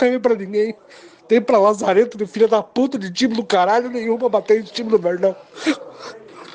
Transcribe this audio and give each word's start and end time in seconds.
tem 0.00 0.18
pra 0.18 0.34
ninguém. 0.34 0.74
Tem 1.28 1.40
pra 1.40 1.58
Lazareto 1.58 2.16
de 2.16 2.26
filha 2.26 2.48
da 2.48 2.62
puta 2.62 2.98
de 2.98 3.12
time 3.12 3.34
do 3.34 3.44
caralho 3.44 3.90
nenhum 3.90 4.16
pra 4.16 4.30
bater 4.30 4.60
esse 4.60 4.72
time 4.72 4.90
do 4.90 4.98
Verdão. 4.98 5.36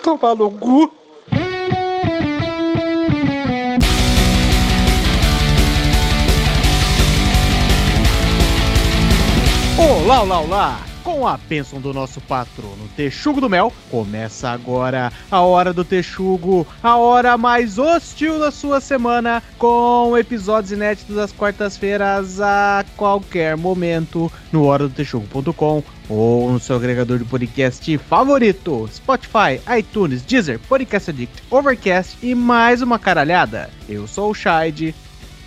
Tomar 0.03 0.35
no 0.35 0.51
cu. 0.51 0.91
Olá, 9.77 10.21
olá, 10.23 10.39
olá! 10.39 10.94
Com 11.05 11.27
a 11.27 11.37
bênção 11.37 11.79
do 11.79 11.93
nosso 11.93 12.19
patrono 12.19 12.89
Texugo 12.95 13.39
do 13.39 13.47
Mel, 13.47 13.71
começa 13.91 14.49
agora 14.49 15.13
a 15.29 15.39
Hora 15.39 15.71
do 15.71 15.85
Texugo, 15.85 16.65
a 16.81 16.97
hora 16.97 17.37
mais 17.37 17.77
hostil 17.77 18.39
da 18.39 18.49
sua 18.49 18.81
semana, 18.81 19.43
com 19.59 20.17
episódios 20.17 20.71
inéditos 20.71 21.15
das 21.15 21.31
quartas-feiras 21.31 22.41
a 22.41 22.83
qualquer 22.97 23.55
momento 23.55 24.31
no 24.51 24.63
horadotexugo.com 24.63 25.83
ou 26.09 26.51
no 26.51 26.59
seu 26.59 26.75
agregador 26.75 27.19
de 27.19 27.25
podcast 27.25 27.97
favorito, 27.99 28.89
Spotify, 28.91 29.61
iTunes, 29.77 30.23
Deezer, 30.23 30.59
Podcast 30.67 31.11
Addict, 31.11 31.43
Overcast 31.51 32.17
e 32.21 32.33
mais 32.33 32.81
uma 32.81 32.97
caralhada. 32.97 33.69
Eu 33.87 34.07
sou 34.07 34.31
o 34.31 34.33
Shide, 34.33 34.95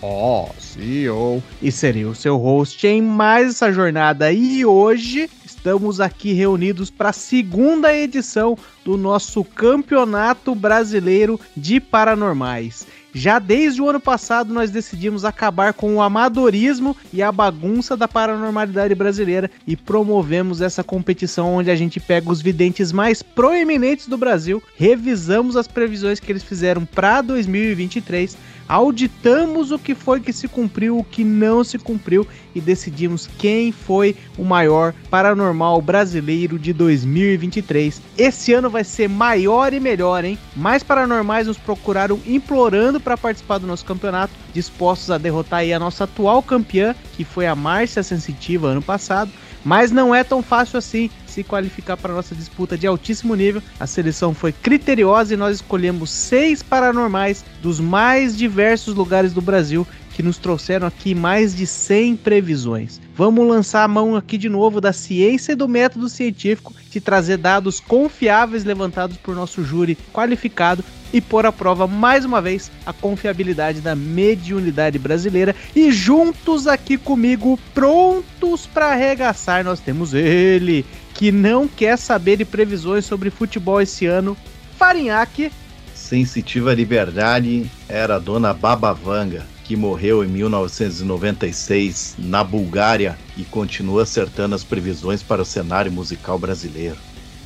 Oh, 0.00 0.48
CEO. 0.60 1.42
E 1.60 1.72
serei 1.72 2.04
o 2.04 2.14
seu 2.14 2.36
host 2.36 2.86
em 2.86 3.02
mais 3.02 3.48
essa 3.48 3.72
jornada. 3.72 4.30
E 4.32 4.64
hoje 4.64 5.28
estamos 5.44 6.00
aqui 6.00 6.32
reunidos 6.32 6.88
para 6.88 7.08
a 7.08 7.12
segunda 7.12 7.92
edição 7.92 8.56
do 8.84 8.96
nosso 8.96 9.42
Campeonato 9.42 10.54
Brasileiro 10.54 11.40
de 11.56 11.80
Paranormais. 11.80 12.86
Já 13.12 13.40
desde 13.40 13.82
o 13.82 13.88
ano 13.88 13.98
passado 13.98 14.54
nós 14.54 14.70
decidimos 14.70 15.24
acabar 15.24 15.72
com 15.72 15.96
o 15.96 16.02
amadorismo 16.02 16.96
e 17.12 17.20
a 17.20 17.32
bagunça 17.32 17.96
da 17.96 18.06
paranormalidade 18.06 18.94
brasileira 18.94 19.50
e 19.66 19.74
promovemos 19.76 20.60
essa 20.60 20.84
competição 20.84 21.54
onde 21.54 21.70
a 21.70 21.74
gente 21.74 21.98
pega 21.98 22.30
os 22.30 22.40
videntes 22.40 22.92
mais 22.92 23.20
proeminentes 23.20 24.06
do 24.06 24.16
Brasil, 24.16 24.62
revisamos 24.76 25.56
as 25.56 25.66
previsões 25.66 26.20
que 26.20 26.30
eles 26.30 26.44
fizeram 26.44 26.84
para 26.84 27.22
2023 27.22 28.36
auditamos 28.68 29.72
o 29.72 29.78
que 29.78 29.94
foi 29.94 30.20
que 30.20 30.32
se 30.32 30.46
cumpriu, 30.46 30.98
o 30.98 31.04
que 31.04 31.24
não 31.24 31.64
se 31.64 31.78
cumpriu 31.78 32.26
e 32.54 32.60
decidimos 32.60 33.28
quem 33.38 33.72
foi 33.72 34.14
o 34.36 34.44
maior 34.44 34.92
paranormal 35.10 35.80
brasileiro 35.80 36.58
de 36.58 36.72
2023. 36.72 38.02
Esse 38.16 38.52
ano 38.52 38.68
vai 38.68 38.84
ser 38.84 39.08
maior 39.08 39.72
e 39.72 39.80
melhor, 39.80 40.24
hein? 40.24 40.38
Mais 40.54 40.82
paranormais 40.82 41.46
nos 41.46 41.56
procuraram 41.56 42.20
implorando 42.26 43.00
para 43.00 43.16
participar 43.16 43.58
do 43.58 43.66
nosso 43.66 43.84
campeonato, 43.84 44.32
dispostos 44.52 45.10
a 45.10 45.18
derrotar 45.18 45.62
a 45.62 45.78
nossa 45.78 46.04
atual 46.04 46.42
campeã, 46.42 46.94
que 47.16 47.24
foi 47.24 47.46
a 47.46 47.54
Márcia 47.54 48.02
Sensitiva 48.02 48.68
ano 48.68 48.82
passado. 48.82 49.30
Mas 49.64 49.90
não 49.90 50.14
é 50.14 50.22
tão 50.24 50.42
fácil 50.42 50.78
assim 50.78 51.10
se 51.26 51.44
qualificar 51.44 51.96
para 51.96 52.14
nossa 52.14 52.34
disputa 52.34 52.76
de 52.76 52.86
altíssimo 52.86 53.34
nível. 53.34 53.62
A 53.78 53.86
seleção 53.86 54.34
foi 54.34 54.52
criteriosa 54.52 55.34
e 55.34 55.36
nós 55.36 55.56
escolhemos 55.56 56.10
seis 56.10 56.62
paranormais 56.62 57.44
dos 57.62 57.80
mais 57.80 58.36
diversos 58.36 58.94
lugares 58.94 59.32
do 59.32 59.40
Brasil 59.40 59.86
que 60.14 60.22
nos 60.22 60.38
trouxeram 60.38 60.86
aqui 60.86 61.14
mais 61.14 61.54
de 61.54 61.66
100 61.66 62.16
previsões. 62.16 63.00
Vamos 63.18 63.48
lançar 63.48 63.82
a 63.82 63.88
mão 63.88 64.14
aqui 64.14 64.38
de 64.38 64.48
novo 64.48 64.80
da 64.80 64.92
ciência 64.92 65.50
e 65.50 65.56
do 65.56 65.66
método 65.66 66.08
científico 66.08 66.72
de 66.88 67.00
trazer 67.00 67.36
dados 67.36 67.80
confiáveis 67.80 68.62
levantados 68.62 69.16
por 69.16 69.34
nosso 69.34 69.64
júri 69.64 69.98
qualificado 70.12 70.84
e 71.12 71.20
pôr 71.20 71.44
à 71.44 71.50
prova 71.50 71.88
mais 71.88 72.24
uma 72.24 72.40
vez 72.40 72.70
a 72.86 72.92
confiabilidade 72.92 73.80
da 73.80 73.96
mediunidade 73.96 75.00
brasileira. 75.00 75.52
E 75.74 75.90
juntos 75.90 76.68
aqui 76.68 76.96
comigo, 76.96 77.58
prontos 77.74 78.66
para 78.66 78.92
arregaçar, 78.92 79.64
nós 79.64 79.80
temos 79.80 80.14
ele, 80.14 80.86
que 81.12 81.32
não 81.32 81.66
quer 81.66 81.98
saber 81.98 82.36
de 82.36 82.44
previsões 82.44 83.04
sobre 83.04 83.30
futebol 83.30 83.80
esse 83.80 84.06
ano, 84.06 84.36
Farinhaque. 84.78 85.50
Sensitiva 85.92 86.72
Liberdade 86.72 87.68
era 87.88 88.14
a 88.14 88.18
dona 88.20 88.54
Babavanga 88.54 89.57
que 89.68 89.76
morreu 89.76 90.24
em 90.24 90.28
1996 90.28 92.14
na 92.18 92.42
Bulgária 92.42 93.18
e 93.36 93.44
continua 93.44 94.04
acertando 94.04 94.54
as 94.54 94.64
previsões 94.64 95.22
para 95.22 95.42
o 95.42 95.44
cenário 95.44 95.92
musical 95.92 96.38
brasileiro. 96.38 96.96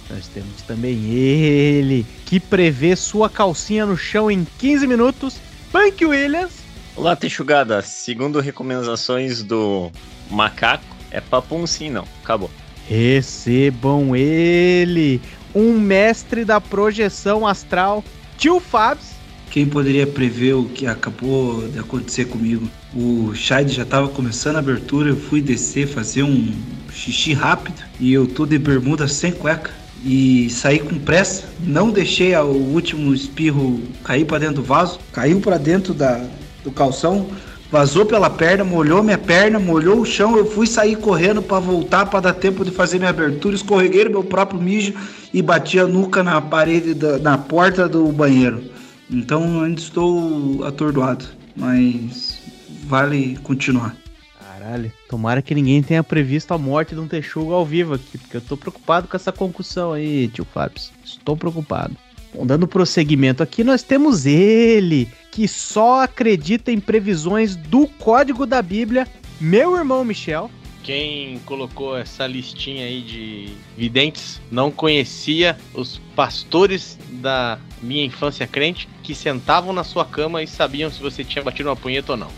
Nós 0.09 0.29
temos 0.29 0.63
também 0.63 1.11
ele, 1.11 2.07
que 2.25 2.39
prevê 2.39 2.95
sua 2.95 3.29
calcinha 3.29 3.85
no 3.85 3.97
chão 3.97 4.31
em 4.31 4.47
15 4.59 4.87
minutos, 4.87 5.35
Punk 5.73 6.05
Williams. 6.05 6.53
Olá, 6.95 7.17
Texugada. 7.17 7.83
Segundo 7.83 8.39
recomendações 8.39 9.43
do 9.43 9.91
Macaco, 10.31 10.85
é 11.11 11.21
papum 11.21 11.67
sim, 11.67 11.91
não. 11.91 12.07
Acabou. 12.23 12.53
Recebam 12.89 14.15
ele, 14.15 15.21
um 15.53 15.73
mestre 15.73 16.45
da 16.45 16.61
projeção 16.61 17.45
astral, 17.45 18.05
Tio 18.39 18.61
Fabs. 18.61 19.22
Quem 19.53 19.67
poderia 19.67 20.07
prever 20.07 20.55
o 20.55 20.65
que 20.65 20.87
acabou 20.87 21.69
de 21.69 21.79
acontecer 21.79 22.25
comigo? 22.25 22.67
O 22.97 23.35
Shide 23.35 23.71
já 23.71 23.83
estava 23.83 24.09
começando 24.09 24.57
a 24.57 24.61
abertura, 24.61 25.11
eu 25.11 25.17
fui 25.17 25.43
descer, 25.43 25.87
fazer 25.87 26.23
um 26.23 26.55
xixi 26.91 27.35
rápido 27.35 27.83
e 28.01 28.15
eu 28.15 28.27
tô 28.27 28.47
de 28.47 28.59
bermuda 28.59 29.07
sem 29.07 29.31
cueca 29.31 29.71
e 30.03 30.49
saí 30.49 30.79
com 30.79 30.99
pressa. 30.99 31.45
Não 31.61 31.91
deixei 31.91 32.35
o 32.35 32.47
último 32.47 33.13
espirro 33.13 33.79
cair 34.03 34.25
para 34.25 34.39
dentro 34.39 34.55
do 34.55 34.63
vaso, 34.63 34.99
caiu 35.13 35.39
para 35.39 35.59
dentro 35.59 35.93
da, 35.93 36.25
do 36.65 36.73
calção, 36.73 37.29
vazou 37.71 38.07
pela 38.07 38.31
perna, 38.31 38.65
molhou 38.65 39.03
minha 39.03 39.19
perna, 39.19 39.59
molhou 39.59 40.01
o 40.01 40.07
chão. 40.07 40.35
Eu 40.35 40.47
fui 40.47 40.67
sair 40.67 40.97
correndo 40.97 41.43
para 41.43 41.61
voltar 41.61 42.07
para 42.07 42.21
dar 42.21 42.33
tempo 42.33 42.65
de 42.65 42.71
fazer 42.71 42.97
minha 42.97 43.11
abertura. 43.11 43.55
Escorreguei 43.55 44.05
no 44.05 44.13
meu 44.13 44.25
próprio 44.25 44.59
mijo 44.59 44.95
e 45.31 45.43
bati 45.43 45.79
a 45.79 45.87
nuca 45.87 46.23
na 46.23 46.41
parede, 46.41 46.95
da, 46.95 47.19
na 47.19 47.37
porta 47.37 47.87
do 47.87 48.07
banheiro. 48.07 48.72
Então 49.13 49.63
ainda 49.63 49.81
estou 49.81 50.65
atordoado, 50.65 51.27
mas 51.55 52.41
vale 52.85 53.37
continuar. 53.43 53.95
Caralho, 54.41 54.91
tomara 55.09 55.43
que 55.43 55.55
ninguém 55.55 55.83
tenha 55.83 56.03
previsto 56.03 56.55
a 56.55 56.59
morte 56.59 56.95
de 56.95 57.01
um 57.01 57.07
texugo 57.07 57.53
ao 57.53 57.67
vivo 57.67 57.95
aqui, 57.95 58.17
porque 58.17 58.39
eu 58.39 58.41
tô 58.41 58.57
preocupado 58.57 59.07
com 59.07 59.17
essa 59.17 59.31
concussão 59.31 59.93
aí, 59.93 60.29
tio 60.29 60.47
Fábio. 60.47 60.81
Estou 61.05 61.37
preocupado. 61.37 61.97
Bom, 62.35 62.47
dando 62.47 62.67
prosseguimento 62.67 63.43
aqui, 63.43 63.63
nós 63.63 63.83
temos 63.83 64.25
ele, 64.25 65.07
que 65.31 65.47
só 65.47 66.03
acredita 66.03 66.73
em 66.73 66.81
previsões 66.81 67.55
do 67.55 67.87
código 67.87 68.47
da 68.47 68.63
Bíblia, 68.63 69.07
meu 69.39 69.77
irmão 69.77 70.05
Michel. 70.05 70.51
Quem 70.83 71.39
colocou 71.47 71.97
essa 71.97 72.27
listinha 72.27 72.85
aí 72.85 73.03
de 73.03 73.55
videntes 73.77 74.41
não 74.51 74.71
conhecia 74.71 75.57
os 75.73 76.01
pastores 76.17 76.99
da 77.09 77.59
minha 77.81 78.05
infância 78.05 78.47
crente 78.47 78.89
que 79.03 79.15
sentavam 79.15 79.73
na 79.73 79.85
sua 79.85 80.05
cama 80.05 80.43
e 80.43 80.47
sabiam 80.47 80.91
se 80.91 81.01
você 81.01 81.23
tinha 81.23 81.43
batido 81.43 81.69
uma 81.69 81.77
punheta 81.77 82.13
ou 82.13 82.19
não. 82.19 82.31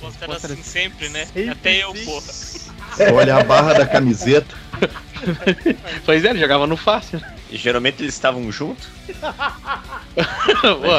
Você 0.00 0.24
era 0.24 0.34
assim 0.34 0.62
sempre, 0.62 1.08
né? 1.08 1.24
Sempre 1.26 1.50
Até 1.50 1.84
eu, 1.84 1.94
porra. 2.04 2.32
Olha 3.14 3.36
a 3.36 3.44
barra 3.44 3.74
da 3.74 3.86
camiseta. 3.86 4.56
pois 6.04 6.24
é, 6.24 6.30
ele 6.30 6.40
jogava 6.40 6.66
no 6.66 6.76
fácil. 6.76 7.22
E 7.50 7.56
geralmente 7.56 8.02
eles 8.02 8.14
estavam 8.14 8.50
juntos. 8.50 8.88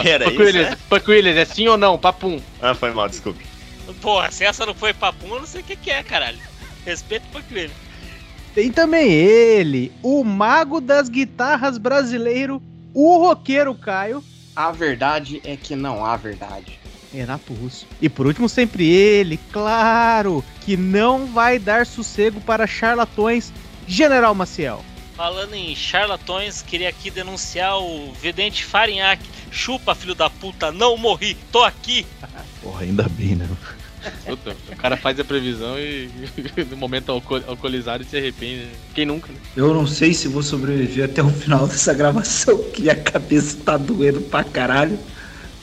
era 0.05 0.25
Paco 0.25 0.31
isso, 0.31 0.43
Williams, 0.43 0.71
é? 0.71 0.77
Paco 0.89 1.11
Williams, 1.11 1.37
é 1.37 1.45
sim 1.45 1.67
ou 1.67 1.77
não? 1.77 1.97
Papum. 1.97 2.41
Ah, 2.61 2.73
foi 2.73 2.91
mal, 2.91 3.09
desculpe. 3.09 3.45
Porra, 4.01 4.31
se 4.31 4.45
essa 4.45 4.65
não 4.65 4.73
foi 4.73 4.93
papum, 4.93 5.27
eu 5.33 5.39
não 5.39 5.47
sei 5.47 5.61
o 5.61 5.63
que, 5.63 5.75
que 5.75 5.91
é, 5.91 6.01
caralho. 6.01 6.39
Respeito 6.85 7.25
o 7.33 7.37
Williams. 7.37 7.71
Tem 8.53 8.71
também 8.71 9.11
ele, 9.11 9.91
o 10.01 10.23
mago 10.23 10.81
das 10.81 11.07
guitarras 11.07 11.77
brasileiro, 11.77 12.61
o 12.93 13.17
roqueiro 13.17 13.75
Caio. 13.75 14.23
A 14.55 14.71
verdade 14.71 15.41
é 15.45 15.55
que 15.55 15.75
não 15.75 16.03
há 16.03 16.17
verdade. 16.17 16.79
Renato 17.13 17.53
Russo. 17.53 17.87
E 18.01 18.09
por 18.09 18.27
último, 18.27 18.49
sempre 18.49 18.87
ele, 18.87 19.39
claro, 19.51 20.43
que 20.61 20.75
não 20.75 21.27
vai 21.27 21.57
dar 21.57 21.85
sossego 21.85 22.41
para 22.41 22.67
charlatões, 22.67 23.53
General 23.87 24.33
Maciel. 24.35 24.83
Falando 25.15 25.53
em 25.53 25.75
charlatões, 25.75 26.61
queria 26.61 26.89
aqui 26.89 27.11
denunciar 27.11 27.77
o 27.77 28.13
vidente 28.13 28.63
Farinhaque. 28.63 29.29
Chupa, 29.51 29.95
filho 29.95 30.15
da 30.15 30.29
puta, 30.29 30.71
não 30.71 30.95
morri, 30.95 31.35
tô 31.51 31.63
aqui. 31.63 32.05
Porra, 32.61 32.83
ainda 32.83 33.03
bem, 33.09 33.35
né? 33.35 33.47
Puta, 34.25 34.55
o 34.71 34.75
cara 34.75 34.95
faz 34.95 35.19
a 35.19 35.23
previsão 35.23 35.77
e 35.77 36.09
no 36.69 36.77
momento 36.77 37.11
alcoolizado 37.11 38.03
se 38.03 38.17
arrepende. 38.17 38.67
Quem 38.93 39.05
nunca, 39.05 39.31
né? 39.31 39.37
Eu 39.55 39.73
não 39.73 39.85
sei 39.85 40.13
se 40.13 40.27
vou 40.27 40.41
sobreviver 40.41 41.05
até 41.05 41.21
o 41.21 41.29
final 41.29 41.67
dessa 41.67 41.93
gravação, 41.93 42.57
que 42.73 42.89
a 42.89 42.95
cabeça 42.95 43.57
tá 43.63 43.77
doendo 43.77 44.21
pra 44.21 44.43
caralho. 44.43 44.97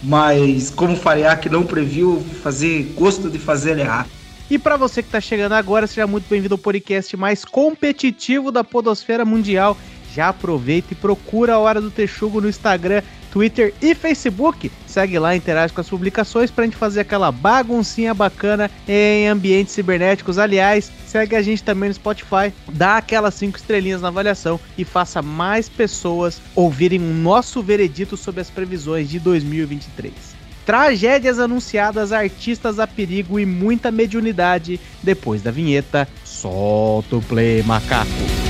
Mas 0.03 0.71
como 0.71 0.93
o 0.93 0.97
Fariac 0.97 1.49
não 1.49 1.65
previu, 1.65 2.25
fazer 2.43 2.93
gosto 2.95 3.31
de 3.31 3.39
fazer 3.39 3.73
ele 3.73 3.81
errar. 3.81 4.07
E 4.49 4.59
para 4.59 4.77
você 4.77 5.03
que 5.03 5.09
está 5.09 5.21
chegando 5.21 5.53
agora, 5.53 5.87
seja 5.87 6.07
muito 6.07 6.29
bem-vindo 6.29 6.55
ao 6.55 6.59
podcast 6.59 7.17
mais 7.17 7.45
competitivo 7.45 8.53
da 8.53 8.63
podosfera 8.63 9.25
mundial. 9.25 9.77
Já 10.15 10.29
aproveita 10.29 10.93
e 10.93 10.97
procura 10.97 11.55
a 11.55 11.59
Hora 11.59 11.81
do 11.81 11.91
Texugo 11.91 12.41
no 12.41 12.49
Instagram 12.49 13.03
Twitter 13.31 13.75
e 13.81 13.95
Facebook. 13.95 14.71
Segue 14.87 15.19
lá, 15.19 15.37
interage 15.37 15.73
com 15.73 15.81
as 15.81 15.89
publicações 15.89 16.51
pra 16.51 16.65
gente 16.65 16.77
fazer 16.77 17.01
aquela 17.01 17.31
baguncinha 17.31 18.15
bacana 18.15 18.71
em 18.89 19.29
ambientes 19.29 19.75
cibernéticos. 19.75 20.39
Aliás, 20.39 20.91
segue 21.07 21.37
a 21.37 21.43
gente 21.43 21.63
também 21.63 21.89
no 21.89 21.95
Spotify, 21.95 22.53
dá 22.73 22.97
aquelas 22.97 23.35
cinco 23.35 23.59
estrelinhas 23.59 24.01
na 24.01 24.09
avaliação 24.09 24.59
e 24.77 24.85
faça 24.85 25.21
mais 25.21 25.69
pessoas 25.69 26.41
ouvirem 26.55 26.99
o 26.99 27.15
nosso 27.15 27.63
veredito 27.63 28.17
sobre 28.17 28.41
as 28.41 28.51
previsões 28.51 29.09
de 29.09 29.19
2023. 29.19 30.37
Tragédias 30.65 31.39
anunciadas, 31.39 32.13
artistas 32.13 32.81
a 32.81 32.89
perigo 32.89 33.39
e 33.39 33.47
muita 33.47 33.93
mediunidade. 33.93 34.81
Depois 35.01 35.41
da 35.41 35.53
vinheta, 35.53 36.09
solta 36.25 37.17
o 37.17 37.23
play, 37.23 37.63
macaco. 37.63 38.46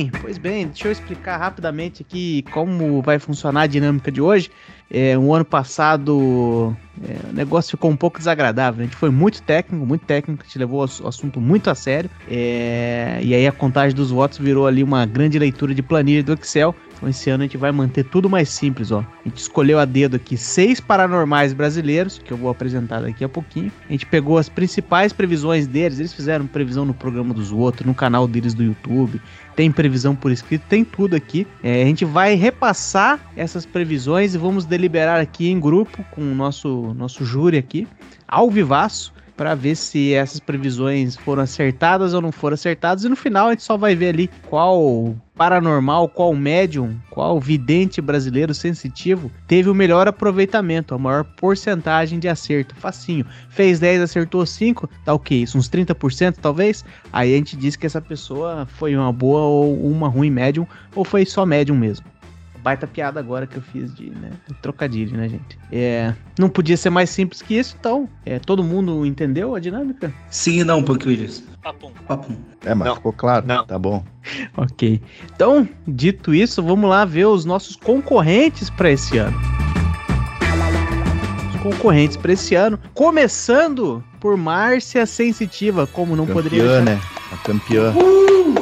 Bem, 0.00 0.10
pois 0.20 0.38
bem, 0.38 0.66
deixa 0.66 0.88
eu 0.88 0.92
explicar 0.92 1.36
rapidamente 1.36 2.02
aqui 2.02 2.42
como 2.50 3.02
vai 3.02 3.18
funcionar 3.18 3.62
a 3.62 3.66
dinâmica 3.66 4.10
de 4.10 4.20
hoje. 4.20 4.50
É, 4.90 5.16
um 5.18 5.34
ano 5.34 5.44
passado 5.44 6.74
é, 7.06 7.30
o 7.30 7.32
negócio 7.32 7.72
ficou 7.72 7.90
um 7.90 7.96
pouco 7.96 8.18
desagradável. 8.18 8.80
A 8.80 8.84
gente 8.84 8.96
foi 8.96 9.10
muito 9.10 9.42
técnico, 9.42 9.84
muito 9.84 10.04
técnico, 10.04 10.42
a 10.42 10.46
gente 10.46 10.58
levou 10.58 10.80
o 10.80 11.08
assunto 11.08 11.40
muito 11.40 11.68
a 11.68 11.74
sério. 11.74 12.10
É, 12.28 13.20
e 13.22 13.34
aí 13.34 13.46
a 13.46 13.52
contagem 13.52 13.94
dos 13.94 14.10
votos 14.10 14.38
virou 14.38 14.66
ali 14.66 14.82
uma 14.82 15.04
grande 15.04 15.38
leitura 15.38 15.74
de 15.74 15.82
planilha 15.82 16.22
do 16.22 16.32
Excel. 16.32 16.74
Então 17.00 17.08
esse 17.08 17.30
ano 17.30 17.42
a 17.42 17.46
gente 17.46 17.56
vai 17.56 17.72
manter 17.72 18.04
tudo 18.04 18.28
mais 18.28 18.50
simples, 18.50 18.90
ó. 18.90 18.98
A 18.98 19.28
gente 19.28 19.38
escolheu 19.38 19.78
a 19.78 19.86
dedo 19.86 20.16
aqui 20.16 20.36
seis 20.36 20.80
paranormais 20.80 21.54
brasileiros, 21.54 22.18
que 22.22 22.30
eu 22.30 22.36
vou 22.36 22.50
apresentar 22.50 23.00
daqui 23.00 23.24
a 23.24 23.28
pouquinho. 23.28 23.72
A 23.88 23.92
gente 23.92 24.04
pegou 24.04 24.36
as 24.36 24.50
principais 24.50 25.10
previsões 25.10 25.66
deles, 25.66 25.98
eles 25.98 26.12
fizeram 26.12 26.46
previsão 26.46 26.84
no 26.84 26.92
programa 26.92 27.32
dos 27.32 27.52
outros, 27.52 27.86
no 27.86 27.94
canal 27.94 28.28
deles 28.28 28.52
do 28.52 28.62
YouTube, 28.62 29.18
tem 29.56 29.72
previsão 29.72 30.14
por 30.14 30.30
escrito, 30.30 30.66
tem 30.68 30.84
tudo 30.84 31.16
aqui. 31.16 31.46
É, 31.62 31.82
a 31.82 31.86
gente 31.86 32.04
vai 32.04 32.34
repassar 32.34 33.18
essas 33.34 33.64
previsões 33.64 34.34
e 34.34 34.38
vamos 34.38 34.66
deliberar 34.66 35.20
aqui 35.20 35.50
em 35.50 35.58
grupo 35.58 36.04
com 36.10 36.20
o 36.20 36.34
nosso, 36.34 36.92
nosso 36.94 37.24
júri 37.24 37.56
aqui, 37.56 37.88
ao 38.28 38.50
vivaço, 38.50 39.10
para 39.40 39.54
ver 39.54 39.74
se 39.74 40.12
essas 40.12 40.38
previsões 40.38 41.16
foram 41.16 41.42
acertadas 41.42 42.12
ou 42.12 42.20
não 42.20 42.30
foram 42.30 42.52
acertadas. 42.52 43.04
E 43.04 43.08
no 43.08 43.16
final 43.16 43.46
a 43.46 43.50
gente 43.52 43.62
só 43.62 43.74
vai 43.74 43.96
ver 43.96 44.10
ali 44.10 44.30
qual 44.50 45.16
paranormal, 45.34 46.10
qual 46.10 46.34
médium, 46.34 46.94
qual 47.08 47.40
vidente 47.40 48.02
brasileiro 48.02 48.52
sensitivo 48.52 49.32
teve 49.48 49.70
o 49.70 49.74
melhor 49.74 50.06
aproveitamento, 50.06 50.94
a 50.94 50.98
maior 50.98 51.24
porcentagem 51.24 52.18
de 52.18 52.28
acerto. 52.28 52.74
Facinho. 52.74 53.24
Fez 53.48 53.80
10, 53.80 54.02
acertou 54.02 54.44
5, 54.44 54.86
tá 55.06 55.14
ok, 55.14 55.44
isso 55.44 55.56
uns 55.56 55.70
30% 55.70 56.36
talvez. 56.42 56.84
Aí 57.10 57.32
a 57.32 57.36
gente 57.38 57.56
diz 57.56 57.76
que 57.76 57.86
essa 57.86 58.02
pessoa 58.02 58.66
foi 58.66 58.94
uma 58.94 59.10
boa 59.10 59.40
ou 59.40 59.90
uma 59.90 60.06
ruim 60.06 60.28
médium, 60.28 60.66
ou 60.94 61.02
foi 61.02 61.24
só 61.24 61.46
médium 61.46 61.78
mesmo 61.78 62.04
baita 62.62 62.86
piada 62.86 63.18
agora 63.20 63.46
que 63.46 63.56
eu 63.56 63.62
fiz 63.62 63.94
de 63.94 64.10
né, 64.10 64.30
trocadilho, 64.62 65.16
né, 65.16 65.28
gente? 65.28 65.58
É, 65.72 66.14
não 66.38 66.48
podia 66.48 66.76
ser 66.76 66.90
mais 66.90 67.10
simples 67.10 67.42
que 67.42 67.58
isso, 67.58 67.76
então. 67.78 68.08
É, 68.24 68.38
todo 68.38 68.62
mundo 68.62 69.04
entendeu 69.06 69.54
a 69.54 69.60
dinâmica? 69.60 70.12
Sim 70.30 70.60
e 70.60 70.64
não, 70.64 70.82
Punk 70.82 71.06
Williams. 71.06 71.42
Papum. 71.62 71.90
Papum. 72.08 72.36
É, 72.64 72.74
mas 72.74 72.88
Não. 72.88 72.96
ficou 72.96 73.12
claro. 73.12 73.46
Não. 73.46 73.66
Tá 73.66 73.78
bom. 73.78 74.02
Ok. 74.56 75.00
Então, 75.34 75.68
dito 75.86 76.34
isso, 76.34 76.62
vamos 76.62 76.88
lá 76.88 77.04
ver 77.04 77.26
os 77.26 77.44
nossos 77.44 77.76
concorrentes 77.76 78.70
para 78.70 78.90
esse 78.90 79.18
ano. 79.18 79.38
Os 81.54 81.60
concorrentes 81.60 82.16
para 82.16 82.32
esse 82.32 82.54
ano, 82.54 82.78
começando 82.94 84.02
por 84.18 84.36
Márcia 84.36 85.04
Sensitiva, 85.04 85.86
como 85.86 86.16
não 86.16 86.26
poderia 86.26 86.62
Campeã, 86.62 86.84
deixar 86.84 86.96
né? 86.96 87.00
A 87.32 87.36
campeã. 87.36 87.92
Não 87.92 88.02
Márcia. 88.02 88.59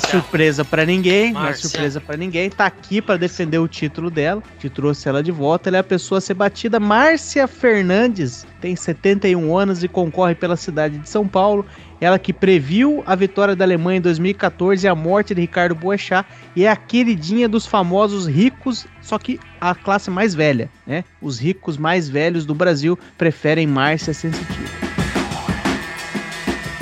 Surpresa 0.00 0.64
pra 0.64 0.84
ninguém, 0.84 1.32
não 1.32 1.46
é 1.46 1.54
surpresa 1.54 2.00
pra 2.00 2.16
ninguém. 2.16 2.50
Tá 2.50 2.66
aqui 2.66 3.00
pra 3.00 3.16
defender 3.16 3.58
o 3.58 3.68
título 3.68 4.10
dela, 4.10 4.42
que 4.58 4.68
trouxe 4.68 5.08
ela 5.08 5.22
de 5.22 5.30
volta. 5.30 5.68
Ela 5.68 5.78
é 5.78 5.80
a 5.80 5.84
pessoa 5.84 6.18
a 6.18 6.20
ser 6.20 6.34
batida. 6.34 6.80
Márcia 6.80 7.46
Fernandes 7.46 8.46
tem 8.60 8.74
71 8.74 9.56
anos 9.56 9.82
e 9.82 9.88
concorre 9.88 10.34
pela 10.34 10.56
cidade 10.56 10.98
de 10.98 11.08
São 11.08 11.26
Paulo. 11.26 11.64
Ela 12.00 12.18
que 12.18 12.32
previu 12.32 13.02
a 13.06 13.16
vitória 13.16 13.56
da 13.56 13.64
Alemanha 13.64 13.98
em 13.98 14.02
2014 14.02 14.86
e 14.86 14.88
a 14.88 14.94
morte 14.94 15.34
de 15.34 15.40
Ricardo 15.40 15.74
Boechat 15.74 16.26
e 16.54 16.64
é 16.64 16.70
a 16.70 16.76
queridinha 16.76 17.48
dos 17.48 17.66
famosos 17.66 18.26
ricos, 18.26 18.86
só 19.02 19.18
que 19.18 19.40
a 19.60 19.74
classe 19.74 20.08
mais 20.10 20.34
velha, 20.34 20.70
né? 20.86 21.02
Os 21.20 21.40
ricos 21.40 21.76
mais 21.76 22.08
velhos 22.08 22.46
do 22.46 22.54
Brasil 22.54 22.96
preferem 23.16 23.66
Márcia 23.66 24.14
Sensitiva. 24.14 24.97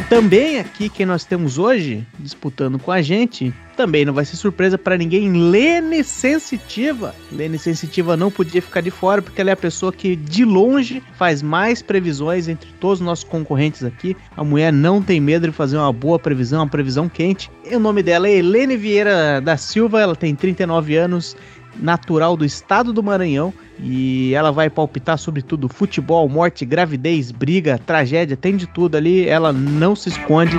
Também 0.09 0.61
aqui 0.61 0.89
quem 0.89 1.05
nós 1.05 1.25
temos 1.25 1.59
hoje 1.59 2.07
disputando 2.21 2.79
com 2.79 2.93
a 2.93 3.03
gente, 3.03 3.53
também 3.77 4.05
não 4.05 4.15
vai 4.15 4.25
ser 4.25 4.37
surpresa 4.37 4.79
para 4.79 4.97
ninguém, 4.97 5.33
Lene 5.33 6.03
Sensitiva. 6.05 7.15
Lene 7.31 7.59
Sensitiva 7.59 8.17
não 8.17 8.31
podia 8.31 8.63
ficar 8.63 8.81
de 8.81 8.91
fora 8.91 9.21
porque 9.21 9.41
ela 9.41 9.51
é 9.51 9.53
a 9.53 9.57
pessoa 9.57 9.93
que 9.93 10.15
de 10.15 10.45
longe 10.45 11.03
faz 11.19 11.43
mais 11.43 11.83
previsões 11.83 12.47
entre 12.49 12.71
todos 12.81 13.01
os 13.01 13.07
nossos 13.07 13.25
concorrentes 13.25 13.83
aqui. 13.83 14.17
A 14.37 14.45
mulher 14.45 14.73
não 14.73 15.03
tem 15.03 15.21
medo 15.21 15.49
de 15.49 15.53
fazer 15.53 15.77
uma 15.77 15.93
boa 15.93 16.19
previsão, 16.19 16.61
uma 16.61 16.69
previsão 16.69 17.09
quente. 17.09 17.51
E 17.69 17.75
o 17.75 17.81
nome 17.81 18.03
dela 18.03 18.29
é 18.29 18.37
Helene 18.37 18.77
Vieira 18.77 19.41
da 19.41 19.57
Silva, 19.57 20.01
ela 20.01 20.15
tem 20.15 20.35
39 20.35 20.97
anos, 20.97 21.37
natural 21.81 22.37
do 22.37 22.45
estado 22.45 22.93
do 22.93 23.03
Maranhão 23.03 23.53
e 23.79 24.33
ela 24.35 24.51
vai 24.51 24.71
palpitar 24.71 25.19
sobre 25.19 25.43
tudo: 25.43 25.69
futebol, 25.69 26.29
morte, 26.29 26.65
gravidez, 26.65 27.31
briga, 27.31 27.79
tragédia, 27.79 28.37
tem 28.37 28.57
de 28.57 28.67
tudo 28.67 28.97
ali. 28.97 29.29
Ela 29.29 29.53
não 29.53 29.95
se 29.95 30.09
esconde. 30.09 30.59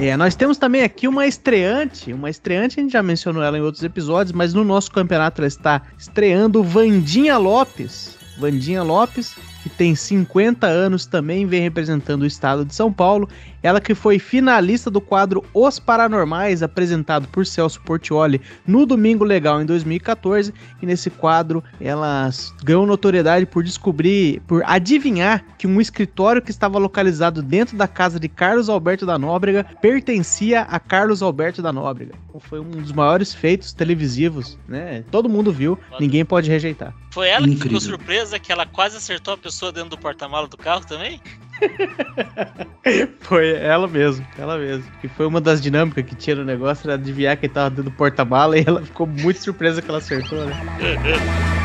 É, 0.00 0.16
nós 0.16 0.36
temos 0.36 0.58
também 0.58 0.82
aqui 0.84 1.08
uma 1.08 1.26
estreante, 1.26 2.12
uma 2.12 2.30
estreante, 2.30 2.78
a 2.78 2.82
gente 2.82 2.92
já 2.92 3.02
mencionou 3.02 3.42
ela 3.42 3.58
em 3.58 3.60
outros 3.60 3.82
episódios, 3.82 4.32
mas 4.32 4.54
no 4.54 4.62
nosso 4.62 4.92
campeonato 4.92 5.40
ela 5.40 5.48
está 5.48 5.82
estreando 5.98 6.62
Vandinha 6.62 7.36
Lopes. 7.36 8.16
Vandinha 8.38 8.84
Lopes, 8.84 9.34
que 9.64 9.68
tem 9.68 9.96
50 9.96 10.68
anos 10.68 11.04
também, 11.04 11.44
vem 11.44 11.60
representando 11.60 12.22
o 12.22 12.26
estado 12.26 12.64
de 12.64 12.72
São 12.72 12.92
Paulo. 12.92 13.28
Ela 13.62 13.80
que 13.80 13.94
foi 13.94 14.18
finalista 14.18 14.90
do 14.90 15.00
quadro 15.00 15.44
Os 15.52 15.78
Paranormais, 15.78 16.62
apresentado 16.62 17.26
por 17.28 17.44
Celso 17.44 17.80
Portioli 17.82 18.40
no 18.66 18.86
Domingo 18.86 19.24
Legal 19.24 19.60
em 19.60 19.66
2014. 19.66 20.52
E 20.80 20.86
nesse 20.86 21.10
quadro 21.10 21.62
ela 21.80 22.30
ganhou 22.62 22.86
notoriedade 22.86 23.46
por 23.46 23.62
descobrir, 23.62 24.40
por 24.46 24.62
adivinhar 24.64 25.44
que 25.56 25.66
um 25.66 25.80
escritório 25.80 26.40
que 26.40 26.50
estava 26.50 26.78
localizado 26.78 27.42
dentro 27.42 27.76
da 27.76 27.88
casa 27.88 28.20
de 28.20 28.28
Carlos 28.28 28.68
Alberto 28.68 29.04
da 29.04 29.18
Nóbrega 29.18 29.64
pertencia 29.80 30.62
a 30.62 30.78
Carlos 30.78 31.22
Alberto 31.22 31.60
da 31.60 31.72
Nóbrega. 31.72 32.14
Foi 32.40 32.60
um 32.60 32.70
dos 32.70 32.92
maiores 32.92 33.34
feitos 33.34 33.72
televisivos, 33.72 34.56
né? 34.68 35.04
Todo 35.10 35.28
mundo 35.28 35.52
viu, 35.52 35.78
ninguém 35.98 36.24
pode 36.24 36.48
rejeitar. 36.48 36.94
Foi 37.10 37.28
ela 37.28 37.46
que 37.46 37.54
ficou 37.54 37.66
Incrível. 37.66 37.80
surpresa 37.80 38.38
que 38.38 38.52
ela 38.52 38.64
quase 38.64 38.96
acertou 38.96 39.34
a 39.34 39.38
pessoa 39.38 39.72
dentro 39.72 39.90
do 39.90 39.98
porta-mala 39.98 40.46
do 40.46 40.56
carro 40.56 40.84
também? 40.86 41.20
Foi 43.20 43.50
ela 43.56 43.86
mesmo, 43.86 44.26
ela 44.38 44.56
mesmo. 44.58 44.84
Que 45.00 45.08
foi 45.08 45.26
uma 45.26 45.40
das 45.40 45.60
dinâmicas 45.60 46.04
que 46.04 46.14
tinha 46.14 46.36
no 46.36 46.44
negócio, 46.44 46.86
era 46.86 46.94
adivinhar 46.94 47.36
quem 47.36 47.48
tava 47.48 47.70
dentro 47.70 47.84
do 47.84 47.90
porta-mala 47.90 48.58
e 48.58 48.64
ela 48.66 48.82
ficou 48.82 49.06
muito 49.06 49.42
surpresa 49.42 49.82
que 49.82 49.88
ela 49.88 49.98
acertou, 49.98 50.46
né? 50.46 50.54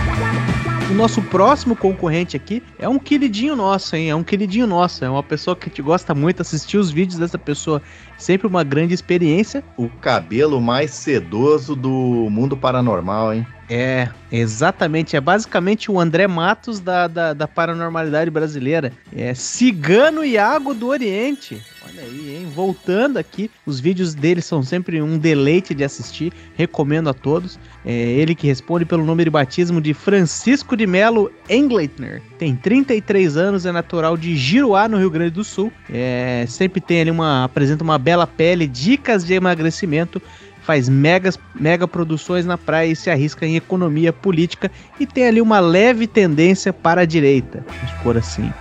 O 0.90 0.96
nosso 0.96 1.22
próximo 1.24 1.76
concorrente 1.76 2.36
aqui 2.36 2.62
é 2.78 2.88
um 2.88 3.00
queridinho 3.00 3.56
nosso, 3.56 3.96
hein? 3.96 4.10
É 4.10 4.16
um 4.16 4.24
queridinho 4.24 4.68
nosso. 4.68 5.04
É 5.04 5.10
uma 5.10 5.24
pessoa 5.24 5.56
que 5.56 5.66
a 5.66 5.70
gente 5.70 5.82
gosta 5.82 6.14
muito, 6.14 6.42
assistir 6.42 6.78
os 6.78 6.92
vídeos 6.92 7.18
dessa 7.18 7.38
pessoa. 7.38 7.82
Sempre 8.18 8.48
uma 8.48 8.64
grande 8.64 8.94
experiência. 8.94 9.64
O 9.78 9.88
cabelo 9.90 10.62
mais 10.62 10.92
sedoso 10.92 11.76
do 11.76 12.28
mundo 12.30 12.56
paranormal, 12.56 13.34
hein? 13.34 13.48
É, 13.70 14.10
exatamente. 14.32 15.16
É 15.16 15.22
basicamente 15.22 15.92
o 15.92 16.00
André 16.00 16.28
Matos 16.28 16.80
da, 16.80 17.08
da, 17.08 17.34
da 17.34 17.48
paranormalidade 17.48 18.30
brasileira. 18.30 18.92
É 19.16 19.34
Cigano 19.34 20.24
Iago 20.24 20.74
do 20.74 20.88
Oriente. 20.88 21.62
Olha 21.86 22.04
aí, 22.04 22.36
hein? 22.36 22.52
Voltando 22.54 23.18
aqui, 23.18 23.50
os 23.66 23.80
vídeos 23.80 24.14
dele 24.14 24.42
são 24.42 24.64
sempre 24.64 25.02
um 25.02 25.18
deleite 25.18 25.74
de 25.74 25.84
assistir. 25.84 26.34
Recomendo 26.56 27.10
a 27.10 27.14
todos. 27.14 27.60
É 27.86 27.92
ele 27.92 28.36
que 28.36 28.48
responde 28.48 28.86
pelo 28.86 29.06
nome 29.06 29.24
de 29.24 29.30
batismo 29.30 29.82
de 29.82 29.94
Francisco 29.94 30.76
de 30.76 30.88
Melo 30.88 31.32
Engleitner. 31.50 32.22
Tem 32.38 32.56
33 32.56 33.38
anos, 33.38 33.66
é 33.66 33.72
natural 33.72 34.18
de 34.18 34.36
Giruá, 34.36 34.88
no 34.88 34.98
Rio 34.98 35.10
Grande 35.10 35.32
do 35.32 35.44
Sul. 35.44 35.72
É, 35.90 36.46
sempre 36.48 36.82
tem 36.82 37.02
ali 37.02 37.12
uma. 37.12 37.46
apresenta 37.46 37.84
uma 37.84 37.98
bela 37.98 38.26
pele, 38.26 38.68
dicas 38.68 39.26
de 39.26 39.34
emagrecimento 39.34 40.22
faz 40.64 40.90
megas, 40.90 41.38
mega 41.54 41.88
produções 41.88 42.46
na 42.46 42.58
praia 42.58 42.92
e 42.92 42.96
se 42.96 43.10
arrisca 43.10 43.46
em 43.46 43.56
economia 43.56 44.12
política 44.12 44.72
e 45.00 45.06
tem 45.06 45.28
ali 45.28 45.42
uma 45.42 45.60
leve 45.60 46.08
tendência 46.08 46.72
para 46.72 47.02
a 47.02 47.06
direita, 47.06 47.64
vamos 47.68 47.92
por 48.02 48.18
assim. 48.18 48.52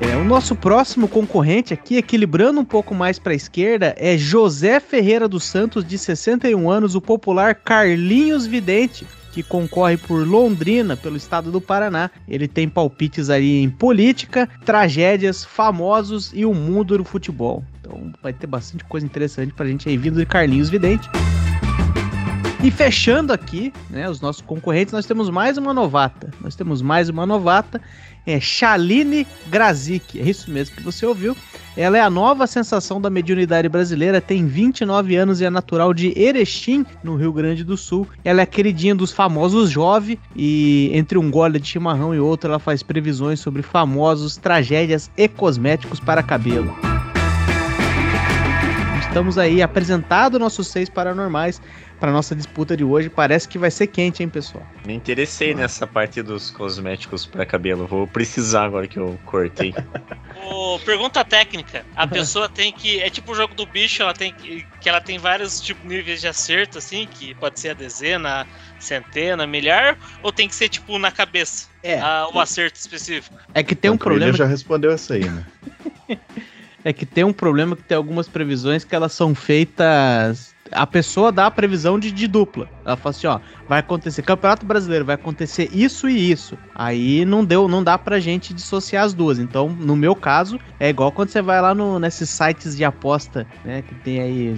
É, 0.00 0.16
O 0.16 0.24
nosso 0.24 0.56
próximo 0.56 1.06
concorrente 1.06 1.72
aqui, 1.72 1.96
equilibrando 1.96 2.60
um 2.60 2.64
pouco 2.64 2.92
mais 2.92 3.20
para 3.20 3.32
a 3.32 3.36
esquerda, 3.36 3.94
é 3.96 4.18
José 4.18 4.80
Ferreira 4.80 5.28
dos 5.28 5.44
Santos, 5.44 5.84
de 5.84 5.96
61 5.96 6.68
anos, 6.68 6.96
o 6.96 7.00
popular 7.00 7.54
Carlinhos 7.54 8.44
Vidente, 8.44 9.06
que 9.32 9.42
concorre 9.42 9.96
por 9.96 10.26
Londrina, 10.26 10.96
pelo 10.96 11.16
estado 11.16 11.52
do 11.52 11.60
Paraná. 11.60 12.10
Ele 12.28 12.48
tem 12.48 12.68
palpites 12.68 13.30
aí 13.30 13.62
em 13.62 13.70
política, 13.70 14.48
tragédias, 14.64 15.44
famosos 15.44 16.32
e 16.34 16.44
o 16.44 16.52
mundo 16.52 16.98
do 16.98 17.04
futebol. 17.04 17.62
Então 17.92 18.10
vai 18.22 18.32
ter 18.32 18.46
bastante 18.46 18.84
coisa 18.84 19.04
interessante 19.04 19.52
pra 19.52 19.66
gente 19.66 19.88
aí 19.88 19.96
vindo 19.96 20.18
de 20.18 20.24
Carlinhos 20.24 20.70
Vidente. 20.70 21.08
E 22.64 22.70
fechando 22.70 23.32
aqui, 23.32 23.72
né, 23.90 24.08
os 24.08 24.20
nossos 24.20 24.40
concorrentes, 24.40 24.94
nós 24.94 25.04
temos 25.04 25.28
mais 25.28 25.58
uma 25.58 25.74
novata. 25.74 26.30
Nós 26.40 26.54
temos 26.54 26.80
mais 26.80 27.08
uma 27.08 27.26
novata, 27.26 27.80
é 28.24 28.38
Shaline 28.38 29.26
Grazik. 29.48 30.20
É 30.20 30.22
isso 30.22 30.48
mesmo 30.48 30.76
que 30.76 30.82
você 30.82 31.04
ouviu. 31.04 31.36
Ela 31.76 31.98
é 31.98 32.00
a 32.00 32.08
nova 32.08 32.46
sensação 32.46 33.00
da 33.00 33.10
mediunidade 33.10 33.68
brasileira, 33.68 34.20
tem 34.20 34.46
29 34.46 35.16
anos 35.16 35.40
e 35.40 35.44
é 35.44 35.50
natural 35.50 35.92
de 35.92 36.16
Erechim, 36.16 36.86
no 37.02 37.16
Rio 37.16 37.32
Grande 37.32 37.64
do 37.64 37.76
Sul. 37.76 38.06
Ela 38.24 38.42
é 38.42 38.46
queridinha 38.46 38.94
dos 38.94 39.10
famosos 39.10 39.68
jovens 39.68 40.18
e 40.36 40.90
entre 40.92 41.18
um 41.18 41.30
gole 41.30 41.58
de 41.58 41.66
chimarrão 41.66 42.14
e 42.14 42.20
outro 42.20 42.50
ela 42.50 42.60
faz 42.60 42.80
previsões 42.80 43.40
sobre 43.40 43.62
famosos, 43.62 44.36
tragédias 44.36 45.10
e 45.16 45.26
cosméticos 45.26 45.98
para 45.98 46.22
cabelo. 46.22 46.72
Estamos 49.12 49.36
aí 49.36 49.60
apresentado 49.60 50.38
nossos 50.38 50.68
seis 50.68 50.88
paranormais 50.88 51.60
para 52.00 52.10
nossa 52.10 52.34
disputa 52.34 52.74
de 52.74 52.82
hoje. 52.82 53.10
Parece 53.10 53.46
que 53.46 53.58
vai 53.58 53.70
ser 53.70 53.86
quente, 53.88 54.22
hein, 54.22 54.28
pessoal? 54.30 54.66
Me 54.86 54.94
interessei 54.94 55.54
nessa 55.54 55.86
parte 55.86 56.22
dos 56.22 56.50
cosméticos 56.50 57.26
para 57.26 57.44
cabelo. 57.44 57.86
Vou 57.86 58.06
precisar 58.06 58.64
agora 58.64 58.88
que 58.88 58.98
eu 58.98 59.20
cortei. 59.26 59.74
Ô, 60.34 60.78
pergunta 60.78 61.22
técnica. 61.22 61.84
A 61.94 62.06
pessoa 62.06 62.48
tem 62.48 62.72
que. 62.72 63.00
É 63.00 63.10
tipo 63.10 63.32
o 63.32 63.34
jogo 63.34 63.54
do 63.54 63.66
bicho, 63.66 64.02
ela 64.02 64.14
tem 64.14 64.32
que. 64.32 64.66
que 64.80 64.88
ela 64.88 64.98
tem 65.00 65.18
vários 65.18 65.60
tipo, 65.60 65.86
níveis 65.86 66.22
de 66.22 66.28
acerto, 66.28 66.78
assim, 66.78 67.06
que 67.06 67.34
pode 67.34 67.60
ser 67.60 67.68
a 67.68 67.74
dezena, 67.74 68.46
centena, 68.78 69.46
milhar, 69.46 69.94
ou 70.22 70.32
tem 70.32 70.48
que 70.48 70.54
ser 70.54 70.70
tipo 70.70 70.98
na 70.98 71.12
cabeça? 71.12 71.66
É. 71.82 71.98
a- 72.00 72.28
o 72.32 72.40
acerto 72.40 72.78
específico. 72.78 73.36
É 73.52 73.62
que 73.62 73.74
tem 73.74 73.90
um 73.90 73.94
Então, 73.94 74.04
problema. 74.06 74.32
já 74.32 74.46
respondeu 74.46 74.90
essa 74.90 75.14
aí, 75.14 75.24
né? 75.28 75.44
É 76.84 76.92
que 76.92 77.06
tem 77.06 77.24
um 77.24 77.32
problema 77.32 77.76
que 77.76 77.82
tem 77.82 77.96
algumas 77.96 78.28
previsões 78.28 78.84
que 78.84 78.94
elas 78.94 79.12
são 79.12 79.34
feitas. 79.34 80.52
A 80.70 80.86
pessoa 80.86 81.30
dá 81.30 81.46
a 81.46 81.50
previsão 81.50 81.98
de, 81.98 82.10
de 82.10 82.26
dupla. 82.26 82.68
Ela 82.84 82.96
fala 82.96 83.10
assim, 83.10 83.26
ó, 83.26 83.38
vai 83.68 83.80
acontecer 83.80 84.22
Campeonato 84.22 84.64
Brasileiro, 84.64 85.04
vai 85.04 85.14
acontecer 85.14 85.68
isso 85.72 86.08
e 86.08 86.30
isso. 86.30 86.56
Aí 86.74 87.24
não 87.24 87.44
deu, 87.44 87.68
não 87.68 87.84
dá 87.84 87.98
pra 87.98 88.18
gente 88.18 88.54
dissociar 88.54 89.04
as 89.04 89.12
duas. 89.12 89.38
Então, 89.38 89.68
no 89.68 89.94
meu 89.94 90.16
caso, 90.16 90.58
é 90.80 90.88
igual 90.88 91.12
quando 91.12 91.28
você 91.28 91.42
vai 91.42 91.60
lá 91.60 91.74
no, 91.74 91.98
nesses 91.98 92.30
sites 92.30 92.76
de 92.76 92.84
aposta, 92.84 93.46
né, 93.64 93.82
que 93.82 93.94
tem 93.96 94.20
aí 94.20 94.56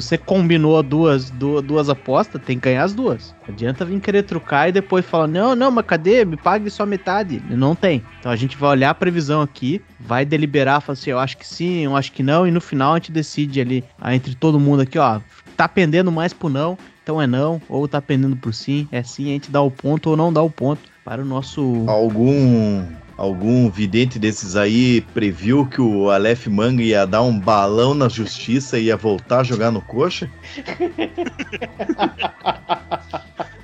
se 0.00 0.08
você 0.08 0.18
combinou 0.18 0.82
duas, 0.82 1.30
duas, 1.30 1.62
duas 1.62 1.88
apostas, 1.88 2.40
tem 2.42 2.58
que 2.58 2.64
ganhar 2.64 2.84
as 2.84 2.94
duas. 2.94 3.34
Adianta 3.48 3.84
vir 3.84 4.00
querer 4.00 4.22
trucar 4.22 4.68
e 4.68 4.72
depois 4.72 5.04
falar, 5.04 5.26
não, 5.26 5.54
não, 5.54 5.70
mas 5.70 5.86
cadê? 5.86 6.24
Me 6.24 6.36
pague 6.36 6.70
só 6.70 6.86
metade. 6.86 7.42
Não 7.50 7.74
tem. 7.74 8.02
Então 8.20 8.30
a 8.32 8.36
gente 8.36 8.56
vai 8.56 8.70
olhar 8.70 8.90
a 8.90 8.94
previsão 8.94 9.42
aqui, 9.42 9.80
vai 10.00 10.24
deliberar, 10.24 10.80
falar 10.80 10.94
assim, 10.94 11.10
eu 11.10 11.18
acho 11.18 11.36
que 11.36 11.46
sim, 11.46 11.84
eu 11.84 11.96
acho 11.96 12.12
que 12.12 12.22
não, 12.22 12.46
e 12.46 12.50
no 12.50 12.60
final 12.60 12.92
a 12.92 12.96
gente 12.96 13.12
decide 13.12 13.60
ali, 13.60 13.84
ah, 14.00 14.14
entre 14.14 14.34
todo 14.34 14.60
mundo 14.60 14.82
aqui, 14.82 14.98
ó, 14.98 15.20
tá 15.56 15.68
pendendo 15.68 16.10
mais 16.10 16.32
pro 16.32 16.48
não, 16.48 16.76
então 17.02 17.20
é 17.20 17.26
não, 17.26 17.60
ou 17.68 17.86
tá 17.86 18.00
pendendo 18.00 18.36
por 18.36 18.54
sim, 18.54 18.88
é 18.90 19.02
sim, 19.02 19.30
a 19.30 19.32
gente 19.32 19.50
dá 19.50 19.60
o 19.60 19.70
ponto 19.70 20.10
ou 20.10 20.16
não 20.16 20.32
dá 20.32 20.42
o 20.42 20.50
ponto 20.50 20.80
para 21.04 21.22
o 21.22 21.24
nosso... 21.24 21.84
Algum 21.86 22.84
algum 23.16 23.70
vidente 23.70 24.18
desses 24.18 24.56
aí 24.56 25.00
previu 25.12 25.66
que 25.66 25.80
o 25.80 26.10
Aleph 26.10 26.46
Manga 26.46 26.82
ia 26.82 27.06
dar 27.06 27.22
um 27.22 27.38
balão 27.38 27.94
na 27.94 28.08
justiça 28.08 28.78
e 28.78 28.84
ia 28.84 28.96
voltar 28.96 29.40
a 29.40 29.44
jogar 29.44 29.70
no 29.70 29.82
coxa? 29.82 30.30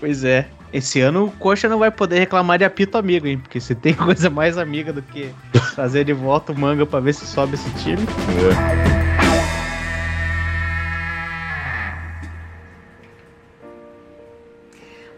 Pois 0.00 0.24
é. 0.24 0.46
Esse 0.72 1.00
ano 1.00 1.26
o 1.26 1.30
Coxa 1.32 1.68
não 1.68 1.78
vai 1.78 1.90
poder 1.90 2.20
reclamar 2.20 2.58
de 2.58 2.64
apito 2.64 2.96
amigo, 2.96 3.26
hein? 3.26 3.38
Porque 3.38 3.60
você 3.60 3.74
tem 3.74 3.92
coisa 3.92 4.30
mais 4.30 4.56
amiga 4.56 4.92
do 4.92 5.02
que 5.02 5.30
trazer 5.74 6.04
de 6.04 6.12
volta 6.12 6.52
o 6.52 6.58
manga 6.58 6.86
pra 6.86 7.00
ver 7.00 7.12
se 7.12 7.26
sobe 7.26 7.54
esse 7.54 7.70
time. 7.74 8.06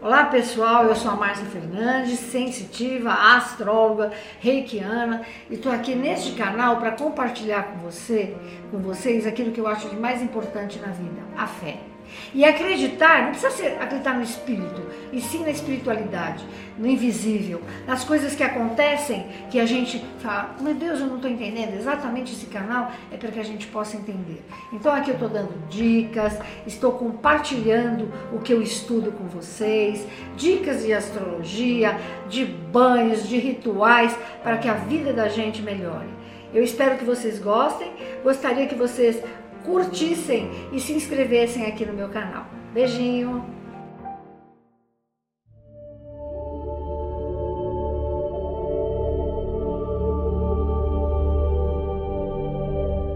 Olá 0.03 0.25
pessoal, 0.25 0.83
eu 0.83 0.95
sou 0.97 1.11
a 1.11 1.15
Márcia 1.15 1.45
Fernandes, 1.45 2.19
sensitiva, 2.19 3.09
astróloga, 3.09 4.11
reikiana, 4.41 5.21
e 5.49 5.53
estou 5.53 5.71
aqui 5.71 5.95
neste 5.95 6.33
canal 6.33 6.75
para 6.75 6.91
compartilhar 6.91 7.63
com 7.63 7.77
você, 7.77 8.35
com 8.69 8.79
vocês, 8.79 9.25
aquilo 9.25 9.53
que 9.53 9.61
eu 9.61 9.65
acho 9.65 9.87
de 9.87 9.95
mais 9.95 10.21
importante 10.21 10.77
na 10.77 10.87
vida, 10.87 11.21
a 11.37 11.47
fé. 11.47 11.92
E 12.33 12.43
acreditar, 12.43 13.23
não 13.23 13.29
precisa 13.29 13.51
ser 13.51 13.77
acreditar 13.79 14.15
no 14.15 14.23
espírito, 14.23 14.81
e 15.11 15.21
sim 15.21 15.43
na 15.43 15.51
espiritualidade, 15.51 16.43
no 16.77 16.87
invisível, 16.87 17.61
nas 17.85 18.03
coisas 18.03 18.35
que 18.35 18.41
acontecem 18.41 19.27
que 19.51 19.59
a 19.59 19.65
gente 19.65 20.03
fala, 20.19 20.55
meu 20.59 20.73
Deus, 20.73 20.99
eu 20.99 21.05
não 21.05 21.17
estou 21.17 21.29
entendendo. 21.29 21.75
Exatamente 21.75 22.33
esse 22.33 22.47
canal 22.47 22.91
é 23.11 23.17
para 23.17 23.31
que 23.31 23.39
a 23.39 23.43
gente 23.43 23.67
possa 23.67 23.95
entender. 23.95 24.43
Então 24.71 24.91
aqui 24.91 25.11
eu 25.11 25.15
estou 25.15 25.29
dando 25.29 25.53
dicas, 25.69 26.39
estou 26.65 26.93
compartilhando 26.93 28.11
o 28.31 28.39
que 28.39 28.51
eu 28.51 28.61
estudo 28.61 29.11
com 29.11 29.25
vocês, 29.25 30.07
dicas 30.35 30.83
de 30.83 30.91
astrologia, 30.91 31.99
de 32.27 32.45
banhos, 32.45 33.27
de 33.27 33.37
rituais, 33.37 34.17
para 34.41 34.57
que 34.57 34.67
a 34.67 34.73
vida 34.73 35.13
da 35.13 35.29
gente 35.29 35.61
melhore. 35.61 36.09
Eu 36.53 36.63
espero 36.63 36.97
que 36.97 37.05
vocês 37.05 37.39
gostem, 37.39 37.91
gostaria 38.23 38.67
que 38.67 38.75
vocês 38.75 39.23
curtissem 39.63 40.49
e 40.71 40.79
se 40.79 40.93
inscrevessem 40.93 41.65
aqui 41.65 41.85
no 41.85 41.93
meu 41.93 42.09
canal. 42.09 42.45
Beijinho! 42.73 43.43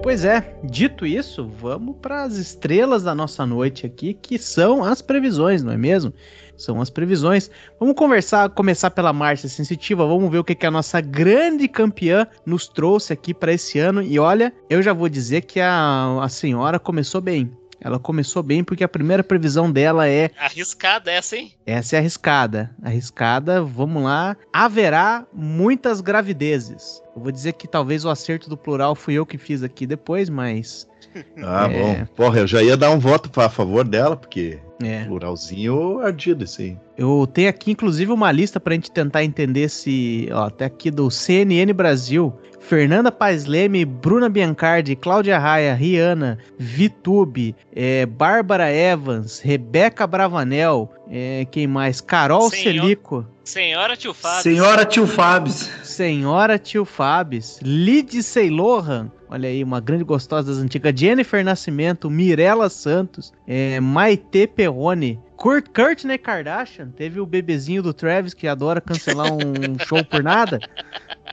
Pois 0.07 0.23
é, 0.23 0.57
dito 0.63 1.05
isso, 1.05 1.45
vamos 1.45 1.97
para 2.01 2.23
as 2.23 2.37
estrelas 2.37 3.03
da 3.03 3.13
nossa 3.13 3.45
noite 3.45 3.85
aqui, 3.85 4.13
que 4.13 4.39
são 4.39 4.81
as 4.81 5.01
previsões, 5.01 5.61
não 5.61 5.73
é 5.73 5.77
mesmo? 5.77 6.13
São 6.57 6.81
as 6.81 6.89
previsões. 6.89 7.49
Vamos 7.79 7.95
conversar, 7.95 8.49
começar 8.49 8.91
pela 8.91 9.13
Márcia 9.13 9.47
Sensitiva, 9.47 10.05
vamos 10.05 10.29
ver 10.31 10.39
o 10.39 10.43
que, 10.43 10.55
que 10.55 10.65
a 10.65 10.71
nossa 10.71 10.99
grande 10.99 11.67
campeã 11.67 12.27
nos 12.45 12.67
trouxe 12.67 13.13
aqui 13.13 13.33
para 13.33 13.53
esse 13.53 13.79
ano. 13.79 14.01
E 14.01 14.17
olha, 14.19 14.53
eu 14.69 14.81
já 14.81 14.93
vou 14.93 15.07
dizer 15.07 15.41
que 15.41 15.59
a, 15.59 16.19
a 16.21 16.29
senhora 16.29 16.79
começou 16.79 17.21
bem. 17.21 17.51
Ela 17.79 17.99
começou 17.99 18.41
bem 18.41 18.63
porque 18.63 18.83
a 18.83 18.87
primeira 18.87 19.23
previsão 19.23 19.71
dela 19.71 20.07
é 20.07 20.31
Arriscada 20.39 21.11
essa, 21.11 21.35
hein? 21.37 21.51
essa 21.65 21.95
é 21.95 21.99
arriscada. 21.99 22.71
Arriscada, 22.81 23.61
vamos 23.63 24.03
lá. 24.03 24.35
Haverá 24.51 25.25
muitas 25.33 26.01
gravidezes. 26.01 27.01
Eu 27.15 27.21
vou 27.21 27.31
dizer 27.31 27.53
que 27.53 27.67
talvez 27.67 28.03
o 28.03 28.09
acerto 28.09 28.49
do 28.49 28.57
plural 28.57 28.95
fui 28.95 29.13
eu 29.13 29.25
que 29.25 29.37
fiz 29.37 29.61
aqui 29.63 29.85
depois, 29.85 30.29
mas. 30.29 30.87
Ah, 31.43 31.67
É. 31.71 31.81
bom. 31.81 32.05
Porra, 32.15 32.39
eu 32.41 32.47
já 32.47 32.61
ia 32.61 32.77
dar 32.77 32.91
um 32.91 32.99
voto 32.99 33.31
a 33.41 33.49
favor 33.49 33.83
dela, 33.83 34.15
porque 34.15 34.59
É. 34.83 35.03
pluralzinho 35.05 35.99
ardido 35.99 36.43
esse 36.43 36.61
aí. 36.61 36.77
Eu 36.97 37.27
tenho 37.31 37.49
aqui, 37.49 37.71
inclusive, 37.71 38.11
uma 38.11 38.31
lista 38.31 38.59
pra 38.59 38.73
gente 38.75 38.91
tentar 38.91 39.23
entender 39.23 39.69
se. 39.69 40.27
Ó, 40.31 40.45
até 40.45 40.65
aqui 40.65 40.91
do 40.91 41.09
CNN 41.09 41.71
Brasil. 41.73 42.33
Fernanda 42.67 43.11
Paes 43.11 43.45
Leme, 43.45 43.85
Bruna 43.85 44.27
Biancardi, 44.27 44.93
Cláudia 44.95 45.39
Raia, 45.39 45.73
Rihanna, 45.73 46.37
Vitube, 46.59 47.55
é, 47.73 48.05
Bárbara 48.05 48.69
Evans, 48.69 49.39
Rebeca 49.39 50.05
Bravanel, 50.05 50.91
é, 51.09 51.45
quem 51.49 51.65
mais? 51.65 52.01
Carol 52.01 52.49
Senhor- 52.49 52.81
Celico. 52.81 53.25
Senhora 53.45 53.95
Tio 53.95 54.13
Fábio. 54.13 54.43
Senhora 54.43 54.83
Tio 54.85 55.07
Fábio. 55.07 55.53
Senhora 55.53 56.59
Tio 56.59 56.83
Fabs, 56.83 57.59
Lindsay 57.63 58.49
Lohan, 58.49 59.09
olha 59.29 59.47
aí, 59.47 59.63
uma 59.63 59.79
grande 59.79 60.03
gostosa 60.03 60.51
das 60.51 60.61
antigas, 60.61 60.93
Jennifer 60.99 61.43
Nascimento, 61.45 62.09
Mirella 62.09 62.69
Santos, 62.69 63.31
é, 63.47 63.79
Maite 63.79 64.45
Perrone, 64.47 65.17
Kurt, 65.37 65.67
Courtney 65.73 66.17
Kardashian, 66.17 66.89
teve 66.89 67.19
o 67.21 67.25
bebezinho 67.25 67.81
do 67.81 67.93
Travis 67.93 68.33
que 68.33 68.47
adora 68.47 68.81
cancelar 68.81 69.31
um 69.31 69.79
show 69.87 70.03
por 70.03 70.21
nada. 70.21 70.59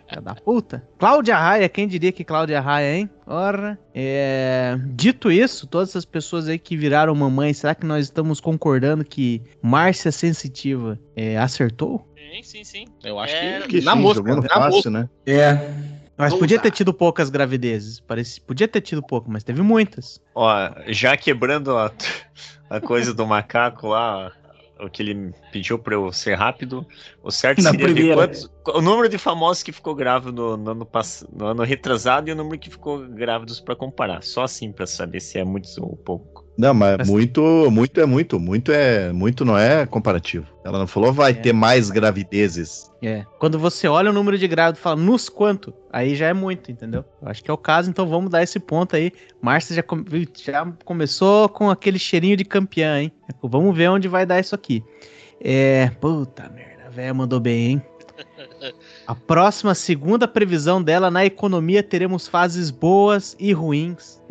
Filha 0.08 0.20
da 0.20 0.34
puta. 0.34 0.86
Cláudia 0.98 1.36
Raia, 1.36 1.68
quem 1.68 1.88
diria 1.88 2.12
que 2.12 2.24
Cláudia 2.24 2.60
Raia, 2.60 2.96
hein? 2.96 3.10
Ora. 3.26 3.78
É... 3.94 4.76
Dito 4.90 5.30
isso, 5.32 5.66
todas 5.66 5.90
essas 5.90 6.04
pessoas 6.04 6.48
aí 6.48 6.58
que 6.58 6.76
viraram 6.76 7.14
mamãe, 7.14 7.52
será 7.54 7.74
que 7.74 7.86
nós 7.86 8.04
estamos 8.04 8.40
concordando 8.40 9.04
que 9.04 9.40
Márcia 9.62 10.12
Sensitiva 10.12 10.98
é, 11.16 11.36
acertou? 11.38 12.06
Sim, 12.16 12.42
sim, 12.42 12.64
sim. 12.64 12.84
Eu 13.02 13.18
acho 13.18 13.34
É, 13.34 13.60
que, 13.62 13.68
Que 13.68 13.80
na 13.80 13.92
sim, 13.94 14.00
mosca, 14.00 14.22
na 14.36 14.42
fácil, 14.42 14.70
mosca. 14.70 14.90
né? 14.90 15.08
É. 15.26 15.52
Mas 16.16 16.30
Vamos 16.30 16.40
podia 16.40 16.56
lá. 16.58 16.62
ter 16.62 16.70
tido 16.70 16.92
poucas 16.94 17.28
gravidezes. 17.30 17.98
Parece, 18.00 18.40
podia 18.40 18.68
ter 18.68 18.80
tido 18.80 19.02
pouco, 19.02 19.30
mas 19.30 19.42
teve 19.42 19.62
muitas. 19.62 20.20
Ó, 20.34 20.48
já 20.88 21.16
quebrando 21.16 21.76
a, 21.76 21.90
a 22.70 22.80
coisa 22.80 23.12
do 23.12 23.26
macaco 23.26 23.88
lá, 23.88 24.30
o 24.80 24.88
que 24.90 25.02
ele 25.02 25.32
pediu 25.52 25.78
pra 25.78 25.94
eu 25.94 26.12
ser 26.12 26.34
rápido. 26.34 26.86
O 27.22 27.30
certo 27.30 27.62
Na 27.62 27.70
seria 27.70 27.86
primeira. 27.86 28.14
quantos, 28.14 28.50
o 28.66 28.80
número 28.80 29.08
de 29.08 29.18
famosos 29.18 29.62
que 29.62 29.72
ficou 29.72 29.94
grávido 29.94 30.32
no, 30.32 30.56
no 30.56 30.70
ano 30.70 30.88
no 31.32 31.46
ano 31.46 31.62
retrasado 31.62 32.28
e 32.28 32.32
o 32.32 32.36
número 32.36 32.58
que 32.58 32.70
ficou 32.70 33.06
grávidos 33.08 33.60
pra 33.60 33.76
comparar. 33.76 34.22
Só 34.22 34.42
assim 34.42 34.72
pra 34.72 34.86
saber 34.86 35.20
se 35.20 35.38
é 35.38 35.44
muito 35.44 35.68
ou 35.80 35.96
pouco. 35.96 36.43
Não, 36.56 36.72
mas 36.72 36.98
Mas- 36.98 37.08
muito, 37.10 37.68
muito 37.70 38.00
é 38.00 38.06
muito. 38.06 38.38
Muito 38.38 38.70
é 38.70 39.12
muito 39.12 39.44
não 39.44 39.58
é 39.58 39.84
comparativo. 39.86 40.46
Ela 40.64 40.78
não 40.78 40.86
falou 40.86 41.12
vai 41.12 41.32
É. 41.32 41.34
ter 41.34 41.52
mais 41.52 41.90
gravidezes. 41.90 42.90
É. 43.02 43.24
Quando 43.40 43.58
você 43.58 43.88
olha 43.88 44.10
o 44.10 44.12
número 44.12 44.38
de 44.38 44.46
grávidos 44.46 44.78
e 44.78 44.82
fala 44.82 44.96
nos 44.96 45.28
quanto, 45.28 45.74
aí 45.92 46.14
já 46.14 46.26
é 46.28 46.32
muito, 46.32 46.70
entendeu? 46.70 47.04
Eu 47.20 47.28
acho 47.28 47.42
que 47.42 47.50
é 47.50 47.54
o 47.54 47.58
caso, 47.58 47.90
então 47.90 48.06
vamos 48.06 48.30
dar 48.30 48.42
esse 48.42 48.60
ponto 48.60 48.94
aí. 48.94 49.12
Márcia 49.42 49.74
já, 49.76 49.82
come- 49.82 50.04
já 50.42 50.64
começou 50.84 51.48
com 51.48 51.68
aquele 51.70 51.98
cheirinho 51.98 52.36
de 52.36 52.44
campeã, 52.44 53.00
hein? 53.02 53.12
Vamos 53.42 53.76
ver 53.76 53.88
onde 53.90 54.06
vai 54.08 54.24
dar 54.24 54.38
isso 54.40 54.54
aqui. 54.54 54.82
É. 55.40 55.90
Puta 56.00 56.48
merda, 56.54 56.84
a 56.86 56.90
véia 56.90 57.12
mandou 57.12 57.40
bem, 57.40 57.66
hein? 57.72 57.82
A 59.06 59.14
próxima 59.14 59.74
segunda 59.74 60.26
previsão 60.28 60.82
dela 60.82 61.10
na 61.10 61.26
economia 61.26 61.82
teremos 61.82 62.26
fases 62.28 62.70
boas 62.70 63.36
e 63.38 63.52
ruins. 63.52 64.22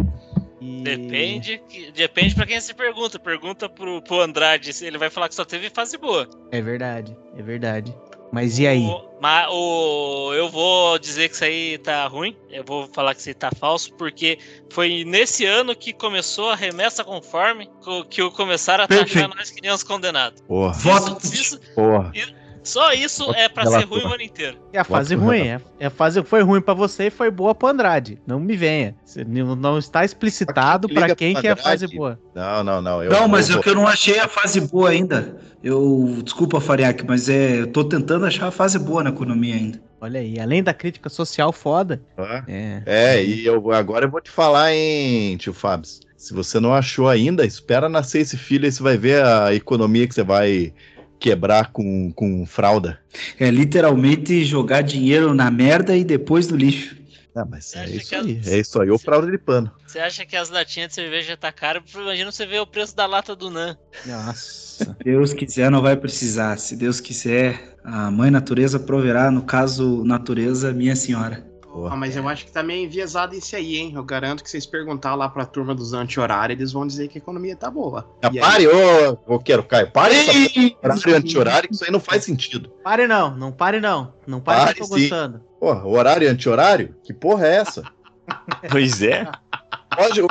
Depende, 0.83 1.61
que- 1.69 1.91
depende 1.91 2.35
pra 2.35 2.45
quem 2.45 2.59
se 2.61 2.73
pergunta. 2.73 3.17
Pergunta 3.19 3.67
pro, 3.69 4.01
pro 4.01 4.21
Andrade 4.21 4.73
se 4.73 4.85
ele 4.85 4.97
vai 4.97 5.09
falar 5.09 5.29
que 5.29 5.35
só 5.35 5.45
teve 5.45 5.69
fase 5.69 5.97
boa. 5.97 6.29
É 6.51 6.61
verdade, 6.61 7.15
é 7.37 7.41
verdade. 7.41 7.95
Mas 8.31 8.57
e 8.57 8.65
aí? 8.65 8.81
O, 8.87 9.09
mas 9.21 9.47
o, 9.51 10.33
eu 10.33 10.49
vou 10.49 10.97
dizer 10.97 11.29
que 11.29 11.35
isso 11.35 11.43
aí 11.43 11.77
tá 11.77 12.07
ruim. 12.07 12.35
Eu 12.49 12.63
vou 12.63 12.87
falar 12.91 13.13
que 13.13 13.19
isso 13.21 13.29
aí 13.29 13.35
tá 13.35 13.51
falso, 13.59 13.93
porque 13.93 14.39
foi 14.71 15.03
nesse 15.05 15.45
ano 15.45 15.75
que 15.75 15.93
começou 15.93 16.49
a 16.49 16.55
remessa 16.55 17.03
conforme 17.03 17.67
co- 17.83 18.03
que 18.05 18.23
o 18.23 18.31
começaram 18.31 18.85
a 18.85 18.87
taxar 18.87 19.29
nós 19.35 19.51
que 19.51 19.61
nem 19.61 19.69
os 19.71 19.83
condenados. 19.83 20.41
Porra, 20.41 20.73
Voto. 20.73 21.17
Isso, 21.27 21.33
isso- 21.35 21.59
porra. 21.75 22.11
Só 22.63 22.93
isso 22.93 23.31
é 23.35 23.49
pra 23.49 23.65
ser 23.65 23.85
ruim 23.85 24.03
o 24.03 24.07
ano 24.07 24.21
inteiro. 24.21 24.57
É 24.71 24.79
a 24.79 24.83
fase 24.83 25.15
ruim. 25.15 25.47
É, 25.47 25.61
é 25.79 25.85
a 25.87 25.89
fase 25.89 26.23
foi 26.23 26.41
ruim 26.41 26.61
pra 26.61 26.73
você 26.73 27.07
e 27.07 27.11
foi 27.11 27.29
boa 27.29 27.53
pro 27.53 27.67
Andrade. 27.67 28.19
Não 28.25 28.39
me 28.39 28.55
venha. 28.55 28.95
Não 29.27 29.55
não 29.55 29.77
está 29.77 30.03
explicitado 30.05 30.87
Liga 30.87 30.99
pra 30.99 31.07
pro 31.09 31.15
quem 31.15 31.35
que 31.35 31.47
é 31.47 31.51
a 31.51 31.55
fase 31.55 31.87
boa. 31.87 32.19
Não, 32.33 32.63
não, 32.63 32.81
não. 32.81 33.03
Eu, 33.03 33.11
não, 33.11 33.27
mas 33.27 33.49
eu 33.49 33.59
é 33.59 33.61
que 33.61 33.69
eu 33.69 33.75
não 33.75 33.87
achei 33.87 34.19
a 34.19 34.27
fase 34.27 34.61
boa 34.61 34.89
ainda. 34.89 35.37
Eu, 35.63 36.19
desculpa, 36.23 36.59
Fariak, 36.59 37.05
mas 37.05 37.29
é, 37.29 37.61
eu 37.61 37.67
tô 37.67 37.85
tentando 37.85 38.25
achar 38.25 38.47
a 38.47 38.51
fase 38.51 38.77
boa 38.77 39.03
na 39.03 39.11
economia 39.11 39.55
ainda. 39.55 39.81
Olha 40.01 40.19
aí, 40.19 40.37
além 40.37 40.61
da 40.61 40.73
crítica 40.73 41.07
social 41.07 41.53
foda. 41.53 42.01
Ah, 42.17 42.43
É. 42.47 42.83
É, 42.85 43.23
e 43.23 43.45
eu 43.45 43.71
agora 43.71 44.05
eu 44.05 44.11
vou 44.11 44.19
te 44.19 44.29
falar, 44.29 44.73
hein, 44.73 45.37
tio 45.37 45.53
Fábio. 45.53 45.89
Se 46.17 46.33
você 46.33 46.59
não 46.59 46.73
achou 46.73 47.07
ainda, 47.07 47.45
espera 47.45 47.87
nascer 47.87 48.19
esse 48.19 48.37
filho 48.37 48.65
aí 48.65 48.71
você 48.71 48.83
vai 48.83 48.97
ver 48.97 49.23
a 49.23 49.53
economia 49.53 50.07
que 50.07 50.13
você 50.13 50.23
vai 50.23 50.73
quebrar 51.23 51.71
com, 51.71 52.11
com 52.11 52.45
fralda. 52.45 52.99
É 53.39 53.49
literalmente 53.49 54.43
jogar 54.43 54.81
dinheiro 54.81 55.33
na 55.33 55.49
merda 55.49 55.95
e 55.95 56.03
depois 56.03 56.49
no 56.49 56.57
lixo. 56.57 56.97
Ah, 57.33 57.45
mas 57.49 57.73
é 57.75 57.89
isso 57.89 58.09
que 58.09 58.15
aí. 58.15 58.39
as- 58.41 58.47
É 58.47 58.59
isso 58.59 58.81
aí, 58.81 58.89
ou 58.91 58.99
fralda 58.99 59.31
de 59.31 59.37
pano. 59.37 59.71
Você 59.87 59.99
acha 59.99 60.25
que 60.25 60.35
as 60.35 60.49
latinhas 60.49 60.89
de 60.89 60.95
cerveja 60.95 61.37
tá 61.37 61.49
caro? 61.51 61.81
Imagina 61.95 62.29
você 62.29 62.45
ver 62.45 62.59
o 62.59 62.67
preço 62.67 62.93
da 62.95 63.05
lata 63.05 63.35
do 63.35 63.49
Nan. 63.49 63.77
Nossa. 64.05 64.83
Se 64.83 64.95
Deus 65.03 65.33
quiser, 65.33 65.71
não 65.71 65.81
vai 65.81 65.95
precisar. 65.95 66.57
Se 66.57 66.75
Deus 66.75 66.99
quiser, 66.99 67.77
a 67.83 68.11
mãe 68.11 68.29
natureza 68.29 68.77
proverá. 68.79 69.31
No 69.31 69.43
caso, 69.43 70.03
natureza, 70.03 70.73
minha 70.73 70.95
senhora. 70.95 71.43
Ah, 71.89 71.95
mas 71.95 72.15
eu 72.15 72.27
acho 72.29 72.45
que 72.45 72.51
tá 72.51 72.61
meio 72.61 72.85
enviesado 72.85 73.33
isso 73.35 73.55
aí, 73.55 73.77
hein? 73.77 73.93
Eu 73.95 74.03
garanto 74.03 74.43
que 74.43 74.49
vocês 74.49 74.65
perguntar 74.65 75.15
lá 75.15 75.27
pra 75.27 75.45
turma 75.45 75.73
dos 75.73 75.91
anti-horários, 75.93 76.59
eles 76.59 76.71
vão 76.71 76.85
dizer 76.85 77.07
que 77.07 77.17
a 77.17 77.21
economia 77.21 77.55
tá 77.55 77.69
boa. 77.71 78.07
Ah, 78.21 78.29
E 78.31 78.37
aí? 78.37 78.39
pare, 78.39 78.67
ô, 78.67 79.39
quero 79.39 79.63
Caio, 79.63 79.89
pare 79.91 80.15
essa 80.15 80.31
horário 80.31 81.15
anti-horário, 81.15 81.69
que 81.69 81.75
isso 81.75 81.83
aí 81.83 81.91
não 81.91 81.99
faz 81.99 82.23
sentido. 82.23 82.69
Pare 82.83 83.07
não, 83.07 83.35
não 83.35 83.51
pare 83.51 83.79
não. 83.79 84.13
Não 84.27 84.39
pare, 84.39 84.59
Pare 84.59 84.75
que 84.75 84.83
eu 84.83 84.87
tô 84.87 84.95
sim. 84.95 85.01
gostando. 85.09 85.41
Porra, 85.59 85.87
horário 85.87 86.29
anti-horário? 86.29 86.95
Que 87.03 87.13
porra 87.13 87.47
é 87.47 87.55
essa? 87.55 87.83
Pois 88.71 89.01
é. 89.01 89.27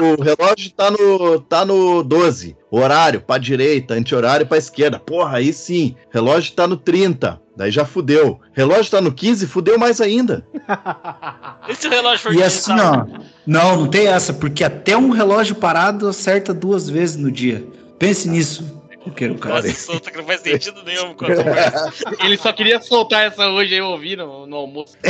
O 0.01 0.23
relógio 0.23 0.71
tá 0.73 0.91
no, 0.91 1.41
tá 1.41 1.65
no 1.65 2.03
12. 2.03 2.57
Horário 2.71 3.21
pra 3.21 3.37
direita, 3.39 3.95
anti-horário 3.95 4.47
pra 4.47 4.57
esquerda. 4.59 4.99
Porra, 4.99 5.37
aí 5.39 5.53
sim. 5.53 5.95
Relógio 6.11 6.55
tá 6.55 6.67
no 6.67 6.77
30. 6.77 7.41
Daí 7.57 7.71
já 7.71 7.85
fudeu. 7.85 8.41
Relógio 8.53 8.91
tá 8.91 9.01
no 9.01 9.13
15, 9.13 9.47
fudeu 9.47 9.79
mais 9.79 10.01
ainda. 10.01 10.45
E 11.69 11.77
se 11.77 11.87
o 11.87 11.91
relógio 11.91 12.19
for 12.19 12.35
E 12.35 12.43
assim, 12.43 12.75
digital? 12.75 13.09
ó. 13.09 13.21
Não, 13.47 13.77
não 13.77 13.87
tem 13.87 14.09
essa, 14.09 14.33
porque 14.33 14.65
até 14.65 14.97
um 14.97 15.11
relógio 15.11 15.55
parado 15.55 16.09
acerta 16.09 16.53
duas 16.53 16.89
vezes 16.91 17.15
no 17.17 17.31
dia. 17.31 17.65
Pense 18.01 18.29
nisso. 18.29 18.82
Eu 19.05 19.13
quero, 19.13 19.37
cara. 19.37 19.69
Solta 19.75 20.11
que 20.11 20.17
não 20.19 20.25
faz 20.25 20.41
sentido 20.43 20.83
nenhum. 20.85 21.15
Ele 22.25 22.37
só 22.37 22.53
queria 22.53 22.81
soltar 22.81 23.25
essa 23.25 23.49
hoje 23.49 23.73
aí, 23.75 23.81
eu 23.81 23.87
ouvi 23.87 24.15
no, 24.17 24.47
no 24.47 24.57
almoço. 24.57 24.97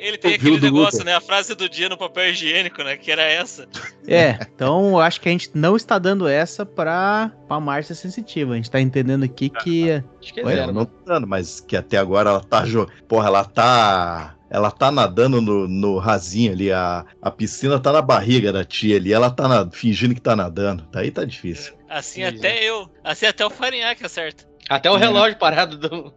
Ele 0.00 0.16
tem 0.16 0.34
aquele 0.34 0.60
negócio, 0.60 1.04
né? 1.04 1.14
A 1.14 1.20
frase 1.20 1.54
do 1.54 1.68
dia 1.68 1.88
no 1.88 1.96
papel 1.98 2.30
higiênico, 2.30 2.82
né? 2.84 2.96
Que 2.96 3.10
era 3.10 3.22
essa. 3.22 3.66
É, 4.06 4.38
então 4.54 4.90
eu 4.90 5.00
acho 5.00 5.20
que 5.20 5.28
a 5.28 5.32
gente 5.32 5.50
não 5.54 5.76
está 5.76 5.98
dando 5.98 6.28
essa 6.28 6.64
pra, 6.64 7.32
pra 7.48 7.58
Márcia 7.60 7.94
sensitiva. 7.94 8.52
A 8.52 8.56
gente 8.56 8.70
tá 8.70 8.80
entendendo 8.80 9.24
aqui 9.24 9.48
que. 9.50 9.90
Acho 10.20 10.32
que 10.34 10.40
é 10.40 10.44
zero. 10.44 10.72
não 10.72 10.84
tô 10.84 11.04
dando, 11.04 11.26
mas 11.26 11.60
que 11.60 11.76
até 11.76 11.96
agora 11.98 12.30
ela 12.30 12.40
tá. 12.40 12.64
jo- 12.64 12.88
Porra, 13.08 13.26
ela 13.28 13.44
tá. 13.44 14.36
Ela 14.48 14.70
tá 14.70 14.92
nadando 14.92 15.40
no, 15.40 15.66
no 15.66 15.96
rasinho 15.98 16.52
ali. 16.52 16.70
A, 16.70 17.04
a 17.22 17.30
piscina 17.30 17.80
tá 17.80 17.90
na 17.90 18.02
barriga 18.02 18.52
da 18.52 18.64
tia 18.64 18.96
ali. 18.96 19.12
Ela 19.12 19.30
tá 19.30 19.48
na- 19.48 19.68
fingindo 19.70 20.14
que 20.14 20.20
tá 20.20 20.36
nadando. 20.36 20.86
Daí 20.92 21.10
tá 21.10 21.24
difícil. 21.24 21.72
Assim 21.92 22.24
até 22.24 22.64
eu. 22.64 22.88
Assim 23.04 23.26
até 23.26 23.44
o 23.44 23.50
Farinhaque 23.50 24.06
acerta. 24.06 24.50
Até 24.70 24.90
o 24.90 24.96
relógio 24.96 25.36
parado 25.38 25.76
do. 25.76 26.14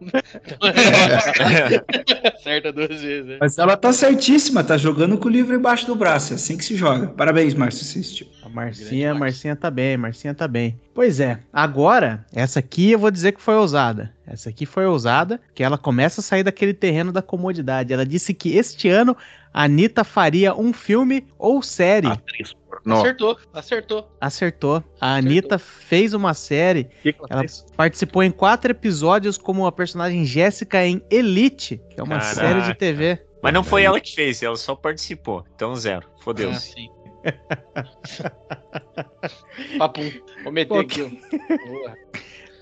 Acerta 2.34 2.72
duas 2.72 3.00
vezes. 3.02 3.26
né? 3.26 3.38
Mas 3.40 3.58
ela 3.58 3.76
tá 3.76 3.92
certíssima, 3.92 4.64
tá 4.64 4.78
jogando 4.78 5.18
com 5.18 5.28
o 5.28 5.30
livro 5.30 5.54
embaixo 5.54 5.84
do 5.86 5.94
braço. 5.94 6.32
É 6.32 6.36
assim 6.36 6.56
que 6.56 6.64
se 6.64 6.76
joga. 6.76 7.08
Parabéns, 7.08 7.54
Márcio 7.54 7.82
Assistiu. 7.82 8.26
A 8.42 8.48
Marcinha, 8.48 9.08
Grande. 9.08 9.20
Marcinha 9.20 9.56
tá 9.56 9.70
bem, 9.70 9.96
Marcinha 9.96 10.32
tá 10.32 10.48
bem. 10.48 10.80
Pois 10.94 11.20
é, 11.20 11.40
agora, 11.52 12.24
essa 12.32 12.60
aqui 12.60 12.92
eu 12.92 12.98
vou 12.98 13.10
dizer 13.10 13.32
que 13.32 13.42
foi 13.42 13.56
ousada. 13.56 14.14
Essa 14.26 14.48
aqui 14.48 14.64
foi 14.64 14.86
ousada, 14.86 15.40
que 15.54 15.62
ela 15.62 15.76
começa 15.76 16.20
a 16.20 16.24
sair 16.24 16.42
daquele 16.44 16.72
terreno 16.72 17.12
da 17.12 17.20
comodidade. 17.20 17.92
Ela 17.92 18.06
disse 18.06 18.32
que 18.32 18.56
este 18.56 18.88
ano 18.88 19.14
a 19.52 19.64
Anitta 19.64 20.04
faria 20.04 20.54
um 20.54 20.72
filme 20.72 21.26
ou 21.38 21.62
série. 21.62 22.06
Atriz 22.06 22.54
Acertou, 22.84 23.38
acertou. 23.52 24.10
Acertou. 24.20 24.84
A 25.00 25.16
Anitta 25.16 25.58
fez 25.58 26.12
uma 26.14 26.34
série, 26.34 26.84
Que 27.02 27.12
que 27.12 27.20
ela 27.30 27.40
fez? 27.40 27.64
participou 27.76 28.22
em 28.22 28.30
quatro 28.30 28.70
episódios 28.70 29.38
como 29.38 29.66
a 29.66 29.72
personagem 29.72 30.24
Jéssica 30.24 30.84
em 30.84 31.00
Elite, 31.10 31.80
que 31.90 32.00
é 32.00 32.02
uma 32.02 32.18
Caraca. 32.18 32.34
série 32.34 32.60
de 32.62 32.74
TV. 32.74 33.22
Mas 33.42 33.52
não 33.54 33.62
foi 33.62 33.84
ela 33.84 34.00
que 34.00 34.14
fez, 34.14 34.42
ela 34.42 34.56
só 34.56 34.74
participou. 34.74 35.44
Então 35.54 35.74
zero. 35.76 36.08
Ah, 36.18 36.22
Fodeu-se. 36.22 36.72
sim. 36.72 36.88
Papum. 39.78 40.10
Vou 40.42 40.52
meter 40.52 40.68
Pô, 40.68 40.78
aqui. 40.80 41.20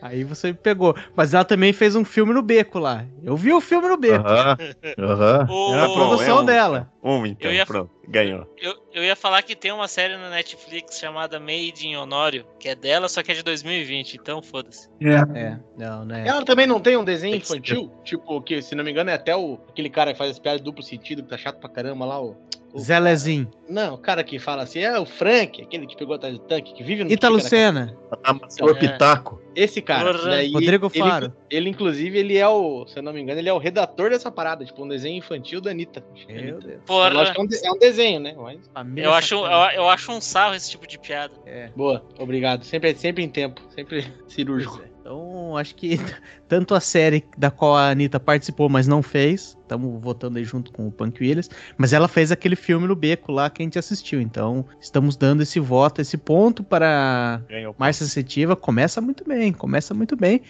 Aí 0.03 0.23
você 0.25 0.49
me 0.49 0.55
pegou. 0.55 0.95
Mas 1.17 1.33
ela 1.33 1.45
também 1.45 1.73
fez 1.73 1.97
um 1.97 2.05
filme 2.05 2.33
no 2.35 2.43
beco 2.43 2.79
lá. 2.79 3.05
Eu 3.23 3.37
vi 3.37 3.53
o 3.53 3.61
filme 3.61 3.89
no 3.89 3.97
beco. 3.97 4.27
Aham. 4.27 4.57
Aham. 4.99 5.47
O- 5.51 5.73
Era 5.75 5.87
a 5.87 5.93
produção 5.93 6.39
é 6.39 6.43
um- 6.43 6.45
dela. 6.45 6.93
Um, 7.03 7.27
então, 7.27 7.51
Eu 7.51 7.57
ia- 7.57 7.67
pronto. 7.67 7.91
Ganhou. 8.09 8.47
Eu, 8.61 8.75
eu 8.93 9.05
ia 9.05 9.17
falar 9.17 9.43
que 9.43 9.57
tem 9.57 9.73
uma 9.73 9.89
série 9.89 10.17
na 10.17 10.31
Netflix 10.31 10.99
chamada 10.99 11.41
Made 11.41 11.87
in 11.87 11.97
Honório, 11.97 12.47
que 12.59 12.69
é 12.69 12.75
dela, 12.75 13.09
só 13.09 13.23
que 13.23 13.33
é 13.33 13.35
de 13.35 13.43
2020, 13.43 14.15
então 14.15 14.43
foda-se. 14.43 14.89
É. 15.01 15.15
É, 15.39 15.59
não, 15.77 16.05
né? 16.05 16.25
Ela 16.27 16.45
também 16.45 16.67
não 16.67 16.81
tem 16.81 16.97
um 16.97 17.05
desenho 17.05 17.37
infantil? 17.37 17.91
Tipo, 18.05 18.41
que 18.43 18.61
se 18.63 18.75
não 18.75 18.85
me 18.85 18.91
engano 18.91 19.11
é 19.11 19.15
até 19.15 19.35
o 19.35 19.59
aquele 19.69 19.91
cara 19.91 20.13
que 20.13 20.19
faz 20.19 20.31
as 20.31 20.39
piadas 20.39 20.61
duplo 20.61 20.83
sentido, 20.83 21.23
que 21.23 21.29
tá 21.29 21.39
chato 21.39 21.59
pra 21.59 21.69
caramba 21.69 22.05
lá, 22.05 22.21
o. 22.21 22.37
o 22.73 22.81
Zé 22.81 22.99
Lezinho. 22.99 23.51
Não, 23.69 23.95
o 23.95 23.99
cara 23.99 24.23
que 24.23 24.39
fala 24.39 24.63
assim, 24.63 24.81
é 24.81 24.99
o 24.99 25.07
Frank, 25.07 25.63
aquele 25.63 25.87
que 25.87 25.97
pegou 25.97 26.15
atrás 26.15 26.35
do 26.35 26.41
tanque, 26.41 26.75
que 26.75 26.83
vive 26.83 27.05
no 27.05 27.11
na 27.11 27.29
Lucena. 27.29 27.97
Amassou 28.23 28.71
o 28.71 28.77
pitaco. 28.77 29.43
Esse 29.55 29.81
cara. 29.81 30.13
Daí 30.13 30.53
Rodrigo 30.53 30.91
ele, 30.93 30.99
Faro. 30.99 31.33
Ele, 31.49 31.71
inclusive, 31.71 32.19
ele 32.19 32.37
é 32.37 32.49
o, 32.49 32.87
se 32.87 32.99
eu 32.99 33.03
não 33.03 33.13
me 33.13 33.21
engano, 33.21 33.39
ele 33.39 33.49
é 33.49 33.53
o 33.53 33.59
redator 33.59 34.11
dessa 34.11 34.31
parada, 34.31 34.65
tipo, 34.65 34.85
um 34.85 34.89
desenho 34.89 35.17
infantil 35.17 35.61
da 35.61 35.71
Anitta. 35.71 36.05
Meu 36.29 36.59
Deus. 36.59 36.81
Porra, 36.85 37.09
Lógico 37.11 37.47
que 37.47 37.57
é 37.57 37.71
um, 37.71 37.73
é 37.73 37.77
um 37.77 37.79
desenho, 37.79 37.94
né? 37.97 38.35
Mas, 38.37 38.61
eu 38.97 39.13
acho, 39.13 39.35
eu, 39.35 39.45
eu 39.75 39.89
acho 39.89 40.13
um 40.13 40.21
sarro 40.21 40.55
esse 40.55 40.71
tipo 40.71 40.87
de 40.87 40.99
piada. 40.99 41.35
É. 41.47 41.71
boa, 41.77 42.05
obrigado. 42.19 42.65
Sempre, 42.65 42.95
sempre 42.97 43.23
em 43.23 43.29
tempo, 43.29 43.61
sempre 43.75 44.05
cirúrgico. 44.29 44.83
É. 44.85 44.95
Então, 45.05 45.55
acho 45.55 45.75
que 45.75 45.99
tanto 46.49 46.75
a 46.75 46.81
série 46.81 47.23
da 47.37 47.51
qual 47.51 47.77
a 47.77 47.91
Anitta 47.91 48.19
participou, 48.19 48.71
mas 48.71 48.87
não 48.87 49.03
fez, 49.03 49.57
estamos 49.61 50.03
votando 50.03 50.39
aí 50.39 50.45
junto 50.45 50.73
com 50.73 50.89
o 50.89 50.91
Punk 50.91 51.23
Williams, 51.23 51.51
mas 51.77 51.93
ela 51.93 52.09
fez 52.09 52.33
aquele 52.33 52.57
filme 52.57 52.87
no 52.87 52.97
Beco 52.97 53.31
lá 53.31 53.51
que 53.51 53.63
a 53.63 53.65
gente 53.65 53.79
assistiu. 53.79 54.19
Então, 54.19 54.65
estamos 54.81 55.15
dando 55.15 55.43
esse 55.43 55.61
voto, 55.61 56.01
esse 56.01 56.17
ponto 56.17 56.65
para 56.65 57.43
mais 57.79 57.97
sensitiva. 57.97 58.57
Começa 58.57 59.01
muito 59.03 59.25
bem, 59.29 59.53
começa 59.53 59.93
muito 59.93 60.17
bem. 60.17 60.41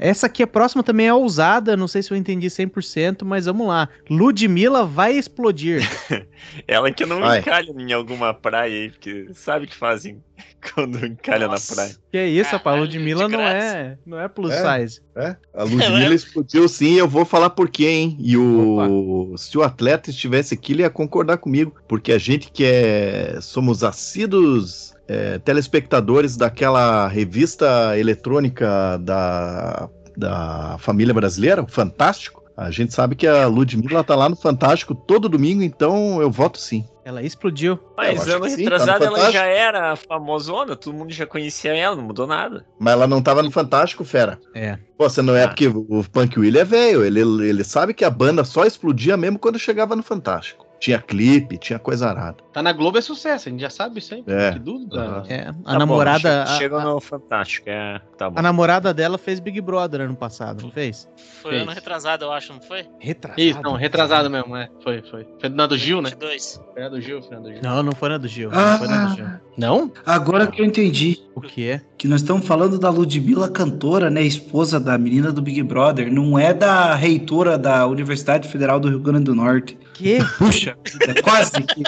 Essa 0.00 0.26
aqui, 0.26 0.44
a 0.44 0.46
próxima 0.46 0.84
também 0.84 1.08
é 1.08 1.12
ousada, 1.12 1.76
não 1.76 1.88
sei 1.88 2.02
se 2.04 2.12
eu 2.12 2.16
entendi 2.16 2.46
100%, 2.46 3.24
mas 3.24 3.46
vamos 3.46 3.66
lá. 3.66 3.88
Ludmilla 4.08 4.84
vai 4.86 5.14
explodir. 5.18 5.82
Ela 6.68 6.92
que 6.92 7.04
não 7.04 7.18
Vai. 7.20 7.40
encalha 7.40 7.74
em 7.76 7.92
alguma 7.92 8.32
praia 8.32 8.72
aí, 8.82 8.90
porque 8.90 9.26
sabe 9.34 9.64
o 9.64 9.68
que 9.68 9.74
fazem 9.74 10.22
quando 10.72 11.04
encalha 11.04 11.48
Nossa. 11.48 11.74
na 11.74 11.76
praia. 11.82 11.96
Que 12.12 12.18
é 12.18 12.28
isso, 12.28 12.50
rapaz, 12.52 12.76
Caralho, 12.76 12.82
Ludmilla 12.84 13.28
não 13.28 13.40
é, 13.40 13.98
não 14.06 14.20
é 14.20 14.28
plus 14.28 14.52
É. 14.52 14.80
size. 14.80 15.00
É, 15.16 15.36
a 15.52 15.64
Ludmilla 15.64 16.14
explodiu 16.14 16.68
sim, 16.68 16.94
eu 16.94 17.08
vou 17.08 17.24
falar 17.24 17.50
por 17.50 17.68
quê, 17.68 17.88
hein? 17.88 18.16
E 18.20 18.36
o 18.36 19.34
se 19.36 19.58
o 19.58 19.62
atleta 19.64 20.10
estivesse 20.10 20.54
aqui, 20.54 20.74
ele 20.74 20.82
ia 20.82 20.90
concordar 20.90 21.38
comigo, 21.38 21.74
porque 21.88 22.12
a 22.12 22.18
gente 22.18 22.52
que 22.52 22.64
é 22.64 23.38
somos 23.40 23.82
assíduos 23.82 24.94
é, 25.08 25.38
telespectadores 25.38 26.36
daquela 26.36 27.08
revista 27.08 27.98
eletrônica 27.98 28.98
da, 28.98 29.88
da 30.16 30.76
família 30.78 31.14
brasileira, 31.14 31.62
o 31.62 31.66
Fantástico. 31.66 32.38
A 32.56 32.70
gente 32.72 32.92
sabe 32.92 33.14
que 33.14 33.26
a 33.26 33.46
Ludmilla 33.46 34.02
tá 34.02 34.16
lá 34.16 34.28
no 34.28 34.34
Fantástico 34.36 34.92
todo 34.94 35.28
domingo, 35.28 35.62
então 35.62 36.20
eu 36.20 36.28
voto 36.30 36.58
sim. 36.58 36.84
Ela 37.04 37.22
explodiu. 37.22 37.78
Mas 37.96 38.20
acho 38.20 38.32
ano 38.32 38.40
tá 38.44 38.48
retrasado 38.56 39.04
ela 39.04 39.16
Fantástico. 39.16 39.32
já 39.32 39.46
era 39.46 39.96
famosona, 39.96 40.76
todo 40.76 40.92
mundo 40.94 41.10
já 41.12 41.24
conhecia 41.24 41.74
ela, 41.74 41.94
não 41.96 42.02
mudou 42.02 42.26
nada. 42.26 42.66
Mas 42.78 42.92
ela 42.94 43.06
não 43.06 43.22
tava 43.22 43.42
no 43.44 43.50
Fantástico, 43.50 44.04
fera. 44.04 44.38
É. 44.54 44.76
Pô, 44.98 45.08
você 45.08 45.22
não 45.22 45.34
é 45.36 45.44
Ah. 45.44 45.48
porque 45.48 45.68
o 45.68 46.04
Punk 46.12 46.38
Willie 46.38 46.60
é 46.60 46.64
velho, 46.64 47.04
ele, 47.04 47.20
ele 47.48 47.62
sabe 47.64 47.94
que 47.94 48.04
a 48.04 48.10
banda 48.10 48.44
só 48.44 48.64
explodia 48.66 49.16
mesmo 49.16 49.38
quando 49.38 49.58
chegava 49.58 49.94
no 49.96 50.02
Fantástico. 50.02 50.66
Tinha 50.80 51.00
clipe, 51.00 51.58
tinha 51.58 51.78
coisa 51.78 52.08
arada. 52.08 52.36
Tá 52.52 52.62
na 52.62 52.72
Globo 52.72 52.98
é 52.98 53.00
sucesso, 53.00 53.48
a 53.48 53.50
gente 53.52 53.60
já 53.60 53.70
sabe 53.70 53.98
isso 53.98 54.14
aí. 54.14 54.22
É. 54.26 54.52
Que 54.52 54.58
dúvida. 54.60 55.24
É, 55.28 55.48
a 55.48 55.52
Tá 55.52 55.52
bom, 55.72 55.78
namorada. 55.78 56.20
che- 56.20 56.28
a- 56.28 56.46
Chegou 56.58 56.78
a, 56.78 56.84
no 56.84 57.00
Fantástico, 57.00 57.68
é. 57.68 58.00
Tá 58.16 58.30
bom. 58.30 58.38
a 58.38 58.42
namorada 58.42 58.94
dela 58.94 59.18
fez 59.18 59.40
Big 59.40 59.60
Brother 59.60 60.02
ano 60.02 60.14
passado, 60.14 60.62
não 60.62 60.70
fez? 60.70 61.08
Foi 61.42 61.50
Fez. 61.52 61.62
ano 61.62 61.72
retrasado, 61.72 62.24
eu 62.24 62.32
acho, 62.32 62.52
não 62.52 62.60
foi? 62.60 62.86
Retrasado. 63.00 63.40
Isso, 63.40 63.60
não, 63.62 63.72
retrasado 63.74 64.30
mesmo, 64.30 64.54
é. 64.56 64.68
Foi, 64.82 65.02
foi. 65.02 65.26
Fernando 65.40 65.76
Gil, 65.76 66.00
né? 66.00 66.10
22. 66.10 66.60
Fernando 66.74 67.00
Gil, 67.00 67.22
Fernando 67.22 67.52
Gil. 67.52 67.62
Não, 67.62 67.82
não 67.82 67.92
foi 67.92 68.08
na 68.08 68.18
do 68.18 68.28
Gil. 68.28 68.50
Ah. 68.52 68.70
Não 68.72 68.78
foi 68.78 68.88
na 68.88 69.04
do 69.06 69.16
Gil. 69.16 69.26
Não? 69.56 69.92
Agora 70.06 70.46
que 70.46 70.60
eu 70.62 70.64
entendi. 70.64 71.20
O 71.34 71.40
quê? 71.40 71.80
Que 71.96 72.06
nós 72.06 72.20
estamos 72.20 72.46
falando 72.46 72.78
da 72.78 72.88
Ludmilla 72.90 73.48
cantora, 73.48 74.08
né? 74.10 74.22
Esposa 74.22 74.78
da 74.78 74.96
menina 74.96 75.32
do 75.32 75.42
Big 75.42 75.60
Brother. 75.64 76.12
Não 76.12 76.38
é 76.38 76.54
da 76.54 76.94
reitora 76.94 77.58
da 77.58 77.84
Universidade 77.86 78.46
Federal 78.48 78.78
do 78.78 78.88
Rio 78.88 79.00
Grande 79.00 79.24
do 79.24 79.34
Norte. 79.34 79.76
Que? 79.98 80.18
Puxa, 80.38 80.76
quase 81.22 81.52
que. 81.62 81.82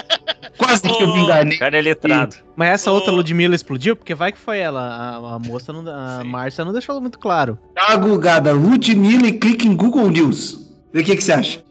Quase 0.57 0.81
que 0.81 0.89
eu 1.01 1.07
me 1.07 1.21
O 1.21 1.23
enganei. 1.23 1.57
cara 1.57 1.77
é 1.77 1.81
letrado. 1.81 2.35
Mas 2.55 2.69
essa 2.69 2.91
outra 2.91 3.11
Ô. 3.11 3.15
Ludmilla 3.15 3.55
explodiu? 3.55 3.95
Porque 3.95 4.13
vai 4.13 4.31
que 4.31 4.37
foi 4.37 4.59
ela. 4.59 4.81
A, 4.81 5.35
a 5.35 5.39
moça, 5.39 5.71
não, 5.71 5.83
a. 5.89 6.23
Márcia 6.23 6.65
não 6.65 6.73
deixou 6.73 6.99
muito 6.99 7.17
claro. 7.17 7.57
Dá 7.73 7.87
uma 7.87 7.95
gulgada, 7.95 8.51
Ludmilla 8.51 9.27
e 9.27 9.33
clique 9.33 9.67
em 9.67 9.75
Google 9.75 10.09
News. 10.09 10.59
Vê 10.93 10.99
o 11.01 11.03
que, 11.05 11.15
que 11.15 11.23
você 11.23 11.31
acha. 11.31 11.63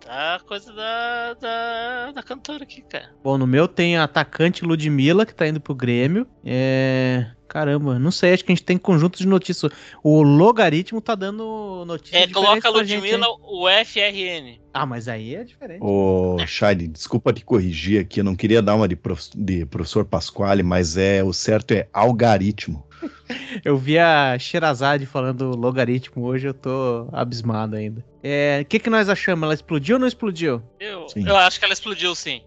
Tá 0.00 0.40
coisa 0.46 0.72
da, 0.72 1.34
da, 1.34 2.12
da 2.12 2.22
cantora 2.22 2.62
aqui, 2.64 2.82
cara. 2.82 3.10
Bom, 3.22 3.38
no 3.38 3.46
meu 3.46 3.66
tem 3.66 3.96
a 3.96 4.04
atacante 4.04 4.64
Ludmilla, 4.64 5.24
que 5.24 5.34
tá 5.34 5.46
indo 5.48 5.60
pro 5.60 5.74
Grêmio. 5.74 6.26
É. 6.44 7.26
Caramba, 7.48 7.98
não 8.00 8.10
sei, 8.10 8.32
acho 8.34 8.44
que 8.44 8.50
a 8.50 8.54
gente 8.54 8.64
tem 8.64 8.76
conjunto 8.76 9.16
de 9.16 9.26
notícias. 9.26 9.70
O 10.02 10.22
logaritmo 10.22 11.00
tá 11.00 11.14
dando 11.14 11.84
notícias. 11.86 12.22
É, 12.22 12.26
coloca 12.26 12.68
gente, 12.84 12.96
Ludmilla, 13.00 13.26
o 13.42 13.68
FRN. 13.68 14.60
Ah, 14.72 14.84
mas 14.84 15.06
aí 15.06 15.36
é 15.36 15.44
diferente. 15.44 15.78
Ô, 15.80 16.36
Shade, 16.46 16.88
desculpa 16.88 17.32
te 17.32 17.44
corrigir 17.44 18.00
aqui, 18.00 18.20
eu 18.20 18.24
não 18.24 18.34
queria 18.34 18.60
dar 18.60 18.74
uma 18.74 18.88
de, 18.88 18.96
prof- 18.96 19.30
de 19.36 19.64
professor 19.66 20.04
Pasquale, 20.04 20.62
mas 20.64 20.96
é 20.96 21.22
o 21.22 21.32
certo 21.32 21.70
é 21.72 21.86
algaritmo. 21.92 22.84
Eu 23.64 23.76
vi 23.78 23.98
a 23.98 24.38
Sherazade 24.38 25.06
falando 25.06 25.50
logaritmo 25.56 26.24
hoje, 26.24 26.46
eu 26.48 26.54
tô 26.54 27.08
abismado 27.12 27.76
ainda. 27.76 28.04
É, 28.22 28.60
o 28.62 28.64
que, 28.64 28.78
que 28.78 28.90
nós 28.90 29.08
achamos? 29.08 29.44
Ela 29.44 29.54
explodiu 29.54 29.96
ou 29.96 30.00
não 30.00 30.08
explodiu? 30.08 30.62
Eu, 30.80 31.06
eu 31.14 31.36
acho 31.36 31.58
que 31.58 31.64
ela 31.64 31.74
explodiu, 31.74 32.14
sim. 32.14 32.42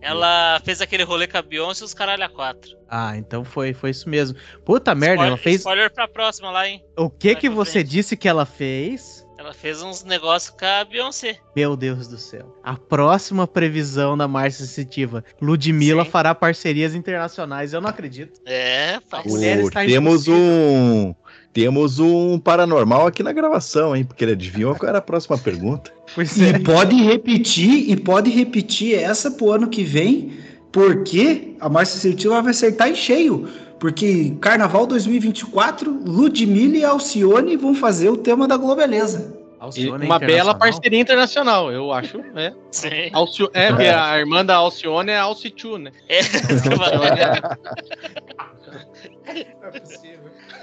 Ela 0.00 0.60
fez 0.64 0.80
aquele 0.80 1.02
rolê 1.04 1.26
com 1.26 1.38
a 1.38 1.42
Beyoncé 1.42 1.82
e 1.82 1.86
os 1.86 1.94
caralho 1.94 2.24
a 2.24 2.28
quatro. 2.28 2.76
Ah, 2.88 3.16
então 3.16 3.44
foi, 3.44 3.72
foi 3.72 3.90
isso 3.90 4.08
mesmo. 4.08 4.38
Puta 4.64 4.94
merda, 4.94 5.14
Spoiler- 5.14 5.28
ela 5.32 5.36
fez. 5.38 5.56
Spoiler 5.56 5.92
pra 5.92 6.06
próxima 6.06 6.50
lá, 6.50 6.68
hein? 6.68 6.84
O 6.96 7.08
que 7.08 7.34
que 7.34 7.48
você 7.48 7.72
frente. 7.80 7.88
disse 7.88 8.16
que 8.16 8.28
ela 8.28 8.44
fez? 8.44 9.21
Ela 9.42 9.52
fez 9.52 9.82
uns 9.82 10.04
negócios 10.04 10.54
com 10.56 10.64
a 10.64 10.84
Beyoncé. 10.84 11.36
Meu 11.56 11.76
Deus 11.76 12.06
do 12.06 12.16
céu. 12.16 12.56
A 12.62 12.76
próxima 12.76 13.44
previsão 13.44 14.16
da 14.16 14.28
Márcia 14.28 14.64
Sensitiva. 14.64 15.24
Ludmilla 15.40 16.04
Sim. 16.04 16.10
fará 16.12 16.32
parcerias 16.32 16.94
internacionais. 16.94 17.72
Eu 17.72 17.80
não 17.80 17.90
acredito. 17.90 18.40
É, 18.46 19.00
Ô, 19.26 19.36
está 19.36 19.84
temos 19.84 20.28
impossível. 20.28 20.34
um 20.36 21.14
temos 21.52 21.98
um 21.98 22.38
paranormal 22.38 23.08
aqui 23.08 23.24
na 23.24 23.32
gravação, 23.32 23.96
hein? 23.96 24.04
Porque 24.04 24.24
ele 24.24 24.32
adivinhou 24.32 24.76
qual 24.76 24.88
era 24.88 24.98
a 24.98 25.02
próxima 25.02 25.36
pergunta. 25.36 25.92
Pois 26.14 26.40
é. 26.40 26.50
E 26.50 26.58
pode 26.60 26.94
repetir, 27.02 27.90
e 27.90 27.96
pode 27.96 28.30
repetir 28.30 28.94
essa 28.94 29.28
pro 29.28 29.50
ano 29.50 29.68
que 29.68 29.82
vem, 29.82 30.38
porque 30.70 31.56
a 31.58 31.68
Márcia 31.68 31.98
Sensitiva 31.98 32.40
vai 32.40 32.52
acertar 32.52 32.88
em 32.88 32.94
cheio. 32.94 33.48
Porque 33.82 34.34
Carnaval 34.40 34.86
2024, 34.86 35.90
Ludmilla 36.06 36.76
e 36.76 36.84
Alcione 36.84 37.56
vão 37.56 37.74
fazer 37.74 38.10
o 38.10 38.16
tema 38.16 38.46
da 38.46 38.56
Globeleza. 38.56 39.36
Alcione 39.58 40.04
é 40.04 40.06
uma 40.06 40.20
bela 40.20 40.54
parceria 40.54 41.00
internacional, 41.00 41.72
eu 41.72 41.92
acho. 41.92 42.20
É, 42.36 42.54
Sim. 42.70 43.10
Alcio... 43.12 43.50
é 43.52 43.70
porque 43.70 43.88
a 43.88 44.20
irmã 44.20 44.44
da 44.44 44.54
Alcione 44.54 45.10
é 45.10 45.18
Alcitu, 45.18 45.78
né? 45.78 45.90
É, 46.08 46.20
que 46.62 46.68
eu 46.68 46.76
falei. 46.76 47.10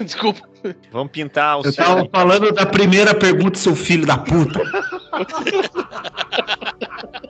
Desculpa. 0.00 0.40
Vamos 0.90 1.12
pintar 1.12 1.60
o 1.60 1.66
Eu 1.66 1.74
tava 1.74 2.08
falando 2.10 2.50
da 2.52 2.64
primeira 2.64 3.14
pergunta, 3.14 3.58
seu 3.58 3.76
filho 3.76 4.06
da 4.06 4.16
puta. 4.16 4.60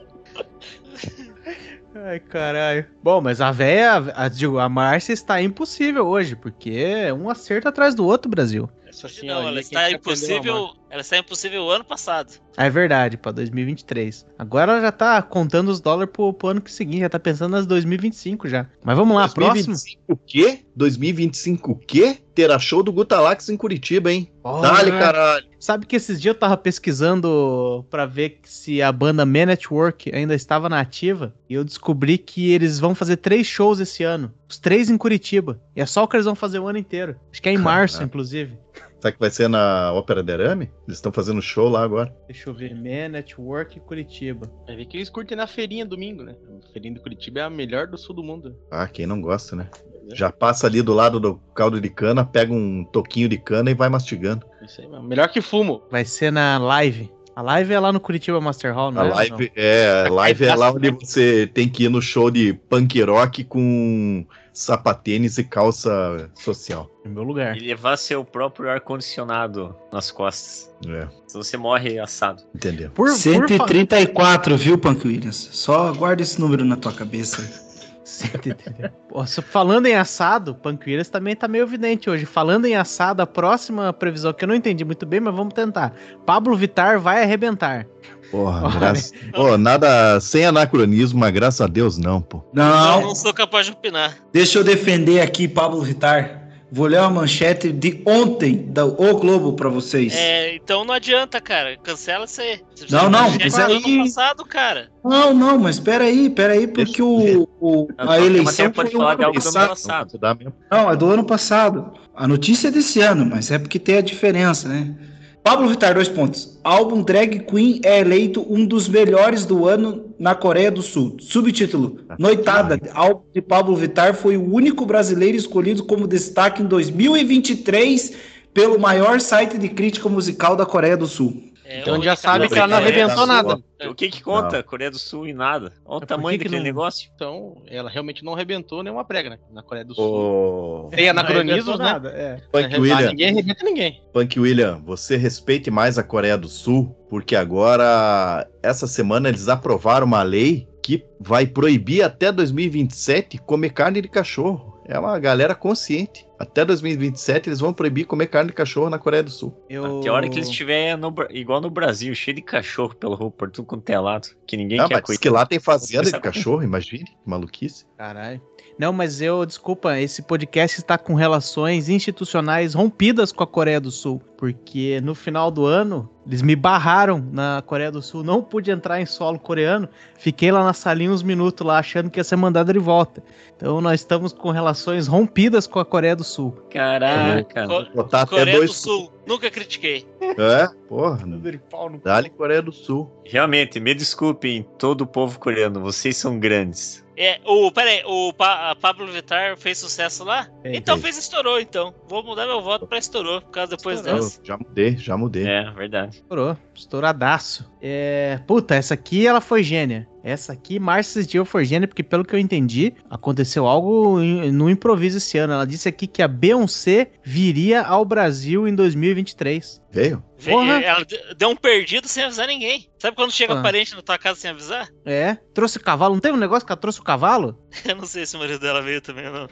Ai, 2.03 2.19
caralho. 2.19 2.85
Bom, 3.03 3.21
mas 3.21 3.39
a 3.39 3.51
véia, 3.51 3.93
a, 4.15 4.27
digo, 4.27 4.57
a 4.57 4.67
Márcia 4.67 5.13
está 5.13 5.39
impossível 5.41 6.07
hoje, 6.07 6.35
porque 6.35 7.11
um 7.11 7.29
acerto 7.29 7.67
atrás 7.67 7.93
do 7.93 8.05
outro, 8.05 8.29
Brasil. 8.29 8.67
Essa 8.91 9.07
Não, 9.07 9.13
senhorinha 9.13 9.47
ela 9.49 9.59
está 9.59 9.91
impossível. 9.91 10.69
Ela 10.89 11.01
está 11.01 11.17
impossível 11.17 11.63
o 11.63 11.69
ano 11.69 11.85
passado. 11.85 12.33
É 12.57 12.69
verdade, 12.69 13.15
pra 13.15 13.31
2023. 13.31 14.25
Agora 14.37 14.73
ela 14.73 14.81
já 14.81 14.91
tá 14.91 15.21
contando 15.21 15.69
os 15.69 15.79
dólares 15.79 16.11
pro, 16.11 16.33
pro 16.33 16.49
ano 16.49 16.61
que 16.61 16.69
seguinte, 16.69 16.99
já 16.99 17.09
tá 17.09 17.17
pensando 17.17 17.51
nas 17.51 17.65
2025 17.65 18.49
já. 18.49 18.67
Mas 18.83 18.97
vamos 18.97 19.15
lá, 19.15 19.29
próximo. 19.29 19.73
2025 19.73 20.01
o 20.09 20.17
quê? 20.17 20.65
2025 20.75 21.71
o 21.71 21.75
quê? 21.75 22.17
Terá 22.35 22.59
show 22.59 22.83
do 22.83 22.91
Gutalax 22.91 23.47
em 23.47 23.55
Curitiba, 23.55 24.11
hein? 24.11 24.29
Olha, 24.43 24.69
Dale, 24.69 24.91
caralho. 24.91 25.45
Sabe 25.59 25.85
que 25.85 25.95
esses 25.95 26.19
dias 26.19 26.33
eu 26.33 26.39
tava 26.39 26.57
pesquisando 26.57 27.85
pra 27.89 28.05
ver 28.05 28.39
se 28.43 28.81
a 28.81 28.91
banda 28.91 29.25
Man 29.25 29.45
Network 29.45 30.13
ainda 30.13 30.33
estava 30.33 30.67
na 30.67 30.79
ativa 30.79 31.33
e 31.49 31.53
eu 31.53 31.63
descobri 31.63 32.17
que 32.17 32.51
eles 32.51 32.79
vão 32.79 32.95
fazer 32.95 33.17
três 33.17 33.47
shows 33.47 33.79
esse 33.79 34.03
ano. 34.03 34.33
Os 34.51 34.57
três 34.57 34.89
em 34.89 34.97
Curitiba. 34.97 35.61
E 35.73 35.79
é 35.79 35.85
só 35.85 36.03
o 36.03 36.07
que 36.09 36.17
eles 36.17 36.25
vão 36.25 36.35
fazer 36.35 36.59
o 36.59 36.67
ano 36.67 36.77
inteiro. 36.77 37.15
Acho 37.31 37.41
que 37.41 37.47
é 37.47 37.53
em 37.53 37.55
Caraca. 37.55 37.71
março, 37.73 38.03
inclusive. 38.03 38.57
Será 38.99 39.13
que 39.13 39.19
vai 39.19 39.29
ser 39.29 39.47
na 39.47 39.93
Ópera 39.93 40.21
de 40.21 40.33
Arame? 40.33 40.69
Eles 40.85 40.97
estão 40.97 41.09
fazendo 41.09 41.41
show 41.41 41.69
lá 41.69 41.81
agora. 41.81 42.13
Deixa 42.27 42.49
eu 42.49 42.53
ver. 42.53 42.75
Man 42.75 43.13
Network 43.13 43.79
Curitiba. 43.79 44.51
Vai 44.67 44.75
ver 44.75 44.85
que 44.87 44.97
eles 44.97 45.09
curtem 45.09 45.37
na 45.37 45.47
feirinha 45.47 45.85
domingo, 45.85 46.21
né? 46.21 46.35
A 46.67 46.73
feirinha 46.73 46.93
de 46.93 46.99
Curitiba 46.99 47.39
é 47.39 47.43
a 47.43 47.49
melhor 47.49 47.87
do 47.87 47.97
sul 47.97 48.13
do 48.13 48.21
mundo. 48.21 48.53
Ah, 48.69 48.89
quem 48.89 49.07
não 49.07 49.21
gosta, 49.21 49.55
né? 49.55 49.69
Já 50.13 50.29
passa 50.29 50.67
ali 50.67 50.81
do 50.81 50.93
lado 50.93 51.17
do 51.17 51.35
caldo 51.55 51.79
de 51.79 51.89
cana, 51.89 52.25
pega 52.25 52.51
um 52.51 52.83
toquinho 52.83 53.29
de 53.29 53.37
cana 53.37 53.71
e 53.71 53.73
vai 53.73 53.87
mastigando. 53.87 54.45
Isso 54.61 54.81
aí, 54.81 54.87
mano. 54.87 55.07
Melhor 55.07 55.29
que 55.29 55.39
fumo. 55.39 55.81
Vai 55.89 56.03
ser 56.03 56.29
na 56.29 56.57
live. 56.57 57.09
A 57.33 57.41
live 57.41 57.73
é 57.73 57.79
lá 57.79 57.93
no 57.93 57.99
Curitiba 57.99 58.41
Master 58.41 58.73
Hall, 58.75 58.91
não 58.91 59.01
A 59.01 59.05
é? 59.05 59.09
live 59.09 59.51
é, 59.55 60.03
a 60.05 60.11
live 60.11 60.45
é 60.45 60.53
lá 60.55 60.71
onde 60.71 60.91
você 60.91 61.47
tem 61.47 61.69
que 61.69 61.85
ir 61.85 61.89
no 61.89 62.01
show 62.01 62.29
de 62.29 62.53
punk 62.69 63.01
rock 63.01 63.45
com 63.45 64.25
sapatênis 64.53 65.37
e 65.37 65.43
calça 65.43 66.29
social. 66.35 66.89
No 67.05 67.11
meu 67.11 67.23
lugar. 67.23 67.55
E 67.55 67.59
levar 67.61 67.97
seu 67.97 68.23
próprio 68.25 68.69
ar-condicionado 68.69 69.75
nas 69.91 70.11
costas. 70.11 70.69
É, 70.87 71.07
Senão 71.27 71.43
você 71.43 71.57
morre 71.57 71.99
assado. 71.99 72.43
entendeu? 72.53 72.89
Por, 72.91 73.07
por 73.07 73.13
fa- 73.13 73.15
134, 73.17 74.57
viu, 74.57 74.77
Punk 74.77 75.07
Williams? 75.07 75.49
Só 75.51 75.93
guarda 75.93 76.21
esse 76.21 76.39
número 76.39 76.65
na 76.65 76.75
tua 76.75 76.91
cabeça. 76.93 77.69
130. 78.03 78.93
Pô, 79.07 79.25
só 79.25 79.41
falando 79.41 79.85
em 79.85 79.95
assado, 79.95 80.53
Panqueiras 80.55 81.07
também 81.07 81.35
tá 81.35 81.47
meio 81.47 81.63
evidente 81.63 82.09
hoje. 82.09 82.25
Falando 82.25 82.65
em 82.65 82.75
assado, 82.75 83.21
a 83.21 83.27
próxima 83.27 83.93
previsão 83.93 84.33
que 84.33 84.43
eu 84.43 84.47
não 84.49 84.55
entendi 84.55 84.83
muito 84.83 85.05
bem, 85.05 85.19
mas 85.21 85.33
vamos 85.33 85.53
tentar. 85.53 85.93
Pablo 86.25 86.55
Vittar 86.55 86.99
vai 86.99 87.23
arrebentar. 87.23 87.87
Porra, 88.31 88.65
Olha. 88.67 88.79
graças... 88.79 89.13
Pô, 89.33 89.57
nada 89.57 90.19
sem 90.21 90.45
anacronismo, 90.45 91.19
mas 91.19 91.31
graças 91.33 91.61
a 91.61 91.67
Deus 91.67 91.97
não, 91.97 92.21
pô. 92.21 92.37
Eu 92.37 92.43
Não, 92.63 93.01
não 93.01 93.15
sou 93.15 93.33
capaz 93.33 93.65
de 93.65 93.73
opinar. 93.73 94.15
deixa 94.31 94.57
eu 94.57 94.63
defender 94.63 95.19
aqui 95.21 95.47
Pablo 95.47 95.81
Vittar. 95.81 96.39
Vou 96.73 96.87
ler 96.87 97.01
uma 97.01 97.09
manchete 97.09 97.69
de 97.69 98.01
ontem 98.07 98.55
da 98.69 98.85
O 98.85 99.17
Globo 99.17 99.51
pra 99.57 99.67
vocês. 99.67 100.13
É, 100.15 100.55
então 100.55 100.85
não 100.85 100.93
adianta, 100.93 101.41
cara. 101.41 101.75
Cancela 101.83 102.23
isso 102.23 102.39
aí. 102.39 102.61
Você 102.73 102.85
Não, 102.95 103.09
não, 103.09 103.29
mas 103.37 103.59
era 103.59 103.67
aí- 103.67 103.83
ano 103.95 104.03
passado, 104.05 104.45
cara. 104.45 104.89
Não, 105.03 105.33
não, 105.33 105.57
mas 105.59 105.81
peraí, 105.81 106.29
peraí, 106.29 106.67
porque 106.67 107.01
o, 107.01 107.45
o- 107.59 107.87
a 107.97 108.17
eleição 108.21 108.71
foi 108.73 108.85
o 108.85 108.91
falar 108.91 109.15
de 109.15 109.23
ano 109.23 109.27
algo 109.27 109.39
do 109.41 109.47
ano 109.49 109.67
passado. 109.67 110.11
passado. 110.17 110.53
Não, 110.71 110.89
é 110.89 110.95
do 110.95 111.09
ano 111.09 111.25
passado. 111.25 111.91
A 112.15 112.25
notícia 112.25 112.69
é 112.69 112.71
desse 112.71 113.01
ano, 113.01 113.25
mas 113.25 113.51
é 113.51 113.59
porque 113.59 113.77
tem 113.77 113.97
a 113.97 114.01
diferença, 114.01 114.69
né? 114.69 114.95
Pablo 115.43 115.67
Vittar, 115.69 115.95
dois 115.95 116.07
pontos. 116.07 116.59
Álbum 116.63 117.01
Drag 117.01 117.39
Queen 117.39 117.81
é 117.83 117.99
eleito 117.99 118.45
um 118.47 118.63
dos 118.63 118.87
melhores 118.87 119.43
do 119.43 119.67
ano 119.67 120.13
na 120.19 120.35
Coreia 120.35 120.69
do 120.69 120.83
Sul. 120.83 121.17
Subtítulo: 121.19 121.97
Noitada. 122.19 122.79
Álbum 122.93 123.23
de 123.33 123.41
Pablo 123.41 123.75
Vittar 123.75 124.13
foi 124.13 124.37
o 124.37 124.53
único 124.53 124.85
brasileiro 124.85 125.35
escolhido 125.35 125.83
como 125.83 126.07
destaque 126.07 126.61
em 126.61 126.67
2023 126.67 128.13
pelo 128.53 128.79
maior 128.79 129.19
site 129.19 129.57
de 129.57 129.69
crítica 129.69 130.07
musical 130.07 130.55
da 130.55 130.65
Coreia 130.65 130.95
do 130.95 131.07
Sul. 131.07 131.50
É, 131.71 131.79
Então 131.79 131.95
já 132.01 132.13
Ricardo- 132.13 132.17
sabe 132.19 132.47
que 132.49 132.57
ela 132.57 132.67
não 132.67 132.77
arrebentou 132.77 133.25
nada. 133.25 133.57
O 133.89 133.95
que 133.95 134.09
que 134.09 134.21
conta? 134.21 134.57
Não. 134.57 134.63
Coreia 134.63 134.91
do 134.91 134.99
Sul 134.99 135.27
e 135.27 135.33
nada. 135.33 135.73
Olha 135.85 135.97
o 135.97 135.99
por 136.01 136.05
tamanho 136.05 136.37
que 136.37 136.43
que 136.43 136.49
daquele 136.49 136.57
não- 136.57 136.63
negócio. 136.65 137.09
Então, 137.15 137.61
ela 137.67 137.89
realmente 137.89 138.23
não 138.23 138.33
arrebentou 138.33 138.83
nenhuma 138.83 139.03
prega 139.05 139.31
né, 139.31 139.39
na 139.51 139.63
Coreia 139.63 139.85
do 139.85 139.95
Sul. 139.95 140.85
Ô, 140.85 140.89
Tem 140.89 141.09
anacronismos, 141.09 141.79
né? 141.79 141.85
nada, 141.85 142.09
é. 142.09 142.41
Punk 142.51 142.79
William, 142.79 143.09
Ninguém 143.09 143.29
arrebenta 143.29 143.63
ninguém. 143.65 144.01
Punk 144.13 144.39
William, 144.39 144.81
você 144.85 145.17
respeite 145.17 145.71
mais 145.71 145.97
a 145.97 146.03
Coreia 146.03 146.37
do 146.37 146.47
Sul, 146.47 146.95
porque 147.09 147.35
agora, 147.35 148.47
essa 148.61 148.85
semana, 148.87 149.29
eles 149.29 149.47
aprovaram 149.47 150.05
uma 150.05 150.21
lei 150.23 150.67
que 150.83 151.03
vai 151.19 151.45
proibir 151.47 152.03
até 152.03 152.31
2027 152.31 153.37
comer 153.39 153.69
carne 153.71 154.01
de 154.01 154.07
cachorro. 154.07 154.81
É 154.87 154.97
uma 154.99 155.17
galera 155.19 155.55
consciente. 155.55 156.25
Até 156.41 156.65
2027 156.65 157.49
eles 157.49 157.59
vão 157.59 157.71
proibir 157.71 158.05
comer 158.05 158.27
carne 158.27 158.49
de 158.49 158.55
cachorro 158.55 158.89
na 158.89 158.97
Coreia 158.97 159.21
do 159.23 159.29
Sul. 159.29 159.55
Eu... 159.69 159.99
Até 159.99 160.09
a 160.09 160.13
hora 160.13 160.27
que 160.29 160.37
eles 160.37 160.49
estiverem 160.49 160.99
igual 161.29 161.61
no 161.61 161.69
Brasil, 161.69 162.13
cheio 162.15 162.35
de 162.35 162.41
cachorro 162.41 162.95
pela 162.95 163.15
rua, 163.15 163.29
por 163.29 163.51
tudo 163.51 163.65
quanto 163.65 163.89
é 163.89 163.99
lado, 163.99 164.27
que 164.47 164.57
ninguém 164.57 164.79
Não, 164.79 164.87
quer 164.87 164.95
mas 164.95 165.03
cuidar. 165.03 165.21
que 165.21 165.29
lá 165.29 165.45
tem 165.45 165.59
fazenda 165.59 166.05
de 166.05 166.09
Sabe? 166.09 166.23
cachorro, 166.23 166.63
imagine, 166.63 167.05
que 167.05 167.15
maluquice. 167.25 167.85
Caralho. 167.97 168.41
Não, 168.81 168.91
mas 168.91 169.21
eu, 169.21 169.45
desculpa, 169.45 169.99
esse 169.99 170.23
podcast 170.23 170.79
está 170.79 170.97
com 170.97 171.13
relações 171.13 171.87
institucionais 171.87 172.73
rompidas 172.73 173.31
com 173.31 173.43
a 173.43 173.47
Coreia 173.47 173.79
do 173.79 173.91
Sul, 173.91 174.19
porque 174.35 174.99
no 175.03 175.13
final 175.13 175.51
do 175.51 175.67
ano 175.67 176.09
eles 176.25 176.41
me 176.41 176.55
barraram 176.55 177.23
na 177.31 177.61
Coreia 177.63 177.91
do 177.91 178.01
Sul, 178.01 178.23
não 178.23 178.41
pude 178.41 178.71
entrar 178.71 178.99
em 178.99 179.05
solo 179.05 179.37
coreano, 179.37 179.87
fiquei 180.17 180.51
lá 180.51 180.63
na 180.63 180.73
salinha 180.73 181.11
uns 181.11 181.21
minutos 181.21 181.63
lá 181.63 181.77
achando 181.77 182.09
que 182.09 182.19
ia 182.19 182.23
ser 182.23 182.37
mandado 182.37 182.73
de 182.73 182.79
volta. 182.79 183.21
Então 183.55 183.79
nós 183.81 183.99
estamos 183.99 184.33
com 184.33 184.49
relações 184.49 185.05
rompidas 185.05 185.67
com 185.67 185.77
a 185.79 185.85
Coreia 185.85 186.15
do 186.15 186.23
Sul. 186.23 186.51
Caraca. 186.71 187.67
Co- 187.67 188.01
até 188.01 188.25
Coreia 188.25 188.57
dois. 188.57 188.71
do 188.71 188.75
Sul. 188.75 189.13
Nunca 189.27 189.51
critiquei. 189.51 190.07
É, 190.19 190.67
porra. 190.89 191.19
Dá-lhe 192.03 192.31
Coreia 192.31 192.63
do 192.63 192.71
Sul. 192.71 193.11
Realmente, 193.25 193.79
me 193.79 193.93
desculpem, 193.93 194.65
todo 194.79 195.01
o 195.01 195.07
povo 195.07 195.37
coreano, 195.37 195.79
vocês 195.81 196.17
são 196.17 196.39
grandes. 196.39 197.00
É, 197.17 197.39
o, 197.45 197.71
peraí, 197.71 198.01
o 198.05 198.31
Pa- 198.33 198.75
Pablo 198.75 199.05
Vittar 199.07 199.57
fez 199.57 199.77
sucesso 199.77 200.23
lá? 200.23 200.47
Fez, 200.61 200.77
então 200.77 200.95
fez. 200.97 201.15
fez 201.15 201.25
estourou, 201.25 201.59
então. 201.59 201.93
Vou 202.07 202.23
mudar 202.23 202.45
meu 202.45 202.61
voto 202.61 202.87
pra 202.87 202.97
estourou, 202.97 203.41
por 203.41 203.51
causa 203.51 203.75
depois 203.75 203.97
Estourou. 203.99 204.21
dessa. 204.23 204.39
Já 204.43 204.57
mudei, 204.57 204.97
já 204.97 205.17
mudei. 205.17 205.47
É, 205.47 205.69
verdade. 205.71 206.17
Estourou, 206.17 206.57
estouradaço. 206.73 207.69
É, 207.81 208.39
puta, 208.47 208.75
essa 208.75 208.93
aqui 208.93 209.25
ela 209.27 209.41
foi 209.41 209.63
gênia. 209.63 210.07
Essa 210.23 210.53
aqui, 210.53 210.77
Márcia 210.79 211.23
Sentiu 211.23 211.43
foi 211.45 211.65
gênia, 211.65 211.87
porque 211.87 212.03
pelo 212.03 212.23
que 212.23 212.35
eu 212.35 212.39
entendi, 212.39 212.93
aconteceu 213.09 213.65
algo 213.67 214.19
no 214.19 214.69
improviso 214.69 215.17
esse 215.17 215.37
ano. 215.39 215.53
Ela 215.53 215.65
disse 215.65 215.89
aqui 215.89 216.05
que 216.05 216.21
a 216.21 216.27
Beyoncé 216.27 217.11
viria 217.23 217.81
ao 217.81 218.05
Brasil 218.05 218.67
em 218.67 218.75
2023. 218.75 219.81
Veio? 219.89 220.23
Porra. 220.45 220.79
Ela 220.81 221.03
de- 221.03 221.19
deu 221.35 221.49
um 221.49 221.55
perdido 221.55 222.07
sem 222.07 222.23
avisar 222.23 222.45
ninguém. 222.47 222.87
Sabe 222.99 223.15
quando 223.15 223.31
chega 223.31 223.59
Ah. 223.59 223.63
parente 223.63 223.95
na 223.95 224.01
tua 224.03 224.17
casa 224.19 224.39
sem 224.39 224.51
avisar? 224.51 224.87
É, 225.05 225.37
trouxe 225.55 225.77
o 225.77 225.81
cavalo. 225.83 226.13
Não 226.13 226.21
teve 226.21 226.35
um 226.35 226.39
negócio 226.39 226.65
que 226.67 226.71
ela 226.71 226.79
trouxe 226.79 226.99
o 226.99 227.03
cavalo? 227.03 227.57
Eu 227.83 227.95
não 227.95 228.05
sei 228.05 228.25
se 228.27 228.35
o 228.35 228.39
marido 228.39 228.59
dela 228.59 228.81
veio 228.81 229.01
também 229.01 229.25
ou 229.27 229.33
não. 229.33 229.49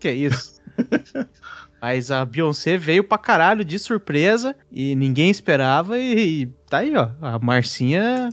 Que 0.00 0.08
é 0.08 0.14
isso? 0.14 0.60
Mas 1.80 2.10
a 2.10 2.24
Beyoncé 2.24 2.76
veio 2.76 3.02
pra 3.04 3.16
caralho 3.16 3.64
de 3.64 3.78
surpresa 3.78 4.54
e 4.70 4.94
ninguém 4.94 5.30
esperava 5.30 5.98
e, 5.98 6.46
tá 6.68 6.78
aí, 6.78 6.94
ó. 6.96 7.10
A 7.22 7.38
Marcinha 7.38 8.28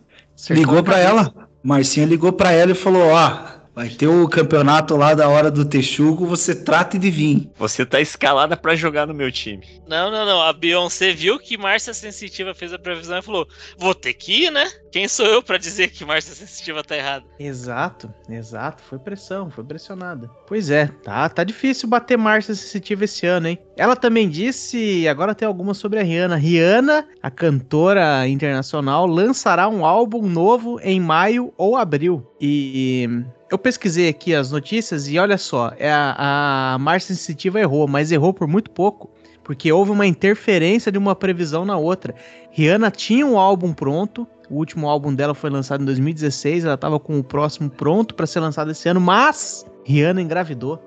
Ligou 0.49 0.83
pra 0.83 0.99
ela. 0.99 1.46
Marcinha 1.67 2.05
ligou 2.05 2.31
pra 2.31 2.53
ela 2.53 2.71
e 2.71 2.75
falou: 2.75 3.09
Ó, 3.09 3.56
vai 3.77 3.89
ter 3.89 4.07
o 4.07 4.27
campeonato 4.27 4.97
lá 4.97 5.13
da 5.13 5.29
hora 5.29 5.51
do 5.51 5.63
Texugo, 5.63 6.25
você 6.25 6.55
trate 6.55 6.97
de 6.97 7.11
vir. 7.11 7.47
Você 7.57 7.85
tá 7.85 8.01
escalada 8.01 8.57
pra 8.57 8.75
jogar 8.75 9.05
no 9.05 9.13
meu 9.13 9.31
time. 9.31 9.63
Não, 9.87 10.09
não, 10.09 10.25
não. 10.25 10.41
A 10.41 10.51
Beyoncé 10.51 11.13
viu 11.13 11.37
que 11.37 11.59
Márcia 11.59 11.93
Sensitiva 11.93 12.55
fez 12.55 12.73
a 12.73 12.79
previsão 12.79 13.19
e 13.19 13.21
falou: 13.21 13.47
Vou 13.77 13.93
ter 13.93 14.15
que 14.15 14.45
ir, 14.45 14.51
né? 14.51 14.67
Quem 14.91 15.07
sou 15.07 15.27
eu 15.27 15.43
pra 15.43 15.59
dizer 15.59 15.91
que 15.91 16.03
Márcia 16.03 16.33
Sensitiva 16.33 16.83
tá 16.83 16.97
errada? 16.97 17.23
Exato, 17.39 18.11
exato. 18.27 18.81
Foi 18.81 18.97
pressão, 18.97 19.51
foi 19.51 19.63
pressionada. 19.63 20.27
Pois 20.47 20.71
é, 20.71 20.87
tá, 21.03 21.29
tá 21.29 21.43
difícil 21.43 21.87
bater 21.87 22.17
Márcia 22.17 22.55
Sensitiva 22.55 23.05
esse 23.05 23.27
ano, 23.27 23.49
hein? 23.49 23.59
Ela 23.77 23.95
também 23.95 24.27
disse, 24.27 25.07
agora 25.07 25.35
tem 25.35 25.47
algumas 25.47 25.77
sobre 25.77 25.99
a 25.99 26.03
Rihanna. 26.03 26.35
Rihanna, 26.35 27.07
a 27.21 27.29
cantora 27.29 28.27
internacional, 28.27 29.05
lançará 29.05 29.69
um 29.69 29.85
álbum 29.85 30.27
novo 30.27 30.79
em 30.81 30.99
maio 30.99 31.53
ou 31.55 31.77
abril. 31.77 32.25
E 32.41 33.07
eu 33.49 33.57
pesquisei 33.57 34.09
aqui 34.09 34.35
as 34.35 34.51
notícias 34.51 35.07
e 35.07 35.17
olha 35.17 35.37
só, 35.37 35.71
é 35.77 35.91
a, 35.91 36.73
a 36.73 36.77
Márcia 36.79 37.15
Sensitiva 37.15 37.59
errou, 37.59 37.87
mas 37.87 38.11
errou 38.11 38.33
por 38.33 38.47
muito 38.47 38.69
pouco. 38.71 39.09
Porque 39.43 39.71
houve 39.71 39.91
uma 39.91 40.05
interferência 40.05 40.91
de 40.91 40.97
uma 40.97 41.15
previsão 41.15 41.63
na 41.63 41.77
outra. 41.77 42.13
Rihanna 42.51 42.91
tinha 42.91 43.25
um 43.25 43.39
álbum 43.39 43.73
pronto, 43.73 44.27
o 44.49 44.55
último 44.55 44.89
álbum 44.89 45.13
dela 45.15 45.33
foi 45.33 45.49
lançado 45.49 45.81
em 45.81 45.85
2016, 45.85 46.65
ela 46.65 46.77
tava 46.77 46.99
com 46.99 47.17
o 47.17 47.23
próximo 47.23 47.69
pronto 47.69 48.13
para 48.13 48.25
ser 48.25 48.41
lançado 48.41 48.71
esse 48.71 48.89
ano, 48.89 48.99
mas 48.99 49.65
Rihanna 49.85 50.21
engravidou. 50.21 50.81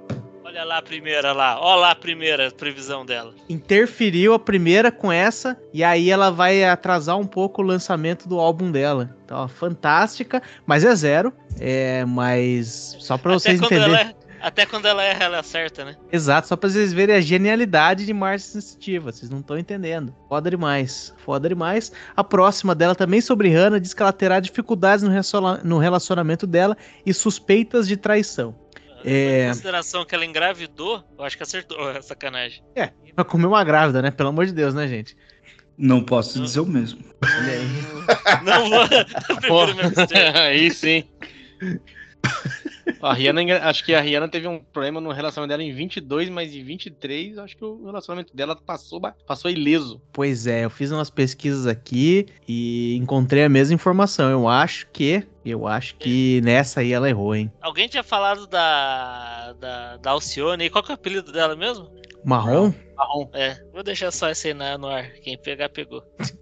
Olha 0.50 0.64
lá 0.64 0.78
a 0.78 0.82
primeira 0.82 1.32
lá. 1.32 1.60
Olha 1.60 1.80
lá 1.80 1.90
a 1.92 1.94
primeira 1.94 2.50
previsão 2.50 3.06
dela. 3.06 3.32
Interferiu 3.48 4.34
a 4.34 4.38
primeira 4.38 4.90
com 4.90 5.12
essa 5.12 5.56
e 5.72 5.84
aí 5.84 6.10
ela 6.10 6.28
vai 6.28 6.64
atrasar 6.64 7.16
um 7.16 7.24
pouco 7.24 7.62
o 7.62 7.64
lançamento 7.64 8.28
do 8.28 8.36
álbum 8.40 8.68
dela. 8.72 9.16
Então, 9.24 9.38
ó, 9.44 9.46
fantástica, 9.46 10.42
mas 10.66 10.84
é 10.84 10.92
zero. 10.96 11.32
É, 11.60 12.04
mas 12.04 12.96
só 12.98 13.14
Até 13.14 13.28
vocês 13.28 13.60
entenderem. 13.62 13.94
é- 13.94 14.14
até 14.42 14.66
quando 14.66 14.86
ela 14.86 15.04
erra, 15.04 15.26
ela 15.26 15.38
acerta, 15.38 15.84
né? 15.84 15.94
Exato, 16.10 16.48
só 16.48 16.56
pra 16.56 16.68
vocês 16.68 16.92
verem 16.92 17.14
a 17.14 17.20
genialidade 17.20 18.04
de 18.04 18.12
Márcia 18.12 18.60
Sensitiva. 18.60 19.12
Vocês 19.12 19.30
não 19.30 19.38
estão 19.38 19.56
entendendo. 19.56 20.12
Foda 20.28 20.50
demais. 20.50 21.14
Foda 21.18 21.48
demais. 21.48 21.92
A 22.16 22.24
próxima 22.24 22.74
dela 22.74 22.96
também 22.96 23.20
sobre 23.20 23.50
Hannah 23.50 23.78
diz 23.78 23.94
que 23.94 24.02
ela 24.02 24.12
terá 24.12 24.40
dificuldades 24.40 25.04
no 25.62 25.78
relacionamento 25.78 26.44
dela 26.44 26.76
e 27.06 27.14
suspeitas 27.14 27.86
de 27.86 27.96
traição. 27.96 28.52
É. 29.04 29.44
Em 29.44 29.48
consideração 29.48 30.04
que 30.04 30.14
ela 30.14 30.24
engravidou, 30.24 31.04
eu 31.18 31.24
acho 31.24 31.36
que 31.36 31.42
acertou. 31.42 31.78
É 31.90 32.02
sacanagem. 32.02 32.62
Pra 33.14 33.24
comer 33.24 33.46
uma 33.46 33.64
grávida, 33.64 34.00
né? 34.00 34.10
Pelo 34.10 34.28
amor 34.28 34.46
de 34.46 34.52
Deus, 34.52 34.74
né, 34.74 34.86
gente? 34.86 35.16
Não 35.76 36.02
posso 36.02 36.40
dizer 36.40 36.60
o 36.60 36.66
mesmo. 36.66 37.02
Olha 37.22 37.52
aí. 37.52 38.44
Não 38.44 38.68
vou. 38.68 39.66
Aí 40.34 40.70
sim. 40.70 41.04
A 43.02 43.12
Rihanna, 43.12 43.42
engra- 43.42 43.68
acho 43.68 43.84
que 43.84 43.94
a 43.94 44.00
Rihanna 44.00 44.28
teve 44.28 44.46
um 44.46 44.58
problema 44.58 45.00
no 45.00 45.12
relacionamento 45.12 45.48
dela 45.50 45.62
em 45.62 45.72
22, 45.72 46.28
mas 46.28 46.54
em 46.54 46.62
23, 46.62 47.38
acho 47.38 47.56
que 47.56 47.64
o 47.64 47.84
relacionamento 47.86 48.34
dela 48.34 48.54
passou, 48.56 49.00
passou 49.26 49.50
ileso. 49.50 50.00
Pois 50.12 50.46
é, 50.46 50.64
eu 50.64 50.70
fiz 50.70 50.90
umas 50.90 51.10
pesquisas 51.10 51.66
aqui 51.66 52.26
e 52.48 52.96
encontrei 52.96 53.44
a 53.44 53.48
mesma 53.48 53.74
informação. 53.74 54.30
Eu 54.30 54.48
acho 54.48 54.86
que. 54.92 55.26
Eu 55.44 55.66
acho 55.66 55.96
que 55.96 56.40
nessa 56.42 56.80
aí 56.80 56.92
ela 56.92 57.08
errou, 57.08 57.34
hein? 57.34 57.50
Alguém 57.62 57.88
tinha 57.88 58.02
falado 58.02 58.46
da, 58.46 59.54
da, 59.54 59.96
da 59.96 60.10
Alcione 60.10 60.64
aí. 60.64 60.70
Qual 60.70 60.84
que 60.84 60.90
é 60.92 60.94
o 60.94 60.96
apelido 60.96 61.32
dela 61.32 61.56
mesmo? 61.56 61.90
Marrom? 62.24 62.72
Marrom. 62.96 63.28
É, 63.32 63.56
vou 63.72 63.82
deixar 63.82 64.10
só 64.10 64.28
esse 64.28 64.48
aí 64.48 64.54
no 64.78 64.88
ar. 64.88 65.10
Quem 65.22 65.38
pegar, 65.38 65.70
pegou. 65.70 66.02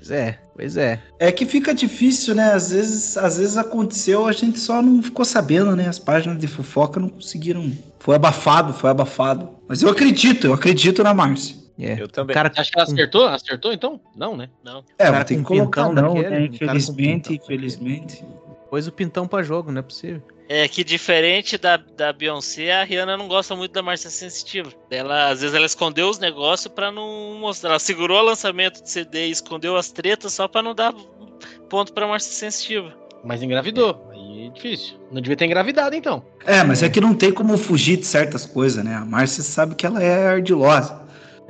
Pois 0.00 0.10
é, 0.10 0.38
pois 0.56 0.76
é. 0.78 0.98
É 1.18 1.30
que 1.30 1.44
fica 1.44 1.74
difícil, 1.74 2.34
né? 2.34 2.54
Às 2.54 2.70
vezes, 2.70 3.18
às 3.18 3.36
vezes 3.36 3.58
aconteceu, 3.58 4.26
a 4.26 4.32
gente 4.32 4.58
só 4.58 4.80
não 4.80 5.02
ficou 5.02 5.26
sabendo, 5.26 5.76
né? 5.76 5.86
As 5.86 5.98
páginas 5.98 6.38
de 6.38 6.46
fofoca 6.46 6.98
não 6.98 7.10
conseguiram. 7.10 7.70
Foi 7.98 8.16
abafado, 8.16 8.72
foi 8.72 8.88
abafado. 8.88 9.50
Mas 9.68 9.82
eu 9.82 9.90
acredito, 9.90 10.46
eu 10.46 10.54
acredito 10.54 11.02
na 11.02 11.12
Márcia. 11.12 11.54
É. 11.78 12.00
Eu 12.00 12.06
O 12.06 12.08
também. 12.08 12.34
cara 12.34 12.50
Acho 12.56 12.70
que 12.70 12.78
ela 12.78 12.88
acertou? 12.88 13.26
Acertou 13.26 13.72
então? 13.72 14.00
Não, 14.16 14.36
né? 14.36 14.48
Não. 14.64 14.82
É, 14.98 15.04
cara 15.04 15.24
ter 15.24 15.36
que 15.36 15.42
colocar 15.42 15.88
pintão 15.88 16.02
não, 16.02 16.14
daquele, 16.14 16.30
né? 16.30 16.44
Infelizmente, 16.46 17.34
infelizmente. 17.34 18.24
pôs 18.70 18.86
o 18.86 18.92
pintão 18.92 19.28
pra 19.28 19.42
jogo, 19.42 19.70
não 19.70 19.80
é 19.80 19.82
possível. 19.82 20.22
É 20.52 20.66
que 20.66 20.82
diferente 20.82 21.56
da, 21.56 21.76
da 21.76 22.12
Beyoncé, 22.12 22.72
a 22.72 22.82
Rihanna 22.82 23.16
não 23.16 23.28
gosta 23.28 23.54
muito 23.54 23.70
da 23.70 23.82
Márcia 23.82 24.10
Sensitiva. 24.10 24.72
Ela, 24.90 25.28
às 25.28 25.42
vezes 25.42 25.54
ela 25.54 25.64
escondeu 25.64 26.08
os 26.08 26.18
negócios 26.18 26.66
pra 26.66 26.90
não 26.90 27.38
mostrar. 27.38 27.70
Ela 27.70 27.78
segurou 27.78 28.18
o 28.18 28.24
lançamento 28.24 28.82
de 28.82 28.90
CD 28.90 29.28
e 29.28 29.30
escondeu 29.30 29.76
as 29.76 29.92
tretas 29.92 30.32
só 30.32 30.48
pra 30.48 30.60
não 30.60 30.74
dar 30.74 30.92
ponto 31.68 31.92
pra 31.92 32.08
Márcia 32.08 32.32
Sensitiva. 32.32 32.92
Mas 33.22 33.42
engravidou. 33.44 34.08
Aí 34.12 34.20
Aí 34.40 34.46
é 34.46 34.50
difícil. 34.50 34.96
Não 35.12 35.20
devia 35.20 35.36
ter 35.36 35.44
engravidado, 35.44 35.94
então. 35.94 36.22
É, 36.46 36.64
mas 36.64 36.82
é 36.82 36.88
que 36.88 37.00
não 37.00 37.14
tem 37.14 37.30
como 37.30 37.58
fugir 37.58 37.98
de 37.98 38.06
certas 38.06 38.46
coisas, 38.46 38.82
né? 38.82 38.94
A 38.94 39.04
Márcia 39.04 39.42
sabe 39.42 39.74
que 39.74 39.84
ela 39.84 40.02
é 40.02 40.28
ardilosa. 40.28 41.02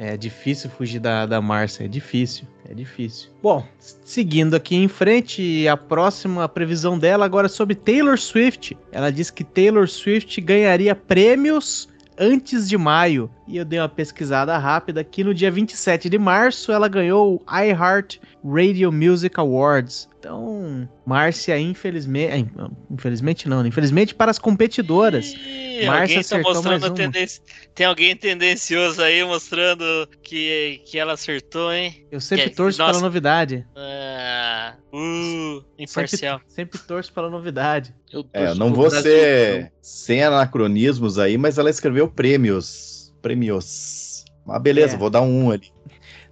É 0.02 0.16
difícil 0.16 0.70
fugir 0.70 0.98
da, 0.98 1.26
da 1.26 1.42
Márcia, 1.42 1.84
é 1.84 1.88
difícil, 1.88 2.48
é 2.66 2.72
difícil. 2.72 3.28
Bom, 3.42 3.62
seguindo 3.78 4.56
aqui 4.56 4.74
em 4.74 4.88
frente, 4.88 5.68
a 5.68 5.76
próxima 5.76 6.48
previsão 6.48 6.98
dela 6.98 7.26
agora 7.26 7.44
é 7.44 7.50
sobre 7.50 7.74
Taylor 7.74 8.18
Swift. 8.18 8.74
Ela 8.90 9.12
diz 9.12 9.30
que 9.30 9.44
Taylor 9.44 9.86
Swift 9.86 10.40
ganharia 10.40 10.94
prêmios 10.94 11.86
antes 12.20 12.66
de 12.66 12.78
maio. 12.78 13.30
E 13.46 13.58
eu 13.58 13.64
dei 13.64 13.78
uma 13.78 13.90
pesquisada 13.90 14.56
rápida 14.56 15.02
aqui 15.02 15.22
no 15.22 15.34
dia 15.34 15.50
27 15.50 16.08
de 16.08 16.18
março 16.18 16.72
ela 16.72 16.88
ganhou 16.88 17.34
o 17.34 17.58
iHeart 17.62 18.18
Radio 18.44 18.90
Music 18.92 19.38
Awards. 19.38 20.08
Então, 20.18 20.88
Márcia, 21.06 21.58
infelizmente. 21.58 22.50
Infelizmente 22.90 23.48
não, 23.48 23.62
né? 23.62 23.68
infelizmente 23.68 24.14
para 24.14 24.30
as 24.30 24.38
competidoras. 24.38 25.32
Ih, 25.32 25.86
Márcia 25.86 26.16
tá 26.16 26.20
acertou 26.20 26.54
mostrando 26.54 26.90
tendência. 26.94 27.42
Tem 27.74 27.86
alguém 27.86 28.14
tendencioso 28.14 29.02
aí 29.02 29.24
mostrando 29.24 29.84
que, 30.22 30.82
que 30.84 30.98
ela 30.98 31.14
acertou, 31.14 31.72
hein? 31.72 32.06
Eu 32.10 32.20
sempre 32.20 32.50
Que- 32.50 32.56
torço 32.56 32.78
nossa. 32.78 32.92
pela 32.92 33.02
novidade. 33.02 33.66
Ah, 33.74 34.74
uh, 34.92 35.64
Sempre, 35.78 35.84
imparcial. 35.84 36.40
sempre 36.48 36.78
torço 36.78 37.12
pela 37.12 37.30
novidade. 37.30 37.94
Eu 38.12 38.26
É, 38.32 38.52
não 38.54 38.72
vou 38.74 38.90
Brasil, 38.90 39.02
ser 39.10 39.72
sem 39.80 40.22
anacronismos 40.22 41.18
aí, 41.18 41.38
mas 41.38 41.56
ela 41.58 41.70
escreveu 41.70 42.08
prêmios. 42.08 43.12
Prêmios. 43.22 44.24
Mas 44.46 44.60
beleza, 44.62 44.94
É. 44.94 44.98
vou 44.98 45.08
dar 45.10 45.20
um 45.22 45.50
ali. 45.50 45.70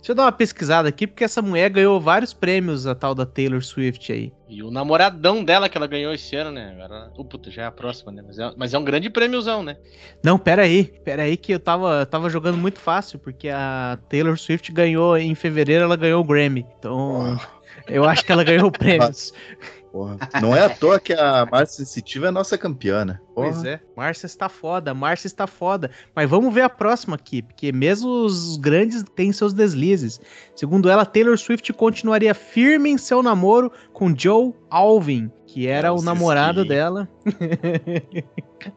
Deixa 0.09 0.13
eu 0.13 0.17
dar 0.17 0.25
uma 0.25 0.33
pesquisada 0.33 0.89
aqui, 0.89 1.07
porque 1.07 1.23
essa 1.23 1.43
mulher 1.43 1.69
ganhou 1.69 2.01
vários 2.01 2.33
prêmios, 2.33 2.87
a 2.87 2.95
tal 2.95 3.15
da 3.15 3.27
Taylor 3.27 3.63
Swift 3.63 4.11
aí. 4.11 4.33
E 4.49 4.63
o 4.63 4.71
namoradão 4.71 5.45
dela 5.45 5.69
que 5.69 5.77
ela 5.77 5.87
ganhou 5.87 6.15
esse 6.15 6.35
ano, 6.35 6.51
né? 6.51 6.73
Agora, 6.75 7.13
oh, 7.15 7.23
puta, 7.27 7.51
já 7.51 7.65
é 7.65 7.67
a 7.67 7.71
próxima, 7.71 8.11
né? 8.11 8.23
Mas 8.27 8.39
é, 8.39 8.51
mas 8.57 8.73
é 8.73 8.79
um 8.79 8.85
grande 8.85 9.11
prêmiozão, 9.11 9.63
né? 9.63 9.77
Não, 10.25 10.39
pera 10.39 10.63
aí, 10.63 10.85
pera 11.05 11.25
aí 11.25 11.37
que 11.37 11.53
eu 11.53 11.61
tava, 11.61 12.07
tava 12.07 12.31
jogando 12.31 12.57
muito 12.57 12.79
fácil, 12.79 13.19
porque 13.19 13.51
a 13.51 13.99
Taylor 14.09 14.39
Swift 14.39 14.73
ganhou, 14.73 15.15
em 15.15 15.35
fevereiro 15.35 15.85
ela 15.85 15.95
ganhou 15.95 16.23
o 16.23 16.25
Grammy. 16.25 16.65
Então, 16.79 17.39
eu 17.87 18.05
acho 18.05 18.25
que 18.25 18.33
ela 18.33 18.45
ganhou 18.45 18.73
prêmios. 18.73 19.35
Porra. 19.91 20.19
Não 20.43 20.55
é 20.55 20.65
à 20.65 20.69
toa 20.69 21.01
que 21.01 21.13
a 21.15 21.47
Márcia 21.51 21.79
Sensitiva 21.85 22.27
é 22.27 22.29
a 22.29 22.33
nossa 22.33 22.59
campeã, 22.59 23.05
né? 23.05 23.19
Porra. 23.35 23.49
Pois 23.53 23.65
é, 23.65 23.81
Márcia 23.97 24.27
está 24.27 24.49
foda, 24.49 24.93
Márcia 24.93 25.27
está 25.27 25.47
foda. 25.47 25.91
Mas 26.15 26.29
vamos 26.29 26.53
ver 26.53 26.61
a 26.63 26.69
próxima 26.69 27.17
aqui, 27.17 27.41
porque 27.43 27.73
mesmo 27.73 28.09
os 28.09 28.57
grandes 28.59 29.03
têm 29.17 29.33
seus 29.33 29.53
deslizes. 29.55 30.21
Segundo 30.55 30.91
ela, 30.91 31.07
Taylor 31.07 31.39
Swift 31.39 31.73
continuaria 31.73 32.35
firme 32.35 32.91
em 32.91 32.99
seu 32.99 33.23
namoro 33.23 33.73
com 33.93 34.15
Joe 34.17 34.53
Alvin, 34.69 35.31
que 35.47 35.67
era 35.67 35.91
o 35.91 35.97
Nossa, 35.97 36.05
namorado 36.07 36.61
esse- 36.61 36.69
dela. 36.69 37.09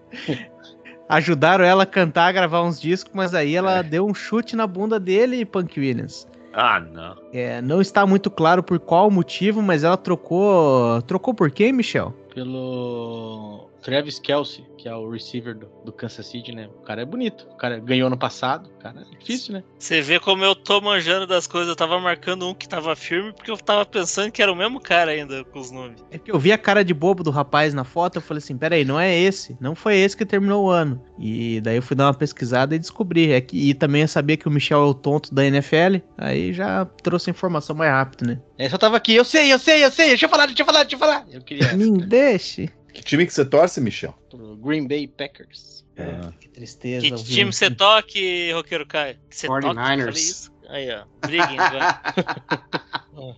Ajudaram 1.10 1.66
ela 1.66 1.84
a 1.84 1.86
cantar, 1.86 2.32
gravar 2.32 2.64
uns 2.64 2.80
discos, 2.80 3.12
mas 3.14 3.34
aí 3.34 3.54
ela 3.54 3.80
É. 3.80 3.84
deu 3.84 4.06
um 4.08 4.14
chute 4.14 4.56
na 4.56 4.66
bunda 4.66 4.98
dele, 4.98 5.44
Punk 5.46 5.78
Williams. 5.78 6.26
Ah, 6.54 6.80
não. 6.80 7.16
É, 7.34 7.62
não 7.62 7.82
está 7.82 8.06
muito 8.06 8.30
claro 8.30 8.62
por 8.62 8.80
qual 8.80 9.10
motivo, 9.10 9.62
mas 9.62 9.84
ela 9.84 9.98
trocou. 9.98 11.02
Trocou 11.04 11.34
por 11.34 11.50
quem, 11.50 11.72
Michel? 11.72 12.14
Pelo 12.34 13.71
Travis 13.82 14.20
Kelsey, 14.20 14.66
que 14.78 14.88
é 14.88 14.96
o 14.96 15.10
receiver 15.10 15.56
do, 15.56 15.68
do 15.86 15.92
Kansas 15.92 16.28
City, 16.28 16.54
né? 16.54 16.70
O 16.80 16.82
cara 16.84 17.02
é 17.02 17.06
bonito. 17.06 17.48
O 17.52 17.58
cara 17.58 17.80
ganhou 17.80 18.08
ano 18.08 18.18
passado. 18.18 18.70
O 18.70 18.80
cara 18.82 19.02
é 19.02 19.18
difícil, 19.18 19.54
né? 19.54 19.64
Você 19.78 20.02
vê 20.02 20.20
como 20.20 20.44
eu 20.44 20.56
tô 20.56 20.80
manjando 20.82 21.26
das 21.28 21.48
coisas. 21.48 21.70
Eu 21.70 21.76
tava 21.76 22.00
marcando 22.00 22.48
um 22.48 22.54
que 22.54 22.68
tava 22.68 22.96
firme 22.96 23.34
porque 23.34 23.52
eu 23.52 23.58
tava 23.58 23.86
pensando 23.86 24.32
que 24.32 24.42
era 24.42 24.52
o 24.52 24.56
mesmo 24.56 24.80
cara 24.80 25.12
ainda 25.12 25.44
com 25.46 25.60
os 25.60 25.72
nomes. 25.72 26.04
É 26.12 26.18
que 26.18 26.32
eu 26.32 26.40
vi 26.40 26.52
a 26.52 26.58
cara 26.58 26.84
de 26.84 26.94
bobo 26.94 27.24
do 27.24 27.32
rapaz 27.32 27.74
na 27.74 27.84
foto, 27.84 28.18
eu 28.18 28.22
falei 28.22 28.40
assim, 28.40 28.58
peraí, 28.58 28.86
não 28.86 29.00
é 29.00 29.18
esse, 29.18 29.58
não 29.60 29.76
foi 29.76 29.98
esse 29.98 30.16
que 30.16 30.26
terminou 30.26 30.66
o 30.66 30.70
ano. 30.70 31.02
E 31.20 31.62
daí 31.62 31.76
eu 31.76 31.82
fui 31.82 31.96
dar 31.96 32.08
uma 32.08 32.14
pesquisada 32.14 32.76
e 32.76 32.80
descobri. 32.80 33.32
É 33.32 33.42
que, 33.42 33.70
e 33.70 33.74
também 33.74 34.02
eu 34.02 34.08
sabia 34.08 34.38
que 34.38 34.48
o 34.48 34.52
Michel 34.52 34.84
é 34.84 34.86
o 34.86 34.94
tonto 34.94 35.34
da 35.34 35.46
NFL, 35.46 36.02
aí 36.18 36.54
já 36.54 36.86
trouxe 36.86 37.30
a 37.30 37.32
informação 37.32 37.76
mais 37.76 37.92
rápido, 37.92 38.28
né? 38.28 38.40
É, 38.58 38.70
só 38.70 38.78
tava 38.78 38.98
aqui, 38.98 39.16
eu 39.16 39.26
sei, 39.26 39.52
eu 39.52 39.60
sei, 39.60 39.84
eu 39.84 39.92
sei, 39.92 40.10
deixa 40.10 40.26
eu 40.26 40.30
falar, 40.30 40.46
deixa 40.46 40.62
eu 40.62 40.66
falar, 40.66 40.84
deixa 40.84 40.96
eu 40.96 41.00
falar. 41.00 41.26
Eu 41.32 41.42
queria 41.42 41.74
Me 41.78 41.92
deixe. 42.06 42.70
Que 42.94 43.02
time 43.04 43.26
que 43.26 43.34
você 43.34 43.46
torce, 43.46 43.80
Michel? 43.82 44.14
Green 44.62 44.88
Bay 44.88 45.08
Packers. 45.08 45.86
Ah, 45.98 46.32
Que 46.40 46.50
tristeza. 46.50 47.02
Que 47.02 47.24
time 47.24 47.52
você 47.54 47.70
toque, 47.70 48.52
Roqueiro 48.54 48.86
Caio? 48.86 49.18
Que 49.30 49.36
você 49.36 49.48
toque? 49.48 49.66
49ers. 49.68 49.98
Falei 50.06 50.14
isso? 50.14 50.52
Aí, 50.70 50.90
ó. 50.92 51.04
Briguem. 51.26 51.58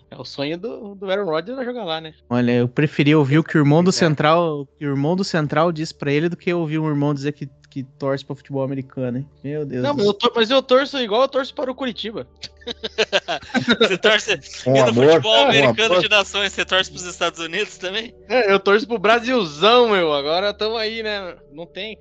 É 0.10 0.16
o 0.16 0.24
sonho 0.24 0.58
do, 0.58 0.96
do 0.96 1.10
Aaron 1.12 1.26
Rodgers 1.26 1.66
jogar 1.66 1.84
lá, 1.84 2.00
né? 2.00 2.14
Olha, 2.30 2.52
eu 2.54 2.68
preferi 2.70 3.14
ouvir 3.16 3.40
o 3.40 3.44
que 3.44 3.58
o 3.58 3.60
irmão 3.60 3.84
do 3.84 3.90
É. 3.90 3.94
Central, 3.94 4.66
que 4.78 4.86
o 4.86 4.90
irmão 4.92 5.16
do 5.16 5.24
Central 5.24 5.72
disse 5.72 5.94
pra 5.94 6.12
ele 6.12 6.30
do 6.30 6.38
que 6.38 6.54
ouvir 6.54 6.78
um 6.80 6.88
irmão 6.88 7.14
dizer 7.14 7.34
que, 7.34 7.50
que 7.70 7.84
torce 7.84 8.24
pra 8.24 8.36
futebol 8.36 8.64
americano, 8.64 9.18
hein? 9.18 9.30
Meu 9.44 9.66
Deus. 9.66 9.84
Não, 9.84 9.92
do 9.94 9.98
mas 9.98 10.06
eu, 10.06 10.14
tor- 10.14 10.32
mas 10.36 10.50
eu 10.52 10.62
torço 10.62 10.98
igual 11.00 11.24
eu 11.24 11.28
torço 11.28 11.54
para 11.54 11.72
o 11.72 11.76
Curitiba. 11.76 12.26
Você 13.80 13.98
torce. 13.98 14.40
Com 14.64 14.76
e 14.76 14.82
no 14.82 14.90
amor, 14.90 15.06
futebol 15.06 15.34
com 15.34 15.50
americano 15.50 15.94
amor. 15.94 16.02
de 16.02 16.10
nações, 16.10 16.54
você 16.54 16.66
torce 16.66 16.92
pros 16.92 17.06
Estados 17.06 17.40
Unidos 17.40 17.78
também? 17.78 18.14
É, 18.30 18.52
eu 18.52 18.60
torço 18.60 18.88
pro 18.88 18.98
Brasilzão, 18.98 19.90
meu. 19.90 20.14
Agora 20.14 20.54
tamo 20.54 20.78
aí, 20.78 21.04
né? 21.04 21.36
Não 21.52 21.66
tem. 21.66 21.98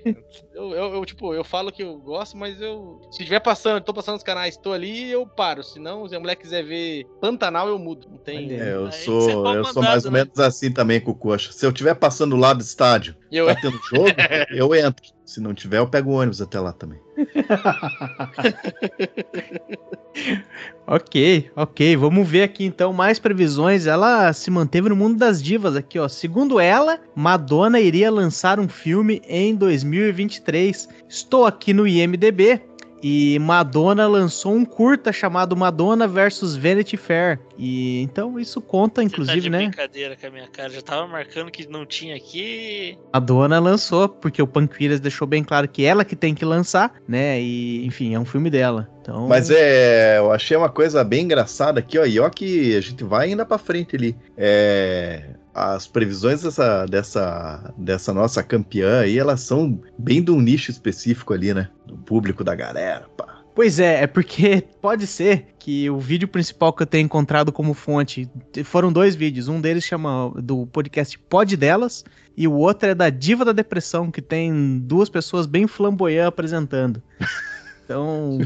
Eu, 0.53 0.71
eu, 0.71 0.93
eu, 0.95 1.05
tipo, 1.05 1.33
eu 1.33 1.43
falo 1.43 1.71
que 1.71 1.83
eu 1.83 1.97
gosto, 1.97 2.37
mas 2.37 2.61
eu. 2.61 3.01
Se 3.11 3.19
estiver 3.19 3.39
passando, 3.39 3.81
tô 3.81 3.93
passando 3.93 4.17
os 4.17 4.23
canais, 4.23 4.57
tô 4.57 4.71
ali, 4.71 5.11
eu 5.11 5.25
paro. 5.25 5.63
Se 5.63 5.79
não, 5.79 6.07
se 6.07 6.15
a 6.15 6.19
mulher 6.19 6.35
quiser 6.35 6.63
ver 6.63 7.05
Pantanal, 7.19 7.67
eu 7.67 7.79
mudo. 7.79 8.07
Não 8.09 8.17
tem. 8.17 8.59
É, 8.59 8.73
eu 8.73 8.83
Aí 8.83 8.89
é 8.89 8.91
sou, 8.91 9.15
eu 9.15 9.25
sou 9.31 9.43
mandado, 9.43 9.81
mais 9.81 10.05
ou 10.05 10.11
né? 10.11 10.19
menos 10.19 10.39
assim 10.39 10.71
também 10.71 10.99
com 10.99 11.11
o 11.11 11.15
Coxa. 11.15 11.51
Se 11.51 11.65
eu 11.65 11.71
estiver 11.71 11.95
passando 11.95 12.35
lá 12.35 12.53
do 12.53 12.61
estádio, 12.61 13.15
Eu, 13.31 13.47
tá 13.47 13.55
tendo 13.55 13.79
jogo, 13.89 14.09
eu 14.51 14.73
entro. 14.75 15.03
Se 15.25 15.39
não 15.39 15.53
tiver, 15.53 15.77
eu 15.77 15.87
pego 15.87 16.11
o 16.11 16.15
ônibus 16.15 16.41
até 16.41 16.59
lá 16.59 16.73
também. 16.73 16.99
Ok, 20.85 21.49
ok. 21.55 21.95
Vamos 21.95 22.27
ver 22.27 22.43
aqui 22.43 22.65
então 22.65 22.91
mais 22.91 23.17
previsões. 23.17 23.87
Ela 23.87 24.33
se 24.33 24.51
manteve 24.51 24.89
no 24.89 24.95
mundo 24.95 25.17
das 25.17 25.41
divas 25.41 25.75
aqui, 25.75 25.97
ó. 25.97 26.09
Segundo 26.09 26.59
ela, 26.59 26.99
Madonna 27.15 27.79
iria 27.79 28.11
lançar 28.11 28.59
um 28.59 28.67
filme 28.67 29.21
em 29.27 29.55
2023. 29.55 30.89
Estou 31.07 31.45
aqui 31.45 31.73
no 31.73 31.87
IMDb 31.87 32.61
e 33.03 33.37
Madonna 33.37 34.07
lançou 34.07 34.53
um 34.55 34.63
curta 34.63 35.11
chamado 35.11 35.57
Madonna 35.57 36.07
versus 36.07 36.55
Vanity 36.55 36.95
Fair. 36.95 37.37
E 37.57 38.01
então 38.01 38.39
isso 38.39 38.61
conta, 38.61 39.01
Você 39.01 39.07
tá 39.09 39.13
inclusive, 39.13 39.41
de 39.41 39.49
né? 39.49 39.57
brincadeira 39.57 40.15
com 40.15 40.25
a 40.25 40.29
minha 40.29 40.47
cara. 40.47 40.69
Já 40.69 40.81
tava 40.81 41.05
marcando 41.05 41.51
que 41.51 41.67
não 41.67 41.85
tinha 41.85 42.15
aqui. 42.15 42.97
Madonna 43.13 43.59
lançou, 43.59 44.07
porque 44.07 44.41
o 44.41 44.47
Panqueiras 44.47 45.01
deixou 45.01 45.27
bem 45.27 45.43
claro 45.43 45.67
que 45.67 45.83
ela 45.83 46.05
que 46.05 46.15
tem 46.15 46.33
que 46.33 46.45
lançar, 46.45 46.93
né? 47.05 47.41
E 47.41 47.85
enfim, 47.85 48.15
é 48.15 48.19
um 48.19 48.25
filme 48.25 48.49
dela. 48.49 48.89
Então, 49.01 49.27
Mas 49.27 49.49
é, 49.51 50.17
eu 50.17 50.31
achei 50.31 50.55
uma 50.55 50.69
coisa 50.69 51.03
bem 51.03 51.25
engraçada 51.25 51.81
aqui, 51.81 51.99
ó. 51.99 52.05
E 52.05 52.21
ó 52.21 52.29
que 52.29 52.73
a 52.77 52.79
gente 52.79 53.03
vai 53.03 53.27
ainda 53.27 53.45
pra 53.45 53.57
frente 53.57 53.97
ali. 53.97 54.15
É, 54.37 55.25
as 55.53 55.85
previsões 55.87 56.41
dessa, 56.41 56.85
dessa, 56.85 57.73
dessa 57.77 58.13
nossa 58.13 58.41
campeã 58.41 59.01
aí, 59.01 59.17
elas 59.19 59.41
são 59.41 59.79
bem 59.97 60.23
de 60.23 60.31
um 60.31 60.41
nicho 60.41 60.71
específico 60.71 61.33
ali, 61.33 61.53
né? 61.53 61.69
Do 61.85 61.95
público 61.97 62.43
da 62.43 62.55
galera, 62.55 63.05
pá. 63.15 63.41
Pois 63.55 63.79
é, 63.79 64.01
é 64.03 64.07
porque 64.07 64.63
pode 64.81 65.05
ser 65.05 65.45
que 65.59 65.87
o 65.89 65.99
vídeo 65.99 66.27
principal 66.27 66.73
que 66.73 66.81
eu 66.81 66.87
tenho 66.87 67.05
encontrado 67.05 67.51
como 67.51 67.73
fonte 67.75 68.27
foram 68.63 68.91
dois 68.91 69.15
vídeos. 69.15 69.47
Um 69.47 69.61
deles 69.61 69.83
chama 69.83 70.33
do 70.41 70.65
podcast 70.67 71.19
Pod 71.19 71.55
Delas 71.55 72.03
e 72.35 72.47
o 72.47 72.53
outro 72.53 72.89
é 72.89 72.95
da 72.95 73.11
Diva 73.11 73.45
da 73.45 73.51
Depressão, 73.51 74.09
que 74.09 74.23
tem 74.23 74.79
duas 74.79 75.07
pessoas 75.07 75.45
bem 75.45 75.67
flamboyant 75.67 76.27
apresentando. 76.27 77.01
Então, 77.85 78.37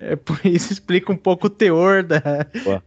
é 0.00 0.16
por 0.16 0.40
isso 0.42 0.72
explica 0.72 1.12
um 1.12 1.16
pouco 1.16 1.48
o 1.48 1.50
teor 1.50 2.02
da- 2.02 2.46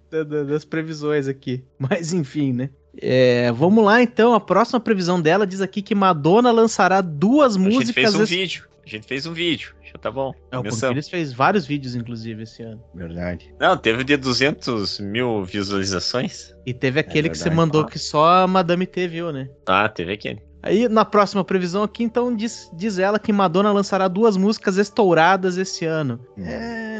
da- 0.09 0.43
das 0.43 0.65
previsões 0.65 1.27
aqui. 1.27 1.63
Mas 1.77 2.13
enfim, 2.13 2.51
né? 2.51 2.71
É, 2.99 3.51
vamos 3.51 3.83
lá 3.83 4.01
então. 4.01 4.33
A 4.33 4.39
próxima 4.39 4.79
previsão 4.79 5.21
dela 5.21 5.45
diz 5.47 5.61
aqui 5.61 5.81
que 5.81 5.95
Madonna 5.95 6.51
lançará 6.51 7.01
duas 7.01 7.55
A 7.55 7.59
gente 7.59 7.73
músicas. 7.73 7.93
fez 7.93 8.15
um 8.15 8.23
esse- 8.23 8.35
vídeo. 8.35 8.67
A 8.85 8.89
gente 8.89 9.07
fez 9.07 9.25
um 9.25 9.33
vídeo. 9.33 9.73
Já 9.85 9.97
tá 9.99 10.09
bom. 10.09 10.33
É, 10.51 10.57
o 10.57 10.63
fez 11.09 11.33
vários 11.33 11.65
vídeos, 11.65 11.95
inclusive, 11.95 12.43
esse 12.43 12.63
ano. 12.63 12.81
Verdade. 12.95 13.53
Não, 13.59 13.77
teve 13.77 14.03
de 14.03 14.15
200 14.17 14.99
mil 14.99 15.43
visualizações. 15.43 16.55
E 16.65 16.73
teve 16.73 16.99
aquele 16.99 17.29
que 17.29 17.37
você 17.37 17.49
mandou 17.49 17.85
que 17.85 17.99
só 17.99 18.43
a 18.43 18.47
Madame 18.47 18.87
T 18.87 19.07
viu, 19.07 19.31
né? 19.31 19.49
Ah, 19.67 19.87
teve 19.89 20.13
aquele. 20.13 20.41
Aí 20.63 20.87
na 20.87 21.03
próxima 21.03 21.43
previsão 21.43 21.83
aqui, 21.83 22.03
então, 22.03 22.35
diz, 22.35 22.69
diz 22.73 22.99
ela 22.99 23.17
que 23.19 23.33
Madonna 23.33 23.71
lançará 23.71 24.07
duas 24.07 24.37
músicas 24.37 24.77
estouradas 24.77 25.57
esse 25.57 25.85
ano. 25.85 26.19
É. 26.37 26.91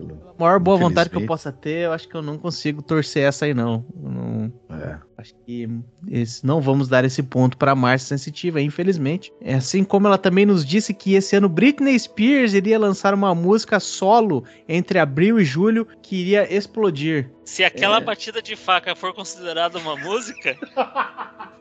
A 0.00 0.42
maior 0.42 0.58
boa 0.58 0.78
vontade 0.78 1.10
que 1.10 1.16
eu 1.16 1.26
possa 1.26 1.52
ter, 1.52 1.84
eu 1.84 1.92
acho 1.92 2.08
que 2.08 2.14
eu 2.14 2.22
não 2.22 2.38
consigo 2.38 2.80
torcer 2.82 3.24
essa 3.24 3.44
aí, 3.44 3.52
não. 3.52 3.84
Não 3.94 4.50
É. 4.70 4.98
acho 5.18 5.34
que 5.46 5.68
esse- 6.08 6.44
não 6.46 6.62
vamos 6.62 6.88
dar 6.88 7.04
esse 7.04 7.22
ponto 7.22 7.58
pra 7.58 7.74
Márcia 7.74 8.08
Sensitiva, 8.16 8.60
infelizmente. 8.60 9.30
É 9.42 9.54
assim 9.54 9.84
como 9.84 10.06
ela 10.06 10.16
também 10.16 10.46
nos 10.46 10.64
disse 10.64 10.94
que 10.94 11.14
esse 11.14 11.36
ano 11.36 11.48
Britney 11.48 11.98
Spears 11.98 12.54
iria 12.54 12.78
lançar 12.78 13.12
uma 13.12 13.34
música 13.34 13.78
solo 13.78 14.44
entre 14.66 14.98
abril 14.98 15.38
e 15.38 15.44
julho 15.44 15.86
que 16.02 16.16
iria 16.16 16.52
explodir. 16.52 17.30
Se 17.44 17.62
aquela 17.62 17.98
É. 17.98 18.00
batida 18.00 18.40
de 18.40 18.56
faca 18.56 18.96
for 18.96 19.12
considerada 19.12 19.78
uma 19.78 19.94
música, 19.96 20.56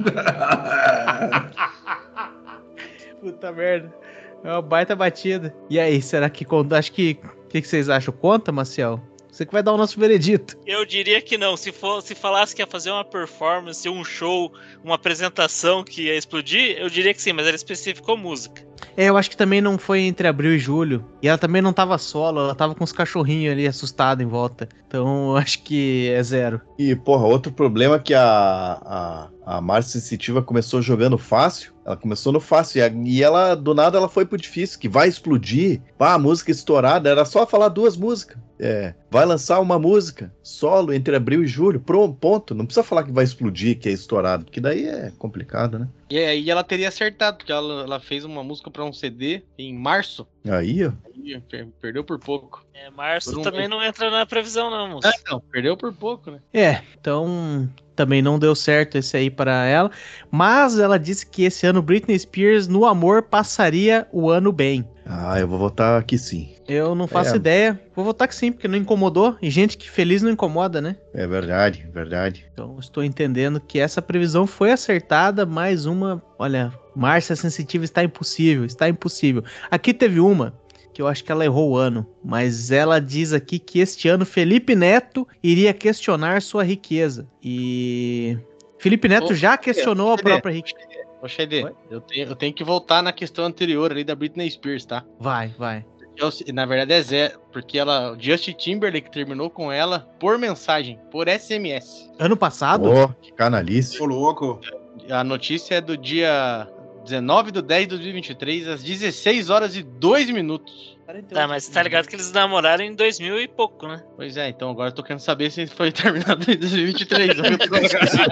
Puta 3.20 3.52
merda. 3.52 3.94
É 4.42 4.52
uma 4.52 4.62
baita 4.62 4.96
batida. 4.96 5.54
E 5.68 5.78
aí, 5.78 6.00
será 6.00 6.30
que 6.30 6.44
conta? 6.44 6.78
Acho 6.78 6.92
que. 6.92 7.18
O 7.44 7.48
que, 7.50 7.60
que 7.60 7.68
vocês 7.68 7.88
acham? 7.88 8.14
Conta, 8.14 8.52
Maciel? 8.52 9.00
Você 9.30 9.46
que 9.46 9.52
vai 9.52 9.62
dar 9.62 9.72
o 9.72 9.76
nosso 9.76 9.98
veredito. 9.98 10.56
Eu 10.66 10.84
diria 10.84 11.20
que 11.20 11.38
não. 11.38 11.56
Se, 11.56 11.72
for, 11.72 12.02
se 12.02 12.14
falasse 12.14 12.54
que 12.54 12.62
ia 12.62 12.66
fazer 12.66 12.90
uma 12.90 13.04
performance, 13.04 13.88
um 13.88 14.04
show, 14.04 14.52
uma 14.84 14.96
apresentação 14.96 15.84
que 15.84 16.02
ia 16.02 16.16
explodir, 16.16 16.76
eu 16.78 16.90
diria 16.90 17.14
que 17.14 17.22
sim, 17.22 17.32
mas 17.32 17.46
ela 17.46 17.56
especificou 17.56 18.16
música. 18.16 18.62
É, 18.96 19.06
eu 19.06 19.16
acho 19.16 19.30
que 19.30 19.36
também 19.36 19.60
não 19.60 19.78
foi 19.78 20.00
entre 20.00 20.26
abril 20.28 20.54
e 20.54 20.58
julho. 20.58 21.04
E 21.22 21.28
ela 21.28 21.38
também 21.38 21.62
não 21.62 21.72
tava 21.72 21.96
solo, 21.98 22.40
ela 22.40 22.54
tava 22.54 22.74
com 22.74 22.84
os 22.84 22.92
cachorrinhos 22.92 23.52
ali 23.52 23.66
assustados 23.66 24.22
em 24.24 24.28
volta. 24.28 24.68
Então 24.86 25.30
eu 25.30 25.36
acho 25.36 25.62
que 25.62 26.08
é 26.10 26.22
zero. 26.22 26.60
E, 26.78 26.94
porra, 26.94 27.26
outro 27.26 27.52
problema 27.52 27.96
é 27.96 27.98
que 27.98 28.14
a, 28.14 28.22
a, 28.24 29.28
a 29.56 29.60
Márcia 29.60 30.00
Sensitiva 30.00 30.42
começou 30.42 30.82
jogando 30.82 31.16
fácil. 31.18 31.72
Ela 31.84 31.96
começou 31.96 32.32
no 32.32 32.40
fácil 32.40 32.78
e, 32.78 32.82
a- 32.82 32.88
e 33.04 33.22
ela, 33.22 33.54
do 33.54 33.74
nada, 33.74 33.98
ela 33.98 34.08
foi 34.08 34.24
pro 34.24 34.36
difícil, 34.38 34.78
que 34.78 34.88
vai 34.88 35.08
explodir. 35.08 35.80
Pá, 35.98 36.14
a 36.14 36.18
música 36.18 36.50
estourada, 36.50 37.08
era 37.08 37.24
só 37.24 37.46
falar 37.46 37.68
duas 37.68 37.96
músicas. 37.96 38.36
É, 38.58 38.94
vai 39.10 39.24
lançar 39.24 39.58
uma 39.60 39.78
música 39.78 40.30
solo 40.42 40.92
entre 40.92 41.16
abril 41.16 41.42
e 41.42 41.46
julho, 41.46 41.80
pronto, 41.80 42.14
ponto. 42.18 42.54
Não 42.54 42.66
precisa 42.66 42.84
falar 42.84 43.04
que 43.04 43.12
vai 43.12 43.24
explodir, 43.24 43.78
que 43.78 43.88
é 43.88 43.92
estourado, 43.92 44.44
porque 44.44 44.60
daí 44.60 44.84
é 44.86 45.10
complicado, 45.18 45.78
né? 45.78 45.88
E 46.10 46.18
aí 46.18 46.50
ela 46.50 46.64
teria 46.64 46.88
acertado, 46.88 47.38
porque 47.38 47.52
ela, 47.52 47.84
ela 47.84 48.00
fez 48.00 48.24
uma 48.24 48.42
música 48.42 48.68
pra 48.68 48.84
um 48.84 48.92
CD 48.92 49.42
em 49.56 49.72
março. 49.72 50.26
Aí, 50.48 50.84
ó. 50.84 50.92
Aí 51.14 51.40
perdeu 51.80 52.02
por 52.02 52.18
pouco. 52.18 52.64
É, 52.74 52.90
março 52.90 53.38
um 53.38 53.42
também 53.42 53.60
mês. 53.60 53.70
não 53.70 53.82
entra 53.82 54.10
na 54.10 54.26
previsão, 54.26 54.70
não, 54.70 54.88
moço. 54.88 55.06
Ah, 55.06 55.12
não, 55.30 55.40
perdeu 55.40 55.76
por 55.76 55.92
pouco, 55.92 56.32
né? 56.32 56.40
É, 56.52 56.82
então 56.98 57.70
também 57.94 58.22
não 58.22 58.38
deu 58.38 58.54
certo 58.54 58.96
esse 58.96 59.16
aí 59.16 59.30
para 59.30 59.66
ela. 59.66 59.90
Mas 60.30 60.78
ela 60.78 60.98
disse 60.98 61.26
que 61.26 61.44
esse 61.44 61.66
ano 61.66 61.82
Britney 61.82 62.18
Spears 62.18 62.66
no 62.66 62.86
amor 62.86 63.22
passaria 63.22 64.08
o 64.10 64.30
ano 64.30 64.50
bem. 64.50 64.88
Ah, 65.06 65.40
eu 65.40 65.48
vou 65.48 65.58
votar 65.58 66.00
aqui 66.00 66.16
sim. 66.18 66.50
Eu 66.68 66.94
não 66.94 67.06
faço 67.08 67.34
É. 67.34 67.36
ideia. 67.36 67.80
Vou 67.96 68.04
votar 68.04 68.28
que 68.28 68.34
sim, 68.34 68.52
porque 68.52 68.68
não 68.68 68.76
incomodou. 68.78 69.36
E 69.42 69.50
gente 69.50 69.76
que 69.76 69.90
feliz 69.90 70.22
não 70.22 70.30
incomoda, 70.30 70.80
né? 70.80 70.96
É 71.14 71.26
verdade, 71.26 71.86
verdade. 71.92 72.46
Então 72.52 72.76
estou 72.78 73.02
entendendo 73.02 73.60
que 73.60 73.78
essa 73.78 74.00
previsão 74.00 74.46
foi 74.46 74.70
acertada. 74.70 75.44
Mais 75.44 75.86
uma. 75.86 76.22
Olha, 76.38 76.72
Márcia 76.94 77.34
Sensitiva 77.34 77.84
está 77.84 78.04
impossível. 78.04 78.64
Está 78.64 78.88
impossível. 78.88 79.42
Aqui 79.70 79.92
teve 79.92 80.20
uma 80.20 80.54
que 80.92 81.00
eu 81.02 81.06
acho 81.08 81.24
que 81.24 81.32
ela 81.32 81.44
errou 81.44 81.70
o 81.70 81.76
ano. 81.76 82.06
Mas 82.22 82.70
ela 82.70 83.00
diz 83.00 83.32
aqui 83.32 83.58
que 83.58 83.80
este 83.80 84.08
ano 84.08 84.24
Felipe 84.26 84.74
Neto 84.76 85.26
iria 85.42 85.72
questionar 85.72 86.42
sua 86.42 86.62
riqueza. 86.62 87.26
E. 87.42 88.38
Felipe 88.78 89.08
Neto 89.08 89.32
Ô, 89.32 89.34
já 89.34 89.58
questionou 89.58 90.12
a 90.12 90.16
própria 90.16 90.52
riqueza. 90.54 90.89
Ô, 91.22 91.28
Xedê, 91.28 91.64
Oi? 91.64 91.72
eu 91.90 92.00
tenho, 92.00 92.28
eu 92.28 92.36
tenho 92.36 92.52
que 92.52 92.64
voltar 92.64 93.02
na 93.02 93.12
questão 93.12 93.44
anterior 93.44 93.90
ali 93.92 94.04
da 94.04 94.14
Britney 94.14 94.50
Spears, 94.50 94.84
tá? 94.84 95.04
Vai, 95.18 95.48
vai. 95.58 95.84
Eu- 96.16 96.30
na 96.52 96.66
verdade 96.66 96.92
é 96.92 97.02
zero, 97.02 97.40
porque 97.52 97.78
ela, 97.78 98.12
o 98.12 98.20
Justin 98.20 98.52
Timberlake 98.52 99.10
terminou 99.10 99.48
com 99.48 99.72
ela 99.72 100.00
por 100.18 100.38
mensagem, 100.38 100.98
por 101.10 101.28
SMS. 101.28 102.10
Ano 102.18 102.36
passado? 102.36 102.90
Ô, 102.90 103.08
que 103.08 103.32
canalice. 103.32 104.00
Ô, 104.02 104.06
louco. 104.06 104.60
A 105.08 105.24
notícia 105.24 105.76
é 105.76 105.80
do 105.80 105.96
dia 105.96 106.68
19 107.04 107.50
de 107.50 107.62
10 107.62 107.82
de 107.82 107.88
2023, 107.96 108.68
às 108.68 108.82
16 108.82 109.48
horas 109.50 109.74
e 109.76 109.82
2 109.82 110.28
minutos. 110.30 110.98
Tá, 111.32 111.46
mas 111.48 111.66
tá 111.68 111.82
ligado 111.82 112.06
que 112.08 112.14
eles 112.16 112.30
namoraram 112.32 112.84
em 112.84 112.94
2000 112.94 113.40
e 113.40 113.48
pouco, 113.48 113.86
né? 113.88 114.02
Pois 114.16 114.36
é, 114.36 114.48
então 114.48 114.70
agora 114.70 114.90
eu 114.90 114.94
tô 114.94 115.02
querendo 115.02 115.20
saber 115.20 115.50
se 115.50 115.66
foi 115.66 115.90
terminado 115.92 116.42
em 116.50 116.56
2023. 116.56 117.30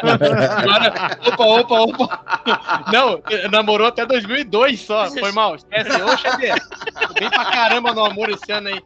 agora, 0.02 1.18
opa, 1.26 1.44
opa, 1.44 1.80
opa. 1.80 2.84
Não, 2.92 3.20
namorou 3.50 3.86
até 3.86 4.04
2002 4.06 4.80
só. 4.80 5.10
Foi 5.10 5.32
mal. 5.32 5.54
Esquece. 5.56 5.90
Ô, 6.02 6.16
Xavier. 6.16 6.56
Bem 7.18 7.30
pra 7.30 7.44
caramba 7.46 7.92
no 7.94 8.04
amor 8.04 8.30
esse 8.30 8.50
ano 8.52 8.68
aí. 8.68 8.80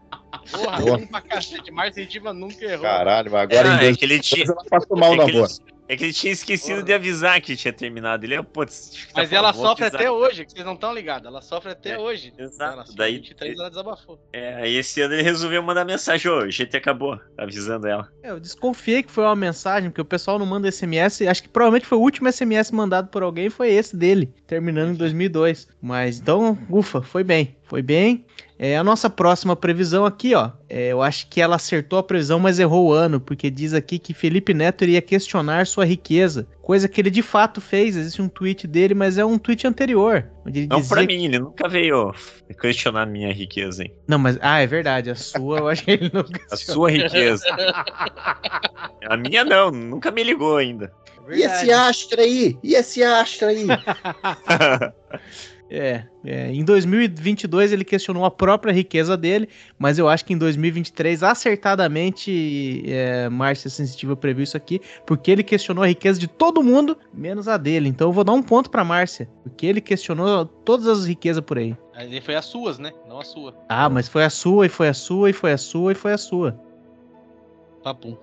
Porra, 0.50 0.78
Boa. 0.80 0.96
bem 0.98 1.06
pra 1.06 1.20
cacete. 1.20 1.70
Marcia 1.70 1.94
Sensitiva 2.02 2.32
nunca 2.32 2.64
errou. 2.64 2.82
Caralho, 2.82 3.30
mas 3.30 3.42
agora 3.42 3.68
Ah, 3.70 3.74
em 3.74 3.76
é 3.76 3.80
dois 3.80 3.96
que 3.96 4.04
ele 4.04 4.20
tinha- 4.20 4.44
ela 4.46 4.64
passou 4.68 4.96
mal 4.96 5.12
é 5.14 5.18
ele- 5.24 5.32
boa. 5.32 5.48
É 5.88 5.96
que 5.96 6.04
ele 6.04 6.12
tinha 6.12 6.32
esquecido 6.32 6.82
de 6.82 6.92
avisar 6.92 7.40
que 7.40 7.56
tinha 7.56 7.72
terminado. 7.72 8.24
Ele 8.24 8.34
é, 8.34 8.42
putz, 8.42 8.90
tá 9.12 9.20
Mas 9.20 9.28
falando, 9.28 9.32
ela 9.32 9.52
sofre 9.52 9.84
avisar. 9.84 10.00
até 10.00 10.10
hoje, 10.10 10.44
que 10.46 10.52
vocês 10.52 10.64
não 10.64 10.74
estão 10.74 10.94
ligados. 10.94 11.26
Ela 11.26 11.42
sofre 11.42 11.72
até 11.72 11.90
É, 11.90 11.98
hoje. 11.98 12.32
exato. 12.38 12.72
Ela, 12.74 12.84
Daí- 12.96 13.14
23 13.16 13.58
ela 13.58 13.68
desabafou. 13.68 14.18
É, 14.32 14.54
aí 14.54 14.76
esse 14.76 15.00
ano 15.02 15.14
ele 15.14 15.22
resolveu 15.22 15.62
mandar 15.62 15.84
mensagem, 15.84 16.30
ô, 16.30 16.38
o 16.44 16.50
GT 16.50 16.76
acabou, 16.78 17.18
avisando 17.36 17.86
ela. 17.88 18.08
É, 18.22 18.30
eu 18.30 18.40
desconfiei 18.40 19.02
que 19.02 19.10
foi 19.10 19.24
uma 19.24 19.36
mensagem, 19.36 19.90
porque 19.90 20.00
o 20.00 20.04
pessoal 20.04 20.38
não 20.38 20.46
manda 20.46 20.70
SMS. 20.70 21.20
Acho 21.26 21.42
que 21.42 21.48
provavelmente 21.48 21.86
foi 21.86 21.98
o 21.98 22.00
último 22.00 22.28
SMS 22.32 22.70
mandado 22.70 23.08
por 23.08 23.22
alguém, 23.22 23.50
foi 23.50 23.70
esse 23.72 23.96
dele, 23.96 24.32
terminando 24.46 24.90
em 24.90 24.94
2002. 24.94 25.68
Mas 25.82 26.20
então, 26.20 26.56
ufa, 26.70 27.02
foi 27.02 27.24
bem, 27.24 27.56
foi 27.64 27.82
bem. 27.82 28.24
É, 28.64 28.76
a 28.76 28.84
nossa 28.84 29.10
próxima 29.10 29.56
previsão 29.56 30.06
aqui, 30.06 30.36
ó. 30.36 30.52
é, 30.68 30.92
eu 30.92 31.02
acho 31.02 31.26
que 31.26 31.40
ela 31.40 31.56
acertou 31.56 31.98
a 31.98 32.02
previsão, 32.04 32.38
mas 32.38 32.60
errou 32.60 32.86
o 32.90 32.92
ano, 32.92 33.20
porque 33.20 33.50
diz 33.50 33.74
aqui 33.74 33.98
que 33.98 34.14
Felipe 34.14 34.54
Neto 34.54 34.84
iria 34.84 35.02
questionar 35.02 35.66
sua 35.66 35.84
riqueza. 35.84 36.46
Coisa 36.62 36.88
que 36.88 37.00
ele 37.00 37.10
de 37.10 37.22
fato 37.22 37.60
fez. 37.60 37.96
Existe 37.96 38.22
um 38.22 38.28
tweet 38.28 38.68
dele, 38.68 38.94
mas 38.94 39.18
é 39.18 39.24
um 39.24 39.36
tweet 39.36 39.66
anterior. 39.66 40.30
Onde 40.46 40.60
ele 40.60 40.68
Não 40.68 40.80
pra 40.86 41.00
que- 41.04 41.08
mim, 41.08 41.24
ele 41.24 41.40
nunca 41.40 41.68
veio 41.68 42.14
questionar 42.60 43.04
minha 43.04 43.32
riqueza, 43.32 43.82
hein? 43.82 43.92
Não, 44.06 44.16
mas. 44.16 44.38
Ah, 44.40 44.60
é 44.60 44.66
verdade. 44.68 45.10
A 45.10 45.16
sua 45.16 45.58
eu 45.58 45.66
acho 45.68 45.84
que 45.84 45.90
ele 45.90 46.08
não 46.14 46.24
A 46.52 46.56
sua 46.56 46.88
riqueza. 46.88 47.44
A 49.10 49.16
minha 49.16 49.44
não, 49.44 49.72
nunca 49.72 50.12
me 50.12 50.22
ligou 50.22 50.56
ainda. 50.56 50.92
E 51.30 51.42
esse 51.42 51.72
Astra 51.72 52.22
aí? 52.22 52.56
E 52.62 52.74
esse 52.76 53.02
Astra 53.02 53.48
aí? 53.48 53.66
É, 55.74 56.04
é, 56.22 56.52
em 56.52 56.62
2022 56.62 57.72
ele 57.72 57.82
questionou 57.82 58.26
a 58.26 58.30
própria 58.30 58.70
riqueza 58.70 59.16
dele, 59.16 59.48
mas 59.78 59.98
eu 59.98 60.06
acho 60.06 60.22
que 60.22 60.34
em 60.34 60.36
2023, 60.36 61.22
acertadamente, 61.22 62.82
é, 62.86 63.26
Márcia 63.30 63.70
Sensitiva 63.70 64.14
previu 64.14 64.44
isso 64.44 64.54
aqui, 64.54 64.82
porque 65.06 65.30
ele 65.30 65.42
questionou 65.42 65.82
a 65.82 65.86
riqueza 65.86 66.20
de 66.20 66.28
todo 66.28 66.62
mundo, 66.62 66.94
menos 67.14 67.48
a 67.48 67.56
dele. 67.56 67.88
Então 67.88 68.08
eu 68.08 68.12
vou 68.12 68.22
dar 68.22 68.34
um 68.34 68.42
ponto 68.42 68.68
pra 68.68 68.84
Márcia, 68.84 69.26
porque 69.42 69.64
ele 69.64 69.80
questionou 69.80 70.44
todas 70.44 70.86
as 70.86 71.06
riquezas 71.06 71.42
por 71.42 71.56
aí. 71.56 71.74
Aí 71.94 72.20
foi 72.20 72.34
as 72.34 72.44
suas, 72.44 72.78
né? 72.78 72.92
Não 73.08 73.18
a 73.18 73.24
sua. 73.24 73.54
Ah, 73.66 73.88
mas 73.88 74.08
foi 74.08 74.24
a 74.24 74.30
sua, 74.30 74.66
e 74.66 74.68
foi 74.68 74.88
a 74.88 74.94
sua, 74.94 75.30
e 75.30 75.32
foi 75.32 75.52
a 75.52 75.58
sua, 75.58 75.92
e 75.92 75.94
foi 75.94 76.12
a 76.12 76.18
sua. 76.18 76.60
Papum. 77.82 78.14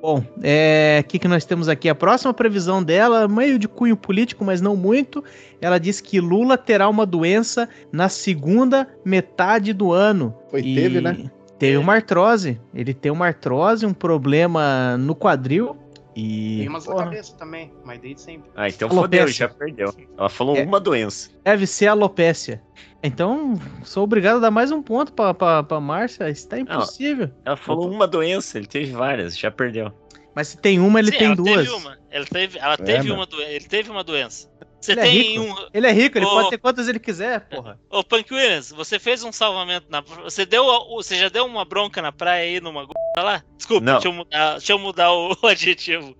Bom, 0.00 0.24
é, 0.42 1.02
o 1.04 1.08
que, 1.08 1.18
que 1.18 1.28
nós 1.28 1.44
temos 1.44 1.68
aqui? 1.68 1.88
A 1.88 1.94
próxima 1.94 2.32
previsão 2.32 2.82
dela, 2.82 3.28
meio 3.28 3.58
de 3.58 3.68
cunho 3.68 3.96
político, 3.96 4.44
mas 4.44 4.60
não 4.60 4.74
muito. 4.74 5.22
Ela 5.60 5.78
diz 5.78 6.00
que 6.00 6.20
Lula 6.20 6.56
terá 6.56 6.88
uma 6.88 7.04
doença 7.04 7.68
na 7.92 8.08
segunda 8.08 8.88
metade 9.04 9.72
do 9.72 9.92
ano. 9.92 10.34
Foi, 10.50 10.60
E 10.60 10.74
teve, 10.74 11.00
né? 11.00 11.30
Teve 11.58 11.76
uma 11.76 11.94
artrose. 11.94 12.58
Ele 12.74 12.94
tem 12.94 13.12
uma 13.12 13.26
artrose, 13.26 13.84
um 13.84 13.92
problema 13.92 14.96
no 14.96 15.14
quadril. 15.14 15.76
E. 16.16 16.58
Tem 16.58 16.68
umas 16.68 16.86
na 16.86 16.92
porra, 16.92 17.04
cabeça 17.04 17.36
também, 17.36 17.72
mas 17.84 18.00
desde 18.00 18.20
sempre. 18.20 18.50
Ah, 18.56 18.68
então 18.68 18.88
Alopecia. 18.90 19.22
fodeu, 19.22 19.28
já 19.32 19.48
perdeu. 19.48 19.94
Ela 20.18 20.28
falou 20.28 20.56
É. 20.56 20.62
uma 20.64 20.80
doença. 20.80 21.30
deve 21.44 21.66
ser 21.66 21.86
alopécia. 21.86 22.60
Então, 23.02 23.54
sou 23.84 24.04
obrigado 24.04 24.36
a 24.36 24.40
dar 24.40 24.50
mais 24.50 24.70
um 24.72 24.82
ponto 24.82 25.12
pra, 25.12 25.32
pra, 25.32 25.62
pra 25.62 25.80
Márcia. 25.80 26.28
Isso 26.28 26.48
tá 26.48 26.58
impossível. 26.58 27.30
Ela 27.44 27.56
falou 27.56 27.90
uma 27.90 28.06
doença, 28.06 28.58
ele 28.58 28.66
teve 28.66 28.92
várias, 28.92 29.38
já 29.38 29.50
perdeu. 29.50 29.92
Mas 30.34 30.48
se 30.48 30.58
tem 30.58 30.78
uma, 30.80 30.98
ele 30.98 31.10
Sim, 31.12 31.18
tem 31.18 31.26
ela 31.28 31.36
duas. 31.36 31.54
Teve 31.56 31.70
uma. 31.70 31.98
Ela 32.10 32.26
teve, 32.26 32.58
ela 32.58 32.76
teve 32.76 32.98
mano. 33.08 33.14
uma 33.14 33.26
doença. 33.26 33.50
Ele 33.52 33.64
teve 33.66 33.90
uma 33.90 34.04
doença. 34.04 34.49
Você 34.80 34.92
Ele 34.92 35.00
é 35.00 35.04
tem 35.04 35.12
rico. 35.12 35.42
um. 35.44 35.68
Ele 35.74 35.86
é 35.86 35.92
rico, 35.92 36.18
ele 36.18 36.24
Ô. 36.26 36.30
pode 36.30 36.50
ter 36.50 36.58
quantas 36.58 36.88
ele 36.88 36.98
quiser, 36.98 37.40
porra. 37.48 37.78
Ô, 37.90 38.02
Punk 38.02 38.32
Williams, 38.32 38.70
você 38.72 38.98
fez 38.98 39.22
um 39.22 39.30
salvamento 39.32 39.86
na. 39.90 40.00
Você 40.00 40.46
deu. 40.46 40.64
Você 40.96 41.16
já 41.16 41.28
deu 41.28 41.44
uma 41.44 41.64
bronca 41.64 42.00
na 42.00 42.10
praia 42.12 42.44
aí 42.44 42.60
numa 42.60 42.82
g... 42.84 42.88
lá? 43.16 43.42
Desculpa, 43.56 43.84
Não. 43.84 43.92
deixa 43.94 44.08
eu, 44.08 44.12
mudar, 44.12 44.50
deixa 44.52 44.72
eu 44.72 44.78
mudar 44.78 45.12
o, 45.12 45.36
o 45.42 45.46
adjetivo. 45.48 46.16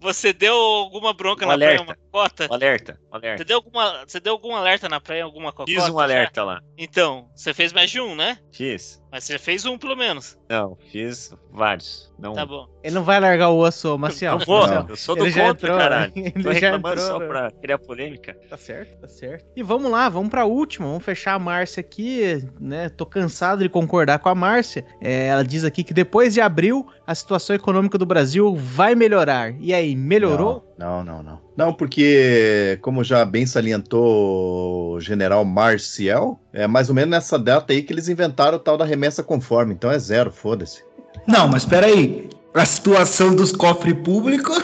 Você 0.00 0.34
deu 0.34 0.54
alguma 0.54 1.14
bronca 1.14 1.46
Um 1.46 1.48
na 1.48 1.56
praia, 1.56 1.78
alerta. 1.78 1.84
uma 1.84 1.96
cota? 2.12 2.48
Um 2.50 2.54
alerta, 2.54 2.92
um 2.92 2.96
Você 3.10 3.16
alerta. 3.16 3.44
deu, 3.44 3.56
alguma, 3.56 4.04
você 4.06 4.20
deu 4.20 4.32
algum 4.34 4.54
alerta 4.54 4.86
na 4.88 5.00
praia, 5.00 5.24
alguma 5.24 5.50
cocota? 5.50 5.70
Fiz 5.72 5.82
um 5.88 5.96
já? 5.96 6.02
alerta 6.02 6.44
lá. 6.44 6.60
Então, 6.76 7.30
você 7.34 7.54
fez 7.54 7.72
mais 7.72 7.90
de 7.90 8.00
um, 8.02 8.14
né? 8.14 8.38
Fiz. 8.52 9.00
Mas 9.14 9.22
você 9.22 9.34
já 9.34 9.38
fez 9.38 9.64
um, 9.64 9.78
pelo 9.78 9.94
menos. 9.94 10.36
Não, 10.50 10.76
fiz 10.90 11.32
vários. 11.52 12.12
Não, 12.18 12.32
Tá 12.32 12.44
bom. 12.44 12.66
Ele 12.82 12.96
não 12.96 13.04
vai 13.04 13.20
largar 13.20 13.50
o 13.50 13.58
osso, 13.58 13.96
Marcial. 13.96 14.40
não 14.40 14.44
vou, 14.44 14.66
Não. 14.66 14.88
eu 14.88 14.96
sou 14.96 15.14
do 15.14 15.24
Ele 15.24 15.30
contra, 15.34 15.50
entrou, 15.50 15.78
caralho. 15.78 16.12
Tô 16.12 16.20
Ele 16.20 16.42
já 16.42 16.50
reclamando 16.50 17.00
entrou, 17.00 17.06
só 17.06 17.18
né? 17.20 17.26
pra 17.28 17.50
criar 17.52 17.78
polêmica. 17.78 18.34
Tá 18.50 18.56
certo, 18.56 18.98
tá 19.00 19.06
certo. 19.06 19.46
E 19.54 19.62
vamos 19.62 19.88
lá, 19.88 20.08
vamos 20.08 20.30
pra 20.30 20.44
última. 20.46 20.88
Vamos 20.88 21.04
fechar 21.04 21.34
a 21.34 21.38
Márcia 21.38 21.80
aqui, 21.80 22.44
né? 22.58 22.88
Tô 22.88 23.06
cansado 23.06 23.62
de 23.62 23.68
concordar 23.68 24.18
com 24.18 24.28
a 24.28 24.34
Márcia. 24.34 24.84
É, 25.00 25.28
ela 25.28 25.44
diz 25.44 25.62
aqui 25.62 25.84
que 25.84 25.94
depois 25.94 26.34
de 26.34 26.40
abril, 26.40 26.84
a 27.06 27.14
situação 27.14 27.54
econômica 27.54 27.96
do 27.96 28.04
Brasil 28.04 28.52
vai 28.56 28.96
melhorar. 28.96 29.54
E 29.60 29.72
aí, 29.72 29.94
melhorou? 29.94 30.74
Não, 30.76 31.04
não, 31.04 31.22
não. 31.22 31.22
Não, 31.22 31.40
porque, 31.72 32.78
como 32.82 33.04
já 33.04 33.24
bem 33.24 33.46
salientou 33.46 34.94
o 34.94 35.00
general 35.00 35.44
Marcial, 35.44 36.40
é 36.52 36.66
mais 36.66 36.88
ou 36.88 36.94
menos 36.94 37.10
nessa 37.10 37.38
data 37.38 37.72
aí 37.72 37.82
que 37.82 37.92
eles 37.92 38.08
inventaram 38.08 38.56
o 38.56 38.60
tal 38.60 38.76
da 38.76 38.84
remessa 38.84 39.22
conforme. 39.22 39.72
Então 39.72 39.90
é 39.90 39.98
zero, 39.98 40.32
foda-se. 40.32 40.82
Não, 41.26 41.46
mas 41.48 41.64
peraí. 41.64 42.28
A 42.54 42.64
situação 42.64 43.34
dos 43.34 43.52
cofres 43.52 43.94
públicos. 44.04 44.56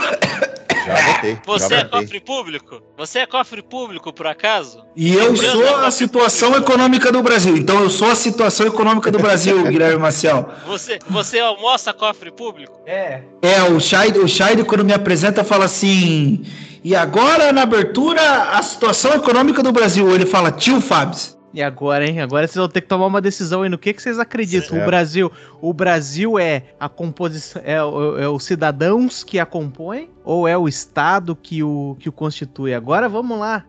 Já 0.86 1.12
botei. 1.12 1.38
Você 1.47 1.68
já 1.68 1.76
é 1.80 1.84
botei. 1.84 2.01
cofre 2.01 2.20
público? 2.20 2.82
Você 2.97 3.18
é 3.20 3.26
cofre 3.26 3.62
público, 3.62 4.12
por 4.12 4.26
acaso? 4.26 4.84
E 4.97 5.12
eu 5.12 5.32
Lembrando, 5.32 5.53
sou 5.53 5.76
a 5.76 5.91
situação 5.91 6.51
público. 6.53 6.72
econômica 6.72 7.12
do 7.12 7.22
Brasil. 7.22 7.57
Então 7.57 7.82
eu 7.82 7.91
sou 7.91 8.11
a 8.11 8.14
situação 8.14 8.66
econômica 8.66 9.11
do 9.11 9.18
Brasil, 9.18 9.62
Guilherme 9.66 9.99
Marcial. 9.99 10.53
Você, 10.66 10.99
você 11.09 11.38
almoça 11.41 11.93
cofre 11.93 12.30
público? 12.30 12.80
É. 12.86 13.22
É, 13.43 13.62
o 13.62 13.78
Shaid, 13.80 14.18
o 14.18 14.28
Shaid, 14.28 14.64
quando 14.64 14.84
me 14.84 14.93
apresenta, 14.93 15.45
fala 15.45 15.64
assim. 15.64 16.45
E 16.83 16.95
agora, 16.97 17.53
na 17.53 17.62
abertura, 17.62 18.20
a 18.57 18.62
situação 18.62 19.12
econômica 19.14 19.62
do 19.62 19.70
Brasil. 19.72 20.14
Ele 20.14 20.24
fala, 20.26 20.51
tio 20.51 20.81
Fábio. 20.81 21.18
E 21.53 21.61
agora, 21.62 22.07
hein? 22.07 22.20
Agora 22.20 22.47
vocês 22.47 22.57
vão 22.57 22.68
ter 22.68 22.81
que 22.81 22.87
tomar 22.87 23.07
uma 23.07 23.20
decisão 23.20 23.62
aí 23.62 23.68
no 23.68 23.76
que, 23.76 23.93
que 23.93 24.01
vocês 24.01 24.18
acreditam. 24.20 24.70
Certo. 24.70 24.83
O 24.83 24.87
Brasil, 24.87 25.33
o 25.61 25.72
Brasil 25.74 26.39
é 26.39 26.62
a 26.78 26.89
composição, 26.89 27.61
é, 27.64 27.83
o- 27.83 28.18
é 28.18 28.28
os 28.28 28.45
cidadãos 28.45 29.24
que 29.24 29.39
a 29.39 29.45
compõem 29.45 30.09
ou 30.24 30.47
é 30.47 30.57
o 30.57 30.68
Estado 30.68 31.35
que 31.35 31.61
o, 31.62 31.97
que 31.99 32.09
o 32.09 32.12
constitui? 32.12 32.72
Agora 32.72 33.09
vamos 33.09 33.37
lá. 33.39 33.64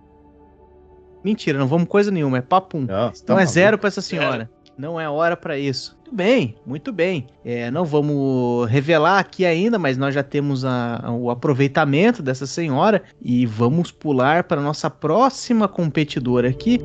Mentira, 1.23 1.57
não 1.57 1.67
vamos 1.67 1.87
coisa 1.87 2.11
nenhuma, 2.11 2.37
é 2.37 2.41
papum. 2.41 2.81
Não, 2.87 3.09
você 3.11 3.19
tá 3.19 3.23
Então 3.23 3.35
é 3.35 3.39
maluco. 3.39 3.53
zero 3.53 3.77
pra 3.79 3.87
essa 3.87 4.01
senhora. 4.01 4.49
Não 4.81 4.99
é 4.99 5.07
hora 5.07 5.37
pra 5.37 5.59
isso. 5.59 5.95
Muito 6.01 6.15
bem, 6.15 6.55
muito 6.65 6.91
bem. 6.91 7.27
É, 7.45 7.69
não 7.69 7.85
vamos 7.85 8.67
revelar 8.67 9.19
aqui 9.19 9.45
ainda, 9.45 9.77
mas 9.77 9.95
nós 9.95 10.11
já 10.11 10.23
temos 10.23 10.65
a- 10.65 11.05
o 11.11 11.29
aproveitamento 11.29 12.23
dessa 12.23 12.47
senhora 12.47 13.03
e 13.21 13.45
vamos 13.45 13.91
pular 13.91 14.43
para 14.45 14.59
nossa 14.59 14.89
próxima 14.89 15.67
competidora 15.67 16.49
aqui. 16.49 16.79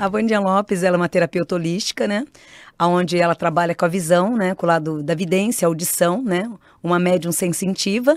A 0.00 0.08
Vandinha 0.08 0.40
Lopes 0.40 0.82
ela 0.82 0.96
é 0.96 0.98
uma 0.98 1.08
terapeuta 1.08 1.54
holística, 1.54 2.08
né? 2.08 2.24
Onde 2.80 3.16
ela 3.16 3.36
trabalha 3.36 3.72
com 3.72 3.84
a 3.84 3.88
visão, 3.88 4.36
né? 4.36 4.56
Com 4.56 4.66
o 4.66 4.68
lado 4.68 5.00
da 5.00 5.14
vidência, 5.14 5.64
audição, 5.66 6.20
né? 6.24 6.50
Uma 6.82 6.98
médium 6.98 7.30
sensitiva. 7.30 8.16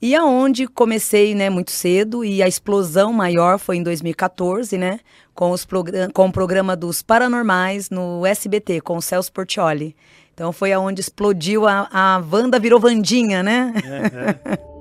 E 0.00 0.14
aonde 0.14 0.66
comecei, 0.66 1.34
né, 1.34 1.48
muito 1.48 1.70
cedo 1.70 2.22
e 2.22 2.42
a 2.42 2.46
explosão 2.48 3.14
maior 3.14 3.58
foi 3.58 3.76
em 3.78 3.82
2014, 3.82 4.76
né, 4.76 5.00
com, 5.36 5.50
os 5.50 5.64
com 6.12 6.26
o 6.26 6.32
programa 6.32 6.74
dos 6.74 7.02
Paranormais 7.02 7.90
no 7.90 8.24
SBT, 8.26 8.80
com 8.80 8.96
o 8.96 9.02
Celso 9.02 9.30
Portioli. 9.30 9.94
Então 10.34 10.52
foi 10.52 10.72
aonde 10.72 11.00
explodiu 11.00 11.66
a, 11.66 11.88
a 11.92 12.22
Wanda 12.30 12.58
virou 12.58 12.80
Vandinha, 12.80 13.42
né? 13.42 13.72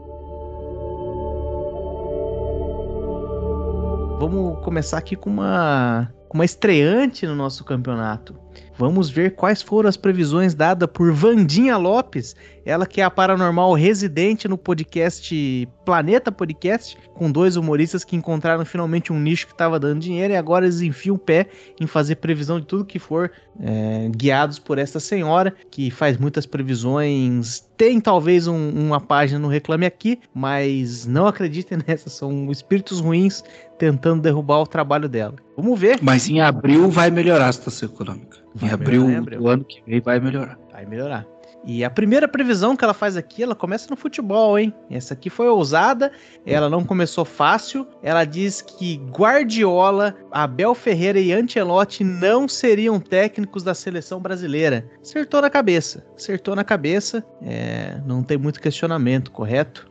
Vamos 4.18 4.64
começar 4.64 4.98
aqui 4.98 5.16
com 5.16 5.30
uma, 5.30 6.12
com 6.30 6.38
uma 6.38 6.46
estreante 6.46 7.28
no 7.28 7.36
nosso 7.36 7.64
campeonato. 7.64 8.36
Vamos 8.78 9.10
ver 9.10 9.36
quais 9.36 9.62
foram 9.62 9.88
as 9.88 9.98
previsões 9.98 10.56
dadas 10.56 10.90
por 10.92 11.12
Vandinha 11.12 11.78
Lopes, 11.78 12.36
ela 12.66 12.86
que 12.86 13.02
é 13.02 13.04
a 13.04 13.12
paranormal 13.12 13.74
residente 13.74 14.48
no 14.48 14.58
podcast 14.58 15.68
Planeta 15.86 16.32
Podcast, 16.32 16.98
com 17.14 17.32
dois 17.32 17.56
humoristas 17.56 18.04
que 18.04 18.16
encontraram 18.16 18.66
finalmente 18.66 19.14
um 19.14 19.20
nicho 19.20 19.46
que 19.46 19.54
estava 19.54 19.80
dando 19.80 20.00
dinheiro 20.02 20.34
e 20.34 20.36
agora 20.36 20.66
eles 20.66 20.82
enfiam 20.82 21.16
o 21.16 21.20
pé 21.20 21.46
em 21.80 21.86
fazer 21.86 22.16
previsão 22.16 22.60
de 22.60 22.66
tudo 22.66 22.84
que 22.84 22.98
for, 23.00 23.32
é, 23.62 24.10
guiados 24.16 24.58
por 24.60 24.78
esta 24.80 25.00
senhora, 25.00 25.54
que 25.70 25.92
faz 25.92 26.18
muitas 26.18 26.46
previsões. 26.46 27.64
Tem 27.78 28.00
talvez 28.02 28.48
um- 28.48 28.70
uma 28.72 29.00
página 29.00 29.40
no 29.40 29.48
Reclame 29.48 29.86
Aqui, 29.86 30.20
mas 30.34 31.06
não 31.06 31.28
acreditem 31.28 31.78
nessa, 31.88 32.10
são 32.10 32.50
espíritos 32.52 33.00
ruins 33.00 33.44
tentando 33.78 34.22
derrubar 34.22 34.62
o 34.62 34.68
trabalho 34.68 35.08
dela. 35.08 35.36
Vamos 35.56 35.80
ver. 35.80 36.00
Mas 36.02 36.28
em 36.30 36.42
abril 36.42 36.90
vai 36.90 37.12
melhorar 37.12 37.50
a 37.50 37.54
situação 37.54 37.90
econômica. 37.90 38.38
Vai 38.56 38.70
em 38.70 38.74
abril, 38.74 39.02
melhorar 39.02 39.14
em 39.14 39.18
abril. 39.22 39.40
do 39.40 39.48
ano 39.50 39.64
que 39.66 39.82
vem, 39.86 40.00
vai 40.02 40.20
melhorar. 40.20 40.58
Vai 40.72 40.86
melhorar. 40.86 41.26
E 41.66 41.84
a 41.84 41.90
primeira 41.90 42.28
previsão 42.28 42.76
que 42.76 42.84
ela 42.84 42.94
faz 42.94 43.18
aqui, 43.18 43.42
ela 43.42 43.56
começa 43.56 43.88
no 43.90 43.96
futebol, 43.96 44.58
hein? 44.58 44.74
Essa 44.90 45.16
aqui 45.16 45.30
foi 45.30 45.48
ousada, 45.48 46.12
ela 46.46 46.70
não 46.70 46.84
começou 46.84 47.26
fácil. 47.26 47.88
Ela 48.04 48.24
diz 48.24 48.62
que 48.62 48.98
Guardiola, 49.10 50.16
Abel 50.32 50.76
Ferreira 50.76 51.20
e 51.20 51.34
Ancelotti 51.34 52.04
não 52.04 52.48
seriam 52.48 53.00
técnicos 53.00 53.64
da 53.64 53.74
seleção 53.74 54.20
brasileira. 54.20 54.88
Acertou 55.02 55.42
na 55.42 55.50
cabeça, 55.50 56.06
acertou 56.16 56.56
na 56.56 56.64
cabeça. 56.64 57.26
É, 57.42 58.00
não 58.06 58.22
tem 58.22 58.38
muito 58.38 58.62
questionamento, 58.62 59.32
correto? 59.32 59.90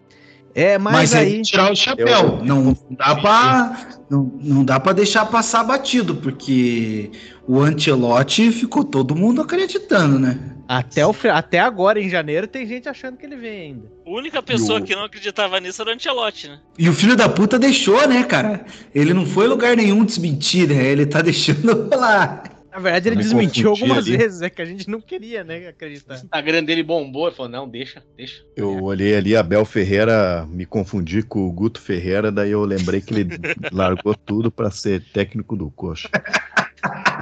É, 0.55 0.79
mas, 0.79 0.93
Mas, 0.95 1.15
aí 1.15 1.35
aí... 1.35 1.43
tirar 1.43 1.73
o 1.73 1.77
chapéu. 1.77 2.07
Eu- 2.39 2.45
Não 2.45 2.77
dá 2.91 3.17
pra, 3.17 3.89
não, 4.09 4.33
não 4.41 4.65
dá 4.65 4.79
pra 4.79 4.93
deixar 4.93 5.27
passar 5.27 5.65
batido, 5.65 6.15
porque 6.15 7.11
o 7.47 7.61
Antelote 7.61 8.53
ficou 8.53 8.85
todo 8.85 9.17
mundo 9.17 9.41
acreditando, 9.43 10.19
né? 10.19 10.39
Até, 10.67 11.07
o, 11.07 11.15
até 11.31 11.59
agora, 11.61 12.01
em 12.01 12.09
janeiro, 12.09 12.47
tem 12.47 12.67
gente 12.67 12.89
achando 12.89 13.17
que 13.19 13.27
ele 13.27 13.37
vem 13.37 13.61
ainda. 13.61 13.93
A 14.07 14.11
única 14.11 14.43
pessoa 14.43 14.79
o- 14.79 14.83
que 14.83 14.95
não 14.95 15.05
acreditava 15.05 15.59
nisso 15.61 15.83
era 15.83 15.91
o 15.91 15.95
Antelote, 15.95 16.49
né? 16.49 16.59
E 16.79 16.89
o 16.89 16.93
filho 16.95 17.15
da 17.17 17.29
puta 17.29 17.59
deixou, 17.59 18.07
né, 18.09 18.23
cara? 18.23 18.65
Ele 18.95 19.13
não 19.13 19.27
foi 19.27 19.45
em 19.45 19.49
lugar 19.49 19.77
nenhum 19.77 20.05
desmentir, 20.05 20.69
né? 20.69 20.87
Ele 20.87 21.05
tá 21.05 21.21
deixando 21.23 21.89
lá. 21.95 22.45
Na 22.75 22.81
verdade, 22.81 23.09
ele 23.09 23.17
Me 23.17 23.23
desmentiu 23.23 23.71
algumas 23.71 23.99
ali. 23.99 24.17
vezes, 24.17 24.43
é 24.43 24.51
que 24.51 24.61
a 24.61 24.65
gente 24.65 24.91
não 24.91 25.01
queria, 25.01 25.45
né, 25.45 25.69
acreditar. 25.69 26.15
O 26.15 26.17
Instagram 26.17 26.65
dele 26.65 26.83
bombou. 26.83 27.29
Ele 27.29 27.37
falou: 27.37 27.53
não, 27.53 27.69
deixa, 27.69 28.03
deixa. 28.17 28.45
Eu 28.57 28.83
olhei 28.83 29.15
ali, 29.15 29.37
Abel 29.37 29.65
Ferreira, 29.65 30.45
me 30.51 30.67
confundi 30.67 31.23
com 31.23 31.47
o 31.47 31.53
Guto 31.53 31.81
Ferreira, 31.81 32.33
daí 32.33 32.51
eu 32.51 32.65
lembrei 32.65 33.01
que 33.01 33.15
ele 33.15 33.29
largou 33.71 34.13
tudo 34.17 34.51
pra 34.51 34.73
ser 34.73 35.01
técnico 35.13 35.55
do 35.55 35.71
Coxa. 35.71 36.11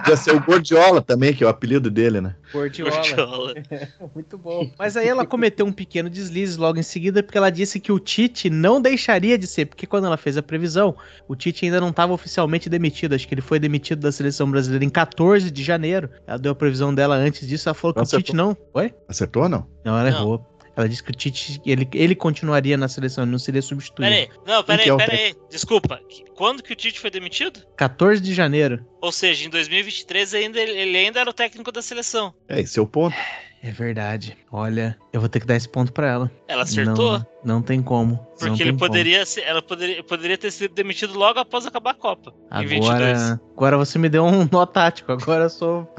Podia 0.03 0.17
ser 0.17 0.35
o 0.35 0.41
Gordiola 0.41 1.01
também, 1.01 1.33
que 1.33 1.45
é 1.45 1.47
o 1.47 1.51
apelido 1.51 1.89
dele, 1.91 2.21
né? 2.21 2.35
Gordiola. 2.53 2.91
Gordiola. 2.91 3.55
Muito 4.15 4.37
bom. 4.37 4.71
Mas 4.79 4.97
aí 4.97 5.07
ela 5.07 5.25
cometeu 5.25 5.65
um 5.65 5.73
pequeno 5.73 6.11
deslize 6.11 6.59
logo 6.59 6.79
em 6.79 6.83
seguida, 6.83 7.23
porque 7.23 7.39
ela 7.39 7.51
disse 7.51 7.79
que 7.79 7.93
o 7.93 8.01
Tite 8.01 8.51
não 8.51 8.81
deixaria 8.81 9.39
de 9.39 9.47
ser, 9.47 9.67
porque 9.67 9.87
quando 9.87 10.07
ela 10.07 10.17
fez 10.17 10.37
a 10.37 10.43
previsão, 10.43 10.97
o 11.29 11.37
Tite 11.37 11.65
ainda 11.65 11.81
não 11.81 11.91
estava 11.91 12.13
oficialmente 12.13 12.69
demitido. 12.69 13.15
Acho 13.15 13.27
que 13.29 13.35
ele 13.35 13.41
foi 13.41 13.61
demitido 13.61 14.01
da 14.01 14.11
seleção 14.11 14.51
brasileira 14.51 14.85
em 14.85 14.91
14 14.91 15.51
de 15.51 15.63
janeiro. 15.63 16.11
Ela 16.27 16.39
deu 16.39 16.53
a 16.53 16.55
previsão 16.55 16.93
dela 16.93 17.15
antes 17.15 17.47
disso, 17.47 17.69
ela 17.69 17.75
falou 17.75 17.95
que 17.95 18.01
Nossa, 18.01 18.17
o 18.17 18.19
Tite 18.19 18.35
não. 18.35 18.57
Oi? 18.75 18.93
Acertou 19.09 19.45
ou 19.45 19.49
não? 19.49 19.67
Não, 19.85 19.99
ela 19.99 20.11
Não. 20.11 20.19
errou. 20.19 20.52
Ela 20.77 20.89
disse 20.89 21.03
que 21.03 21.11
o 21.11 21.15
Tite, 21.15 21.61
ele, 21.67 21.89
ele 21.93 22.15
continuaria 22.15 22.77
na 22.77 22.89
seleção, 22.89 23.25
ele 23.25 23.33
não 23.33 23.39
seria 23.39 23.61
substituído. 23.61 24.11
Pera 24.11 24.23
aí, 24.23 24.29
não, 24.47 24.65
pera 24.65 24.79
Quem 24.79 24.85
que 24.85 24.91
é 24.91 24.93
aí, 24.93 24.93
o 24.93 24.97
pera 24.97 25.13
aí. 25.13 25.35
Desculpa, 25.51 26.01
quando 26.35 26.63
que 26.63 26.73
o 26.73 26.77
Tite 26.77 26.99
foi 26.99 27.11
demitido? 27.11 27.61
14 27.77 28.23
de 28.23 28.33
janeiro. 28.33 28.85
Ou 29.01 29.13
seja, 29.13 29.47
em 29.47 29.51
2023 29.51 30.35
ainda, 30.35 30.61
ele 30.61 30.97
ainda 30.97 31.21
era 31.21 31.29
o 31.29 31.33
técnico 31.33 31.71
da 31.71 31.83
seleção. 31.83 32.33
É, 32.49 32.61
esse 32.61 32.79
é 32.79 32.83
o 32.83 32.87
ponto. 32.87 33.15
É 33.63 33.71
verdade. 33.71 34.37
Olha, 34.51 34.99
eu 35.13 35.21
vou 35.21 35.29
ter 35.29 35.39
que 35.39 35.47
dar 35.47 35.55
esse 35.55 35.69
ponto 35.69 35.93
pra 35.93 36.09
ela. 36.09 36.31
Ela 36.49 36.65
acertou? 36.65 37.19
Não, 37.19 37.27
não 37.45 37.63
tem 37.63 37.81
como. 37.81 38.15
não 38.15 38.25
Porque 38.25 38.47
tem 38.57 38.61
ele 38.63 38.71
como. 38.71 38.79
poderia 38.79 39.25
ser, 39.25 39.43
ela 39.43 39.63
poderia, 39.63 40.03
poderia 40.03 40.37
ter 40.37 40.51
sido 40.51 40.75
demitido 40.75 41.17
logo 41.17 41.39
após 41.39 41.65
acabar 41.65 41.91
a 41.93 41.95
Copa. 41.95 42.35
em 42.55 42.67
22. 42.67 42.91
Agora, 42.91 43.41
agora 43.57 43.77
você 43.77 43.99
me 44.01 44.09
deu 44.09 44.25
um 44.25 44.49
nó 44.51 44.67
tático. 44.67 45.13
Agora 45.13 45.45
eu 45.45 45.51
sou. 45.51 45.95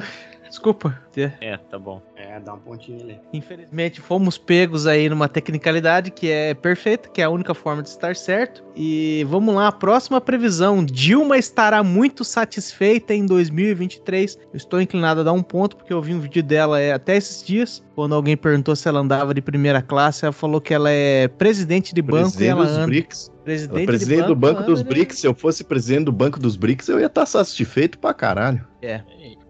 Desculpa. 0.53 0.95
É, 1.41 1.57
tá 1.57 1.79
bom. 1.79 1.99
É, 2.15 2.39
dá 2.39 2.53
um 2.53 2.59
pontinho 2.59 3.01
ali. 3.01 3.19
Infelizmente, 3.33 3.99
fomos 3.99 4.37
pegos 4.37 4.85
aí 4.85 5.09
numa 5.09 5.27
tecnicalidade 5.27 6.11
que 6.11 6.29
é 6.29 6.53
perfeita, 6.53 7.09
que 7.09 7.21
é 7.21 7.23
a 7.23 7.29
única 7.31 7.55
forma 7.55 7.81
de 7.81 7.89
estar 7.89 8.15
certo. 8.15 8.63
E 8.75 9.25
vamos 9.27 9.55
lá, 9.55 9.69
a 9.69 9.71
próxima 9.71 10.21
previsão. 10.21 10.85
Dilma 10.85 11.39
estará 11.39 11.81
muito 11.81 12.23
satisfeita 12.23 13.15
em 13.15 13.25
2023. 13.25 14.37
Eu 14.53 14.57
estou 14.57 14.79
inclinado 14.79 15.21
a 15.21 15.23
dar 15.23 15.33
um 15.33 15.41
ponto, 15.41 15.75
porque 15.75 15.91
eu 15.91 15.99
vi 15.99 16.13
um 16.13 16.19
vídeo 16.19 16.43
dela 16.43 16.79
é, 16.79 16.91
até 16.91 17.17
esses 17.17 17.43
dias. 17.43 17.83
Quando 17.95 18.13
alguém 18.13 18.37
perguntou 18.37 18.75
se 18.75 18.87
ela 18.87 18.99
andava 18.99 19.33
de 19.33 19.41
primeira 19.41 19.81
classe, 19.81 20.23
ela 20.23 20.33
falou 20.33 20.61
que 20.61 20.71
ela 20.71 20.91
é 20.91 21.27
presidente 21.27 21.95
de 21.95 22.01
banco 22.03 22.17
e 22.17 22.21
Presidente 22.21 22.49
ela 22.51 22.65
dos 22.65 22.73
anda. 22.75 22.85
BRICS. 22.85 23.33
Presidente, 23.43 23.75
Ela 23.75 23.83
é 23.83 23.85
presidente 23.87 24.27
do 24.27 24.35
Banco 24.35 24.63
dos 24.63 24.83
BRICS. 24.83 25.19
Se 25.19 25.27
eu 25.27 25.33
fosse 25.33 25.63
presidente 25.63 26.05
do 26.05 26.11
Banco 26.11 26.39
dos 26.39 26.55
BRICS, 26.55 26.89
eu 26.89 26.99
ia 26.99 27.07
estar 27.07 27.25
satisfeito 27.25 27.97
pra 27.97 28.13
caralho. 28.13 28.65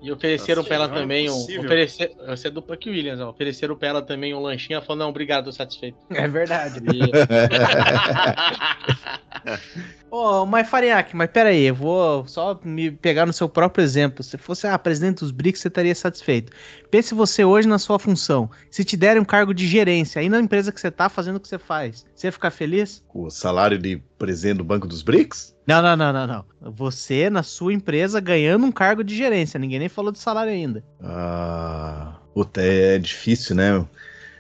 E 0.03 0.11
ofereceram 0.11 0.61
Nossa, 0.61 0.67
pra 0.67 0.75
ela 0.75 0.87
não 0.89 0.97
é 0.97 0.99
também 0.99 1.29
um. 1.29 1.33
Oferecer, 1.33 2.13
você 2.27 2.49
é 2.49 2.51
do 2.51 2.61
Puck 2.61 2.89
Williams, 2.89 3.21
ó, 3.21 3.29
ofereceram 3.29 3.77
pra 3.77 3.87
ela 3.87 4.01
também 4.01 4.33
um 4.33 4.41
lanchinho. 4.41 4.75
Ela 4.75 4.85
falou: 4.85 4.99
não, 4.99 5.09
obrigado, 5.09 5.45
tô 5.45 5.51
satisfeito. 5.53 5.97
É 6.09 6.27
verdade. 6.27 6.79
E- 6.79 7.09
Ô, 10.16 10.45
mas 10.45 10.70
Farinhaque, 10.70 11.16
mas 11.16 11.28
pera 11.32 11.49
aí, 11.49 11.64
eu 11.64 11.74
vou 11.74 12.28
só 12.28 12.59
me 12.64 12.91
pegar 12.91 13.26
no 13.26 13.34
seu 13.34 13.49
próprio 13.49 13.84
exemplo. 13.84 14.24
Se 14.24 14.38
fosse 14.38 14.68
ah, 14.68 14.78
presidente 14.78 15.22
dos 15.22 15.32
BRICS, 15.32 15.61
você 15.61 15.70
estaria 15.70 15.95
satisfeito. 15.95 16.53
Pense 16.91 17.16
você 17.16 17.43
hoje 17.43 17.68
na 17.68 17.80
sua 17.80 17.97
função. 17.97 18.47
Se 18.70 18.86
te 18.86 18.95
derem 18.95 19.20
um 19.20 19.26
cargo 19.26 19.55
de 19.55 19.66
gerência 19.66 20.22
aí 20.22 20.30
na 20.30 20.39
empresa 20.39 20.72
que 20.72 20.80
você 20.80 20.91
tá 20.91 21.09
fazendo 21.09 21.38
o 21.38 21.39
que 21.39 21.47
você 21.47 21.57
faz, 21.57 22.05
você 22.14 22.28
ia 22.28 22.32
ficar 22.32 22.51
feliz? 22.51 23.03
O 23.11 23.32
salário 23.32 23.80
de 23.80 24.03
presidente 24.20 24.57
do 24.57 24.64
Banco 24.64 24.86
dos 24.86 25.01
BRICS? 25.01 25.55
Não, 25.66 25.82
não, 25.82 25.97
não, 25.97 26.14
não, 26.14 26.28
não. 26.28 26.45
Você 26.74 27.28
na 27.32 27.41
sua 27.41 27.74
empresa 27.74 28.20
ganhando 28.20 28.68
um 28.68 28.72
cargo 28.72 29.03
de 29.03 29.18
gerência. 29.18 29.59
Ninguém 29.59 29.80
nem 29.80 29.89
falou 29.89 30.11
de 30.11 30.20
salário 30.20 30.53
ainda. 30.53 30.84
Ah, 31.01 32.18
puta, 32.36 32.61
é 32.61 32.99
difícil, 32.99 33.55
né? 33.55 33.84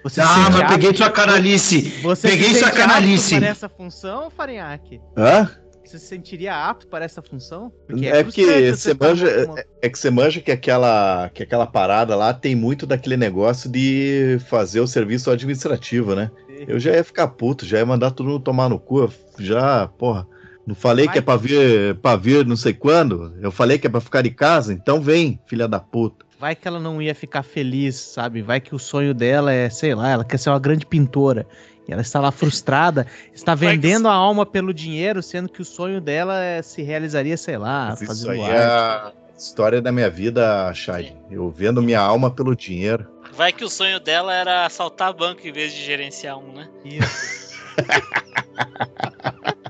Você 0.03 0.21
Ah, 0.21 0.51
mas 0.51 0.67
peguei 0.67 0.93
sua 0.93 1.09
canalice. 1.09 1.81
Você 2.03 2.27
peguei 2.27 2.49
se 2.49 2.59
sua 2.59 2.69
canalice. 2.69 3.39
para 3.39 3.47
essa 3.47 3.67
função, 3.67 4.29
Farinhaque? 4.29 5.01
Hã? 5.17 5.62
Você 5.83 5.99
se 5.99 6.05
sentiria 6.07 6.55
apto 6.55 6.87
para 6.87 7.03
essa 7.05 7.21
função? 7.21 7.71
É 8.01 8.23
porque 8.23 8.43
frustrante 8.45 8.77
você 8.77 8.93
manja, 8.93 9.45
numa- 9.47 9.63
é 9.81 9.89
que 9.89 9.99
você 9.99 10.09
manja 10.09 10.39
que 10.41 10.51
aquela, 10.51 11.29
que 11.33 11.43
aquela 11.43 11.67
parada 11.67 12.15
lá 12.15 12.33
tem 12.33 12.55
muito 12.55 12.85
daquele 12.87 13.17
negócio 13.17 13.69
de 13.69 14.37
fazer 14.47 14.79
o 14.79 14.87
serviço 14.87 15.29
administrativo, 15.29 16.15
né? 16.15 16.31
Eu 16.67 16.79
já 16.79 16.91
ia 16.91 17.03
ficar 17.03 17.27
puto, 17.27 17.65
já 17.65 17.77
ia 17.79 17.85
mandar 17.85 18.11
todo 18.11 18.27
mundo 18.27 18.39
tomar 18.43 18.69
no 18.69 18.79
cu. 18.79 19.11
Já, 19.37 19.87
porra. 19.87 20.25
Não 20.65 20.73
falei 20.73 21.09
que 21.09 21.17
é 21.17 21.21
pra 21.21 21.35
vir, 21.35 21.95
pra 21.95 22.15
vir 22.15 22.45
não 22.45 22.55
sei 22.55 22.73
quando? 22.73 23.33
Eu 23.41 23.51
falei 23.51 23.77
que 23.77 23.85
é 23.85 23.89
pra 23.89 23.99
ficar 23.99 24.25
em 24.25 24.31
casa? 24.31 24.71
Então 24.71 25.01
vem, 25.01 25.37
filha 25.45 25.67
da 25.67 25.77
puta. 25.79 26.23
Vai 26.39 26.55
que 26.55 26.67
ela 26.67 26.79
não 26.79 27.01
ia 27.01 27.13
ficar 27.13 27.43
feliz, 27.43 27.95
sabe? 27.95 28.41
Vai 28.41 28.61
que 28.61 28.73
o 28.73 28.79
sonho 28.79 29.13
dela 29.13 29.51
é, 29.53 29.69
sei 29.69 29.93
lá, 29.93 30.09
ela 30.09 30.23
quer 30.25 30.37
ser 30.37 30.49
uma 30.49 30.59
grande 30.59 30.85
pintora. 30.85 31.45
E 31.87 31.91
ela 31.91 32.01
está 32.01 32.19
lá 32.19 32.31
frustrada, 32.31 33.05
está 33.33 33.53
vendendo 33.55 34.07
a 34.07 34.13
alma 34.13 34.45
pelo 34.45 34.73
dinheiro, 34.73 35.21
sendo 35.21 35.49
que 35.49 35.61
o 35.61 35.65
sonho 35.65 35.99
dela 35.99 36.41
é- 36.41 36.61
se 36.61 36.81
realizaria, 36.81 37.35
sei 37.35 37.57
lá, 37.57 37.87
Mas 37.89 38.01
isso 38.01 38.07
fazendo 38.07 38.31
aí 38.31 38.41
arte. 38.41 38.53
é 38.53 38.65
a 38.65 39.11
história 39.37 39.81
da 39.81 39.91
minha 39.91 40.09
vida, 40.09 40.73
Chay. 40.73 41.13
Eu 41.29 41.49
vendo 41.49 41.81
minha 41.81 41.99
alma 41.99 42.31
pelo 42.31 42.55
dinheiro. 42.55 43.05
Vai 43.35 43.51
que 43.51 43.65
o 43.65 43.69
sonho 43.69 43.99
dela 43.99 44.33
era 44.33 44.65
assaltar 44.65 45.13
banco 45.13 45.45
em 45.45 45.51
vez 45.51 45.73
de 45.73 45.83
gerenciar 45.83 46.37
um, 46.37 46.53
né? 46.53 46.69
Isso. 46.85 47.53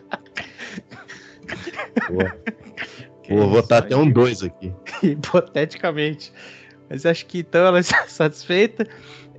Vou 3.30 3.50
botar 3.50 3.80
até 3.80 3.96
um 3.96 4.10
dois 4.10 4.44
aqui. 4.44 4.74
hipoteticamente. 5.02 6.32
Mas 6.90 7.06
acho 7.06 7.26
que 7.26 7.40
então 7.40 7.66
ela 7.66 7.80
está 7.80 8.06
satisfeita. 8.08 8.86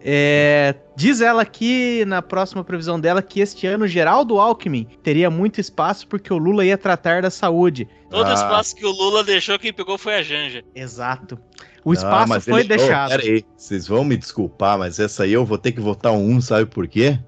É, 0.06 0.74
diz 0.94 1.22
ela 1.22 1.40
aqui 1.40 2.04
na 2.04 2.20
próxima 2.20 2.62
previsão 2.62 3.00
dela 3.00 3.22
que 3.22 3.40
este 3.40 3.66
ano 3.66 3.86
Geraldo 3.88 4.38
Alckmin 4.38 4.86
teria 5.02 5.30
muito 5.30 5.62
espaço 5.62 6.06
porque 6.06 6.30
o 6.30 6.36
Lula 6.36 6.62
ia 6.62 6.76
tratar 6.76 7.22
da 7.22 7.30
saúde. 7.30 7.88
Todo 8.10 8.28
Ah. 8.28 8.34
espaço 8.34 8.76
que 8.76 8.84
o 8.84 8.90
Lula 8.90 9.24
deixou, 9.24 9.58
quem 9.58 9.72
pegou 9.72 9.96
foi 9.96 10.16
a 10.16 10.22
Janja. 10.22 10.62
Exato. 10.74 11.38
O 11.82 11.94
espaço 11.94 12.28
mas 12.28 12.44
foi 12.44 12.60
ele- 12.60 12.74
Ô, 12.74 12.76
deixado. 12.76 13.08
pera 13.10 13.22
aí, 13.22 13.44
vocês 13.56 13.88
vão 13.88 14.04
me 14.04 14.16
desculpar, 14.18 14.78
mas 14.78 14.98
essa 14.98 15.22
aí 15.22 15.32
eu 15.32 15.44
vou 15.44 15.56
ter 15.56 15.72
que 15.72 15.80
votar 15.80 16.12
um 16.12 16.22
1, 16.36 16.40
sabe 16.42 16.66
por 16.66 16.86
quê? 16.86 17.18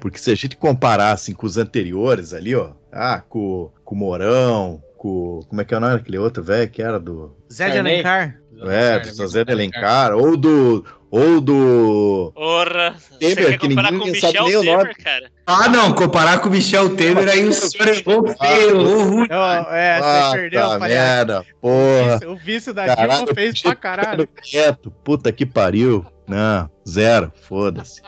Porque 0.00 0.18
se 0.18 0.30
a 0.30 0.34
gente 0.34 0.56
comparar 0.56 1.12
assim, 1.12 1.32
com 1.32 1.46
os 1.46 1.56
anteriores 1.56 2.34
ali, 2.34 2.54
ó, 2.56 2.72
ah, 2.92 3.22
com, 3.28 3.70
com 3.84 3.94
o 3.94 3.98
Mourão, 3.98 4.82
com. 4.96 5.40
Como 5.48 5.60
é 5.60 5.64
que 5.64 5.72
é 5.72 5.76
o 5.76 5.80
nome 5.80 5.94
daquele 5.94 6.18
outro 6.18 6.42
velho 6.42 6.68
que 6.70 6.82
era 6.82 6.98
do. 7.00 7.34
Zé 7.52 7.70
de. 7.70 7.78
Alencar. 7.78 8.36
É, 8.68 8.98
do 9.00 9.14
José 9.14 9.44
de 9.44 9.52
Alencar, 9.52 10.14
ou 10.14 10.36
do. 10.36 10.84
Ou 11.10 11.40
do. 11.40 12.32
Ora, 12.34 12.94
você 12.98 13.18
Temer, 13.18 13.50
quer 13.50 13.58
que 13.58 13.68
comparar 13.68 13.92
ninguém 13.92 14.12
com 14.12 14.18
o 14.18 14.20
sabe 14.20 14.32
Michel 14.32 14.44
nem 14.46 14.56
o 14.56 14.62
nome. 14.64 14.82
Temer, 14.82 15.04
cara? 15.04 15.30
Ah, 15.46 15.68
não, 15.68 15.92
comparar 15.92 16.40
com 16.40 16.48
o 16.48 16.52
Michel 16.52 16.96
Temer, 16.96 17.28
aí 17.28 17.44
o 17.44 17.52
senhor 17.52 17.88
errou 17.88 18.26
feio, 18.36 18.70
errou 18.70 19.04
ruim. 19.04 19.28
Ó, 19.30 19.72
é, 19.72 20.00
ah, 20.02 20.30
você 20.30 20.36
perdeu, 20.38 20.60
tá 20.60 20.78
palhaço. 20.78 20.88
merda, 20.88 21.46
porra. 21.60 22.20
O 22.26 22.36
vício 22.36 22.74
da 22.74 22.86
Caralho, 22.86 23.18
Dilma 23.18 23.34
fez 23.34 23.62
pra 23.62 23.74
caralho. 23.76 24.28
Quieto, 24.42 24.90
puta 24.90 25.30
que 25.30 25.46
pariu. 25.46 26.04
Não, 26.26 26.68
zero, 26.86 27.32
foda-se. 27.42 28.02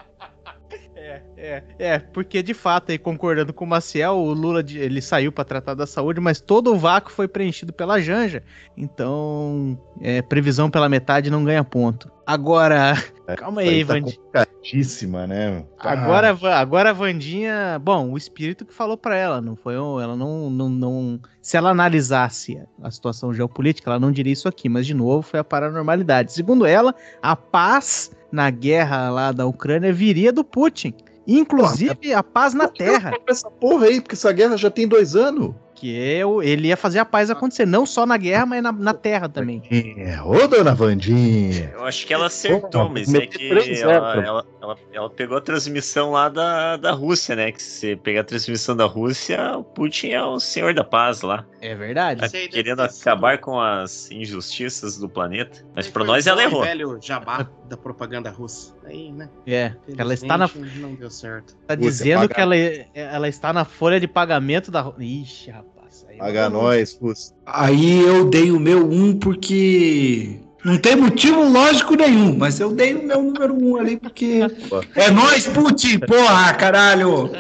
É, 1.41 1.63
é, 1.79 1.95
é, 1.95 1.99
porque 2.01 2.43
de 2.43 2.53
fato, 2.53 2.91
aí 2.91 2.99
concordando 2.99 3.53
com 3.53 3.65
o 3.65 3.69
Maciel, 3.69 4.17
o 4.17 4.33
Lula 4.33 4.65
ele 4.69 5.01
saiu 5.01 5.31
pra 5.31 5.45
tratar 5.45 5.75
da 5.75 5.87
saúde, 5.87 6.21
mas 6.21 6.41
todo 6.41 6.75
o 6.75 6.79
vácuo 6.79 7.13
foi 7.13 7.29
preenchido 7.29 7.73
pela 7.73 8.01
Janja. 8.01 8.43
Então, 8.77 9.79
é, 10.01 10.21
previsão 10.21 10.69
pela 10.69 10.89
metade 10.89 11.31
não 11.31 11.45
ganha 11.45 11.63
ponto. 11.63 12.11
Agora, 12.27 12.95
calma 13.37 13.61
aí, 13.61 13.85
tá 13.85 13.95
Vandinha. 13.95 14.17
complicadíssima, 14.17 15.27
né? 15.29 15.65
Ah, 15.79 15.93
Agora, 15.93 16.37
agora 16.59 16.91
a 16.91 16.93
Vandinha, 16.93 17.79
bom, 17.79 18.11
o 18.11 18.19
espírito 18.19 18.67
que 18.67 18.75
falou 18.75 18.99
pra 18.99 19.17
ela, 19.17 19.41
não 19.41 19.55
foi, 19.55 19.75
ela 19.77 20.17
não, 20.17 20.51
não, 20.51 20.69
não, 20.69 21.21
se 21.41 21.57
ela 21.57 21.71
analisasse 21.71 22.61
a 22.83 22.91
situação 22.91 23.33
geopolítica, 23.33 23.89
ela 23.89 24.01
não 24.01 24.11
diria 24.11 24.33
isso 24.33 24.49
aqui, 24.49 24.69
mas 24.69 24.87
de 24.87 24.93
novo 24.93 25.23
foi 25.23 25.39
a 25.39 25.45
paranormalidade. 25.45 26.33
Segundo 26.33 26.67
ela, 26.67 26.93
a 27.23 27.37
paz 27.37 28.11
na 28.31 28.51
guerra 28.51 29.09
lá 29.09 29.33
da 29.33 29.47
Ucrânia 29.47 29.93
viria 29.93 30.33
do 30.33 30.45
Putin, 30.45 30.93
inclusive 31.37 32.15
a 32.15 32.23
paz 32.23 32.55
na 32.55 32.69
terra, 32.69 33.13
essa 33.27 33.51
porra 33.51 33.87
aí, 33.87 34.01
porque 34.01 34.15
essa 34.15 34.33
guerra 34.33 34.57
já 34.57 34.71
tem 34.71 34.87
dois 34.89 35.15
anos. 35.15 35.55
que 35.81 35.97
é 35.97 36.27
o- 36.27 36.43
ele 36.43 36.67
ia 36.67 36.77
fazer 36.77 36.99
a 36.99 37.05
paz 37.05 37.31
acontecer, 37.31 37.65
não 37.65 37.87
só 37.87 38.05
na 38.05 38.17
guerra, 38.17 38.45
mas 38.45 38.61
na, 38.61 38.73
na 38.73 38.93
terra 38.93 39.29
também. 39.29 39.63
É, 39.71 40.21
ô 40.21 40.49
dona 40.49 40.75
Vandinha. 40.75 41.71
Eu 41.73 41.85
acho 41.85 42.05
que 42.05 42.13
ela 42.13 42.27
acertou, 42.27 42.89
mas 42.89 43.15
é 43.15 43.25
que 43.29 43.49
ela, 43.83 43.93
ela, 44.17 44.47
ela, 44.61 44.77
ela 44.93 45.09
pegou 45.11 45.39
a 45.39 45.41
transmissão 45.41 46.11
lá 46.11 46.29
da, 46.29 46.77
da 46.77 46.91
Rússia, 46.91 47.37
né? 47.37 47.53
Que 47.53 47.63
se 47.63 47.95
pegar 47.95 48.23
a 48.23 48.25
transmissão 48.25 48.75
da 48.75 48.87
Rússia, 48.87 49.57
o 49.57 49.63
Putin 49.63 50.09
é 50.09 50.21
o 50.25 50.41
senhor 50.41 50.75
da 50.75 50.83
paz 50.83 51.23
lá. 51.23 51.47
É 51.61 51.77
verdade. 51.77 52.27
Isso 52.27 52.35
aí 52.35 52.49
deve 52.49 52.55
Querendo 52.61 52.81
acabar 52.81 53.39
com 53.39 53.61
as 53.61 54.11
injustiças 54.11 54.99
do 54.99 55.09
planeta. 55.09 55.65
Mas 55.77 55.87
foi 55.87 56.03
nós 56.05 56.27
ela 56.27 56.43
errou. 56.43 56.63
velho 56.65 56.99
jabá 57.01 57.47
da 57.69 57.77
propaganda 57.77 58.31
russa. 58.31 58.75
Aí, 58.89 59.13
né? 59.13 59.29
É, 59.47 59.73
ela 59.97 60.15
está 60.15 60.39
na, 60.39 60.51
Não 60.77 60.95
deu 60.95 61.11
certo. 61.11 61.55
tá 61.67 61.75
Rússia, 61.75 61.91
dizendo 61.91 62.21
paga- 62.21 62.35
que 62.35 62.41
ela, 62.41 62.57
ela 62.95 63.29
está 63.29 63.53
na 63.53 63.65
folha 63.65 64.01
de 64.01 64.09
pagamento 64.09 64.71
da. 64.71 64.93
Ixi, 64.99 65.51
rapaz. 65.51 66.07
aí 66.09 66.17
Paga 66.19 66.49
nós, 66.49 66.97
Rússia. 67.01 67.35
Aí 67.45 68.01
eu 68.01 68.29
dei 68.29 68.51
o 68.51 68.59
meu 68.59 68.91
um 68.91 69.19
porque 69.19 70.41
não 70.65 70.79
tem 70.79 70.97
motivo 70.97 71.43
lógico 71.49 71.95
nenhum, 71.95 72.37
mas 72.37 72.59
eu 72.61 72.73
dei 72.75 72.95
o 72.95 73.03
meu 73.07 73.23
número 73.23 73.55
um 73.55 73.77
ali 73.77 73.97
porque 73.99 74.41
é 74.97 75.11
nós, 75.11 75.47
Putin, 75.47 75.99
porra, 76.01 76.53
caralho. 76.55 77.31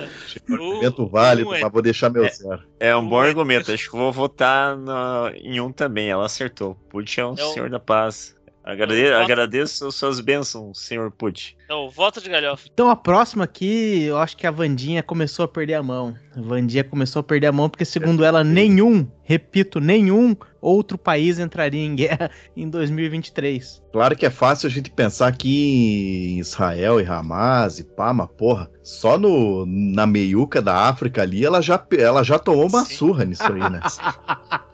Argumento 0.50 1.06
válido, 1.06 1.50
um 1.50 1.54
é- 1.54 1.60
mas 1.62 1.72
vou 1.72 1.82
deixar 1.82 2.10
meu 2.10 2.24
É. 2.24 2.30
zero. 2.30 2.62
É 2.78 2.94
um 2.96 3.06
bom 3.06 3.18
argumento. 3.20 3.72
Acho 3.72 3.90
que 3.90 3.96
vou 3.96 4.12
votar 4.12 4.76
no- 4.76 5.28
em 5.34 5.60
um 5.60 5.72
também. 5.72 6.08
Ela 6.10 6.26
acertou. 6.26 6.74
Putin 6.88 7.20
é 7.20 7.24
o 7.24 7.34
É 7.36 7.44
o- 7.44 7.52
senhor 7.52 7.68
da 7.70 7.80
paz. 7.80 8.36
Agrade- 8.68 9.02
voto- 9.02 9.14
agradeço 9.22 9.90
suas 9.90 10.20
bênçãos, 10.20 10.78
senhor 10.78 11.10
Putin. 11.10 11.54
Então, 11.64 11.88
voto 11.88 12.20
de 12.20 12.28
galhofa. 12.28 12.68
Então 12.72 12.90
a 12.90 12.96
próxima 12.96 13.44
aqui, 13.44 14.02
eu 14.02 14.18
acho 14.18 14.36
que 14.36 14.46
a 14.46 14.50
Vandinha 14.50 15.02
começou 15.02 15.46
a 15.46 15.48
perder 15.48 15.74
a 15.74 15.82
mão. 15.82 16.14
A 16.36 16.40
Vandinha 16.40 16.84
começou 16.84 17.20
a 17.20 17.22
perder 17.22 17.46
a 17.46 17.52
mão 17.52 17.70
porque, 17.70 17.86
segundo 17.86 18.22
ela, 18.22 18.44
nenhum, 18.44 19.06
repito, 19.24 19.80
nenhum 19.80 20.36
outro 20.60 20.98
país 20.98 21.38
entraria 21.38 21.80
em 21.84 21.94
guerra 21.96 22.30
em 22.54 22.68
2023. 22.68 23.82
Claro 23.90 24.14
que 24.14 24.26
é 24.26 24.30
fácil 24.30 24.66
a 24.66 24.70
gente 24.70 24.90
pensar 24.90 25.34
que 25.34 26.34
em 26.34 26.38
Israel 26.38 27.00
e 27.00 27.06
Hamas 27.06 27.78
e 27.78 27.84
pá, 27.84 28.12
mas 28.12 28.28
porra, 28.36 28.70
só 28.82 29.16
no, 29.18 29.64
na 29.66 30.06
meiuca 30.06 30.60
da 30.60 30.88
África 30.88 31.22
ali, 31.22 31.44
ela 31.44 31.62
já, 31.62 31.82
ela 31.96 32.22
já 32.22 32.38
tomou 32.38 32.66
uma 32.68 32.84
Sim. 32.84 32.94
surra 32.96 33.24
nisso 33.24 33.42
aí, 33.50 33.70
né? 33.70 33.80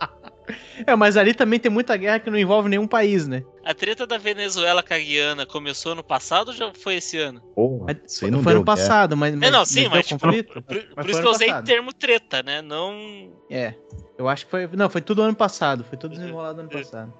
É, 0.86 0.94
mas 0.96 1.16
ali 1.16 1.32
também 1.34 1.58
tem 1.60 1.70
muita 1.70 1.96
guerra 1.96 2.18
que 2.20 2.30
não 2.30 2.38
envolve 2.38 2.68
nenhum 2.68 2.86
país, 2.86 3.26
né? 3.28 3.42
A 3.64 3.72
treta 3.74 4.06
da 4.06 4.18
Venezuela 4.18 4.82
com 4.82 4.92
a 4.94 4.98
Guiana 4.98 5.46
começou 5.46 5.94
no 5.94 6.02
passado 6.04 6.48
ou 6.48 6.54
já 6.54 6.72
foi 6.74 6.96
esse 6.96 7.16
ano? 7.18 7.40
Porra, 7.54 7.84
Mas 7.86 8.12
isso 8.12 8.24
aí 8.24 8.30
não 8.30 8.42
foi 8.42 8.52
ano 8.52 8.64
passado, 8.64 9.16
mas, 9.16 9.32
É, 9.34 9.36
não, 9.36 9.60
mas 9.60 9.68
sim, 9.68 9.88
mas 9.88 10.06
tipo, 10.06 10.20
conflito? 10.20 10.62
por, 10.62 10.62
por 10.62 10.74
Mas 10.74 10.80
isso 10.80 10.94
foi 10.96 11.04
que 11.04 11.10
eu 11.12 11.18
ano 11.20 11.30
usei 11.30 11.48
passado. 11.48 11.66
termo 11.66 11.92
treta, 11.92 12.42
né? 12.42 12.60
Não. 12.62 13.32
É. 13.50 13.74
Eu 14.16 14.28
acho 14.28 14.44
que 14.44 14.50
foi. 14.52 14.68
Não, 14.68 14.88
foi 14.88 15.00
tudo 15.00 15.22
ano 15.22 15.34
passado. 15.34 15.84
Foi 15.84 15.98
tudo 15.98 16.14
desenrolado 16.14 16.60
ano 16.60 16.68
passado. 16.70 17.12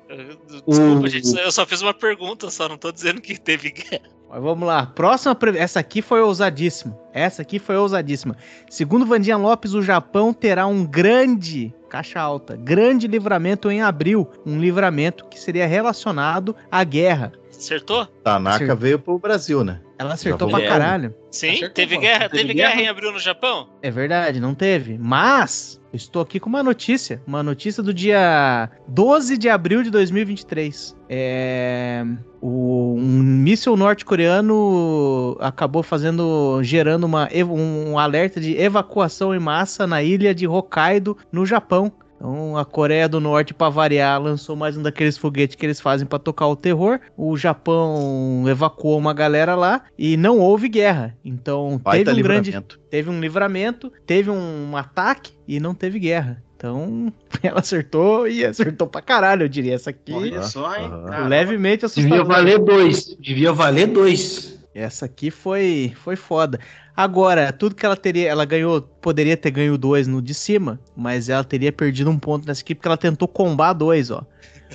Desculpa, 0.66 1.04
O- 1.04 1.08
gente, 1.08 1.36
eu 1.36 1.50
só 1.50 1.66
fiz 1.66 1.82
uma 1.82 1.92
pergunta, 1.92 2.48
só 2.50 2.68
não 2.68 2.76
tô 2.78 2.92
dizendo 2.92 3.20
que 3.20 3.36
teve 3.38 3.70
guerra. 3.70 4.13
Mas 4.34 4.42
vamos 4.42 4.66
lá. 4.66 4.86
Próxima. 4.86 5.32
pre- 5.32 5.56
Essa 5.56 5.78
aqui 5.78 6.02
foi 6.02 6.20
ousadíssima. 6.20 6.98
Essa 7.12 7.42
aqui 7.42 7.60
foi 7.60 7.76
ousadíssima. 7.76 8.36
Segundo 8.68 9.06
Vandinha 9.06 9.36
Lopes, 9.36 9.74
o 9.74 9.80
Japão 9.82 10.32
terá 10.32 10.66
um 10.66 10.84
grande. 10.84 11.72
Caixa 11.88 12.18
alta, 12.20 12.56
grande 12.56 13.06
livramento 13.06 13.70
em 13.70 13.80
abril. 13.80 14.28
Um 14.44 14.58
livramento 14.58 15.24
que 15.26 15.38
seria 15.38 15.68
relacionado 15.68 16.56
à 16.68 16.82
guerra. 16.82 17.30
Acertou? 17.48 18.06
Tanaka 18.24 18.66
Sim. 18.66 18.74
veio 18.74 18.98
pro 18.98 19.16
Brasil, 19.20 19.62
né? 19.62 19.80
Ela 19.98 20.14
acertou 20.14 20.48
pra 20.48 20.60
caralho. 20.66 21.14
Sim, 21.30 21.50
Acertou, 21.50 21.70
teve 21.70 21.94
pô. 21.94 22.00
guerra, 22.00 22.28
Teve 22.28 22.42
teve 22.42 22.54
guerra 22.54 22.70
guerra? 22.74 22.82
em 22.82 22.88
abril 22.88 23.12
no 23.12 23.18
Japão? 23.18 23.68
É 23.82 23.90
verdade, 23.90 24.40
não 24.40 24.54
teve. 24.54 24.98
Mas 24.98 25.80
eu 25.92 25.96
estou 25.96 26.20
aqui 26.22 26.40
com 26.40 26.48
uma 26.48 26.62
notícia. 26.62 27.22
Uma 27.26 27.42
notícia 27.42 27.82
do 27.82 27.94
dia 27.94 28.68
12 28.88 29.38
de 29.38 29.48
abril 29.48 29.82
de 29.82 29.90
2023. 29.90 30.96
É. 31.08 32.04
O, 32.40 32.94
um 32.98 33.22
míssil 33.22 33.76
norte-coreano 33.76 35.36
acabou 35.40 35.82
fazendo. 35.82 36.60
gerando 36.62 37.04
uma, 37.04 37.28
um 37.48 37.98
alerta 37.98 38.40
de 38.40 38.56
evacuação 38.56 39.34
em 39.34 39.38
massa 39.38 39.86
na 39.86 40.02
ilha 40.02 40.34
de 40.34 40.46
Hokkaido, 40.46 41.16
no 41.32 41.46
Japão. 41.46 41.92
Então, 42.24 42.56
a 42.56 42.64
Coreia 42.64 43.06
do 43.06 43.20
Norte, 43.20 43.52
para 43.52 43.68
variar, 43.68 44.18
lançou 44.18 44.56
mais 44.56 44.78
um 44.78 44.82
daqueles 44.82 45.18
foguetes 45.18 45.56
que 45.56 45.66
eles 45.66 45.78
fazem 45.78 46.06
para 46.06 46.18
tocar 46.18 46.46
o 46.46 46.56
terror. 46.56 46.98
O 47.18 47.36
Japão 47.36 48.42
evacuou 48.48 48.96
uma 48.96 49.12
galera 49.12 49.54
lá 49.54 49.82
e 49.98 50.16
não 50.16 50.38
houve 50.38 50.66
guerra. 50.70 51.14
Então, 51.22 51.76
Baita 51.76 52.06
teve 52.06 52.20
um 52.20 52.22
grande 52.22 52.46
livramento. 52.46 52.80
teve 52.88 53.10
um 53.10 53.20
livramento, 53.20 53.92
teve 54.06 54.30
um 54.30 54.74
ataque 54.74 55.34
e 55.46 55.60
não 55.60 55.74
teve 55.74 55.98
guerra. 55.98 56.42
Então, 56.56 57.12
ela 57.42 57.60
acertou 57.60 58.26
e 58.26 58.42
acertou 58.42 58.86
pra 58.86 59.02
caralho, 59.02 59.42
eu 59.44 59.48
diria. 59.48 59.74
Essa 59.74 59.90
aqui, 59.90 60.14
Olha 60.14 60.44
só, 60.44 60.74
hein? 60.76 60.88
Caramba. 60.88 61.28
levemente 61.28 61.86
Devia 61.86 61.86
assustadora. 61.86 62.24
valer 62.24 62.58
dois. 62.58 63.16
Devia 63.20 63.52
valer 63.52 63.86
dois. 63.88 64.58
Essa 64.74 65.04
aqui 65.04 65.30
foi, 65.30 65.92
foi 66.02 66.16
foda. 66.16 66.58
Agora, 66.96 67.52
tudo 67.52 67.74
que 67.74 67.84
ela 67.84 67.96
teria, 67.96 68.28
ela 68.28 68.44
ganhou, 68.44 68.80
poderia 68.80 69.36
ter 69.36 69.50
ganho 69.50 69.76
dois 69.76 70.06
no 70.06 70.22
de 70.22 70.32
cima, 70.32 70.78
mas 70.96 71.28
ela 71.28 71.42
teria 71.42 71.72
perdido 71.72 72.08
um 72.10 72.18
ponto 72.18 72.46
nessa 72.46 72.60
equipe 72.60 72.78
porque 72.78 72.88
ela 72.88 72.96
tentou 72.96 73.26
combar 73.26 73.72
dois, 73.72 74.10
ó. 74.10 74.24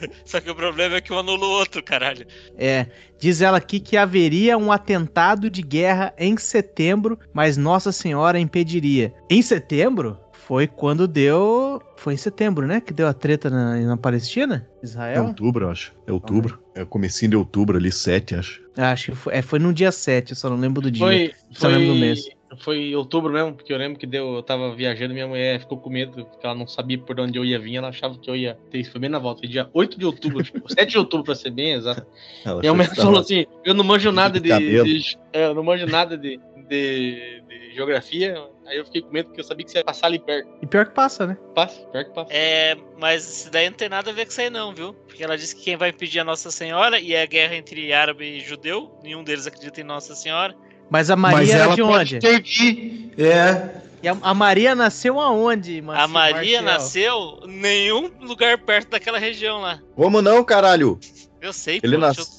Só 0.26 0.40
que 0.42 0.50
o 0.50 0.56
problema 0.56 0.96
é 0.96 1.02
que 1.02 1.14
um 1.14 1.20
anula 1.20 1.46
o 1.46 1.50
outro, 1.50 1.82
caralho. 1.82 2.26
É, 2.58 2.88
diz 3.20 3.42
ela 3.42 3.58
aqui 3.58 3.80
que 3.80 3.96
haveria 3.96 4.58
um 4.58 4.72
atentado 4.72 5.50
de 5.50 5.62
guerra 5.62 6.14
em 6.18 6.38
setembro, 6.38 7.18
mas 7.34 7.58
Nossa 7.58 7.92
Senhora 7.92 8.40
impediria. 8.40 9.14
Em 9.30 9.42
setembro? 9.42 10.20
Foi 10.50 10.66
quando 10.66 11.08
deu. 11.08 11.80
Foi 11.95 12.16
em 12.16 12.18
setembro, 12.18 12.66
né? 12.66 12.82
Que 12.82 12.91
deu 12.91 13.08
a 13.08 13.14
treta 13.14 13.52
na, 13.52 13.76
na 13.82 13.95
Palestina? 13.95 14.68
É 14.82 14.84
Israel? 14.86 15.26
outubro, 15.28 15.66
eu 15.66 15.70
acho. 15.70 15.93
É 16.08 16.12
outubro. 16.12 16.60
É 16.74 16.84
comecinho 16.84 17.30
de 17.30 17.38
outubro 17.38 17.78
ali, 17.78 17.91
7, 17.91 18.34
acho. 18.34 18.60
Acho 18.76 19.12
que 19.12 19.18
foi, 19.18 19.34
é, 19.36 19.43
foi 19.43 19.60
no 19.60 19.72
dia 19.72 19.91
7, 19.91 20.32
eu 20.32 20.36
só 20.36 20.50
não 20.50 20.58
lembro 20.58 20.82
do 20.82 20.89
dia. 20.89 21.06
Foi, 21.06 21.32
Só 21.52 21.68
lembro 21.68 21.86
do 21.86 21.91
foi, 21.91 22.00
mês. 22.00 22.30
foi 22.64 22.78
em 22.78 22.95
outubro 22.95 23.32
mesmo, 23.32 23.54
porque 23.54 23.72
eu 23.72 23.78
lembro 23.78 24.00
que 24.00 24.08
deu, 24.08 24.34
eu 24.38 24.41
tava 24.41 24.74
viajando, 24.74 25.14
minha 25.14 25.28
mulher 25.28 25.60
ficou 25.60 25.78
com 25.78 25.91
medo, 25.91 26.26
porque 26.26 26.43
ela 26.43 26.56
não 26.56 26.66
sabia 26.66 26.97
por 26.97 27.20
onde 27.20 27.38
eu 27.38 27.45
ia 27.45 27.60
vir, 27.60 27.76
ela 27.76 27.89
achava 27.89 28.18
que 28.18 28.28
eu 28.28 28.36
ia 28.36 28.58
ter 28.72 28.80
isso. 28.80 28.91
Foi 28.91 29.00
bem 29.02 29.10
na 29.12 29.20
volta, 29.20 29.41
foi 29.41 29.50
dia 29.50 29.70
8 29.72 30.00
de 30.00 30.06
outubro, 30.06 30.41
tipo, 30.41 30.66
7 30.74 30.89
de 30.89 30.97
outubro 30.97 31.26
pra 31.26 31.36
ser 31.36 31.52
bem 31.52 31.74
exato. 31.74 32.08
Ela 32.43 32.66
E 32.66 32.72
mulher 32.72 32.95
falou 32.95 33.20
assim: 33.20 33.45
eu 33.64 33.76
não 33.76 33.84
manjo 33.84 34.12
nada 34.12 34.39
de. 34.39 34.50
cabelo. 34.50 34.86
de- 34.86 35.16
é, 35.32 35.45
eu 35.45 35.54
não 35.54 35.64
manjo 35.64 35.86
nada 35.86 36.18
de, 36.18 36.39
de, 36.70 37.43
de 37.47 37.76
geografia. 37.76 38.36
Aí 38.70 38.78
eu 38.78 38.86
fiquei 38.86 39.02
com 39.02 39.12
medo 39.12 39.26
porque 39.28 39.42
eu 39.42 39.44
sabia 39.46 39.66
que 39.66 39.72
você 39.72 39.80
ia 39.80 39.84
passar 39.84 40.08
ali 40.08 40.20
perto. 40.20 40.48
E 40.62 40.66
pior 40.68 40.86
que 40.86 40.94
passa, 40.94 41.26
né? 41.26 41.38
Passa, 41.56 41.80
pior 41.88 42.06
que 42.06 42.12
passa. 42.14 42.32
É, 42.32 42.78
mas 43.00 43.28
isso 43.28 43.50
daí 43.52 43.68
não 43.70 43.76
tem 43.76 43.90
nada 43.90 44.12
a 44.12 44.14
ver 44.14 44.26
com 44.26 44.32
isso 44.32 44.42
aí 44.42 44.50
não, 44.50 44.74
viu? 44.74 44.94
Porque 44.94 45.24
ela 45.24 45.36
disse 45.38 45.56
que 45.56 45.64
quem 45.64 45.76
vai 45.76 45.90
impedir 45.90 46.20
a 46.20 46.24
Nossa 46.24 46.52
Senhora 46.52 47.00
e 47.00 47.14
é 47.14 47.24
a 47.24 47.26
guerra 47.26 47.56
entre 47.56 47.92
árabe 47.92 48.24
e 48.26 48.40
judeu, 48.42 48.92
nenhum 49.04 49.24
deles 49.24 49.48
acredita 49.48 49.82
em 49.82 49.84
Nossa 49.84 50.14
Senhora. 50.16 50.56
Mas 50.90 51.10
a 51.10 51.16
Mas 51.16 51.34
Maria 51.34 51.54
era 51.56 51.64
ela 51.64 51.76
de 51.76 51.82
pode 51.82 52.16
onde? 52.18 53.12
É. 53.18 53.82
E 54.02 54.08
a, 54.08 54.18
a 54.22 54.34
Maria 54.34 54.74
nasceu 54.76 55.20
aonde, 55.20 55.82
Marci- 55.82 56.04
a 56.04 56.08
Maria 56.08 56.62
nasceu 56.62 57.40
em 57.44 57.52
nenhum 57.60 58.10
lugar 58.22 58.58
perto 58.60 58.92
daquela 58.92 59.20
região 59.20 59.60
lá. 59.60 59.80
Como 59.96 60.22
não, 60.22 60.44
caralho? 60.44 60.98
Eu 61.42 61.52
sei, 61.52 61.80
Ele 61.84 61.96
pô, 61.96 62.02
nas- 62.02 62.16
deixa 62.16 62.32
eu- 62.32 62.36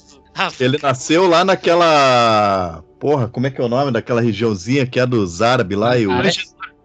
Ele 0.59 0.77
nasceu 0.81 1.27
lá 1.27 1.43
naquela. 1.43 2.83
Porra, 2.99 3.27
como 3.27 3.47
é 3.47 3.49
que 3.51 3.59
é 3.59 3.63
o 3.63 3.67
nome 3.69 3.91
daquela 3.91 4.21
regiãozinha 4.21 4.85
que 4.85 4.99
é 4.99 5.05
dos 5.05 5.41
árabes 5.41 5.77
lá 5.77 5.97
e 5.97 6.07
o. 6.07 6.11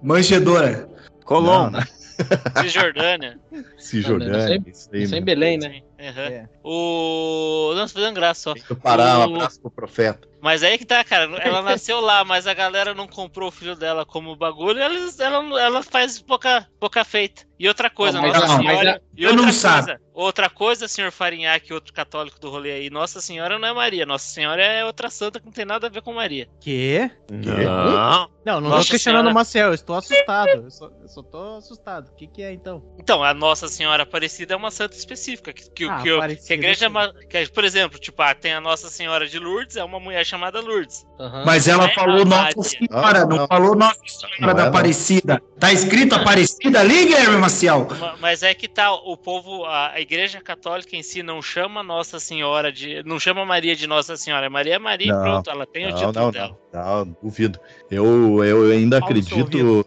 Manjedora. 0.03 0.89
Colom. 1.25 1.71
Cisjordânia. 2.63 3.39
Cisjordânia. 3.79 4.63
Isso 4.67 4.89
é 5.15 5.19
em. 5.19 5.23
Belém, 5.25 5.59
né? 5.59 5.81
Aham. 6.01 6.23
É. 6.23 6.49
O. 6.65 7.73
Não, 7.77 7.87
fazendo 7.89 8.15
graça 8.15 8.41
só. 8.41 8.55
Do 8.55 8.77
Pará, 8.77 9.19
um 9.19 9.33
O- 9.33 9.37
abraço 9.37 9.61
pro 9.61 9.71
profeta. 9.71 10.27
Mas 10.41 10.62
aí 10.62 10.78
que 10.78 10.84
tá, 10.84 11.03
cara. 11.05 11.24
Ela 11.43 11.62
nasceu 11.62 12.01
lá, 12.01 12.24
mas 12.24 12.47
a 12.47 12.55
galera 12.55 12.95
não 12.95 13.07
comprou 13.09 13.49
o 13.49 13.53
filho 13.53 13.74
dela 13.76 14.05
como 14.07 14.37
bagulho. 14.37 14.78
Ela, 14.80 14.95
ela, 15.18 15.61
ela 15.61 15.82
faz 15.82 16.20
pouca, 16.20 16.68
pouca 16.78 17.05
feita. 17.05 17.45
E 17.59 17.66
outra 17.66 17.89
coisa, 17.89 18.20
Não, 18.20 18.28
mas 18.28 18.34
Nossa 18.39 18.47
não, 18.59 18.62
mas 18.64 18.78
Senhora. 18.80 19.03
e 19.16 19.22
eu 19.22 19.30
outra 19.30 19.37
não 19.37 19.45
coisa, 19.51 19.59
sabe. 19.59 19.99
outra 20.12 20.51
coisa, 20.51 20.87
senhor 20.87 21.11
Farinhaque, 21.11 21.72
outro 21.72 21.91
católico 21.95 22.39
do 22.39 22.51
rolê 22.51 22.70
aí. 22.72 22.91
Nossa 22.91 23.18
Senhora 23.22 23.59
não 23.59 23.66
é 23.66 23.72
Maria. 23.72 24.05
Nossa 24.05 24.26
Senhora 24.28 24.62
é 24.62 24.84
outra 24.84 25.09
santa 25.09 25.41
que 25.41 25.47
não 25.47 25.53
tem 25.55 25.64
nada 25.64 25.87
a 25.87 25.91
ver 25.91 26.03
com 26.03 26.12
Maria. 26.12 26.47
Quê? 26.61 27.11
Não. 27.30 28.30
Não, 28.45 28.61
não 28.61 28.68
Nossa 28.70 28.84
tô 28.84 28.91
questionando 28.91 29.22
Senhora. 29.22 29.30
o 29.30 29.34
Maciel, 29.34 29.68
eu 29.68 29.74
estou 29.74 29.97
assustado. 29.97 30.49
Eu 30.51 30.70
só, 30.70 30.91
eu 31.01 31.09
só 31.09 31.22
tô 31.22 31.57
assustado. 31.57 32.09
O 32.09 32.14
que, 32.14 32.26
que 32.26 32.43
é 32.43 32.53
então? 32.53 32.84
Então, 33.01 33.24
a 33.24 33.32
Nossa 33.32 33.68
Senhora 33.68 34.03
Aparecida 34.03 34.53
é 34.53 34.57
uma 34.57 34.70
santa 34.70 34.95
específica. 34.95 35.51
Que, 35.51 35.70
que, 35.70 35.89
Ah, 35.89 35.97
que, 36.03 36.37
que 36.37 36.53
a 36.53 36.57
igreja. 36.57 36.91
que, 37.30 37.49
por 37.53 37.64
exemplo, 37.64 37.99
tipo, 37.99 38.20
ah, 38.20 38.34
tem 38.34 38.53
a 38.53 38.61
Nossa 38.61 38.91
Senhora 38.91 39.26
de 39.26 39.39
Lourdes, 39.39 39.76
é 39.76 39.82
uma 39.82 39.99
mulher 39.99 40.26
chamada 40.26 40.36
Lourdes. 40.37 41.07
Aham. 41.18 41.45
Mas 41.47 41.66
ela 41.68 41.87
É 41.87 41.95
falou 41.95 42.24
Nossa. 42.24 42.62
Senhora, 42.62 43.20
Não, 43.20 43.28
não, 43.28 43.37
não. 43.39 43.47
falou 43.47 43.74
Nossa 43.74 44.01
Senhora 44.07 44.37
Não 44.41 44.51
é, 44.51 44.55
da 44.55 44.62
não. 44.62 44.68
Aparecida. 44.68 45.43
Tá 45.59 45.72
escrito 45.72 46.14
Aparecida 46.14 46.80
ali, 46.80 47.07
Guilherme 47.07 47.37
Maciel? 47.39 47.87
Ma- 47.99 48.16
Mas 48.20 48.43
é 48.43 48.53
que 48.55 48.68
tá, 48.68 48.93
o 48.93 49.16
povo, 49.16 49.64
a, 49.64 49.93
a 49.93 50.01
igreja 50.01 50.41
católica 50.41 50.95
em 50.97 51.03
si 51.03 51.22
não 51.22 51.41
chama 51.41 51.82
Nossa 51.82 52.18
Senhora 52.20 52.70
de. 52.72 53.03
Não 53.05 53.18
chama 53.18 53.45
Maria 53.45 53.74
de 53.74 53.87
Nossa 53.87 54.16
Senhora. 54.16 54.51
Maria 54.51 54.74
é 54.74 54.78
Maria 54.78 55.12
Não, 55.12 55.20
e 55.20 55.22
pronto, 55.24 55.51
ela 55.51 55.66
tem 55.66 55.87
o 55.87 55.93
título 55.95 56.12
não, 56.12 56.30
dela. 56.30 56.57
não, 56.72 57.05
não, 57.07 57.16
duvido. 57.22 57.59
Eu, 57.91 58.45
eu 58.45 58.70
ainda 58.72 58.99
acredito. 58.99 59.84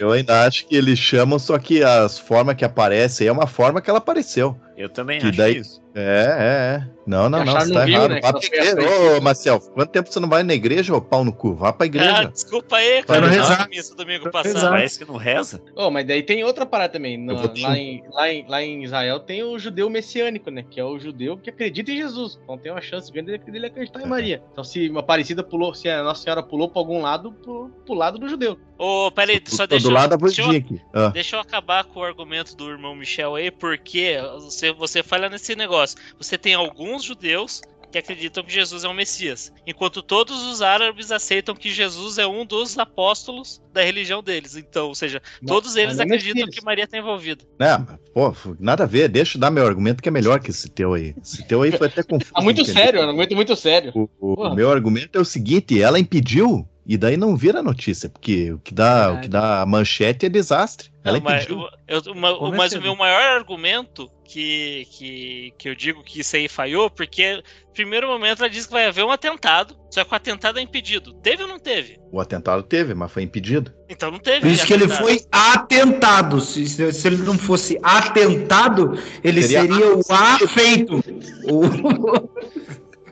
eu 0.00 0.12
ainda 0.12 0.44
acho 0.44 0.66
que 0.66 0.76
eles 0.76 0.98
chamam, 0.98 1.38
só 1.38 1.58
que 1.58 1.82
as 1.82 2.18
formas 2.18 2.56
que 2.56 2.64
aparecem 2.64 3.26
é 3.26 3.32
uma 3.32 3.46
forma 3.46 3.80
que 3.80 3.88
ela 3.88 3.98
apareceu. 3.98 4.58
Eu 4.76 4.88
também 4.88 5.20
Que 5.20 5.28
acho 5.28 5.36
daí- 5.36 5.58
isso. 5.58 5.82
É, 5.94 6.00
é, 6.00 6.76
é. 6.90 6.94
Não, 7.06 7.28
não, 7.28 7.44
não, 7.44 7.52
você 7.52 7.68
no 7.68 7.74
tá 7.74 7.84
Rio, 7.84 7.94
errado. 7.96 8.10
né, 8.12 8.20
Vá 8.22 8.32
pra 8.32 8.44
igreja. 8.46 8.76
Ô, 9.16 9.20
Marcel, 9.20 9.60
quanto 9.60 9.90
tempo 9.90 10.10
você 10.10 10.18
não 10.18 10.28
vai 10.28 10.42
na 10.42 10.54
igreja, 10.54 10.94
ô 10.96 11.00
pau 11.02 11.22
no 11.22 11.32
cu? 11.32 11.54
Vá 11.54 11.70
pra 11.70 11.84
Ah, 11.84 11.86
igreja. 11.86 12.24
desculpa 12.32 12.76
aí, 12.76 12.94
Vai 12.94 13.02
cara. 13.02 13.20
no 13.20 13.26
eu 13.26 13.30
não 13.36 13.48
rezar. 13.48 13.68
vi 13.68 13.76
isso 13.76 13.94
domingo 13.94 14.22
Vai 14.24 14.32
passado. 14.32 14.54
rezar. 14.54 14.70
Parece 14.70 14.98
que 14.98 15.04
não 15.04 15.16
reza. 15.16 15.62
Oh, 15.76 15.90
mas 15.90 16.06
daí 16.06 16.22
tem 16.22 16.42
outra 16.42 16.64
parada 16.64 16.94
também. 16.94 17.24
Te- 17.52 17.60
lá, 17.62 17.76
em, 17.76 18.02
lá, 18.10 18.32
em, 18.32 18.48
lá 18.48 18.62
em 18.62 18.82
Israel 18.84 19.20
tem 19.20 19.42
o 19.44 19.58
judeu 19.58 19.90
messiânico, 19.90 20.50
né? 20.50 20.64
Que 20.68 20.80
é 20.80 20.84
o 20.84 20.98
judeu 20.98 21.36
que 21.36 21.50
acredita 21.50 21.92
em 21.92 21.96
Jesus. 21.98 22.40
Então 22.42 22.56
tem 22.56 22.72
uma 22.72 22.80
chance 22.80 23.12
grande 23.12 23.36
dele- 23.36 23.66
acreditar 23.66 24.00
em 24.00 24.06
Maria. 24.06 24.42
Então 24.50 24.64
se 24.64 24.88
uma 24.88 25.02
parecida 25.02 25.42
pulou, 25.42 25.74
se 25.74 25.88
a 25.90 26.02
Nossa 26.02 26.22
Senhora 26.22 26.42
pulou 26.42 26.70
pra 26.70 26.80
algum 26.80 27.02
lado, 27.02 27.32
pro, 27.32 27.68
pro 27.84 27.94
lado 27.94 28.18
do 28.18 28.28
judeu. 28.28 28.58
Ô, 28.78 29.10
peraí, 29.12 29.40
só 29.46 29.64
Tô 29.64 29.68
deixa, 29.68 29.86
do 29.88 29.94
lado 29.94 30.10
da 30.10 30.16
deixa, 30.16 30.42
eu, 30.42 30.50
aqui. 30.50 30.80
Ah, 30.92 31.08
deixa 31.08 31.36
eu 31.36 31.40
acabar 31.40 31.84
com 31.84 32.00
o 32.00 32.02
argumento 32.02 32.56
do 32.56 32.68
irmão 32.70 32.96
Michel 32.96 33.36
aí, 33.36 33.50
porque 33.50 34.16
você, 34.40 34.72
você 34.72 35.02
falha 35.02 35.28
nesse 35.28 35.54
negócio. 35.54 35.83
Você 36.18 36.38
tem 36.38 36.54
alguns 36.54 37.02
judeus 37.02 37.60
que 37.94 37.98
acreditam 37.98 38.42
que 38.42 38.52
Jesus 38.52 38.82
é 38.82 38.88
o 38.88 38.92
Messias, 38.92 39.52
enquanto 39.64 40.02
todos 40.02 40.42
os 40.42 40.60
árabes 40.60 41.12
aceitam 41.12 41.54
que 41.54 41.70
Jesus 41.70 42.18
é 42.18 42.26
um 42.26 42.44
dos 42.44 42.76
apóstolos 42.76 43.62
da 43.72 43.84
religião 43.84 44.20
deles. 44.20 44.56
Então, 44.56 44.88
ou 44.88 44.96
seja, 44.96 45.22
todos 45.46 45.76
eles 45.76 46.00
é 46.00 46.02
acreditam 46.02 46.44
Messias. 46.44 46.56
que 46.56 46.64
Maria 46.64 46.84
está 46.84 46.98
envolvida. 46.98 47.44
né, 47.56 47.78
mas, 47.78 47.98
pô, 48.12 48.34
nada 48.58 48.82
a 48.82 48.86
ver. 48.86 49.08
Deixa 49.08 49.36
eu 49.36 49.40
dar 49.40 49.50
meu 49.52 49.64
argumento 49.64 50.02
que 50.02 50.08
é 50.08 50.12
melhor 50.12 50.40
que 50.40 50.50
esse 50.50 50.68
teu 50.68 50.94
aí. 50.94 51.14
Esse 51.22 51.46
teu 51.46 51.62
aí 51.62 51.70
foi 51.70 51.86
até 51.86 52.02
confuso. 52.02 52.32
Tá 52.34 52.40
muito 52.42 52.62
entendeu? 52.62 52.82
sério, 52.82 53.00
é 53.00 53.12
muito, 53.12 53.36
muito 53.36 53.54
sério. 53.54 53.92
O, 53.94 54.08
o 54.20 54.54
meu 54.56 54.72
argumento 54.72 55.16
é 55.16 55.20
o 55.20 55.24
seguinte: 55.24 55.80
ela 55.80 55.96
impediu 55.96 56.68
e 56.86 56.96
daí 56.98 57.16
não 57.16 57.36
vira 57.36 57.62
notícia, 57.62 58.08
porque 58.08 58.52
o 58.52 58.58
que 58.58 58.74
dá, 58.74 59.12
o 59.12 59.20
que 59.20 59.28
dá 59.28 59.62
a 59.62 59.66
manchete 59.66 60.26
é 60.26 60.28
desastre. 60.28 60.92
Ela 61.02 61.18
Não, 61.18 61.24
mas, 61.24 61.46
eu- 61.48 61.68
eu- 61.86 62.12
uma- 62.12 62.28
é 62.30 62.56
mas 62.56 62.72
o 62.72 62.76
é? 62.78 62.80
meu 62.80 62.96
maior 62.96 63.20
argumento 63.36 64.10
que, 64.24 64.86
que, 64.90 65.52
que 65.58 65.68
eu 65.68 65.74
digo 65.74 66.02
que 66.02 66.20
isso 66.20 66.34
aí 66.34 66.48
falhou, 66.48 66.88
porque 66.88 67.36
no 67.36 67.72
primeiro 67.74 68.08
momento 68.08 68.40
ela 68.40 68.48
diz 68.48 68.64
que 68.64 68.72
vai 68.72 68.86
haver 68.86 69.04
um 69.04 69.10
atentado, 69.10 69.76
só 69.90 70.02
que 70.02 70.12
o 70.12 70.16
atentado 70.16 70.58
é 70.58 70.62
impedido. 70.62 71.12
Teve 71.14 71.42
ou 71.42 71.48
não 71.48 71.58
teve? 71.58 71.98
O 72.10 72.18
atentado 72.20 72.62
teve, 72.62 72.94
mas 72.94 73.12
foi 73.12 73.22
impedido. 73.22 73.70
Então 73.88 74.10
não 74.10 74.18
teve. 74.18 74.40
Por 74.40 74.50
isso 74.50 74.66
que 74.66 74.72
ele 74.72 74.84
atentado. 74.84 75.02
foi 75.04 75.20
atentado. 75.30 76.40
Se, 76.40 76.66
se- 76.66 76.92
se 76.92 77.06
ele 77.06 77.18
não 77.18 77.36
fosse 77.36 77.78
atentado, 77.82 78.98
ele 79.22 79.42
Seria 79.42 79.60
seria, 79.62 79.94
o 79.96 80.00
afeito. 80.10 81.04
O- 81.50 82.34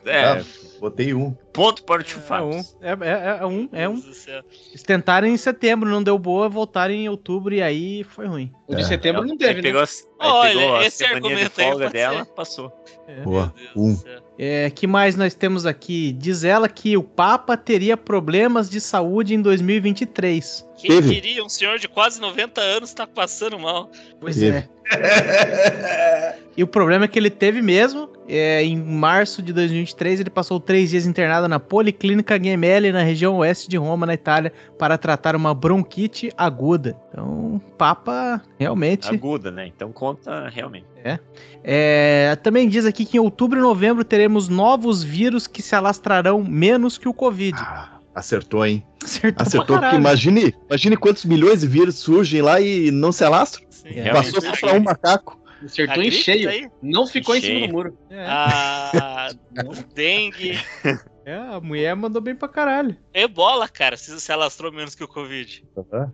É, 0.05 0.25
Ah, 0.25 0.45
botei 0.83 1.15
um. 1.15 1.31
ponto 1.53 1.85
para 1.85 2.01
o 2.01 2.05
tio 2.05 2.19
É 2.19 2.21
um. 2.21 2.27
Fábio. 2.27 2.67
É, 2.83 2.91
é- 3.09 3.39
é 3.41 3.47
um. 3.47 3.69
É 3.73 3.89
um. 3.89 4.03
Eles 4.71 4.83
tentaram 4.83 5.27
em 5.29 5.37
setembro, 5.37 5.89
não 5.89 6.03
deu 6.03 6.19
boa, 6.19 6.49
voltaram 6.49 6.93
em 6.93 7.09
outubro 7.09 7.55
e 7.55 7.63
aí 7.63 8.05
foi 8.05 8.27
ruim. 8.27 8.53
O 8.67 8.75
de 8.75 8.83
É. 8.83 8.85
setembro 8.85 9.23
não 9.25 9.33
Aí 9.33 9.39
teve, 9.39 9.55
né? 9.57 9.63
pegou, 9.63 9.81
aí 9.83 9.87
Olha, 10.31 10.59
pegou 10.59 10.77
a 10.77 10.87
esse 10.87 10.99
de 11.07 11.13
argumento 11.13 11.61
aí 11.61 11.67
folga 11.67 11.85
pode 11.85 11.93
dela, 11.93 12.25
ser. 12.25 12.31
passou. 12.33 12.73
Boa. 13.25 13.53
Meu 13.57 13.65
Deus 13.65 13.77
Um. 13.77 13.95
do 13.95 14.01
céu. 14.01 14.23
É, 14.39 14.71
que 14.71 14.87
mais 14.87 15.15
nós 15.15 15.35
temos 15.35 15.67
aqui? 15.67 16.13
Diz 16.13 16.43
ela 16.43 16.69
que 16.69 16.97
o 16.97 17.03
Papa 17.03 17.57
teria 17.57 17.97
problemas 17.97 18.69
de 18.69 18.81
saúde 18.81 19.35
em 19.35 19.41
2023. 19.43 20.67
Quem 20.77 20.91
Teve. 20.91 21.15
diria 21.15 21.45
um 21.45 21.49
senhor 21.49 21.79
de 21.79 21.89
quase 21.89 22.21
90 22.21 22.61
anos 22.61 22.93
tá 22.93 23.07
passando 23.07 23.59
mal? 23.59 23.91
Pois 24.21 24.37
Teve. 24.37 24.59
é. 24.59 26.43
E 26.57 26.63
o 26.63 26.67
problema 26.67 27.07
é 27.07 27.09
que 27.09 27.19
ele 27.19 27.31
teve 27.31 27.63
mesmo. 27.63 28.11
É, 28.29 28.63
em 28.63 28.77
março 28.77 29.43
de 29.43 29.53
2023, 29.53 30.21
ele 30.21 30.31
passou 30.31 30.61
três 30.61 30.91
dias 30.91 31.07
internado 31.07 31.49
na 31.49 31.59
Policlínica 31.59 32.43
Gemelli, 32.43 32.93
na 32.93 33.03
região 33.03 33.37
oeste 33.39 33.69
de 33.69 33.77
Roma, 33.77 34.07
na 34.07 34.15
Itália, 34.15 34.53
para 34.79 34.99
tratar 34.99 35.35
uma 35.35 35.55
bronquite 35.55 36.31
aguda. 36.37 36.97
Então, 37.11 37.61
Papa 37.79 38.43
realmente. 38.59 39.09
Aguda, 39.09 39.51
né? 39.51 39.67
Então 39.67 39.91
conta 39.93 40.49
realmente. 40.49 40.87
É, 41.65 42.37
também 42.43 42.69
diz 42.69 42.87
aqui 42.87 43.05
que 43.05 43.17
em 43.17 43.21
outubro 43.21 43.59
e 43.59 43.63
novembro 43.63 44.05
teremos 44.05 44.49
novos 44.49 45.03
vírus 45.03 45.47
que 45.47 45.63
se 45.63 45.75
alastrarão 45.75 46.45
menos 46.45 46.99
que 46.99 47.09
o 47.09 47.15
Covid. 47.15 47.57
Ah, 47.59 47.92
acertou, 48.15 48.65
hein? 48.67 48.85
Acertou, 49.03 49.43
Acertou, 49.47 49.79
porque 49.81 49.97
imagine, 49.97 50.55
imagine 50.69 50.97
quantos 50.97 51.25
milhões 51.25 51.61
de 51.61 51.67
vírus 51.67 51.97
surgem 51.97 52.43
lá 52.43 52.61
e 52.61 52.91
não 52.91 53.11
se 53.13 53.25
alastram. 53.25 53.65
Sim, 53.71 53.99
É, 54.01 54.11
Passou 54.13 54.41
só 54.41 54.53
pra 54.53 54.73
um 54.75 54.81
macaco. 54.81 55.41
Acertou 55.65 56.03
A 56.03 56.07
em 56.07 56.11
cheio. 56.11 56.49
aí? 56.49 56.69
Não 56.83 57.07
ficou 57.07 57.37
em 57.37 57.41
cima 57.41 57.55
Cheio. 57.55 57.67
do 57.69 57.73
muro. 57.73 57.99
É, 58.11 58.25
A 58.27 59.31
dengue, 59.95 60.59
é, 61.25 61.35
a 61.35 61.61
mulher 61.61 61.95
mandou 61.95 62.21
bem 62.21 62.35
pra 62.35 62.49
caralho. 62.49 62.97
ebola, 63.15 63.69
cara, 63.69 63.97
se, 63.97 64.21
se 64.21 64.33
alastrou 64.33 64.73
menos 64.73 64.95
que 64.97 65.05
o 65.05 65.09
Covid. 65.09 65.65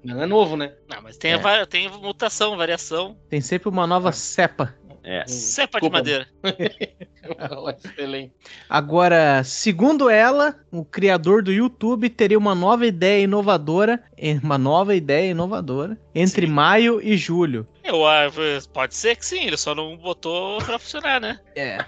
Não 0.05 0.23
é 0.23 0.27
novo, 0.27 0.55
né? 0.57 0.75
Não, 0.89 1.03
mas 1.03 1.17
tem, 1.17 1.33
É. 1.33 1.35
a 1.37 1.67
tem 1.67 1.89
mutação, 1.91 2.57
variação. 2.59 3.17
Tem 3.31 3.41
sempre 3.41 3.69
uma 3.71 3.87
nova 3.87 4.13
cepa. 4.13 4.75
É. 5.03 5.25
Cepa 5.27 5.81
de 5.81 5.91
madeira. 5.91 6.27
Excelente. 7.85 8.33
Agora, 8.69 9.43
segundo 9.45 10.09
ela, 10.09 10.57
o 10.71 10.85
criador 10.85 11.43
do 11.43 11.53
YouTube 11.53 12.09
teria 12.09 12.39
uma 12.39 12.55
nova 12.55 12.87
ideia 12.87 13.25
inovadora, 13.25 14.03
eh, 14.17 14.39
uma 14.43 14.59
nova 14.59 14.95
ideia 14.95 15.31
inovadora, 15.31 15.99
entre 16.15 16.47
Sim. 16.47 16.53
maio 16.53 17.01
e 17.03 17.17
julho. 17.17 17.67
Eu, 17.85 18.07
ah, 18.07 18.31
pode 18.73 18.95
ser 18.95 19.17
que 19.17 19.25
sim, 19.25 19.47
ele 19.47 19.57
só 19.57 19.75
não 19.75 19.97
botou 19.97 20.59
pra 20.59 20.79
funcionar, 20.79 21.21
né? 21.21 21.41
É. 21.57 21.79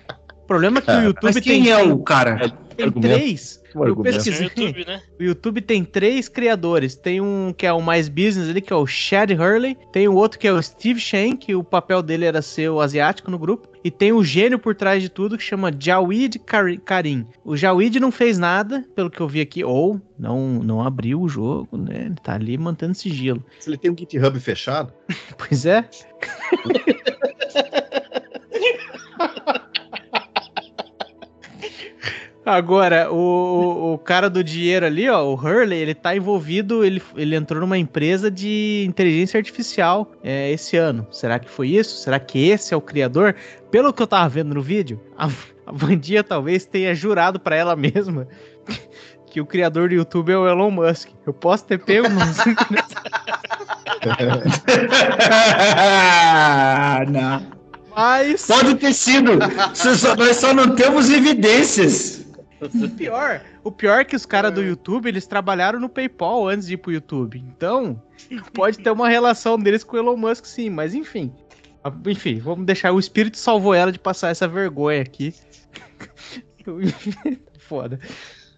O 0.51 0.53
problema 0.53 0.79
é 0.79 0.83
que 0.83 0.91
o 0.91 0.95
É, 0.95 1.05
YouTube 1.05 1.23
Mas 1.23 1.39
quem 1.39 1.63
tem, 1.63 1.71
é 1.71 1.81
o 1.81 1.97
cara? 2.01 2.51
tem 2.77 2.87
argumento? 2.87 3.15
três. 3.15 3.61
Um 3.73 3.85
Eu 3.87 3.95
pesquisei. 3.99 4.47
YouTube, 4.49 4.85
né? 4.85 5.01
O 5.21 5.23
YouTube 5.23 5.61
tem 5.61 5.85
três 5.85 6.29
criadores. 6.29 6.97
Tem 6.97 7.21
um 7.21 7.55
que 7.57 7.65
é 7.65 7.73
o 7.73 7.81
mais 7.81 8.09
business 8.09 8.49
ali, 8.51 8.61
que 8.61 8.73
é 8.73 8.77
o 8.77 8.85
Chad 8.85 9.31
Hurley. 9.31 9.77
Tem 9.93 10.09
o 10.09 10.15
outro 10.17 10.41
que 10.41 10.49
é 10.49 10.53
o 10.53 10.61
Steve 10.61 10.99
Shen, 10.99 11.37
que 11.37 11.55
o 11.55 11.63
papel 11.63 12.03
dele 12.03 12.25
era 12.25 12.43
ser 12.43 12.69
o 12.69 12.81
asiático 12.81 13.31
no 13.31 13.39
grupo. 13.39 13.69
E 13.85 13.93
tem 13.93 14.11
o 14.13 14.25
gênio 14.25 14.59
por 14.59 14.75
trás 14.75 15.01
de 15.01 15.09
tudo, 15.09 15.39
que 15.39 15.45
chama 15.45 15.71
Jawid 15.79 16.37
Kar- 16.41 16.81
Karim. 16.85 17.25
O 17.45 17.57
Jawid 17.57 18.01
não 18.01 18.11
fez 18.11 18.37
nada, 18.37 18.85
pelo 18.97 19.09
que 19.09 19.21
eu 19.21 19.29
vi 19.29 19.41
aqui, 19.41 19.63
ou 19.63 20.01
não, 20.19 20.55
não 20.65 20.83
abriu 20.83 21.21
o 21.23 21.29
jogo, 21.29 21.77
né? 21.77 22.07
Ele 22.07 22.17
tá 22.21 22.35
ali 22.35 22.59
mantendo 22.59 22.95
sigilo. 22.97 23.41
Se 23.61 23.71
ele 23.71 23.77
tem 23.79 23.89
um 23.89 23.97
GitHub 23.97 24.41
fechado, 24.41 24.93
Pois 25.39 25.65
é. 25.65 25.89
Agora, 32.51 33.13
o, 33.13 33.95
o, 33.95 33.99
cara 33.99 34.29
do 34.29 34.43
dinheiro 34.43 34.85
ali, 34.85 35.09
ó, 35.09 35.25
o 35.25 35.35
Hurley, 35.35 35.79
ele 35.79 35.95
tá 35.95 36.17
envolvido, 36.17 36.85
ele, 36.85 37.01
ele 37.17 37.37
entrou 37.37 37.61
numa 37.61 37.79
empresa 37.79 38.29
de 38.31 38.85
inteligência 38.89 39.39
artificial 39.39 40.11
é, 40.23 40.51
esse 40.51 40.77
ano. 40.77 41.07
Será 41.13 41.39
que 41.39 41.49
foi 41.49 41.69
isso? 41.69 41.97
Será 41.99 42.19
que 42.19 42.49
esse 42.49 42.75
é 42.75 42.77
o 42.77 42.81
criador? 42.81 43.37
Pelo 43.71 43.93
que 43.93 44.03
eu 44.03 44.07
tava 44.07 44.29
vendo 44.29 44.53
no 44.53 44.61
vídeo, 44.61 45.01
a, 45.17 45.27
a 45.27 45.73
Vandia 45.73 46.25
talvez 46.25 46.67
tenha 46.67 46.93
jurado 46.95 47.39
pra 47.39 47.55
ela 47.55 47.77
mesma 47.77 48.27
que 49.31 49.41
o 49.41 49.47
criador 49.47 49.89
do 49.89 49.95
YouTube 49.95 50.33
é 50.33 50.37
o 50.37 50.49
Elon 50.49 50.73
Musk. 50.73 51.09
Eu 51.25 51.33
posso 51.33 51.65
ter 51.65 51.79
pego 51.79 52.09
nos 52.09 52.37
não. 57.09 57.47
mas... 57.97 58.47
Pode 58.47 58.75
ter 58.75 58.93
sido. 58.93 59.39
Só- 59.75 60.17
nós 60.17 60.37
só 60.37 60.53
não 60.53 60.75
temos 60.75 61.09
evidências. 61.11 62.20
O 62.61 62.89
pior, 62.91 63.43
o 63.65 63.73
pior 63.73 64.01
é 64.01 64.05
que 64.05 64.15
os 64.15 64.27
caras 64.27 64.53
do 64.53 64.63
YouTube, 64.63 65.09
eles 65.09 65.27
trabalharam 65.27 65.81
no 65.81 65.89
PayPal 65.89 66.47
antes 66.47 66.67
de 66.67 66.75
ir 66.75 66.77
pro 66.77 66.93
YouTube. 66.93 67.39
Então, 67.39 68.03
pode 68.53 68.79
ter 68.79 68.91
uma 68.91 69.09
relação 69.09 69.59
deles 69.59 69.83
com 69.83 69.97
o 69.97 69.99
Elon 69.99 70.17
Musk, 70.17 70.45
sim, 70.45 70.69
mas 70.69 70.95
enfim. 70.95 71.33
Enfim, 72.07 72.39
vamos 72.39 72.67
deixar. 72.67 72.93
O 72.93 72.99
espírito 72.99 73.39
salvou 73.39 73.73
ela 73.73 73.91
de 73.91 73.99
passar 73.99 74.29
essa 74.29 74.47
vergonha 74.47 75.01
aqui. 75.01 75.35
Foda. 77.59 77.99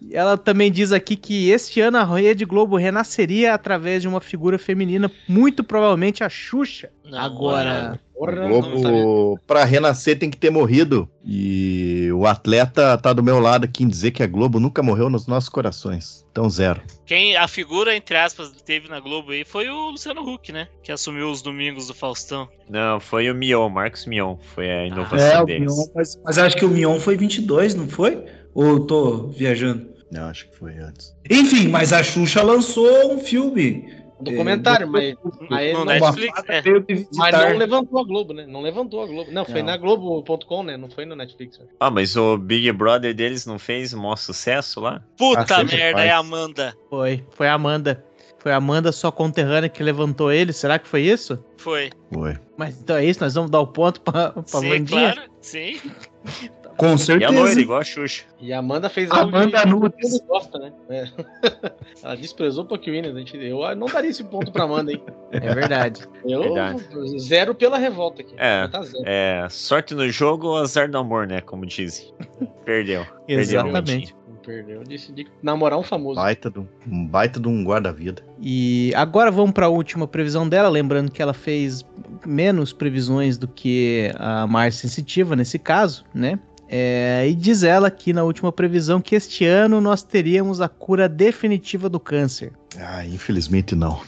E 0.03 0.15
Ela 0.15 0.37
também 0.37 0.71
diz 0.71 0.91
aqui 0.91 1.15
que 1.15 1.49
este 1.49 1.79
ano 1.79 1.97
a 1.97 2.03
Rede 2.03 2.45
Globo 2.45 2.75
renasceria 2.75 3.53
através 3.53 4.01
de 4.01 4.07
uma 4.07 4.19
figura 4.19 4.59
feminina, 4.59 5.09
muito 5.27 5.63
provavelmente 5.63 6.23
a 6.23 6.29
Xuxa. 6.29 6.89
Não, 7.05 7.19
Agora, 7.19 7.99
o 8.13 8.19
Porra, 8.25 8.47
Globo, 8.47 9.39
pra 9.47 9.63
renascer, 9.65 10.17
tem 10.17 10.29
que 10.29 10.37
ter 10.37 10.49
morrido. 10.49 11.09
E 11.25 12.09
o 12.13 12.25
atleta 12.25 12.97
tá 12.97 13.13
do 13.13 13.23
meu 13.23 13.39
lado 13.39 13.65
aqui 13.65 13.83
em 13.83 13.87
dizer 13.87 14.11
que 14.11 14.23
a 14.23 14.27
Globo 14.27 14.59
nunca 14.59 14.83
morreu 14.83 15.09
nos 15.09 15.25
nossos 15.27 15.49
corações. 15.49 16.25
Então, 16.31 16.49
zero. 16.49 16.81
Quem 17.05 17.35
a 17.35 17.47
figura, 17.47 17.95
entre 17.95 18.17
aspas, 18.17 18.51
teve 18.65 18.89
na 18.89 18.99
Globo 18.99 19.31
aí 19.31 19.45
foi 19.45 19.69
o 19.69 19.91
Luciano 19.91 20.21
Huck, 20.21 20.51
né? 20.51 20.67
Que 20.83 20.91
assumiu 20.91 21.29
os 21.29 21.41
domingos 21.41 21.87
do 21.87 21.93
Faustão. 21.93 22.47
Não, 22.69 22.99
foi 22.99 23.29
o 23.29 23.35
Mion, 23.35 23.69
Marcos 23.69 24.05
Mion. 24.05 24.35
Foi 24.55 24.69
a 24.69 24.83
É, 24.83 24.87
inovação 24.87 25.43
o 25.43 25.45
deles. 25.45 25.75
Mion, 25.75 25.85
mas, 25.95 26.19
mas 26.23 26.37
acho 26.37 26.57
que 26.57 26.65
o 26.65 26.69
Mion 26.69 26.99
foi 26.99 27.15
22, 27.17 27.75
não 27.75 27.87
foi? 27.87 28.23
Ou 28.53 28.65
eu 28.65 28.79
tô 28.81 29.27
viajando? 29.27 29.92
Não, 30.13 30.29
acho 30.29 30.47
que 30.49 30.55
foi 30.57 30.77
antes. 30.77 31.15
Enfim, 31.29 31.67
mas 31.67 31.91
a 31.91 32.03
Xuxa 32.03 32.41
lançou 32.43 33.13
um 33.13 33.19
filme. 33.19 34.01
Um 34.19 34.23
documentário, 34.23 34.87
mas, 34.87 35.15
mas, 35.49 35.73
no 35.73 35.79
não, 35.79 35.85
Netflix, 35.85 36.41
é. 36.47 36.61
Mas 37.13 37.31
não 37.33 37.57
levantou 37.57 37.99
a 37.99 38.03
Globo, 38.05 38.33
né? 38.33 38.45
Não 38.47 38.61
levantou 38.61 39.03
a 39.03 39.07
Globo. 39.07 39.31
Não, 39.31 39.43
foi 39.43 39.61
Não. 39.61 39.65
na 39.65 39.75
Globo.com, 39.77 40.63
né? 40.63 40.77
Não 40.77 40.89
foi 40.89 41.03
no 41.05 41.15
Netflix. 41.15 41.59
né? 41.59 41.65
Ah, 41.79 41.89
mas 41.91 42.15
o 42.15 42.37
Big 42.37 42.71
Brother 42.71 43.13
deles 43.13 43.45
não 43.45 43.59
fez 43.59 43.91
o 43.91 43.97
maior 43.97 44.15
sucesso 44.15 44.79
lá? 44.79 45.01
Puta 45.17 45.41
Ah, 45.55 45.63
merda, 45.63 45.97
faz. 45.97 46.07
é 46.07 46.11
a 46.11 46.17
Amanda. 46.19 46.73
foi. 46.89 47.25
Foi 47.31 47.47
a 47.47 47.53
Amanda. 47.55 48.05
Foi 48.39 48.51
a 48.51 48.57
Amanda, 48.57 48.91
sua 48.91 49.11
conterrânea, 49.11 49.69
que 49.69 49.81
levantou 49.81 50.31
ele. 50.31 50.53
Será 50.53 50.77
que 50.77 50.87
foi 50.87 51.01
isso? 51.01 51.43
Foi. 51.57 51.89
Foi. 52.13 52.37
Mas 52.57 52.77
então 52.77 52.95
é 52.97 53.05
isso, 53.05 53.19
nós 53.21 53.33
vamos 53.33 53.49
dar 53.49 53.61
o 53.61 53.67
ponto 53.67 53.99
pra, 54.01 54.31
pra 54.31 54.43
Sim, 54.45 54.69
Vandinha. 54.69 55.13
claro. 55.13 55.31
Sim. 55.41 55.79
Com 56.77 56.87
E 56.87 56.93
a 56.93 56.97
certeza. 56.97 57.31
loira, 57.31 57.59
igual 57.61 57.79
a 57.79 57.83
Xuxa. 57.83 58.23
E 58.39 58.51
a 58.51 58.59
Amanda 58.59 58.89
fez 58.89 59.09
Amanda 59.11 59.61
que 59.61 59.67
Nunes. 59.67 60.19
gosta, 60.27 60.57
né? 60.59 60.71
É. 60.89 61.07
Ela 62.03 62.15
desprezou 62.17 62.63
o 62.63 62.67
Pokémon, 62.67 63.13
gente. 63.13 63.37
Eu 63.37 63.75
não 63.75 63.87
daria 63.87 64.09
esse 64.09 64.23
ponto 64.23 64.51
pra 64.51 64.63
Amanda, 64.63 64.91
hein? 64.91 65.03
É 65.31 65.39
verdade. 65.53 66.01
Eu 66.25 66.41
Verdade. 66.41 66.83
zero 67.19 67.53
pela 67.53 67.77
revolta 67.77 68.21
aqui. 68.21 68.33
É. 68.37 68.67
Tá. 68.67 68.81
É, 69.05 69.47
sorte 69.49 69.93
no 69.93 70.09
jogo 70.09 70.47
ou 70.47 70.57
azar 70.57 70.89
do 70.89 70.97
amor, 70.97 71.27
né? 71.27 71.41
Como 71.41 71.65
dizem. 71.65 72.13
Perdeu. 72.65 73.05
Perdeu, 73.27 73.39
Exatamente. 73.39 74.15
Perdeu. 74.45 74.83
Decidi 74.83 75.25
namorar 75.41 75.79
um 75.79 75.83
famoso. 75.83 76.15
Baita 76.19 76.49
do, 76.49 76.67
um 76.85 77.07
baita 77.07 77.39
de 77.39 77.47
um 77.47 77.63
guarda-vida. 77.63 78.21
E 78.41 78.91
agora 78.93 79.31
vamos 79.31 79.51
para 79.53 79.67
a 79.67 79.69
última 79.69 80.05
previsão 80.05 80.49
dela, 80.49 80.67
lembrando 80.67 81.09
que 81.11 81.21
ela 81.21 81.33
fez 81.33 81.85
menos 82.25 82.73
previsões 82.73 83.37
do 83.37 83.47
que 83.47 84.11
a 84.17 84.45
mais 84.45 84.75
sensitiva 84.75 85.33
nesse 85.35 85.57
caso, 85.57 86.03
né? 86.13 86.37
É, 86.75 87.29
e 87.29 87.35
diz 87.35 87.61
ela 87.61 87.87
aqui 87.87 88.11
na 88.11 88.23
última 88.23 88.51
previsão 88.51 88.99
que 88.99 89.13
este 89.13 89.45
ano 89.45 89.79
nós 89.79 90.01
teríamos 90.01 90.59
a 90.59 90.67
cura 90.67 91.07
definitiva 91.07 91.87
do 91.87 91.99
câncer. 91.99 92.51
Ah, 92.79 93.05
infelizmente 93.05 93.75
não. 93.75 94.01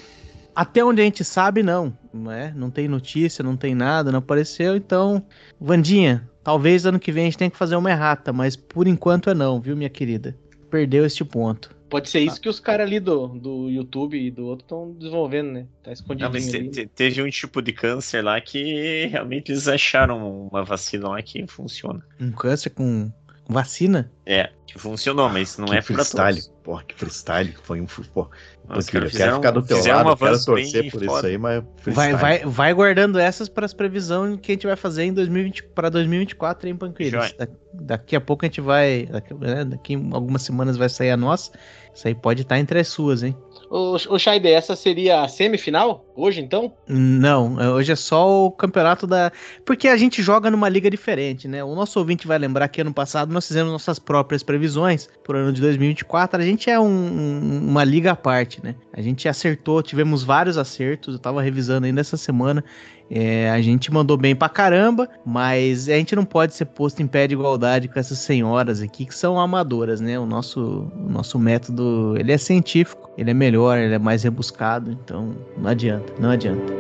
Até 0.55 0.83
onde 0.83 0.99
a 0.99 1.05
gente 1.05 1.23
sabe, 1.23 1.61
não. 1.61 1.95
Não, 2.11 2.31
é? 2.31 2.51
não 2.55 2.71
tem 2.71 2.87
notícia, 2.87 3.43
não 3.43 3.55
tem 3.55 3.75
nada, 3.75 4.11
não 4.11 4.17
apareceu. 4.17 4.75
Então, 4.75 5.23
Vandinha, 5.61 6.27
talvez 6.43 6.87
ano 6.87 6.99
que 6.99 7.11
vem 7.11 7.25
a 7.25 7.25
gente 7.25 7.37
tenha 7.37 7.51
que 7.51 7.57
fazer 7.57 7.75
uma 7.75 7.91
errata, 7.91 8.33
mas 8.33 8.55
por 8.55 8.87
enquanto 8.87 9.29
é 9.29 9.35
não, 9.35 9.61
viu, 9.61 9.77
minha 9.77 9.89
querida? 9.89 10.35
Perdeu 10.71 11.05
este 11.05 11.23
ponto. 11.23 11.69
Pode 11.95 12.09
ser 12.09 12.19
isso 12.19 12.41
que 12.41 12.49
os 12.49 12.59
caras 12.59 12.87
ali 12.87 12.99
do, 12.99 13.27
do 13.29 13.69
YouTube 13.69 14.19
e 14.19 14.29
do 14.29 14.45
outro 14.45 14.65
estão 14.65 14.91
desenvolvendo, 14.91 15.51
né? 15.53 15.65
Tá 15.81 15.93
te- 15.93 16.87
teve 16.87 17.21
um 17.21 17.29
tipo 17.29 17.61
de 17.61 17.71
câncer 17.71 18.21
lá 18.21 18.39
que 18.41 19.05
realmente 19.07 19.51
eles 19.53 19.67
acharam 19.67 20.47
uma 20.51 20.63
vacina 20.63 21.07
lá 21.07 21.21
que 21.21 21.47
funciona. 21.47 22.03
Um 22.19 22.31
câncer 22.33 22.71
com 22.71 23.09
vacina? 23.47 24.11
É, 24.25 24.49
que 24.65 24.77
funcionou, 24.79 25.29
mas 25.29 25.57
não 25.57 25.67
que 25.67 25.75
é 25.75 25.81
pra 25.81 25.95
freestyle. 25.95 26.41
todos. 26.41 26.51
Porra, 26.63 26.83
que 26.83 26.95
freestyle. 26.95 27.53
Foi 27.63 27.79
um. 27.79 27.85
Pô, 27.85 28.27
Os 28.67 28.85
Porque 28.85 28.97
eu 28.97 29.09
quero 29.09 29.35
ficar 29.35 29.51
do 29.51 29.61
teu 29.61 29.77
lado, 29.77 30.09
eu 30.09 30.17
quero 30.17 30.43
torcer 30.43 30.91
por 30.91 31.05
foda. 31.05 31.17
isso 31.19 31.25
aí, 31.27 31.37
mas. 31.37 31.63
Vai, 31.63 31.73
freestyle. 31.83 32.17
vai, 32.17 32.39
vai 32.45 32.73
guardando 32.73 33.19
essas 33.19 33.47
para 33.47 33.65
as 33.65 33.73
previsões 33.73 34.39
que 34.41 34.51
a 34.51 34.55
gente 34.55 34.65
vai 34.65 34.75
fazer 34.75 35.03
em 35.03 35.13
2020 35.13 35.63
para 35.63 35.89
2024 35.89 36.67
em. 36.69 36.77
Joia. 37.01 37.31
Da- 37.37 37.47
daqui 37.73 38.15
a 38.15 38.21
pouco 38.21 38.43
a 38.45 38.47
gente 38.47 38.61
vai, 38.61 39.05
daqui, 39.05 39.33
né, 39.35 39.63
daqui 39.63 39.95
algumas 40.11 40.41
semanas 40.41 40.75
vai 40.75 40.89
sair 40.89 41.11
a 41.11 41.17
nossa. 41.17 41.51
Isso 41.95 42.07
aí 42.09 42.13
pode 42.13 42.41
estar 42.41 42.59
entre 42.59 42.77
as 42.77 42.89
suas, 42.89 43.23
hein? 43.23 43.35
Ô 43.69 43.97
Shaide, 44.19 44.47
essa 44.49 44.75
seria 44.75 45.21
a 45.21 45.27
semifinal? 45.27 46.05
Hoje, 46.15 46.39
então? 46.41 46.73
Não, 46.87 47.59
é- 47.59 47.69
hoje 47.69 47.91
é 47.91 47.95
só 47.95 48.45
o 48.45 48.51
campeonato 48.51 49.07
da. 49.07 49.31
Porque 49.65 49.87
a 49.87 49.97
gente 49.97 50.21
joga 50.21 50.51
numa 50.51 50.69
liga 50.69 50.89
diferente, 50.89 51.47
né? 51.47 51.63
O 51.63 51.73
nosso 51.73 51.97
ouvinte 51.97 52.27
vai 52.27 52.37
lembrar 52.37 52.67
que 52.67 52.81
ano 52.81 52.93
passado 52.93 53.33
nós 53.33 53.47
fizemos 53.47 53.71
nossas 53.71 53.97
próprias 53.97 54.43
previsões 54.43 55.09
pro 55.23 55.37
ano 55.37 55.51
de 55.51 55.61
2024. 55.61 56.39
A 56.41 56.45
gente 56.45 56.69
é 56.69 56.79
um- 56.79 56.85
um- 56.85 57.67
uma 57.69 57.83
liga 57.83 58.11
à 58.11 58.15
parte, 58.15 58.63
né? 58.63 58.75
A 58.93 59.01
gente 59.01 59.27
acertou, 59.27 59.81
tivemos 59.81 60.23
vários 60.23 60.57
acertos. 60.57 61.15
Eu 61.15 61.19
tava 61.19 61.41
revisando 61.41 61.85
ainda 61.87 62.01
essa 62.01 62.17
semana. 62.17 62.63
É, 63.09 63.49
a 63.51 63.61
gente 63.61 63.91
mandou 63.91 64.17
bem 64.17 64.35
pra 64.35 64.49
caramba, 64.49 65.07
mas 65.25 65.87
a 65.87 65.93
gente 65.93 66.15
não 66.15 66.25
pode 66.25 66.55
ser 66.55 66.65
posto 66.65 67.01
em 67.01 67.07
pé 67.07 67.27
de 67.27 67.35
igualdade 67.35 67.87
com 67.87 67.99
essas 67.99 68.17
senhoras 68.19 68.81
aqui 68.81 69.05
que 69.05 69.13
são 69.13 69.39
amadoras, 69.39 70.01
né? 70.01 70.17
O 70.17 70.25
nosso, 70.25 70.91
o 70.95 71.09
nosso 71.09 71.37
método, 71.37 72.15
ele 72.17 72.31
é 72.31 72.37
científico, 72.37 73.09
ele 73.17 73.29
é 73.29 73.33
melhor, 73.33 73.77
ele 73.77 73.93
é 73.93 73.99
mais 73.99 74.23
rebuscado, 74.23 74.91
então 74.91 75.35
não 75.57 75.69
adianta, 75.69 76.13
não 76.19 76.31
adianta. 76.31 76.73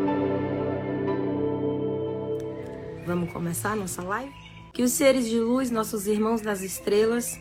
Vamos 3.05 3.31
começar 3.31 3.75
nossa 3.75 4.01
live? 4.01 4.33
Que 4.73 4.81
os 4.81 4.91
seres 4.91 5.29
de 5.29 5.39
luz, 5.39 5.69
nossos 5.69 6.07
irmãos 6.07 6.41
das 6.41 6.61
estrelas, 6.61 7.39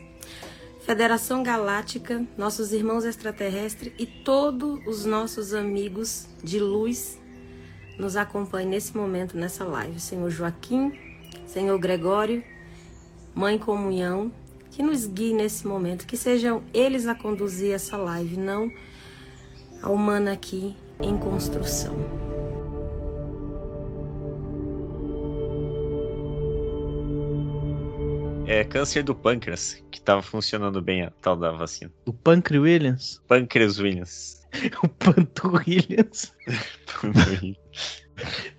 Federação 0.84 1.42
Galáctica, 1.42 2.22
nossos 2.36 2.70
irmãos 2.70 3.06
extraterrestres 3.06 3.94
e 3.98 4.04
todos 4.04 4.78
os 4.86 5.06
nossos 5.06 5.54
amigos 5.54 6.28
de 6.44 6.60
luz 6.60 7.18
nos 7.98 8.16
acompanhem 8.16 8.68
nesse 8.68 8.96
momento, 8.96 9.36
nessa 9.36 9.64
live. 9.64 10.00
Senhor 10.00 10.30
Joaquim, 10.30 10.92
Senhor 11.46 11.78
Gregório, 11.78 12.42
Mãe 13.34 13.58
Comunhão, 13.58 14.32
que 14.70 14.82
nos 14.82 15.06
guie 15.06 15.32
nesse 15.32 15.66
momento, 15.66 16.06
que 16.06 16.16
sejam 16.16 16.62
eles 16.72 17.06
a 17.06 17.14
conduzir 17.14 17.72
essa 17.72 17.96
live, 17.96 18.36
não 18.36 18.70
a 19.82 19.90
humana 19.90 20.32
aqui 20.32 20.76
em 21.00 21.16
construção. 21.16 21.94
É 28.46 28.62
câncer 28.62 29.02
do 29.02 29.14
pâncreas, 29.14 29.82
que 29.90 30.00
tava 30.00 30.20
funcionando 30.20 30.82
bem 30.82 31.02
a 31.02 31.10
tal 31.22 31.34
da 31.34 31.50
vacina. 31.50 31.90
O 32.04 32.12
Pancre 32.12 32.58
Williams. 32.58 33.20
Pâncreas 33.26 33.78
Williams. 33.78 34.46
o 34.82 34.88
Panto 34.88 35.48
Williams. 35.48 36.32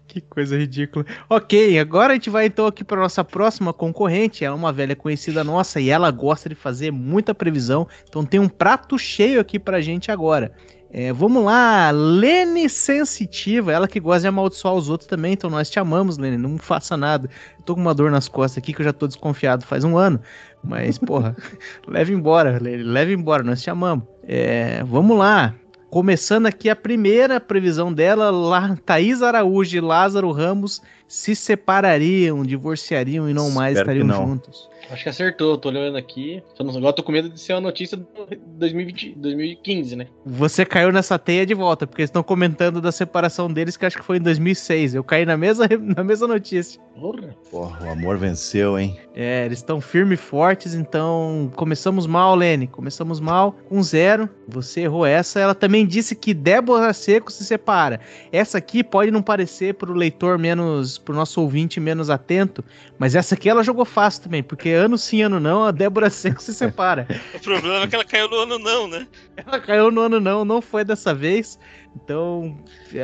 Que 0.07 0.21
coisa 0.21 0.57
ridícula. 0.57 1.05
Ok, 1.29 1.77
agora 1.77 2.13
a 2.13 2.15
gente 2.15 2.29
vai 2.29 2.45
então 2.45 2.65
aqui 2.65 2.85
para 2.85 3.01
nossa 3.01 3.21
próxima 3.21 3.73
concorrente. 3.73 4.45
Ela 4.45 4.55
é 4.55 4.57
uma 4.57 4.71
velha 4.71 4.95
conhecida 4.95 5.43
nossa 5.43 5.81
e 5.81 5.89
ela 5.89 6.09
gosta 6.09 6.47
de 6.47 6.55
fazer 6.55 6.89
muita 6.89 7.35
previsão. 7.35 7.85
Então 8.07 8.25
tem 8.25 8.39
um 8.39 8.47
prato 8.47 8.97
cheio 8.97 9.41
aqui 9.41 9.59
pra 9.59 9.81
gente 9.81 10.13
agora. 10.13 10.53
É, 10.91 11.11
vamos 11.11 11.43
lá, 11.43 11.91
Lene 11.91 12.69
Sensitiva, 12.69 13.71
ela 13.71 13.87
que 13.87 13.99
gosta 13.99 14.21
de 14.21 14.27
amaldiçoar 14.27 14.75
os 14.75 14.89
outros 14.89 15.07
também, 15.07 15.33
então 15.33 15.49
nós 15.49 15.69
te 15.69 15.79
amamos, 15.79 16.17
Lene, 16.17 16.37
não 16.37 16.57
faça 16.57 16.95
nada. 16.95 17.29
Tô 17.65 17.75
com 17.75 17.81
uma 17.81 17.93
dor 17.93 18.09
nas 18.09 18.27
costas 18.27 18.59
aqui 18.59 18.73
que 18.73 18.81
eu 18.81 18.85
já 18.85 18.93
tô 18.93 19.05
desconfiado 19.07 19.65
faz 19.65 19.83
um 19.83 19.97
ano, 19.97 20.21
mas 20.63 20.97
porra, 20.97 21.35
leve 21.87 22.13
embora, 22.13 22.57
Lene, 22.61 22.83
leve 22.83 23.13
embora, 23.13 23.43
nós 23.43 23.61
te 23.61 23.69
amamos. 23.69 24.05
É, 24.23 24.83
vamos 24.83 25.17
lá, 25.17 25.53
Começando 25.95 26.45
aqui 26.45 26.69
a 26.69 26.75
primeira 26.75 27.39
previsão 27.39 27.93
dela, 27.93 28.29
lá, 28.29 28.75
Thaís 28.85 29.21
Araújo 29.21 29.77
e 29.77 29.79
Lázaro 29.79 30.29
Ramos 30.29 30.81
se 31.07 31.35
separariam, 31.35 32.43
divorciariam 32.43 33.29
e 33.29 33.33
não 33.33 33.51
mais 33.51 33.77
Espero 33.77 33.91
que 33.91 33.97
estariam 33.97 34.19
não. 34.21 34.31
juntos. 34.31 34.69
Acho 34.89 35.03
que 35.03 35.09
acertou, 35.09 35.57
tô 35.57 35.69
olhando 35.69 35.97
aqui. 35.97 36.43
Agora 36.59 36.93
tô 36.93 37.01
com 37.01 37.11
medo 37.11 37.29
de 37.29 37.39
ser 37.39 37.53
uma 37.53 37.61
notícia 37.61 37.97
de 37.97 38.05
2020, 38.35 39.15
2015, 39.17 39.95
né? 39.95 40.07
Você 40.25 40.65
caiu 40.65 40.91
nessa 40.91 41.17
teia 41.17 41.45
de 41.45 41.53
volta, 41.53 41.87
porque 41.87 42.01
eles 42.01 42.09
estão 42.09 42.21
comentando 42.21 42.79
da 42.79 42.91
separação 42.91 43.51
deles, 43.51 43.75
que 43.77 43.85
acho 43.85 43.97
que 43.97 44.05
foi 44.05 44.17
em 44.17 44.21
2006. 44.21 44.95
Eu 44.95 45.03
caí 45.03 45.25
na 45.25 45.37
mesma, 45.37 45.67
na 45.95 46.03
mesma 46.03 46.27
notícia. 46.27 46.79
Porra. 46.99 47.35
Porra, 47.51 47.87
o 47.87 47.91
amor 47.91 48.17
venceu, 48.17 48.79
hein? 48.79 48.97
É, 49.13 49.45
eles 49.45 49.59
estão 49.59 49.81
firmes 49.81 50.19
e 50.19 50.21
fortes, 50.21 50.73
então 50.73 51.51
começamos 51.55 52.07
mal, 52.07 52.35
Lene. 52.35 52.67
Começamos 52.67 53.19
mal 53.19 53.53
com 53.67 53.81
zero. 53.81 54.29
Você 54.47 54.81
errou 54.81 55.05
essa. 55.05 55.39
Ela 55.39 55.55
também 55.55 55.85
disse 55.85 56.15
que 56.15 56.33
Débora 56.33 56.93
Seco 56.93 57.31
se 57.31 57.43
separa. 57.43 57.99
Essa 58.31 58.59
aqui 58.59 58.83
pode 58.83 59.11
não 59.11 59.21
parecer 59.21 59.73
pro 59.73 59.93
leitor 59.93 60.37
menos, 60.37 60.94
pro 60.97 61.15
nosso 61.15 61.41
ouvinte 61.41 61.79
menos 61.79 62.09
atento, 62.09 62.63
mas 62.97 63.15
essa 63.15 63.35
aqui 63.35 63.49
ela 63.49 63.63
jogou 63.63 63.85
fácil 63.85 64.23
também, 64.23 64.43
porque 64.43 64.69
ano 64.69 64.97
sim, 64.97 65.21
ano 65.21 65.39
não, 65.39 65.63
a 65.63 65.71
Débora 65.71 66.09
Seco 66.11 66.41
se 66.41 66.53
separa. 66.53 67.07
O 67.33 67.39
problema 67.39 67.83
é 67.83 67.87
que 67.87 67.95
ela 67.95 68.05
caiu 68.05 68.29
no 68.29 68.37
ano 68.37 68.59
não, 68.59 68.87
né? 68.87 69.07
Ela 69.37 69.59
caiu 69.59 69.91
no 69.91 70.01
ano 70.01 70.19
não, 70.19 70.45
não 70.45 70.61
foi 70.61 70.83
dessa 70.83 71.13
vez. 71.13 71.59
Então 72.03 72.57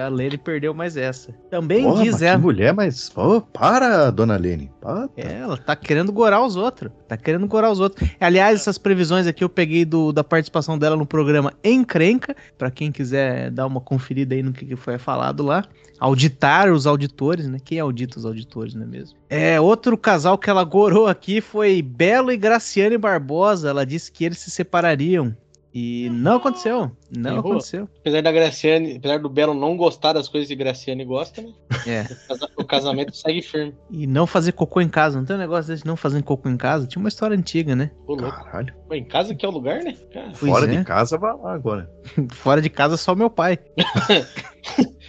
a 0.04 0.08
Lene 0.10 0.38
perdeu 0.38 0.74
mais 0.74 0.98
essa. 0.98 1.32
Também 1.50 1.84
Porra, 1.84 2.04
diz 2.04 2.22
ela. 2.22 2.38
mulher, 2.38 2.74
mas. 2.74 3.12
Ô, 3.16 3.42
para, 3.42 4.12
dona 4.12 4.38
Lene. 4.38 4.72
Para. 4.82 5.10
É, 5.16 5.40
ela 5.40 5.58
tá 5.58 5.76
querendo 5.76 6.12
gorar 6.12 6.44
os 6.44 6.56
outros. 6.56 6.92
Tá 7.08 7.16
querendo 7.16 7.48
gorar 7.48 7.72
os 7.72 7.80
outros. 7.80 8.10
Aliás, 8.20 8.60
essas 8.60 8.78
previsões 8.78 9.28
aqui 9.28 9.44
eu 9.44 9.50
peguei 9.50 9.86
do, 9.86 10.12
da 10.12 10.24
participação 10.24 10.78
dela 10.78 10.96
no 10.96 11.06
programa 11.06 11.54
Encrenca. 11.64 12.36
Pra 12.58 12.70
quem 12.70 12.92
quiser 12.92 13.50
dar 13.52 13.66
uma 13.66 13.82
conferida 13.82 14.36
aí 14.36 14.44
no 14.44 14.52
que, 14.52 14.66
que 14.66 14.76
foi 14.76 14.98
falado 14.98 15.44
lá. 15.44 15.64
Auditar 16.00 16.72
os 16.72 16.88
auditores, 16.88 17.48
né? 17.48 17.58
Quem 17.64 17.80
audita 17.80 18.18
os 18.18 18.26
auditores, 18.26 18.74
não 18.74 18.84
é 18.84 18.88
mesmo? 18.88 19.18
É, 19.30 19.62
outro 19.62 19.96
casal 19.96 20.36
que 20.36 20.50
ela 20.50 20.64
gorou 20.64 21.08
aqui 21.08 21.40
foi 21.42 21.82
Belo 21.82 22.32
e 22.32 22.38
Graciane 22.38 22.98
Barbosa. 22.98 23.70
Ela 23.70 23.86
disse 23.86 24.12
que 24.12 24.26
eles 24.26 24.40
se 24.40 24.50
separariam. 24.50 25.36
E 25.74 26.10
não 26.10 26.36
aconteceu. 26.36 26.92
Não 27.16 27.32
Errou. 27.38 27.52
aconteceu. 27.54 27.88
Apesar 28.02 28.22
da 28.22 28.32
Graciane, 28.32 28.98
apesar 28.98 29.20
do 29.20 29.30
Belo 29.30 29.54
não 29.54 29.78
gostar 29.78 30.12
das 30.14 30.28
coisas 30.28 30.50
que 30.50 30.56
Graciane 30.56 31.06
gosta, 31.06 31.42
né? 31.42 31.54
É. 31.88 32.02
O 32.02 32.28
casa- 32.28 32.50
O 32.58 32.66
casamento 32.66 33.16
segue 33.16 33.42
firme. 33.42 33.74
E 33.90 34.06
não 34.06 34.28
fazer 34.28 34.52
cocô 34.52 34.82
em 34.82 34.90
casa. 34.90 35.18
Não 35.18 35.26
tem 35.26 35.36
um 35.36 35.40
negócio 35.40 35.72
desse 35.72 35.84
de 35.84 35.88
não 35.88 35.96
fazer 35.96 36.22
cocô 36.24 36.50
em 36.50 36.58
casa? 36.58 36.86
Tinha 36.86 37.00
uma 37.00 37.08
história 37.10 37.38
antiga, 37.38 37.74
né? 37.76 37.90
Ô, 38.06 38.16
louco. 38.16 38.44
Caralho. 38.44 38.74
Pô, 38.88 38.94
em 38.94 39.06
casa 39.06 39.34
que 39.34 39.46
é 39.46 39.50
o 39.50 39.52
lugar, 39.52 39.82
né? 39.82 39.96
Fora 40.34 40.66
é. 40.66 40.78
de 40.78 40.84
casa, 40.84 41.18
vai 41.18 41.34
lá 41.38 41.54
agora. 41.54 41.90
Fora 42.32 42.62
de 42.62 42.70
casa, 42.70 42.98
só 42.98 43.16
meu 43.16 43.30
pai. 43.30 43.58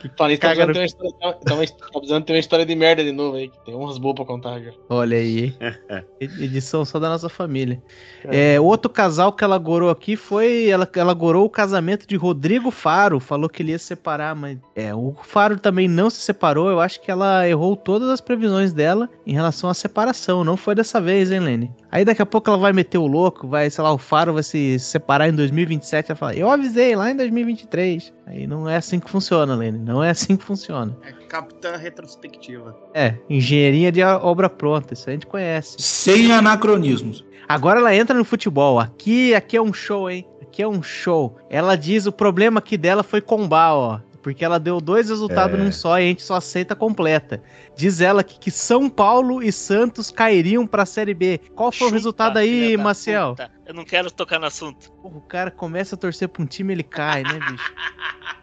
que 0.00 0.10
falei, 0.16 0.36
tá 0.38 0.48
Cagaram. 0.48 0.72
precisando, 0.72 0.98
ter 0.98 1.04
uma 1.04 1.12
história, 1.12 1.38
tá, 1.44 1.54
uma- 1.54 1.66
tá 1.66 1.98
precisando 1.98 2.24
ter 2.24 2.32
uma 2.32 2.38
história 2.38 2.66
de 2.66 2.74
merda 2.74 3.04
de 3.04 3.12
novo 3.12 3.36
aí. 3.36 3.48
que 3.48 3.64
Tem 3.64 3.74
umas 3.74 3.98
boas 3.98 4.14
pra 4.16 4.24
contar 4.24 4.60
já. 4.60 4.72
Olha 4.88 5.16
aí, 5.16 5.44
hein? 5.44 5.56
Edição 6.20 6.84
só 6.84 6.98
da 6.98 7.08
nossa 7.08 7.28
família. 7.28 7.82
É, 8.24 8.58
outro 8.60 8.90
casal 8.90 9.32
que 9.32 9.44
ela 9.44 9.58
gorou 9.58 9.90
aqui 9.90 10.16
foi. 10.16 10.68
Ela, 10.68 10.88
ela 10.96 11.14
gorou 11.14 11.44
o 11.44 11.50
casamento 11.50 12.06
de 12.06 12.16
Rodrigo 12.16 12.70
Faro. 12.70 13.20
Falou 13.20 13.48
que 13.48 13.62
ele 13.62 13.72
ia 13.72 13.78
se 13.78 13.84
separar, 13.86 14.34
mas. 14.34 14.58
É, 14.74 14.94
o 14.94 15.14
Faro 15.22 15.58
também 15.58 15.86
não 15.88 16.08
se 16.10 16.20
separou. 16.20 16.68
Eu 16.70 16.80
acho 16.80 17.00
que 17.00 17.10
ela 17.10 17.46
errou 17.48 17.76
todas 17.76 18.08
as 18.08 18.20
previsões 18.20 18.72
dela 18.72 19.08
em 19.26 19.32
relação 19.32 19.68
à 19.68 19.74
separação. 19.74 20.42
Não 20.44 20.56
foi 20.56 20.74
dessa 20.74 21.00
vez, 21.00 21.30
hein, 21.30 21.40
Lene? 21.40 21.70
Aí 21.92 22.06
daqui 22.06 22.22
a 22.22 22.26
pouco 22.26 22.48
ela 22.48 22.58
vai 22.58 22.72
meter 22.72 22.96
o 22.96 23.06
louco, 23.06 23.46
vai, 23.46 23.68
sei 23.68 23.84
lá, 23.84 23.92
o 23.92 23.98
Faro 23.98 24.32
vai 24.32 24.42
se 24.42 24.78
separar 24.78 25.28
em 25.28 25.32
2027. 25.34 26.10
Ela 26.10 26.16
fala, 26.16 26.34
eu 26.34 26.50
avisei 26.50 26.96
lá 26.96 27.10
em 27.10 27.16
2023. 27.16 28.10
Aí 28.26 28.46
não 28.46 28.66
é 28.66 28.76
assim 28.76 28.98
que 28.98 29.10
funciona, 29.10 29.54
Lene. 29.54 29.78
Não 29.78 30.02
é 30.02 30.08
assim 30.08 30.34
que 30.34 30.42
funciona. 30.42 30.96
É 31.04 31.12
capitã 31.26 31.76
retrospectiva. 31.76 32.74
É, 32.94 33.14
engenharia 33.28 33.92
de 33.92 34.02
obra 34.02 34.48
pronta. 34.48 34.94
Isso 34.94 35.10
a 35.10 35.12
gente 35.12 35.26
conhece. 35.26 35.76
Sem 35.78 36.32
anacronismos. 36.32 37.22
Agora 37.46 37.78
ela 37.78 37.94
entra 37.94 38.16
no 38.16 38.24
futebol. 38.24 38.80
Aqui, 38.80 39.34
aqui 39.34 39.58
é 39.58 39.62
um 39.62 39.74
show, 39.74 40.10
hein? 40.10 40.26
Aqui 40.40 40.62
é 40.62 40.68
um 40.68 40.82
show. 40.82 41.36
Ela 41.50 41.76
diz 41.76 42.06
o 42.06 42.12
problema 42.12 42.58
aqui 42.58 42.78
dela 42.78 43.02
foi 43.02 43.20
combar, 43.20 43.74
ó. 43.74 44.00
Porque 44.22 44.44
ela 44.44 44.58
deu 44.60 44.80
dois 44.80 45.08
resultados 45.08 45.58
É. 45.58 45.62
num 45.62 45.72
só 45.72 45.98
e 45.98 46.02
a 46.02 46.06
gente 46.06 46.22
só 46.22 46.36
aceita 46.36 46.76
completa. 46.76 47.42
Diz 47.76 48.00
ela 48.00 48.22
que, 48.22 48.38
que 48.38 48.50
São 48.50 48.88
Paulo 48.88 49.42
e 49.42 49.50
Santos 49.50 50.10
cairiam 50.12 50.66
pra 50.66 50.86
Série 50.86 51.12
B. 51.14 51.38
Qual 51.56 51.72
foi 51.72 51.86
o 51.86 51.88
Chupa, 51.88 51.96
resultado 51.96 52.36
aí, 52.38 52.76
Maciel? 52.76 53.30
puta. 53.30 53.50
Eu 53.66 53.74
não 53.74 53.84
quero 53.84 54.10
tocar 54.10 54.38
no 54.38 54.46
assunto. 54.46 54.92
Porra, 54.92 55.16
o 55.16 55.20
cara 55.22 55.50
começa 55.50 55.94
a 55.96 55.98
torcer 55.98 56.28
pra 56.28 56.42
um 56.42 56.46
time 56.46 56.72
ele 56.72 56.82
cai, 56.84 57.22
né, 57.24 57.38
bicho? 57.50 57.72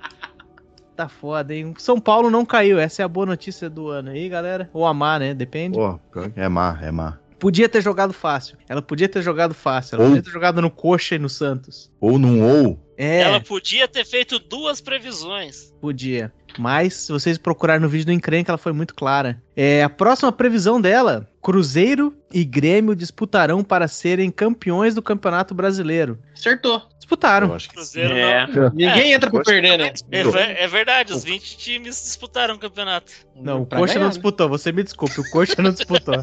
Tá 0.95 1.07
foda, 1.07 1.55
hein? 1.55 1.73
São 1.77 1.97
Paulo 1.97 2.30
não 2.30 2.45
caiu. 2.45 2.77
Essa 2.77 3.01
é 3.01 3.05
a 3.05 3.07
boa 3.07 3.25
notícia 3.25 3.69
do 3.69 3.88
ano 3.88 4.09
aí, 4.09 4.27
galera. 4.27 4.69
Ou 4.73 4.86
a 4.86 4.93
má, 4.93 5.17
né? 5.17 5.34
Depende. 5.34 5.77
Pô, 5.77 5.97
é 6.36 6.49
má, 6.49 6.77
é 6.82 6.91
má. 6.91 7.17
Podia 7.40 7.70
ter 7.70 7.82
jogado 7.82 8.12
fácil. 8.14 8.58
Ela 8.68 8.82
podia 8.82 9.08
ter 9.08 9.22
jogado 9.22 9.54
fácil. 9.54 9.96
Ela 9.96 10.04
Ou- 10.04 10.10
podia 10.10 10.24
ter 10.24 10.32
jogado 10.32 10.62
no 10.62 10.70
Coxa 10.70 11.16
e 11.16 11.20
no 11.20 11.30
Santos. 11.30 11.90
Ou 12.00 12.20
num 12.20 12.44
ou. 12.44 12.80
É, 12.98 13.22
Ela 13.22 13.40
podia 13.40 13.88
ter 13.88 14.06
feito 14.06 14.38
duas 14.40 14.82
previsões. 14.82 15.74
podia. 15.80 16.34
Mas, 16.58 16.93
se 16.95 17.12
vocês 17.12 17.38
procurarem 17.38 17.82
no 17.82 17.89
vídeo 17.89 18.06
do 18.08 18.12
Encrenca, 18.12 18.52
ela 18.52 18.58
foi 18.58 18.72
muito 18.74 18.93
clara. 18.95 19.41
É, 19.56 19.84
a 19.84 19.89
próxima 19.89 20.32
previsão 20.32 20.80
dela: 20.82 21.28
Cruzeiro 21.41 22.14
e 22.34 22.43
Grêmio 22.43 22.95
disputarão 22.95 23.64
para 23.64 23.88
serem 23.88 24.30
campeões 24.32 24.95
do 24.95 25.02
Campeonato 25.02 25.54
Brasileiro. 25.54 26.20
Acertou. 26.36 26.82
Disputaram. 26.97 27.47
Eu 27.47 27.56
acho 27.56 27.70
que 27.70 27.76
Cruzeiro 27.76 28.14
É. 28.14 28.45
não. 28.47 28.70
Ninguém 28.74 29.14
entra 29.14 29.30
pra 29.32 29.39
Coxa- 29.39 29.52
perder, 29.52 29.78
né? 29.78 29.93
É, 30.12 30.64
é 30.64 30.68
verdade, 30.68 31.12
os 31.14 31.24
20 31.24 31.58
times 31.58 31.95
disputaram 32.04 32.54
o 32.56 32.60
campeonato. 32.60 33.12
Não, 33.36 33.64
o 33.64 33.66
Pra 33.66 33.80
Coxa 33.80 33.93
ganhar, 33.95 34.04
não 34.04 34.10
né? 34.10 34.14
disputou. 34.14 34.47
Você 34.50 34.72
me 34.72 34.84
desculpe, 34.84 35.20
o 35.20 35.30
Coxa 35.32 35.56
não 35.62 35.72
disputou. 35.72 36.14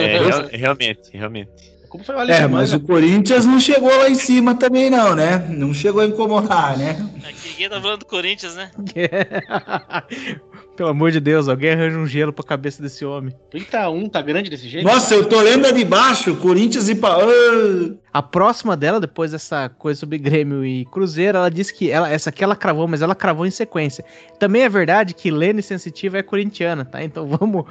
É, 0.00 0.18
real- 0.18 0.48
realmente, 0.50 1.10
realmente. 1.12 1.50
Como 1.88 2.04
foi 2.04 2.14
o 2.14 2.20
É, 2.20 2.46
mas 2.46 2.72
o 2.74 2.80
Corinthians 2.80 3.46
não 3.46 3.58
chegou 3.58 3.96
lá 3.96 4.10
em 4.10 4.14
cima 4.14 4.54
também, 4.54 4.90
não, 4.90 5.14
né? 5.14 5.38
Não 5.48 5.72
chegou 5.72 6.02
a 6.02 6.06
incomodar, 6.06 6.76
né? 6.76 6.90
Aqui 7.26 7.48
ninguém 7.48 7.68
tá 7.68 7.80
falando 7.80 8.00
do 8.00 8.06
Corinthians, 8.06 8.54
né? 8.54 8.70
Pelo 10.78 10.90
amor 10.90 11.10
de 11.10 11.18
Deus, 11.18 11.48
alguém 11.48 11.72
arranja 11.72 11.98
um 11.98 12.06
gelo 12.06 12.32
pra 12.32 12.44
cabeça 12.44 12.80
desse 12.80 13.04
homem. 13.04 13.34
31 13.50 14.08
tá 14.08 14.22
grande 14.22 14.48
desse 14.48 14.68
jeito? 14.68 14.84
Nossa, 14.84 15.12
eu 15.12 15.28
tô 15.28 15.40
lendo 15.40 15.66
a 15.66 15.72
de 15.72 15.84
baixo, 15.84 16.36
Corinthians 16.36 16.88
e 16.88 16.94
pa... 16.94 17.16
Ah! 17.16 17.96
A 18.12 18.22
próxima 18.22 18.76
dela, 18.76 19.00
depois 19.00 19.32
dessa 19.32 19.68
coisa 19.68 19.98
sobre 19.98 20.18
Grêmio 20.18 20.64
e 20.64 20.84
Cruzeiro, 20.84 21.36
ela 21.36 21.50
disse 21.50 21.74
que 21.74 21.90
ela, 21.90 22.08
essa 22.08 22.30
aqui 22.30 22.44
ela 22.44 22.54
cravou, 22.54 22.86
mas 22.86 23.02
ela 23.02 23.16
cravou 23.16 23.44
em 23.44 23.50
sequência. 23.50 24.04
Também 24.38 24.62
é 24.62 24.68
verdade 24.68 25.14
que 25.14 25.32
Lene 25.32 25.62
Sensitiva 25.62 26.18
é 26.18 26.22
corintiana, 26.22 26.84
tá? 26.84 27.02
Então 27.02 27.26
vamos, 27.36 27.64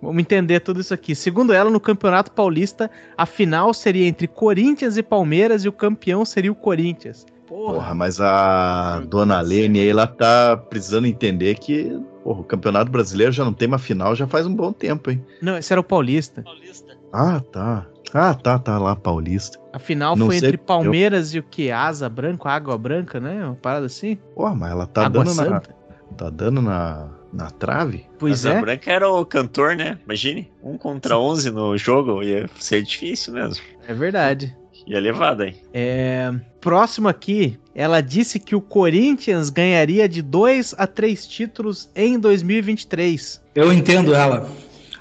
vamos 0.00 0.18
entender 0.18 0.60
tudo 0.60 0.80
isso 0.80 0.94
aqui. 0.94 1.14
Segundo 1.14 1.52
ela, 1.52 1.68
no 1.68 1.78
Campeonato 1.78 2.32
Paulista, 2.32 2.90
a 3.18 3.26
final 3.26 3.74
seria 3.74 4.06
entre 4.06 4.26
Corinthians 4.26 4.96
e 4.96 5.02
Palmeiras 5.02 5.66
e 5.66 5.68
o 5.68 5.72
campeão 5.72 6.24
seria 6.24 6.50
o 6.50 6.54
Corinthians. 6.54 7.26
Porra. 7.46 7.74
Porra, 7.74 7.94
mas 7.94 8.18
a 8.18 9.00
dona 9.00 9.42
Lene 9.42 9.80
aí, 9.80 9.88
ela 9.88 10.06
tá 10.06 10.56
precisando 10.56 11.06
entender 11.06 11.56
que 11.56 12.00
porra, 12.22 12.40
o 12.40 12.44
Campeonato 12.44 12.90
Brasileiro 12.90 13.32
já 13.32 13.44
não 13.44 13.52
tem 13.52 13.68
uma 13.68 13.78
final 13.78 14.14
já 14.14 14.26
faz 14.26 14.46
um 14.46 14.54
bom 14.54 14.72
tempo, 14.72 15.10
hein? 15.10 15.24
Não, 15.40 15.56
esse 15.56 15.72
era 15.72 15.80
o 15.80 15.84
Paulista. 15.84 16.42
Paulista. 16.42 16.96
Ah, 17.12 17.40
tá. 17.40 17.86
Ah, 18.12 18.34
tá, 18.34 18.58
tá 18.58 18.78
lá, 18.78 18.96
Paulista. 18.96 19.58
A 19.72 19.78
final 19.78 20.16
Não 20.16 20.26
foi 20.26 20.38
sei, 20.38 20.48
entre 20.48 20.58
Palmeiras 20.58 21.32
e 21.34 21.38
o 21.38 21.42
que? 21.42 21.70
Asa 21.70 22.08
branco, 22.08 22.48
água 22.48 22.76
branca, 22.76 23.20
né? 23.20 23.44
Uma 23.44 23.54
parada 23.54 23.86
assim. 23.86 24.16
Porra, 24.34 24.54
mas 24.54 24.70
ela 24.72 24.86
tá 24.86 25.06
água 25.06 25.24
dando 25.24 25.36
na, 25.36 25.44
santa. 25.44 25.76
tá 26.16 26.30
dando 26.30 26.60
na, 26.60 27.08
na 27.32 27.50
trave? 27.50 28.06
Pois 28.18 28.44
Asa 28.44 28.58
é. 28.58 28.60
Branca 28.60 28.90
era 28.90 29.08
o 29.08 29.24
cantor, 29.24 29.76
né? 29.76 29.98
Imagine. 30.04 30.50
Um 30.62 30.76
contra 30.76 31.16
11 31.18 31.50
no 31.52 31.76
jogo 31.78 32.22
ia 32.22 32.50
ser 32.58 32.82
difícil 32.82 33.34
mesmo. 33.34 33.64
É 33.86 33.94
verdade. 33.94 34.56
Ia 34.86 34.98
levada 34.98 35.44
aí. 35.44 35.56
É, 35.72 36.32
próximo 36.60 37.08
aqui, 37.08 37.59
ela 37.80 38.02
disse 38.02 38.38
que 38.38 38.54
o 38.54 38.60
Corinthians 38.60 39.48
ganharia 39.48 40.06
de 40.06 40.20
2 40.20 40.74
a 40.76 40.86
3 40.86 41.26
títulos 41.26 41.88
em 41.96 42.18
2023. 42.18 43.40
Eu 43.54 43.72
entendo 43.72 44.14
ela. 44.14 44.46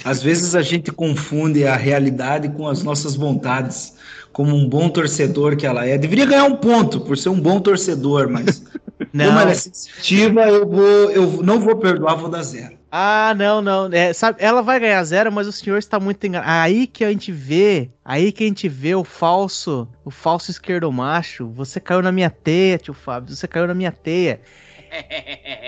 Às 0.06 0.24
vezes 0.24 0.56
a 0.56 0.62
gente 0.62 0.90
confunde 0.90 1.68
a 1.68 1.76
realidade 1.76 2.48
com 2.48 2.70
as 2.70 2.82
nossas 2.82 3.18
vontades, 3.18 3.96
como 4.32 4.56
um 4.56 4.70
bom 4.70 4.88
torcedor 4.88 5.58
que 5.58 5.68
ela 5.68 5.86
é. 5.86 5.98
Deveria 5.98 6.26
ganhar 6.26 6.46
um 6.46 6.56
ponto 6.56 7.02
por 7.02 7.18
ser 7.18 7.28
um 7.28 7.42
bom 7.42 7.60
torcedor, 7.60 8.30
mas 8.30 8.64
Não. 9.12 9.26
como 9.26 9.40
ela 9.40 9.52
é 9.52 9.56
sensitiva, 9.56 10.48
eu, 10.48 10.66
vou, 10.66 11.12
eu 11.12 11.44
não 11.44 11.60
vou 11.60 11.76
perdoar, 11.76 12.16
vou 12.16 12.30
dar 12.30 12.44
zero. 12.44 12.79
Ah, 12.92 13.36
não, 13.38 13.62
não. 13.62 13.88
É, 13.94 14.14
sabe, 14.14 14.42
ela 14.42 14.64
vai 14.64 14.80
ganhar 14.80 15.04
zero, 15.04 15.32
mas 15.32 15.48
o 15.48 15.52
senhor 15.52 15.78
está 15.78 16.00
muito 16.00 16.26
enganado. 16.26 16.50
Aí 16.52 16.88
que 16.88 17.04
a 17.04 17.10
gente 17.12 17.32
vê, 17.32 17.92
aí 18.04 18.32
que 18.32 18.44
a 18.44 18.48
gente 18.48 18.68
vê 18.68 18.96
o 18.96 19.04
falso, 19.04 19.88
o 20.04 20.10
falso 20.10 20.50
esquerdo 20.50 20.92
macho. 20.92 21.48
Você 21.50 21.80
caiu 21.80 22.02
na 22.02 22.12
minha 22.12 22.32
teia, 22.32 22.80
tio 22.80 22.94
Fábio. 22.94 23.36
Você 23.36 23.48
caiu 23.48 23.68
na 23.68 23.76
minha 23.76 23.92
teia. 23.92 24.42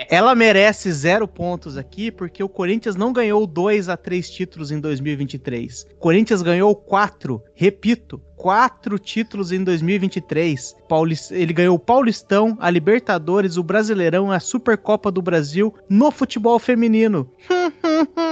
Ela 0.08 0.34
merece 0.34 0.92
zero 0.92 1.26
pontos 1.26 1.76
aqui 1.76 2.10
porque 2.10 2.42
o 2.42 2.48
Corinthians 2.48 2.96
não 2.96 3.12
ganhou 3.12 3.46
dois 3.46 3.88
a 3.88 3.96
três 3.96 4.30
títulos 4.30 4.70
em 4.70 4.78
2023. 4.80 5.86
O 5.94 5.96
Corinthians 5.98 6.42
ganhou 6.42 6.74
quatro, 6.74 7.42
repito, 7.54 8.20
quatro 8.36 8.98
títulos 8.98 9.52
em 9.52 9.62
2023. 9.64 10.74
Paulis- 10.88 11.30
Ele 11.30 11.52
ganhou 11.52 11.76
o 11.76 11.78
Paulistão, 11.78 12.56
a 12.60 12.68
Libertadores, 12.68 13.56
o 13.56 13.62
Brasileirão, 13.62 14.30
a 14.30 14.40
Supercopa 14.40 15.10
do 15.10 15.22
Brasil 15.22 15.74
no 15.88 16.10
futebol 16.10 16.58
feminino. 16.58 17.30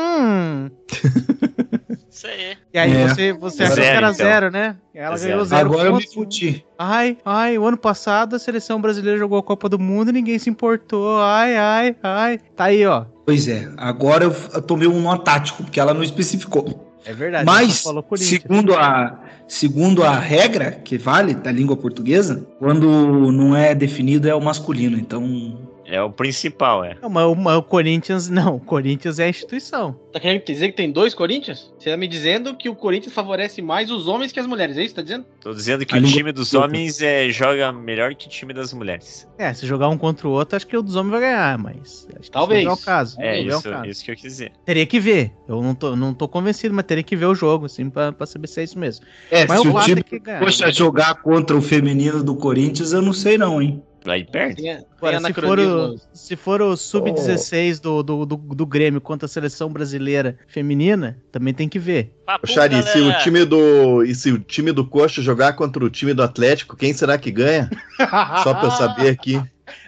Isso 2.10 2.26
aí. 2.26 2.56
E 2.74 2.78
aí 2.78 2.92
É. 2.96 3.08
você, 3.08 3.32
você 3.32 3.62
achou 3.62 3.76
que 3.76 3.82
era 3.82 3.98
então. 3.98 4.12
zero, 4.14 4.50
né? 4.50 4.76
Ela 4.94 5.16
Zero. 5.16 5.32
ganhou 5.32 5.44
zero 5.46 5.66
Agora 5.68 5.88
eu 5.88 5.94
me 5.96 6.00
pontos. 6.02 6.14
fudi. 6.14 6.64
Ai, 6.78 7.16
ai, 7.24 7.56
o 7.58 7.64
ano 7.64 7.76
passado 7.76 8.36
a 8.36 8.38
seleção 8.38 8.80
brasileira 8.80 9.18
jogou 9.18 9.38
a 9.38 9.42
Copa 9.42 9.68
do 9.68 9.78
Mundo 9.78 10.10
e 10.10 10.12
ninguém 10.12 10.38
se 10.38 10.50
importou. 10.50 11.20
Ai, 11.22 11.56
ai, 11.56 11.96
ai. 12.02 12.38
Tá 12.56 12.64
aí, 12.64 12.84
ó. 12.84 13.04
Pois 13.24 13.48
é, 13.48 13.68
agora 13.76 14.24
eu, 14.24 14.62
tomei 14.62 14.88
um 14.88 15.00
nó 15.00 15.16
tático, 15.16 15.62
porque 15.62 15.78
ela 15.80 15.94
não 15.94 16.02
especificou. 16.02 16.86
É 17.04 17.14
verdade. 17.14 17.46
Mas, 17.46 17.82
segundo 18.16 18.74
a, 18.74 19.18
segundo 19.48 20.04
a 20.04 20.14
regra 20.18 20.72
que 20.72 20.98
vale 20.98 21.32
da 21.32 21.50
língua 21.50 21.74
portuguesa, 21.76 22.46
quando 22.58 23.32
não 23.32 23.56
é 23.56 23.74
definido 23.74 24.28
é 24.28 24.34
o 24.34 24.40
masculino. 24.40 24.98
Então, 24.98 25.69
É 25.90 26.00
o 26.00 26.10
principal, 26.10 26.84
é. 26.84 26.96
Não, 27.02 27.10
mas, 27.10 27.24
o- 27.26 27.34
mas 27.34 27.56
o 27.56 27.62
Corinthians, 27.62 28.28
não. 28.30 28.56
O 28.56 28.60
Corinthians 28.60 29.18
é 29.18 29.24
a 29.24 29.28
instituição. 29.28 29.98
Tá 30.12 30.20
querendo 30.20 30.44
dizer 30.44 30.68
que 30.70 30.76
tem 30.76 30.90
dois 30.90 31.14
Corinthians? 31.14 31.72
Você 31.78 31.90
tá 31.90 31.96
me 31.96 32.06
dizendo 32.06 32.54
que 32.56 32.68
o 32.68 32.74
Corinthians 32.76 33.12
favorece 33.12 33.60
mais 33.60 33.90
os 33.90 34.06
homens 34.06 34.30
que 34.32 34.38
as 34.38 34.46
mulheres, 34.46 34.76
é 34.76 34.82
isso 34.82 34.90
que 34.94 35.00
tá 35.00 35.02
dizendo? 35.02 35.24
Tô 35.40 35.52
dizendo 35.52 35.84
que 35.84 35.94
A 35.94 35.98
o 35.98 36.00
língua 36.00 36.16
time 36.16 36.32
dos 36.32 36.54
homens 36.54 37.00
é, 37.02 37.28
joga 37.30 37.72
melhor 37.72 38.14
que 38.14 38.26
o 38.26 38.30
time 38.30 38.52
das 38.52 38.72
mulheres. 38.72 39.26
É, 39.38 39.52
se 39.52 39.66
jogar 39.66 39.88
um 39.88 39.98
contra 39.98 40.28
o 40.28 40.30
outro, 40.30 40.56
acho 40.56 40.66
que 40.66 40.76
o 40.76 40.82
dos 40.82 40.94
homens 40.96 41.10
vai 41.12 41.20
ganhar, 41.20 41.58
mas. 41.58 42.06
Acho 42.14 42.22
que 42.22 42.30
Talvez. 42.30 42.64
não 42.64 42.72
é 42.72 42.74
o 42.74 42.78
caso. 42.78 43.20
É, 43.20 43.40
isso, 43.40 43.58
o 43.58 43.62
caso. 43.62 43.86
isso 43.86 44.04
que 44.04 44.10
eu 44.10 44.14
quis 44.16 44.22
dizer. 44.32 44.52
Teria 44.64 44.86
que 44.86 45.00
ver. 45.00 45.32
Eu 45.48 45.62
não 45.62 45.74
tô, 45.74 45.96
não 45.96 46.14
tô 46.14 46.28
convencido, 46.28 46.74
mas 46.74 46.84
teria 46.84 47.02
que 47.02 47.16
ver 47.16 47.26
o 47.26 47.34
jogo, 47.34 47.66
assim, 47.66 47.88
pra, 47.90 48.12
pra 48.12 48.26
saber 48.26 48.46
se 48.46 48.60
é 48.60 48.64
isso 48.64 48.78
mesmo. 48.78 49.04
é, 49.30 49.46
Mas 49.46 49.60
se 49.60 49.68
o 49.68 49.80
time 49.82 50.00
é 50.00 50.02
que 50.04 50.18
ganhar. 50.18 50.40
fosse 50.40 50.70
jogar 50.72 51.14
contra 51.22 51.56
o 51.56 51.62
feminino 51.62 52.22
do 52.22 52.36
Corinthians, 52.36 52.92
eu 52.92 53.02
não 53.02 53.12
sei 53.12 53.36
não, 53.38 53.60
hein? 53.60 53.82
Aí 54.06 54.24
perde. 54.24 54.62
Tem, 54.62 54.78
Agora, 54.96 55.20
se 55.20 55.32
for, 55.34 55.58
o, 55.58 55.98
se 56.14 56.36
for 56.36 56.62
o 56.62 56.76
sub-16 56.76 57.80
do, 57.80 58.02
do, 58.02 58.26
do, 58.26 58.36
do 58.36 58.66
Grêmio 58.66 59.00
contra 59.00 59.26
a 59.26 59.28
seleção 59.28 59.70
brasileira 59.70 60.38
feminina, 60.48 61.18
também 61.30 61.52
tem 61.52 61.68
que 61.68 61.78
ver. 61.78 62.14
Papo, 62.24 62.46
Xari, 62.46 62.82
se 62.82 62.98
o 63.00 63.18
time 63.18 63.44
do. 63.44 64.02
E 64.04 64.14
se 64.14 64.32
o 64.32 64.38
time 64.38 64.72
do 64.72 64.86
Coxa 64.86 65.20
jogar 65.20 65.52
contra 65.54 65.84
o 65.84 65.90
time 65.90 66.14
do 66.14 66.22
Atlético, 66.22 66.76
quem 66.76 66.94
será 66.94 67.18
que 67.18 67.30
ganha? 67.30 67.68
Só 68.42 68.54
pra 68.54 68.64
eu 68.64 68.70
saber 68.70 69.10
aqui. 69.10 69.42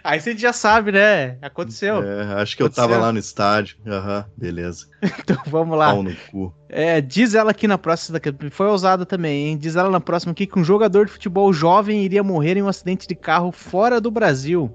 Aí 0.04 0.20
você 0.20 0.36
já 0.36 0.52
sabe, 0.52 0.92
né? 0.92 1.36
Aconteceu. 1.42 2.02
É, 2.02 2.40
acho 2.40 2.56
que 2.56 2.62
eu 2.62 2.66
Aconteceu. 2.66 2.88
tava 2.88 3.00
lá 3.00 3.12
no 3.12 3.18
estádio. 3.18 3.76
Aham, 3.86 4.24
beleza. 4.36 4.86
Então 5.22 5.36
vamos 5.46 5.76
lá. 5.76 5.92
Pau 5.92 6.02
no 6.02 6.14
cu. 6.30 6.54
É, 6.74 7.02
diz 7.02 7.34
ela 7.34 7.50
aqui 7.50 7.68
na 7.68 7.76
próxima, 7.76 8.18
foi 8.50 8.66
ousada 8.66 9.04
também, 9.04 9.48
hein? 9.48 9.58
Diz 9.58 9.76
ela 9.76 9.90
na 9.90 10.00
próxima 10.00 10.32
aqui 10.32 10.46
que 10.46 10.58
um 10.58 10.64
jogador 10.64 11.04
de 11.04 11.12
futebol 11.12 11.52
jovem 11.52 12.02
iria 12.02 12.22
morrer 12.22 12.56
em 12.56 12.62
um 12.62 12.68
acidente 12.68 13.06
de 13.06 13.14
carro 13.14 13.52
fora 13.52 14.00
do 14.00 14.10
Brasil. 14.10 14.74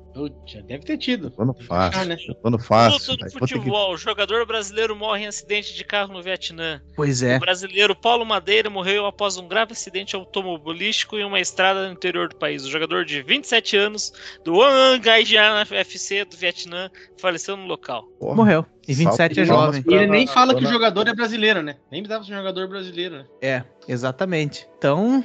Deve 0.68 0.84
ter 0.84 0.98
tido. 0.98 1.32
Quando 1.32 1.54
fácil. 1.54 2.02
Ah, 2.02 2.06
né? 2.06 2.18
Quando 2.42 2.58
fácil. 2.60 3.12
Luto 3.12 3.24
do 3.26 3.32
que- 3.32 3.40
futebol. 3.40 3.94
O 3.94 3.98
jogador 3.98 4.46
brasileiro 4.46 4.96
morre 4.96 5.24
em 5.24 5.28
acidente 5.28 5.76
de 5.76 5.84
carro 5.84 6.14
no 6.14 6.22
Vietnã. 6.24 6.82
Pois 6.96 7.22
é. 7.22 7.38
O 7.38 7.40
brasileiro 7.40 7.96
Paulo 7.96 8.26
Madeira 8.26 8.70
morreu 8.70 9.06
após 9.06 9.38
um 9.38 9.48
grave 9.48 9.74
acidente 9.74 10.16
automobilístico 10.16 11.18
em 11.18 11.24
uma 11.26 11.40
estrada 11.40 11.86
no 11.88 11.94
interior 11.94 12.30
do 12.30 12.36
país. 12.36 12.66
O 12.66 12.70
jogador 12.72 13.06
de 13.06 13.22
27 13.22 13.78
anos 13.78 14.12
do 14.44 14.62
Angaijian 14.62 15.62
FC 15.70 16.26
do 16.26 16.36
Vietnã 16.36 16.90
faleceu 17.20 17.56
no 17.58 17.66
local. 17.66 18.04
Porra, 18.20 18.36
Morreu. 18.36 18.66
E 18.88 18.94
27 18.94 19.42
é 19.42 19.46
jovem. 19.46 19.84
E 19.88 19.94
ele 19.94 20.08
nem 20.08 20.26
fala 20.26 20.56
que 20.56 20.64
o 20.64 20.70
jogador 20.70 21.08
é 21.08 21.14
brasileiro, 21.14 21.62
né? 21.62 21.76
Nem 21.92 22.02
precisava 22.02 22.24
ser 22.26 22.34
um 22.34 22.38
jogador 22.38 22.68
brasileiro, 22.70 23.18
né? 23.18 23.26
É, 23.42 23.64
exatamente. 23.88 24.66
Então, 24.78 25.24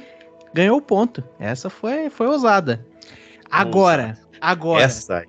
ganhou 0.53 0.77
o 0.77 0.81
ponto. 0.81 1.23
Essa 1.39 1.69
foi, 1.69 2.09
foi 2.09 2.27
ousada. 2.27 2.85
Agora, 3.49 4.17
agora, 4.43 4.83
essa, 4.83 5.23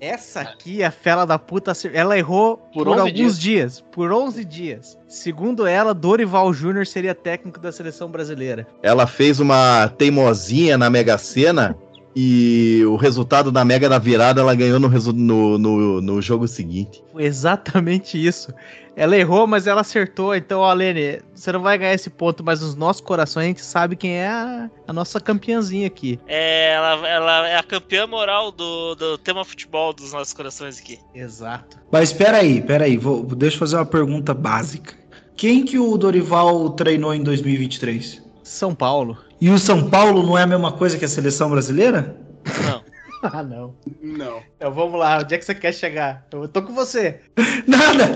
Essa 0.00 0.40
aí. 0.40 0.46
aqui, 0.46 0.82
a 0.82 0.90
fela 0.90 1.24
da 1.24 1.38
puta, 1.38 1.72
ela 1.92 2.18
errou 2.18 2.56
por, 2.72 2.84
Por 2.84 2.88
11 2.88 3.00
alguns 3.00 3.38
dias. 3.38 3.84
Por 3.92 4.12
11 4.12 4.44
dias. 4.44 4.98
Segundo 5.06 5.66
ela, 5.66 5.94
Dorival 5.94 6.52
Júnior 6.52 6.86
seria 6.86 7.14
técnico 7.14 7.60
da 7.60 7.70
seleção 7.70 8.10
brasileira. 8.10 8.66
Ela 8.82 9.06
fez 9.06 9.38
uma 9.38 9.88
teimosinha 9.96 10.76
na 10.76 10.90
Mega 10.90 11.16
Sena 11.16 11.76
e 12.18 12.82
o 12.86 12.96
resultado 12.96 13.52
da 13.52 13.62
Mega 13.62 13.90
da 13.90 13.98
virada 13.98 14.40
ela 14.40 14.54
ganhou 14.54 14.80
no, 14.80 14.88
no, 14.88 15.58
no, 15.58 16.00
no 16.00 16.22
jogo 16.22 16.48
seguinte. 16.48 17.04
Foi 17.12 17.24
exatamente 17.24 18.16
isso. 18.16 18.54
Ela 18.96 19.18
errou, 19.18 19.46
mas 19.46 19.66
ela 19.66 19.82
acertou. 19.82 20.34
Então, 20.34 20.60
ó, 20.60 20.72
Lene, 20.72 21.20
você 21.34 21.52
não 21.52 21.60
vai 21.60 21.76
ganhar 21.76 21.92
esse 21.92 22.08
ponto, 22.08 22.42
mas 22.42 22.62
nos 22.62 22.74
nossos 22.74 23.02
corações 23.02 23.44
a 23.44 23.48
gente 23.48 23.62
sabe 23.62 23.96
quem 23.96 24.12
é 24.12 24.28
a, 24.28 24.70
a 24.88 24.92
nossa 24.94 25.20
campeãzinha 25.20 25.86
aqui. 25.86 26.18
É, 26.26 26.72
ela, 26.72 27.06
ela 27.06 27.48
é 27.48 27.58
a 27.58 27.62
campeã 27.62 28.06
moral 28.06 28.50
do, 28.50 28.94
do 28.94 29.18
tema 29.18 29.44
futebol 29.44 29.92
dos 29.92 30.14
nossos 30.14 30.32
corações 30.32 30.78
aqui. 30.78 30.98
Exato. 31.14 31.78
Mas 31.92 32.10
espera 32.10 32.38
aí, 32.38 32.60
espera 32.60 32.86
aí, 32.86 32.96
vou, 32.96 33.22
deixa 33.24 33.56
eu 33.56 33.60
fazer 33.60 33.76
uma 33.76 33.84
pergunta 33.84 34.32
básica. 34.32 34.94
Quem 35.36 35.66
que 35.66 35.78
o 35.78 35.98
Dorival 35.98 36.70
treinou 36.70 37.14
em 37.14 37.22
2023? 37.22 38.25
São 38.46 38.74
Paulo. 38.74 39.18
E 39.40 39.50
o 39.50 39.58
São 39.58 39.88
Paulo 39.90 40.22
não 40.22 40.38
é 40.38 40.42
a 40.42 40.46
mesma 40.46 40.70
coisa 40.72 40.96
que 40.96 41.04
a 41.04 41.08
seleção 41.08 41.50
brasileira? 41.50 42.16
Não. 42.64 42.82
Ah, 43.22 43.42
não. 43.42 43.74
Não. 44.02 44.40
Então 44.56 44.72
vamos 44.72 45.00
lá, 45.00 45.18
onde 45.18 45.34
é 45.34 45.38
que 45.38 45.44
você 45.44 45.54
quer 45.54 45.72
chegar? 45.72 46.24
Eu 46.30 46.46
tô 46.46 46.62
com 46.62 46.74
você. 46.74 47.20
Nada! 47.66 48.14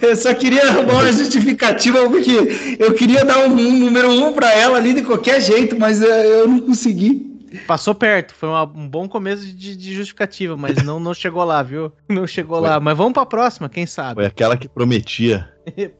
Eu 0.00 0.14
só 0.14 0.32
queria 0.34 0.68
arrumar 0.68 0.92
uma 1.02 1.12
justificativa 1.12 2.08
porque 2.08 2.76
eu 2.78 2.92
queria 2.94 3.24
dar 3.24 3.38
um, 3.38 3.52
um 3.54 3.78
número 3.78 4.10
um 4.10 4.32
pra 4.32 4.52
ela 4.54 4.76
ali 4.76 4.92
de 4.92 5.02
qualquer 5.02 5.40
jeito, 5.40 5.76
mas 5.76 6.00
eu 6.02 6.46
não 6.46 6.60
consegui. 6.60 7.26
Passou 7.66 7.94
perto, 7.94 8.34
foi 8.34 8.50
uma- 8.50 8.62
um 8.64 8.86
bom 8.86 9.08
começo 9.08 9.44
de, 9.46 9.74
de 9.74 9.94
justificativa, 9.94 10.54
mas 10.56 10.80
não, 10.84 11.00
não 11.00 11.14
chegou 11.14 11.42
lá, 11.42 11.62
viu? 11.62 11.90
Não 12.08 12.26
chegou 12.26 12.60
Foi. 12.60 12.68
lá. 12.68 12.78
Mas 12.78 12.96
vamos 12.96 13.14
pra 13.14 13.26
próxima, 13.26 13.68
quem 13.70 13.86
sabe? 13.86 14.16
Foi 14.16 14.26
aquela 14.26 14.56
que 14.56 14.68
prometia. 14.68 15.48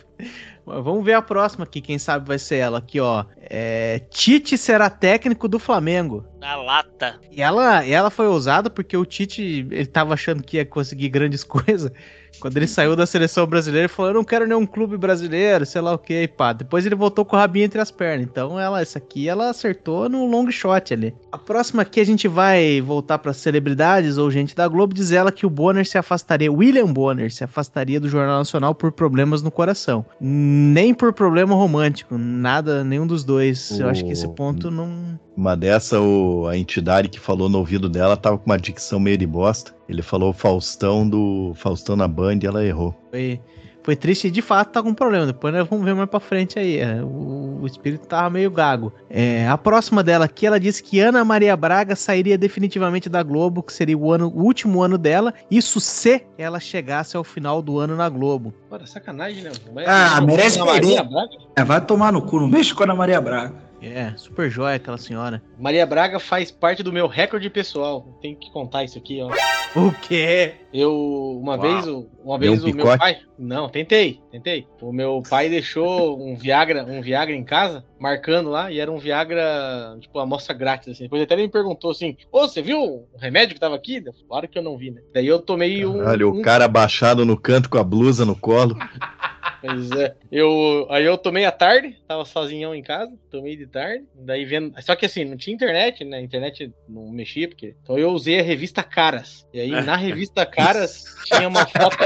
Vamos 0.67 1.05
ver 1.05 1.15
a 1.15 1.23
próxima 1.23 1.65
aqui, 1.65 1.81
quem 1.81 1.99
sabe 1.99 2.29
vai 2.29 2.39
ser 2.39 2.57
ela. 2.57 2.79
Aqui, 2.79 3.01
ó. 3.01 3.25
É, 3.53 3.99
Tite 4.11 4.57
será 4.57 4.89
técnico 4.89 5.49
do 5.49 5.59
Flamengo. 5.59 6.25
Na 6.39 6.55
lata. 6.55 7.19
E 7.33 7.43
ela, 7.43 7.85
ela 7.85 8.09
foi 8.09 8.29
ousada 8.29 8.71
porque 8.71 8.97
o 8.97 9.05
Tite, 9.05 9.67
ele 9.71 9.87
tava 9.87 10.15
achando 10.15 10.41
que 10.41 10.57
ia 10.57 10.65
conseguir 10.65 11.09
grandes 11.09 11.43
coisas. 11.45 11.91
Quando 12.39 12.57
ele 12.57 12.67
saiu 12.67 12.95
da 12.95 13.07
seleção 13.07 13.47
brasileira, 13.47 13.87
ele 13.87 13.93
falou: 13.93 14.11
Eu 14.11 14.15
não 14.15 14.25
quero 14.25 14.47
nenhum 14.47 14.65
clube 14.65 14.97
brasileiro, 14.97 15.67
sei 15.67 15.81
lá 15.81 15.93
o 15.93 15.99
que, 15.99 16.29
pá. 16.29 16.53
Depois 16.53 16.87
ele 16.87 16.95
voltou 16.95 17.25
com 17.25 17.37
o 17.37 17.39
rabinho 17.39 17.65
entre 17.65 17.81
as 17.81 17.91
pernas. 17.91 18.27
Então, 18.27 18.59
ela, 18.59 18.81
essa 18.81 18.99
aqui, 18.99 19.29
ela 19.29 19.51
acertou 19.51 20.09
no 20.09 20.27
long 20.27 20.51
shot 20.51 20.95
ali. 20.95 21.15
A 21.33 21.37
próxima 21.39 21.83
aqui 21.83 22.01
a 22.01 22.07
gente 22.07 22.29
vai 22.29 22.81
voltar 22.81 23.19
para 23.19 23.33
celebridades 23.33 24.17
ou 24.17 24.31
gente 24.31 24.55
da 24.55 24.69
Globo. 24.69 24.95
Diz 24.95 25.11
ela 25.13 25.33
que 25.33 25.45
o 25.45 25.51
Bonner 25.51 25.87
se 25.87 25.99
afastaria, 25.99 26.53
William 26.53 26.87
Bonner 26.87 27.33
se 27.33 27.45
afastaria 27.45 28.01
do 28.01 28.09
Jornal 28.09 28.39
Nacional 28.39 28.75
por 28.75 28.93
problemas 28.93 29.43
no 29.43 29.51
coração. 29.51 30.07
Nem 30.21 30.95
por 30.95 31.13
problema 31.13 31.55
romântico, 31.55 32.17
nada, 32.17 32.85
nenhum 32.85 33.07
dos 33.07 33.25
dois. 33.25 33.40
Eu 33.81 33.89
acho 33.89 34.05
que 34.05 34.13
esse 34.13 34.27
O- 34.27 34.31
ponto 34.33 34.71
não. 34.71 35.19
Uma 35.37 35.57
dessa, 35.57 36.01
o, 36.01 36.47
a 36.49 36.57
entidade 36.57 37.09
que 37.09 37.19
falou 37.19 37.49
no 37.49 37.59
ouvido 37.59 37.89
dela 37.89 38.17
tava 38.17 38.37
com 38.39 38.47
uma 38.47 38.59
dicção 38.59 39.01
meio 39.01 39.17
de 39.19 39.27
bosta. 39.27 39.75
Ele 39.89 40.03
falou 40.03 40.33
Faustão 40.33 41.09
do 41.09 41.53
Faustão 41.57 41.97
na 41.97 42.07
Band 42.07 42.41
e 42.43 42.47
ela 42.47 42.65
errou. 42.65 42.95
Foi, 43.11 43.41
foi 43.83 43.97
triste 43.97 44.27
e 44.27 44.31
de 44.31 44.43
fato 44.43 44.71
tá 44.73 44.83
com 44.83 44.93
problema. 44.95 45.27
Depois 45.27 45.53
nós 45.55 45.67
vamos 45.69 45.85
ver 45.85 45.95
mais 45.95 46.09
pra 46.09 46.21
frente 46.21 46.59
aí. 46.59 46.79
é, 46.79 47.03
O, 47.03 47.61
o 47.63 47.67
espírito 47.67 48.07
tava 48.07 48.29
meio 48.31 48.51
gago. 48.51 48.93
É, 49.09 49.47
a 49.49 49.57
próxima 49.59 50.03
dela 50.03 50.25
aqui, 50.27 50.47
ela 50.47 50.59
disse 50.61 50.83
que 50.83 51.01
Ana 51.01 51.25
Maria 51.25 51.57
Braga 51.57 51.95
sairia 51.97 52.37
definitivamente 52.39 53.09
da 53.09 53.23
Globo, 53.23 53.63
que 53.63 53.73
seria 53.73 53.97
o, 53.97 54.13
ano, 54.13 54.29
o 54.29 54.43
último 54.45 54.83
ano 54.83 54.97
dela. 54.99 55.33
Isso 55.51 55.81
se 55.81 56.23
ela 56.39 56.61
chegasse 56.61 57.17
ao 57.17 57.25
final 57.25 57.61
do 57.63 57.79
ano 57.79 57.97
na 57.97 58.09
Globo. 58.09 58.53
Bora, 58.69 58.87
sacanagem, 58.87 59.43
né? 59.43 59.51
Vai- 59.75 59.85
Ah, 59.87 60.21
merece 60.21 60.57
Ana 60.61 60.73
Maria 60.73 60.97
perder. 60.97 61.11
Braga? 61.11 61.31
É, 61.57 61.65
vai 61.65 61.81
tomar 61.81 62.13
no 62.13 62.23
cu, 62.23 62.41
não 62.41 62.49
mexe 62.49 62.75
com 62.75 62.83
a 62.83 62.87
Ana 62.87 62.95
Maria 62.95 63.21
Braga. 63.21 63.70
É, 63.83 64.13
super 64.17 64.51
joia 64.51 64.77
aquela 64.77 64.99
senhora. 64.99 65.43
Maria 65.59 65.87
Braga 65.87 66.19
faz 66.19 66.51
parte 66.51 66.83
do 66.83 66.93
meu 66.93 67.07
recorde 67.07 67.49
pessoal. 67.49 68.07
Tem 68.21 68.35
que 68.35 68.51
contar 68.53 68.85
isso 68.85 68.99
aqui, 68.99 69.21
ó. 69.23 69.31
O 69.79 69.93
quê? 69.93 70.55
Eu, 70.73 71.39
uma 71.41 71.53
Uau. 71.57 71.61
vez, 71.63 71.87
o- 71.87 72.07
uma 72.25 72.39
Deu 72.39 72.51
vez 72.53 72.65
um 72.65 72.71
o 72.71 72.75
meu 72.75 72.99
pai. 72.99 73.19
Não, 73.39 73.69
tentei, 73.69 74.21
tentei. 74.31 74.67
O 74.83 74.93
meu 74.93 75.23
pai 75.31 75.49
deixou 75.49 76.21
um 76.21 76.37
Viagra, 76.37 76.85
um 76.85 77.01
Viagra 77.01 77.35
em 77.35 77.45
casa, 77.45 77.85
marcando 77.99 78.51
lá, 78.51 78.71
e 78.71 78.81
era 78.81 78.91
um 78.91 78.99
Viagra, 78.99 79.97
tipo, 80.01 80.19
amostra 80.19 80.55
grátis, 80.55 80.89
assim. 80.89 81.05
Depois 81.05 81.23
até 81.23 81.35
ele 81.35 81.43
me 81.45 81.49
perguntou 81.49 81.93
assim: 81.93 82.17
Ô, 82.33 82.41
você 82.49 82.61
viu 82.61 82.83
o 82.83 83.07
remédio 83.19 83.55
que 83.55 83.61
tava 83.61 83.77
aqui? 83.77 84.03
Claro 84.29 84.49
que 84.49 84.59
eu 84.59 84.63
não 84.63 84.77
vi, 84.77 84.91
né? 84.91 85.01
Daí 85.15 85.27
eu 85.27 85.39
tomei 85.41 85.87
um. 85.87 86.05
Olha, 86.07 86.27
um 86.29 86.41
o 86.41 86.43
cara 86.43 86.65
abaixado 86.65 87.25
no 87.25 87.37
canto 87.39 87.71
com 87.71 87.79
a 87.79 87.85
blusa 87.85 88.25
no 88.27 88.35
colo. 88.37 88.77
Pois 89.61 89.91
é. 89.93 90.15
Eu, 90.31 90.87
aí 90.91 91.05
eu 91.05 91.19
tomei 91.19 91.45
à 91.45 91.53
tarde, 91.53 91.97
tava 92.07 92.25
sozinhão 92.25 92.75
em 92.75 92.83
casa, 92.83 93.13
tomei 93.31 93.57
de 93.57 93.67
tarde, 93.67 94.05
daí 94.15 94.45
vendo. 94.45 94.75
Só 94.83 94.97
que 94.97 95.07
assim, 95.07 95.25
não 95.25 95.37
tinha 95.37 95.55
internet, 95.55 96.05
né? 96.05 96.21
Internet 96.21 96.73
não 96.89 97.11
mexia, 97.11 97.49
porque. 97.49 97.75
Então 97.83 97.99
eu 97.99 98.11
usei 98.11 98.41
a 98.41 98.43
revista 98.43 98.83
Caras. 98.83 99.47
E 99.53 99.61
aí 99.61 99.71
na 99.71 99.97
revista 99.97 100.47
Caras 100.47 101.05
tinha 101.25 101.49
uma 101.49 101.67
foto. 101.67 101.99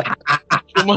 Uma, 0.82 0.96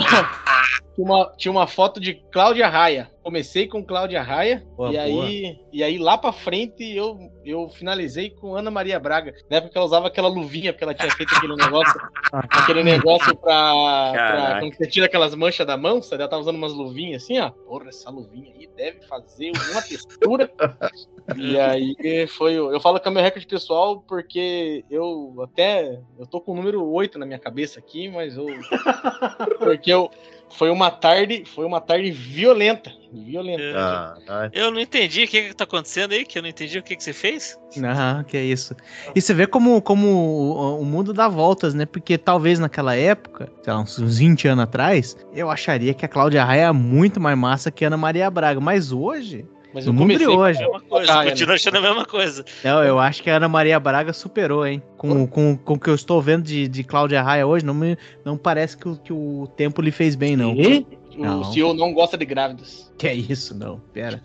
uma, 0.98 1.32
tinha 1.38 1.52
uma 1.52 1.68
foto 1.68 2.00
de 2.00 2.16
Cláudia 2.32 2.68
Raia. 2.68 3.10
Comecei 3.22 3.68
com 3.68 3.84
Cláudia 3.84 4.22
Raia, 4.22 4.66
Boa, 4.78 4.92
e, 4.92 4.98
aí, 4.98 5.60
e 5.72 5.84
aí 5.84 5.98
lá 5.98 6.18
pra 6.18 6.32
frente 6.32 6.96
eu, 6.96 7.20
eu 7.44 7.68
finalizei 7.70 8.30
com 8.30 8.56
Ana 8.56 8.72
Maria 8.72 8.98
Braga. 8.98 9.34
Na 9.50 9.58
época 9.58 9.74
ela 9.76 9.86
usava 9.86 10.08
aquela 10.08 10.30
luvinha, 10.30 10.72
porque 10.72 10.86
ela 10.86 10.94
tinha 10.94 11.12
feito 11.12 11.36
aquele 11.36 11.56
negócio, 11.58 12.00
aquele 12.32 12.84
negócio 12.84 13.36
pra, 13.36 14.12
pra 14.14 14.60
quando 14.62 14.76
você 14.76 14.88
tira 14.88 15.08
aquelas 15.08 15.36
manchas 15.36 15.68
da 15.68 15.76
mão, 15.76 16.02
sabe? 16.02 16.22
ela 16.22 16.30
tava 16.30 16.42
usando 16.42 16.56
umas 16.56 16.74
luvinhas 16.74 17.24
assim, 17.24 17.38
ó. 17.38 17.50
Porra, 17.50 17.90
essa 17.90 18.10
luvinha 18.10 18.54
aí 18.54 18.70
deve 18.78 19.02
fazer 19.08 19.52
alguma 19.58 19.82
textura. 19.82 20.50
e 21.36 21.60
aí 21.60 22.28
foi. 22.28 22.54
Eu 22.54 22.80
falo 22.80 22.98
que 22.98 23.10
é 23.10 23.12
o 23.12 23.14
meu 23.14 23.24
recorde 23.24 23.46
pessoal 23.46 24.02
porque 24.08 24.86
eu 24.90 25.36
até. 25.44 26.00
Eu 26.18 26.26
tô 26.26 26.40
com 26.40 26.54
o 26.54 26.56
número 26.56 26.86
8 26.86 27.20
na 27.20 27.26
minha 27.26 27.40
cabeça 27.40 27.80
aqui, 27.80 28.10
mas 28.10 28.38
eu. 28.38 28.46
Porque 29.60 29.92
eu. 29.92 30.10
Foi 30.50 30.70
uma 30.70 30.90
tarde. 30.90 31.44
Foi 31.54 31.66
uma 31.66 31.82
tarde 31.82 32.12
violenta. 32.12 32.92
Violenta. 33.12 33.64
Ah, 33.76 34.18
ah, 34.28 34.50
Eu 34.52 34.72
não 34.72 34.80
entendi 34.80 35.24
o 35.24 35.28
que, 35.28 35.50
que 35.50 35.54
tá 35.54 35.64
acontecendo 35.64 36.12
aí, 36.12 36.26
que 36.26 36.38
eu 36.38 36.42
não 36.42 36.50
entendi 36.50 36.78
o 36.78 36.84
que, 36.84 36.96
que 36.96 37.04
você 37.04 37.14
fez. 37.14 37.58
Aham, 37.78 38.24
que 38.24 38.36
é 38.36 38.44
isso. 38.44 38.76
E 39.16 39.22
você 39.22 39.34
vê 39.34 39.48
como, 39.48 39.82
como 39.82 40.08
o, 40.08 40.82
o 40.82 40.86
mundo 40.86 41.14
dá 41.14 41.28
voltas, 41.28 41.74
né? 41.74 41.86
Porque 41.86 42.18
talvez 42.18 42.60
naquela 42.60 42.96
época, 42.96 43.50
sei 43.64 43.74
lá, 43.74 43.80
uns 43.80 43.98
uns 43.98 44.18
20 44.20 44.48
anos 44.48 44.64
atrás, 44.64 45.18
eu 45.34 45.50
acharia 45.50 45.94
que 45.94 46.06
a 46.06 46.10
Cláudia 46.10 46.44
Raia 46.44 46.68
é 46.68 46.72
muito 46.72 47.20
mais 47.20 47.38
massa 47.38 47.72
que 47.72 47.86
a 47.86 47.88
Ana 47.88 47.98
Maria 47.98 48.30
Braga. 48.30 48.60
Mas 48.60 48.92
hoje, 48.92 49.46
Mas 49.78 49.86
eu 49.86 49.94
comecei. 49.94 50.26
hoje, 50.28 50.60
Mesma 50.60 50.82
coisa, 50.82 51.14
Ah, 51.14 51.24
continuo 51.26 51.54
achando 51.56 51.78
a 51.78 51.82
mesma 51.82 52.06
coisa. 52.06 52.44
eu, 52.64 52.74
eu 52.84 53.00
acho 53.00 53.22
que 53.22 53.30
a 53.30 53.38
Ana 53.38 53.48
Maria 53.48 53.80
Braga 53.80 54.12
superou, 54.12 54.66
hein? 54.66 54.82
Com, 54.98 55.28
com, 55.28 55.56
com 55.56 55.74
o 55.76 55.80
que 55.80 55.90
eu 55.90 55.94
estou 55.96 56.20
vendo 56.22 56.44
de, 56.44 56.68
de 56.68 56.84
Cláudia 56.84 57.22
Raia 57.22 57.46
hoje, 57.46 57.64
não, 57.64 57.74
me, 57.76 57.96
não 58.26 58.36
parece 58.38 58.76
que 58.76 58.90
o, 58.90 58.96
que 58.96 59.14
o 59.14 59.48
tempo 59.56 59.82
lhe 59.82 59.92
fez 59.92 60.16
bem, 60.16 60.36
não. 60.36 60.54
E 60.56 60.86
o 61.16 61.22
Não. 61.24 61.44
CEO 61.46 61.74
não 61.76 61.94
gosta 61.94 62.18
de 62.18 62.26
grávidas. 62.26 62.92
Que 62.98 63.08
é 63.08 63.14
isso, 63.14 63.56
não. 63.56 63.80
Pera. 63.94 64.22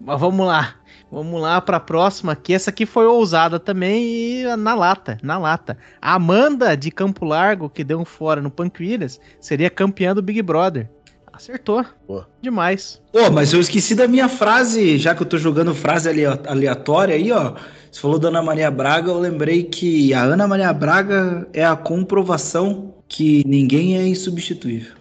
Mas 0.00 0.20
vamos 0.20 0.46
lá. 0.46 0.74
Vamos 1.10 1.40
lá 1.42 1.60
pra 1.60 1.78
próxima, 1.78 2.34
que 2.34 2.54
essa 2.54 2.70
aqui 2.70 2.86
foi 2.86 3.04
ousada 3.06 3.60
também 3.60 4.02
e 4.02 4.56
na 4.56 4.74
lata, 4.74 5.18
na 5.22 5.36
lata. 5.38 5.76
A 6.00 6.14
Amanda 6.14 6.74
de 6.74 6.90
Campo 6.90 7.26
Largo, 7.26 7.68
que 7.68 7.84
deu 7.84 7.98
um 8.00 8.04
fora 8.04 8.40
no 8.40 8.50
Panquilhas, 8.50 9.20
seria 9.38 9.68
campeã 9.68 10.14
do 10.14 10.22
Big 10.22 10.40
Brother. 10.40 10.88
Acertou. 11.32 11.84
Pô. 12.06 12.22
Demais. 12.40 13.00
Pô, 13.12 13.30
mas 13.30 13.52
eu 13.52 13.60
esqueci 13.60 13.94
da 13.94 14.06
minha 14.06 14.28
frase, 14.28 14.98
já 14.98 15.14
que 15.14 15.22
eu 15.22 15.26
tô 15.26 15.38
jogando 15.38 15.74
frase 15.74 16.08
alea- 16.08 16.38
aleatória 16.46 17.14
aí, 17.14 17.32
ó. 17.32 17.54
Você 17.90 18.00
falou 18.00 18.18
da 18.18 18.28
Ana 18.28 18.42
Maria 18.42 18.70
Braga, 18.70 19.10
eu 19.10 19.18
lembrei 19.18 19.64
que 19.64 20.12
a 20.14 20.22
Ana 20.22 20.46
Maria 20.46 20.72
Braga 20.72 21.46
é 21.52 21.64
a 21.64 21.76
comprovação 21.76 22.94
que 23.08 23.42
ninguém 23.46 23.96
é 23.98 24.06
insubstituível. 24.06 24.92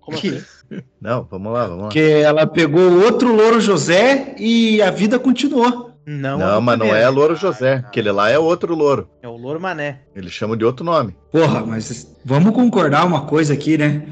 Como 0.00 0.16
assim? 0.16 0.40
Não, 1.00 1.26
vamos 1.30 1.52
lá, 1.52 1.62
vamos 1.66 1.76
lá. 1.82 1.88
Porque 1.88 2.00
ela 2.00 2.44
pegou 2.46 3.04
outro 3.04 3.32
Louro 3.34 3.60
José 3.60 4.34
e 4.38 4.82
a 4.82 4.90
vida 4.90 5.16
continuou. 5.18 5.92
Não, 6.04 6.38
Não, 6.38 6.56
a 6.58 6.60
mas 6.60 6.78
não 6.78 6.86
é. 6.94 7.08
Louro 7.08 7.34
José. 7.34 7.74
Aquele 7.86 8.12
lá 8.12 8.30
é 8.30 8.38
outro 8.38 8.76
louro. 8.76 9.08
É 9.22 9.26
o 9.28 9.36
Louro 9.36 9.60
Mané. 9.60 10.02
Ele 10.14 10.28
chama 10.30 10.56
de 10.56 10.64
outro 10.64 10.84
nome. 10.84 11.16
Porra, 11.32 11.66
mas 11.66 12.16
vamos 12.24 12.52
concordar 12.54 13.04
uma 13.04 13.22
coisa 13.26 13.54
aqui, 13.54 13.76
né? 13.76 14.02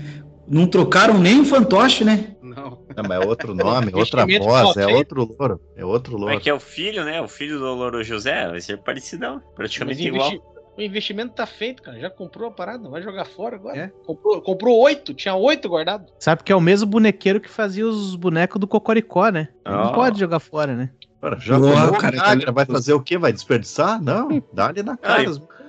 Não 0.47 0.67
trocaram 0.67 1.19
nem 1.19 1.41
o 1.41 1.45
fantoche, 1.45 2.05
né? 2.05 2.37
Não. 2.43 2.55
Não, 2.97 3.05
mas 3.09 3.23
é 3.23 3.27
outro 3.27 3.55
nome, 3.55 3.91
outra 3.95 4.27
voz, 4.27 4.77
é 4.77 4.87
outro 4.87 5.25
louro. 5.39 5.61
É 5.77 5.85
outro 5.85 6.17
louro. 6.17 6.35
é 6.35 6.39
que 6.41 6.49
é 6.51 6.55
o 6.55 6.61
filho, 6.61 7.05
né? 7.05 7.21
O 7.21 7.29
filho 7.29 7.59
do 7.59 7.65
Louro 7.75 8.03
José 8.05 8.49
vai 8.49 8.61
ser 8.61 8.79
parecidão. 8.79 9.37
Mas 9.47 9.55
Praticamente 9.55 10.07
igual. 10.07 10.29
investi- 10.29 10.47
O 10.77 10.81
investimento 10.83 11.35
tá 11.35 11.47
feito, 11.47 11.83
cara. 11.83 11.99
Já 11.99 12.11
comprou 12.11 12.49
a 12.49 12.53
parada, 12.53 12.89
vai 12.89 13.01
jogar 13.01 13.25
fora 13.25 13.57
agora. 13.57 13.77
É. 13.79 13.89
Comprou, 14.05 14.41
comprou 14.43 14.79
oito, 14.83 15.15
tinha 15.15 15.35
oito 15.35 15.69
guardado. 15.69 16.07
Sabe 16.19 16.43
que 16.43 16.53
é 16.53 16.57
o 16.57 16.61
mesmo 16.61 16.87
bonequeiro 16.89 17.41
que 17.41 17.49
fazia 17.49 17.87
os 17.87 18.15
bonecos 18.17 18.61
do 18.61 18.67
Cocoricó, 18.67 19.29
né? 19.31 19.49
Ele 19.65 19.77
Não 19.77 19.93
pode 19.93 20.19
jogar 20.19 20.41
fora, 20.41 20.75
né? 20.75 20.91
Ora, 21.23 21.39
já 21.41 21.59
Porra, 21.59 21.87
tomou 21.87 22.01
cara, 22.01 22.39
tá 22.39 22.53
vai 22.53 22.67
fazer 22.67 22.93
o 22.93 23.01
quê? 23.01 23.17
Vai 23.17 23.33
desperdiçar? 23.33 24.03
Não, 24.03 24.29
dá-lhe 24.53 24.83
na 24.83 24.95
cara. 24.97 25.25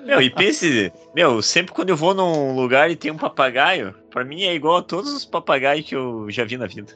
Meu, 0.05 0.21
e 0.21 0.29
pense, 0.29 0.93
meu, 1.15 1.41
sempre 1.41 1.73
quando 1.73 1.89
eu 1.89 1.97
vou 1.97 2.13
num 2.13 2.55
lugar 2.55 2.91
e 2.91 2.95
tem 2.95 3.09
um 3.09 3.17
papagaio, 3.17 3.93
pra 4.11 4.23
mim 4.23 4.43
é 4.43 4.53
igual 4.53 4.77
a 4.77 4.83
todos 4.83 5.11
os 5.11 5.25
papagaios 5.25 5.87
que 5.87 5.95
eu 5.95 6.29
já 6.29 6.45
vi 6.45 6.57
na 6.57 6.67
vida. 6.67 6.93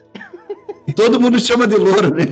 Todo 0.96 1.20
mundo 1.20 1.38
chama 1.40 1.66
de 1.66 1.76
louro, 1.76 2.14
né? 2.14 2.24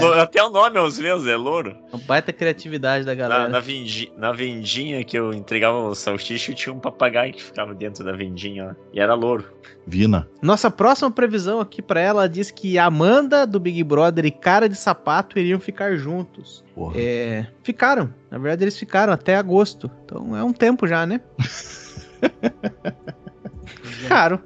Lo- 0.00 0.12
até 0.20 0.42
o 0.42 0.50
nome 0.50 0.76
é 0.78 0.80
os 0.82 0.98
meus, 0.98 1.26
é 1.26 1.36
louro. 1.36 1.76
Uma 1.92 2.02
baita 2.06 2.32
criatividade 2.32 3.04
da 3.04 3.12
Na, 3.12 3.14
galera. 3.14 3.48
na, 3.48 3.60
vendi- 3.60 4.12
na 4.16 4.32
vendinha 4.32 5.02
que 5.04 5.18
eu 5.18 5.32
entregava 5.32 5.76
o 5.78 5.94
salsicha, 5.94 6.52
tinha 6.54 6.72
um 6.74 6.78
papagaio 6.78 7.32
que 7.32 7.42
ficava 7.42 7.74
dentro 7.74 8.04
da 8.04 8.12
vendinha 8.12 8.64
lá. 8.66 8.76
E 8.92 9.00
era 9.00 9.14
louro. 9.14 9.44
Vina. 9.86 10.26
Nossa 10.40 10.70
próxima 10.70 11.10
previsão 11.10 11.60
aqui 11.60 11.82
pra 11.82 12.00
ela 12.00 12.28
diz 12.28 12.50
que 12.50 12.78
Amanda 12.78 13.46
do 13.46 13.60
Big 13.60 13.82
Brother 13.84 14.24
e 14.24 14.30
Cara 14.30 14.68
de 14.68 14.76
Sapato 14.76 15.38
iriam 15.38 15.60
ficar 15.60 15.94
juntos. 15.96 16.64
Porra. 16.74 16.94
É, 16.98 17.46
ficaram. 17.62 18.12
Na 18.30 18.38
verdade, 18.38 18.64
eles 18.64 18.78
ficaram 18.78 19.12
até 19.12 19.36
agosto. 19.36 19.90
Então 20.04 20.36
é 20.36 20.42
um 20.42 20.52
tempo 20.52 20.86
já, 20.86 21.04
né? 21.06 21.20
ficaram. 23.82 24.40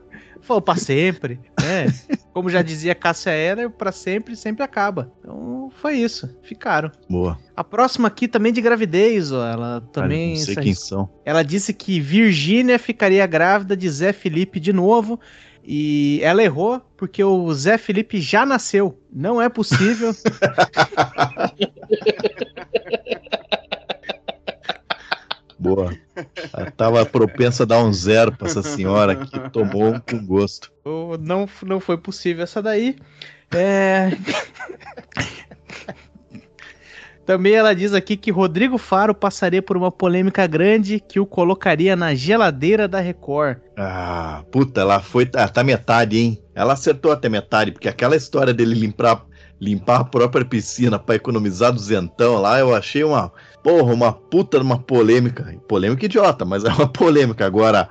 Falou 0.48 0.62
pra 0.62 0.76
sempre, 0.76 1.38
né? 1.60 1.92
Como 2.32 2.48
já 2.48 2.62
dizia 2.62 2.94
Cássia 2.94 3.32
Era, 3.32 3.68
pra 3.68 3.92
sempre, 3.92 4.34
sempre 4.34 4.64
acaba. 4.64 5.12
Então 5.18 5.70
foi 5.76 5.98
isso. 5.98 6.34
Ficaram. 6.42 6.90
Boa. 7.06 7.38
A 7.54 7.62
próxima 7.62 8.08
aqui 8.08 8.26
também 8.26 8.50
de 8.50 8.62
gravidez, 8.62 9.30
ó. 9.30 9.46
Ela 9.46 9.82
também. 9.92 10.30
não 10.30 10.36
sei 10.36 10.54
se 10.54 10.60
quem 10.62 10.72
são. 10.72 11.10
ela 11.22 11.42
disse 11.42 11.74
que 11.74 12.00
Virgínia 12.00 12.78
ficaria 12.78 13.26
grávida 13.26 13.76
de 13.76 13.90
Zé 13.90 14.10
Felipe 14.10 14.58
de 14.58 14.72
novo. 14.72 15.20
E 15.62 16.18
ela 16.22 16.42
errou 16.42 16.80
porque 16.96 17.22
o 17.22 17.52
Zé 17.52 17.76
Felipe 17.76 18.18
já 18.18 18.46
nasceu. 18.46 18.98
Não 19.12 19.42
é 19.42 19.50
possível. 19.50 20.14
Boa. 25.58 25.92
Tava 26.78 27.04
propensa 27.04 27.64
a 27.64 27.66
dar 27.66 27.82
um 27.82 27.92
zero 27.92 28.30
pra 28.30 28.46
essa 28.46 28.62
senhora 28.62 29.16
que 29.16 29.50
tomou 29.50 29.94
um 29.94 29.98
com 29.98 30.24
gosto. 30.24 30.70
Não, 31.20 31.48
não 31.66 31.80
foi 31.80 31.98
possível 31.98 32.44
essa 32.44 32.62
daí. 32.62 32.94
É... 33.50 34.12
Também 37.26 37.54
ela 37.54 37.74
diz 37.74 37.92
aqui 37.92 38.16
que 38.16 38.30
Rodrigo 38.30 38.78
Faro 38.78 39.12
passaria 39.12 39.60
por 39.60 39.76
uma 39.76 39.90
polêmica 39.90 40.46
grande 40.46 41.00
que 41.00 41.18
o 41.18 41.26
colocaria 41.26 41.96
na 41.96 42.14
geladeira 42.14 42.86
da 42.86 43.00
Record. 43.00 43.58
Ah, 43.76 44.44
puta, 44.52 44.80
ela 44.80 45.00
foi. 45.00 45.28
Ah, 45.34 45.48
tá 45.48 45.64
metade, 45.64 46.16
hein? 46.16 46.40
Ela 46.54 46.74
acertou 46.74 47.10
até 47.10 47.28
metade, 47.28 47.72
porque 47.72 47.88
aquela 47.88 48.14
história 48.14 48.54
dele 48.54 48.74
limpar, 48.74 49.26
limpar 49.60 50.02
a 50.02 50.04
própria 50.04 50.44
piscina 50.44 50.96
pra 50.96 51.16
economizar 51.16 51.72
duzentão 51.72 52.40
lá, 52.40 52.60
eu 52.60 52.72
achei 52.72 53.02
uma. 53.02 53.32
Porra, 53.62 53.92
uma 53.92 54.12
puta 54.12 54.58
uma 54.58 54.78
polêmica. 54.78 55.54
Polêmica 55.66 56.06
idiota, 56.06 56.44
mas 56.44 56.64
é 56.64 56.68
uma 56.68 56.86
polêmica. 56.88 57.44
Agora, 57.44 57.88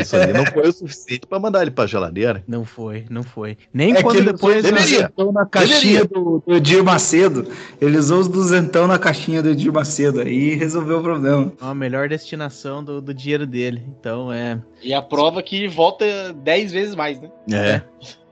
isso 0.00 0.16
aí 0.16 0.32
não 0.32 0.44
foi 0.46 0.68
o 0.68 0.72
suficiente 0.72 1.26
pra 1.26 1.38
mandar 1.38 1.62
ele 1.62 1.70
pra 1.70 1.86
geladeira. 1.86 2.42
Não 2.46 2.64
foi, 2.64 3.04
não 3.10 3.22
foi. 3.22 3.56
Nem 3.72 3.94
É 3.96 4.02
quando 4.02 4.16
ele 4.18 4.32
depois. 4.32 4.58
usou 4.64 4.72
os 4.72 4.78
deveria. 4.80 4.98
duzentão 5.08 5.32
na 5.32 5.46
caixinha 5.46 6.04
do, 6.04 6.42
do 6.46 6.54
Edir 6.54 6.82
Macedo. 6.84 7.46
Ele 7.80 7.96
usou 7.96 8.20
os 8.20 8.28
duzentão 8.28 8.86
na 8.86 8.98
caixinha 8.98 9.42
do 9.42 9.50
Edir 9.50 9.72
Macedo. 9.72 10.20
Aí 10.20 10.54
resolveu 10.54 10.98
o 10.98 11.02
problema. 11.02 11.52
A 11.60 11.74
melhor 11.74 12.08
destinação 12.08 12.82
do, 12.84 13.00
do 13.00 13.14
dinheiro 13.14 13.46
dele. 13.46 13.82
Então 13.98 14.32
é. 14.32 14.60
E 14.82 14.92
a 14.92 15.00
prova 15.00 15.42
que 15.42 15.66
volta 15.68 16.04
10 16.34 16.72
vezes 16.72 16.94
mais, 16.94 17.20
né? 17.20 17.30
É. 17.50 17.82
Que- 18.00 18.24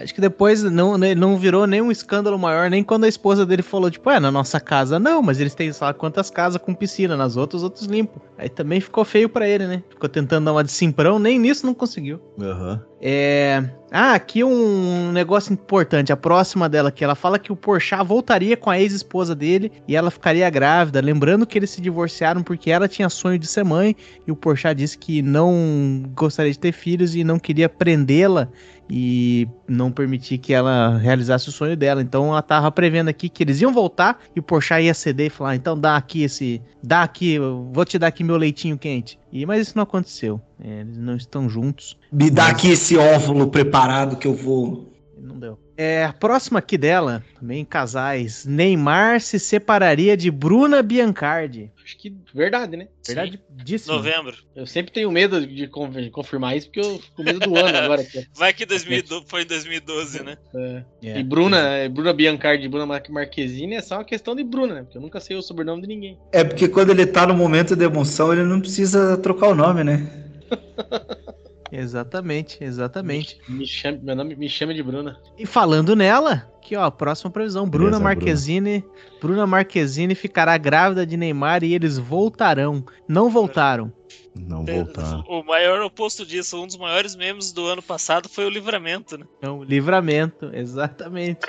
Acho 0.00 0.14
que 0.14 0.20
depois 0.20 0.62
não, 0.62 0.96
né, 0.96 1.16
não 1.16 1.36
virou 1.36 1.66
nenhum 1.66 1.90
escândalo 1.90 2.38
maior, 2.38 2.70
nem 2.70 2.84
quando 2.84 3.02
a 3.02 3.08
esposa 3.08 3.44
dele 3.44 3.60
falou, 3.62 3.90
tipo, 3.90 4.08
é, 4.08 4.20
na 4.20 4.30
nossa 4.30 4.60
casa 4.60 5.00
não, 5.00 5.20
mas 5.20 5.40
eles 5.40 5.52
têm, 5.52 5.72
sei 5.72 5.84
lá, 5.84 5.92
quantas 5.92 6.30
casas 6.30 6.62
com 6.62 6.72
piscina, 6.72 7.16
nas 7.16 7.36
outras, 7.36 7.62
os 7.62 7.64
outros 7.64 7.86
limpam. 7.86 8.22
Aí 8.38 8.48
também 8.48 8.80
ficou 8.80 9.04
feio 9.04 9.28
pra 9.28 9.48
ele, 9.48 9.66
né? 9.66 9.82
Ficou 9.90 10.08
tentando 10.08 10.44
dar 10.44 10.52
uma 10.52 10.62
de 10.62 10.70
simprão, 10.78 11.18
nem 11.18 11.38
nisso 11.38 11.66
não 11.66 11.74
conseguiu. 11.74 12.20
Aham. 12.40 12.80
É. 13.00 13.62
Ah, 13.90 14.14
aqui 14.14 14.44
um 14.44 15.12
negócio 15.12 15.52
importante. 15.52 16.12
A 16.12 16.16
próxima 16.16 16.68
dela 16.68 16.90
que 16.90 17.02
ela 17.02 17.14
fala 17.14 17.38
que 17.38 17.52
o 17.52 17.56
Porchat 17.56 18.04
voltaria 18.04 18.56
com 18.56 18.70
a 18.70 18.78
ex-esposa 18.78 19.34
dele 19.34 19.72
e 19.86 19.96
ela 19.96 20.10
ficaria 20.10 20.48
grávida. 20.50 21.00
Lembrando 21.00 21.46
que 21.46 21.58
eles 21.58 21.70
se 21.70 21.80
divorciaram 21.80 22.42
porque 22.42 22.70
ela 22.70 22.88
tinha 22.88 23.08
sonho 23.08 23.38
de 23.38 23.46
ser 23.46 23.64
mãe 23.64 23.96
e 24.26 24.32
o 24.32 24.36
Porchat 24.36 24.76
disse 24.76 24.98
que 24.98 25.22
não 25.22 26.02
gostaria 26.14 26.52
de 26.52 26.58
ter 26.58 26.72
filhos 26.72 27.14
e 27.14 27.24
não 27.24 27.38
queria 27.38 27.68
prendê-la 27.68 28.48
e 28.90 29.46
não 29.68 29.92
permitir 29.92 30.38
que 30.38 30.52
ela 30.52 30.96
realizasse 30.96 31.48
o 31.48 31.52
sonho 31.52 31.76
dela. 31.76 32.00
Então 32.00 32.28
ela 32.28 32.42
tava 32.42 32.70
prevendo 32.70 33.08
aqui 33.08 33.28
que 33.28 33.42
eles 33.42 33.60
iam 33.60 33.72
voltar 33.72 34.20
e 34.34 34.40
o 34.40 34.42
Porchat 34.42 34.82
ia 34.82 34.94
ceder 34.94 35.26
e 35.26 35.30
falar: 35.30 35.56
"Então 35.56 35.78
dá 35.78 35.96
aqui 35.96 36.22
esse, 36.22 36.62
dá 36.82 37.02
aqui, 37.02 37.38
vou 37.38 37.84
te 37.84 37.98
dar 37.98 38.08
aqui 38.08 38.24
meu 38.24 38.36
leitinho 38.36 38.78
quente". 38.78 39.18
E 39.32 39.44
mas 39.44 39.62
isso 39.62 39.76
não 39.76 39.82
aconteceu. 39.82 40.40
É, 40.60 40.80
eles 40.80 40.96
não 40.96 41.16
estão 41.16 41.48
juntos. 41.48 41.96
Me 42.10 42.30
dá 42.30 42.48
aqui 42.48 42.70
esse 42.70 42.96
óvulo 42.96 43.48
preparado 43.48 44.16
que 44.16 44.26
eu 44.26 44.34
vou. 44.34 44.92
Não 45.18 45.38
deu. 45.38 45.58
É, 45.80 46.02
a 46.04 46.12
próxima 46.12 46.58
aqui 46.58 46.76
dela, 46.76 47.22
também 47.38 47.64
casais. 47.64 48.44
Neymar 48.44 49.20
se 49.20 49.38
separaria 49.38 50.16
de 50.16 50.28
Bruna 50.28 50.82
Biancardi. 50.82 51.70
Acho 51.84 51.96
que 51.96 52.16
verdade, 52.34 52.76
né? 52.76 52.88
Verdade 53.06 53.40
disso. 53.52 53.92
Novembro. 53.92 54.36
Eu 54.56 54.66
sempre 54.66 54.90
tenho 54.92 55.08
medo 55.12 55.46
de 55.46 55.68
con- 55.68 55.88
de 55.88 56.10
confirmar 56.10 56.56
isso, 56.56 56.66
porque 56.66 56.80
eu 56.80 56.98
fico 56.98 57.14
com 57.14 57.22
medo 57.22 57.38
do 57.38 57.56
ano 57.56 57.78
agora. 57.78 58.02
aqui. 58.02 58.26
Vai 58.36 58.52
que 58.52 58.66
2012, 58.66 59.24
foi 59.28 59.42
em 59.42 59.46
2012, 59.46 60.24
né? 60.24 60.36
É. 60.52 60.84
É. 61.04 61.20
E 61.20 61.22
Bruna, 61.22 61.58
é, 61.60 61.88
Bruna 61.88 62.12
Biancardi 62.12 62.64
e 62.64 62.68
Bruna 62.68 62.84
Mar- 62.84 63.02
Marquezine 63.08 63.76
é 63.76 63.80
só 63.80 63.98
uma 63.98 64.04
questão 64.04 64.34
de 64.34 64.42
Bruna, 64.42 64.74
né? 64.74 64.82
Porque 64.82 64.98
eu 64.98 65.02
nunca 65.02 65.20
sei 65.20 65.36
o 65.36 65.42
sobrenome 65.42 65.82
de 65.82 65.86
ninguém. 65.86 66.18
É 66.32 66.42
porque 66.42 66.66
quando 66.68 66.90
ele 66.90 67.06
tá 67.06 67.24
no 67.24 67.34
momento 67.34 67.76
de 67.76 67.84
emoção, 67.84 68.32
ele 68.32 68.42
não 68.42 68.60
precisa 68.60 69.16
trocar 69.16 69.46
o 69.46 69.54
nome, 69.54 69.84
né? 69.84 70.04
Exatamente, 71.70 72.62
exatamente. 72.62 73.38
Me 73.48 73.66
chame, 73.66 73.98
meu 74.02 74.16
nome 74.16 74.34
me 74.34 74.48
chama 74.48 74.74
de 74.74 74.82
Bruna. 74.82 75.20
E 75.38 75.46
falando 75.46 75.94
nela, 75.94 76.50
aqui 76.58 76.76
ó, 76.76 76.84
a 76.84 76.90
próxima 76.90 77.30
previsão, 77.30 77.68
Bruna 77.68 77.98
Beleza, 77.98 78.04
Marquezine, 78.04 78.84
Bruna 79.20 79.46
Marquezine 79.46 80.14
ficará 80.14 80.56
grávida 80.56 81.06
de 81.06 81.16
Neymar 81.16 81.62
e 81.64 81.74
eles 81.74 81.98
voltarão. 81.98 82.84
Não 83.06 83.30
voltaram. 83.30 83.92
Não 84.34 84.64
voltar. 84.64 85.24
O 85.28 85.42
maior 85.42 85.82
oposto 85.82 86.24
disso, 86.24 86.62
um 86.62 86.66
dos 86.66 86.76
maiores 86.76 87.16
memes 87.16 87.52
do 87.52 87.66
ano 87.66 87.82
passado 87.82 88.28
foi 88.28 88.46
o 88.46 88.50
livramento, 88.50 89.18
né? 89.18 89.26
Não, 89.42 89.62
livramento, 89.62 90.50
exatamente. 90.54 91.40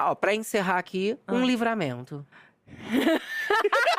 Ó, 0.00 0.14
pra 0.14 0.34
encerrar 0.34 0.78
aqui, 0.78 1.16
um 1.28 1.44
livramento. 1.44 2.24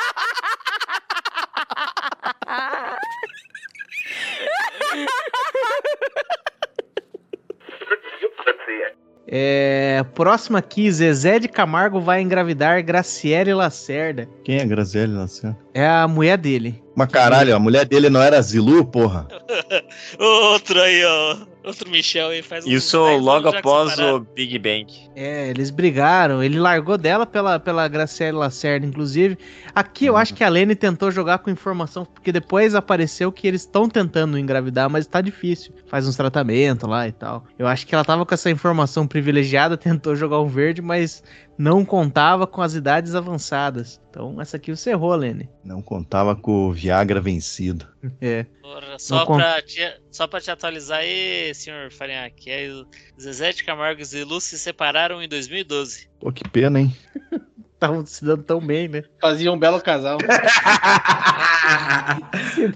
É, 9.35 10.05
próxima 10.13 10.59
aqui, 10.59 10.91
Zezé 10.91 11.39
de 11.39 11.47
Camargo 11.47 11.99
vai 11.99 12.21
engravidar 12.21 12.83
Graciele 12.83 13.51
Lacerda. 13.51 14.29
Quem 14.43 14.59
é 14.59 14.65
Graziele 14.65 15.13
Lacerda? 15.13 15.57
É 15.73 15.87
a 15.87 16.07
mulher 16.07 16.37
dele. 16.37 16.83
Mas 16.95 17.07
caralho, 17.07 17.55
a 17.55 17.59
mulher 17.59 17.85
dele 17.85 18.11
não 18.11 18.21
era 18.21 18.39
Zilu, 18.39 18.85
porra? 18.85 19.27
Outro 20.19 20.79
aí, 20.79 21.03
ó. 21.03 21.37
Outro 21.63 21.89
Michel 21.89 22.29
aí 22.29 22.41
faz 22.41 22.65
Isso 22.65 22.97
10 22.97 23.13
anos 23.13 23.25
logo 23.25 23.47
após 23.47 23.91
separaram. 23.91 24.17
o 24.17 24.19
Big 24.19 24.59
Bang. 24.59 24.87
É, 25.15 25.49
eles 25.49 25.69
brigaram. 25.69 26.43
Ele 26.43 26.59
largou 26.59 26.97
dela 26.97 27.25
pela, 27.25 27.59
pela 27.59 27.87
Graciela 27.87 28.39
Lacerda, 28.39 28.85
inclusive. 28.85 29.37
Aqui 29.73 30.05
eu 30.05 30.17
acho 30.17 30.33
que 30.33 30.43
a 30.43 30.49
Lene 30.49 30.75
tentou 30.75 31.09
jogar 31.09 31.39
com 31.39 31.49
informação, 31.49 32.05
porque 32.05 32.31
depois 32.31 32.75
apareceu 32.75 33.31
que 33.31 33.47
eles 33.47 33.61
estão 33.61 33.87
tentando 33.87 34.37
engravidar, 34.37 34.89
mas 34.89 35.07
tá 35.07 35.21
difícil. 35.21 35.73
Faz 35.87 36.07
uns 36.07 36.17
tratamentos 36.17 36.87
lá 36.89 37.07
e 37.07 37.11
tal. 37.11 37.45
Eu 37.57 37.67
acho 37.67 37.87
que 37.87 37.95
ela 37.95 38.03
tava 38.03 38.25
com 38.25 38.33
essa 38.33 38.49
informação 38.49 39.07
privilegiada, 39.07 39.77
tentou 39.77 40.15
jogar 40.15 40.41
um 40.41 40.47
verde, 40.47 40.81
mas 40.81 41.23
não 41.57 41.85
contava 41.85 42.45
com 42.45 42.61
as 42.61 42.73
idades 42.73 43.15
avançadas. 43.15 44.01
Então 44.09 44.41
essa 44.41 44.57
aqui 44.57 44.75
você 44.75 44.91
errou, 44.91 45.15
Lene. 45.15 45.49
Não 45.63 45.81
contava 45.81 46.35
com 46.35 46.67
o 46.67 46.73
Viagra 46.73 47.21
vencido. 47.21 47.87
É. 48.19 48.45
Porra, 48.61 48.99
só, 48.99 49.19
Não 49.19 49.37
pra 49.37 49.61
te, 49.61 49.81
só 50.13 50.27
pra 50.27 50.39
te 50.39 50.51
atualizar 50.51 50.99
aí, 50.99 51.53
senhor 51.55 51.91
Farinhaque, 51.91 52.51
o 52.69 52.85
Zezé 53.21 53.51
de 53.51 53.63
Camargo 53.63 54.01
e 54.01 54.05
Zilu 54.05 54.39
se 54.39 54.57
separaram 54.57 55.21
em 55.21 55.27
2012. 55.27 56.07
Pô, 56.19 56.31
que 56.31 56.47
pena, 56.47 56.79
hein? 56.79 56.95
Estavam 57.73 58.05
se 58.05 58.23
dando 58.23 58.43
tão 58.43 58.61
bem, 58.61 58.87
né? 58.87 59.03
Fazia 59.19 59.51
um 59.51 59.59
belo 59.59 59.81
casal. 59.81 60.17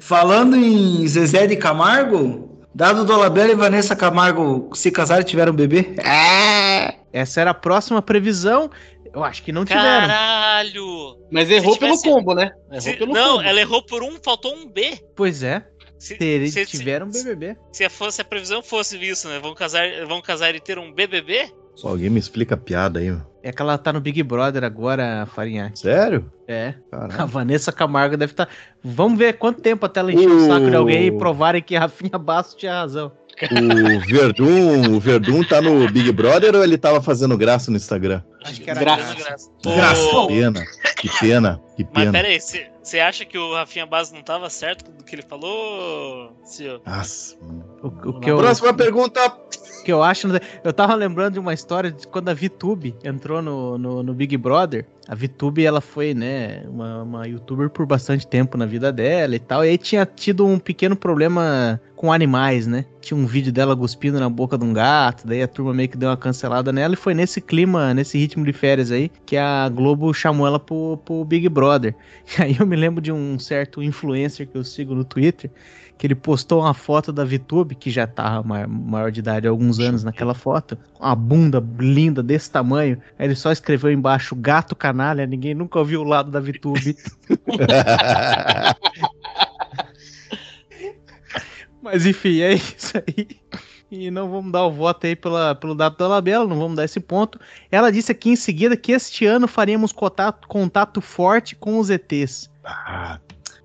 Falando 0.02 0.56
em 0.56 1.08
Zezé 1.08 1.48
de 1.48 1.56
Camargo, 1.56 2.66
Dado 2.74 3.06
Dolabella 3.06 3.52
e 3.52 3.56
Vanessa 3.56 3.96
Camargo 3.96 4.70
se 4.74 4.92
casaram 4.92 5.22
e 5.22 5.26
tiveram 5.26 5.54
um 5.54 5.56
bebê? 5.56 5.96
Essa 7.14 7.42
era 7.42 7.52
a 7.52 7.54
próxima 7.54 8.02
previsão. 8.02 8.70
Eu 9.14 9.24
acho 9.24 9.42
que 9.44 9.52
não 9.52 9.66
tiveram. 9.66 10.08
Caralho! 10.08 11.18
Mas 11.32 11.50
errou 11.50 11.74
Se 11.74 11.80
pelo 11.80 11.92
tivesse- 11.94 12.10
combo, 12.14 12.36
né? 12.36 12.52
Errou 12.70 12.82
Se- 12.82 12.94
pelo 12.94 13.14
não, 13.14 13.38
combo. 13.38 13.48
ela 13.50 13.60
errou 13.62 13.84
por 13.84 14.04
um, 14.04 14.18
faltou 14.24 14.54
um 14.54 14.70
B. 14.70 15.00
Pois 15.16 15.42
é. 15.42 15.66
Se, 16.00 16.16
Ter- 16.16 16.48
se- 16.50 16.66
tiveram 16.66 17.12
se- 17.12 17.24
BBB. 17.24 17.58
Se, 17.72 17.88
fosse, 17.90 18.22
a 18.22 18.26
previsão 18.26 18.62
fosse 18.62 18.98
isso, 18.98 19.28
né? 19.28 19.40
Vão 19.40 19.54
casar, 19.56 19.88
vão 20.08 20.22
casar 20.22 20.54
e 20.54 20.60
ter 20.60 20.78
um 20.78 20.92
BBB? 20.92 21.52
Só 21.76 21.90
alguém 21.90 22.10
me 22.10 22.20
explica 22.20 22.56
a 22.56 22.58
piada 22.58 23.00
aí, 23.00 23.10
meu. 23.10 23.22
É 23.44 23.52
que 23.52 23.62
ela 23.62 23.78
tá 23.78 23.94
no 23.94 24.02
Big 24.02 24.22
Brother 24.24 24.64
agora, 24.64 25.28
Farinha. 25.34 25.72
Sério? 25.76 26.30
É. 26.48 26.74
A 26.92 27.08
Caralho. 27.08 27.28
Vanessa 27.28 27.72
Camargo 27.72 28.18
deve 28.18 28.34
estar. 28.34 28.50
Vamos 28.84 29.18
ver 29.18 29.34
quanto 29.38 29.62
tempo 29.62 29.86
até 29.86 30.00
ela 30.00 30.12
encher 30.12 30.28
o 30.30 30.38
Uh. 30.38 30.48
saco 30.48 30.70
de 30.70 30.76
alguém 30.76 31.06
e 31.06 31.12
provarem 31.12 31.62
que 31.62 31.76
Rafinha 31.78 32.18
Bastos 32.18 32.56
tinha 32.56 32.74
razão. 32.74 33.12
O 33.52 34.00
Verdun, 34.00 34.96
o 34.96 35.00
Verdun 35.00 35.44
tá 35.44 35.62
no 35.62 35.88
Big 35.92 36.12
Brother 36.12 36.56
ou 36.56 36.64
ele 36.64 36.78
tava 36.78 37.02
fazendo 37.02 37.38
graça 37.38 37.70
no 37.70 37.78
Instagram? 37.78 38.22
Acho 38.44 38.62
que 38.62 38.70
era 38.70 38.80
Graça. 38.80 39.14
graça. 39.16 39.52
Graça. 39.64 40.02
Que 40.02 40.28
pena, 40.28 40.66
que 40.98 41.10
pena, 41.20 41.62
que 41.76 41.84
Mas 41.84 41.94
pena. 41.94 42.12
pera 42.14 42.28
aí, 42.30 42.40
você 42.40 43.00
acha 43.00 43.26
que 43.26 43.38
o 43.38 43.54
Rafinha 43.54 43.86
Bastos 43.86 44.14
não 44.18 44.24
tava 44.24 44.50
certo 44.50 44.90
do 44.90 45.04
que 45.04 45.14
ele 45.14 45.22
falou, 45.22 46.32
senhor? 46.46 46.82
Nossa. 46.86 47.36
O, 47.84 47.88
o 47.88 48.20
que 48.20 48.32
eu, 48.32 48.38
Próxima 48.38 48.74
pergunta. 48.74 49.28
o 49.28 49.84
que 49.84 49.92
eu 49.92 50.02
acho. 50.02 50.28
Eu 50.64 50.74
tava 50.74 50.96
lembrando 50.96 51.34
de 51.34 51.40
uma 51.40 51.54
história 51.54 51.92
de 51.92 52.08
quando 52.08 52.30
a 52.30 52.34
VTube 52.34 52.96
entrou 53.04 53.42
no, 53.42 53.78
no, 53.78 54.02
no 54.04 54.14
Big 54.14 54.36
Brother. 54.38 54.86
A 55.08 55.14
VTube, 55.16 55.66
ela 55.66 55.80
foi, 55.80 56.14
né, 56.14 56.64
uma, 56.68 57.04
uma 57.04 57.28
youtuber 57.28 57.70
por 57.70 57.86
bastante 57.86 58.26
tempo 58.26 58.58
na 58.58 58.66
vida 58.66 58.92
dela 58.92 59.36
e 59.36 59.40
tal. 59.40 59.64
E 59.64 59.70
aí 59.70 59.78
tinha 59.78 60.06
tido 60.06 60.46
um 60.46 60.58
pequeno 60.58 60.96
problema 60.96 61.80
com 61.98 62.14
animais, 62.14 62.68
né? 62.68 62.86
Tinha 63.02 63.20
um 63.20 63.26
vídeo 63.26 63.52
dela 63.52 63.76
cuspindo 63.76 64.20
na 64.20 64.30
boca 64.30 64.56
de 64.58 64.64
um 64.64 64.72
gato. 64.72 65.28
Daí 65.28 65.42
a 65.42 65.48
turma 65.48 65.74
meio 65.74 65.90
que 65.90 65.98
deu 65.98 66.10
uma 66.10 66.16
cancelada 66.16 66.72
nela. 66.72 66.94
E 66.94 66.98
foi 66.98 67.14
nesse 67.16 67.42
clima, 67.42 67.94
nesse 67.94 68.18
ritmo 68.18 68.46
de 68.46 68.54
férias 68.54 68.92
aí, 68.92 69.12
que 69.26 69.36
a 69.36 69.68
Globo 69.68 70.14
chamou 70.14 70.46
ela 70.46 70.60
pro, 70.60 70.98
pro 71.04 71.26
Big 71.26 71.50
Brother. 71.50 71.94
E 72.38 72.42
aí 72.42 72.58
eu 72.60 72.68
me 72.68 72.76
lembro 72.76 73.02
de 73.02 73.12
um 73.12 73.40
certo 73.40 73.82
influencer 73.82 74.48
que 74.48 74.58
eu 74.58 74.64
sigo 74.64 74.94
no 74.94 75.04
Twitter 75.04 75.50
que 75.98 76.06
ele 76.06 76.14
postou 76.14 76.62
uma 76.62 76.74
foto 76.76 77.12
da 77.12 77.26
VTube, 77.26 77.74
que 77.74 77.90
já 77.90 78.06
tava 78.06 78.48
ma- 78.48 78.68
maior 78.68 79.12
de 79.12 79.20
idade 79.20 79.48
há 79.48 79.50
alguns 79.50 79.80
anos 79.80 80.04
naquela 80.04 80.36
foto, 80.36 80.78
uma 81.00 81.16
bunda 81.16 81.64
linda 81.80 82.22
desse 82.22 82.52
tamanho. 82.52 83.00
Aí 83.18 83.26
ele 83.26 83.36
só 83.36 83.52
escreveu 83.52 83.92
embaixo 83.92 84.36
gato 84.36 84.76
canalha, 84.76 85.26
ninguém 85.26 85.56
nunca 85.56 85.80
ouviu 85.80 86.02
o 86.02 86.04
lado 86.04 86.30
da 86.30 86.40
VTube. 86.40 86.96
Mas 91.88 92.06
enfim, 92.06 92.42
é 92.42 92.54
isso 92.54 92.98
aí. 92.98 93.28
E 93.90 94.12
não 94.12 94.30
vamos 94.30 94.52
dar 94.52 94.66
o 94.66 94.72
voto 94.72 95.08
aí 95.08 95.16
pela, 95.16 95.56
pelo 95.56 95.74
dado 95.74 95.96
da 95.98 96.08
Labela, 96.08 96.46
não 96.46 96.60
vamos 96.60 96.76
dar 96.76 96.84
esse 96.84 97.00
ponto. 97.00 97.40
Ela 97.72 97.90
disse 97.90 98.12
aqui 98.12 98.30
em 98.30 98.36
seguida 98.36 98.76
que 98.76 98.92
este 98.92 99.26
ano 99.26 99.48
faríamos 99.48 99.94
contato, 99.94 100.46
contato 100.50 101.00
forte 101.00 101.56
com 101.56 101.80
os 101.80 101.90
ETs. 101.90 102.50
Ah, 102.66 103.18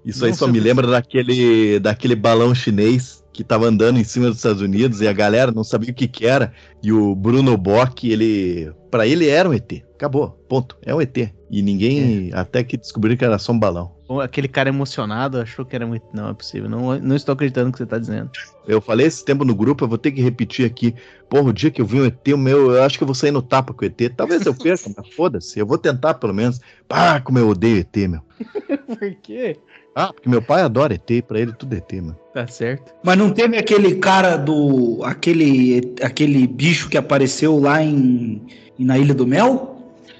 isso 0.04 0.24
aí 0.24 0.30
Não 0.30 0.38
só 0.38 0.44
sei 0.44 0.52
me 0.52 0.60
lembra 0.60 0.86
daquele, 0.86 1.80
daquele 1.80 2.14
balão 2.14 2.54
chinês 2.54 3.21
que 3.32 3.42
tava 3.42 3.66
andando 3.66 3.98
em 3.98 4.04
cima 4.04 4.26
dos 4.26 4.36
Estados 4.36 4.60
Unidos 4.60 5.00
e 5.00 5.08
a 5.08 5.12
galera 5.12 5.50
não 5.50 5.64
sabia 5.64 5.90
o 5.90 5.94
que 5.94 6.06
que 6.06 6.26
era. 6.26 6.52
E 6.82 6.92
o 6.92 7.14
Bruno 7.14 7.56
Bock, 7.56 8.10
ele. 8.10 8.70
Pra 8.90 9.06
ele 9.06 9.26
era 9.26 9.48
um 9.48 9.54
ET. 9.54 9.82
Acabou, 9.94 10.30
ponto. 10.48 10.76
É 10.84 10.94
um 10.94 11.00
ET. 11.00 11.16
E 11.50 11.62
ninguém. 11.62 12.30
Até 12.34 12.62
que 12.62 12.76
descobriram 12.76 13.16
que 13.16 13.24
era 13.24 13.38
só 13.38 13.52
um 13.52 13.58
balão. 13.58 13.92
Aquele 14.22 14.48
cara 14.48 14.68
emocionado 14.68 15.40
achou 15.40 15.64
que 15.64 15.74
era 15.74 15.86
muito. 15.86 16.04
Não 16.12 16.28
é 16.28 16.34
possível. 16.34 16.68
Não, 16.68 16.98
não 16.98 17.16
estou 17.16 17.32
acreditando 17.32 17.66
no 17.66 17.72
que 17.72 17.78
você 17.78 17.84
está 17.84 17.98
dizendo. 17.98 18.30
Eu 18.68 18.80
falei 18.82 19.06
esse 19.06 19.24
tempo 19.24 19.44
no 19.44 19.54
grupo, 19.54 19.84
eu 19.84 19.88
vou 19.88 19.96
ter 19.96 20.12
que 20.12 20.20
repetir 20.20 20.66
aqui. 20.66 20.94
Porra, 21.30 21.48
o 21.48 21.52
dia 21.52 21.70
que 21.70 21.80
eu 21.80 21.86
vi 21.86 22.00
um 22.00 22.04
ET, 22.04 22.28
o 22.28 22.36
meu, 22.36 22.72
eu 22.72 22.82
acho 22.82 22.98
que 22.98 23.04
eu 23.04 23.06
vou 23.06 23.14
sair 23.14 23.30
no 23.30 23.40
tapa 23.40 23.72
com 23.72 23.82
o 23.82 23.88
ET. 23.88 24.14
Talvez 24.14 24.44
eu 24.44 24.54
perca, 24.54 24.90
mas 24.94 25.08
foda-se. 25.16 25.58
Eu 25.58 25.66
vou 25.66 25.78
tentar 25.78 26.14
pelo 26.14 26.34
menos. 26.34 26.60
Pá, 26.86 27.18
como 27.20 27.38
eu 27.38 27.48
odeio 27.48 27.78
ET, 27.78 27.96
meu. 28.08 28.20
Por 28.86 29.14
quê? 29.22 29.56
Ah, 29.94 30.12
porque 30.12 30.28
meu 30.28 30.42
pai 30.42 30.62
adora 30.62 30.94
ET, 30.94 31.24
pra 31.26 31.40
ele 31.40 31.52
tudo 31.52 31.74
é 31.74 31.78
ET, 31.78 31.92
meu. 31.92 32.21
Tá 32.34 32.46
certo. 32.46 32.94
Mas 33.04 33.18
não 33.18 33.30
teve 33.30 33.58
aquele 33.58 33.96
cara 33.96 34.36
do. 34.36 35.00
aquele, 35.04 35.94
aquele 36.02 36.46
bicho 36.46 36.88
que 36.88 36.96
apareceu 36.96 37.58
lá 37.58 37.82
em, 37.82 38.40
na 38.78 38.96
Ilha 38.98 39.14
do 39.14 39.26
Mel? 39.26 39.68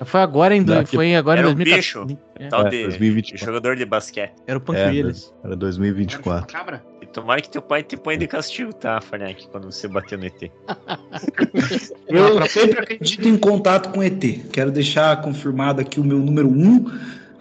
Foi 0.04 0.20
agora 0.20 0.54
em, 0.56 0.62
do- 0.64 0.84
foi 0.88 1.14
agora 1.14 1.38
em 1.40 1.44
Era 1.44 1.50
um 1.52 1.54
2014. 1.54 2.04
bicho, 2.14 2.18
É, 2.38 2.48
tal 2.48 2.66
É, 2.66 2.70
de 2.70 2.82
2024. 2.82 3.46
jogador 3.46 3.76
de 3.76 3.84
basquete. 3.86 4.32
Era 4.46 4.58
o 4.58 4.62
É, 4.62 4.64
Panquilhas. 4.64 5.32
era 5.44 5.54
2024. 5.56 6.46
Cabra? 6.52 6.84
E 7.00 7.06
tomara 7.06 7.40
que 7.40 7.48
teu 7.48 7.62
pai 7.62 7.82
te 7.84 7.96
põe 7.96 8.18
de 8.18 8.26
castigo, 8.26 8.72
tá, 8.74 9.00
Farnak, 9.00 9.46
quando 9.48 9.70
você 9.70 9.86
bater 9.86 10.18
no 10.18 10.26
ET. 10.26 10.50
Eu 12.08 12.44
sempre 12.48 12.80
acredito 12.80 13.28
em 13.28 13.36
contato 13.38 13.92
com 13.92 14.02
ET. 14.02 14.20
Quero 14.52 14.70
deixar 14.70 15.20
confirmado 15.22 15.80
aqui 15.80 16.00
o 16.00 16.04
meu 16.04 16.18
número 16.18 16.48
um. 16.48 16.84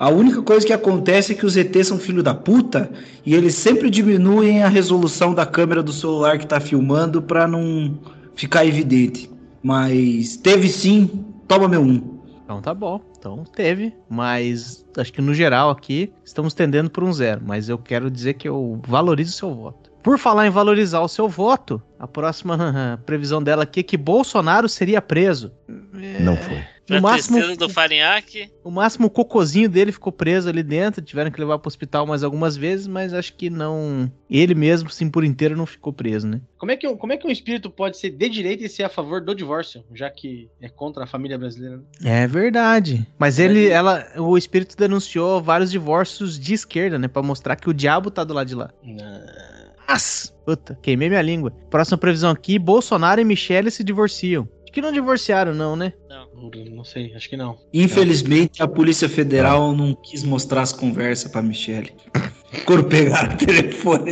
A 0.01 0.09
única 0.09 0.41
coisa 0.41 0.65
que 0.65 0.73
acontece 0.73 1.31
é 1.31 1.35
que 1.35 1.45
os 1.45 1.55
ETs 1.55 1.89
são 1.89 1.99
filho 1.99 2.23
da 2.23 2.33
puta 2.33 2.89
e 3.23 3.35
eles 3.35 3.53
sempre 3.53 3.87
diminuem 3.87 4.63
a 4.63 4.67
resolução 4.67 5.31
da 5.31 5.45
câmera 5.45 5.83
do 5.83 5.93
celular 5.93 6.39
que 6.39 6.47
tá 6.47 6.59
filmando 6.59 7.21
pra 7.21 7.47
não 7.47 7.99
ficar 8.33 8.65
evidente. 8.65 9.29
Mas 9.61 10.37
teve 10.37 10.69
sim, 10.69 11.23
toma 11.47 11.67
meu 11.67 11.83
um. 11.83 12.19
Então 12.43 12.59
tá 12.63 12.73
bom. 12.73 12.99
Então 13.15 13.43
teve, 13.55 13.93
mas 14.09 14.83
acho 14.97 15.13
que 15.13 15.21
no 15.21 15.35
geral 15.35 15.69
aqui 15.69 16.11
estamos 16.25 16.55
tendendo 16.55 16.89
por 16.89 17.03
um 17.03 17.13
zero. 17.13 17.39
Mas 17.45 17.69
eu 17.69 17.77
quero 17.77 18.09
dizer 18.09 18.33
que 18.33 18.49
eu 18.49 18.81
valorizo 18.87 19.29
o 19.29 19.35
seu 19.35 19.53
voto. 19.53 19.91
Por 20.01 20.17
falar 20.17 20.47
em 20.47 20.49
valorizar 20.49 21.01
o 21.01 21.07
seu 21.07 21.29
voto, 21.29 21.79
a 21.99 22.07
próxima 22.07 22.99
previsão 23.05 23.39
dela 23.43 23.61
aqui 23.61 23.81
é 23.81 23.83
que 23.83 23.97
Bolsonaro 23.97 24.67
seria 24.67 24.99
preso. 24.99 25.51
Não 26.19 26.35
foi. 26.37 26.63
Pra 26.91 26.97
No 26.99 27.07
máximo, 27.07 27.37
tristeza 27.37 27.57
do 27.59 27.69
Farinhaque. 27.69 28.49
o 28.63 28.69
máximo 28.69 29.07
o 29.07 29.09
cocôzinho 29.09 29.69
dele 29.69 29.91
ficou 29.91 30.11
preso 30.11 30.49
ali 30.49 30.61
dentro. 30.61 31.01
Tiveram 31.01 31.31
que 31.31 31.39
levar 31.39 31.57
pro 31.59 31.69
hospital 31.69 32.05
mais 32.05 32.23
algumas 32.23 32.57
vezes, 32.57 32.85
mas 32.87 33.13
acho 33.13 33.33
que 33.33 33.49
não. 33.49 34.11
Ele 34.29 34.53
mesmo, 34.53 34.89
assim, 34.89 35.09
por 35.09 35.23
inteiro, 35.23 35.55
não 35.55 35.65
ficou 35.65 35.93
preso, 35.93 36.27
né? 36.27 36.41
Como 36.57 36.71
é, 36.71 36.75
que, 36.77 36.87
um- 36.87 36.97
como 36.97 37.13
é 37.13 37.17
que 37.17 37.25
um 37.25 37.31
espírito 37.31 37.69
pode 37.69 37.97
ser 37.97 38.09
de 38.11 38.27
direita 38.29 38.63
e 38.65 38.69
ser 38.69 38.83
a 38.83 38.89
favor 38.89 39.21
do 39.21 39.33
divórcio, 39.33 39.83
já 39.93 40.09
que 40.09 40.49
é 40.61 40.67
contra 40.69 41.05
a 41.05 41.07
família 41.07 41.37
brasileira? 41.37 41.77
né? 42.01 42.23
É 42.23 42.27
verdade. 42.27 43.07
Mas 43.17 43.39
ele, 43.39 43.67
ela, 43.69 44.05
o 44.17 44.37
espírito 44.37 44.75
denunciou 44.77 45.41
vários 45.41 45.71
divórcios 45.71 46.37
de 46.39 46.53
esquerda, 46.53 46.99
né? 46.99 47.07
Pra 47.07 47.21
mostrar 47.23 47.55
que 47.55 47.69
o 47.69 47.73
diabo 47.73 48.11
tá 48.11 48.23
do 48.23 48.33
lado 48.33 48.47
de 48.47 48.55
lá. 48.55 48.69
Mas, 49.87 50.33
puta, 50.45 50.77
queimei 50.81 51.09
minha 51.09 51.21
língua. 51.21 51.51
Próxima 51.69 51.97
previsão 51.97 52.31
aqui: 52.31 52.57
Bolsonaro 52.57 53.19
e 53.19 53.25
Michele 53.25 53.69
se 53.71 53.83
divorciam. 53.83 54.47
Acho 54.71 54.75
que 54.75 54.81
não 54.81 54.93
divorciaram, 54.93 55.53
não, 55.53 55.75
né? 55.75 55.91
Não, 56.09 56.49
não 56.73 56.83
sei, 56.85 57.13
acho 57.13 57.29
que 57.29 57.35
não. 57.35 57.57
Infelizmente, 57.73 58.63
a 58.63 58.67
Polícia 58.69 59.09
Federal 59.09 59.75
não 59.75 59.93
quis 59.93 60.23
mostrar 60.23 60.61
as 60.61 60.71
conversas 60.71 61.29
pra 61.29 61.41
Michele. 61.41 61.91
Quando 62.63 62.85
pegaram 62.85 63.33
o 63.33 63.37
telefone. 63.37 64.11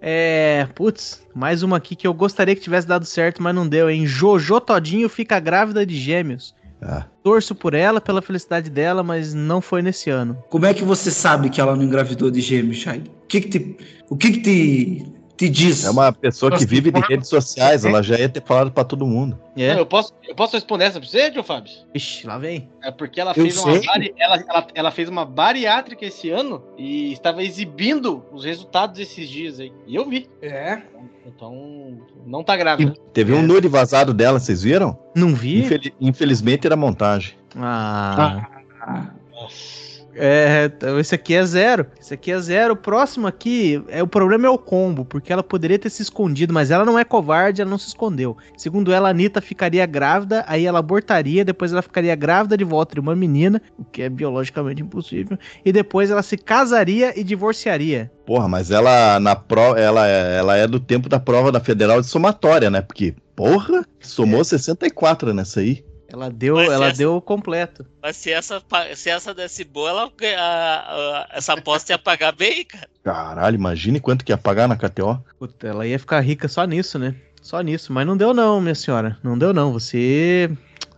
É. 0.00 0.66
Putz, 0.74 1.22
mais 1.34 1.62
uma 1.62 1.76
aqui 1.76 1.94
que 1.94 2.06
eu 2.06 2.14
gostaria 2.14 2.56
que 2.56 2.62
tivesse 2.62 2.88
dado 2.88 3.04
certo, 3.04 3.42
mas 3.42 3.54
não 3.54 3.68
deu, 3.68 3.90
hein? 3.90 4.06
Jojo 4.06 4.58
Todinho 4.58 5.10
fica 5.10 5.38
grávida 5.38 5.84
de 5.84 5.94
gêmeos. 5.94 6.54
Ah, 6.80 7.04
Torço 7.22 7.54
por 7.54 7.74
ela, 7.74 8.00
pela 8.00 8.22
felicidade 8.22 8.70
dela, 8.70 9.02
mas 9.02 9.34
não 9.34 9.60
foi 9.60 9.82
nesse 9.82 10.08
ano. 10.08 10.42
Como 10.48 10.64
é 10.64 10.72
que 10.72 10.82
você 10.82 11.10
sabe 11.10 11.50
que 11.50 11.60
ela 11.60 11.76
não 11.76 11.82
engravidou 11.82 12.30
de 12.30 12.40
gêmeos, 12.40 12.78
Chay? 12.78 13.02
O 13.22 13.26
que 13.26 13.42
que 13.42 13.48
te, 13.50 13.76
o 14.08 14.16
que 14.16 14.32
que 14.32 14.40
te, 14.40 15.19
te 15.46 15.48
diz? 15.50 15.84
é 15.84 15.90
uma 15.90 16.12
pessoa 16.12 16.56
que 16.56 16.64
vive 16.66 16.90
de 16.90 17.00
redes 17.00 17.28
sociais, 17.28 17.84
ela 17.84 18.02
já 18.02 18.18
ia 18.18 18.28
ter 18.28 18.42
falado 18.42 18.70
pra 18.70 18.84
todo 18.84 19.06
mundo. 19.06 19.38
É. 19.56 19.72
Não, 19.72 19.80
eu, 19.80 19.86
posso, 19.86 20.12
eu 20.26 20.34
posso 20.34 20.54
responder 20.54 20.84
essa 20.84 21.00
pra 21.00 21.08
você, 21.08 21.30
Tio 21.30 21.42
Fábio? 21.42 21.72
Ixi, 21.94 22.26
lá 22.26 22.38
vem. 22.38 22.68
É 22.82 22.90
porque 22.90 23.20
ela 23.20 23.30
Eu 23.30 23.42
fez, 23.44 23.56
uma 23.58 23.80
bari- 23.80 24.14
ela, 24.18 24.44
ela, 24.48 24.66
ela 24.74 24.90
fez 24.90 25.08
uma 25.08 25.24
bariátrica 25.24 26.04
esse 26.04 26.30
ano 26.30 26.62
e 26.78 27.12
estava 27.12 27.42
exibindo 27.42 28.24
os 28.32 28.44
resultados 28.44 28.98
esses 29.00 29.28
dias 29.28 29.60
aí. 29.60 29.72
E 29.86 29.94
eu 29.94 30.08
vi. 30.08 30.28
É. 30.42 30.80
Então, 31.26 31.98
não 32.26 32.42
tá 32.42 32.56
grávida. 32.56 32.94
Teve 33.12 33.32
um 33.32 33.42
nude 33.42 33.68
vazado 33.68 34.12
dela, 34.14 34.38
vocês 34.40 34.62
viram? 34.62 34.98
Não 35.14 35.34
vi? 35.34 35.60
Infeli- 35.60 35.94
infelizmente 36.00 36.66
era 36.66 36.76
montagem. 36.76 37.34
Ah. 37.56 38.48
Nossa. 39.32 39.89
É, 40.14 40.70
esse 40.98 41.14
aqui 41.14 41.34
é 41.34 41.44
zero. 41.44 41.86
Esse 42.00 42.14
aqui 42.14 42.32
é 42.32 42.40
zero. 42.40 42.74
O 42.74 42.76
próximo 42.76 43.26
aqui, 43.26 43.82
é, 43.88 44.02
o 44.02 44.06
problema 44.06 44.46
é 44.46 44.50
o 44.50 44.58
combo, 44.58 45.04
porque 45.04 45.32
ela 45.32 45.42
poderia 45.42 45.78
ter 45.78 45.90
se 45.90 46.02
escondido, 46.02 46.52
mas 46.52 46.70
ela 46.70 46.84
não 46.84 46.98
é 46.98 47.04
covarde, 47.04 47.60
ela 47.60 47.70
não 47.70 47.78
se 47.78 47.88
escondeu. 47.88 48.36
Segundo 48.56 48.92
ela, 48.92 49.08
a 49.08 49.10
Anitta 49.10 49.40
ficaria 49.40 49.84
grávida, 49.86 50.44
aí 50.46 50.66
ela 50.66 50.78
abortaria, 50.78 51.44
depois 51.44 51.72
ela 51.72 51.82
ficaria 51.82 52.14
grávida 52.14 52.56
de 52.56 52.64
volta 52.64 52.94
de 52.94 53.00
uma 53.00 53.14
menina, 53.14 53.60
o 53.78 53.84
que 53.84 54.02
é 54.02 54.08
biologicamente 54.08 54.82
impossível, 54.82 55.38
e 55.64 55.72
depois 55.72 56.10
ela 56.10 56.22
se 56.22 56.36
casaria 56.36 57.18
e 57.18 57.24
divorciaria. 57.24 58.10
Porra, 58.26 58.48
mas 58.48 58.70
ela 58.70 59.18
na 59.20 59.34
prova, 59.34 59.78
ela, 59.78 60.06
é- 60.08 60.38
ela 60.38 60.56
é 60.56 60.66
do 60.66 60.78
tempo 60.78 61.08
da 61.08 61.18
prova 61.18 61.50
da 61.50 61.60
Federal 61.60 62.00
de 62.00 62.06
somatória, 62.06 62.70
né? 62.70 62.80
Porque, 62.80 63.14
porra, 63.34 63.84
somou 64.00 64.44
64 64.44 65.34
nessa 65.34 65.60
aí. 65.60 65.82
Ela 66.12 66.30
deu, 66.30 66.56
Mas 66.56 66.70
ela 66.70 66.86
essa- 66.88 66.98
deu 66.98 67.20
completo. 67.20 67.86
Mas 68.02 68.16
se 68.16 68.30
essa, 68.32 68.62
se 68.96 69.08
essa 69.10 69.32
desse 69.34 69.64
boa, 69.64 69.90
ela, 69.90 70.02
a- 70.38 70.40
a- 70.40 71.28
essa 71.32 71.52
aposta 71.52 71.92
ia 71.92 71.98
pagar 71.98 72.32
bem, 72.32 72.64
cara. 72.64 72.88
Caralho, 73.04 73.54
imagine 73.54 74.00
quanto 74.00 74.24
que 74.24 74.32
ia 74.32 74.38
pagar 74.38 74.68
na 74.68 74.76
KTO. 74.76 75.22
Puta, 75.38 75.66
ela 75.68 75.86
ia 75.86 75.98
ficar 75.98 76.20
rica 76.20 76.48
só 76.48 76.64
nisso, 76.64 76.98
né? 76.98 77.14
Só 77.40 77.60
nisso. 77.60 77.92
Mas 77.92 78.06
não 78.06 78.16
deu 78.16 78.34
não, 78.34 78.60
minha 78.60 78.74
senhora. 78.74 79.16
Não 79.22 79.38
deu 79.38 79.52
não. 79.54 79.72
Você... 79.72 80.50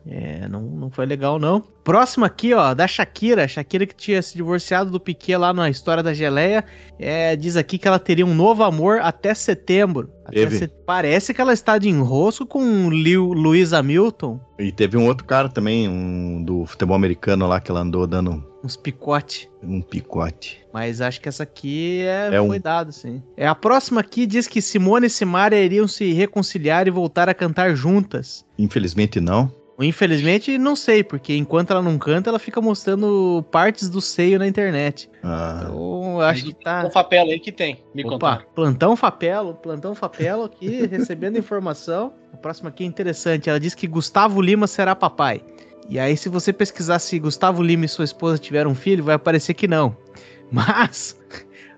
É, 0.04 0.48
não, 0.48 0.60
não 0.62 0.90
foi 0.90 1.06
legal 1.06 1.38
não. 1.38 1.60
Próximo 1.84 2.24
aqui, 2.24 2.52
ó, 2.54 2.74
da 2.74 2.86
Shakira. 2.88 3.46
Shakira 3.46 3.86
que 3.86 3.94
tinha 3.94 4.20
se 4.20 4.34
divorciado 4.36 4.90
do 4.90 4.98
Piquet 4.98 5.36
lá 5.36 5.52
na 5.52 5.70
história 5.70 6.02
da 6.02 6.12
geleia. 6.12 6.64
É, 6.98 7.34
diz 7.36 7.56
aqui 7.56 7.78
que 7.78 7.86
ela 7.86 7.98
teria 7.98 8.26
um 8.26 8.34
novo 8.34 8.64
amor 8.64 8.98
até 9.00 9.32
setembro. 9.34 10.10
Até 10.24 10.48
set- 10.50 10.72
Parece 10.86 11.32
que 11.32 11.40
ela 11.40 11.52
está 11.52 11.78
de 11.78 11.88
enrosco 11.88 12.44
com 12.46 12.90
Liu, 12.90 13.32
Luiz 13.32 13.72
Hamilton. 13.72 14.40
E 14.58 14.72
teve 14.72 14.96
um 14.96 15.06
outro 15.06 15.24
cara 15.24 15.48
também, 15.48 15.88
um 15.88 16.42
do 16.44 16.66
futebol 16.66 16.96
americano 16.96 17.46
lá, 17.46 17.60
que 17.60 17.70
ela 17.70 17.80
andou 17.80 18.06
dando 18.06 18.44
Uns 18.64 18.76
picote. 18.76 19.48
um 19.62 19.80
picote. 19.82 20.60
Mas 20.72 21.00
acho 21.00 21.20
que 21.20 21.28
essa 21.28 21.42
aqui 21.44 22.02
é, 22.02 22.34
É 22.36 22.40
um- 22.40 22.48
foi 22.48 22.58
dado, 22.60 22.92
sim. 22.92 23.22
É, 23.36 23.46
a 23.46 23.54
próxima 23.54 24.00
aqui 24.00 24.26
diz 24.26 24.46
que 24.48 24.60
Simone 24.62 25.06
e 25.06 25.10
Simaria 25.10 25.62
iriam 25.64 25.86
se 25.88 26.12
reconciliar 26.12 26.86
e 26.86 26.90
voltar 26.90 27.28
a 27.28 27.34
cantar 27.34 27.74
juntas. 27.76 28.44
Infelizmente 28.58 29.20
não. 29.20 29.50
Infelizmente, 29.82 30.56
não 30.58 30.76
sei, 30.76 31.02
porque 31.02 31.36
enquanto 31.36 31.70
ela 31.70 31.82
não 31.82 31.98
canta, 31.98 32.30
ela 32.30 32.38
fica 32.38 32.60
mostrando 32.60 33.44
partes 33.50 33.88
do 33.88 34.00
seio 34.00 34.38
na 34.38 34.46
internet. 34.46 35.08
Ah, 35.22 35.62
Então, 35.62 36.20
acho 36.20 36.44
que 36.44 36.54
tá. 36.54 36.84
Um 36.86 36.90
papel 36.90 37.24
aí 37.24 37.38
que 37.38 37.52
tem. 37.52 37.82
Me 37.94 38.04
Opa, 38.04 38.44
plantão 38.54 38.96
Fapelo, 38.96 39.54
plantão 39.54 39.94
Fapelo 39.94 40.44
aqui, 40.44 40.86
recebendo 40.90 41.38
informação. 41.38 42.12
A 42.32 42.36
próxima 42.36 42.68
aqui 42.68 42.84
é 42.84 42.86
interessante. 42.86 43.48
Ela 43.48 43.60
diz 43.60 43.74
que 43.74 43.86
Gustavo 43.86 44.40
Lima 44.40 44.66
será 44.66 44.94
papai. 44.94 45.42
E 45.88 45.98
aí, 45.98 46.16
se 46.16 46.28
você 46.28 46.52
pesquisar 46.52 46.98
se 46.98 47.18
Gustavo 47.18 47.62
Lima 47.62 47.84
e 47.84 47.88
sua 47.88 48.04
esposa 48.04 48.38
tiveram 48.38 48.70
um 48.70 48.74
filho, 48.74 49.04
vai 49.04 49.14
aparecer 49.14 49.54
que 49.54 49.66
não. 49.66 49.96
Mas 50.50 51.16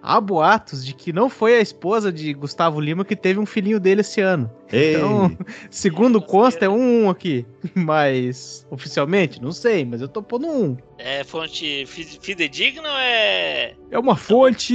há 0.04 0.20
boatos 0.20 0.84
de 0.84 0.92
que 0.94 1.12
não 1.12 1.28
foi 1.30 1.56
a 1.56 1.60
esposa 1.60 2.12
de 2.12 2.32
Gustavo 2.34 2.80
Lima 2.80 3.04
que 3.04 3.16
teve 3.16 3.40
um 3.40 3.46
filhinho 3.46 3.80
dele 3.80 4.02
esse 4.02 4.20
ano. 4.20 4.50
ei, 4.70 4.94
Então, 4.96 5.36
segundo 5.70 6.20
consta, 6.20 6.66
é 6.66 6.68
um 6.68 7.06
1 7.06 7.10
aqui. 7.10 7.46
Mas, 7.74 8.66
oficialmente, 8.70 9.40
não 9.42 9.50
sei, 9.52 9.84
mas 9.84 10.00
eu 10.00 10.08
tô 10.08 10.22
pondo 10.22 10.46
um. 10.46 10.76
É 10.98 11.24
fonte 11.24 11.84
fi- 11.86 12.18
fidedigna 12.20 12.88
ou 12.88 12.98
é. 12.98 13.74
É 13.90 13.98
uma 13.98 14.14
fonte 14.16 14.74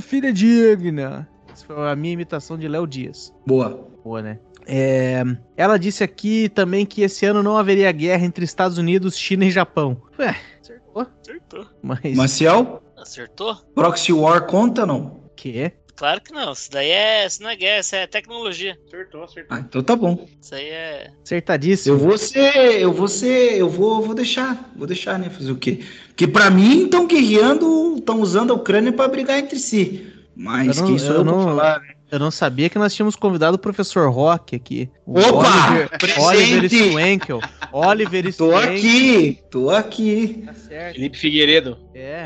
fidedigna. 0.00 1.28
Essa 1.52 1.66
foi 1.66 1.90
a 1.90 1.96
minha 1.96 2.12
imitação 2.14 2.56
de 2.58 2.68
Léo 2.68 2.86
Dias. 2.86 3.32
Boa. 3.46 3.88
Boa, 4.04 4.22
né? 4.22 4.38
É, 4.66 5.22
ela 5.56 5.78
disse 5.78 6.04
aqui 6.04 6.48
também 6.50 6.84
que 6.84 7.00
esse 7.02 7.24
ano 7.24 7.42
não 7.42 7.56
haveria 7.56 7.90
guerra 7.90 8.24
entre 8.26 8.44
Estados 8.44 8.76
Unidos, 8.76 9.16
China 9.16 9.44
e 9.46 9.50
Japão. 9.50 10.00
Ué, 10.18 10.36
acertou. 10.60 11.06
Acertou. 11.22 11.66
Mas. 11.82 12.14
Maciel, 12.14 12.82
Acertou? 13.00 13.54
Proxy 13.74 14.12
War 14.12 14.46
conta 14.46 14.84
não? 14.86 15.22
Que? 15.36 15.72
Claro 15.96 16.20
que 16.20 16.32
não. 16.32 16.52
Isso 16.52 16.70
daí 16.70 16.90
é. 16.90 17.26
Isso 17.26 17.42
não 17.42 17.50
é 17.50 17.56
guerra, 17.56 17.80
isso 17.80 17.96
é 17.96 18.06
tecnologia. 18.06 18.78
Acertou, 18.86 19.24
acertou. 19.24 19.56
Ah, 19.56 19.60
então 19.60 19.82
tá 19.82 19.96
bom. 19.96 20.28
Isso 20.40 20.54
aí 20.54 20.68
é. 20.68 21.10
Acertadíssimo. 21.24 21.94
Eu 21.96 21.98
vou 21.98 22.16
ser, 22.18 22.80
eu 22.80 22.92
vou 22.92 23.08
ser, 23.08 23.58
eu 23.58 23.68
vou, 23.68 24.00
vou 24.02 24.14
deixar, 24.14 24.70
vou 24.76 24.86
deixar, 24.86 25.18
né? 25.18 25.28
Fazer 25.28 25.50
o 25.50 25.56
quê? 25.56 25.80
Porque 26.08 26.28
pra 26.28 26.50
mim 26.50 26.84
estão 26.84 27.06
guerreando, 27.06 27.96
estão 27.98 28.20
usando 28.20 28.52
a 28.52 28.56
Ucrânia 28.56 28.92
pra 28.92 29.08
brigar 29.08 29.38
entre 29.38 29.58
si. 29.58 30.06
Mas 30.36 30.76
Eu 30.76 30.82
não- 30.82 30.88
quem 30.90 30.98
sou 30.98 31.08
eu 31.10 31.14
eu, 31.16 31.24
pra 31.24 31.32
não- 31.32 31.42
falar? 31.44 31.80
né? 31.80 31.94
Eu 32.10 32.18
não 32.18 32.30
sabia 32.30 32.70
que 32.70 32.78
nós 32.78 32.94
tínhamos 32.94 33.14
convidado 33.16 33.56
o 33.56 33.58
professor 33.58 34.10
Rock 34.10 34.56
aqui. 34.56 34.90
O 35.04 35.18
Opa! 35.18 35.48
Oliver, 35.70 35.88
Presente! 35.98 36.22
Oliver 36.22 36.70
Swankel. 36.92 37.40
Oliver 37.70 38.34
Tô 38.36 38.56
aqui, 38.56 39.38
tô 39.50 39.70
aqui. 39.70 40.42
Tá 40.46 40.54
certo. 40.54 40.94
Felipe 40.94 41.18
Figueiredo. 41.18 41.78
É. 41.94 42.24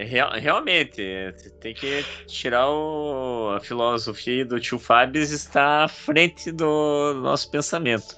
É, 0.00 0.04
real- 0.04 0.32
realmente, 0.34 1.02
você 1.36 1.50
tem 1.60 1.74
que 1.74 2.04
tirar 2.28 2.68
o, 2.70 3.52
a 3.56 3.60
filosofia 3.60 4.44
do 4.44 4.60
tio 4.60 4.78
Fábio 4.78 5.20
está 5.22 5.84
à 5.84 5.88
frente 5.88 6.52
do 6.52 7.14
nosso 7.20 7.50
pensamento. 7.50 8.14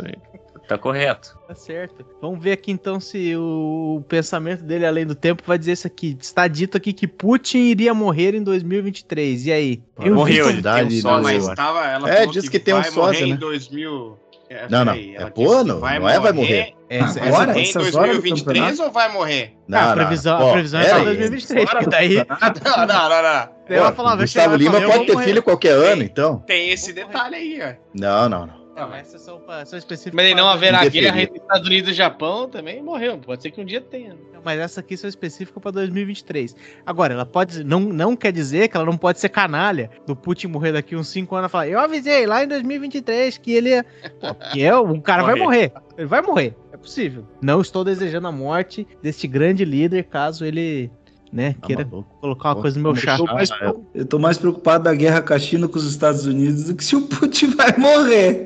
Tá 0.69 0.77
correto. 0.77 1.39
Tá 1.49 1.55
certo. 1.55 2.05
Vamos 2.21 2.41
ver 2.45 2.53
aqui 2.53 2.71
então 2.71 3.01
se 3.01 3.35
o 3.35 4.05
pensamento 4.07 4.63
dele 4.63 4.85
além 4.85 5.07
do 5.07 5.15
tempo 5.15 5.43
vai 5.47 5.59
dizer 5.59 5.73
isso 5.73 5.87
aqui. 5.87 6.17
Está 6.21 6.47
dito 6.47 6.77
aqui 6.77 6.93
que 6.93 7.09
Putin 7.09 7.59
iria 7.59 7.95
morrer 7.95 8.35
em 8.35 8.43
2023. 8.43 9.47
E 9.47 9.53
aí? 9.53 9.83
Eu 9.99 10.15
Morreu, 10.15 10.47
vi 10.49 10.53
ele 10.53 10.63
tem 10.63 10.85
um 10.85 10.91
sósia? 11.01 11.23
Mas 11.23 11.49
tava, 11.57 11.87
ela 11.87 12.11
É, 12.11 12.27
diz 12.27 12.49
que 12.51 12.59
tem 12.59 12.75
um 12.75 12.83
vai 12.83 12.91
sósia, 12.91 13.21
morrer 13.21 13.27
né? 13.31 13.35
em 13.35 13.37
2000. 13.37 14.19
É, 14.51 14.67
Não, 14.71 14.85
não. 14.85 14.93
É 14.95 15.31
pô, 15.31 15.43
que 15.43 15.69
não, 15.69 15.81
não 15.81 15.89
é 16.09 16.21
vai 16.21 16.33
morrer. 16.33 16.75
Essa, 16.89 17.23
Agora? 17.23 17.59
Em 17.59 17.63
Essas 17.63 17.95
horas 17.95 18.17
do 18.17 18.23
2023 18.23 18.45
campeonato? 18.59 18.83
ou 18.83 18.91
vai 18.91 19.13
morrer? 19.13 19.53
Não, 19.69 19.79
a 19.79 19.87
não. 19.89 19.95
previsão, 19.95 20.41
Ó, 20.41 20.49
a 20.49 20.53
previsão 20.53 20.81
é 20.81 20.91
aí. 20.93 21.05
2023. 21.05 21.71
Fora 21.71 21.85
Que 21.85 21.91
daí. 21.91 22.15
Não, 22.65 22.87
não, 22.87 22.87
não, 22.87 23.23
não. 23.23 23.49
Ela 23.69 23.89
Ó, 23.89 23.93
falava, 23.93 24.17
vai 24.17 24.25
Gustavo 24.25 24.57
Lima 24.57 24.81
pode 24.81 25.05
ter 25.07 25.13
morrer. 25.13 25.25
filho 25.27 25.43
qualquer 25.43 25.73
ano, 25.73 26.03
então. 26.03 26.39
Tem 26.47 26.71
esse 26.71 26.95
detalhe 26.95 27.35
aí, 27.37 27.61
ó. 27.63 27.75
Não, 27.95 28.29
não, 28.31 28.47
não. 28.47 28.58
Não, 28.79 28.95
essas 28.95 29.21
são, 29.23 29.41
são 29.67 29.79
específicas. 29.79 30.15
Mas 30.15 30.31
não 30.37 30.45
para- 30.45 30.53
haverá 30.53 30.89
guerra 30.89 31.23
entre 31.23 31.39
Estados 31.39 31.67
Unidos 31.67 31.91
e 31.91 31.95
Japão 31.95 32.49
também 32.49 32.83
morreu. 32.83 33.19
Pode 33.19 33.43
ser 33.43 33.51
que 33.51 33.61
um 33.61 33.65
dia 33.65 33.81
tenha. 33.81 34.15
né? 34.15 34.21
Mas 34.45 34.61
essa 34.61 34.81
aqui 34.81 34.97
são 34.97 35.09
específicas 35.09 35.61
pra 35.63 35.71
2023. 35.73 36.55
Agora, 36.87 37.13
ela 37.15 37.27
pode. 37.27 37.65
Não, 37.65 37.81
não 37.81 38.15
quer 38.17 38.33
dizer 38.33 38.69
que 38.69 38.77
ela 38.77 38.87
não 38.87 38.97
pode 38.97 39.19
ser 39.21 39.29
canalha 39.29 39.91
do 40.07 40.15
Putin 40.15 40.47
morrer 40.47 40.73
daqui 40.73 40.95
uns 40.97 41.09
5 41.09 41.35
anos 41.35 41.49
e 41.49 41.53
falar: 41.53 41.69
Eu 41.69 41.79
avisei 41.81 42.25
lá 42.27 42.43
em 42.45 42.49
2023 42.49 43.37
que 43.39 43.53
ele. 43.53 43.83
Pô, 44.21 44.35
porque 44.35 44.63
é, 44.63 44.75
o 44.77 45.01
cara 45.03 45.23
vai 45.25 45.35
morrer. 45.35 45.73
Ele 45.97 46.07
vai 46.07 46.23
morrer. 46.23 46.55
É 46.73 46.77
possível. 46.77 47.27
Não 47.43 47.61
estou 47.61 47.83
desejando 47.85 48.29
a 48.29 48.33
morte 48.33 48.87
deste 49.03 49.27
grande 49.27 49.65
líder, 49.65 50.05
caso 50.05 50.45
ele. 50.45 50.91
Né, 51.33 51.55
Tá 51.61 51.67
queira 51.67 51.85
maluco. 51.85 52.19
colocar 52.21 52.49
uma 52.55 52.63
coisa 52.63 52.79
no 52.79 52.83
meu 52.85 52.97
chá. 52.97 53.13
Eu 53.19 53.27
tô, 53.27 53.35
mais, 53.35 53.51
eu 53.95 54.07
tô 54.07 54.19
mais 54.19 54.39
preocupado 54.39 54.85
da 54.85 54.95
guerra 54.95 55.21
com 55.21 55.35
a 55.35 55.39
China 55.39 55.69
com 55.69 55.77
os 55.79 55.85
Estados 55.85 56.25
Unidos 56.25 56.65
do 56.65 56.75
que 56.75 56.85
se 56.85 56.97
o 56.97 57.03
Putin 57.03 57.51
vai 57.55 57.77
morrer. 57.77 58.45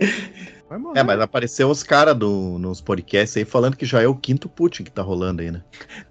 Vai 0.68 0.78
morrer. 0.78 0.98
É, 1.00 1.02
mas 1.02 1.20
apareceu 1.20 1.68
os 1.70 1.82
caras 1.82 2.16
nos 2.18 2.80
podcasts 2.80 3.36
aí 3.36 3.44
falando 3.44 3.76
que 3.76 3.84
já 3.84 4.00
é 4.02 4.06
o 4.08 4.14
quinto 4.14 4.48
Putin 4.48 4.84
que 4.84 4.90
tá 4.90 5.02
rolando 5.02 5.42
aí, 5.42 5.50
né? 5.50 5.62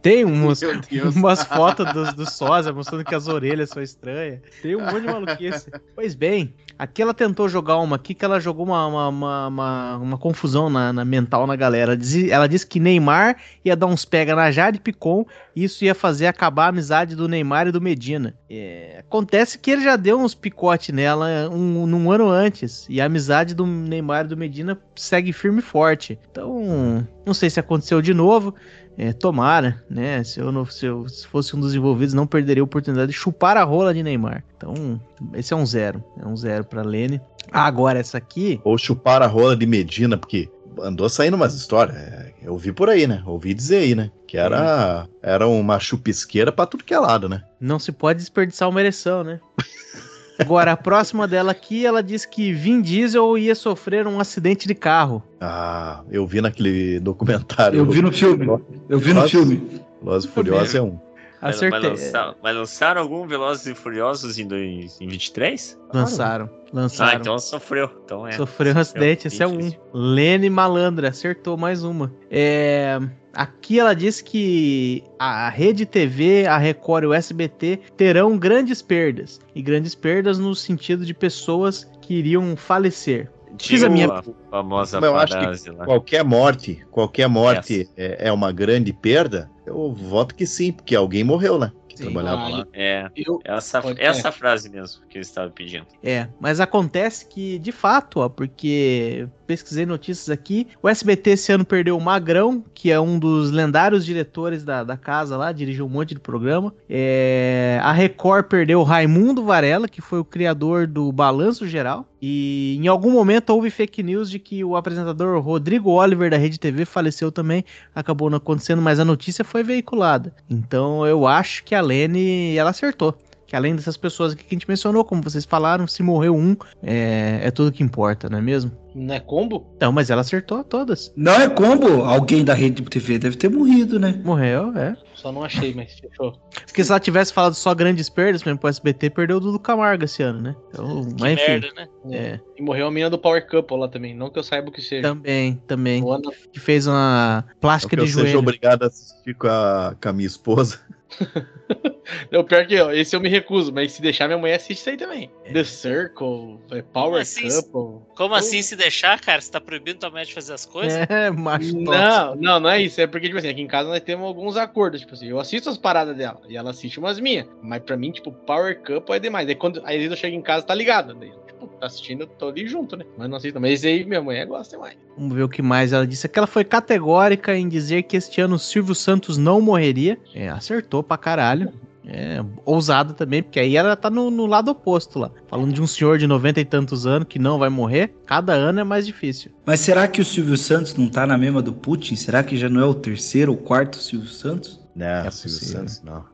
Tem 0.02 0.24
umas, 0.24 0.62
umas 1.16 1.44
fotos 1.44 1.92
do, 1.94 2.14
do 2.16 2.30
Sosa 2.30 2.72
mostrando 2.72 3.04
que 3.04 3.16
as 3.16 3.28
orelhas 3.28 3.70
são 3.70 3.82
estranhas. 3.82 4.40
Tem 4.62 4.76
um 4.76 4.82
monte 4.82 5.02
de 5.02 5.08
maluquice. 5.08 5.70
Pois 5.96 6.14
bem, 6.14 6.54
aqui 6.82 7.00
ela 7.00 7.14
tentou 7.14 7.48
jogar 7.48 7.78
uma 7.78 7.96
aqui 7.96 8.16
que 8.16 8.26
ela 8.26 8.40
jogou 8.40 8.66
uma, 8.66 8.88
uma, 8.88 9.08
uma, 9.08 9.48
uma- 9.48 9.98
uma 9.98 10.18
confusão 10.18 10.68
na, 10.68 10.92
na 10.92 11.06
mental 11.06 11.46
na 11.46 11.56
galera. 11.56 11.96
Ela, 12.28 12.48
disse 12.48 12.66
que 12.66 12.80
Neymar 12.80 13.38
ia 13.64 13.76
dar 13.76 13.86
uns 13.86 14.04
pega 14.04 14.36
na 14.36 14.50
Jade 14.50 14.80
Picon 14.80 15.24
e 15.56 15.64
isso 15.64 15.86
ia 15.86 15.94
fazer 15.94 16.26
acabar 16.26 16.66
a 16.66 16.70
amizade 16.70 17.16
do 17.16 17.28
Neymar 17.28 17.68
e 17.68 17.72
do 17.72 17.80
Medina. 17.80 18.34
É, 18.50 18.98
acontece 19.00 19.60
que 19.60 19.70
ele 19.70 19.84
já 19.84 19.96
deu 19.96 20.20
uns 20.20 20.34
picote 20.34 20.92
nela 20.92 21.48
um, 21.52 21.86
num 21.86 22.12
ano 22.12 22.28
antes 22.28 22.88
e 22.90 23.00
a 23.00 23.06
amizade 23.06 23.54
do 23.54 23.66
Neymar 23.68 24.26
e 24.26 24.30
do 24.30 24.38
Medina 24.38 24.76
segue 24.96 25.32
firme 25.32 25.60
e 25.60 25.62
forte. 25.62 26.18
Então, 26.32 27.08
não 27.26 27.34
sei 27.36 27.50
se 27.52 27.60
aconteceu 27.60 28.02
de 28.02 28.14
novo. 28.14 28.56
É, 29.04 29.12
tomara, 29.12 29.84
né? 29.90 30.24
Se 30.24 30.40
eu, 30.40 30.52
não, 30.52 30.64
se 30.64 30.86
eu 30.86 31.10
se 31.10 31.26
fosse 31.26 31.56
um 31.56 31.60
dos 31.60 31.74
envolvidos, 31.74 32.14
não 32.14 32.28
perderia 32.28 32.62
a 32.62 32.64
oportunidade 32.64 33.12
de 33.12 33.18
chupar 33.18 33.58
a 33.58 33.64
rola 33.64 33.96
de 33.96 34.04
Neymar. 34.04 34.44
Então, 34.56 35.02
esse 35.34 35.52
é 35.52 35.56
um 35.56 35.66
zero. 35.66 36.04
É 36.22 36.28
um 36.28 36.38
zero 36.38 36.64
pra 36.64 36.84
Lene. 36.84 37.20
Agora, 37.52 37.98
essa 37.98 38.20
aqui. 38.20 38.62
Ou 38.64 38.78
chupar 38.78 39.24
a 39.24 39.26
rola 39.26 39.56
de 39.58 39.66
Medina, 39.66 40.18
porque 40.20 40.48
andou 40.80 41.10
saindo 41.10 41.34
umas 41.34 41.56
histórias. 41.56 41.98
é, 41.98 42.32
Eu 42.44 42.56
vi 42.60 42.72
por 42.72 42.92
aí, 42.92 43.08
né? 43.08 43.24
Ouvi 43.26 43.56
dizer 43.56 43.78
aí, 43.78 43.96
né? 43.96 44.12
Que 44.28 44.38
era, 44.38 45.08
era 45.20 45.48
uma 45.48 45.80
chupisqueira 45.80 46.52
pra 46.52 46.68
tudo 46.68 46.84
que 46.84 46.94
é 46.94 47.00
lado, 47.00 47.28
né? 47.28 47.42
Não 47.60 47.80
se 47.80 47.92
pode 47.92 48.20
desperdiçar 48.20 48.70
uma 48.70 48.82
ereção, 48.82 49.24
né? 49.24 49.40
Agora, 50.42 50.72
a 50.72 50.78
próxima 50.78 51.28
dela 51.28 51.52
aqui, 51.52 51.86
ela 51.86 52.02
diz 52.02 52.26
que 52.26 52.52
Vin 52.52 52.82
Diesel 52.82 53.38
ia 53.38 53.56
sofrer 53.56 54.08
um 54.08 54.20
acidente 54.20 54.68
de 54.68 54.76
carro. 54.76 55.24
Ah, 55.40 56.02
eu 56.12 56.26
vi 56.26 56.42
naquele 56.42 57.00
documentário. 57.00 57.78
Eu 57.78 57.86
vi 57.86 58.02
no 58.02 58.12
filme. 58.12 58.48
Eu 58.90 59.00
vi 59.00 59.10
no 59.10 59.22
Nossa. 59.22 59.30
filme. 59.30 59.82
Velozes 60.02 60.30
e 60.30 60.34
Furiosos 60.34 60.76
é 60.76 60.82
um. 60.82 61.00
Acertei. 61.42 61.90
lançar, 61.90 62.36
vai 62.42 62.54
lançar 62.54 62.98
algum 62.98 63.26
Velozes 63.26 63.66
e 63.66 63.74
Furiosos 63.74 64.38
em, 64.38 64.48
dois, 64.48 65.00
em 65.02 65.08
23? 65.08 65.78
Lançaram. 65.92 66.48
Ah, 66.54 66.70
Lançaram. 66.72 67.20
então 67.20 67.40
sofreu. 67.40 67.90
Então 68.06 68.28
é. 68.28 68.34
Sofreu 68.34 68.76
um 68.76 68.80
acidente, 68.80 69.28
esse 69.28 69.42
é 69.42 69.48
um. 69.48 69.72
Lene 69.92 70.50
Malandra, 70.52 71.10
acertou 71.10 71.58
mais 71.58 71.84
uma. 71.84 72.14
É, 72.30 73.00
Aqui 73.34 73.80
ela 73.80 73.94
diz 73.96 74.20
que 74.22 75.04
a 75.18 75.50
Rede 75.50 75.86
TV, 75.86 76.46
a 76.46 76.58
Record 76.58 77.04
e 77.04 77.08
o 77.08 77.14
SBT 77.14 77.80
terão 77.96 78.38
grandes 78.38 78.82
perdas. 78.82 79.40
E 79.56 79.62
grandes 79.62 79.96
perdas 79.96 80.38
no 80.38 80.54
sentido 80.54 81.06
de 81.06 81.14
pessoas 81.14 81.90
que 82.02 82.16
iriam 82.16 82.56
falecer. 82.56 83.32
Fiz 83.60 83.84
a 83.84 83.90
minha- 83.90 84.24
famosa 84.50 85.00
Mas 85.00 85.10
eu 85.10 85.16
acho 85.18 85.64
que 85.64 85.70
lá. 85.72 85.86
qualquer 85.86 86.24
morte, 86.24 86.86
qualquer 86.90 87.28
morte 87.28 87.90
é, 87.98 88.28
é 88.28 88.32
uma 88.32 88.52
grande 88.52 88.94
perda. 88.94 89.50
Eu 89.66 89.94
voto 89.94 90.34
que 90.36 90.46
sim, 90.46 90.72
porque 90.72 90.96
alguém 90.96 91.24
morreu, 91.24 91.60
né? 91.60 91.72
Sim. 92.02 92.12
trabalhava 92.12 92.42
Ah, 92.42 92.50
lá. 92.50 92.68
É, 92.74 93.10
Eu, 93.16 93.40
essa, 93.44 93.82
Pode- 93.82 94.02
essa 94.02 94.32
frase 94.32 94.70
mesmo 94.70 95.02
que 95.10 95.18
eu 95.18 95.22
estava 95.22 95.50
pedindo. 95.50 95.86
É, 96.04 96.28
mas 96.40 96.60
acontece 96.60 97.26
que, 97.26 97.60
de 97.60 97.72
fato, 97.72 98.20
ó, 98.20 98.30
porque 98.30 99.28
pesquisei 99.48 99.86
notícias 99.86 100.30
aqui, 100.30 100.68
o 100.82 100.88
SBT 100.88 101.32
esse 101.32 101.52
ano 101.52 101.66
perdeu 101.66 101.98
o 101.98 102.02
Magrão, 102.02 102.64
que 102.74 102.90
é 102.90 103.00
um 103.00 103.20
dos 103.20 103.52
lendários 103.52 104.06
diretores 104.06 104.64
da, 104.64 104.82
da 104.84 104.96
casa 104.96 105.36
lá, 105.36 105.52
dirigiu 105.52 105.86
um 105.86 105.90
monte 105.90 106.14
de 106.14 106.20
programa. 106.22 106.74
É, 106.90 107.80
a 107.84 107.92
Record 107.92 108.46
perdeu 108.46 108.80
o 108.80 108.84
Raimundo 108.84 109.44
Varela, 109.44 109.88
que 109.90 110.02
foi 110.02 110.20
o 110.20 110.26
criador 110.26 110.88
do 110.88 111.12
Balanço 111.12 111.68
Geral. 111.68 112.06
E 112.24 112.78
em 112.80 112.88
algum 112.88 113.10
momento 113.12 113.50
houve 113.50 113.72
fake 113.72 114.04
news 114.04 114.30
de 114.30 114.38
que 114.38 114.64
o 114.64 114.76
apresentador 114.76 115.42
Rodrigo 115.42 115.90
Oliver 115.90 116.30
da 116.30 116.38
Rede 116.38 116.60
TV 116.60 116.86
faleceu 116.86 117.32
também. 117.32 117.66
Acabou 117.96 118.30
não 118.30 118.38
acontecendo, 118.38 118.80
mas 118.82 119.00
a 119.00 119.06
notícia 119.06 119.44
foi 119.44 119.64
veiculada. 119.64 120.34
Então 120.50 121.06
eu 121.06 121.26
acho 121.26 121.64
que 121.64 121.74
a 121.74 121.82
Lene, 121.92 122.56
ela 122.56 122.70
acertou. 122.70 123.14
Que 123.46 123.56
além 123.58 123.76
dessas 123.76 123.98
pessoas 123.98 124.32
aqui 124.32 124.46
que 124.46 124.56
a 124.56 124.58
gente 124.58 124.70
mencionou, 124.70 125.04
como 125.04 125.22
vocês 125.22 125.44
falaram, 125.44 125.86
se 125.86 126.02
morreu 126.02 126.34
um, 126.34 126.56
é, 126.82 127.42
é 127.44 127.52
tudo 127.52 127.70
que 127.70 127.84
importa, 127.84 128.30
não 128.30 128.38
é 128.38 128.42
mesmo? 128.42 128.72
não 128.96 129.14
é 129.16 129.20
combo? 129.20 129.66
Não, 129.80 129.92
mas 129.92 130.10
ela 130.10 130.22
acertou 130.22 130.64
todas. 130.64 131.14
Não 131.16 131.34
é 131.34 131.50
combo. 131.50 132.04
Alguém 132.04 132.44
da 132.44 132.54
rede 132.54 132.82
TV 132.84 133.18
deve 133.20 133.36
ter 133.38 133.50
morrido, 133.50 134.00
né? 134.00 134.20
Morreu, 134.24 134.76
é. 134.78 134.96
Só 135.16 135.32
não 135.32 135.44
achei, 135.44 135.74
mas 135.74 135.94
fechou. 136.00 136.34
Porque 136.66 136.84
se 136.84 136.92
ela 136.92 137.00
tivesse 137.00 137.32
falado 137.34 137.54
só 137.54 137.74
grandes 137.74 138.10
perdas, 138.10 138.42
por 138.44 138.50
exemplo, 138.50 138.68
o 138.68 138.70
SBT 138.70 139.10
perdeu 139.12 139.38
o 139.38 139.40
Dudu 139.40 139.60
Camargo 139.60 140.04
esse 140.04 140.22
ano, 140.24 140.42
né? 140.42 140.56
Então, 140.70 141.06
Que 141.06 141.22
mas 141.22 141.34
enfim. 141.34 141.52
merda, 141.52 141.68
né? 141.76 141.88
É, 142.12 142.40
E 142.58 142.62
morreu 142.62 142.88
a 142.88 142.92
menina 142.92 143.10
do 143.10 143.18
Power 143.18 143.46
Couple 143.48 143.78
lá 143.78 143.88
também. 143.88 144.16
Não 144.16 144.30
que 144.30 144.40
eu 144.40 144.44
saiba 144.44 144.70
o 144.70 144.72
que 144.72 144.82
seja. 144.82 145.04
também, 145.04 145.62
também. 145.68 146.04
Que 146.52 146.60
fez 146.60 146.86
uma 146.88 147.46
plástica 147.62 147.96
que 147.96 148.02
eu 148.02 148.06
de 148.06 148.12
seja 148.12 148.24
joelho. 148.26 148.40
obrigado 148.40 148.84
a 148.84 148.88
assistir 148.88 149.34
com 149.36 149.48
a, 149.48 149.96
com 150.02 150.10
a 150.10 150.14
minha 150.14 150.28
esposa. 150.28 150.80
Não, 152.32 152.44
pior 152.44 152.66
que 152.66 152.80
ó, 152.80 152.92
esse 152.92 153.16
eu 153.16 153.22
me 153.22 153.30
recuso, 153.30 153.72
mas 153.74 153.94
se 153.94 154.02
deixar 154.02 154.28
minha 154.28 154.38
mulher 154.38 154.56
assiste 154.56 154.80
isso 154.80 154.90
aí 154.90 154.98
também. 154.98 155.30
É. 155.46 155.54
The 155.54 155.64
Circle, 155.64 156.60
é, 156.72 156.82
Power 156.82 157.22
assim? 157.22 157.50
Couple. 157.50 158.06
Como 158.16 158.36
assim 158.36 158.62
se 158.62 158.76
deixar, 158.76 159.20
cara? 159.20 159.42
Você 159.42 159.52
tá 159.52 159.62
proibindo 159.62 160.00
tua 160.00 160.10
mulher 160.10 160.26
de 160.26 160.34
fazer 160.34 160.54
as 160.54 160.66
coisas? 160.66 161.10
É, 161.10 161.30
macho 161.32 161.74
tóxico. 161.74 161.92
Não, 161.92 162.36
não, 162.36 162.60
não 162.60 162.70
é 162.70 162.82
isso. 162.82 163.00
É 163.00 163.08
porque, 163.08 163.28
tipo 163.28 163.40
assim, 163.40 163.50
aqui 163.50 163.62
em 163.62 163.68
casa 163.68 163.90
nós 163.90 164.02
temos 164.02 164.26
alguns 164.26 164.58
acordos. 164.58 165.02
Tipo 165.02 165.14
assim, 165.14 165.28
eu 165.28 165.40
assisto 165.40 165.70
as 165.70 165.78
paradas 165.78 166.16
dela 166.16 166.42
e 166.48 166.58
ela 166.58 166.72
assiste 166.72 167.00
umas 167.00 167.20
minhas. 167.20 167.48
Mas 167.62 167.82
pra 167.84 167.98
mim, 167.98 168.12
tipo, 168.12 168.32
Power 168.32 168.82
Couple 168.82 169.16
é 169.16 169.20
demais. 169.20 169.48
Aí 169.48 169.56
quando 169.56 169.82
aí 169.86 170.04
eu 170.04 170.16
chego 170.16 170.36
em 170.36 170.42
casa, 170.42 170.66
tá 170.66 170.76
ligado. 170.76 171.14
Daí, 171.14 171.32
tipo, 171.68 171.80
tá 171.80 171.86
assistindo, 171.88 172.26
tô 172.28 172.50
ali 172.50 172.68
junto, 172.68 172.96
né? 172.96 173.06
Mas 173.18 173.30
não 173.30 173.38
assisto. 173.38 173.60
Mas 173.60 173.74
esse 173.74 173.88
aí 173.88 174.06
minha 174.06 174.22
mulher 174.22 174.46
gosta 174.46 174.76
demais. 174.76 174.96
Vamos 175.18 175.36
ver 175.36 175.44
o 175.44 175.50
que 175.50 175.62
mais 175.62 175.94
ela 175.94 176.06
disse. 176.08 176.28
Que 176.28 176.40
ela 176.40 176.48
foi 176.48 176.64
categórica 176.64 177.56
em 177.56 177.68
dizer 177.68 178.04
que 178.04 178.18
este 178.18 178.42
ano 178.42 178.56
o 178.56 178.60
Silvio 178.60 178.96
Santos 178.96 179.38
não 179.38 179.62
morreria. 179.62 180.18
É, 180.34 180.50
acertou 180.50 181.02
pra 181.04 181.18
caralho. 181.18 181.72
É, 182.04 182.44
ousado 182.66 183.14
também, 183.14 183.44
porque 183.44 183.60
aí 183.60 183.78
ela 183.78 183.96
tá 183.96 184.10
no, 184.10 184.32
no 184.32 184.48
lado 184.48 184.72
oposto 184.72 185.20
lá. 185.20 185.30
Falando 185.48 185.72
de 185.72 185.82
um 185.82 185.86
senhor 185.88 186.18
de 186.18 186.26
90 186.26 186.60
e 186.60 186.66
tantos 186.66 187.06
anos 187.06 187.28
que 187.30 187.38
não 187.38 187.60
vai 187.60 187.70
morrer, 187.70 188.12
cada 188.26 188.54
ano 188.54 188.80
é 188.80 188.84
mais 188.84 189.06
difícil. 189.06 189.52
Mas 189.66 189.82
será 189.82 190.08
que 190.08 190.20
o 190.20 190.26
Silvio 190.26 190.58
Santos 190.58 190.96
não 190.96 191.08
tá 191.08 191.28
na 191.28 191.38
mesma 191.38 191.62
do 191.62 191.72
Putin? 191.72 192.16
Será 192.16 192.44
que 192.44 192.58
já 192.58 192.68
não 192.68 192.82
é 192.82 192.86
o 192.86 192.96
terceiro 192.96 193.52
ou 193.52 193.58
quarto 193.58 193.98
Silvio 193.98 194.28
Santos? 194.30 194.82
Não, 194.96 195.06
É 195.06 195.30
Silvio 195.32 195.60
possível. 195.60 195.80
Santos, 195.80 196.02
não. 196.02 196.26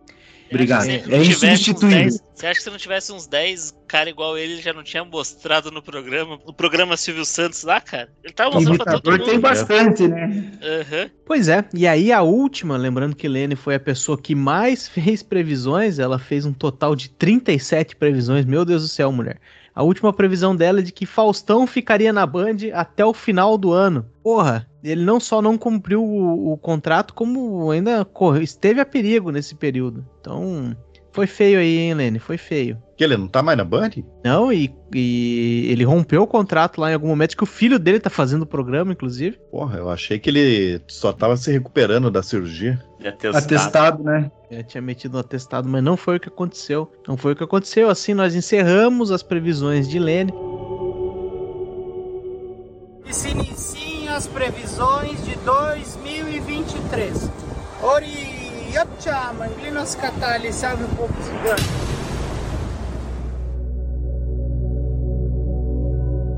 Obrigado. 0.49 0.83
Se 0.83 0.91
É 0.91 1.19
uns 1.19 1.27
insubstituível. 1.27 1.97
10 1.97 2.23
Você 2.35 2.47
acha 2.47 2.57
que 2.57 2.63
se 2.63 2.69
não 2.69 2.77
tivesse 2.77 3.11
uns 3.11 3.27
10 3.27 3.75
cara 3.87 4.09
igual 4.09 4.37
ele, 4.37 4.53
ele 4.53 4.61
já 4.61 4.73
não 4.73 4.83
tinha 4.83 5.03
mostrado 5.03 5.71
no 5.71 5.81
programa, 5.81 6.39
no 6.45 6.53
programa 6.53 6.95
Silvio 6.97 7.25
Santos 7.25 7.63
lá, 7.63 7.79
cara? 7.81 8.09
Ele 8.23 8.33
tava 8.33 8.51
mostrando 8.51 8.77
pra 8.83 8.99
todo 8.99 9.07
Imitador 9.07 9.25
tem 9.25 9.33
mundo. 9.35 9.41
bastante, 9.43 10.07
né? 10.07 10.51
Aham. 10.61 11.09
Pois 11.25 11.47
é, 11.47 11.65
e 11.73 11.87
aí 11.87 12.11
a 12.11 12.21
última, 12.21 12.77
lembrando 12.77 13.15
que 13.15 13.27
Lene 13.27 13.55
foi 13.55 13.75
a 13.75 13.79
pessoa 13.79 14.17
que 14.19 14.35
mais 14.35 14.87
fez 14.89 15.23
previsões, 15.23 15.99
ela 15.99 16.19
fez 16.19 16.45
um 16.45 16.53
total 16.53 16.95
de 16.95 17.09
37 17.09 17.95
previsões, 17.95 18.45
meu 18.45 18.63
Deus 18.65 18.81
do 18.83 18.87
céu, 18.87 19.11
mulher. 19.11 19.39
A 19.73 19.83
última 19.83 20.11
previsão 20.11 20.55
dela 20.55 20.79
é 20.79 20.81
de 20.81 20.91
que 20.91 21.05
Faustão 21.05 21.67
ficaria 21.67 22.11
na 22.11 22.25
Band 22.25 22.57
até 22.73 23.05
o 23.05 23.13
final 23.13 23.59
do 23.59 23.71
ano. 23.71 24.09
Porra, 24.23 24.66
ele 24.83 25.03
não 25.03 25.19
só 25.19 25.41
não 25.41 25.57
cumpriu 25.57 26.03
o, 26.03 26.53
o 26.53 26.57
contrato, 26.57 27.13
como 27.13 27.69
ainda 27.71 28.03
corre- 28.05 28.43
esteve 28.43 28.79
a 28.79 28.85
perigo 28.85 29.31
nesse 29.31 29.55
período. 29.55 30.05
Então, 30.21 30.75
Foi 31.11 31.25
feio 31.25 31.57
aí, 31.59 31.77
hein, 31.79 31.93
Lene? 31.95 32.19
Foi 32.19 32.37
feio. 32.37 32.77
Que 32.95 33.03
ele 33.03 33.17
não 33.17 33.27
tá 33.27 33.41
mais 33.41 33.57
na 33.57 33.63
Band? 33.63 33.89
Não, 34.23 34.53
e, 34.53 34.71
e 34.93 35.67
ele 35.69 35.83
rompeu 35.83 36.21
o 36.23 36.27
contrato 36.27 36.79
lá 36.79 36.91
em 36.91 36.93
algum 36.93 37.07
momento, 37.07 37.35
que 37.35 37.43
o 37.43 37.47
filho 37.47 37.79
dele 37.79 37.99
tá 37.99 38.09
fazendo 38.09 38.43
o 38.43 38.45
programa, 38.47 38.91
inclusive. 38.91 39.39
Porra, 39.51 39.77
eu 39.79 39.89
achei 39.89 40.19
que 40.19 40.29
ele 40.29 40.79
só 40.87 41.11
tava 41.11 41.35
se 41.37 41.51
recuperando 41.51 42.09
da 42.11 42.21
cirurgia. 42.21 42.79
Atestado, 43.33 44.03
né? 44.03 44.31
Eu 44.49 44.63
tinha 44.63 44.81
metido 44.81 45.17
um 45.17 45.19
atestado, 45.19 45.67
mas 45.67 45.83
não 45.83 45.97
foi 45.97 46.17
o 46.17 46.19
que 46.19 46.27
aconteceu. 46.29 46.91
Não 47.07 47.17
foi 47.17 47.33
o 47.33 47.35
que 47.35 47.43
aconteceu. 47.43 47.89
Assim, 47.89 48.13
nós 48.13 48.35
encerramos 48.35 49.11
as 49.11 49.23
previsões 49.23 49.87
de 49.87 49.97
Lene. 49.99 50.31
E 53.07 53.13
se 53.13 53.29
iniciam 53.29 53.86
as 54.17 54.25
previsões 54.25 55.23
de 55.23 55.35
2023. 55.45 57.29
Ori, 57.83 58.71
yapcha, 58.73 59.31
manglinos 59.33 59.93
catali, 59.93 60.51
sabe 60.51 60.83
um 60.85 60.95
pouco 60.95 61.13
cigano. 61.21 61.61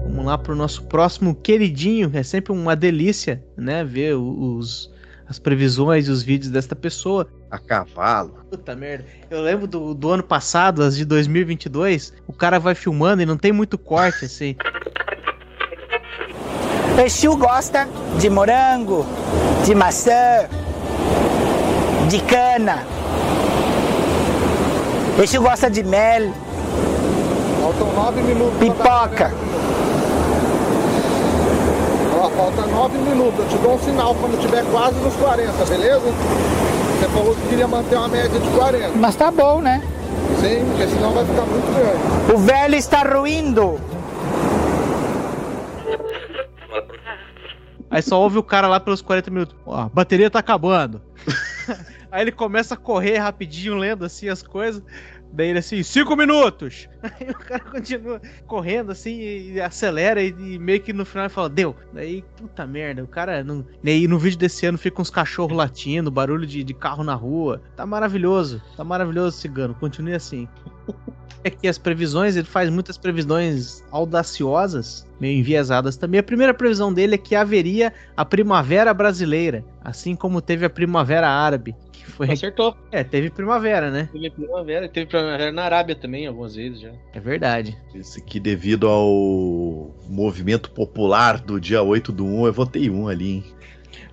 Vamos 0.07 0.25
lá 0.25 0.37
pro 0.37 0.53
nosso 0.57 0.83
próximo 0.87 1.33
queridinho. 1.33 2.11
É 2.13 2.21
sempre 2.21 2.51
uma 2.51 2.75
delícia, 2.75 3.41
né? 3.55 3.85
Ver 3.85 4.13
os, 4.15 4.91
as 5.25 5.39
previsões 5.39 6.09
e 6.09 6.11
os 6.11 6.21
vídeos 6.21 6.51
desta 6.51 6.75
pessoa. 6.75 7.29
A 7.49 7.57
cavalo. 7.57 8.45
Puta 8.51 8.75
merda. 8.75 9.05
Eu 9.29 9.41
lembro 9.41 9.65
do, 9.65 9.93
do 9.93 10.09
ano 10.09 10.23
passado, 10.23 10.83
as 10.83 10.97
de 10.97 11.05
2022, 11.05 12.13
o 12.27 12.33
cara 12.33 12.59
vai 12.59 12.75
filmando 12.75 13.21
e 13.21 13.25
não 13.25 13.37
tem 13.37 13.53
muito 13.53 13.77
corte, 13.77 14.25
assim. 14.25 14.57
Peixinho 16.99 17.37
gosta 17.37 17.87
de 18.17 18.29
morango, 18.29 19.05
de 19.63 19.73
maçã, 19.73 20.49
de 22.09 22.19
cana. 22.19 22.83
Peixinho 25.15 25.43
gosta 25.43 25.69
de 25.69 25.81
mel, 25.81 26.33
Faltam 27.61 27.93
nove 27.93 28.21
minutos. 28.21 28.59
pipoca. 28.59 29.31
Ó, 32.21 32.29
falta 32.31 32.67
nove 32.67 32.97
minutos. 32.97 33.39
Eu 33.39 33.47
te 33.47 33.57
dou 33.59 33.75
um 33.75 33.79
sinal 33.79 34.13
quando 34.15 34.37
tiver 34.41 34.65
quase 34.69 34.95
nos 34.99 35.15
40, 35.15 35.53
beleza? 35.69 36.01
Você 36.01 37.07
falou 37.13 37.33
que 37.33 37.47
queria 37.47 37.67
manter 37.69 37.95
uma 37.95 38.09
média 38.09 38.37
de 38.37 38.49
40. 38.49 38.89
Mas 38.95 39.15
tá 39.15 39.31
bom, 39.31 39.61
né? 39.61 39.81
Sim, 40.41 40.65
porque 40.65 40.85
senão 40.93 41.13
vai 41.13 41.23
ficar 41.23 41.43
muito 41.43 41.73
grande. 41.73 42.33
O 42.33 42.37
velho 42.39 42.75
está 42.75 43.03
ruindo. 43.03 43.79
Aí 47.89 48.01
só 48.01 48.21
ouve 48.21 48.37
o 48.37 48.43
cara 48.43 48.67
lá 48.67 48.79
pelos 48.79 49.01
40 49.01 49.31
minutos. 49.31 49.55
Ó, 49.65 49.75
a 49.81 49.89
bateria 49.89 50.29
tá 50.29 50.39
acabando. 50.39 51.01
Aí 52.11 52.23
ele 52.23 52.31
começa 52.31 52.73
a 52.73 52.77
correr 52.77 53.17
rapidinho, 53.17 53.75
lendo 53.75 54.03
assim 54.03 54.29
as 54.29 54.41
coisas. 54.41 54.83
Daí 55.31 55.49
ele 55.49 55.59
assim, 55.59 55.83
5 55.83 56.15
minutos! 56.15 56.89
Aí 57.03 57.29
o 57.29 57.33
cara 57.33 57.59
continua 57.59 58.21
correndo 58.47 58.91
assim 58.91 59.19
e 59.19 59.61
acelera 59.61 60.21
e, 60.21 60.29
e 60.29 60.59
meio 60.59 60.81
que 60.81 60.91
no 60.91 61.05
final 61.05 61.25
ele 61.25 61.33
fala, 61.33 61.49
deu. 61.49 61.75
Daí, 61.93 62.23
puta 62.37 62.65
merda, 62.65 63.03
o 63.03 63.07
cara. 63.07 63.43
Não... 63.43 63.65
E 63.83 63.89
aí 63.89 64.07
no 64.07 64.17
vídeo 64.17 64.39
desse 64.39 64.65
ano 64.65 64.77
fica 64.77 65.01
uns 65.01 65.09
cachorros 65.09 65.55
latindo, 65.55 66.11
barulho 66.11 66.45
de, 66.45 66.63
de 66.63 66.73
carro 66.73 67.03
na 67.03 67.15
rua. 67.15 67.61
Tá 67.75 67.85
maravilhoso, 67.85 68.61
tá 68.75 68.83
maravilhoso, 68.83 69.37
cigano. 69.37 69.75
Continue 69.75 70.13
assim. 70.13 70.47
Aqui 71.45 71.69
as 71.69 71.77
previsões, 71.77 72.35
ele 72.35 72.45
faz 72.45 72.69
muitas 72.69 72.97
previsões 72.97 73.81
audaciosas, 73.91 75.07
meio 75.21 75.39
enviesadas 75.39 75.95
também. 75.95 76.19
A 76.19 76.23
primeira 76.23 76.53
previsão 76.53 76.91
dele 76.91 77.15
é 77.15 77.17
que 77.17 77.33
haveria 77.33 77.93
a 78.17 78.25
primavera 78.25 78.93
brasileira, 78.93 79.63
assim 79.81 80.15
como 80.15 80.41
teve 80.41 80.65
a 80.65 80.69
primavera 80.69 81.29
árabe. 81.29 81.73
Que 81.99 82.11
foi... 82.11 82.31
Acertou. 82.31 82.75
É, 82.91 83.03
teve 83.03 83.29
primavera, 83.29 83.91
né? 83.91 84.09
Teve 84.11 84.29
primavera, 84.29 84.87
teve 84.87 85.05
primavera 85.05 85.51
na 85.51 85.63
Arábia 85.63 85.95
também, 85.95 86.25
algumas 86.25 86.55
vezes 86.55 86.79
já. 86.79 86.91
É 87.13 87.19
verdade. 87.19 87.77
Esse 87.93 88.19
aqui, 88.19 88.39
devido 88.39 88.87
ao 88.87 89.93
movimento 90.07 90.71
popular 90.71 91.39
do 91.39 91.59
dia 91.59 91.81
8 91.81 92.11
do 92.11 92.25
1, 92.25 92.47
eu 92.47 92.53
votei 92.53 92.89
um 92.89 93.07
ali, 93.07 93.31
hein? 93.31 93.43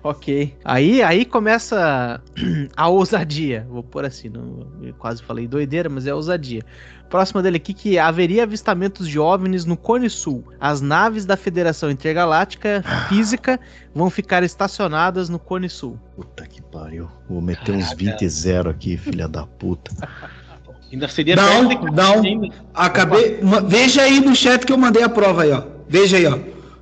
Ok. 0.07 0.55
Aí, 0.63 1.03
aí 1.03 1.25
começa 1.25 2.21
a 2.77 2.87
ousadia. 2.87 3.67
Vou 3.69 3.83
pôr 3.83 4.05
assim, 4.05 4.29
não, 4.29 4.65
eu 4.81 4.93
quase 4.93 5.21
falei 5.21 5.45
doideira, 5.49 5.89
mas 5.89 6.07
é 6.07 6.13
ousadia. 6.13 6.63
Próxima 7.09 7.43
dele 7.43 7.57
aqui 7.57 7.73
que 7.73 7.99
haveria 7.99 8.43
avistamentos 8.43 9.05
de 9.05 9.19
OVNIs 9.19 9.65
no 9.65 9.75
Cone 9.75 10.09
Sul. 10.09 10.45
As 10.61 10.79
naves 10.79 11.25
da 11.25 11.35
Federação 11.35 11.91
Intergaláctica 11.91 12.81
Física 13.09 13.59
vão 13.93 14.09
ficar 14.09 14.43
estacionadas 14.43 15.27
no 15.27 15.37
Cone 15.37 15.69
Sul. 15.69 15.99
Puta 16.15 16.47
que 16.47 16.61
pariu. 16.61 17.09
Vou 17.29 17.41
meter 17.41 17.75
uns 17.75 17.91
20 17.91 18.29
zero 18.29 18.69
aqui, 18.69 18.95
filha 18.95 19.27
da 19.27 19.45
puta. 19.45 19.91
Ainda 20.89 21.09
seria 21.09 21.35
Não, 21.35 21.63
não. 21.91 22.49
Acabei. 22.73 23.41
Veja 23.67 24.03
aí 24.03 24.21
no 24.21 24.33
chat 24.33 24.65
que 24.65 24.71
eu 24.71 24.77
mandei 24.77 25.03
a 25.03 25.09
prova 25.09 25.43
aí, 25.43 25.51
ó. 25.51 25.63
Veja 25.89 26.15
aí, 26.15 26.25
ó. 26.25 26.39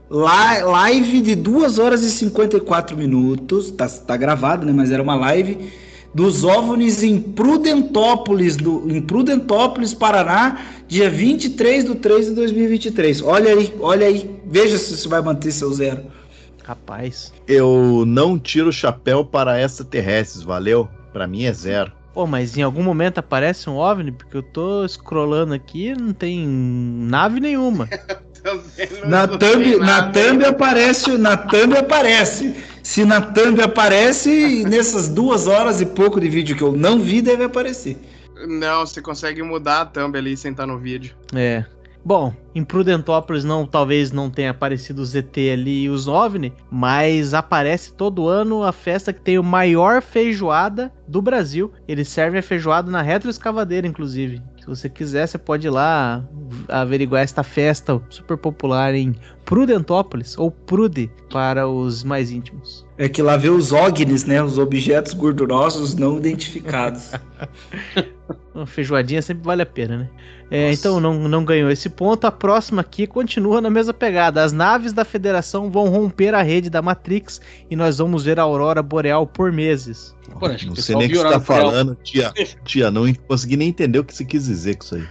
Li- 0.10 0.64
Live 0.64 1.22
de 1.22 1.36
2 1.36 1.80
horas 1.80 2.04
e 2.04 2.12
54 2.12 2.96
minutos. 2.98 3.72
Tá, 3.72 3.88
tá 3.88 4.16
gravado, 4.18 4.66
né? 4.66 4.72
Mas 4.72 4.92
era 4.92 5.02
uma 5.02 5.16
live 5.16 5.72
dos 6.14 6.44
OVNIs 6.44 7.04
em 7.04 7.20
Prudentópolis, 7.20 8.56
do, 8.56 8.90
em 8.90 9.02
Prudentópolis, 9.02 9.94
Paraná, 9.94 10.60
dia 10.88 11.10
23 11.10 11.86
de 11.86 11.96
3 11.96 12.28
de 12.28 12.34
2023. 12.36 13.22
Olha 13.22 13.54
aí, 13.54 13.74
olha 13.80 14.08
aí. 14.08 14.40
Veja 14.46 14.78
se 14.78 14.96
você 14.96 15.08
vai 15.08 15.22
manter 15.22 15.52
seu 15.52 15.74
zero. 15.74 16.04
Rapaz. 16.64 17.34
Eu 17.48 18.04
não 18.08 18.40
tiro 18.40 18.70
o 18.70 18.74
chapéu 18.74 19.26
para 19.26 19.62
extraterrestres, 19.62 20.42
valeu? 20.44 20.88
Pra 21.12 21.28
mim 21.28 21.44
é 21.46 21.54
zero. 21.54 21.92
Pô, 22.14 22.26
mas 22.26 22.56
em 22.58 22.62
algum 22.62 22.82
momento 22.82 23.18
aparece 23.18 23.70
um 23.70 23.76
OVNI? 23.76 24.12
Porque 24.14 24.38
eu 24.38 24.44
tô 24.44 24.88
scrollando 24.88 25.54
aqui 25.54 25.88
e 25.90 25.96
não 25.96 26.14
tem 26.14 26.48
nave 26.48 27.40
nenhuma. 27.40 27.90
Na 29.06 29.28
thumb, 29.28 29.78
na 29.80 30.12
thumb 30.12 30.46
aparece, 30.46 31.18
na 31.18 31.36
thumb 31.36 31.78
aparece. 31.78 32.56
Se 32.84 33.04
na 33.04 33.20
thumb 33.20 33.60
aparece, 33.62 34.64
nessas 34.66 35.10
duas 35.10 35.48
horas 35.48 35.82
e 35.82 35.86
pouco 35.86 36.20
de 36.20 36.30
vídeo 36.30 36.56
que 36.56 36.62
eu 36.62 36.72
não 36.72 37.00
vi, 37.00 37.22
deve 37.22 37.44
aparecer. 37.44 37.98
Não, 38.48 38.86
você 38.86 39.02
consegue 39.02 39.42
mudar 39.42 39.82
a 39.82 39.86
thumb 39.86 40.16
ali 40.16 40.38
sem 40.38 40.52
estar 40.52 40.68
no 40.68 40.78
vídeo. 40.78 41.16
É. 41.34 41.66
Bom, 42.06 42.32
em 42.54 42.64
Prudentópolis 42.64 43.44
não, 43.44 43.66
talvez 43.66 44.12
não 44.12 44.30
tenha 44.30 44.52
aparecido 44.52 45.02
o 45.02 45.06
ZT 45.06 45.50
ali 45.52 45.86
e 45.86 45.90
os 45.90 46.08
OVNI, 46.08 46.54
mas 46.70 47.34
aparece 47.34 47.92
todo 47.92 48.28
ano 48.28 48.62
a 48.62 48.72
festa 48.72 49.12
que 49.12 49.22
tem 49.22 49.40
o 49.40 49.44
maior 49.44 50.04
feijoada 50.04 50.94
do 51.08 51.20
Brasil. 51.20 51.74
Eles 51.88 52.08
servem 52.08 52.42
a 52.42 52.44
feijoada 52.44 52.92
na 52.92 53.02
retroescavadeira, 53.02 53.88
inclusive. 53.88 54.40
Se 54.66 54.70
você 54.70 54.90
quiser, 54.90 55.28
você 55.28 55.38
pode 55.38 55.68
ir 55.68 55.70
lá 55.70 56.28
averiguar 56.68 57.22
esta 57.22 57.44
festa 57.44 58.02
super 58.10 58.36
popular 58.36 58.96
em 58.96 59.16
Prudentópolis, 59.46 60.36
ou 60.40 60.50
Prude 60.50 61.08
para 61.30 61.68
os 61.68 62.04
mais 62.04 62.32
íntimos. 62.32 62.84
É 62.98 63.08
que 63.08 63.22
lá 63.22 63.38
vê 63.38 63.50
os 63.50 63.72
OGNIs, 63.72 64.26
né? 64.26 64.42
Os 64.42 64.58
objetos 64.58 65.14
gordurosos 65.14 65.94
não 65.94 66.18
identificados. 66.18 67.12
Uma 68.56 68.66
feijoadinha 68.66 69.22
sempre 69.22 69.44
vale 69.44 69.62
a 69.62 69.66
pena, 69.68 69.98
né? 69.98 70.10
É, 70.50 70.72
então 70.72 71.00
não, 71.00 71.28
não 71.28 71.44
ganhou 71.44 71.70
esse 71.70 71.90
ponto. 71.90 72.26
A 72.26 72.32
próxima 72.32 72.82
aqui 72.82 73.06
continua 73.06 73.60
na 73.60 73.70
mesma 73.70 73.94
pegada. 73.94 74.44
As 74.44 74.52
naves 74.54 74.94
da 74.94 75.04
Federação 75.04 75.70
vão 75.70 75.90
romper 75.90 76.34
a 76.34 76.42
rede 76.42 76.70
da 76.70 76.82
Matrix 76.82 77.42
e 77.70 77.76
nós 77.76 77.98
vamos 77.98 78.24
ver 78.24 78.40
a 78.40 78.44
aurora 78.44 78.82
boreal 78.82 79.28
por 79.28 79.52
meses. 79.52 80.16
Pô, 80.40 80.46
acho 80.46 80.60
que 80.60 80.68
Não 80.68 80.76
sei 80.76 80.96
nem 80.96 81.08
o 81.08 81.10
que 81.10 81.18
você 81.18 81.30
tá 81.30 81.40
falando, 81.40 81.96
tia. 82.04 82.32
Tia, 82.64 82.90
não 82.90 83.12
consegui 83.28 83.58
nem 83.58 83.70
entender 83.70 84.00
o 84.00 84.04
que 84.04 84.14
você 84.16 84.26
quis 84.26 84.46
dizer 84.46 84.55
com 84.76 84.84
isso 84.84 84.96
aí. 84.96 85.04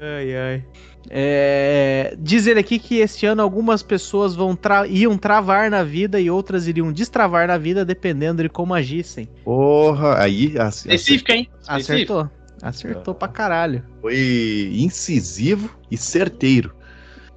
Ai, 0.00 0.36
ai. 0.36 0.64
É, 1.08 2.16
diz 2.18 2.46
ele 2.46 2.58
aqui 2.60 2.78
que 2.78 2.96
este 2.98 3.26
ano 3.26 3.40
algumas 3.40 3.82
pessoas 3.82 4.34
vão 4.34 4.56
tra- 4.56 4.86
iam 4.88 5.16
travar 5.16 5.70
na 5.70 5.84
vida 5.84 6.20
e 6.20 6.28
outras 6.30 6.66
iriam 6.66 6.92
destravar 6.92 7.46
na 7.46 7.56
vida, 7.56 7.84
dependendo 7.84 8.42
de 8.42 8.48
como 8.48 8.74
agissem. 8.74 9.28
Porra, 9.44 10.20
aí 10.20 10.56
ace- 10.58 10.88
Específica, 10.88 11.32
hein? 11.32 11.48
Acertou. 11.66 12.28
Acertou 12.60 13.14
pra 13.14 13.28
caralho. 13.28 13.84
foi 14.00 14.70
incisivo 14.74 15.70
e 15.90 15.96
certeiro. 15.96 16.74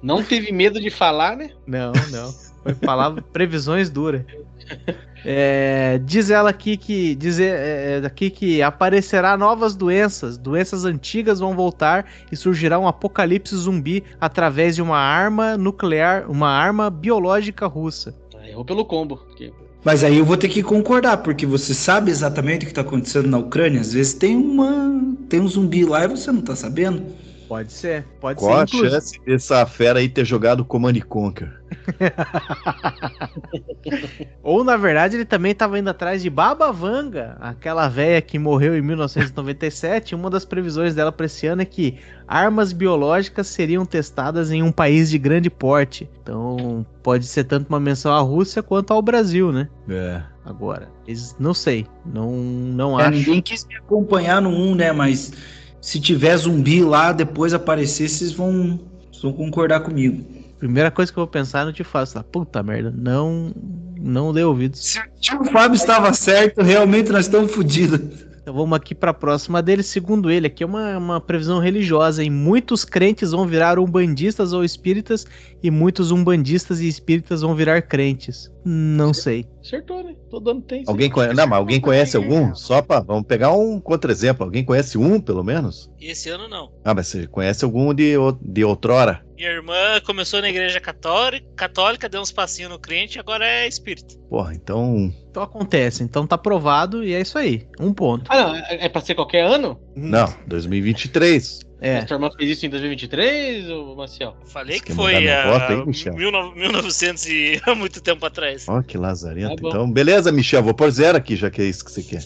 Não 0.02 0.22
teve 0.24 0.50
medo 0.50 0.80
de 0.80 0.90
falar, 0.90 1.36
né? 1.36 1.50
Não, 1.66 1.92
não. 2.10 2.32
Foi 2.62 2.74
palavra 2.74 3.22
previsões 3.22 3.88
duras. 3.90 4.22
É, 5.24 6.00
diz 6.04 6.30
ela 6.30 6.50
aqui 6.50 6.76
que 6.76 7.14
diz 7.14 7.38
é, 7.38 8.02
aqui 8.04 8.30
que 8.30 8.62
aparecerá 8.62 9.36
novas 9.36 9.76
doenças, 9.76 10.38
doenças 10.38 10.84
antigas 10.84 11.40
vão 11.40 11.54
voltar 11.54 12.06
e 12.32 12.36
surgirá 12.36 12.78
um 12.78 12.88
apocalipse 12.88 13.54
zumbi 13.56 14.02
através 14.20 14.74
de 14.76 14.82
uma 14.82 14.98
arma 14.98 15.56
nuclear, 15.56 16.30
uma 16.30 16.48
arma 16.48 16.88
biológica 16.90 17.66
russa. 17.66 18.14
Ah, 18.34 18.48
Errou 18.48 18.64
pelo 18.64 18.84
combo. 18.84 19.16
porque- 19.18 19.52
Mas 19.84 20.04
aí 20.04 20.18
eu 20.18 20.24
vou 20.24 20.36
ter 20.36 20.48
que 20.48 20.62
concordar, 20.62 21.18
porque 21.18 21.46
você 21.46 21.72
sabe 21.74 22.10
exatamente 22.10 22.62
o 22.62 22.66
que 22.66 22.72
está 22.72 22.82
acontecendo 22.82 23.28
na 23.28 23.38
Ucrânia. 23.38 23.80
Às 23.80 23.92
vezes 23.92 24.12
tem 24.14 24.36
uma. 24.36 25.00
tem 25.28 25.40
um 25.40 25.48
zumbi 25.48 25.84
lá 25.84 26.04
e 26.04 26.08
você 26.08 26.30
não 26.32 26.40
tá 26.42 26.54
sabendo. 26.54 27.02
Pode 27.50 27.72
ser, 27.72 28.04
pode 28.20 28.38
Qual 28.38 28.60
a 28.60 28.64
ser. 28.64 28.76
inclusive. 28.76 28.90
chance 28.92 29.20
dessa 29.26 29.66
fera 29.66 29.98
aí 29.98 30.08
ter 30.08 30.24
jogado 30.24 30.64
Command 30.64 30.90
and 30.96 31.00
Conquer? 31.08 31.52
Ou, 34.40 34.62
na 34.62 34.76
verdade, 34.76 35.16
ele 35.16 35.24
também 35.24 35.50
estava 35.50 35.76
indo 35.76 35.90
atrás 35.90 36.22
de 36.22 36.30
Baba 36.30 36.70
Vanga, 36.70 37.36
aquela 37.40 37.88
velha 37.88 38.22
que 38.22 38.38
morreu 38.38 38.76
em 38.76 38.82
1997. 38.82 40.14
Uma 40.14 40.30
das 40.30 40.44
previsões 40.44 40.94
dela 40.94 41.10
para 41.10 41.26
esse 41.26 41.48
ano 41.48 41.62
é 41.62 41.64
que 41.64 41.98
armas 42.26 42.72
biológicas 42.72 43.48
seriam 43.48 43.84
testadas 43.84 44.52
em 44.52 44.62
um 44.62 44.70
país 44.70 45.10
de 45.10 45.18
grande 45.18 45.50
porte. 45.50 46.08
Então, 46.22 46.86
pode 47.02 47.26
ser 47.26 47.42
tanto 47.42 47.68
uma 47.68 47.80
menção 47.80 48.12
à 48.12 48.20
Rússia 48.20 48.62
quanto 48.62 48.92
ao 48.92 49.02
Brasil, 49.02 49.50
né? 49.50 49.68
É. 49.88 50.22
Agora, 50.44 50.88
eles, 51.04 51.34
não 51.38 51.52
sei, 51.52 51.84
não, 52.06 52.30
não 52.32 53.00
É, 53.00 53.06
acho. 53.08 53.18
ninguém 53.18 53.42
quis 53.42 53.66
me 53.66 53.74
acompanhar 53.76 54.40
no 54.40 54.50
1, 54.50 54.74
né? 54.76 54.92
Mas 54.92 55.32
se 55.80 56.00
tiver 56.00 56.36
zumbi 56.36 56.82
lá, 56.82 57.12
depois 57.12 57.54
aparecer, 57.54 58.08
vocês 58.08 58.32
vão, 58.32 58.78
vocês 59.10 59.22
vão 59.22 59.32
concordar 59.32 59.80
comigo. 59.80 60.24
Primeira 60.58 60.90
coisa 60.90 61.10
que 61.10 61.18
eu 61.18 61.22
vou 61.22 61.30
pensar, 61.30 61.64
não 61.64 61.72
te 61.72 61.82
faço, 61.82 62.14
tá? 62.14 62.22
Puta 62.22 62.62
merda, 62.62 62.92
não, 62.94 63.52
não 63.98 64.32
dê 64.32 64.44
ouvidos. 64.44 64.98
Se 65.20 65.34
o 65.34 65.44
Fábio 65.44 65.76
estava 65.76 66.12
certo, 66.12 66.60
realmente 66.60 67.10
nós 67.10 67.24
estamos 67.24 67.52
fodidos. 67.52 68.28
Então 68.42 68.54
vamos 68.54 68.76
aqui 68.76 68.94
para 68.94 69.10
a 69.10 69.14
próxima 69.14 69.62
dele. 69.62 69.82
Segundo 69.82 70.30
ele, 70.30 70.48
aqui 70.48 70.62
é 70.62 70.66
uma, 70.66 70.98
uma 70.98 71.20
previsão 71.20 71.60
religiosa. 71.60 72.24
E 72.24 72.28
muitos 72.28 72.84
crentes 72.84 73.30
vão 73.30 73.46
virar 73.46 73.78
umbandistas 73.78 74.52
ou 74.52 74.64
espíritas, 74.64 75.26
e 75.62 75.70
muitos 75.70 76.10
umbandistas 76.10 76.80
e 76.80 76.88
espíritas 76.88 77.42
vão 77.42 77.54
virar 77.54 77.80
crentes. 77.82 78.50
Não 78.64 79.14
sei. 79.14 79.46
Acertou, 79.70 80.02
né? 80.02 80.16
Todo 80.28 80.50
ano 80.50 80.62
tem. 80.62 80.82
Alguém 80.84 81.08
conhece? 81.08 81.34
Não, 81.34 81.46
mas 81.46 81.58
alguém 81.60 81.80
conhece 81.80 82.16
algum? 82.16 82.52
Só 82.56 82.82
pra. 82.82 82.98
Vamos 82.98 83.22
pegar 83.22 83.52
um 83.52 83.80
contra-exemplo. 83.80 84.44
Alguém 84.44 84.64
conhece 84.64 84.98
um, 84.98 85.20
pelo 85.20 85.44
menos? 85.44 85.88
Esse 86.00 86.28
ano 86.28 86.48
não. 86.48 86.72
Ah, 86.84 86.92
mas 86.92 87.06
você 87.06 87.28
conhece 87.28 87.64
algum 87.64 87.94
de, 87.94 88.14
de 88.42 88.64
outrora? 88.64 89.24
Minha 89.36 89.50
irmã 89.50 90.00
começou 90.04 90.40
na 90.40 90.50
igreja 90.50 90.80
católica, 90.80 91.46
católica 91.54 92.08
deu 92.08 92.20
uns 92.20 92.32
passinhos 92.32 92.72
no 92.72 92.80
crente, 92.80 93.20
agora 93.20 93.46
é 93.46 93.68
espírita. 93.68 94.16
Porra, 94.28 94.52
então. 94.54 95.12
Então 95.30 95.42
acontece. 95.44 96.02
Então 96.02 96.26
tá 96.26 96.36
provado 96.36 97.04
e 97.04 97.14
é 97.14 97.20
isso 97.20 97.38
aí. 97.38 97.64
Um 97.78 97.94
ponto. 97.94 98.24
Ah, 98.28 98.48
não. 98.48 98.56
É 98.56 98.86
é 98.86 98.88
pra 98.88 99.00
ser 99.00 99.14
qualquer 99.14 99.44
ano? 99.44 99.80
Não, 99.94 100.26
2023. 100.48 101.60
É. 101.80 101.98
A 101.98 102.06
sua 102.06 102.16
irmã 102.16 102.30
fez 102.36 102.50
isso 102.50 102.66
em 102.66 102.68
2023, 102.68 103.70
ô 103.70 103.94
Marcial? 103.96 104.36
Falei 104.44 104.80
que 104.80 104.92
foi 104.92 105.28
a, 105.28 105.50
voto 105.50 105.72
aí, 105.72 105.86
Michel? 105.86 106.14
19- 106.14 106.54
1900 106.54 107.26
e 107.26 107.60
há 107.66 107.74
muito 107.74 108.00
tempo 108.02 108.24
atrás. 108.26 108.66
Ó, 108.68 108.82
que 108.82 108.98
lazarento. 108.98 109.56
Tá 109.56 109.68
então, 109.68 109.90
beleza, 109.90 110.30
Michel. 110.30 110.62
Vou 110.62 110.74
pôr 110.74 110.90
zero 110.90 111.16
aqui, 111.16 111.36
já 111.36 111.50
que 111.50 111.62
é 111.62 111.64
isso 111.64 111.84
que 111.84 111.90
você 111.90 112.02
quer. 112.02 112.22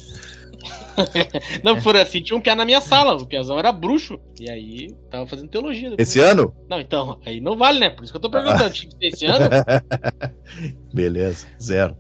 Não, 1.63 1.81
por 1.81 1.97
assim, 1.97 2.23
tinha 2.23 2.37
um 2.37 2.41
piá 2.41 2.55
na 2.55 2.65
minha 2.65 2.81
sala. 2.81 3.15
O 3.15 3.27
piazão 3.27 3.59
era 3.59 3.71
bruxo. 3.71 4.19
E 4.41 4.51
aí, 4.51 4.89
tava 5.11 5.27
fazendo 5.27 5.49
teologia. 5.49 5.91
depois. 5.91 6.09
Esse 6.09 6.21
ano? 6.21 6.55
Não, 6.69 6.81
então, 6.81 7.21
aí 7.25 7.41
não 7.41 7.57
vale, 7.57 7.79
né? 7.79 7.91
Por 7.91 8.05
isso 8.05 8.13
que 8.13 8.17
eu 8.17 8.21
tô 8.21 8.31
perguntando. 8.31 8.71
Tinha 8.71 8.91
que 8.91 8.97
ser 8.97 9.07
esse 9.07 9.27
ano? 9.27 9.49
beleza, 10.93 11.47
zero. 11.61 11.97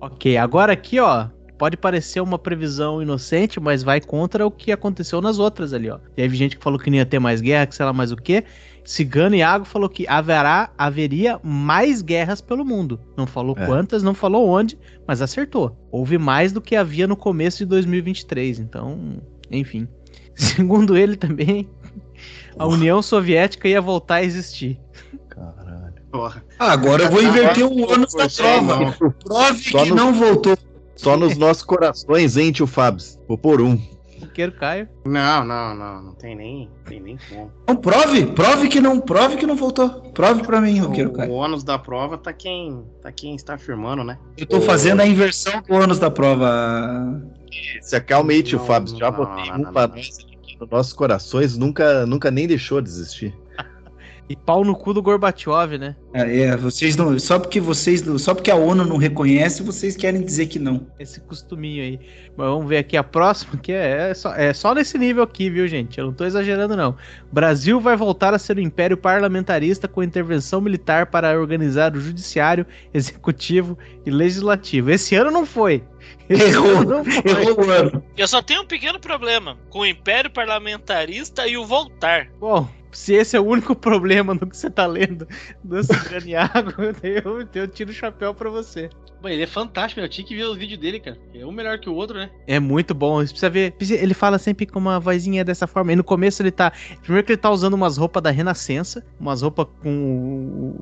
Ok, 0.00 0.36
agora 0.36 0.72
aqui, 0.72 1.00
ó. 1.00 1.28
Pode 1.58 1.76
parecer 1.76 2.20
uma 2.20 2.38
previsão 2.38 3.00
inocente, 3.02 3.58
mas 3.58 3.82
vai 3.82 4.00
contra 4.00 4.46
o 4.46 4.50
que 4.50 4.70
aconteceu 4.70 5.20
nas 5.22 5.38
outras 5.38 5.72
ali, 5.72 5.88
ó. 5.90 5.98
Teve 6.14 6.36
gente 6.36 6.56
que 6.56 6.62
falou 6.62 6.78
que 6.78 6.90
não 6.90 6.98
ia 6.98 7.06
ter 7.06 7.18
mais 7.18 7.40
guerra, 7.40 7.66
que 7.66 7.74
sei 7.74 7.86
lá 7.86 7.92
mais 7.92 8.12
o 8.12 8.16
quê. 8.16 8.44
Cigano 8.84 9.34
Iago 9.34 9.64
falou 9.64 9.88
que 9.88 10.06
haverá, 10.06 10.70
haveria 10.78 11.40
mais 11.42 12.02
guerras 12.02 12.40
pelo 12.40 12.64
mundo. 12.64 13.00
Não 13.16 13.26
falou 13.26 13.56
É. 13.58 13.66
quantas, 13.66 14.02
não 14.02 14.14
falou 14.14 14.46
onde, 14.48 14.78
mas 15.08 15.20
acertou. 15.22 15.76
Houve 15.90 16.18
mais 16.18 16.52
do 16.52 16.60
que 16.60 16.76
havia 16.76 17.06
no 17.06 17.16
começo 17.16 17.58
de 17.58 17.64
2023. 17.66 18.60
Então, 18.60 19.16
enfim. 19.50 19.88
Segundo 20.36 20.96
ele 20.96 21.16
também, 21.16 21.68
a 22.58 22.66
União 22.66 23.00
Soviética 23.02 23.66
ia 23.66 23.80
voltar 23.80 24.16
a 24.16 24.22
existir. 24.24 24.78
Caralho. 25.30 25.94
Porra. 26.12 26.44
Ah, 26.58 26.72
agora 26.72 27.04
eu 27.04 27.10
vou 27.10 27.22
inverter 27.22 27.64
o 27.66 27.90
ônus 27.92 28.12
da 28.14 28.28
prova. 28.28 28.92
Prove 29.24 29.70
Só 29.70 29.82
que 29.84 29.90
no- 29.90 29.96
não 29.96 30.14
voltou. 30.14 30.56
Só 30.96 31.16
nos 31.16 31.36
nossos 31.38 31.62
corações, 31.62 32.36
hein, 32.36 32.52
tio 32.52 32.66
Fábio? 32.66 33.04
Vou 33.28 33.38
por 33.38 33.60
um. 33.60 33.80
Queiro 34.36 34.52
Caio. 34.52 34.86
Não, 35.06 35.42
não, 35.46 35.74
não. 35.74 36.02
Não 36.02 36.12
tem 36.12 36.36
nem, 36.36 36.70
tem 36.84 37.00
nem 37.00 37.16
como. 37.26 37.50
Não, 37.66 37.74
prove, 37.74 38.26
prove 38.26 38.68
que 38.68 38.82
não, 38.82 39.00
prove 39.00 39.36
que 39.36 39.46
não 39.46 39.56
voltou. 39.56 39.88
Prove 40.12 40.42
pra 40.42 40.60
mim, 40.60 40.78
Roqueiro 40.78 41.10
Caio. 41.10 41.32
o 41.32 41.34
ônus 41.34 41.64
da 41.64 41.78
prova 41.78 42.18
tá 42.18 42.34
quem, 42.34 42.84
tá 43.00 43.10
quem 43.10 43.34
está 43.34 43.54
afirmando, 43.54 44.04
né? 44.04 44.18
Eu 44.36 44.44
tô 44.44 44.60
fazendo 44.60 45.00
a 45.00 45.06
inversão 45.06 45.62
do 45.62 45.72
ônus 45.72 45.98
da 45.98 46.10
prova. 46.10 47.18
Se 47.80 47.96
acalma 47.96 48.32
aí, 48.32 48.42
tio 48.42 48.58
Fábio. 48.58 48.94
Já 48.98 49.10
não, 49.10 49.16
botei 49.16 49.48
não, 49.48 49.54
um 49.54 49.58
não, 49.62 49.72
pra 49.72 49.88
não. 49.88 49.96
nós 49.96 50.18
aqui 50.18 50.58
nos 50.60 50.68
nossos 50.68 50.92
corações. 50.92 51.56
Nunca, 51.56 52.04
nunca 52.04 52.30
nem 52.30 52.46
deixou 52.46 52.82
de 52.82 52.90
existir. 52.90 53.34
E 54.28 54.34
pau 54.34 54.64
no 54.64 54.74
cu 54.74 54.92
do 54.92 55.00
Gorbachev, 55.00 55.78
né? 55.78 55.94
É, 56.12 56.38
é, 56.40 56.56
vocês 56.56 56.96
não, 56.96 57.16
só 57.18 57.38
porque 57.38 57.60
vocês, 57.60 58.02
não- 58.02 58.18
só 58.18 58.34
porque 58.34 58.50
a 58.50 58.56
ONU 58.56 58.84
não 58.84 58.96
reconhece, 58.96 59.62
vocês 59.62 59.96
querem 59.96 60.20
dizer 60.24 60.46
que 60.46 60.58
não. 60.58 60.84
Esse 60.98 61.20
costuminho 61.20 61.82
aí. 61.84 62.00
Mas 62.36 62.48
vamos 62.48 62.68
ver 62.68 62.78
aqui 62.78 62.96
a 62.96 63.04
próxima, 63.04 63.56
que 63.56 63.70
é, 63.70 64.10
é 64.10 64.14
só, 64.14 64.34
é 64.34 64.52
só 64.52 64.74
nesse 64.74 64.98
nível 64.98 65.22
aqui, 65.22 65.48
viu, 65.48 65.68
gente? 65.68 65.98
Eu 65.98 66.06
não 66.06 66.12
tô 66.12 66.24
exagerando, 66.24 66.76
não. 66.76 66.96
Brasil 67.32 67.80
vai 67.80 67.96
voltar 67.96 68.34
a 68.34 68.38
ser 68.38 68.56
um 68.58 68.62
império 68.62 68.96
parlamentarista 68.96 69.86
com 69.86 70.02
intervenção 70.02 70.60
militar 70.60 71.06
para 71.06 71.38
organizar 71.38 71.94
o 71.94 72.00
judiciário, 72.00 72.66
executivo 72.92 73.78
e 74.04 74.10
legislativo. 74.10 74.90
Esse 74.90 75.14
ano 75.14 75.30
não 75.30 75.46
foi. 75.46 75.84
Esse 76.28 76.48
Errou, 76.48 76.78
ano 76.78 76.84
não 76.90 77.04
foi. 77.04 77.22
errou 77.30 77.64
o 77.64 77.70
ano. 77.70 78.02
Eu 78.16 78.26
só 78.26 78.42
tenho 78.42 78.62
um 78.62 78.66
pequeno 78.66 78.98
problema 78.98 79.56
com 79.70 79.80
o 79.80 79.86
Império 79.86 80.30
Parlamentarista 80.30 81.46
e 81.46 81.56
o 81.56 81.64
Voltar. 81.64 82.28
Bom, 82.40 82.68
se 82.92 83.14
esse 83.14 83.36
é 83.36 83.40
o 83.40 83.44
único 83.44 83.74
problema 83.76 84.34
no 84.34 84.46
que 84.46 84.56
você 84.56 84.70
tá 84.70 84.86
lendo 84.86 85.26
do 85.62 85.82
Ciganiago, 85.82 86.72
eu, 87.02 87.46
eu 87.54 87.68
tiro 87.68 87.90
o 87.90 87.94
chapéu 87.94 88.34
pra 88.34 88.50
você. 88.50 88.88
Pô, 89.20 89.28
ele 89.28 89.42
é 89.42 89.46
fantástico, 89.46 90.00
eu 90.00 90.08
tinha 90.08 90.26
que 90.26 90.36
ver 90.36 90.44
os 90.44 90.56
vídeos 90.56 90.78
dele, 90.78 91.00
cara. 91.00 91.18
É 91.34 91.44
um 91.44 91.52
melhor 91.52 91.78
que 91.78 91.88
o 91.88 91.94
outro, 91.94 92.18
né? 92.18 92.30
É 92.46 92.60
muito 92.60 92.94
bom. 92.94 93.16
Você 93.16 93.30
precisa 93.30 93.50
ver. 93.50 93.74
Ele 93.80 94.14
fala 94.14 94.38
sempre 94.38 94.66
com 94.66 94.78
uma 94.78 95.00
vozinha 95.00 95.42
dessa 95.42 95.66
forma. 95.66 95.92
E 95.92 95.96
no 95.96 96.04
começo 96.04 96.42
ele 96.42 96.50
tá. 96.50 96.72
Primeiro 97.02 97.24
que 97.24 97.32
ele 97.32 97.40
tá 97.40 97.50
usando 97.50 97.74
umas 97.74 97.96
roupas 97.96 98.22
da 98.22 98.30
Renascença, 98.30 99.04
umas 99.18 99.40
roupas 99.40 99.66
com 99.82 100.74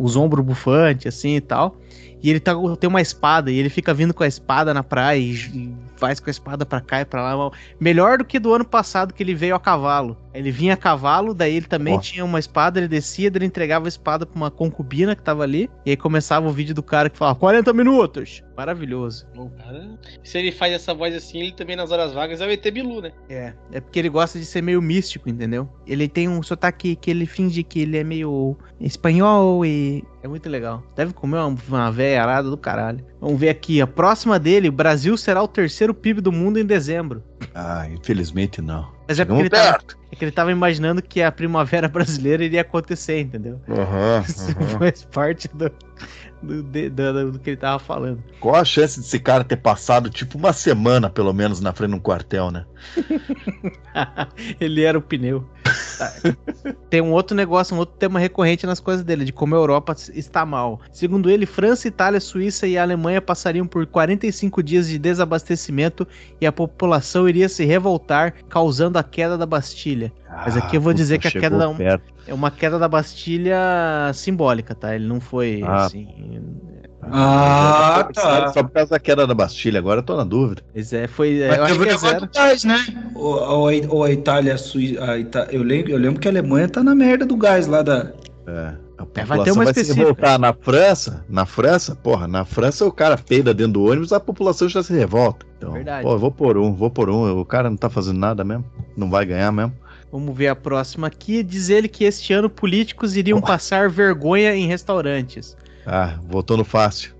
os 0.00 0.16
ombros 0.16 0.44
bufantes, 0.44 1.06
assim 1.06 1.36
e 1.36 1.40
tal. 1.40 1.76
E 2.22 2.30
ele 2.30 2.40
tá, 2.40 2.52
tem 2.78 2.88
uma 2.88 3.00
espada, 3.00 3.50
e 3.50 3.58
ele 3.58 3.68
fica 3.68 3.94
vindo 3.94 4.12
com 4.12 4.24
a 4.24 4.26
espada 4.26 4.74
na 4.74 4.82
praia 4.82 5.18
e 5.18 5.72
faz 5.98 6.20
com 6.20 6.28
a 6.28 6.30
espada 6.30 6.64
pra 6.64 6.80
cá 6.80 7.00
e 7.00 7.04
pra 7.04 7.22
lá. 7.22 7.50
Melhor 7.80 8.18
do 8.18 8.24
que 8.24 8.38
do 8.38 8.54
ano 8.54 8.64
passado 8.64 9.12
que 9.12 9.22
ele 9.22 9.34
veio 9.34 9.54
a 9.54 9.60
cavalo. 9.60 10.16
Ele 10.32 10.50
vinha 10.52 10.74
a 10.74 10.76
cavalo, 10.76 11.34
daí 11.34 11.56
ele 11.56 11.66
também 11.66 11.98
tinha 11.98 12.24
uma 12.24 12.38
espada, 12.38 12.78
ele 12.78 12.86
descia, 12.86 13.30
daí 13.30 13.38
ele 13.38 13.46
entregava 13.46 13.86
a 13.86 13.88
espada 13.88 14.24
pra 14.24 14.36
uma 14.36 14.50
concubina 14.50 15.16
que 15.16 15.22
tava 15.22 15.42
ali. 15.42 15.68
E 15.84 15.90
aí 15.90 15.96
começava 15.96 16.48
o 16.48 16.52
vídeo 16.52 16.74
do 16.74 16.82
cara 16.82 17.10
que 17.10 17.18
falava 17.18 17.38
40 17.38 17.72
minutos. 17.72 18.42
Maravilhoso. 18.56 19.26
Cara, 19.56 19.98
se 20.22 20.38
ele 20.38 20.52
faz 20.52 20.72
essa 20.72 20.94
voz 20.94 21.14
assim, 21.14 21.40
ele 21.40 21.52
também 21.52 21.76
nas 21.76 21.90
horas 21.90 22.12
vagas 22.12 22.40
é 22.40 22.46
o 22.46 22.50
ET 22.50 22.70
Bilu, 22.70 23.00
né? 23.00 23.12
É, 23.28 23.52
é 23.72 23.80
porque 23.80 23.98
ele 23.98 24.08
gosta 24.08 24.38
de 24.38 24.44
ser 24.44 24.62
meio 24.62 24.80
místico, 24.82 25.28
entendeu? 25.28 25.68
Ele 25.86 26.08
tem 26.08 26.28
um 26.28 26.42
sotaque 26.42 26.96
que 26.96 27.10
ele 27.10 27.26
finge 27.26 27.62
que 27.62 27.80
ele 27.80 27.96
é 27.98 28.04
meio 28.04 28.56
espanhol 28.80 29.64
e 29.64 30.04
é 30.28 30.30
muito 30.30 30.48
legal. 30.48 30.82
Deve 30.94 31.12
comer 31.12 31.38
uma, 31.38 31.56
uma 31.68 31.90
véia 31.90 32.22
arada 32.22 32.48
do 32.50 32.56
caralho. 32.56 33.04
Vamos 33.20 33.40
ver 33.40 33.48
aqui, 33.48 33.80
a 33.80 33.86
próxima 33.86 34.38
dele, 34.38 34.68
o 34.68 34.72
Brasil 34.72 35.16
será 35.16 35.42
o 35.42 35.48
terceiro 35.48 35.94
PIB 35.94 36.20
do 36.20 36.30
mundo 36.30 36.58
em 36.58 36.64
dezembro. 36.64 37.22
Ah, 37.54 37.88
infelizmente 37.90 38.60
não. 38.60 38.92
Mas 39.08 39.18
é 39.18 39.24
porque 39.24 39.40
ele 39.42 39.50
tava, 39.50 39.78
é 40.12 40.16
que 40.16 40.24
ele 40.24 40.30
tava 40.30 40.52
imaginando 40.52 41.00
que 41.02 41.22
a 41.22 41.32
primavera 41.32 41.88
brasileira 41.88 42.44
iria 42.44 42.60
acontecer, 42.60 43.20
entendeu? 43.20 43.60
Aham, 43.68 44.22
Isso 44.28 44.50
aham. 44.50 44.68
faz 44.78 45.04
parte 45.04 45.48
do, 45.48 45.70
do, 46.42 46.62
do- 46.62 47.32
do 47.32 47.38
que 47.38 47.50
ele 47.50 47.56
tava 47.56 47.78
falando. 47.78 48.22
Qual 48.38 48.54
a 48.54 48.64
chance 48.64 49.00
desse 49.00 49.18
cara 49.18 49.42
ter 49.42 49.56
passado, 49.56 50.10
tipo, 50.10 50.36
uma 50.36 50.52
semana, 50.52 51.08
pelo 51.08 51.32
menos, 51.32 51.60
na 51.60 51.72
frente 51.72 51.90
de 51.92 51.96
um 51.96 52.00
quartel, 52.00 52.50
né? 52.50 52.66
ele 54.60 54.82
era 54.82 54.98
o 54.98 55.02
pneu. 55.02 55.44
Tem 56.90 57.00
um 57.00 57.12
outro 57.12 57.36
negócio, 57.36 57.74
um 57.74 57.78
outro 57.78 57.96
tema 57.96 58.18
recorrente 58.18 58.66
nas 58.66 58.80
coisas 58.80 59.04
dele, 59.04 59.24
de 59.24 59.32
como 59.32 59.54
a 59.54 59.58
Europa 59.58 59.94
está 60.14 60.44
mal. 60.44 60.80
Segundo 60.92 61.30
ele, 61.30 61.46
França, 61.46 61.88
Itália, 61.88 62.20
Suíça 62.20 62.66
e 62.66 62.78
Alemanha 62.78 63.20
passariam 63.20 63.66
por 63.66 63.86
45 63.86 64.62
dias 64.62 64.88
de 64.88 64.98
desabastecimento 64.98 66.06
e 66.40 66.46
a 66.46 66.52
população 66.52 67.28
iria 67.28 67.48
se 67.48 67.64
revoltar, 67.64 68.34
causando 68.48 68.98
a 68.98 69.02
queda 69.02 69.36
da 69.36 69.46
Bastilha. 69.46 70.12
Mas 70.44 70.56
aqui 70.56 70.76
eu 70.76 70.80
vou 70.80 70.90
Ah, 70.90 70.94
puta, 70.94 71.02
dizer 71.02 71.18
que 71.18 71.28
a 71.28 71.30
queda 71.30 71.56
da, 71.58 71.66
é 72.26 72.34
uma 72.34 72.50
queda 72.50 72.78
da 72.78 72.88
Bastilha 72.88 73.58
simbólica, 74.14 74.74
tá? 74.74 74.94
Ele 74.94 75.06
não 75.06 75.20
foi 75.20 75.62
Ah. 75.66 75.86
assim. 75.86 76.06
Ah, 77.10 78.08
tá. 78.12 78.52
Só 78.52 78.62
por 78.62 78.70
causa 78.72 78.90
da 78.90 78.98
queda 78.98 79.26
da 79.26 79.34
Bastilha, 79.34 79.78
agora 79.78 80.00
eu 80.00 80.04
tô 80.04 80.16
na 80.16 80.24
dúvida. 80.24 80.62
Pois 80.72 80.92
é, 80.92 81.06
foi. 81.06 81.40
Mas 81.48 81.56
eu 81.58 81.64
acho 81.64 81.80
que 81.80 81.88
é 81.88 81.96
zero. 81.96 82.28
gás, 82.34 82.64
né? 82.64 82.84
Ou, 83.14 83.88
ou 83.88 84.04
a- 84.04 84.10
Itália, 84.12 84.54
a 84.54 84.58
Suíça. 84.58 85.02
A 85.04 85.18
Ita... 85.18 85.48
eu, 85.50 85.62
lembro, 85.62 85.92
eu 85.92 85.98
lembro 85.98 86.20
que 86.20 86.28
a 86.28 86.30
Alemanha 86.30 86.68
tá 86.68 86.82
na 86.82 86.94
merda 86.94 87.24
do 87.24 87.36
gás 87.36 87.66
lá 87.66 87.82
da. 87.82 88.12
É. 88.46 88.74
A 88.98 89.06
É, 89.20 89.24
vai 89.24 89.42
ter 89.44 89.52
uma 89.52 89.64
vai 89.64 89.72
se 89.72 89.92
revoltar 89.92 90.38
na 90.40 90.52
França. 90.52 91.24
Na 91.28 91.46
França, 91.46 91.94
porra, 91.94 92.26
na 92.26 92.44
França 92.44 92.84
o 92.84 92.90
cara 92.92 93.16
peida 93.16 93.54
dentro 93.54 93.74
do 93.74 93.84
ônibus, 93.84 94.12
a 94.12 94.18
população 94.18 94.68
já 94.68 94.82
se 94.82 94.92
revolta. 94.92 95.46
Então, 95.56 95.72
Verdade. 95.72 96.02
pô, 96.02 96.12
eu 96.12 96.18
vou 96.18 96.32
por 96.32 96.58
um, 96.58 96.74
vou 96.74 96.90
por 96.90 97.08
um. 97.08 97.38
O 97.38 97.44
cara 97.44 97.70
não 97.70 97.76
tá 97.76 97.88
fazendo 97.88 98.18
nada 98.18 98.42
mesmo. 98.42 98.64
Não 98.96 99.08
vai 99.08 99.24
ganhar 99.24 99.52
mesmo. 99.52 99.72
Vamos 100.10 100.36
ver 100.36 100.48
a 100.48 100.56
próxima 100.56 101.06
aqui. 101.06 101.42
Diz 101.42 101.68
ele 101.68 101.88
que 101.88 102.04
este 102.04 102.32
ano 102.32 102.48
políticos 102.48 103.16
iriam 103.16 103.40
passar 103.40 103.90
vergonha 103.90 104.54
em 104.54 104.66
restaurantes. 104.66 105.56
Ah, 105.86 106.18
voltou 106.28 106.56
no 106.56 106.64
fácil. 106.64 107.18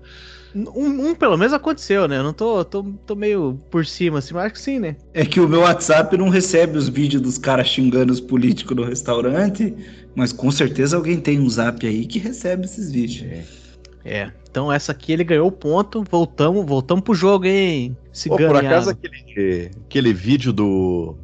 Um, 0.55 1.09
um 1.09 1.15
pelo 1.15 1.37
menos 1.37 1.53
aconteceu, 1.53 2.07
né? 2.07 2.17
Eu 2.17 2.23
não 2.23 2.33
tô, 2.33 2.65
tô, 2.65 2.83
tô 3.05 3.15
meio 3.15 3.59
por 3.69 3.85
cima, 3.85 4.17
assim, 4.17 4.33
mas 4.33 4.45
acho 4.45 4.53
que 4.55 4.59
sim, 4.59 4.79
né? 4.79 4.95
É 5.13 5.23
que 5.23 5.39
o 5.39 5.47
meu 5.47 5.61
WhatsApp 5.61 6.17
não 6.17 6.29
recebe 6.29 6.77
os 6.77 6.89
vídeos 6.89 7.21
dos 7.21 7.37
caras 7.37 7.67
xingando 7.67 8.11
os 8.11 8.19
políticos 8.19 8.75
no 8.75 8.83
restaurante, 8.83 9.75
mas 10.15 10.33
com 10.33 10.49
certeza 10.49 10.97
alguém 10.97 11.19
tem 11.19 11.39
um 11.39 11.47
zap 11.47 11.85
aí 11.85 12.05
que 12.05 12.17
recebe 12.17 12.65
esses 12.65 12.91
vídeos. 12.91 13.45
É. 14.03 14.31
Então 14.49 14.71
essa 14.71 14.91
aqui 14.91 15.11
ele 15.11 15.23
ganhou 15.23 15.47
o 15.47 15.51
ponto. 15.51 16.03
Voltamos, 16.09 16.65
voltamos 16.65 17.03
pro 17.03 17.13
jogo, 17.13 17.45
hein? 17.45 17.95
Pô, 18.27 18.35
por 18.35 18.55
acaso 18.55 18.89
aquele, 18.89 19.69
aquele 19.85 20.13
vídeo 20.13 20.51
do. 20.51 21.15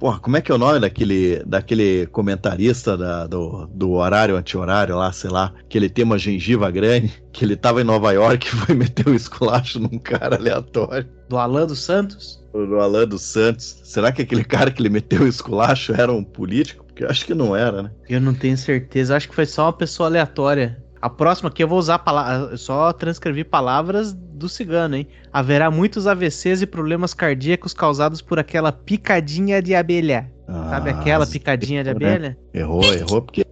Porra, 0.00 0.18
como 0.18 0.38
é 0.38 0.40
que 0.40 0.50
é 0.50 0.54
o 0.54 0.58
nome 0.58 0.80
daquele, 0.80 1.44
daquele 1.44 2.06
comentarista 2.06 2.96
da, 2.96 3.26
do, 3.26 3.66
do 3.66 3.92
horário 3.92 4.34
anti-horário 4.34 4.96
lá, 4.96 5.12
sei 5.12 5.28
lá, 5.28 5.52
que 5.68 5.76
ele 5.76 5.90
tem 5.90 6.06
uma 6.06 6.16
gengiva 6.16 6.70
grande, 6.70 7.22
que 7.30 7.44
ele 7.44 7.54
tava 7.54 7.82
em 7.82 7.84
Nova 7.84 8.10
York 8.10 8.46
e 8.46 8.50
foi 8.50 8.74
meter 8.76 9.06
o 9.06 9.10
um 9.10 9.14
esculacho 9.14 9.78
num 9.78 9.98
cara 9.98 10.36
aleatório. 10.36 11.06
Do 11.28 11.36
Alan 11.36 11.66
dos 11.66 11.80
Santos? 11.80 12.42
Do 12.54 12.80
Alan 12.80 13.06
dos 13.06 13.20
Santos. 13.20 13.78
Será 13.84 14.10
que 14.10 14.22
aquele 14.22 14.42
cara 14.42 14.70
que 14.70 14.80
ele 14.80 14.88
meteu 14.88 15.20
o 15.20 15.28
esculacho 15.28 15.92
era 15.92 16.10
um 16.10 16.24
político? 16.24 16.82
Porque 16.86 17.04
eu 17.04 17.10
acho 17.10 17.26
que 17.26 17.34
não 17.34 17.54
era, 17.54 17.82
né? 17.82 17.90
Eu 18.08 18.22
não 18.22 18.32
tenho 18.32 18.56
certeza, 18.56 19.14
acho 19.14 19.28
que 19.28 19.34
foi 19.34 19.44
só 19.44 19.66
uma 19.66 19.72
pessoa 19.74 20.08
aleatória. 20.08 20.82
A 21.00 21.08
próxima 21.08 21.48
aqui 21.48 21.62
eu 21.62 21.68
vou 21.68 21.78
usar 21.78 21.98
palavras, 22.00 22.60
só 22.60 22.92
transcrever 22.92 23.46
palavras 23.46 24.12
do 24.12 24.48
cigano, 24.48 24.96
hein? 24.96 25.08
Haverá 25.32 25.70
muitos 25.70 26.06
AVCs 26.06 26.60
e 26.60 26.66
problemas 26.66 27.14
cardíacos 27.14 27.72
causados 27.72 28.20
por 28.20 28.38
aquela 28.38 28.70
picadinha 28.70 29.62
de 29.62 29.74
abelha. 29.74 30.30
Ah, 30.46 30.68
Sabe 30.70 30.90
aquela 30.90 31.26
picadinha 31.26 31.82
de 31.82 31.90
abelha? 31.90 32.18
Né? 32.18 32.36
Errou, 32.52 32.84
errou, 32.92 33.22
porque 33.22 33.46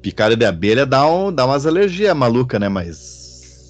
picada 0.00 0.36
de 0.36 0.44
abelha 0.44 0.86
dá, 0.86 1.04
um, 1.06 1.32
dá 1.32 1.44
umas 1.44 1.66
alergias 1.66 2.14
maluca, 2.14 2.58
né? 2.58 2.68
Mas 2.68 3.17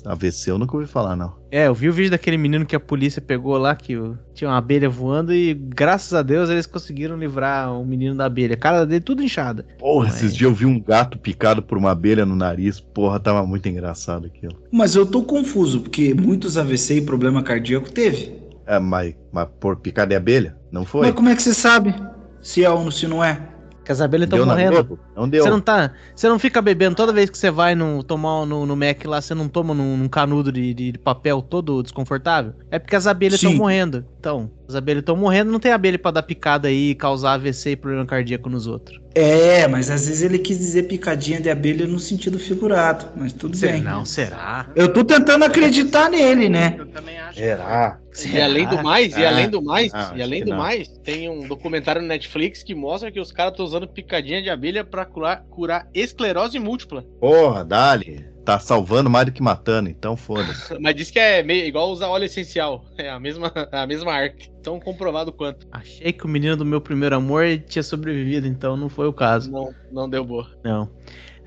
AVC 0.09 0.51
eu 0.51 0.59
nunca 0.59 0.77
ouvi 0.77 0.89
falar, 0.89 1.15
não. 1.15 1.35
É, 1.51 1.67
eu 1.67 1.75
vi 1.75 1.89
o 1.89 1.93
vídeo 1.93 2.11
daquele 2.11 2.39
menino 2.39 2.65
que 2.65 2.75
a 2.75 2.81
polícia 2.81 3.21
pegou 3.21 3.57
lá, 3.59 3.75
que 3.77 3.95
tinha 4.35 4.51
uma 4.51 4.57
abelha 4.57 4.89
voando 4.89 5.35
e 5.35 5.55
graças 5.55 6.15
a 6.15 6.23
Deus 6.23 6.49
eles 6.49 6.67
conseguiram 6.67 7.17
livrar 7.17 7.73
o 7.73 7.85
menino 7.85 8.15
da 8.15 8.27
abelha. 8.27 8.55
A 8.55 8.59
cara 8.59 8.87
dele 8.87 9.01
tudo 9.01 9.23
inchada. 9.23 9.67
Porra, 9.79 10.07
Mas... 10.07 10.17
esses 10.17 10.35
dias 10.35 10.51
eu 10.51 10.55
vi 10.55 10.67
um 10.67 10.81
gato 10.81 11.19
picado 11.19 11.63
por 11.63 11.77
uma 11.77 11.91
abelha 11.91 12.25
no 12.25 12.35
nariz. 12.35 12.81
Porra, 12.81 13.21
tava 13.21 13.47
muito 13.47 13.69
engraçado 13.69 14.27
aquilo. 14.27 14.57
Mas 14.73 14.95
eu 14.95 15.05
tô 15.05 15.23
confuso, 15.23 15.81
porque 15.81 16.15
muitos 16.15 16.57
AVC 16.57 16.97
e 16.97 17.03
problema 17.03 17.43
cardíaco 17.43 17.91
teve. 17.91 18.39
É, 18.67 18.79
mas, 18.79 19.15
mas 19.33 19.49
por 19.61 19.77
picada 19.77 20.09
de 20.09 20.17
abelha? 20.17 20.57
Não 20.71 20.85
foi? 20.85 21.07
Mas 21.07 21.15
como 21.15 21.29
é 21.29 21.37
que 21.37 21.43
você 21.43 21.55
sabe 21.55 21.95
se 22.41 22.65
é 22.65 22.71
ou 22.71 22.91
se 22.91 23.07
não 23.07 23.23
é? 23.23 23.41
Que 23.89 23.93
as 23.93 24.03
abelhas 24.03 24.27
estão 24.31 24.45
morrendo. 24.45 24.99
Não 25.17 25.27
deu. 25.27 25.43
Você 25.43 25.49
não 25.49 25.63
tá. 25.63 25.93
Você 26.15 26.29
não 26.29 26.39
fica 26.39 26.61
bebendo 26.61 26.95
toda 26.95 27.11
vez 27.11 27.31
que 27.31 27.39
você 27.39 27.51
vai 27.51 27.75
no, 27.75 28.03
tomar 28.03 28.45
no, 28.45 28.67
no 28.67 28.77
Mac 28.77 29.03
lá, 29.07 29.19
você 29.19 29.35
não 29.35 29.49
toma 29.49 29.73
num, 29.73 29.97
num 29.97 30.09
canudo 30.11 30.53
de, 30.53 30.75
de, 30.75 30.99
papel 30.99 31.41
todo 31.41 31.83
desconfortável? 31.83 32.53
É 32.71 32.79
porque 32.79 32.95
as 32.95 33.07
abelhas 33.07 33.43
estão 33.43 33.55
morrendo. 33.55 34.05
Então, 34.21 34.51
as 34.69 34.75
abelhas 34.75 35.01
estão 35.01 35.17
morrendo, 35.17 35.51
não 35.51 35.59
tem 35.59 35.73
abelha 35.73 35.99
para 35.99 36.11
dar 36.11 36.23
picada 36.23 36.69
aí 36.69 36.91
e 36.91 36.95
causar 36.95 37.33
AVC 37.33 37.71
e 37.71 37.77
problema 37.77 38.05
cardíaco 38.05 38.51
nos 38.51 38.67
outros. 38.67 39.01
É, 39.15 39.67
mas 39.67 39.91
às 39.91 40.07
vezes 40.07 40.23
ele 40.23 40.39
quis 40.39 40.59
dizer 40.59 40.83
picadinha 40.85 41.41
de 41.41 41.49
abelha 41.49 41.87
no 41.87 41.99
sentido 41.99 42.39
figurado, 42.39 43.07
mas 43.17 43.33
tudo 43.33 43.57
será, 43.57 43.73
bem. 43.73 43.83
Não, 43.83 44.05
será? 44.05 44.71
Eu 44.77 44.93
tô 44.93 45.03
tentando 45.03 45.45
acreditar 45.45 46.11
nele, 46.11 46.51
né? 46.51 46.77
Eu 46.79 46.87
também 46.87 47.19
acho. 47.19 47.39
Será? 47.39 47.99
E 48.27 48.41
além 48.41 48.69
do 48.69 48.83
mais, 48.83 49.17
e 49.17 49.25
além 49.25 49.49
do 49.49 49.63
mais, 49.63 49.91
ah, 49.95 50.13
e 50.15 50.23
além 50.23 50.45
do 50.45 50.51
não. 50.51 50.59
mais, 50.59 50.89
tem 51.03 51.31
um 51.31 51.49
documentário 51.49 52.03
no 52.03 52.09
Netflix 52.09 52.63
que 52.63 52.75
mostra 52.75 53.11
que 53.11 53.21
os 53.21 53.33
caras 53.33 53.53
estão 53.53 53.65
usando 53.65 53.89
picadinha 53.89 54.43
de 54.43 54.51
abelha 54.51 54.85
para 54.85 55.05
curar, 55.05 55.45
curar 55.49 55.89
esclerose 55.95 56.59
múltipla. 56.59 57.03
Porra, 57.19 57.65
dali. 57.65 58.27
Tá 58.49 58.59
salvando 58.59 59.11
mais 59.11 59.27
do 59.27 59.33
que 59.33 59.43
matando, 59.43 59.91
então 59.91 60.17
foda-se. 60.17 60.73
Mas 60.81 60.97
diz 60.97 61.11
que 61.11 61.19
é 61.19 61.43
meio, 61.43 61.67
igual 61.67 61.91
usar 61.91 62.09
óleo 62.09 62.25
essencial. 62.25 62.83
É 62.97 63.11
a 63.11 63.21
mesma, 63.21 63.53
a 63.71 63.87
mesma 63.87 64.11
arte. 64.11 64.51
Tão 64.63 64.81
comprovado 64.81 65.31
quanto. 65.31 65.67
Achei 65.71 66.15
que 66.15 66.25
o 66.25 66.29
menino 66.29 66.57
do 66.57 66.65
meu 66.65 66.81
primeiro 66.81 67.15
amor 67.15 67.45
tinha 67.67 67.83
sobrevivido, 67.83 68.47
então 68.47 68.75
não 68.75 68.89
foi 68.89 69.07
o 69.07 69.13
caso. 69.13 69.53
Não, 69.53 69.75
não 69.93 70.09
deu 70.09 70.25
boa. 70.25 70.51
Não. 70.65 70.91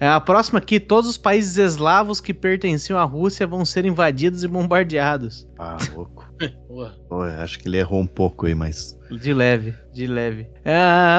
É, 0.02 0.08
a 0.08 0.20
próxima 0.20 0.58
aqui, 0.58 0.80
todos 0.80 1.08
os 1.08 1.16
países 1.16 1.58
eslavos 1.58 2.20
que 2.20 2.34
pertenciam 2.34 2.98
à 2.98 3.04
Rússia 3.04 3.46
vão 3.46 3.64
ser 3.64 3.86
invadidos 3.86 4.44
e 4.44 4.48
bombardeados. 4.48 5.48
Ah, 5.60 5.78
louco. 5.94 6.28
Pô, 7.08 7.22
acho 7.22 7.60
que 7.60 7.68
ele 7.68 7.78
errou 7.78 8.02
um 8.02 8.08
pouco 8.08 8.48
aí, 8.48 8.56
mas. 8.56 8.98
De 9.12 9.32
leve, 9.32 9.76
de 9.94 10.08
leve. 10.08 10.48
É, 10.66 10.74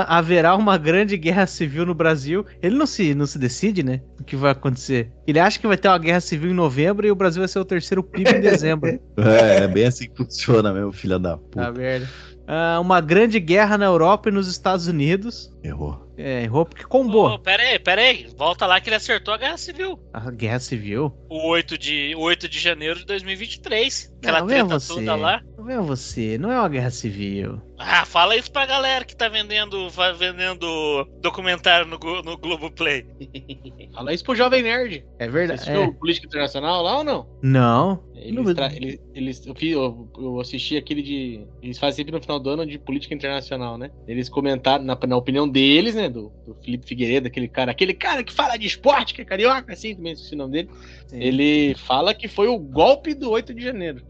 haverá 0.09 0.57
uma 0.57 0.77
grande 0.77 1.17
guerra 1.17 1.47
civil 1.47 1.87
no 1.87 1.95
Brasil. 1.95 2.45
Ele 2.61 2.75
não 2.75 2.85
se, 2.85 3.15
não 3.15 3.25
se 3.25 3.39
decide, 3.39 3.85
né? 3.85 4.01
O 4.19 4.25
que 4.25 4.35
vai 4.35 4.51
acontecer. 4.51 5.13
Ele 5.29 5.39
acha 5.39 5.61
que 5.61 5.67
vai 5.69 5.77
ter 5.77 5.87
uma 5.87 5.99
guerra 5.99 6.21
civil 6.21 6.51
em 6.51 6.55
novembro 6.55 7.07
e 7.07 7.13
o 7.13 7.15
Brasil 7.15 7.41
vai 7.41 7.49
ser 7.49 7.61
o 7.61 7.65
terceiro 7.65 8.03
PIB 8.03 8.31
em 8.31 8.41
dezembro. 8.43 8.99
é, 9.17 9.59
é 9.59 9.69
bem 9.69 9.87
assim 9.87 10.09
que 10.09 10.17
funciona 10.17 10.73
mesmo, 10.73 10.91
filha 10.91 11.21
da 11.21 11.37
puta. 11.37 11.67
Tá 11.67 11.71
merda. 11.71 12.09
Uh, 12.43 12.81
uma 12.81 13.01
grande 13.01 13.39
guerra 13.39 13.79
na 13.79 13.85
Europa 13.85 14.29
e 14.29 14.33
nos 14.33 14.49
Estados 14.49 14.89
Unidos. 14.89 15.53
Errou. 15.63 16.02
É, 16.17 16.43
errou 16.45 16.67
porque 16.67 16.85
combou. 16.85 17.33
Oh, 17.33 17.39
pera 17.39 17.63
aí, 17.63 17.79
pera 17.79 18.03
aí. 18.03 18.29
Volta 18.37 18.67
lá 18.67 18.81
que 18.81 18.89
ele 18.89 18.97
acertou 18.97 19.33
a 19.33 19.39
Guerra 19.39 19.57
Civil. 19.57 19.99
A 20.13 20.31
Guerra 20.31 20.61
Civil? 20.61 21.13
O 21.29 21.49
8 21.49 21.79
de, 21.79 22.15
8 22.17 22.49
de 22.49 22.59
janeiro 22.59 22.99
de 22.99 23.07
2023. 23.07 24.13
Aquela 24.19 24.41
não, 24.41 24.47
treta 24.47 24.79
você. 24.79 24.95
toda 24.95 25.15
lá. 25.15 25.43
Não 25.57 25.71
é 25.71 25.81
você, 25.81 26.37
não 26.39 26.51
é 26.53 26.59
uma 26.59 26.69
Guerra 26.69 26.91
Civil. 26.91 27.61
Ah, 27.85 28.05
fala 28.05 28.37
isso 28.37 28.51
pra 28.51 28.67
galera 28.67 29.05
que 29.05 29.17
tá 29.17 29.29
vendendo, 29.29 29.89
vendendo 30.17 31.07
documentário 31.21 31.87
no, 31.87 31.99
no 32.23 32.37
Globoplay. 32.39 33.07
fala 33.93 34.13
isso 34.13 34.25
pro 34.25 34.35
Jovem 34.35 34.63
Nerd. 34.63 35.05
É 35.19 35.29
verdade. 35.29 35.65
Você 35.65 35.73
é. 35.73 35.91
Política 35.93 36.27
Internacional 36.27 36.83
lá 36.83 36.99
ou 36.99 37.05
não? 37.05 37.27
Não. 37.43 38.13
Eles, 38.15 38.55
tra... 38.55 38.73
eles, 38.73 39.01
eles 39.15 39.47
eu, 39.47 39.55
eu, 39.61 40.09
eu, 40.17 40.41
assisti 40.41 40.77
aquele 40.77 41.03
de. 41.03 41.45
Eles 41.61 41.79
fazem 41.79 41.97
sempre 41.97 42.13
no 42.13 42.21
final 42.21 42.39
do 42.39 42.51
ano 42.51 42.65
de 42.65 42.79
política 42.79 43.15
internacional, 43.15 43.77
né? 43.77 43.91
Eles 44.07 44.29
comentaram, 44.29 44.85
na, 44.85 44.97
na 45.07 45.17
opinião 45.17 45.49
deles, 45.49 45.95
né? 45.95 46.09
Do, 46.09 46.33
do 46.47 46.55
Felipe 46.63 46.87
Figueiredo, 46.87 47.27
aquele 47.27 47.49
cara, 47.49 47.73
aquele 47.73 47.95
cara 47.95 48.23
que 48.23 48.33
fala 48.33 48.57
de 48.57 48.67
esporte, 48.67 49.13
que 49.13 49.23
é 49.23 49.25
carioca, 49.25 49.73
assim, 49.73 49.97
também 49.97 50.13
esqueci 50.13 50.35
o 50.35 50.39
nome 50.39 50.53
dele. 50.53 50.71
Sim. 51.13 51.21
Ele 51.21 51.75
fala 51.75 52.15
que 52.15 52.27
foi 52.27 52.49
o 52.49 52.59
golpe 52.59 53.13
do 53.13 53.31
8 53.31 53.53
de 53.53 53.63
janeiro. 53.63 54.01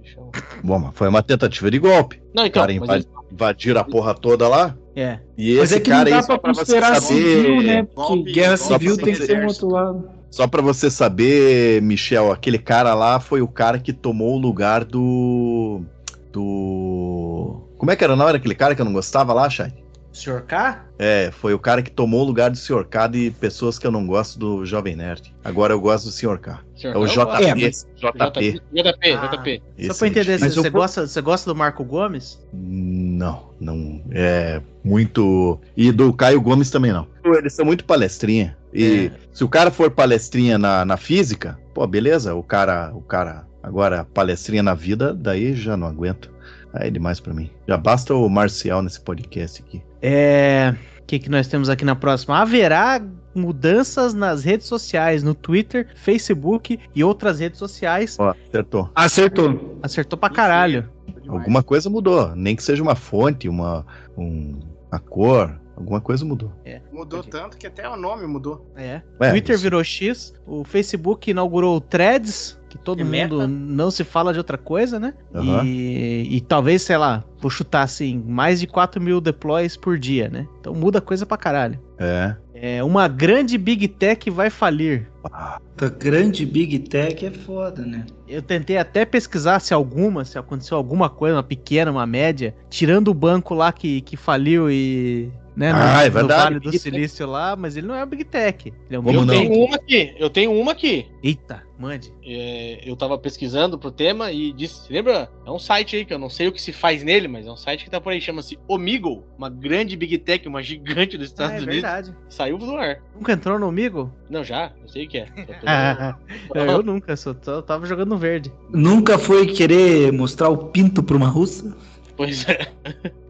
Bom, 0.62 0.78
mas 0.78 0.92
foi 0.94 1.08
uma 1.08 1.20
tentativa 1.20 1.68
de 1.68 1.80
golpe. 1.80 2.22
Não, 2.32 2.46
então. 2.46 2.62
Cara, 2.62 2.72
invad... 2.72 3.04
invadiram 3.30 3.80
a 3.80 3.84
porra 3.84 4.14
toda 4.14 4.46
lá. 4.46 4.76
É. 4.94 5.18
E 5.36 5.50
esse 5.50 5.60
mas 5.60 5.72
é 5.72 5.80
que 5.80 5.90
cara 5.90 6.10
não 6.10 6.20
dá 6.20 6.26
pra 6.26 6.38
considerar 6.38 7.00
civil, 7.00 7.62
né? 7.62 7.82
Porque 7.82 8.14
golpe, 8.14 8.32
guerra 8.32 8.56
civil 8.56 8.96
tem 8.96 9.14
que 9.14 9.26
ser 9.26 9.42
um 9.42 9.48
outro 9.48 9.68
lado. 9.68 10.10
Só 10.30 10.46
para 10.46 10.62
você 10.62 10.88
saber, 10.88 11.82
Michel, 11.82 12.30
aquele 12.30 12.58
cara 12.58 12.94
lá 12.94 13.18
foi 13.18 13.42
o 13.42 13.48
cara 13.48 13.80
que 13.80 13.92
tomou 13.92 14.36
o 14.36 14.40
lugar 14.40 14.84
do. 14.84 15.82
Do. 16.30 17.68
Como 17.78 17.90
é 17.90 17.96
que 17.96 18.04
era 18.04 18.12
o 18.12 18.16
nome 18.16 18.32
daquele 18.32 18.54
cara 18.54 18.76
que 18.76 18.80
eu 18.80 18.84
não 18.84 18.92
gostava 18.92 19.32
lá, 19.32 19.50
Chay? 19.50 19.72
Sr. 20.12 20.42
K? 20.42 20.84
É, 20.98 21.30
foi 21.32 21.54
o 21.54 21.58
cara 21.58 21.82
que 21.82 21.90
tomou 21.90 22.20
o 22.20 22.24
lugar 22.24 22.50
do 22.50 22.56
Sr. 22.56 22.84
K 22.84 23.06
de 23.08 23.30
pessoas 23.40 23.78
que 23.78 23.86
eu 23.86 23.90
não 23.90 24.06
gosto 24.06 24.38
do 24.38 24.64
Jovem 24.64 24.94
Nerd. 24.94 25.34
Agora 25.44 25.72
eu 25.72 25.80
gosto 25.80 26.06
do 26.06 26.12
Sr. 26.12 26.38
K. 26.38 26.60
é 26.84 26.96
o 26.96 27.06
JP. 27.06 27.44
É, 27.44 27.54
mas... 27.54 27.86
JP. 27.96 28.60
JP, 28.72 29.12
ah, 29.12 29.26
JP. 29.26 29.62
Só 29.86 29.94
pra 29.94 30.08
entender, 30.08 30.38
você, 30.38 30.50
você, 30.50 30.70
gosta, 30.70 31.06
você 31.06 31.20
gosta 31.20 31.50
do 31.50 31.56
Marco 31.56 31.84
Gomes? 31.84 32.38
Não, 32.52 33.50
não. 33.60 34.02
É 34.10 34.60
muito. 34.84 35.58
E 35.76 35.90
do 35.90 36.12
Caio 36.12 36.40
Gomes 36.40 36.70
também 36.70 36.92
não. 36.92 37.06
Eles 37.24 37.52
são 37.52 37.64
muito 37.64 37.84
palestrinha. 37.84 38.56
E 38.72 39.06
é. 39.06 39.18
se 39.32 39.44
o 39.44 39.48
cara 39.48 39.70
for 39.70 39.90
palestrinha 39.90 40.58
na, 40.58 40.84
na 40.84 40.96
física, 40.96 41.58
pô, 41.74 41.86
beleza, 41.86 42.34
o 42.34 42.42
cara, 42.42 42.92
o 42.94 43.00
cara. 43.00 43.46
Agora, 43.62 44.04
palestrinha 44.04 44.62
na 44.62 44.74
vida, 44.74 45.14
daí 45.14 45.54
já 45.54 45.76
não 45.76 45.86
aguento. 45.86 46.31
Aí 46.72 46.88
é 46.88 46.90
demais 46.90 47.20
para 47.20 47.34
mim. 47.34 47.50
Já 47.68 47.76
basta 47.76 48.14
o 48.14 48.28
Marcial 48.28 48.82
nesse 48.82 49.00
podcast 49.00 49.62
aqui. 49.62 49.82
É. 50.00 50.74
O 51.00 51.04
que, 51.06 51.18
que 51.18 51.28
nós 51.28 51.46
temos 51.46 51.68
aqui 51.68 51.84
na 51.84 51.94
próxima? 51.94 52.38
Haverá 52.38 53.02
mudanças 53.34 54.14
nas 54.14 54.44
redes 54.44 54.66
sociais, 54.66 55.22
no 55.22 55.34
Twitter, 55.34 55.88
Facebook 55.94 56.78
e 56.94 57.04
outras 57.04 57.40
redes 57.40 57.58
sociais. 57.58 58.16
Ó, 58.18 58.30
acertou. 58.30 58.90
Acertou. 58.94 59.78
Acertou 59.82 60.18
pra 60.18 60.30
caralho. 60.30 60.88
Alguma 61.28 61.62
coisa 61.62 61.90
mudou. 61.90 62.34
Nem 62.34 62.56
que 62.56 62.62
seja 62.62 62.82
uma 62.82 62.94
fonte, 62.94 63.48
uma, 63.48 63.84
um, 64.16 64.58
uma 64.90 65.00
cor, 65.00 65.60
Alguma 65.76 66.00
coisa 66.00 66.24
mudou. 66.24 66.52
É. 66.64 66.80
Mudou 66.92 67.22
tanto 67.22 67.56
que 67.56 67.66
até 67.66 67.88
o 67.88 67.96
nome 67.96 68.26
mudou. 68.26 68.70
É. 68.76 69.00
é 69.20 69.30
Twitter 69.30 69.54
isso. 69.54 69.62
virou 69.62 69.82
X, 69.82 70.34
o 70.46 70.64
Facebook 70.64 71.30
inaugurou 71.30 71.76
o 71.76 71.80
Threads, 71.80 72.58
que 72.72 72.78
todo 72.78 73.00
é 73.00 73.04
mundo 73.04 73.36
meta. 73.36 73.46
não 73.46 73.90
se 73.90 74.02
fala 74.02 74.32
de 74.32 74.38
outra 74.38 74.56
coisa, 74.56 74.98
né? 74.98 75.12
Uhum. 75.34 75.62
E, 75.62 76.36
e 76.36 76.40
talvez, 76.40 76.80
sei 76.80 76.96
lá, 76.96 77.22
vou 77.38 77.50
chutar 77.50 77.82
assim, 77.82 78.24
mais 78.26 78.60
de 78.60 78.66
4 78.66 78.98
mil 78.98 79.20
deploys 79.20 79.76
por 79.76 79.98
dia, 79.98 80.30
né? 80.30 80.48
Então 80.58 80.74
muda 80.74 80.98
coisa 80.98 81.26
pra 81.26 81.36
caralho. 81.36 81.78
É. 81.98 82.34
É, 82.54 82.82
uma 82.82 83.08
grande 83.08 83.58
Big 83.58 83.88
Tech 83.88 84.30
vai 84.30 84.48
falir. 84.48 85.10
Ah, 85.30 85.60
grande 85.98 86.46
Big 86.46 86.78
Tech 86.78 87.26
é 87.26 87.30
foda, 87.30 87.84
né? 87.84 88.06
Eu 88.26 88.40
tentei 88.40 88.78
até 88.78 89.04
pesquisar 89.04 89.60
se 89.60 89.74
alguma, 89.74 90.24
se 90.24 90.38
aconteceu 90.38 90.78
alguma 90.78 91.10
coisa, 91.10 91.36
uma 91.36 91.42
pequena, 91.42 91.90
uma 91.90 92.06
média, 92.06 92.54
tirando 92.70 93.08
o 93.08 93.14
banco 93.14 93.52
lá 93.52 93.70
que, 93.70 94.00
que 94.00 94.16
faliu 94.16 94.70
e 94.70 95.30
né? 95.56 95.72
No, 95.72 95.78
Ah, 95.78 96.02
é 96.02 96.06
no 96.08 96.12
verdade, 96.14 96.42
Vale 96.44 96.54
do 96.60 96.70
Big 96.70 96.72
Tech. 96.72 96.82
Silício 96.82 97.26
lá, 97.26 97.54
mas 97.56 97.76
ele 97.76 97.86
não 97.86 97.94
é 97.94 98.02
o 98.02 98.06
Big 98.06 98.24
Tech. 98.24 98.68
Ele 98.68 98.96
é 98.96 98.98
um 98.98 99.02
Como 99.02 99.20
eu 99.20 99.26
tenho 99.26 99.52
uma 99.64 99.76
aqui, 99.76 100.14
eu 100.18 100.30
tenho 100.30 100.52
uma 100.52 100.72
aqui. 100.72 101.06
Eita, 101.22 101.62
mande. 101.78 102.12
É, 102.24 102.80
eu 102.84 102.96
tava 102.96 103.18
pesquisando 103.18 103.78
pro 103.78 103.90
tema 103.90 104.32
e 104.32 104.52
disse, 104.52 104.92
lembra? 104.92 105.30
É 105.46 105.50
um 105.50 105.58
site 105.58 105.96
aí 105.96 106.04
que 106.04 106.14
eu 106.14 106.18
não 106.18 106.30
sei 106.30 106.48
o 106.48 106.52
que 106.52 106.60
se 106.62 106.72
faz 106.72 107.02
nele, 107.02 107.28
mas 107.28 107.46
é 107.46 107.50
um 107.50 107.56
site 107.56 107.84
que 107.84 107.90
tá 107.90 108.00
por 108.00 108.12
aí, 108.12 108.20
chama-se 108.20 108.58
Omegle, 108.68 109.24
uma 109.36 109.48
grande 109.50 109.96
Big 109.96 110.16
Tech, 110.18 110.46
uma 110.48 110.62
gigante 110.62 111.16
dos 111.18 111.28
Ah, 111.28 111.32
Estados 111.32 111.52
é 111.54 111.56
Unidos. 111.58 111.74
verdade. 111.74 112.14
Saiu 112.28 112.58
do 112.58 112.74
ar. 112.76 113.02
Nunca 113.14 113.32
entrou 113.32 113.58
no 113.58 113.66
Amigo? 113.68 114.12
Não, 114.30 114.42
já, 114.44 114.72
eu 114.80 114.88
sei 114.88 115.04
o 115.06 115.08
que 115.08 115.18
é. 115.18 115.26
Tô- 115.44 115.54
Ah, 115.66 116.16
eu 116.54 116.82
nunca, 116.82 117.16
só 117.16 117.34
tava 117.34 117.86
jogando 117.86 118.08
no 118.10 118.16
verde. 118.18 118.52
Nunca 118.70 119.18
foi 119.18 119.46
querer 119.46 120.12
mostrar 120.12 120.48
o 120.48 120.56
pinto 120.68 121.02
pra 121.02 121.16
uma 121.16 121.28
russa? 121.28 121.74
Pois 122.16 122.46
é. 122.48 122.68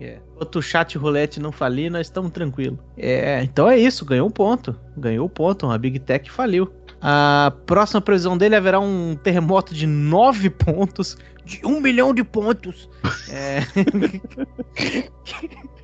É. 0.01 0.19
Outro 0.37 0.61
chat 0.61 0.99
roulette 0.99 1.39
não 1.39 1.53
falir, 1.53 1.91
nós 1.91 2.09
estamos 2.09 2.33
tranquilos. 2.33 2.79
É, 2.97 3.43
então 3.43 3.69
é 3.69 3.79
isso, 3.79 4.05
ganhou 4.05 4.27
um 4.27 4.31
ponto. 4.31 4.75
Ganhou 4.97 5.27
um 5.27 5.29
ponto, 5.29 5.71
a 5.71 5.79
Big 5.79 5.99
Tech 6.01 6.31
faliu. 6.31 6.71
A 7.01 7.53
próxima 7.67 8.01
previsão 8.01 8.37
dele 8.37 8.57
haverá 8.57 8.79
um 8.81 9.17
terremoto 9.17 9.75
de 9.75 9.87
9 9.87 10.51
pontos, 10.51 11.17
de 11.45 11.61
1 11.65 11.81
milhão 11.81 12.15
de 12.15 12.23
pontos. 12.25 12.89
É, 13.29 13.61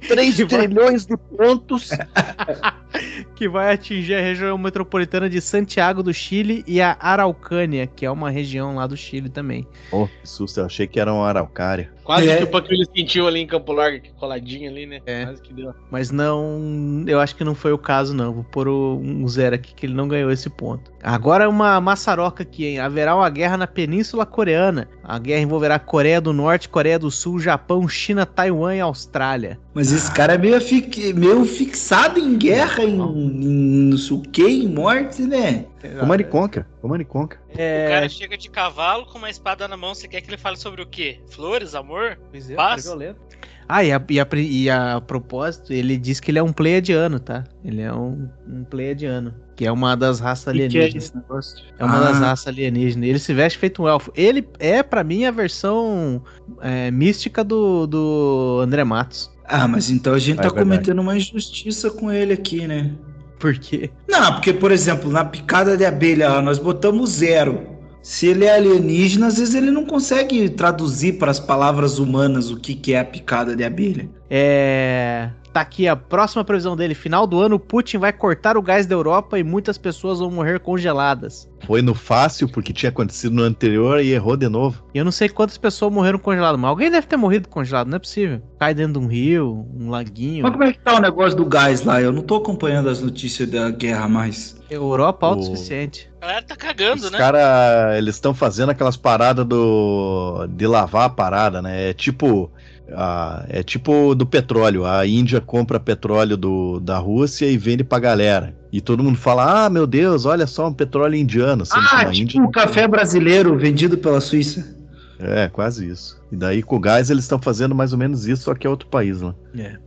3 0.07 0.37
trilhões 0.37 1.07
de 1.07 1.17
pontos. 1.17 1.91
que 3.35 3.49
vai 3.49 3.73
atingir 3.75 4.15
a 4.15 4.21
região 4.21 4.57
metropolitana 4.57 5.29
de 5.29 5.41
Santiago 5.41 6.03
do 6.03 6.13
Chile 6.15 6.65
e 6.67 6.81
a 6.81 6.97
Araucânia, 6.99 7.87
que 7.87 8.07
é 8.07 8.11
uma 8.11 8.31
região 8.31 8.75
lá 8.77 8.87
do 8.87 8.97
Chile 8.97 9.29
também. 9.29 9.67
Oh, 9.93 10.07
que 10.07 10.29
susto, 10.29 10.61
eu 10.61 10.67
achei 10.67 10.87
que 10.87 10.99
era 10.99 11.13
uma 11.13 11.27
araucária. 11.29 11.91
Quase 12.03 12.31
É. 12.31 12.39
que 12.39 12.45
o 12.45 12.51
Paquilho 12.51 12.87
sentiu 12.97 13.29
ali 13.29 13.41
em 13.41 13.47
Campo 13.47 13.71
Largo, 13.73 14.01
que 14.01 14.11
coladinho 14.15 14.71
ali, 14.71 14.87
né? 14.87 15.01
É. 15.05 15.27
Quase 15.27 15.43
que 15.43 15.53
deu. 15.53 15.75
Mas 15.91 16.11
não. 16.11 17.05
Eu 17.07 17.21
acho 17.21 17.37
que 17.37 17.45
não 17.45 17.55
foi 17.55 17.71
o 17.73 17.79
caso, 17.79 18.15
não. 18.15 18.33
Vou 18.33 18.45
pôr 18.45 18.67
um 18.67 19.29
zero 19.29 19.57
aqui 19.57 19.75
que 19.75 19.85
ele 19.85 19.93
não 19.95 20.09
ganhou 20.09 20.31
esse 20.31 20.49
ponto. 20.49 20.91
Agora 21.03 21.49
uma 21.49 21.79
maçaroca 21.83 22.43
aqui, 22.43 22.65
hein? 22.65 22.79
Haverá 22.79 23.15
uma 23.15 23.29
guerra 23.29 23.59
na 23.59 23.67
Península 23.67 24.25
Coreana. 24.25 24.89
A 25.05 25.19
guerra 25.19 25.43
envolverá 25.49 25.79
Coreia 25.79 26.21
do 26.21 26.33
Norte, 26.33 26.69
Coreia 26.69 26.99
do 26.99 27.11
Sul, 27.11 27.41
Japão, 27.41 27.89
China, 27.89 28.25
Taiwan 28.27 28.77
e 28.77 28.81
Austrália. 28.81 29.59
Mas 29.75 29.91
esse 29.93 30.11
cara 30.13 30.35
é 30.35 30.39
meio, 30.39 30.61
fi- 30.61 31.13
meio 31.15 31.45
fixado 31.45 32.19
em 32.21 32.37
guerra, 32.37 32.85
em, 32.85 32.95
em 32.95 33.91
não 33.91 33.97
sei 33.99 34.17
o 34.17 34.21
que, 34.23 34.47
em 34.47 34.69
morte, 34.69 35.23
né? 35.23 35.67
Command 36.01 36.23
Conquer, 36.25 36.67
Command 36.83 37.05
Conquer. 37.05 37.39
O 37.49 37.53
É, 37.57 37.89
cara 37.89 38.09
chega 38.09 38.37
de 38.37 38.51
cavalo 38.51 39.07
com 39.07 39.19
uma 39.19 39.31
espada 39.31 39.67
na 39.67 39.77
mão. 39.77 39.95
Você 39.95 40.07
quer 40.07 40.21
que 40.21 40.29
ele 40.31 40.37
fale 40.37 40.57
sobre 40.57 40.83
o 40.83 40.87
quê? 40.87 41.21
Flores, 41.31 41.75
amor? 41.75 42.19
pois 42.31 42.51
é, 42.51 42.55
paz. 42.55 42.85
violento. 42.85 43.21
Ah, 43.69 43.85
e 43.85 43.93
a, 43.93 44.03
e, 44.09 44.19
a, 44.19 44.27
e 44.35 44.71
a 44.71 45.01
propósito, 45.01 45.73
ele 45.73 45.99
diz 45.99 46.21
que 46.21 46.31
ele 46.31 46.39
é 46.39 46.43
um 46.43 46.53
pleiadiano, 46.53 47.21
tá? 47.21 47.45
Ele 47.63 47.83
é 47.83 47.93
um, 47.93 48.27
um 48.49 48.65
pleiadiano. 48.65 49.35
Que 49.57 49.67
é 49.67 49.73
uma 49.73 49.95
das 49.95 50.21
raças 50.21 50.53
Que 50.55 50.69
que 50.69 50.79
é 50.79 50.83
alienígenas. 50.85 51.13
negócio? 51.15 51.65
É 51.79 51.85
uma 51.85 51.99
das 52.01 52.17
Ah. 52.17 52.27
raças 52.29 52.47
alienígenas. 52.47 53.09
Ele 53.09 53.19
se 53.19 53.35
veste 53.35 53.59
feito 53.59 53.83
um 53.83 53.89
elfo. 53.89 54.11
Ele 54.17 54.49
é, 54.59 54.83
pra 54.83 55.05
mim, 55.05 55.25
a 55.27 55.31
versão 55.31 56.23
é, 56.63 56.91
mística 56.91 57.45
do, 57.45 57.87
do 57.87 58.61
André 58.63 58.85
Matos. 58.85 59.31
Ah, 59.45 59.69
mas 59.69 59.91
então 59.91 60.15
a 60.15 60.19
gente 60.19 60.39
É 60.39 60.43
tá 60.43 60.49
verdade. 60.49 60.65
cometendo 60.65 60.99
uma 61.01 61.17
injustiça 61.17 61.91
com 61.91 62.11
ele 62.11 62.33
aqui, 62.33 62.67
né? 62.67 62.93
Por 63.39 63.59
quê? 63.59 63.91
Não, 64.09 64.33
porque, 64.35 64.53
por 64.53 64.73
exemplo, 64.73 65.11
na 65.11 65.25
picada 65.25 65.77
de 65.77 65.85
abelha, 65.85 66.41
nós 66.43 66.59
botamos 66.59 67.11
zero. 67.11 67.78
Se 68.09 68.27
ele 68.27 68.47
é 68.47 68.55
alienígena, 68.55 69.27
às 69.27 69.37
vezes 69.37 69.55
ele 69.55 69.71
não 69.71 69.85
consegue 69.85 70.49
traduzir 70.49 71.19
para 71.19 71.31
as 71.31 71.39
palavras 71.39 71.99
humanas 71.99 72.51
o 72.51 72.57
que, 72.57 72.75
que 72.75 72.95
é 72.95 73.01
a 73.01 73.05
picada 73.05 73.55
de 73.55 73.63
abelha. 73.63 74.09
É. 74.31 75.29
Tá 75.59 75.63
aqui 75.63 75.89
a 75.89 75.97
próxima 75.97 76.45
previsão 76.45 76.77
dele. 76.77 76.95
Final 76.95 77.27
do 77.27 77.41
ano, 77.41 77.59
Putin 77.59 77.99
vai 77.99 78.13
cortar 78.13 78.57
o 78.57 78.63
gás 78.63 78.87
da 78.87 78.95
Europa 78.95 79.41
e 79.41 79.43
muitas 79.43 79.77
pessoas 79.77 80.21
vão 80.21 80.31
morrer 80.31 80.61
congeladas. 80.61 81.51
Foi 81.67 81.83
no 81.83 81.97
fácil, 81.97 82.49
porque 82.49 82.73
tinha 82.73 82.91
acontecido 82.91 83.35
no 83.35 83.43
anterior 83.43 84.01
e 84.01 84.13
errou 84.13 84.37
de 84.37 84.49
novo. 84.49 84.85
E 84.95 84.99
eu 84.99 85.05
não 85.05 85.11
sei 85.11 85.29
quantas 85.29 85.59
pessoas 85.59 85.93
morreram 85.93 86.21
congeladas, 86.21 86.61
mas 86.61 86.69
alguém 86.71 86.93
deve 86.93 87.09
ter 87.09 87.17
morrido 87.17 87.49
congelado, 87.49 87.89
não 87.89 87.97
é 87.97 87.99
possível. 87.99 88.41
Cai 88.57 88.73
dentro 88.73 89.01
de 89.01 89.05
um 89.05 89.09
rio, 89.09 89.67
um 89.77 89.91
laguinho. 89.91 90.45
Mas 90.45 90.53
como 90.53 90.63
é 90.63 90.73
que 90.73 90.79
tá 90.79 90.95
o 90.95 91.01
negócio 91.01 91.37
do 91.37 91.45
gás 91.45 91.83
lá? 91.83 92.01
Eu 92.01 92.13
não 92.13 92.23
tô 92.23 92.37
acompanhando 92.37 92.89
as 92.89 93.03
notícias 93.03 93.51
da 93.51 93.69
guerra 93.69 94.07
mais. 94.09 94.57
Europa 94.71 95.27
O- 95.27 95.31
autossuficiente. 95.31 96.09
A 96.21 96.27
galera 96.27 96.43
tá 96.47 96.55
cagando, 96.55 97.03
Os 97.03 97.11
né? 97.11 97.19
caras, 97.19 97.99
eles 97.99 98.15
estão 98.15 98.33
fazendo 98.33 98.71
aquelas 98.71 98.97
paradas 98.97 99.45
do 99.45 100.47
de 100.51 100.69
lavar 100.69 101.07
a 101.07 101.11
parada, 101.11 101.61
né? 101.61 101.91
É 101.91 101.93
tipo 101.95 102.49
a- 102.95 103.45
é 103.49 103.63
tipo 103.63 104.15
do 104.15 104.27
petróleo. 104.27 104.85
A 104.87 105.07
Índia 105.07 105.41
compra 105.41 105.79
petróleo 105.81 106.37
do, 106.37 106.81
da 106.81 106.99
Rússia 106.99 107.47
e 107.47 107.57
vende 107.59 107.85
pra 107.85 107.99
galera. 107.99 108.57
E 108.73 108.81
todo 108.81 109.03
mundo 109.03 109.19
fala: 109.19 109.67
"Ah, 109.67 109.71
meu 109.71 109.87
Deus, 109.87 110.25
olha 110.27 110.47
só 110.47 110.69
um 110.69 110.73
petróleo 110.75 111.15
indiano". 111.17 111.65
Ah, 111.73 112.05
tipo 112.07 112.23
Índia 112.23 112.43
o 112.43 112.51
café 112.51 112.87
brasileiro 112.87 113.57
vendido 113.57 113.97
pela 113.99 114.21
Suíça. 114.21 114.77
É, 115.21 115.49
quase 115.49 115.85
isso. 115.91 116.17
E 116.31 116.37
daí 116.37 116.63
com 116.63 116.77
o 116.77 116.79
gás 116.79 117.11
eles 117.11 117.25
estão 117.25 117.41
fazendo 117.41 117.75
mais 117.75 117.93
ou 117.93 117.99
menos 117.99 118.29
isso, 118.29 118.45
só 118.45 118.55
que 118.55 118.65
é 118.69 118.71
outro 118.71 118.89
país 118.89 119.21
lá. 119.21 119.35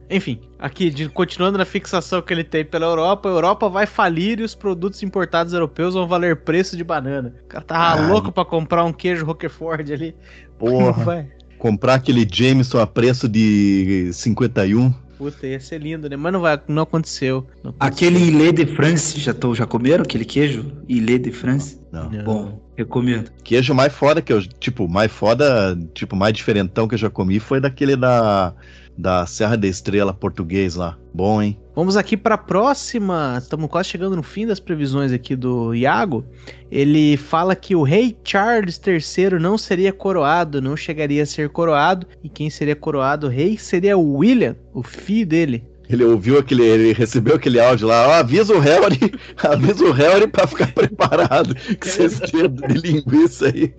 Enfim, 0.09 0.41
aqui, 0.59 0.89
de- 0.89 1.07
continuando 1.07 1.57
na 1.57 1.63
fixação 1.63 2.21
que 2.21 2.33
ele 2.33 2.43
tem 2.43 2.65
pela 2.65 2.85
Europa, 2.85 3.29
a 3.29 3.31
Europa 3.31 3.69
vai 3.69 3.85
falir 3.85 4.41
e 4.41 4.43
os 4.43 4.53
produtos 4.53 5.01
importados 5.03 5.53
europeus 5.53 5.93
vão 5.93 6.05
valer 6.05 6.41
preço 6.43 6.75
de 6.75 6.83
banana. 6.83 7.33
O 7.45 7.47
cara 7.47 7.63
tava 7.63 8.01
Ai. 8.01 8.09
louco 8.09 8.29
pra 8.29 8.43
comprar 8.43 8.83
um 8.83 8.91
queijo 8.91 9.25
Roquefort 9.25 9.89
ali. 9.89 10.13
Porra, 10.59 10.91
Vai. 11.05 11.29
Comprar 11.61 11.93
aquele 11.93 12.27
Jameson 12.29 12.79
a 12.79 12.87
preço 12.87 13.29
de 13.29 14.09
51. 14.11 14.91
Puta, 15.15 15.45
ia 15.45 15.59
ser 15.59 15.79
lindo, 15.79 16.09
né? 16.09 16.15
Mas 16.15 16.33
não, 16.33 16.41
vai, 16.41 16.59
não 16.67 16.81
aconteceu. 16.81 17.45
Não 17.63 17.69
aconteceu. 17.69 18.07
Aquele 18.09 18.19
Ilê 18.25 18.51
de 18.51 18.65
France, 18.65 19.19
já, 19.19 19.31
tô, 19.31 19.53
já 19.53 19.67
comeram 19.67 20.03
aquele 20.03 20.25
queijo? 20.25 20.65
Ilê 20.89 21.19
de 21.19 21.31
France? 21.31 21.79
Não. 21.91 22.09
Não. 22.09 22.23
Bom, 22.23 22.61
recomendo. 22.75 23.31
Queijo 23.43 23.75
mais 23.75 23.93
foda 23.93 24.23
que 24.23 24.33
eu, 24.33 24.41
tipo, 24.41 24.89
mais 24.89 25.11
foda, 25.11 25.77
tipo, 25.93 26.15
mais 26.15 26.33
diferentão 26.33 26.87
que 26.87 26.95
eu 26.95 26.99
já 26.99 27.11
comi 27.11 27.39
foi 27.39 27.61
daquele 27.61 27.95
da 27.95 28.55
da 28.97 29.25
Serra 29.25 29.57
da 29.57 29.67
Estrela 29.67 30.13
português 30.13 30.75
lá. 30.75 30.97
Bom, 31.13 31.41
hein? 31.41 31.57
Vamos 31.75 31.97
aqui 31.97 32.15
para 32.15 32.35
a 32.35 32.37
próxima. 32.37 33.37
Estamos 33.41 33.69
quase 33.69 33.89
chegando 33.89 34.15
no 34.15 34.23
fim 34.23 34.45
das 34.45 34.59
previsões 34.59 35.11
aqui 35.11 35.35
do 35.35 35.73
Iago. 35.73 36.25
Ele 36.69 37.17
fala 37.17 37.55
que 37.55 37.75
o 37.75 37.83
rei 37.83 38.15
Charles 38.23 38.79
III 38.85 39.39
não 39.39 39.57
seria 39.57 39.91
coroado, 39.91 40.61
não 40.61 40.77
chegaria 40.77 41.23
a 41.23 41.25
ser 41.25 41.49
coroado. 41.49 42.07
E 42.23 42.29
quem 42.29 42.49
seria 42.49 42.75
coroado 42.75 43.27
rei 43.27 43.57
seria 43.57 43.97
o 43.97 44.17
William, 44.17 44.55
o 44.73 44.83
filho 44.83 45.27
dele. 45.27 45.63
Ele 45.89 46.05
ouviu 46.05 46.39
aquele, 46.39 46.63
ele 46.63 46.93
recebeu 46.93 47.35
aquele 47.35 47.59
áudio 47.59 47.87
lá, 47.87 48.07
ó, 48.07 48.13
avisa 48.13 48.53
o 48.53 48.59
Harry, 48.59 49.11
avisa 49.43 49.83
o 49.83 49.91
Harry 49.91 50.25
pra 50.25 50.47
ficar 50.47 50.71
preparado 50.73 51.53
com 51.53 51.87
esses 51.87 52.17
dedos 52.31 52.65
de 52.73 52.91
linguiça 52.91 53.47
aí. 53.47 53.73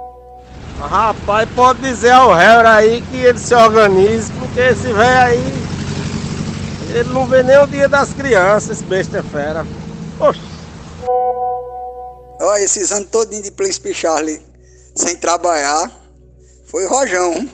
Rapaz, 0.78 1.48
pode 1.54 1.80
dizer 1.80 2.10
ao 2.10 2.32
Harry 2.34 2.66
aí 2.66 3.02
que 3.02 3.16
ele 3.16 3.38
se 3.38 3.54
organize, 3.54 4.30
porque 4.32 4.60
esse 4.60 4.92
velho 4.92 5.18
aí, 5.18 5.54
ele 6.94 7.12
não 7.12 7.26
vê 7.26 7.42
nem 7.42 7.58
o 7.58 7.66
dia 7.66 7.88
das 7.88 8.12
crianças, 8.12 8.70
esse 8.78 8.84
besta 8.84 9.18
é 9.18 9.22
fera. 9.22 9.66
Oxe. 10.20 10.40
Olha, 12.40 12.62
esses 12.62 12.92
anos 12.92 13.08
todinho 13.08 13.42
de 13.42 13.50
Príncipe 13.50 13.94
Charlie 13.94 14.42
sem 14.94 15.16
trabalhar, 15.16 15.90
foi 16.66 16.86
rojão. 16.86 17.48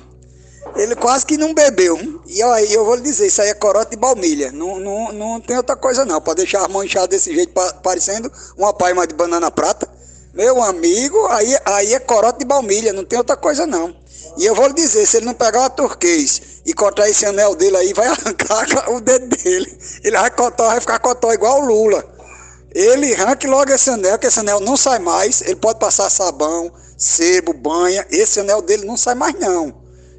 Ele 0.76 0.94
quase 0.94 1.24
que 1.26 1.36
não 1.36 1.54
bebeu. 1.54 2.22
E 2.26 2.42
aí 2.42 2.72
eu 2.72 2.84
vou 2.84 2.94
lhe 2.94 3.02
dizer, 3.02 3.26
isso 3.26 3.40
aí 3.42 3.48
é 3.48 3.54
corote 3.54 3.92
de 3.92 3.96
baunilha. 3.96 4.52
Não, 4.52 4.78
não, 4.78 5.12
não 5.12 5.40
tem 5.40 5.56
outra 5.56 5.74
coisa 5.74 6.04
não. 6.04 6.20
Pode 6.20 6.38
deixar 6.38 6.68
inchada 6.84 7.08
desse 7.08 7.34
jeito, 7.34 7.52
pa- 7.52 7.72
parecendo 7.82 8.30
uma 8.56 8.72
paima 8.72 9.06
de 9.06 9.14
banana 9.14 9.50
prata. 9.50 9.88
Meu 10.32 10.62
amigo, 10.62 11.26
aí, 11.26 11.56
aí 11.64 11.94
é 11.94 11.98
corote 11.98 12.38
de 12.38 12.44
baunilha, 12.44 12.92
não 12.92 13.04
tem 13.04 13.18
outra 13.18 13.36
coisa 13.36 13.66
não. 13.66 13.94
E 14.36 14.46
eu 14.46 14.54
vou 14.54 14.68
lhe 14.68 14.74
dizer, 14.74 15.04
se 15.06 15.16
ele 15.16 15.26
não 15.26 15.34
pegar 15.34 15.60
uma 15.60 15.70
turquês 15.70 16.60
e 16.64 16.72
cortar 16.72 17.08
esse 17.08 17.26
anel 17.26 17.56
dele 17.56 17.76
aí, 17.76 17.92
vai 17.92 18.06
arrancar 18.08 18.90
o 18.90 19.00
dedo 19.00 19.26
dele. 19.36 19.78
Ele 20.04 20.16
vai 20.16 20.30
cotó, 20.30 20.68
vai 20.68 20.80
ficar 20.80 21.00
cotó 21.00 21.32
igual 21.32 21.62
o 21.62 21.66
Lula. 21.66 22.04
Ele 22.72 23.12
arranque 23.14 23.48
logo 23.48 23.72
esse 23.72 23.90
anel, 23.90 24.18
que 24.18 24.28
esse 24.28 24.38
anel 24.38 24.60
não 24.60 24.76
sai 24.76 25.00
mais. 25.00 25.40
Ele 25.42 25.56
pode 25.56 25.80
passar 25.80 26.08
sabão, 26.08 26.72
sebo, 26.96 27.52
banha. 27.52 28.06
Esse 28.08 28.38
anel 28.38 28.62
dele 28.62 28.86
não 28.86 28.96
sai 28.96 29.16
mais, 29.16 29.34
não. 29.34 29.74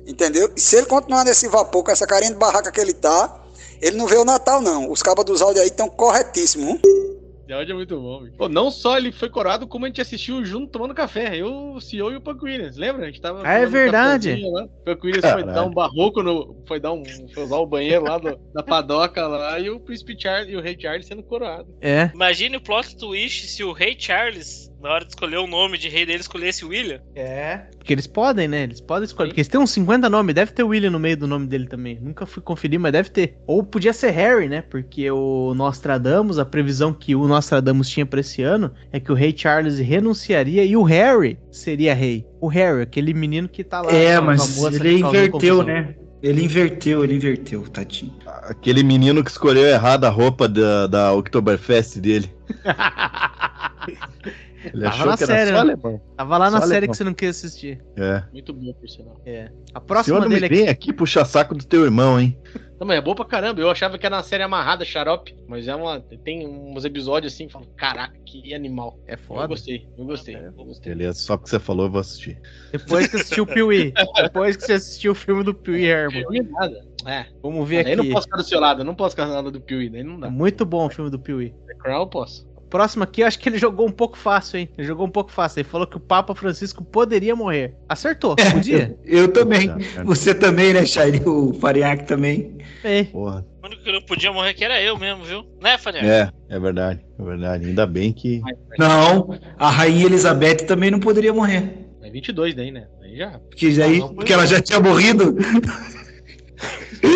Entendeu? 0.06 0.52
E 0.56 0.60
se 0.60 0.76
ele 0.76 0.88
continuar 0.88 1.24
nesse 1.24 1.48
vapor, 1.48 1.84
com 1.84 1.92
essa 1.92 2.06
carinha 2.06 2.32
de 2.32 2.38
barraca 2.38 2.70
que 2.70 2.82
ele 2.82 2.94
tá, 2.94 3.34
ele 3.82 3.96
não 3.96 4.08
vê 4.08 4.18
o 4.18 4.26
Natal, 4.26 4.60
não. 4.62 4.92
Os 4.92 5.02
cabos 5.02 5.24
dos 5.24 5.42
áudios 5.42 5.62
aí 5.62 5.70
estão 5.70 5.88
corretíssimos. 5.88 6.74
hum? 6.74 7.21
Áudio 7.54 7.74
é 7.74 7.76
muito 7.76 8.00
bom. 8.00 8.24
Pô, 8.38 8.48
não 8.50 8.72
só 8.72 8.98
ele 8.98 9.12
foi 9.12 9.30
corado, 9.30 9.68
como 9.68 9.86
a 9.86 9.88
gente 9.88 10.02
assistiu 10.02 10.44
junto 10.46 10.68
tomando 10.72 10.94
café. 10.94 11.36
Eu, 11.38 11.74
o 11.74 11.82
CEO 11.82 12.12
e 12.12 12.16
o 12.16 12.22
Punk 12.22 12.44
Williams. 12.44 12.78
Lembra? 12.78 13.04
A 13.04 13.06
gente 13.08 13.22
tava. 13.22 13.42
Ah, 13.46 13.54
é 13.54 13.66
verdade. 13.66 14.36
Lá. 14.44 14.64
O 14.64 14.68
Punk 14.86 15.06
Williams 15.06 15.22
foi 15.32 15.42
Caralho. 15.44 15.54
dar 15.54 15.66
um 15.66 15.74
barroco 15.74 16.24
no. 16.24 16.64
Foi 16.68 16.80
dar 16.80 16.94
um. 16.94 17.04
Foi 17.34 17.44
usar 17.44 17.58
o 17.58 17.66
banheiro 17.66 18.04
lá 18.04 18.18
do- 18.18 18.40
da 18.54 18.64
padoca 18.64 19.28
lá 19.28 19.60
e 19.60 19.70
o 19.70 19.80
Príncipe 19.80 20.16
Charles 20.20 20.50
e 20.52 20.56
o 20.56 20.62
Rei 20.62 20.78
Charles 20.80 21.06
sendo 21.06 21.24
coroado. 21.24 21.68
É. 21.82 22.10
Imagine 22.14 22.58
o 22.58 22.62
plot 22.62 22.96
twist 22.96 23.48
se 23.48 23.64
o 23.64 23.72
rei 23.74 23.96
Charles 23.98 24.71
na 24.82 24.90
hora 24.90 25.06
de 25.06 25.12
escolher 25.12 25.38
o 25.38 25.48
nome 25.48 25.78
de 25.78 25.88
rei 25.90 26.06
dele, 26.06 26.20
escolhesse 26.20 26.66
William? 26.66 27.00
É. 27.16 27.62
Porque 27.78 27.94
eles 27.94 28.08
podem, 28.08 28.48
né? 28.48 28.64
Eles 28.64 28.82
podem 28.82 29.06
escolher. 29.06 29.30
Porque 29.30 29.42
eles 29.42 29.48
têm 29.48 29.60
uns 29.60 29.72
50 29.72 30.10
nomes, 30.10 30.34
deve 30.34 30.52
ter 30.52 30.64
William 30.64 30.90
no 30.90 31.00
meio 31.00 31.16
do 31.16 31.28
nome 31.28 31.48
dele 31.48 31.68
também. 31.68 32.00
Nunca 32.02 32.26
fui 32.26 32.42
conferir, 32.42 32.80
mas 32.80 32.92
deve 32.92 33.10
ter. 33.10 33.38
Ou 33.46 33.64
podia 33.64 33.94
ser 33.94 34.12
Harry, 34.12 34.50
né? 34.50 34.62
Porque 34.62 35.10
o 35.12 35.54
Nostradamus, 35.54 36.40
a 36.40 36.46
previsão 36.46 36.94
que 36.94 37.16
o 37.16 37.28
Nostradamus 37.28 37.90
tinha 37.90 38.06
pra 38.06 38.20
esse 38.22 38.42
ano 38.42 38.72
é 38.92 39.00
que 39.00 39.12
o 39.12 39.16
rei 39.16 39.34
Charles 39.36 39.78
renunciaria 39.80 40.64
e 40.64 40.76
o 40.76 40.84
Harry 40.84 41.38
seria 41.52 41.94
rei. 41.94 42.26
O 42.40 42.48
Harry, 42.48 42.82
aquele 42.82 43.14
menino 43.14 43.48
que 43.48 43.64
tá 43.64 43.82
lá. 43.82 43.92
É, 43.92 44.20
mas 44.20 44.56
moça 44.56 44.76
ele 44.76 45.00
inverteu, 45.00 45.64
né? 45.64 45.96
Ele 46.24 46.44
inverteu, 46.44 47.04
ele 47.04 47.16
inverteu, 47.16 47.64
tadinho. 47.64 48.14
Aquele 48.44 48.84
menino 48.84 49.24
que 49.24 49.32
escolheu 49.32 49.66
errado 49.66 50.06
a 50.06 50.10
roupa 50.10 50.48
da, 50.48 50.86
da 50.86 51.14
Oktoberfest 51.14 51.98
dele. 51.98 52.32
Ele 54.64 54.84
Tava 54.84 54.88
achou 54.96 55.06
na 55.08 55.18
que 55.18 55.24
era 55.24 55.34
série, 55.34 55.46
só 55.48 55.54
né? 55.54 55.60
alemão. 55.60 56.02
Tava 56.18 56.38
lá 56.38 56.52
na 56.52 56.60
Só 56.60 56.66
série 56.68 56.78
alemão. 56.78 56.92
que 56.92 56.98
você 56.98 57.04
não 57.04 57.14
quis 57.14 57.30
assistir. 57.30 57.84
É. 57.96 58.24
Muito 58.32 58.54
bom, 58.54 58.74
por 58.74 58.88
sinal. 58.90 59.20
É. 59.26 59.46
A 59.46 59.80
Senhor, 59.80 59.82
próxima 59.88 60.20
não 60.20 60.30
dele 60.30 60.50
me 60.50 60.56
vem 60.56 60.70
aqui 60.70 60.94
puxar 60.94 61.26
saco 61.26 61.56
do 61.56 61.66
teu 61.66 61.84
irmão, 61.84 62.20
hein? 62.20 62.38
Também 62.78 62.98
é 62.98 63.02
boa 63.02 63.16
pra 63.16 63.26
caramba. 63.26 63.62
Eu 63.62 63.70
achava 63.70 63.98
que 63.98 64.06
era 64.06 64.16
uma 64.16 64.24
série 64.24 64.42
amarrada, 64.42 64.84
xarope. 64.84 65.36
Mas 65.48 65.68
é 65.68 65.76
uma. 65.76 66.00
Tem 66.24 66.48
uns 66.48 66.84
episódios 66.84 67.32
assim 67.34 67.46
que 67.46 67.54
falam, 67.54 67.68
caraca, 67.78 68.18
que 68.26 68.54
animal. 68.56 69.00
É 69.08 69.14
Eu 69.14 69.18
foda. 69.20 69.48
gostei, 69.48 69.88
eu 69.98 70.06
gostei. 70.06 70.36
eu 70.36 70.52
gostei. 70.52 70.92
Beleza, 70.94 71.20
só 71.20 71.38
porque 71.38 71.50
você 71.52 71.60
falou, 71.60 71.86
eu 71.86 71.92
vou 71.92 72.02
assistir. 72.02 72.40
Depois 72.72 73.08
que 73.08 73.18
assistiu 73.18 73.44
o 73.44 73.48
Piuí. 73.48 73.94
Depois 74.22 74.58
que 74.58 74.64
você 74.66 74.74
assistiu 74.74 75.12
o 75.12 75.16
filme 75.16 75.44
do 75.44 75.54
Piuí 75.54 75.86
Herman. 75.86 76.24
Não 76.24 76.34
é 76.36 76.42
nada. 76.42 76.86
É. 77.06 77.26
Vamos 77.44 77.68
ver 77.70 77.86
Aí 77.86 77.94
eu 77.94 77.98
não 77.98 78.04
aqui. 78.04 78.14
posso 78.14 78.26
ficar 78.28 78.38
do 78.38 78.44
seu 78.44 78.60
lado, 78.60 78.82
eu 78.82 78.86
não 78.86 78.96
posso 78.96 79.12
ficar 79.16 79.26
do 79.26 79.34
lado 79.34 79.52
do 79.52 79.62
Piuí, 79.62 79.90
daí 79.90 80.04
não 80.04 80.20
dá. 80.20 80.30
Muito 80.30 80.66
bom 80.66 80.86
o 80.86 80.90
filme 80.90 81.10
do 81.10 81.18
Piuí. 81.20 81.54
The 81.68 81.76
Crown 81.76 82.02
eu 82.02 82.08
posso. 82.08 82.48
Próximo 82.72 83.04
aqui, 83.04 83.20
eu 83.22 83.28
acho 83.28 83.38
que 83.38 83.50
ele 83.50 83.58
jogou 83.58 83.86
um 83.86 83.92
pouco 83.92 84.18
fácil, 84.18 84.58
hein? 84.58 84.70
Ele 84.78 84.88
jogou 84.88 85.06
um 85.06 85.10
pouco 85.10 85.30
fácil. 85.30 85.60
Ele 85.60 85.68
falou 85.68 85.86
que 85.86 85.98
o 85.98 86.00
Papa 86.00 86.34
Francisco 86.34 86.82
poderia 86.82 87.36
morrer. 87.36 87.76
Acertou, 87.88 88.34
podia. 88.38 88.98
Eu 89.04 89.28
também. 89.28 89.68
Puta 89.70 90.04
Você 90.06 90.34
também, 90.34 90.74
né, 90.74 90.86
Shairi? 90.86 91.22
O 91.28 91.54
Fariak 91.56 92.08
também. 92.08 92.60
É. 92.82 93.04
Porra. 93.04 93.46
O 93.62 93.68
único 93.68 93.84
que 93.84 93.92
não 93.92 94.02
podia 94.02 94.32
morrer 94.32 94.54
que 94.54 94.64
era 94.64 94.82
eu 94.82 94.98
mesmo, 94.98 95.26
viu? 95.26 95.46
Né, 95.62 95.78
Faria? 95.78 96.00
É, 96.02 96.32
é 96.48 96.60
verdade, 96.62 97.02
é 97.20 97.24
verdade. 97.24 97.66
Ainda 97.68 97.86
bem 97.86 98.14
que. 98.14 98.42
Não, 98.80 99.38
a 99.60 99.70
Rainha 99.70 100.06
Elizabeth 100.06 100.66
também 100.66 100.90
não 100.90 101.00
poderia 101.02 101.34
morrer. 101.34 101.90
É 102.02 102.10
22 102.10 102.56
daí, 102.56 102.72
né? 102.72 102.88
Aí 103.02 103.18
já. 103.18 103.32
Porque, 103.32 103.66
aí, 103.84 104.00
não, 104.00 104.16
porque 104.16 104.32
ela 104.32 104.48
já 104.48 104.62
tinha 104.62 104.80
morrido. 104.80 105.36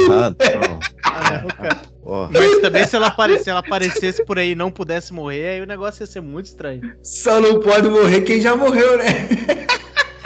Ah, 0.10 0.34
não. 1.80 1.95
Ó, 2.06 2.30
Mas 2.32 2.60
também 2.62 2.86
se 2.86 2.96
ela, 2.96 3.08
apare- 3.08 3.40
se 3.40 3.50
ela 3.50 3.60
aparecesse 3.62 4.24
por 4.24 4.38
aí 4.38 4.52
e 4.52 4.56
não 4.56 4.70
pudesse 4.70 5.12
morrer, 5.12 5.48
aí 5.56 5.62
o 5.62 5.66
negócio 5.66 6.04
ia 6.04 6.08
ser 6.08 6.22
muito 6.22 6.46
estranho. 6.46 6.94
Só 7.02 7.42
não 7.42 7.60
pode 7.60 7.90
morrer 7.90 8.22
quem 8.22 8.40
já 8.40 8.56
morreu, 8.56 8.98
né? 9.00 9.28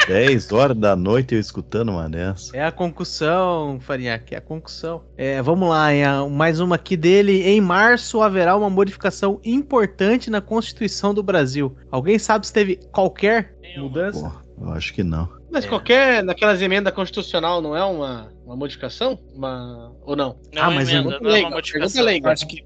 10 0.08 0.52
horas 0.52 0.76
da 0.76 0.96
noite 0.96 1.36
eu 1.36 1.40
escutando 1.40 1.90
uma 1.90 2.10
dessa. 2.10 2.56
É 2.58 2.66
a 2.66 2.72
concussão, 2.72 3.80
Farinhaque, 3.80 4.34
é 4.34 4.40
a 4.40 4.42
concussão. 4.42 5.04
É, 5.16 5.40
vamos 5.42 5.70
lá, 5.70 5.94
hein, 5.94 6.04
a- 6.04 6.28
mais 6.28 6.60
uma 6.60 6.76
aqui 6.76 6.98
dele. 6.98 7.44
Em 7.44 7.62
março 7.62 8.22
haverá 8.22 8.58
uma 8.58 8.70
modificação 8.70 9.40
importante 9.46 10.30
na 10.32 10.42
Constituição 10.42 11.14
do 11.14 11.22
Brasil. 11.24 11.76
Alguém 11.92 12.18
sabe 12.18 12.46
se 12.48 12.52
teve 12.54 12.78
qualquer 12.92 13.54
mudança? 13.78 14.20
Pô, 14.58 14.66
eu 14.66 14.72
acho 14.74 14.94
que 14.94 15.04
não. 15.04 15.30
Mas 15.52 15.66
qualquer 15.66 16.24
daquelas 16.24 16.62
emendas 16.62 16.94
constitucional 16.94 17.62
não 17.62 17.76
é 17.76 17.84
uma, 17.84 18.32
uma 18.46 18.56
modificação? 18.56 19.20
Uma... 19.34 19.92
Ou 20.04 20.16
não? 20.16 20.40
Não 20.54 20.64
Ah, 20.64 20.72
é 20.72 20.76
mas 20.76 20.90
emenda, 20.90 21.16
eu- 21.16 21.22
não 21.22 21.30
é 21.36 21.40
uma 21.42 21.50
modificação. 21.52 22.04
leiga. 22.04 22.32
Acho 22.32 22.48
que 22.48 22.64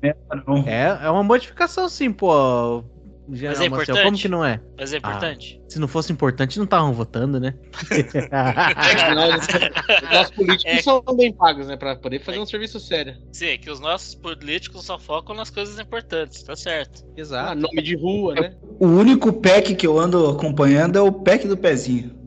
não. 0.47 0.57
É, 0.67 0.99
é 1.03 1.09
uma 1.09 1.23
modificação 1.23 1.87
sim, 1.87 2.11
pô. 2.11 2.83
General 3.31 3.55
Mas 3.57 3.65
é 3.65 3.69
Marcel, 3.69 3.83
importante? 3.95 4.03
como 4.03 4.17
que 4.17 4.27
não 4.27 4.43
é? 4.45 4.59
Mas 4.77 4.91
é 4.93 4.97
importante. 4.97 5.61
Se 5.69 5.79
não 5.79 5.87
fosse 5.87 6.11
importante, 6.11 6.57
não 6.57 6.65
estavam 6.65 6.91
votando, 6.91 7.39
né? 7.39 7.55
Afinal, 8.31 9.29
os 9.29 10.09
nossos 10.11 10.35
políticos 10.35 10.73
É. 10.77 10.81
são 10.81 11.01
bem 11.15 11.31
pagos, 11.31 11.67
né? 11.67 11.77
Pra 11.77 11.95
poder 11.95 12.19
fazer 12.19 12.39
um 12.39 12.45
serviço 12.45 12.81
sério. 12.81 13.15
Sim, 13.31 13.45
é 13.47 13.57
que 13.57 13.69
os 13.69 13.79
nossos 13.79 14.15
políticos 14.15 14.85
só 14.85 14.99
focam 14.99 15.33
nas 15.35 15.49
coisas 15.49 15.79
importantes, 15.79 16.43
tá 16.43 16.53
certo. 16.55 17.03
Ah, 17.05 17.13
Exato. 17.21 17.61
nome 17.61 17.81
de 17.81 17.95
rua, 17.95 18.35
né? 18.35 18.53
O 18.79 18.87
único 18.87 19.31
pack 19.31 19.73
que 19.73 19.87
eu 19.87 19.97
ando 19.97 20.27
acompanhando 20.29 20.97
é 20.97 21.01
o 21.01 21.11
pack 21.11 21.47
do 21.47 21.55
pezinho. 21.57 22.22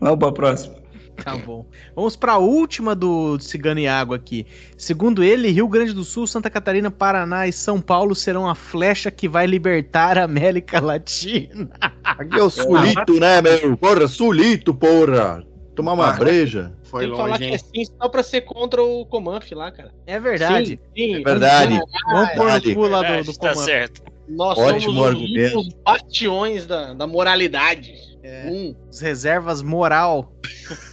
Vamos 0.00 0.18
pra 0.18 0.32
próxima. 0.32 0.80
Tá 1.22 1.36
bom. 1.36 1.66
Vamos 1.94 2.16
pra 2.16 2.38
última 2.38 2.94
do 2.94 3.38
Cigano 3.40 3.78
e 3.80 3.86
Água 3.86 4.16
aqui. 4.16 4.46
Segundo 4.78 5.22
ele, 5.22 5.50
Rio 5.50 5.68
Grande 5.68 5.92
do 5.92 6.02
Sul, 6.02 6.26
Santa 6.26 6.48
Catarina, 6.48 6.90
Paraná 6.90 7.46
e 7.46 7.52
São 7.52 7.78
Paulo 7.78 8.14
serão 8.14 8.48
a 8.48 8.54
flecha 8.54 9.10
que 9.10 9.28
vai 9.28 9.46
libertar 9.46 10.16
a 10.16 10.24
América 10.24 10.80
Latina. 10.80 11.68
Aqui 12.02 12.38
é 12.38 12.42
o 12.42 12.48
Sulito, 12.48 13.20
né, 13.20 13.42
meu? 13.42 13.76
Porra, 13.76 14.08
Sulito, 14.08 14.72
porra! 14.72 15.44
Tomar 15.76 15.92
uma 15.92 16.08
Ah, 16.08 16.12
breja. 16.12 16.72
Foi 16.84 17.02
Tem 17.02 17.10
que 17.10 17.16
falar 17.16 17.28
longe, 17.28 17.48
que 17.48 17.54
é 17.54 17.58
sim 17.58 17.84
só 18.00 18.08
pra 18.08 18.22
ser 18.22 18.40
contra 18.42 18.82
o 18.82 19.06
Comanf 19.06 19.52
lá, 19.52 19.70
cara. 19.70 19.92
É 20.06 20.18
verdade. 20.18 20.80
Sim, 20.96 21.14
sim. 21.14 21.20
É 21.20 21.22
verdade. 21.22 21.78
Vamos 22.10 22.30
pôr 22.30 22.52
no 22.52 22.74
cu 22.74 22.88
lá 22.88 23.02
do, 23.02 23.24
do 23.24 23.32
tá 23.38 23.50
comando. 23.50 23.64
certo. 23.64 24.02
Nós 24.30 24.56
Ótimo 24.58 24.80
somos 24.80 25.00
os 25.00 25.06
argumento. 25.06 25.56
últimos 25.56 25.74
bastiões 25.84 26.66
da, 26.66 26.94
da 26.94 27.06
moralidade. 27.06 27.94
É. 28.22 28.48
Hum. 28.48 28.74
Os 28.90 29.00
reservas 29.00 29.62
moral 29.62 30.32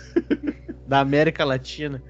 da 0.87 0.99
América 0.99 1.45
Latina. 1.45 2.01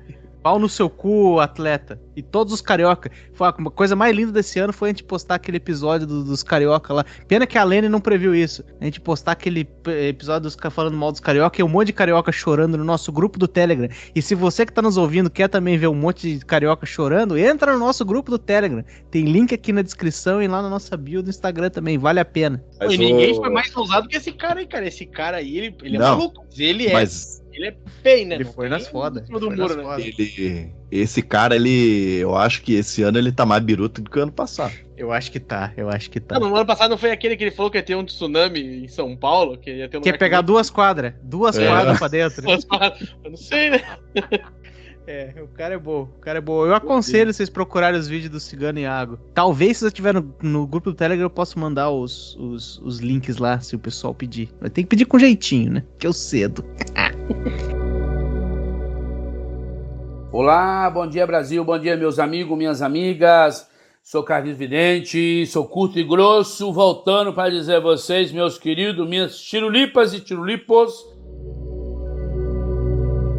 Pau 0.47 0.57
no 0.59 0.69
seu 0.69 0.89
cu, 0.89 1.41
atleta. 1.41 1.99
E 2.15 2.21
todos 2.21 2.53
os 2.53 2.61
carioca. 2.61 3.11
Foi 3.33 3.49
a 3.49 3.51
coisa 3.51 3.97
mais 3.97 4.15
linda 4.15 4.31
desse 4.31 4.57
ano 4.59 4.71
foi 4.71 4.87
a 4.87 4.91
gente 4.93 5.03
postar 5.03 5.35
aquele 5.35 5.57
episódio 5.57 6.07
do- 6.07 6.23
dos 6.23 6.41
carioca 6.41 6.93
lá. 6.93 7.05
Pena 7.27 7.45
que 7.45 7.57
a 7.57 7.63
Lene 7.65 7.89
não 7.89 7.99
previu 7.99 8.33
isso. 8.33 8.63
A 8.79 8.85
gente 8.85 9.01
postar 9.01 9.33
aquele 9.33 9.67
episódio 10.07 10.43
dos 10.43 10.55
falando 10.71 10.95
mal 10.95 11.11
dos 11.11 11.19
carioca 11.19 11.59
e 11.59 11.63
um 11.65 11.67
monte 11.67 11.87
de 11.87 11.93
carioca 11.93 12.31
chorando 12.31 12.77
no 12.77 12.85
nosso 12.85 13.11
grupo 13.11 13.37
do 13.37 13.45
Telegram. 13.45 13.89
E 14.15 14.21
se 14.21 14.35
você 14.35 14.65
que 14.65 14.71
tá 14.71 14.81
nos 14.81 14.95
ouvindo 14.95 15.29
quer 15.29 15.49
também 15.49 15.77
ver 15.77 15.87
um 15.87 15.95
monte 15.95 16.37
de 16.39 16.45
carioca 16.45 16.85
chorando, 16.85 17.37
entra 17.37 17.73
no 17.73 17.79
nosso 17.79 18.05
grupo 18.05 18.31
do 18.31 18.39
Telegram. 18.39 18.85
Tem 19.11 19.25
link 19.25 19.53
aqui 19.53 19.73
na 19.73 19.81
descrição 19.81 20.41
e 20.41 20.47
lá 20.47 20.61
na 20.61 20.69
nossa 20.69 20.95
bio 20.95 21.21
do 21.21 21.29
Instagram 21.29 21.69
também. 21.69 21.97
Vale 21.97 22.21
a 22.21 22.25
pena. 22.25 22.63
Mas 22.79 22.93
e 22.93 22.97
ninguém 22.97 23.33
o- 23.33 23.35
foi 23.35 23.49
mais 23.49 23.75
ousado 23.75 24.07
que 24.07 24.15
esse 24.15 24.31
cara 24.31 24.61
aí, 24.61 24.65
cara. 24.65 24.87
Esse 24.87 25.05
cara 25.05 25.37
aí, 25.37 25.57
ele, 25.57 25.75
ele 25.83 25.97
é 25.97 25.99
maluco. 25.99 26.45
Mas 26.49 26.57
ele 26.59 26.87
é. 26.87 26.93
Mas 26.93 27.43
Ele 27.57 27.67
é 27.69 27.75
feio, 28.03 28.27
né? 28.27 28.35
Ele 28.35 28.43
Não 28.43 28.53
foi 28.53 28.69
nas 28.69 28.87
foda. 28.87 29.19
em 29.21 29.25
cima 29.25 29.39
do 29.39 29.47
Foi 29.47 29.55
muro, 29.55 29.69
nas 29.69 29.77
né? 29.77 29.83
foda. 29.83 30.01
ele. 30.01 30.71
Esse 30.91 31.21
cara, 31.21 31.55
ele. 31.55 32.17
Eu 32.19 32.35
acho 32.35 32.61
que 32.61 32.75
esse 32.75 33.01
ano 33.03 33.17
ele 33.17 33.31
tá 33.31 33.45
mais 33.45 33.63
biruta 33.63 33.99
do 34.01 34.09
que 34.09 34.19
o 34.19 34.21
ano 34.21 34.31
passado. 34.31 34.73
Eu 34.95 35.11
acho 35.11 35.31
que 35.31 35.39
tá, 35.39 35.73
eu 35.75 35.89
acho 35.89 36.09
que 36.09 36.19
tá. 36.19 36.39
Não, 36.39 36.49
no 36.49 36.55
ano 36.55 36.65
passado 36.65 36.89
não 36.91 36.97
foi 36.97 37.11
aquele 37.11 37.35
que 37.35 37.43
ele 37.43 37.51
falou 37.51 37.69
que 37.71 37.77
ia 37.77 37.83
ter 37.83 37.95
um 37.95 38.05
tsunami 38.05 38.83
em 38.83 38.87
São 38.87 39.15
Paulo? 39.15 39.57
Que 39.57 39.71
ia 39.71 39.89
ter 39.89 39.97
um 39.97 40.01
Quer 40.01 40.11
lugar 40.11 40.19
pegar 40.19 40.41
duas 40.41 40.69
quadras, 40.69 41.13
duas 41.23 41.57
É. 41.57 41.67
quadras 41.67 41.97
pra 41.99 42.07
dentro. 42.07 42.43
Eu 43.23 43.29
não 43.31 43.37
sei, 43.37 43.71
né? 43.71 43.81
É, 45.09 45.33
o 45.41 45.47
cara 45.47 45.75
é 45.75 45.77
bom, 45.77 46.01
o 46.01 46.19
cara 46.19 46.39
é 46.39 46.41
bom. 46.41 46.65
Eu 46.65 46.75
aconselho 46.75 47.33
vocês 47.33 47.49
procurarem 47.49 47.97
os 47.97 48.09
vídeos 48.09 48.29
do 48.29 48.41
Cigano 48.41 48.77
e 48.77 48.85
Água. 48.85 49.17
Talvez 49.33 49.77
se 49.77 49.83
você 49.83 49.87
estiver 49.87 50.13
no, 50.13 50.35
no 50.43 50.67
grupo 50.67 50.91
do 50.91 50.97
Telegram, 50.97 51.27
eu 51.27 51.29
possa 51.29 51.57
mandar 51.57 51.89
os, 51.89 52.35
os, 52.35 52.77
os 52.79 52.99
links 52.99 53.37
lá, 53.37 53.57
se 53.61 53.73
o 53.73 53.79
pessoal 53.79 54.13
pedir. 54.13 54.49
Mas 54.59 54.71
tem 54.71 54.83
que 54.83 54.89
pedir 54.89 55.05
com 55.05 55.17
jeitinho, 55.17 55.71
né? 55.71 55.83
Que 55.97 56.05
eu 56.05 56.11
cedo. 56.11 56.61
Olá, 60.29 60.89
bom 60.89 61.07
dia 61.07 61.25
Brasil, 61.25 61.63
bom 61.63 61.79
dia 61.79 61.95
meus 61.95 62.19
amigos, 62.19 62.57
minhas 62.57 62.81
amigas. 62.81 63.65
Sou 64.03 64.23
Carlos 64.23 64.57
Vidente, 64.57 65.45
sou 65.45 65.65
curto 65.65 65.97
e 65.97 66.03
grosso, 66.03 66.73
voltando 66.73 67.31
para 67.31 67.49
dizer 67.49 67.75
a 67.75 67.79
vocês, 67.79 68.33
meus 68.33 68.57
queridos, 68.57 69.07
minhas 69.07 69.39
tirulipas 69.39 70.13
e 70.13 70.19
tirulipos. 70.19 71.16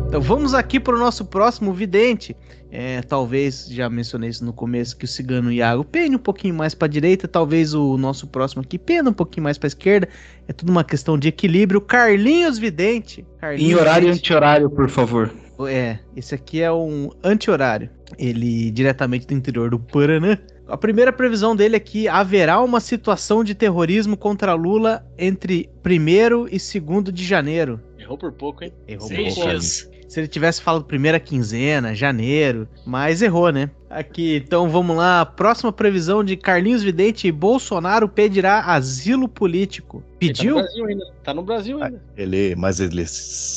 Então 0.09 0.23
vamos 0.23 0.55
aqui 0.55 0.81
para 0.81 0.97
o 0.97 0.99
nosso 0.99 1.23
próximo 1.27 1.71
vidente. 1.71 2.35
É, 2.71 3.03
talvez, 3.03 3.69
já 3.69 3.91
mencionei 3.91 4.31
isso 4.31 4.43
no 4.43 4.55
começo, 4.55 4.97
que 4.97 5.05
o 5.05 5.09
Cigano 5.09 5.53
Iago 5.53 5.85
pene 5.85 6.17
um 6.17 6.19
pouquinho 6.19 6.55
mais 6.55 6.75
para 6.75 6.89
direita, 6.89 7.29
talvez 7.29 7.75
o 7.75 7.99
nosso 7.99 8.27
próximo 8.27 8.63
aqui 8.63 8.79
pena 8.79 9.11
um 9.11 9.13
pouquinho 9.13 9.45
mais 9.45 9.59
para 9.59 9.67
esquerda. 9.67 10.09
É 10.49 10.53
tudo 10.55 10.71
uma 10.71 10.83
questão 10.83 11.19
de 11.19 11.29
equilíbrio. 11.29 11.79
Carlinhos 11.83 12.59
Vidente. 12.59 13.21
Em 13.21 13.39
Carlinhos 13.39 13.81
horário 13.81 14.09
e 14.09 14.11
anti-horário, 14.11 14.71
por 14.71 14.89
favor. 14.89 15.31
É, 15.69 15.99
esse 16.17 16.35
aqui 16.35 16.63
é 16.63 16.73
um 16.73 17.11
anti-horário. 17.23 17.91
Ele 18.19 18.71
diretamente 18.71 19.27
do 19.27 19.35
interior 19.35 19.69
do 19.69 19.79
Paraná. 19.79 20.39
A 20.67 20.77
primeira 20.77 21.13
previsão 21.13 21.55
dele 21.55 21.77
é 21.77 21.81
que 21.81 22.09
haverá 22.09 22.61
uma 22.63 22.81
situação 22.81 23.45
de 23.45 23.55
terrorismo 23.55 24.17
contra 24.17 24.55
Lula 24.55 25.07
entre 25.19 25.69
1 25.85 26.49
e 26.49 26.81
2 26.81 27.13
de 27.13 27.25
janeiro. 27.25 27.79
Errou 27.99 28.17
por 28.17 28.33
pouco, 28.33 28.65
hein? 28.65 28.73
Errou 28.87 29.07
Seis 29.07 29.35
por 29.35 29.43
pouco. 29.43 29.51
dias. 29.51 29.98
Se 30.09 30.21
ele 30.21 30.27
tivesse 30.29 30.63
falado 30.63 30.85
primeira 30.85 31.21
quinzena, 31.21 31.95
janeiro, 31.95 32.67
mas 32.87 33.21
errou, 33.21 33.53
né? 33.53 33.71
Aqui, 33.91 34.37
então 34.37 34.69
vamos 34.69 34.97
lá. 34.97 35.25
Próxima 35.27 35.71
previsão 35.73 36.25
de 36.25 36.37
Carlinhos 36.37 36.83
Vidente: 36.83 37.31
Bolsonaro 37.31 38.09
pedirá 38.09 38.61
asilo 38.61 39.29
político. 39.29 40.03
Pediu? 40.19 40.57
Tá 40.57 40.61
no 40.63 40.65
Brasil 40.65 40.87
ainda. 40.87 41.05
Tá 41.23 41.35
no 41.35 41.43
Brasil 41.43 41.83
ainda. 41.83 42.03
Ele, 42.17 42.55
mas 42.57 42.81
ele, 42.81 43.05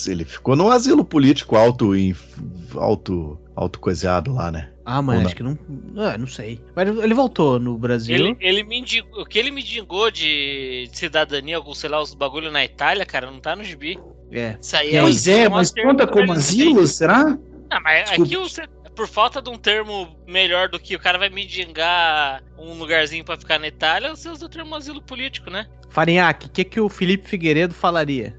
ele 0.07 0.25
ficou 0.25 0.55
num 0.55 0.69
asilo 0.69 1.03
político 1.05 1.55
alto, 1.55 1.95
em- 1.95 2.15
alto, 2.75 3.39
alto 3.55 3.79
coisado 3.79 4.33
lá, 4.33 4.51
né? 4.51 4.69
Ah, 4.85 5.01
mas 5.01 5.25
acho 5.27 5.35
que 5.35 5.43
não. 5.43 5.57
Ah, 5.95 6.17
não 6.17 6.27
sei. 6.27 6.59
Mas 6.75 6.87
ele 6.89 7.13
voltou 7.13 7.59
no 7.59 7.77
Brasil. 7.77 8.15
Ele, 8.15 8.37
ele 8.39 8.63
me 8.63 8.79
indigou, 8.79 9.21
o 9.21 9.25
que 9.25 9.37
ele 9.37 9.51
me 9.51 9.61
indicou 9.61 10.09
de, 10.09 10.89
de 10.91 10.97
cidadania, 10.97 11.55
algum, 11.57 11.73
sei 11.73 11.89
lá, 11.89 12.01
os 12.01 12.13
bagulho 12.13 12.51
na 12.51 12.63
Itália, 12.65 13.05
cara, 13.05 13.29
não 13.29 13.39
tá 13.39 13.55
no 13.55 13.63
gibi. 13.63 13.97
É. 14.31 14.57
Isso 14.61 14.75
aí 14.75 14.95
é 14.95 15.01
Pois 15.01 15.27
é, 15.27 15.47
um 15.47 15.51
mas 15.51 15.71
conta 15.71 16.07
como 16.07 16.31
asilo, 16.31 16.87
será? 16.87 17.37
Ah, 17.69 17.79
mas 17.81 18.09
Desculpa. 18.09 18.23
aqui 18.23 18.35
você, 18.37 18.63
por 18.95 19.07
falta 19.07 19.41
de 19.41 19.49
um 19.49 19.57
termo 19.57 20.15
melhor 20.27 20.69
do 20.69 20.79
que 20.79 20.95
o 20.95 20.99
cara 20.99 21.17
vai 21.17 21.29
me 21.29 21.45
dingar 21.45 22.41
um 22.57 22.73
lugarzinho 22.73 23.23
pra 23.23 23.37
ficar 23.37 23.59
na 23.59 23.67
Itália, 23.67 24.15
você 24.15 24.29
usa 24.29 24.45
o 24.45 24.49
termo 24.49 24.75
asilo 24.75 25.01
político, 25.01 25.49
né? 25.49 25.65
Farinhaque, 25.89 26.47
o 26.47 26.49
que, 26.49 26.63
que 26.63 26.79
o 26.79 26.87
Felipe 26.87 27.27
Figueiredo 27.27 27.73
falaria? 27.73 28.35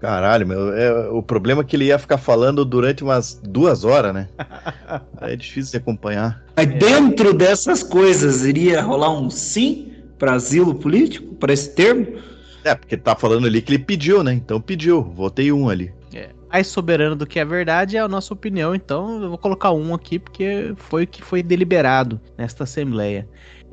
Caralho, 0.00 0.46
meu. 0.46 0.72
é- 0.74 1.08
o 1.08 1.22
problema 1.22 1.62
é 1.62 1.64
que 1.64 1.74
ele 1.74 1.86
ia 1.86 1.98
ficar 1.98 2.18
falando 2.18 2.64
durante 2.64 3.02
umas 3.02 3.34
duas 3.42 3.84
horas, 3.84 4.14
né? 4.14 4.28
É 5.20 5.36
difícil 5.36 5.72
de 5.72 5.76
acompanhar. 5.76 6.42
Mas 6.56 6.66
dentro 6.78 7.34
dessas 7.34 7.82
coisas, 7.82 8.44
iria 8.44 8.80
rolar 8.80 9.10
um 9.10 9.28
sim 9.28 9.92
para 10.18 10.32
asilo 10.32 10.74
político, 10.74 11.34
para 11.34 11.52
esse 11.52 11.74
termo? 11.74 12.06
É, 12.64 12.74
porque 12.74 12.96
tá 12.96 13.14
falando 13.16 13.46
ali 13.46 13.62
que 13.62 13.72
ele 13.72 13.82
pediu, 13.82 14.22
né? 14.22 14.32
Então 14.32 14.60
pediu. 14.60 15.02
Votei 15.02 15.52
um 15.52 15.68
ali. 15.68 15.92
É. 16.14 16.30
Mais 16.50 16.66
soberano 16.66 17.14
do 17.14 17.26
que 17.26 17.38
a 17.38 17.44
verdade 17.44 17.96
é 17.96 18.00
a 18.00 18.08
nossa 18.08 18.34
opinião, 18.34 18.74
então 18.74 19.22
eu 19.22 19.28
vou 19.28 19.38
colocar 19.38 19.70
um 19.70 19.94
aqui 19.94 20.18
porque 20.18 20.74
foi 20.76 21.04
o 21.04 21.06
que 21.06 21.22
foi 21.22 21.42
deliberado 21.42 22.20
nesta 22.36 22.64
Assembleia. 22.64 23.28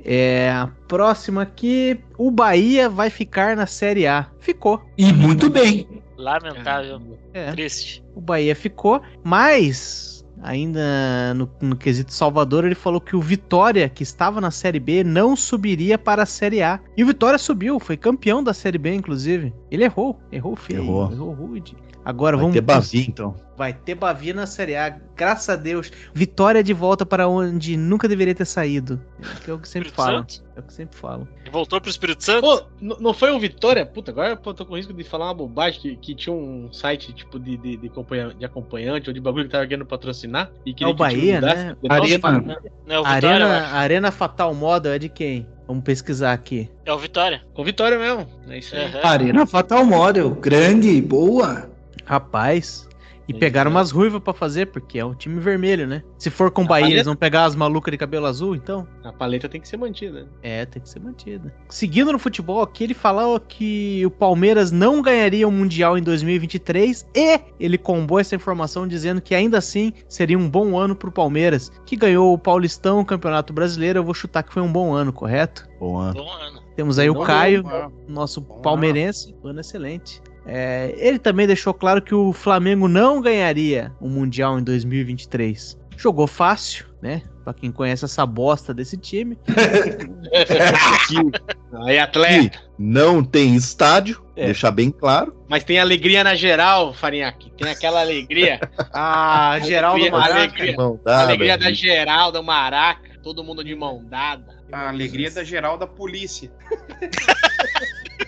É, 0.06 0.52
a 0.52 0.68
próxima 0.88 1.42
aqui, 1.42 2.00
o 2.18 2.30
Bahia 2.30 2.88
vai 2.88 3.10
ficar 3.10 3.58
na 3.58 3.66
Série 3.66 4.06
A. 4.06 4.28
Ficou. 4.40 4.82
E 4.98 5.12
muito 5.12 5.50
bem. 5.50 5.88
Lamentável. 6.16 7.02
É. 7.34 7.52
Triste. 7.52 8.04
O 8.16 8.22
Bahia 8.22 8.56
ficou, 8.56 9.02
mas 9.24 10.17
ainda 10.42 11.34
no, 11.36 11.50
no 11.62 11.76
quesito 11.76 12.14
Salvador, 12.14 12.66
ele 12.66 12.76
falou 12.76 13.02
que 13.02 13.16
o 13.16 13.22
Vitória, 13.22 13.90
que 13.90 14.04
estava 14.04 14.40
na 14.40 14.52
Série 14.52 14.80
B, 14.80 15.04
não 15.04 15.36
subiria 15.36 15.98
para 15.98 16.24
a 16.24 16.26
Série 16.26 16.62
A. 16.62 16.80
E 16.96 17.04
o 17.04 17.08
Vitória 17.08 17.38
subiu, 17.38 17.80
foi 17.80 17.98
campeão 17.98 18.44
da 18.44 18.54
Série 18.54 18.78
B, 18.78 18.94
inclusive. 18.94 19.54
Ele 19.70 19.84
errou, 19.84 20.20
errou 20.32 20.56
feio, 20.56 20.82
Errou. 20.84 21.12
errou 21.12 21.34
rude. 21.34 21.76
Agora 22.06 22.38
Vai 22.38 22.42
vamos 22.46 22.54
ter 22.56 22.62
Bavi, 22.62 23.06
então. 23.10 23.36
Vai 23.58 23.74
ter 23.74 23.94
Bavi 23.94 24.32
na 24.32 24.46
Série 24.46 24.78
A, 24.78 24.98
graças 25.14 25.50
a 25.50 25.58
Deus. 25.58 25.92
Vitória 26.14 26.64
de 26.64 26.72
volta 26.72 27.06
para 27.06 27.28
onde 27.28 27.76
nunca 27.76 28.08
deveria 28.08 28.34
ter 28.34 28.46
saído. 28.46 29.02
É 29.22 29.26
o 29.26 29.42
que 29.42 29.52
eu 29.52 29.60
sempre. 29.66 29.92
Santo? 29.94 30.42
É 30.56 30.60
o 30.60 30.64
que 30.64 30.70
eu 30.70 30.74
sempre 30.74 30.98
falo. 30.98 31.28
E 31.46 31.50
voltou 31.50 31.82
pro 31.82 31.90
Espírito 31.90 32.24
Santo? 32.24 32.44
Pô, 32.44 32.64
não 32.80 33.14
foi 33.14 33.30
um 33.34 33.40
Vitória? 33.40 33.86
Puta, 33.86 34.12
agora 34.12 34.40
eu 34.46 34.54
tô 34.54 34.66
com 34.66 34.78
risco 34.78 34.94
de 34.94 35.04
falar 35.04 35.26
uma 35.26 35.34
bobagem 35.34 35.82
que, 35.82 35.96
que 35.98 36.16
tinha 36.16 36.34
um 36.34 36.72
site 36.72 37.12
tipo 37.12 37.38
de, 37.38 37.58
de, 37.58 37.76
de, 37.76 37.88
acompanha- 37.88 38.34
de 38.34 38.46
acompanhante 38.46 39.10
ou 39.10 39.14
de 39.14 39.20
bagulho 39.20 39.44
que 39.44 39.52
tava 39.52 39.68
querendo 39.68 39.86
patrocinar. 39.86 40.50
E 40.66 40.72
É 40.72 40.74
queria 40.74 40.94
o 40.94 40.96
que 40.96 41.04
o 41.04 41.08
time 41.10 41.20
Bahia, 41.22 41.42
né? 41.42 41.76
Arena. 41.90 42.58
Não, 42.88 42.96
é 42.96 43.00
o 43.00 43.04
Vitória, 43.04 43.28
eu 43.28 43.34
Arena. 43.50 43.68
Arena 43.74 44.12
Fatal 44.12 44.54
Model 44.54 44.94
é 44.94 45.00
de 45.00 45.10
quem? 45.10 45.46
Vamos 45.68 45.84
pesquisar 45.84 46.32
aqui. 46.32 46.70
É 46.86 46.94
o 46.94 46.98
Vitória. 46.98 47.42
Com 47.54 47.64
Vitória 47.64 48.00
mesmo. 48.00 48.26
É 48.48 48.58
isso 48.58 48.76
aí. 48.76 48.86
Aham. 48.86 49.02
Arena 49.04 49.46
Fatal 49.46 49.86
Model, 49.86 50.30
grande, 50.32 51.02
boa. 51.02 51.70
Rapaz. 52.06 52.87
E 53.28 53.32
Isso, 53.32 53.40
pegaram 53.40 53.70
né? 53.70 53.76
umas 53.76 53.92
ruivas 53.92 54.22
pra 54.22 54.34
fazer, 54.34 54.68
porque 54.68 54.98
é 54.98 55.06
um 55.06 55.14
time 55.14 55.40
vermelho, 55.40 55.86
né? 55.86 56.02
Se 56.18 56.30
for 56.30 56.50
com 56.50 56.64
o 56.64 56.66
Bahia, 56.66 56.84
paleta- 56.86 56.96
eles 56.96 57.06
vão 57.06 57.16
pegar 57.16 57.44
as 57.44 57.56
malucas 57.56 57.92
de 57.92 57.98
cabelo 57.98 58.26
azul, 58.26 58.56
então? 58.56 58.88
A 59.04 59.12
paleta 59.12 59.50
tem 59.50 59.60
que 59.60 59.68
ser 59.68 59.76
mantida. 59.76 60.28
É, 60.42 60.66
tem 60.66 60.82
que 60.82 60.88
ser 60.90 61.00
mantida. 61.02 61.54
Seguindo 61.70 62.14
no 62.14 62.20
futebol 62.20 62.62
aqui, 62.62 62.86
ele 62.86 62.94
falou 62.94 63.38
que 63.40 64.06
o 64.06 64.10
Palmeiras 64.12 64.72
não 64.72 65.02
ganharia 65.02 65.46
o 65.48 65.52
Mundial 65.52 65.98
em 65.98 66.02
2023 66.02 67.06
e 67.14 67.40
ele 67.60 67.78
combou 67.78 68.20
essa 68.20 68.36
informação 68.36 68.88
dizendo 68.88 69.20
que 69.22 69.36
ainda 69.36 69.58
assim 69.58 69.92
seria 70.08 70.38
um 70.38 70.50
bom 70.50 70.78
ano 70.78 70.96
pro 70.96 71.12
Palmeiras, 71.12 71.70
que 71.86 71.96
ganhou 71.96 72.34
o 72.34 72.38
Paulistão, 72.38 73.00
o 73.02 73.06
Campeonato 73.06 73.52
Brasileiro. 73.52 74.00
Eu 74.00 74.04
vou 74.04 74.14
chutar 74.14 74.44
que 74.44 74.54
foi 74.54 74.62
um 74.64 74.72
bom 74.72 74.94
ano, 74.94 75.12
correto? 75.12 75.68
Bom 75.80 75.98
ano. 75.98 76.14
Bom 76.14 76.32
ano. 76.32 76.62
Temos 76.78 77.00
aí 77.00 77.10
o 77.10 77.16
Não 77.16 77.24
Caio, 77.24 77.64
deu, 77.64 77.92
nosso 78.08 78.40
palmeirense, 78.42 79.36
ano 79.44 79.60
excelente. 79.60 80.22
É, 80.50 80.96
ele 80.98 81.20
também 81.20 81.46
deixou 81.46 81.74
claro 81.74 82.02
que 82.02 82.16
o 82.16 82.32
Flamengo 82.32 82.88
não 82.88 83.22
ganharia 83.22 83.92
o 84.00 84.08
Mundial 84.08 84.58
em 84.58 84.64
2023. 84.64 85.78
Jogou 85.98 86.26
fácil, 86.28 86.86
né? 87.02 87.22
Pra 87.44 87.54
quem 87.54 87.72
conhece 87.72 88.06
essa 88.06 88.26
bosta 88.26 88.74
desse 88.74 88.96
time. 88.98 89.38
Aí, 91.86 92.00
atleta. 92.00 92.60
Não 92.78 93.24
tem 93.24 93.56
estádio, 93.56 94.22
É. 94.36 94.46
deixar 94.46 94.72
bem 94.72 94.92
claro. 94.92 95.36
Mas 95.50 95.64
tem 95.64 95.80
alegria 95.80 96.24
na 96.24 96.36
geral, 96.36 96.94
Farinhaque. 96.94 97.52
Tem 97.58 97.70
aquela 97.70 98.02
alegria. 98.02 98.60
Ah, 98.94 99.60
Geraldo 99.64 99.98
Alegria- 100.02 100.20
Maraca. 100.20 100.40
Alegria, 100.42 100.76
Mão 100.78 101.00
dada, 101.04 101.24
alegria 101.24 101.58
da 101.58 101.72
geral, 101.74 102.32
da 102.32 102.42
Maraca. 102.42 103.10
Todo 103.22 103.44
mundo 103.44 103.64
de 103.64 103.76
mão 103.76 104.04
dada. 104.06 104.56
A 104.72 104.90
alegria 104.90 105.30
da 105.30 105.44
geral 105.44 105.78
da 105.78 105.86
polícia. 105.88 106.52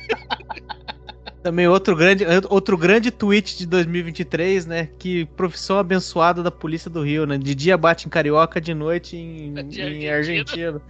Também 1.50 1.68
outro 1.68 1.96
grande, 1.96 2.24
outro 2.48 2.78
grande 2.78 3.10
tweet 3.10 3.58
de 3.58 3.66
2023, 3.66 4.68
né? 4.68 4.88
Que 5.00 5.26
profissão 5.26 5.80
abençoada 5.80 6.44
da 6.44 6.52
polícia 6.52 6.92
do 6.92 7.02
Rio, 7.02 7.26
né? 7.26 7.40
De 7.40 7.56
dia 7.56 7.76
bate 7.76 8.06
em 8.06 8.10
Carioca, 8.10 8.62
de 8.62 8.76
noite 8.76 9.18
em, 9.18 9.56
De 9.68 9.82
em 9.82 10.08
Argentina. 10.08 10.80
Argentina. 10.80 10.82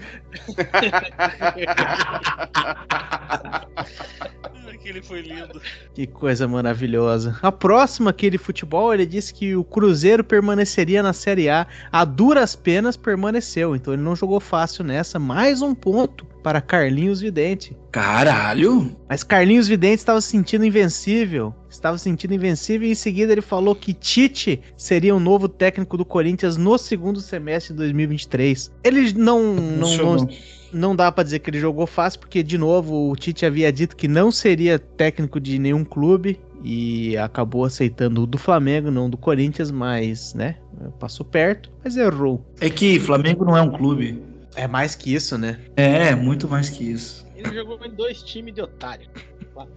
Aquele 4.69 5.01
foi 5.01 5.21
lindo. 5.21 5.61
Que 5.93 6.05
coisa 6.05 6.45
maravilhosa. 6.45 7.39
A 7.41 7.53
próxima 7.53 8.09
aqui 8.09 8.29
de 8.29 8.37
futebol, 8.37 8.93
ele 8.93 9.05
disse 9.05 9.33
que 9.33 9.55
o 9.55 9.63
Cruzeiro 9.63 10.25
permaneceria 10.25 11.01
na 11.01 11.13
Série 11.13 11.47
A. 11.47 11.65
A 11.89 12.03
duras 12.03 12.53
penas 12.53 12.97
permaneceu. 12.97 13.77
Então 13.77 13.93
ele 13.93 14.03
não 14.03 14.13
jogou 14.13 14.41
fácil 14.41 14.83
nessa. 14.83 15.17
Mais 15.17 15.61
um 15.61 15.73
ponto 15.73 16.27
para 16.43 16.61
Carlinhos 16.61 17.21
Vidente. 17.21 17.75
Caralho. 17.91 18.95
Mas 19.07 19.23
Carlinhos 19.23 19.67
Vidente 19.67 19.99
estava 19.99 20.21
se 20.21 20.29
sentindo 20.29 20.65
invencível. 20.65 21.53
Estava 21.69 21.97
se 21.97 22.03
sentindo 22.03 22.33
invencível 22.33 22.87
e 22.87 22.91
em 22.91 22.95
seguida 22.95 23.31
ele 23.31 23.41
falou 23.41 23.75
que 23.75 23.93
Tite 23.93 24.61
seria 24.77 25.15
o 25.15 25.19
novo 25.19 25.47
técnico 25.47 25.97
do 25.97 26.05
Corinthians 26.05 26.57
no 26.57 26.77
segundo 26.77 27.21
semestre 27.21 27.73
de 27.73 27.77
2023. 27.77 28.71
Ele 28.83 29.13
não 29.13 29.53
não, 29.53 29.97
não, 29.97 30.29
não 30.71 30.95
dá 30.95 31.11
pra 31.11 31.23
dizer 31.23 31.39
que 31.39 31.49
ele 31.49 31.59
jogou 31.59 31.87
fácil 31.87 32.19
porque 32.19 32.43
de 32.43 32.57
novo 32.57 33.09
o 33.09 33.15
Tite 33.15 33.45
havia 33.45 33.71
dito 33.71 33.95
que 33.95 34.07
não 34.07 34.31
seria 34.31 34.79
técnico 34.79 35.39
de 35.39 35.57
nenhum 35.57 35.83
clube 35.83 36.39
e 36.63 37.17
acabou 37.17 37.65
aceitando 37.65 38.23
o 38.23 38.27
do 38.27 38.37
Flamengo, 38.37 38.91
não 38.91 39.09
do 39.09 39.17
Corinthians, 39.17 39.71
mas, 39.71 40.33
né, 40.33 40.55
passou 40.99 41.25
perto, 41.25 41.71
mas 41.83 41.95
errou. 41.95 42.43
É 42.59 42.69
que 42.69 42.99
Flamengo 42.99 43.45
não 43.45 43.55
é 43.55 43.61
um 43.61 43.71
clube. 43.71 44.21
É 44.55 44.67
mais 44.67 44.95
que 44.95 45.13
isso, 45.13 45.37
né? 45.37 45.59
É, 45.75 46.15
muito 46.15 46.47
mais 46.47 46.69
que 46.69 46.83
isso. 46.83 47.25
Ele 47.35 47.53
jogou 47.53 47.79
em 47.85 47.91
dois 47.91 48.21
times 48.21 48.53
de 48.53 48.61
otário. 48.61 49.07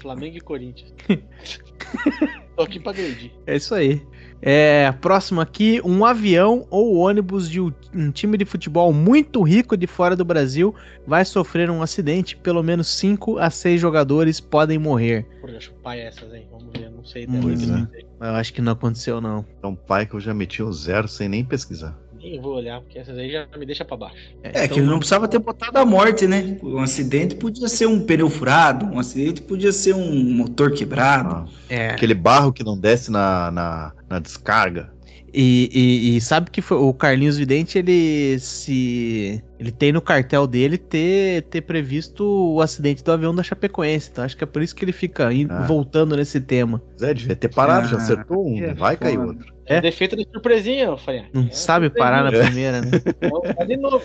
Flamengo 0.00 0.36
e 0.36 0.40
Corinthians. 0.40 0.92
Tô 2.56 2.62
aqui 2.62 2.78
pra 2.78 2.92
agredir. 2.92 3.32
É 3.46 3.56
isso 3.56 3.74
aí. 3.74 4.02
É, 4.40 4.90
próximo 5.00 5.40
aqui, 5.40 5.80
um 5.84 6.04
avião 6.04 6.66
ou 6.68 6.96
ônibus 6.96 7.48
de 7.48 7.60
um 7.60 8.10
time 8.12 8.36
de 8.36 8.44
futebol 8.44 8.92
muito 8.92 9.42
rico 9.42 9.76
de 9.76 9.86
fora 9.86 10.16
do 10.16 10.24
Brasil 10.24 10.74
vai 11.06 11.24
sofrer 11.24 11.70
um 11.70 11.80
acidente. 11.80 12.36
Pelo 12.36 12.62
menos 12.62 12.88
5 12.88 13.38
a 13.38 13.50
6 13.50 13.80
jogadores 13.80 14.40
podem 14.40 14.78
morrer. 14.78 15.26
Por 15.40 15.50
chupar 15.60 15.96
essas 15.96 16.32
aí, 16.32 16.46
vamos 16.50 16.72
ver. 16.72 16.90
Não 16.90 17.04
sei. 17.04 17.26
Pois 17.26 17.70
é. 17.70 17.88
Eu 18.20 18.34
acho 18.34 18.52
que 18.52 18.60
não 18.60 18.72
aconteceu, 18.72 19.20
não. 19.20 19.44
É 19.62 19.66
um 19.66 19.76
pai 19.76 20.06
que 20.06 20.14
eu 20.14 20.20
já 20.20 20.34
meti 20.34 20.62
um 20.62 20.72
zero 20.72 21.08
sem 21.08 21.28
nem 21.28 21.44
pesquisar. 21.44 21.96
Nem 22.22 22.40
vou 22.40 22.54
olhar, 22.54 22.80
porque 22.80 22.98
essas 22.98 23.18
aí 23.18 23.30
já 23.32 23.46
me 23.58 23.66
deixa 23.66 23.84
pra 23.84 23.96
baixo. 23.96 24.16
É 24.42 24.68
que 24.68 24.78
ele 24.78 24.86
não 24.86 24.98
precisava 24.98 25.26
ter 25.26 25.38
botado 25.40 25.76
a 25.78 25.84
morte, 25.84 26.26
né? 26.26 26.56
Um 26.62 26.78
acidente 26.78 27.34
podia 27.34 27.68
ser 27.68 27.86
um 27.86 28.00
pneu 28.00 28.30
furado, 28.30 28.86
um 28.86 28.98
acidente 28.98 29.42
podia 29.42 29.72
ser 29.72 29.94
um 29.94 30.22
motor 30.34 30.70
quebrado. 30.72 31.50
É. 31.68 31.90
Aquele 31.90 32.14
barro 32.14 32.52
que 32.52 32.62
não 32.62 32.78
desce 32.78 33.10
na, 33.10 33.50
na, 33.50 33.92
na 34.08 34.18
descarga. 34.20 34.92
E, 35.34 35.70
e- 35.72 36.16
e 36.16 36.20
sabe 36.20 36.50
que 36.50 36.60
foi, 36.60 36.76
o 36.76 36.92
Carlinhos 36.92 37.38
Vidente, 37.38 37.78
ele 37.78 38.38
se. 38.38 39.42
Ele 39.58 39.70
tem 39.72 39.90
no 39.90 40.02
cartel 40.02 40.46
dele 40.46 40.76
ter, 40.76 41.42
ter 41.44 41.62
previsto 41.62 42.22
o 42.22 42.60
acidente 42.60 43.02
do 43.02 43.10
avião 43.12 43.34
da 43.34 43.42
Chapecoense. 43.42 44.10
Então 44.12 44.24
acho 44.24 44.36
que 44.36 44.44
é 44.44 44.46
por 44.46 44.60
isso 44.62 44.74
que 44.74 44.84
ele 44.84 44.92
fica 44.92 45.32
indo- 45.32 45.52
Ah. 45.54 45.62
voltando 45.62 46.14
nesse 46.16 46.38
tema. 46.40 46.82
Zé, 47.00 47.14
devia 47.14 47.34
ter 47.34 47.48
parado, 47.48 47.88
já 47.88 47.96
Ah, 47.96 48.00
acertou 48.00 48.46
um, 48.46 48.62
é 48.62 48.74
vai 48.74 48.94
cair 48.96 49.18
outro. 49.18 49.52
É, 49.72 49.76
É? 49.76 49.80
defeito 49.80 50.16
de 50.16 50.26
surpresinha, 50.30 50.96
Farinha. 50.96 51.26
Não 51.32 51.50
sabe 51.50 51.90
parar 51.90 52.24
na 52.24 52.36
É. 52.36 52.42
primeira, 52.44 52.80
né? 52.80 52.90
Então, 53.22 53.66
de 53.66 53.76
novo. 53.76 54.04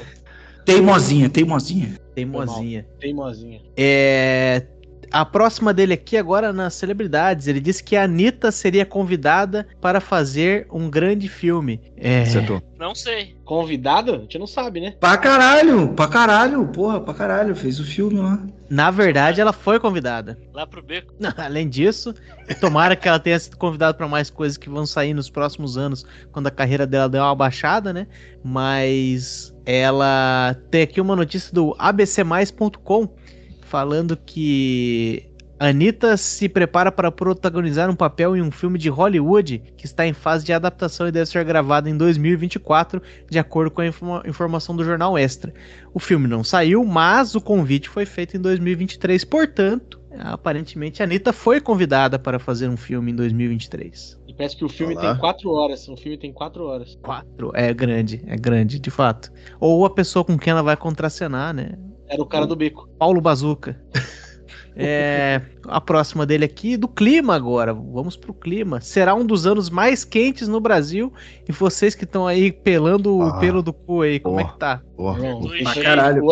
Teimosinha, 0.65 1.30
teimosinha. 1.30 1.98
Teimosinha. 2.14 2.85
Teimosinha. 2.99 3.61
É, 3.77 4.65
A 5.12 5.26
próxima 5.26 5.74
dele 5.74 5.94
aqui 5.94 6.18
agora 6.18 6.52
nas 6.52 6.74
celebridades. 6.74 7.48
Ele 7.48 7.60
disse 7.60 7.84
que 7.84 7.96
a 7.96 8.04
Anitta 8.04 8.52
seria 8.52 8.86
convidada 8.86 9.68
para 9.80 10.00
fazer 10.00 10.68
um 10.72 10.90
grande 10.90 11.28
filme. 11.28 11.82
É. 11.96 12.22
Acertou. 12.24 12.62
Não 12.78 12.94
sei. 12.94 13.36
Convidado? 13.46 14.14
A 14.14 14.18
gente 14.20 14.38
não 14.38 14.48
sabe, 14.48 14.82
né? 14.82 14.94
Pra 15.00 15.18
caralho, 15.18 15.90
pra 15.94 16.08
caralho, 16.08 16.68
porra, 16.68 17.00
pra 17.00 17.14
caralho. 17.14 17.56
Fez 17.56 17.80
o 17.80 17.86
filme 17.86 18.20
lá. 18.20 18.40
Na 18.70 18.92
verdade, 18.92 19.40
ela 19.40 19.54
foi 19.54 19.80
convidada. 19.80 20.38
Lá 20.54 20.68
pro 20.68 20.84
beco. 20.84 21.14
Além 21.38 21.70
disso, 21.70 22.14
tomara 22.60 22.96
que 22.96 23.08
ela 23.08 23.20
tenha 23.20 23.40
sido 23.40 23.58
convidada 23.58 23.94
para 23.94 24.08
mais 24.08 24.30
coisas 24.30 24.58
que 24.58 24.70
vão 24.70 24.86
sair 24.86 25.14
nos 25.14 25.30
próximos 25.30 25.78
anos, 25.78 26.06
quando 26.32 26.48
a 26.48 26.52
carreira 26.52 26.86
dela 26.86 27.08
der 27.08 27.22
uma 27.22 27.34
baixada, 27.34 27.94
né? 27.94 28.08
Mas 28.44 29.56
ela 29.66 30.56
tem 30.70 30.82
aqui 30.82 31.00
uma 31.00 31.16
notícia 31.16 31.54
do 31.54 31.76
abcmais.com 31.80 33.10
falando 33.68 34.15
que 34.18 35.30
a 35.60 35.68
Anitta 35.69 36.15
se 36.18 36.48
prepara 36.48 36.91
para 36.91 37.11
protagonizar 37.11 37.89
um 37.89 37.95
papel 37.95 38.35
em 38.35 38.41
um 38.41 38.52
filme 38.52 38.77
de 38.77 38.89
Hollywood 38.89 39.61
que 39.76 39.85
está 39.85 40.06
em 40.06 40.14
fase 40.14 40.45
de 40.45 40.53
adaptação 40.53 41.07
e 41.07 41.11
deve 41.11 41.26
ser 41.26 41.44
gravado 41.44 41.89
em 41.89 41.98
2024, 41.98 43.02
de 43.30 43.39
acordo 43.39 43.72
com 43.72 43.81
a 43.81 43.88
informa- 43.88 44.23
informação 44.26 44.76
do 44.76 44.84
jornal 44.84 45.18
Extra. 45.18 45.52
O 45.94 45.99
filme 45.99 46.27
não 46.27 46.44
saiu, 46.44 46.84
mas 46.85 47.34
o 47.34 47.41
convite 47.41 47.89
foi 47.89 48.06
feito 48.06 48.38
em 48.38 48.39
2023, 48.39 49.23
portanto, 49.26 49.99
aparentemente 50.19 51.02
a 51.02 51.06
Anitta 51.06 51.34
foi 51.34 51.60
convidada 51.60 52.19
para 52.19 52.38
fazer 52.38 52.68
um 52.69 52.77
filme 52.77 53.11
em 53.11 53.15
2023. 53.15 54.15
E 54.27 54.34
parece 54.35 54.56
que 54.56 54.64
o 54.65 54.69
filme 54.69 54.94
Olá. 54.95 55.11
tem 55.11 55.19
quatro 55.19 55.49
horas. 55.52 55.88
O 55.88 55.98
filme 55.98 56.18
tem 56.19 56.31
quatro 56.31 56.65
horas. 56.65 56.95
Quatro. 57.02 57.52
É 57.56 57.73
grande, 57.73 58.22
é 58.27 58.35
grande, 58.35 58.77
de 58.80 58.91
fato. 58.91 59.31
Ou 59.60 59.85
a 59.85 59.89
pessoa 59.89 60.23
com 60.23 60.38
quem 60.38 60.52
ela 60.52 60.61
vai 60.61 60.77
contracenar, 60.77 61.52
né? 61.53 61.72
Era 62.08 62.22
o 62.22 62.26
cara 62.26 62.46
do 62.46 62.56
beco. 62.56 62.90
Paulo 62.98 63.22
Bazuca. 63.22 63.80
É, 64.80 65.42
a 65.64 65.82
próxima 65.82 66.24
dele 66.24 66.46
aqui, 66.46 66.78
do 66.78 66.88
clima 66.88 67.34
agora. 67.36 67.74
Vamos 67.74 68.16
pro 68.16 68.32
clima. 68.32 68.80
Será 68.80 69.16
um 69.16 69.26
dos 69.26 69.48
anos 69.48 69.72
mais 69.72 70.06
quentes 70.06 70.48
no 70.48 70.60
Brasil. 70.60 71.12
E 71.50 71.52
vocês 71.52 71.96
que 71.96 72.04
estão 72.04 72.28
aí 72.28 72.52
pelando 72.52 73.18
o 73.18 73.24
Ah, 73.24 73.40
pelo 73.40 73.64
do 73.64 73.74
cu 73.74 74.04
aí, 74.04 74.20
como 74.20 74.40
é 74.40 74.44
que 74.44 74.60
tá? 74.60 74.84
Porra. 74.96 75.18
Não, 75.18 75.42
caralho. 75.82 76.24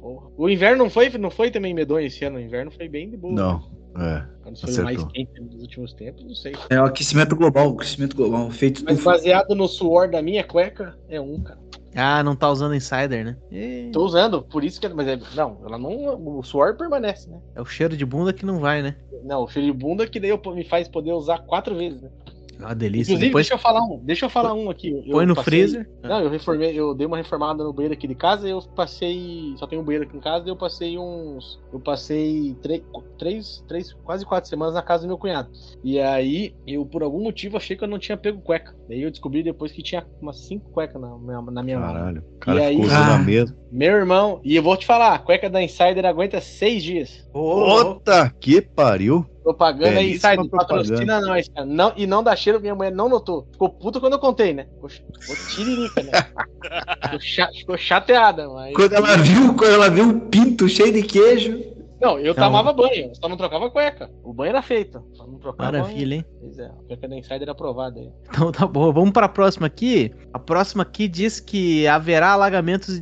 O, 0.00 0.32
o 0.38 0.48
inverno 0.48 0.84
não 0.84 0.88
foi, 0.88 1.10
não 1.10 1.30
foi 1.30 1.50
também 1.50 1.74
medonho 1.74 2.06
esse 2.06 2.24
ano. 2.24 2.38
O 2.38 2.40
inverno 2.40 2.70
foi 2.70 2.88
bem 2.88 3.10
de 3.10 3.18
boa. 3.18 3.34
Não. 3.34 3.70
É. 3.98 4.24
Quando 4.42 4.58
foi 4.58 4.72
o 4.72 4.84
mais 4.84 5.04
quente 5.04 5.42
dos 5.42 5.60
últimos 5.60 5.92
tempos, 5.92 6.24
não 6.24 6.34
sei. 6.34 6.54
É 6.70 6.80
o 6.80 6.84
aquecimento 6.84 7.36
global, 7.36 7.70
o 7.70 7.74
aquecimento 7.74 8.16
global. 8.16 8.50
Feito 8.50 8.82
Mas 8.82 8.98
do 8.98 9.04
baseado 9.04 9.54
no 9.54 9.68
suor 9.68 10.08
da 10.08 10.22
minha 10.22 10.42
cueca, 10.42 10.96
é 11.08 11.20
um, 11.20 11.40
cara. 11.42 11.60
Ah, 11.94 12.22
não 12.22 12.36
tá 12.36 12.48
usando 12.48 12.74
insider, 12.74 13.24
né? 13.24 13.36
Ih, 13.50 13.90
Tô 13.92 14.04
usando, 14.04 14.42
por 14.42 14.62
isso 14.62 14.80
que. 14.80 14.88
Mas 14.88 15.08
é, 15.08 15.18
não, 15.34 15.58
ela 15.64 15.78
não. 15.78 15.90
O 16.38 16.42
suor 16.42 16.76
permanece, 16.76 17.28
né? 17.28 17.38
É 17.54 17.60
o 17.60 17.64
cheiro 17.64 17.96
de 17.96 18.04
bunda 18.06 18.32
que 18.32 18.46
não 18.46 18.60
vai, 18.60 18.80
né? 18.82 18.96
Não, 19.24 19.42
o 19.42 19.48
cheiro 19.48 19.72
de 19.72 19.78
bunda 19.78 20.06
que 20.06 20.20
daí 20.20 20.30
eu- 20.30 20.40
me 20.54 20.64
faz 20.64 20.88
poder 20.88 21.12
usar 21.12 21.38
quatro 21.40 21.74
vezes, 21.76 22.00
né? 22.00 22.10
Uma 22.60 22.74
delícia. 22.74 23.12
Inclusive, 23.12 23.26
Depois 23.28 23.46
deixa 23.46 23.54
eu 23.54 23.58
falar 23.58 23.82
um. 23.84 23.98
Deixa 24.04 24.24
eu 24.26 24.30
falar 24.30 24.54
um 24.54 24.70
aqui. 24.70 25.02
Eu 25.06 25.12
põe 25.12 25.26
no 25.26 25.34
passei- 25.34 25.50
freezer. 25.50 25.90
Não, 26.02 26.20
eu 26.20 26.30
reformei, 26.30 26.78
eu 26.78 26.94
dei 26.94 27.06
uma 27.06 27.16
reformada 27.16 27.62
no 27.64 27.72
banheiro 27.72 27.94
aqui 27.94 28.06
de 28.06 28.14
casa 28.14 28.46
e 28.46 28.50
eu 28.50 28.60
passei. 28.74 29.54
Só 29.56 29.66
tenho 29.66 29.82
um 29.82 29.84
banheiro 29.84 30.04
aqui 30.06 30.16
em 30.16 30.20
casa 30.20 30.46
e 30.46 30.50
eu 30.50 30.56
passei 30.56 30.98
uns. 30.98 31.60
Eu 31.72 31.80
passei 31.80 32.56
três, 32.62 32.82
três, 33.18 33.64
três, 33.68 33.92
quase 34.04 34.24
quatro 34.26 34.48
semanas 34.48 34.74
na 34.74 34.82
casa 34.82 35.02
do 35.02 35.08
meu 35.08 35.18
cunhado. 35.18 35.50
E 35.84 35.98
aí, 36.00 36.54
eu 36.66 36.84
por 36.86 37.02
algum 37.02 37.22
motivo 37.22 37.56
achei 37.56 37.76
que 37.76 37.84
eu 37.84 37.88
não 37.88 37.98
tinha 37.98 38.16
pego 38.16 38.40
cueca. 38.40 38.74
Daí 38.88 39.02
eu 39.02 39.10
descobri 39.10 39.42
depois 39.42 39.70
que 39.72 39.82
tinha 39.82 40.04
umas 40.20 40.38
cinco 40.40 40.68
cuecas 40.70 41.00
na, 41.00 41.16
minha- 41.18 41.42
na 41.42 41.62
minha 41.62 41.78
mão. 41.78 41.92
Caralho. 41.92 42.24
O 42.34 42.38
cara 42.38 42.60
E 42.60 42.64
aí- 42.64 42.74
ficou 42.76 42.86
usando 42.86 43.10
Ah. 43.10 43.14
a 43.14 43.18
mesma. 43.18 43.56
Meu 43.72 43.92
irmão, 43.92 44.40
e 44.42 44.56
eu 44.56 44.62
vou 44.62 44.76
te 44.76 44.84
falar, 44.84 45.14
a 45.14 45.18
cueca 45.18 45.48
da 45.48 45.62
Insider 45.62 46.04
aguenta 46.04 46.40
seis 46.40 46.82
dias. 46.82 47.24
Puta 47.32 48.30
que 48.40 48.60
pariu. 48.60 49.24
Propaganda 49.42 49.98
aí, 49.98 50.08
Belíssima 50.08 50.34
Insider, 50.34 50.50
patrocina 50.50 51.20
nós, 51.20 51.48
cara. 51.48 51.66
Não, 51.66 51.92
e 51.96 52.06
não 52.06 52.22
dá 52.22 52.36
cheiro, 52.36 52.60
minha 52.60 52.74
mulher 52.74 52.92
não 52.92 53.08
notou. 53.08 53.46
Ficou 53.52 53.70
puta 53.70 53.98
quando 53.98 54.12
eu 54.12 54.18
contei, 54.18 54.52
né? 54.52 54.66
Ficou, 54.74 54.90
ficou 54.90 55.36
tiririca, 55.48 56.02
né? 56.02 56.10
ficou, 57.04 57.20
cha- 57.20 57.50
ficou 57.52 57.78
chateada, 57.78 58.48
mas. 58.48 58.74
Quando 58.74 58.92
ela 58.92 59.16
viu, 59.16 59.54
quando 59.54 59.72
ela 59.72 59.88
viu 59.90 60.04
um 60.04 60.20
pinto 60.20 60.68
cheio 60.68 60.92
de 60.92 61.02
queijo. 61.02 61.69
Não, 62.00 62.18
eu 62.18 62.32
Então- 62.32 62.44
tomava 62.46 62.72
banho, 62.72 63.14
só 63.14 63.28
não 63.28 63.36
trocava 63.36 63.70
cueca. 63.70 64.10
O 64.24 64.32
banho 64.32 64.50
era 64.50 64.62
feito, 64.62 65.02
só 65.12 65.26
não 65.26 65.38
trocava 65.38 65.72
Maravilha, 65.72 66.14
hein? 66.16 66.24
Pois 66.40 66.58
é, 66.58 66.66
a 66.66 66.70
cueca 66.86 67.08
da 67.08 67.16
Insider 67.16 67.48
aprovada 67.48 68.00
aí. 68.00 68.10
Então 68.28 68.50
tá 68.50 68.66
bom, 68.66 68.92
vamos 68.92 69.10
para 69.10 69.26
a 69.26 69.28
próxima 69.28 69.66
aqui. 69.66 70.10
A 70.32 70.38
próxima 70.38 70.82
aqui 70.82 71.06
diz 71.06 71.40
que 71.40 71.86
haverá 71.86 72.30
alagamentos 72.32 72.96
e 72.96 73.00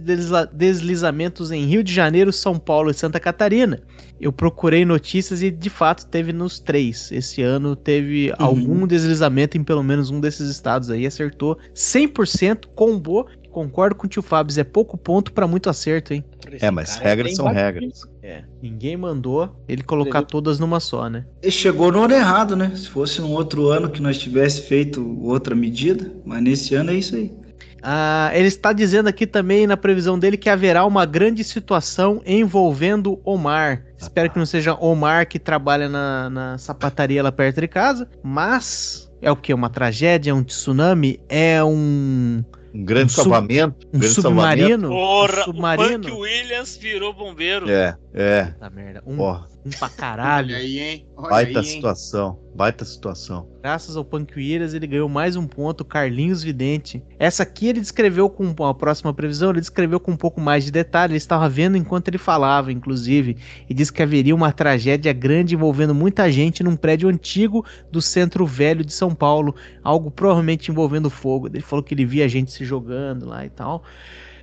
deslizamentos 0.53 1.51
em 1.51 1.65
Rio 1.65 1.83
de 1.85 1.93
Janeiro, 1.93 2.33
São 2.33 2.59
Paulo 2.59 2.91
e 2.91 2.95
Santa 2.95 3.21
Catarina. 3.21 3.81
Eu 4.21 4.33
procurei 4.33 4.85
notícias 4.85 5.43
e 5.43 5.51
de 5.51 5.71
fato 5.71 6.05
teve 6.07 6.33
nos 6.33 6.59
três. 6.59 7.13
Esse 7.13 7.41
ano 7.41 7.77
teve 7.77 8.35
algum 8.37 8.85
deslizamento 8.85 9.57
em 9.57 9.63
pelo 9.63 9.83
menos 9.85 10.11
um 10.11 10.19
desses 10.21 10.51
estados 10.51 10.91
aí. 10.91 11.07
Acertou 11.07 11.57
100%, 11.73 12.67
combou. 12.75 13.29
Concordo 13.59 13.97
com 13.97 14.07
o 14.07 14.09
tio 14.09 14.23
Fábio, 14.23 14.61
é 14.61 14.63
pouco 14.63 14.97
ponto 14.97 15.33
para 15.33 15.45
muito 15.45 15.69
acerto, 15.69 16.15
hein? 16.15 16.25
É, 16.61 16.71
mas 16.71 16.95
cara 16.95 17.09
regras 17.09 17.35
são 17.35 17.47
batido. 17.47 17.61
regras. 17.61 18.03
É, 18.23 18.45
ninguém 18.63 18.97
mandou 18.97 19.53
ele 19.67 19.83
colocar 19.83 20.23
todas 20.23 20.61
numa 20.61 20.79
só, 20.79 21.11
né? 21.11 21.27
Ele 21.43 21.51
chegou 21.51 21.91
no 21.91 22.05
ano 22.05 22.15
errado, 22.15 22.55
né? 22.55 22.71
Se 22.77 22.89
fosse 22.89 23.21
num 23.21 23.33
outro 23.33 23.67
ano 23.67 23.91
que 23.91 24.01
nós 24.01 24.17
tivesse 24.17 24.63
feito 24.63 25.21
outra 25.21 25.57
medida, 25.57 26.09
mas 26.25 26.41
nesse 26.41 26.77
ano 26.77 26.93
é 26.93 26.95
isso 26.95 27.17
aí. 27.17 27.35
Ah, 27.83 28.31
ele 28.33 28.47
está 28.47 28.73
dizendo 28.73 29.09
aqui 29.09 29.27
também 29.27 29.67
na 29.67 29.77
previsão 29.77 30.17
dele 30.17 30.37
que 30.37 30.49
haverá 30.49 30.85
uma 30.85 31.05
grande 31.05 31.43
situação 31.43 32.23
envolvendo 32.25 33.21
Omar. 33.25 33.85
Espero 33.99 34.31
que 34.31 34.39
não 34.39 34.47
seja 34.47 34.79
Omar 34.79 35.27
que 35.27 35.41
trabalha 35.41 35.89
na, 35.89 36.31
na 36.31 36.59
sapataria 36.59 37.25
lá 37.25 37.33
perto 37.33 37.61
de 37.61 37.67
casa, 37.67 38.09
mas 38.23 39.11
é 39.21 39.31
o 39.33 39.37
que? 39.37 39.53
Uma 39.53 39.69
tragédia? 39.69 40.35
Um 40.35 40.45
tsunami? 40.45 41.21
É 41.29 41.63
um, 41.63 42.45
Um 42.75 42.85
grande 42.85 43.13
Um 43.13 43.17
salvamento. 43.17 43.87
um 43.87 43.99
grande 43.99 44.15
submarino? 44.15 44.89
Porra, 44.89 45.41
um 45.41 45.45
submarino? 45.45 46.09
o 46.09 46.11
Punk 46.11 46.21
Williams 46.21 46.77
virou 46.77 47.13
bombeiro. 47.13 47.67
salvamento. 47.69 47.73
É, 47.73 47.97
é. 48.15 48.45
Puta 48.45 48.71
merda. 48.71 49.03
Um, 49.07 49.17
Porra, 49.17 49.49
um 49.69 49.79
pra 49.79 49.89
caralho. 49.89 50.49
Olha 50.49 50.57
aí, 50.59 50.79
hein? 50.79 51.07
Olha 51.17 51.31
baita 51.31 51.61
aí, 51.61 51.67
hein? 51.67 51.73
situação. 51.75 52.39
Baita 52.55 52.85
situação. 52.85 53.49
Graças 53.63 53.97
ao 53.97 54.07
Williams, 54.37 54.75
ele 54.75 54.87
ganhou 54.87 55.09
mais 55.09 55.37
um 55.37 55.47
ponto, 55.47 55.85
Carlinhos 55.85 56.43
Vidente. 56.43 57.03
Essa 57.19 57.45
aqui 57.45 57.69
ele 57.69 57.81
descreveu 57.81 58.29
com 58.29 58.53
a 58.65 58.75
próxima 58.75 59.15
previsão, 59.15 59.51
ele 59.51 59.61
descreveu 59.61 60.01
com 60.01 60.11
um 60.13 60.17
pouco 60.17 60.41
mais 60.41 60.65
de 60.65 60.73
detalhe, 60.73 61.13
ele 61.13 61.19
estava 61.19 61.49
vendo 61.49 61.77
enquanto 61.77 62.09
ele 62.09 62.19
falava, 62.19 62.73
inclusive, 62.73 63.37
e 63.69 63.75
disse 63.75 63.93
que 63.93 64.03
haveria 64.03 64.35
uma 64.35 64.53
tragédia 64.53 65.13
grande 65.13 65.55
envolvendo 65.55 65.95
muita 65.95 66.31
gente 66.33 66.63
num 66.65 66.75
prédio 66.75 67.09
antigo 67.09 67.65
do 67.93 68.03
Centro 68.03 68.45
Velho 68.45 68.85
de 68.85 68.93
São 68.93 69.15
Paulo, 69.15 69.55
algo 69.85 70.11
provavelmente 70.11 70.71
envolvendo 70.71 71.11
fogo. 71.11 71.47
Ele 71.49 71.61
falou 71.61 71.83
que 71.83 71.95
ele 71.95 72.05
via 72.05 72.29
gente 72.29 72.51
se 72.51 72.65
jogando 72.65 73.27
lá 73.27 73.47
e 73.47 73.51
tal. 73.51 73.85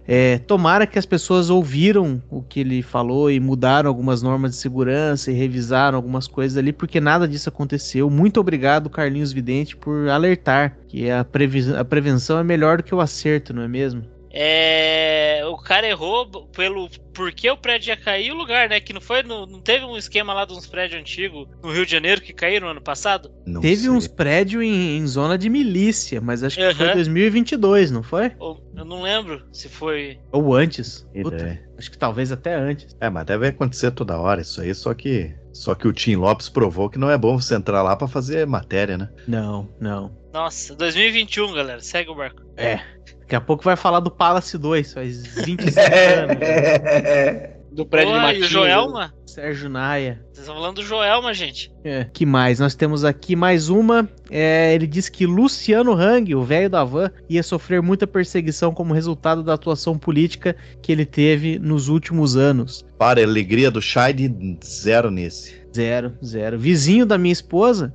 É, 0.08 0.38
tomara 0.38 0.86
que 0.86 1.00
as 1.00 1.06
pessoas 1.06 1.50
ouviram 1.50 2.22
o 2.30 2.42
que 2.44 2.60
ele 2.60 2.82
falou 2.84 3.32
e 3.32 3.40
mudaram 3.40 3.90
algumas 3.90 4.22
normas 4.22 4.52
de 4.52 4.58
segurança 4.58 5.32
e 5.32 5.34
revisaram 5.34 5.98
algumas 5.98 6.28
coisas 6.28 6.58
ali, 6.58 6.72
porque 6.72 7.00
nada 7.02 7.28
disso 7.28 7.50
aconteceu. 7.50 8.10
Muito 8.10 8.40
obrigado, 8.40 8.90
Carlinhos 8.90 9.32
Vidente, 9.32 9.76
por 9.76 10.08
alertar 10.10 10.78
que 10.88 11.10
a, 11.10 11.22
a 11.22 11.86
prevenção 11.86 12.38
é 12.38 12.44
melhor 12.44 12.78
do 12.78 12.84
que 12.84 12.94
o 12.94 13.02
acerto, 13.02 13.54
não 13.54 13.64
é 13.64 13.68
mesmo? 13.68 14.15
É, 14.38 15.42
o 15.46 15.56
cara 15.58 15.88
errou 15.88 16.30
pelo 16.50 16.90
porque 17.14 17.50
o 17.50 17.56
prédio 17.56 17.92
ia 17.92 17.98
cair 17.98 18.28
e 18.28 18.32
o 18.32 18.36
lugar, 18.36 18.68
né? 18.68 18.82
Que 18.82 18.92
não 18.92 19.00
foi, 19.00 19.24
no- 19.24 19.46
não 19.46 19.62
teve 19.62 19.86
um 19.86 19.96
esquema 19.96 20.34
lá 20.34 20.44
de 20.44 20.52
uns 20.52 20.68
prédios 20.68 21.00
antigos 21.00 21.48
no 21.64 21.72
Rio 21.72 21.86
de 21.86 21.92
Janeiro 21.94 22.20
que 22.22 22.34
caíram 22.34 22.68
ano 22.68 22.82
passado? 22.82 23.32
Não 23.46 23.62
Teve 23.62 23.78
sei. 23.84 23.90
uns 23.90 24.08
prédios 24.08 24.62
em, 24.62 24.98
em 24.98 25.08
zona 25.08 25.38
de 25.38 25.50
milícia, 25.50 26.20
mas 26.20 26.44
acho 26.44 26.58
que 26.58 26.74
foi 26.74 26.86
Aham. 26.88 26.96
2022, 26.96 27.92
não 27.92 28.04
foi? 28.04 28.34
Ou- 28.38 28.62
eu 28.76 28.84
não 28.84 29.02
lembro 29.02 29.46
se 29.54 29.70
foi. 29.70 30.20
Ou 30.34 30.54
antes. 30.54 31.08
Puta, 31.24 31.36
Ideia. 31.38 31.70
acho 31.78 31.90
que 31.90 31.98
talvez 31.98 32.30
até 32.34 32.54
antes. 32.56 32.94
É, 33.00 33.10
mas 33.10 33.26
deve 33.26 33.48
acontecer 33.48 33.92
toda 33.92 34.20
hora 34.20 34.42
isso 34.42 34.60
aí, 34.60 34.76
só 34.76 34.94
que. 34.94 35.34
Só 35.54 35.74
que 35.74 35.88
o 35.88 35.94
Tim 35.94 36.18
Lopes 36.18 36.50
provou 36.50 36.90
que 36.90 37.00
não 37.00 37.10
é 37.10 37.18
bom 37.18 37.40
você 37.40 37.56
entrar 37.56 37.82
lá 37.82 37.96
pra 37.96 38.10
fazer 38.10 38.46
matéria, 38.46 38.98
né? 38.98 39.10
Não, 39.26 39.74
não. 39.80 40.12
Nossa, 40.36 40.76
2021, 40.76 41.54
galera. 41.54 41.80
Segue 41.80 42.10
o 42.10 42.16
barco. 42.16 42.42
É. 42.58 42.82
Daqui 43.22 43.38
a 43.38 43.40
pouco 43.40 43.64
vai 43.64 43.78
falar 43.78 44.02
do 44.02 44.12
Palace 44.12 44.58
2, 44.58 44.94
faz 44.94 45.28
25 45.46 45.64
anos. 45.80 46.38
né? 46.38 47.56
Do 47.72 47.86
prédio 47.86 48.12
de 48.12 48.18
e 48.18 48.20
o 48.20 48.22
Matinho. 48.22 48.46
Joelma? 48.46 49.14
Sérgio 49.26 49.70
Naia. 49.70 50.22
Vocês 50.26 50.40
estão 50.40 50.56
falando 50.56 50.76
do 50.76 50.84
Joelma, 50.84 51.34
gente. 51.34 51.72
É. 51.86 52.08
Que 52.12 52.26
mais? 52.26 52.60
Nós 52.60 52.76
temos 52.76 53.06
aqui 53.06 53.34
mais 53.34 53.70
uma. 53.70 54.10
É, 54.30 54.74
ele 54.76 54.88
diz 54.88 55.08
que 55.08 55.26
Luciano 55.26 55.94
Hang, 55.94 56.36
o 56.36 56.44
velho 56.44 56.70
da 56.70 56.84
van, 56.84 57.10
ia 57.30 57.42
sofrer 57.42 57.82
muita 57.82 58.06
perseguição 58.06 58.74
como 58.74 58.94
resultado 58.94 59.42
da 59.42 59.54
atuação 59.54 59.98
política 59.98 60.54
que 60.82 60.92
ele 60.92 61.06
teve 61.06 61.58
nos 61.60 61.88
últimos 61.88 62.36
anos. 62.36 62.86
Para 62.98 63.22
a 63.22 63.24
alegria 63.24 63.72
do 63.72 63.82
Shide, 63.82 64.30
zero 64.66 65.10
nesse. 65.10 65.56
Zero, 65.74 66.14
zero. 66.24 66.60
Vizinho 66.60 67.06
da 67.06 67.18
minha 67.18 67.34
esposa 67.34 67.94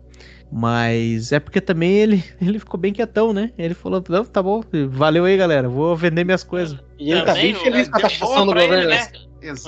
Mas 0.52 1.32
é 1.32 1.38
porque 1.40 1.60
também 1.60 1.92
ele, 1.92 2.24
ele 2.40 2.58
ficou 2.58 2.78
bem 2.78 2.92
quietão, 2.92 3.32
né? 3.32 3.52
Ele 3.56 3.74
falou, 3.74 4.02
não, 4.08 4.24
tá 4.24 4.42
bom, 4.42 4.62
valeu 4.90 5.24
aí, 5.24 5.36
galera, 5.36 5.68
vou 5.68 5.94
vender 5.96 6.24
minhas 6.24 6.42
coisas. 6.44 6.78
E 6.98 7.10
ele 7.12 7.22
tá 7.22 7.34
bem 7.34 7.54
Também, 7.54 7.72
feliz 7.72 7.88
o- 7.88 7.90
com 7.90 7.96
a 7.96 8.00
taxação 8.00 8.46
do 8.46 8.52
pra 8.52 8.64
ele, 8.64 8.82
governo. 8.82 8.90
né? 8.90 9.08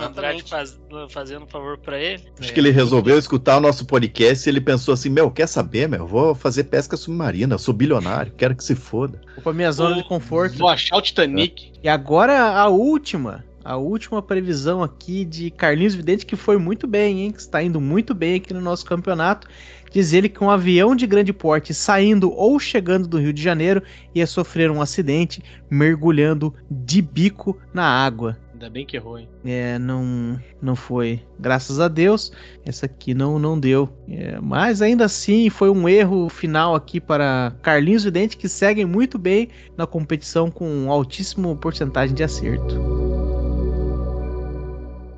Andrade 0.05 0.43
faz- 0.43 0.79
fazendo 1.09 1.45
um 1.45 1.49
favor 1.49 1.79
pra 1.79 1.99
ele. 1.99 2.23
Acho 2.39 2.53
que 2.53 2.61
ele 2.61 2.71
resolveu 2.71 3.19
escutar 3.19 3.57
o 3.57 3.61
nosso 3.61 3.87
podcast 3.87 4.47
e 4.47 4.51
ele 4.51 4.61
pensou 4.61 4.93
assim: 4.93 5.09
Meu, 5.09 5.31
quer 5.31 5.47
saber, 5.49 5.89
meu? 5.89 6.01
Eu 6.01 6.07
vou 6.07 6.35
fazer 6.35 6.65
pesca 6.65 6.95
submarina, 6.95 7.55
eu 7.55 7.59
sou 7.59 7.73
bilionário, 7.73 8.35
quero 8.37 8.55
que 8.55 8.63
se 8.63 8.75
foda. 8.75 9.19
Vou 9.37 9.43
pra 9.45 9.55
minha 9.55 9.73
zona 9.73 9.97
de 9.97 10.05
conforto. 10.07 10.59
Vou 10.59 10.69
achar 10.69 10.99
o 10.99 11.01
Titanic. 11.01 11.73
E 11.83 11.89
agora 11.89 12.51
a 12.51 12.69
última, 12.69 13.43
a 13.65 13.77
última 13.77 14.21
previsão 14.23 14.83
aqui 14.83 15.25
de 15.25 15.51
Carlinhos 15.51 15.95
Vidente, 15.95 16.27
que 16.27 16.37
foi 16.37 16.57
muito 16.57 16.87
bem, 16.87 17.21
hein? 17.21 17.31
Que 17.31 17.41
está 17.41 17.63
indo 17.63 17.81
muito 17.81 18.15
bem 18.15 18.37
aqui 18.37 18.53
no 18.53 18.61
nosso 18.61 18.85
campeonato. 18.85 19.49
Diz 19.93 20.13
ele 20.13 20.29
que 20.29 20.43
um 20.43 20.51
avião 20.51 20.97
de 20.97 21.07
grande 21.07 21.33
porte 21.33 21.75
saindo 21.75 22.33
ou 22.33 22.59
chegando 22.59 23.07
do 23.07 23.19
Rio 23.19 23.33
de 23.33 23.43
Janeiro 23.43 23.83
ia 24.15 24.27
sofrer 24.27 24.71
um 24.71 24.81
acidente 24.81 25.43
mergulhando 25.71 26.55
de 26.71 27.03
bico 27.03 27.59
na 27.75 27.85
água. 27.85 28.39
Ainda 28.53 28.71
bem 28.71 28.87
que 28.87 28.97
errou, 28.97 29.19
hein? 29.19 29.29
É, 29.45 29.79
não, 29.79 30.41
não 30.63 30.77
foi. 30.77 31.21
Graças 31.39 31.81
a 31.81 31.89
Deus, 31.89 32.33
essa 32.65 32.87
aqui 32.87 33.13
não, 33.13 33.39
não 33.39 33.59
deu. 33.59 33.89
É, 34.09 34.39
mas 34.41 34.81
ainda 34.81 35.05
assim, 35.05 35.51
foi 35.51 35.69
um 35.69 35.89
erro 35.89 36.29
final 36.29 36.75
aqui 36.75 37.01
para 37.01 37.53
Carlinhos 37.61 38.05
Vidente, 38.05 38.37
que 38.37 38.49
seguem 38.49 38.87
muito 38.87 39.19
bem 39.19 39.49
na 39.77 39.87
competição 39.87 40.51
com 40.51 40.91
altíssima 40.91 41.55
porcentagem 41.57 42.15
de 42.15 42.23
acerto. 42.23 43.22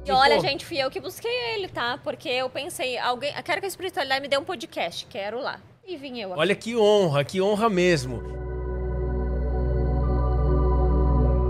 E 0.06 0.12
olha, 0.12 0.38
gente, 0.38 0.66
fui 0.66 0.76
eu 0.76 0.90
que 0.90 1.00
busquei 1.00 1.30
ele, 1.54 1.68
tá? 1.68 1.98
Porque 2.02 2.28
eu 2.28 2.50
pensei, 2.50 2.98
alguém, 2.98 3.34
eu 3.34 3.42
quero 3.42 3.60
que 3.60 3.66
a 3.66 3.68
espiritualidade 3.68 4.20
me 4.20 4.28
dê 4.28 4.36
um 4.36 4.44
podcast, 4.44 5.06
quero 5.06 5.40
lá. 5.40 5.58
E 5.86 5.96
vim 5.96 6.20
eu 6.20 6.30
aqui. 6.30 6.40
Olha 6.40 6.54
que 6.54 6.76
honra, 6.76 7.24
que 7.24 7.40
honra 7.40 7.70
mesmo. 7.70 8.22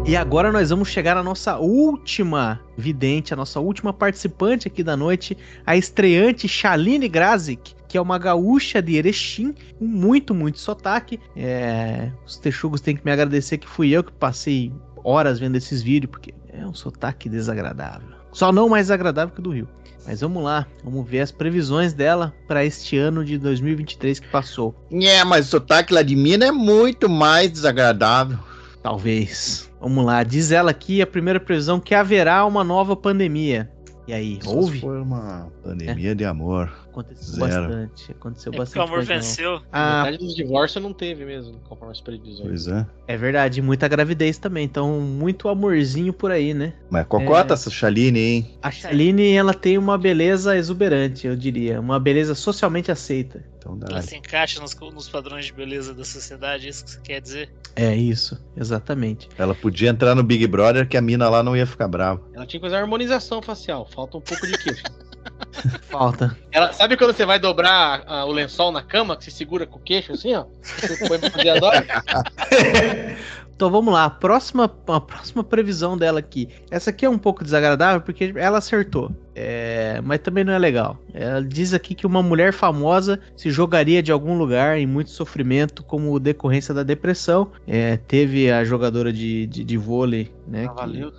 E 0.07 0.17
agora 0.17 0.53
nós 0.53 0.71
vamos 0.71 0.89
chegar 0.89 1.17
à 1.17 1.23
nossa 1.23 1.57
última 1.57 2.61
vidente, 2.77 3.33
a 3.33 3.37
nossa 3.37 3.59
última 3.59 3.93
participante 3.93 4.69
aqui 4.69 4.85
da 4.85 4.97
noite, 4.97 5.37
a 5.65 5.77
estreante 5.77 6.47
Shaline 6.47 7.09
Grazik, 7.09 7.75
que 7.89 7.97
é 7.97 8.01
uma 8.01 8.19
gaúcha 8.19 8.83
de 8.83 8.97
Erechim, 8.97 9.55
com 9.79 9.87
muito, 9.87 10.35
muito 10.35 10.59
sotaque. 10.59 11.19
É, 11.35 12.13
os 12.27 12.37
texugos 12.37 12.81
têm 12.83 12.95
que 12.95 13.05
me 13.05 13.11
agradecer 13.11 13.57
que 13.59 13.67
fui 13.67 13.91
eu 13.91 14.05
que 14.05 14.13
passei 14.13 14.71
horas 15.03 15.41
vendo 15.41 15.57
esses 15.57 15.83
vídeos, 15.83 16.11
porque 16.11 16.35
é 16.49 16.67
um 16.67 16.75
sotaque 16.75 17.29
desagradável. 17.29 18.24
Só 18.35 18.53
não 18.53 18.69
mais 18.69 18.91
agradável 18.91 19.33
que 19.33 19.41
o 19.41 19.43
do 19.43 19.51
Rio. 19.51 19.69
Mas 20.07 20.21
vamos 20.21 20.45
lá, 20.45 20.67
vamos 20.83 21.09
ver 21.09 21.21
as 21.21 21.33
previsões 21.33 21.95
dela 21.95 22.35
para 22.47 22.63
este 22.65 22.99
ano 22.99 23.25
de 23.25 23.39
2023 23.39 24.21
que 24.21 24.29
passou. 24.29 24.75
É, 24.93 25.25
mas 25.25 25.47
o 25.47 25.51
sotaque 25.51 25.95
lá 25.95 26.03
de 26.03 26.15
Minas 26.15 26.51
é 26.51 26.53
muito 26.53 27.09
mais 27.09 27.51
desagradável. 27.51 28.39
Talvez. 28.83 29.71
Vamos 29.81 30.05
lá, 30.05 30.23
diz 30.23 30.51
ela 30.51 30.73
aqui 30.73 31.01
a 31.01 31.07
primeira 31.07 31.41
previsão 31.41 31.81
que 31.81 31.95
haverá 31.95 32.45
uma 32.45 32.63
nova 32.63 32.95
pandemia. 32.95 33.71
E 34.07 34.13
aí, 34.13 34.39
Só 34.43 34.51
houve? 34.51 34.81
For 34.81 34.99
uma 34.99 35.51
pandemia 35.63 36.15
de 36.15 36.27
amor. 36.27 36.71
Aconteceu 36.91 37.47
Zero. 37.47 37.63
bastante. 37.63 38.13
Aconteceu 38.13 38.53
É 38.53 38.57
porque 38.57 38.59
bastante. 38.59 38.79
o 38.79 38.83
amor 38.83 39.03
venceu. 39.05 39.61
Ah, 39.73 40.05
Metade 40.05 40.19
dos 40.19 40.35
divórcios 40.37 40.85
não 40.85 40.93
teve 40.93 41.25
mesmo, 41.25 41.59
conforme 41.67 41.93
as 41.93 42.01
previsões. 42.03 42.47
Pois 42.47 42.69
é. 42.69 42.87
é 43.09 43.17
verdade, 43.17 43.63
muita 43.63 43.89
gravidez 43.89 44.37
também. 44.37 44.65
Então, 44.67 45.01
muito 45.01 45.49
amorzinho 45.49 46.13
por 46.13 46.31
aí, 46.31 46.53
né? 46.53 46.75
Mas 46.91 47.07
cocota 47.07 47.53
É. 47.53 47.55
essa 47.55 47.71
Chaline, 47.71 48.19
hein? 48.21 48.59
A 48.63 48.71
Shaline, 48.71 49.33
ela 49.33 49.55
tem 49.55 49.79
uma 49.79 49.97
beleza 49.97 50.55
exuberante, 50.57 51.27
eu 51.27 51.35
diria. 51.35 51.81
Uma 51.81 51.99
beleza 51.99 52.35
socialmente 52.35 52.93
aceita. 52.93 53.43
Então 53.65 53.79
dá. 53.79 53.87
Ela 53.91 54.03
se 54.03 54.15
encaixa 54.15 54.61
nos, 54.61 54.75
nos 54.75 55.09
padrões 55.09 55.47
de 55.47 55.53
beleza 55.53 55.95
da 55.95 56.05
sociedade, 56.05 56.67
é 56.67 56.69
isso 56.69 56.85
que 56.85 56.91
você 56.91 57.01
quer 57.01 57.21
dizer? 57.21 57.51
É 57.75 57.97
isso, 57.97 58.39
exatamente. 58.55 59.27
Ela 59.39 59.55
podia 59.55 59.89
entrar 59.89 60.15
no 60.15 60.23
Big 60.23 60.47
Brother 60.47 60.87
que 60.87 60.99
a 60.99 61.01
mina 61.01 61.31
lá 61.31 61.43
não 61.43 61.57
ia 61.57 61.67
ficar 61.67 61.89
brava. 61.89 62.21
Ela 62.35 62.47
tinha 62.47 62.61
que 62.61 62.67
fazer 62.67 62.77
harmonização 62.77 63.41
facial, 63.41 63.87
falta 63.87 64.19
um 64.19 64.21
pouco 64.21 64.47
de 64.47 64.59
queixo. 64.59 64.83
Falta. 65.89 66.37
Ela, 66.53 66.73
sabe 66.73 66.99
quando 66.99 67.15
você 67.15 67.25
vai 67.25 67.39
dobrar 67.39 68.03
ah, 68.07 68.27
o 68.27 68.33
lençol 68.33 68.71
na 68.71 68.83
cama, 68.83 69.17
que 69.17 69.25
você 69.25 69.31
segura 69.31 69.67
com 69.67 69.79
o 69.79 69.83
queixo 69.83 70.13
assim, 70.13 70.35
ó? 70.35 70.45
Você 70.63 71.09
põe 71.09 71.19
pra 71.19 71.31
fazer 71.31 71.49
a 71.49 71.59
dobra? 71.59 71.87
Então 73.57 73.71
vamos 73.71 73.93
lá, 73.95 74.05
a 74.07 74.11
próxima, 74.11 74.65
a 74.89 75.01
próxima 75.01 75.45
previsão 75.45 75.97
dela 75.97 76.19
aqui. 76.19 76.49
Essa 76.71 76.91
aqui 76.91 77.05
é 77.07 77.09
um 77.11 77.19
pouco 77.19 77.45
desagradável 77.45 78.01
porque 78.01 78.33
ela 78.37 78.59
acertou. 78.59 79.11
É, 79.37 80.01
mas 80.05 80.21
também 80.21 80.45
não 80.45 80.53
é 80.53 80.59
legal. 80.59 80.99
Ela 81.13 81.43
diz 81.43 81.73
aqui 81.75 81.95
que 81.95 82.07
uma 82.07 82.23
mulher 82.23 82.53
famosa 82.53 83.19
se 83.37 83.51
jogaria 83.51 84.03
de 84.03 84.11
algum 84.13 84.37
lugar 84.37 84.79
em 84.79 84.87
muito 84.87 85.11
sofrimento 85.11 85.83
como 85.85 86.19
decorrência 86.21 86.73
da 86.75 86.83
depressão. 86.83 87.51
É, 87.67 87.97
teve 87.97 88.51
a 88.51 88.65
jogadora 88.65 89.13
de, 89.13 89.47
de, 89.47 89.65
de 89.65 89.77
vôlei, 89.77 90.33
né? 90.47 90.67
que- 90.69 90.73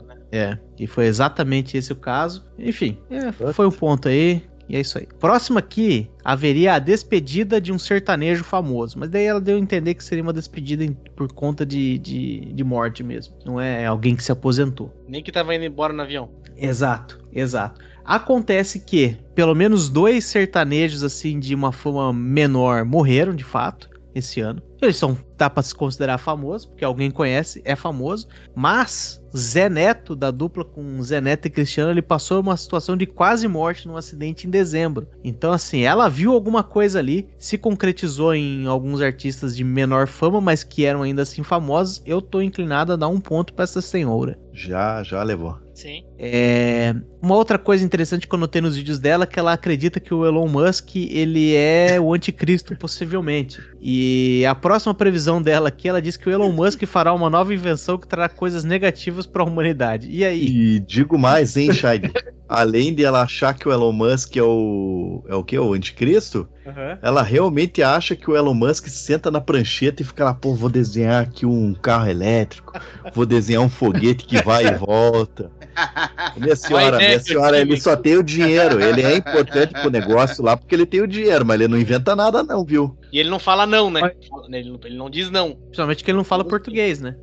né? 0.04 0.16
é, 0.32 0.58
que 0.76 0.88
foi 0.88 1.06
exatamente 1.06 1.78
esse 1.78 1.92
o 1.94 1.96
caso. 1.96 2.46
Enfim, 2.60 2.98
é, 3.10 3.32
foi 3.54 3.66
um 3.68 3.72
ponto 3.72 4.08
aí. 4.10 4.44
E 4.68 4.76
é 4.76 4.80
isso 4.80 4.98
aí. 4.98 5.08
Próximo 5.20 5.60
aqui, 5.60 6.10
haveria 6.24 6.74
a 6.74 6.80
despedida 6.80 7.62
de 7.62 7.72
um 7.72 7.78
sertanejo 7.80 8.44
famoso. 8.44 8.98
Mas 9.00 9.10
daí 9.10 9.26
ela 9.26 9.40
deu 9.40 9.58
a 9.58 9.60
entender 9.60 9.94
que 9.94 10.04
seria 10.04 10.24
uma 10.24 10.34
despedida 10.34 10.84
em- 10.84 10.94
por 11.16 11.32
conta 11.32 11.66
de, 11.66 11.98
de, 12.00 12.40
de 12.54 12.64
morte 12.64 13.04
mesmo. 13.04 13.36
Não 13.46 13.62
é 13.62 13.86
alguém 13.86 14.16
que 14.16 14.24
se 14.24 14.32
aposentou. 14.32 14.92
Nem 15.08 15.22
que 15.22 15.32
tava 15.32 15.54
indo 15.54 15.66
embora 15.66 15.94
no 15.94 16.02
avião. 16.02 16.30
Exato, 16.58 17.20
exato. 17.34 17.82
Acontece 18.04 18.80
que 18.80 19.18
pelo 19.34 19.56
menos 19.56 19.90
dois 19.90 20.26
sertanejos 20.26 21.04
assim 21.04 21.40
de 21.40 21.54
uma 21.56 21.72
fama 21.72 22.14
menor 22.14 22.86
morreram 22.86 23.36
de 23.36 23.44
fato 23.44 23.90
esse 24.14 24.40
ano. 24.40 24.62
Eles 24.82 24.96
são 24.96 25.18
dá 25.38 25.50
para 25.50 25.64
se 25.64 25.76
considerar 25.76 26.18
famosos, 26.18 26.66
porque 26.66 26.86
alguém 26.86 27.12
conhece, 27.12 27.62
é 27.66 27.76
famoso, 27.76 28.28
mas 28.56 29.22
Zé 29.36 29.70
Neto 29.70 30.16
da 30.16 30.32
dupla 30.32 30.64
com 30.64 31.02
Zé 31.02 31.20
Neto 31.20 31.48
e 31.48 31.50
Cristiano, 31.50 31.92
ele 31.92 32.02
passou 32.02 32.40
uma 32.40 32.56
situação 32.56 32.96
de 32.96 33.06
quase 33.06 33.48
morte 33.48 33.88
num 33.88 33.98
acidente 33.98 34.48
em 34.48 34.50
dezembro. 34.50 35.08
Então 35.24 35.52
assim, 35.52 35.82
ela 35.82 36.10
viu 36.10 36.34
alguma 36.34 36.64
coisa 36.64 37.00
ali, 37.00 37.28
se 37.38 37.58
concretizou 37.58 38.34
em 38.34 38.66
alguns 38.66 39.02
artistas 39.02 39.56
de 39.56 39.64
menor 39.64 40.08
fama, 40.08 40.40
mas 40.40 40.64
que 40.64 40.86
eram 40.86 41.02
ainda 41.02 41.24
assim 41.24 41.44
famosos. 41.44 42.02
Eu 42.06 42.22
tô 42.22 42.42
inclinado 42.42 42.94
a 42.94 42.96
dar 42.96 43.08
um 43.08 43.20
ponto 43.20 43.54
para 43.54 43.64
essa 43.64 43.82
senhora. 43.82 44.40
Já, 44.54 45.04
já 45.04 45.22
levou. 45.24 45.65
Sim. 45.76 46.06
É, 46.18 46.96
uma 47.22 47.36
outra 47.36 47.60
coisa 47.60 47.84
interessante 47.84 48.28
que 48.28 48.34
eu 48.34 48.40
notei 48.40 48.62
nos 48.62 48.78
vídeos 48.78 48.98
dela 48.98 49.26
é 49.26 49.28
que 49.28 49.38
ela 49.38 49.52
acredita 49.52 50.00
que 50.00 50.14
o 50.14 50.26
Elon 50.26 50.48
Musk 50.48 50.96
ele 50.96 51.54
é 51.54 52.00
o 52.00 52.14
anticristo, 52.14 52.76
possivelmente. 52.78 53.62
E 53.82 54.46
a 54.46 54.56
próxima 54.56 54.94
previsão 54.94 55.42
dela 55.42 55.68
aqui, 55.68 55.90
ela 55.90 56.02
diz 56.02 56.16
que 56.16 56.30
o 56.30 56.32
Elon 56.32 56.54
Musk 56.54 56.84
fará 56.86 57.14
uma 57.14 57.30
nova 57.30 57.54
invenção 57.54 57.98
que 57.98 58.08
trará 58.08 58.30
coisas 58.30 58.64
negativas 58.64 59.26
para 59.28 59.44
a 59.44 59.46
humanidade. 59.46 60.10
E 60.10 60.24
aí? 60.24 60.46
E 60.46 60.80
digo 60.80 61.20
mais, 61.20 61.58
hein, 61.58 61.74
Shide? 61.74 62.12
Além 62.48 62.94
de 62.94 63.04
ela 63.04 63.24
achar 63.24 63.56
que 63.56 63.68
o 63.68 63.72
Elon 63.72 63.92
Musk 63.92 64.38
é 64.38 64.44
o. 64.44 65.24
É 65.28 65.34
o 65.34 65.44
que? 65.44 65.58
O 65.58 65.74
anticristo? 65.74 66.48
Aham. 66.66 67.00
Ela 67.02 67.24
realmente 67.24 67.82
acha 67.82 68.16
que 68.16 68.30
o 68.30 68.36
Elon 68.36 68.54
Musk 68.54 68.88
senta 68.88 69.32
na 69.32 69.42
prancheta 69.42 70.04
e 70.04 70.06
fica 70.06 70.24
lá, 70.24 70.34
pô, 70.34 70.54
vou 70.54 70.70
desenhar 70.70 71.24
aqui 71.24 71.46
um 71.46 71.74
carro 71.74 72.08
elétrico, 72.08 72.74
vou 73.14 73.26
desenhar 73.26 73.64
um 73.64 73.70
foguete 73.70 74.26
que 74.26 74.42
vai 74.44 74.68
e 74.68 74.76
volta. 74.76 75.52
Minha 76.38 76.56
senhora, 76.56 76.98
minha 76.98 77.20
senhora, 77.20 77.60
ele 77.60 77.80
só 77.80 77.96
tem 77.96 78.18
o 78.18 78.24
dinheiro. 78.24 78.82
Ele 78.82 79.02
é 79.02 79.16
importante 79.16 79.74
pro 79.74 79.90
negócio 79.90 80.44
lá 80.44 80.56
porque 80.58 80.76
ele 80.76 80.86
tem 80.86 81.02
o 81.02 81.08
dinheiro, 81.08 81.46
mas 81.46 81.56
ele 81.56 81.68
não 81.68 81.80
inventa 81.80 82.16
nada, 82.16 82.44
não, 82.44 82.64
viu? 82.64 82.98
E 83.12 83.20
ele 83.20 83.30
não 83.30 83.40
fala 83.40 83.66
não, 83.66 83.90
né? 83.90 84.12
Ele 84.52 84.70
não, 84.70 84.80
ele 84.84 84.98
não 84.98 85.10
diz 85.10 85.30
não. 85.30 85.54
Principalmente 85.56 86.04
que 86.04 86.12
ele 86.12 86.18
não 86.18 86.24
fala 86.24 86.44
português, 86.44 87.00
né? 87.00 87.16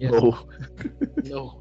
Não. 0.00 0.46
Não. 1.28 1.60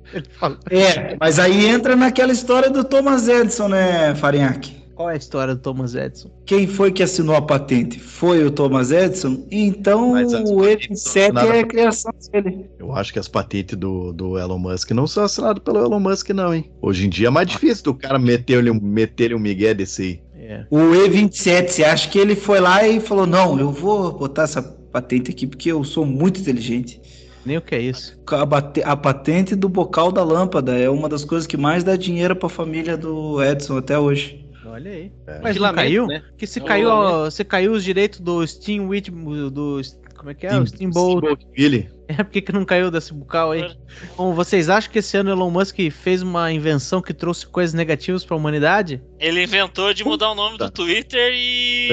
É, 0.70 1.16
mas 1.20 1.40
aí 1.40 1.68
entra 1.68 1.96
naquela 1.96 2.32
história 2.32 2.70
do 2.70 2.84
Thomas 2.84 3.28
Edison, 3.28 3.68
né, 3.68 4.16
Farinhaque? 4.16 4.79
Qual 5.00 5.10
é 5.10 5.14
a 5.14 5.16
história 5.16 5.56
do 5.56 5.62
Thomas 5.62 5.96
Edison? 5.96 6.30
Quem 6.46 6.68
foi 6.68 6.92
que 6.92 7.02
assinou 7.02 7.34
a 7.34 7.42
patente? 7.42 7.98
Foi 7.98 8.44
o 8.44 8.52
Thomas 8.52 8.92
Edison? 8.92 9.46
Então 9.50 10.12
o 10.12 10.16
E27 10.16 10.92
assinadas 10.92 11.52
é 11.52 11.60
a 11.62 11.64
criação 11.64 12.12
dele. 12.34 12.70
Eu 12.78 12.94
acho 12.94 13.14
que 13.14 13.18
as 13.18 13.30
patentes 13.30 13.78
do, 13.78 14.12
do 14.12 14.38
Elon 14.38 14.60
Musk 14.60 14.92
não 14.92 15.08
são 15.08 15.24
assinadas 15.24 15.64
pelo 15.64 15.80
Elon 15.80 16.02
Musk, 16.02 16.32
não, 16.32 16.54
hein? 16.54 16.70
Hoje 16.82 17.06
em 17.06 17.10
dia 17.10 17.28
é 17.28 17.30
mais 17.30 17.48
difícil 17.48 17.86
do 17.86 17.94
cara 17.94 18.20
meter-lhe 18.20 18.74
meter 18.74 19.34
um 19.34 19.40
migué 19.40 19.74
desse 19.74 20.02
aí. 20.02 20.22
É. 20.36 20.66
O 20.70 20.80
E27, 20.80 21.70
você 21.70 21.86
acha 21.86 22.10
que 22.10 22.20
ele 22.20 22.36
foi 22.36 22.60
lá 22.60 22.86
e 22.86 23.00
falou: 23.00 23.26
Não, 23.26 23.58
eu 23.58 23.72
vou 23.72 24.12
botar 24.12 24.44
essa 24.44 24.62
patente 24.62 25.32
aqui 25.32 25.48
porque 25.48 25.72
eu 25.72 25.82
sou 25.86 26.06
muito 26.06 26.42
inteligente. 26.42 27.00
Nem 27.46 27.56
o 27.56 27.62
que 27.62 27.74
é 27.74 27.80
isso. 27.80 28.20
A, 28.28 28.92
a 28.92 28.98
patente 28.98 29.56
do 29.56 29.70
bocal 29.70 30.12
da 30.12 30.26
lâmpada 30.26 30.78
é 30.78 30.90
uma 30.90 31.08
das 31.08 31.24
coisas 31.24 31.48
que 31.48 31.56
mais 31.56 31.86
dá 31.86 31.96
dinheiro 31.96 32.36
pra 32.36 32.50
família 32.50 32.98
do 32.98 33.42
Edson 33.42 33.78
até 33.78 33.98
hoje. 33.98 34.49
Olha 34.80 34.92
aí. 34.92 35.12
É. 35.28 35.40
Mas 35.42 35.54
Que 35.58 35.62
não 35.64 35.74
caiu? 35.74 36.08
né? 36.08 36.24
Que 36.38 36.48
se 36.48 36.60
É 36.60 36.64
caiu, 36.64 36.90
ó, 36.90 37.30
se 37.30 37.44
caiu 37.44 37.72
os 37.74 37.84
direitos 37.84 38.20
do 38.20 38.46
Steam 38.48 38.88
Wit, 38.88 39.12
do 39.12 39.82
como 40.16 40.32
é 40.32 40.34
que 40.34 40.46
é? 40.46 40.50
o 40.50 40.66
Steam- 40.66 40.92
Steamboat 40.92 41.18
Steamboat 41.20 41.48
Willie. 41.58 41.90
É, 42.10 42.24
por 42.24 42.32
que, 42.32 42.52
não 42.52 42.66
caiu 42.66 42.90
desse 42.90 43.14
bucal 43.14 43.52
aí? 43.52 43.72
Bom, 44.18 44.34
vocês 44.34 44.68
acham 44.68 44.92
que 44.92 44.98
esse 44.98 45.16
ano 45.16 45.30
Elon 45.30 45.52
Musk 45.52 45.78
fez 45.92 46.24
uma 46.24 46.52
invenção 46.52 47.04
que 47.04 47.14
trouxe 47.14 47.46
coisas 47.46 47.72
negativas 47.72 48.26
pra 48.26 48.36
humanidade? 48.36 49.00
Ele 49.20 49.44
inventou 49.44 49.94
de 49.94 50.04
mudar 50.04 50.32
o 50.32 50.34
nome 50.36 50.58
do 50.58 50.72
Twitter 50.72 51.32
e, 51.36 51.90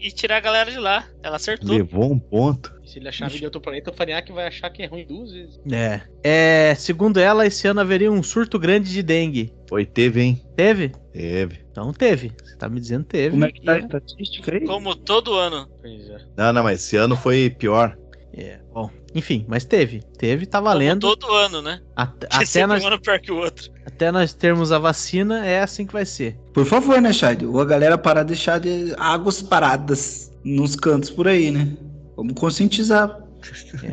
e, 0.00 0.08
e 0.08 0.10
tirar 0.10 0.38
a 0.38 0.40
galera 0.40 0.72
de 0.72 0.78
lá. 0.80 1.04
Ela 1.22 1.36
acertou. 1.36 1.70
Levou 1.70 2.12
um 2.12 2.18
ponto. 2.18 2.72
Se 2.98 3.00
ele 3.00 3.08
achar 3.08 3.30
de 3.30 3.44
outro 3.44 3.60
planeta, 3.60 3.92
o 3.92 3.94
Faniac 3.94 4.32
vai 4.32 4.48
achar 4.48 4.68
que 4.70 4.82
é 4.82 4.86
ruim 4.86 5.06
duas 5.06 5.30
vezes. 5.30 5.60
É. 5.70 6.00
É, 6.24 6.74
segundo 6.74 7.20
ela, 7.20 7.46
esse 7.46 7.68
ano 7.68 7.80
haveria 7.80 8.10
um 8.10 8.22
surto 8.24 8.58
grande 8.58 8.90
de 8.90 9.04
dengue. 9.04 9.54
Foi, 9.68 9.86
teve, 9.86 10.20
hein? 10.20 10.42
Teve? 10.56 10.92
Teve. 11.12 11.60
Então 11.70 11.92
teve. 11.92 12.32
Você 12.42 12.56
tá 12.56 12.68
me 12.68 12.80
dizendo 12.80 13.04
teve. 13.04 13.30
Como 13.30 13.44
é 13.44 13.52
que 13.52 13.62
tá 13.62 13.74
a 13.74 13.78
estatística 13.78 14.52
aí? 14.52 14.66
Como 14.66 14.96
todo 14.96 15.34
ano. 15.34 15.68
É. 15.84 16.18
Não, 16.36 16.52
não, 16.52 16.62
mas 16.64 16.80
esse 16.80 16.96
ano 16.96 17.14
foi 17.16 17.50
pior. 17.50 17.96
É, 18.36 18.58
bom. 18.74 18.90
Enfim, 19.14 19.44
mas 19.46 19.64
teve. 19.64 20.02
Teve, 20.18 20.44
tá 20.44 20.60
valendo. 20.60 21.00
Todo 21.02 21.32
ano, 21.32 21.62
né? 21.62 21.80
Até, 21.94 22.26
Que 22.26 22.36
até 22.36 22.46
sempre 22.46 22.66
nós, 22.68 22.84
um 22.84 22.86
ano 22.88 23.00
pior 23.00 23.20
que 23.20 23.30
o 23.30 23.36
outro. 23.36 23.70
até 23.86 24.10
nós 24.10 24.34
termos 24.34 24.72
a 24.72 24.78
vacina, 24.80 25.46
é 25.46 25.60
assim 25.60 25.86
que 25.86 25.92
vai 25.92 26.04
ser. 26.04 26.36
Por 26.52 26.66
favor, 26.66 27.00
né, 27.00 27.12
Chad? 27.12 27.44
Ou 27.44 27.60
a 27.60 27.64
galera 27.64 27.96
parar 27.96 28.22
de 28.24 28.28
deixar 28.28 28.58
de 28.58 28.92
águas 28.98 29.40
paradas 29.40 30.32
nos 30.44 30.74
cantos 30.74 31.10
por 31.10 31.28
aí, 31.28 31.50
né? 31.50 31.68
Vamos 32.18 32.34
conscientizar. 32.34 33.16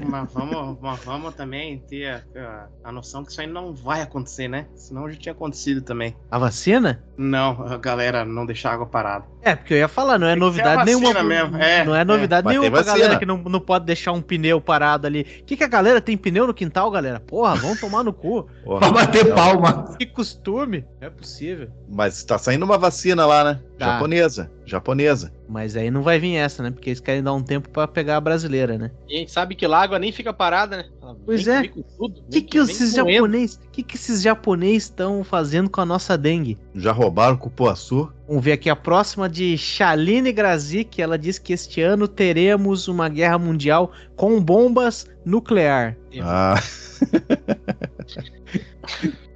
Mas 0.09 0.33
vamos, 0.33 0.79
mas 0.81 0.99
vamos 1.03 1.35
também 1.35 1.79
ter 1.87 2.07
a, 2.07 2.23
a- 2.35 2.67
a 2.85 2.91
noção 2.91 3.23
que 3.23 3.31
isso 3.31 3.39
aí 3.39 3.45
não 3.45 3.75
vai 3.75 4.01
acontecer, 4.01 4.47
né? 4.47 4.67
Senão 4.75 5.07
já 5.07 5.15
tinha 5.15 5.33
acontecido 5.33 5.83
também. 5.83 6.15
A 6.31 6.39
vacina? 6.39 7.05
Não, 7.15 7.61
a 7.67 7.77
galera 7.77 8.25
não 8.25 8.47
deixar 8.47 8.73
água 8.73 8.87
parada. 8.87 9.27
É, 9.45 9.55
porque 9.55 9.75
eu 9.75 9.77
ia 9.77 9.87
falar, 9.87 10.17
não 10.17 10.25
é 10.27 10.33
que 10.33 10.39
novidade 10.39 10.85
nenhuma. 10.85 11.13
vacina 11.13 11.23
mesmo, 11.23 11.57
é, 11.57 11.85
não 11.85 11.95
é 11.95 12.01
é. 12.01 12.03
novidade 12.03 12.43
Mas 12.45 12.57
nenhuma 12.57 12.71
pra 12.71 12.81
galera 12.83 13.19
que 13.19 13.27
não, 13.27 13.37
não 13.37 13.59
pode 13.59 13.85
deixar 13.85 14.11
um 14.11 14.19
pneu 14.19 14.59
parado 14.59 15.05
ali. 15.05 15.21
O 15.41 15.43
que, 15.45 15.55
que 15.55 15.63
a 15.63 15.67
galera 15.67 16.01
tem 16.01 16.17
pneu 16.17 16.47
no 16.47 16.53
quintal, 16.53 16.89
galera? 16.89 17.19
Porra, 17.19 17.53
vamos 17.55 17.79
tomar 17.79 18.03
no 18.03 18.11
cu. 18.11 18.49
Porra, 18.65 18.79
Pra 18.79 18.91
bater 18.91 19.25
não. 19.27 19.35
palma. 19.35 19.95
Que 19.99 20.07
costume. 20.07 20.83
Não 20.99 21.07
é 21.07 21.11
possível. 21.11 21.69
Mas 21.87 22.23
tá 22.23 22.39
saindo 22.39 22.65
uma 22.65 22.77
vacina 22.79 23.23
lá, 23.27 23.43
né? 23.43 23.59
Tá. 23.77 23.93
Japonesa. 23.93 24.51
Japonesa. 24.65 25.31
Mas 25.47 25.75
aí 25.75 25.91
não 25.91 26.01
vai 26.01 26.17
vir 26.17 26.35
essa, 26.37 26.63
né? 26.63 26.71
Porque 26.71 26.89
eles 26.89 26.99
querem 26.99 27.21
dar 27.21 27.33
um 27.33 27.43
tempo 27.43 27.69
pra 27.69 27.87
pegar 27.87 28.17
a 28.17 28.21
brasileira, 28.21 28.79
né? 28.79 28.89
E 29.07 29.15
a 29.15 29.19
gente 29.19 29.31
sabe 29.31 29.53
que 29.53 29.67
lá 29.67 29.79
a 29.79 29.83
água 29.83 29.99
nem 29.99 30.11
fica 30.11 30.33
parada, 30.33 30.77
né? 30.77 30.85
Ela 30.99 31.15
Pois 31.23 31.47
é. 31.47 31.69
tudo, 31.97 32.19
O 32.21 32.29
que, 32.31 32.41
que 32.41 32.59
vem 32.59 32.71
esses 32.71 32.95
japoneses, 32.95 33.59
que, 33.71 33.83
que 33.83 33.95
esses 33.95 34.23
japoneses 34.23 34.83
estão 34.85 35.23
fazendo 35.23 35.69
com 35.69 35.81
a 35.81 35.85
nossa 35.85 36.17
dengue? 36.17 36.57
Já 36.73 36.91
roubaram 36.91 37.37
cupuaçu. 37.37 38.11
Vamos 38.27 38.43
ver 38.43 38.53
aqui 38.53 38.69
a 38.69 38.75
próxima 38.75 39.29
de 39.29 39.57
Shaline 39.57 40.31
Grazik. 40.31 41.01
Ela 41.01 41.17
diz 41.17 41.37
que 41.37 41.53
este 41.53 41.81
ano 41.81 42.07
teremos 42.07 42.87
uma 42.87 43.07
guerra 43.07 43.37
mundial 43.37 43.91
com 44.15 44.41
bombas 44.41 45.07
nuclear. 45.25 45.95
Ah. 46.21 46.55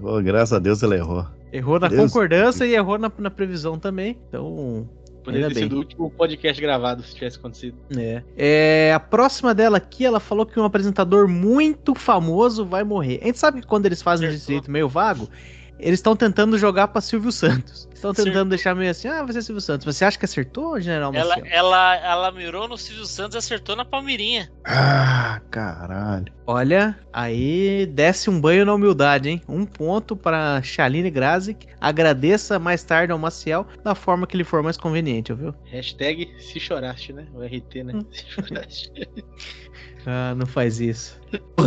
Oh, 0.01 0.21
graças 0.21 0.53
a 0.53 0.59
Deus 0.59 0.81
ela 0.81 0.95
errou. 0.95 1.25
Errou 1.51 1.79
na 1.79 1.87
Deus. 1.87 2.03
concordância 2.03 2.65
e 2.65 2.73
errou 2.73 2.97
na, 2.97 3.11
na 3.17 3.29
previsão 3.29 3.77
também. 3.77 4.17
Então, 4.29 4.87
Poderia 5.23 5.49
ter 5.49 5.55
sido 5.55 5.75
o 5.75 5.79
último 5.79 6.09
podcast 6.09 6.61
gravado 6.61 7.03
se 7.03 7.13
tivesse 7.13 7.37
acontecido. 7.37 7.77
É. 7.97 8.23
É, 8.37 8.93
a 8.93 8.99
próxima 8.99 9.53
dela 9.53 9.77
aqui, 9.77 10.05
ela 10.05 10.19
falou 10.19 10.45
que 10.45 10.59
um 10.59 10.63
apresentador 10.63 11.27
muito 11.27 11.93
famoso 11.93 12.65
vai 12.65 12.83
morrer. 12.83 13.19
A 13.21 13.25
gente 13.25 13.39
sabe 13.39 13.61
que 13.61 13.67
quando 13.67 13.85
eles 13.85 14.01
fazem 14.01 14.29
desse 14.29 14.47
jeito 14.47 14.71
meio 14.71 14.87
vago, 14.87 15.27
eles 15.77 15.99
estão 15.99 16.15
tentando 16.15 16.57
jogar 16.57 16.87
pra 16.87 17.01
Silvio 17.01 17.31
Santos. 17.31 17.88
Estão 17.99 18.13
tentando 18.13 18.47
deixar 18.49 18.73
meio 18.75 18.89
assim, 18.91 19.09
ah, 19.09 19.23
vai 19.23 19.33
ser 19.33 19.41
Silvio 19.41 19.59
Santos. 19.59 19.83
Você 19.85 20.05
acha 20.05 20.17
que 20.17 20.23
acertou, 20.23 20.79
General 20.79 21.13
Ela, 21.13 21.35
Maciel? 21.35 21.53
ela, 21.53 21.95
ela 21.97 22.31
mirou 22.31 22.65
no 22.65 22.77
Silvio 22.77 23.05
Santos 23.05 23.35
e 23.35 23.37
acertou 23.39 23.75
na 23.75 23.83
Palmeirinha. 23.83 24.49
Ah, 24.65 25.41
caralho. 25.51 26.31
Olha, 26.47 26.97
aí 27.11 27.85
desce 27.87 28.29
um 28.29 28.39
banho 28.39 28.65
na 28.65 28.73
humildade, 28.73 29.29
hein? 29.29 29.41
Um 29.49 29.65
ponto 29.65 30.15
para 30.15 30.61
Shaline 30.63 31.09
Grazik. 31.11 31.67
Agradeça 31.81 32.57
mais 32.57 32.83
tarde 32.83 33.11
ao 33.11 33.19
Maciel 33.19 33.67
da 33.83 33.93
forma 33.93 34.25
que 34.25 34.37
lhe 34.37 34.45
for 34.45 34.63
mais 34.63 34.77
conveniente, 34.77 35.33
ouviu? 35.33 35.53
Hashtag 35.65 36.29
se 36.39 36.57
choraste, 36.57 37.11
né? 37.11 37.27
O 37.33 37.43
RT, 37.43 37.81
Hum. 37.81 37.83
né? 37.83 38.01
Se 38.11 38.25
choraste. 38.31 38.91
Ah, 40.05 40.33
não 40.35 40.45
faz 40.45 40.79
isso. 40.79 41.19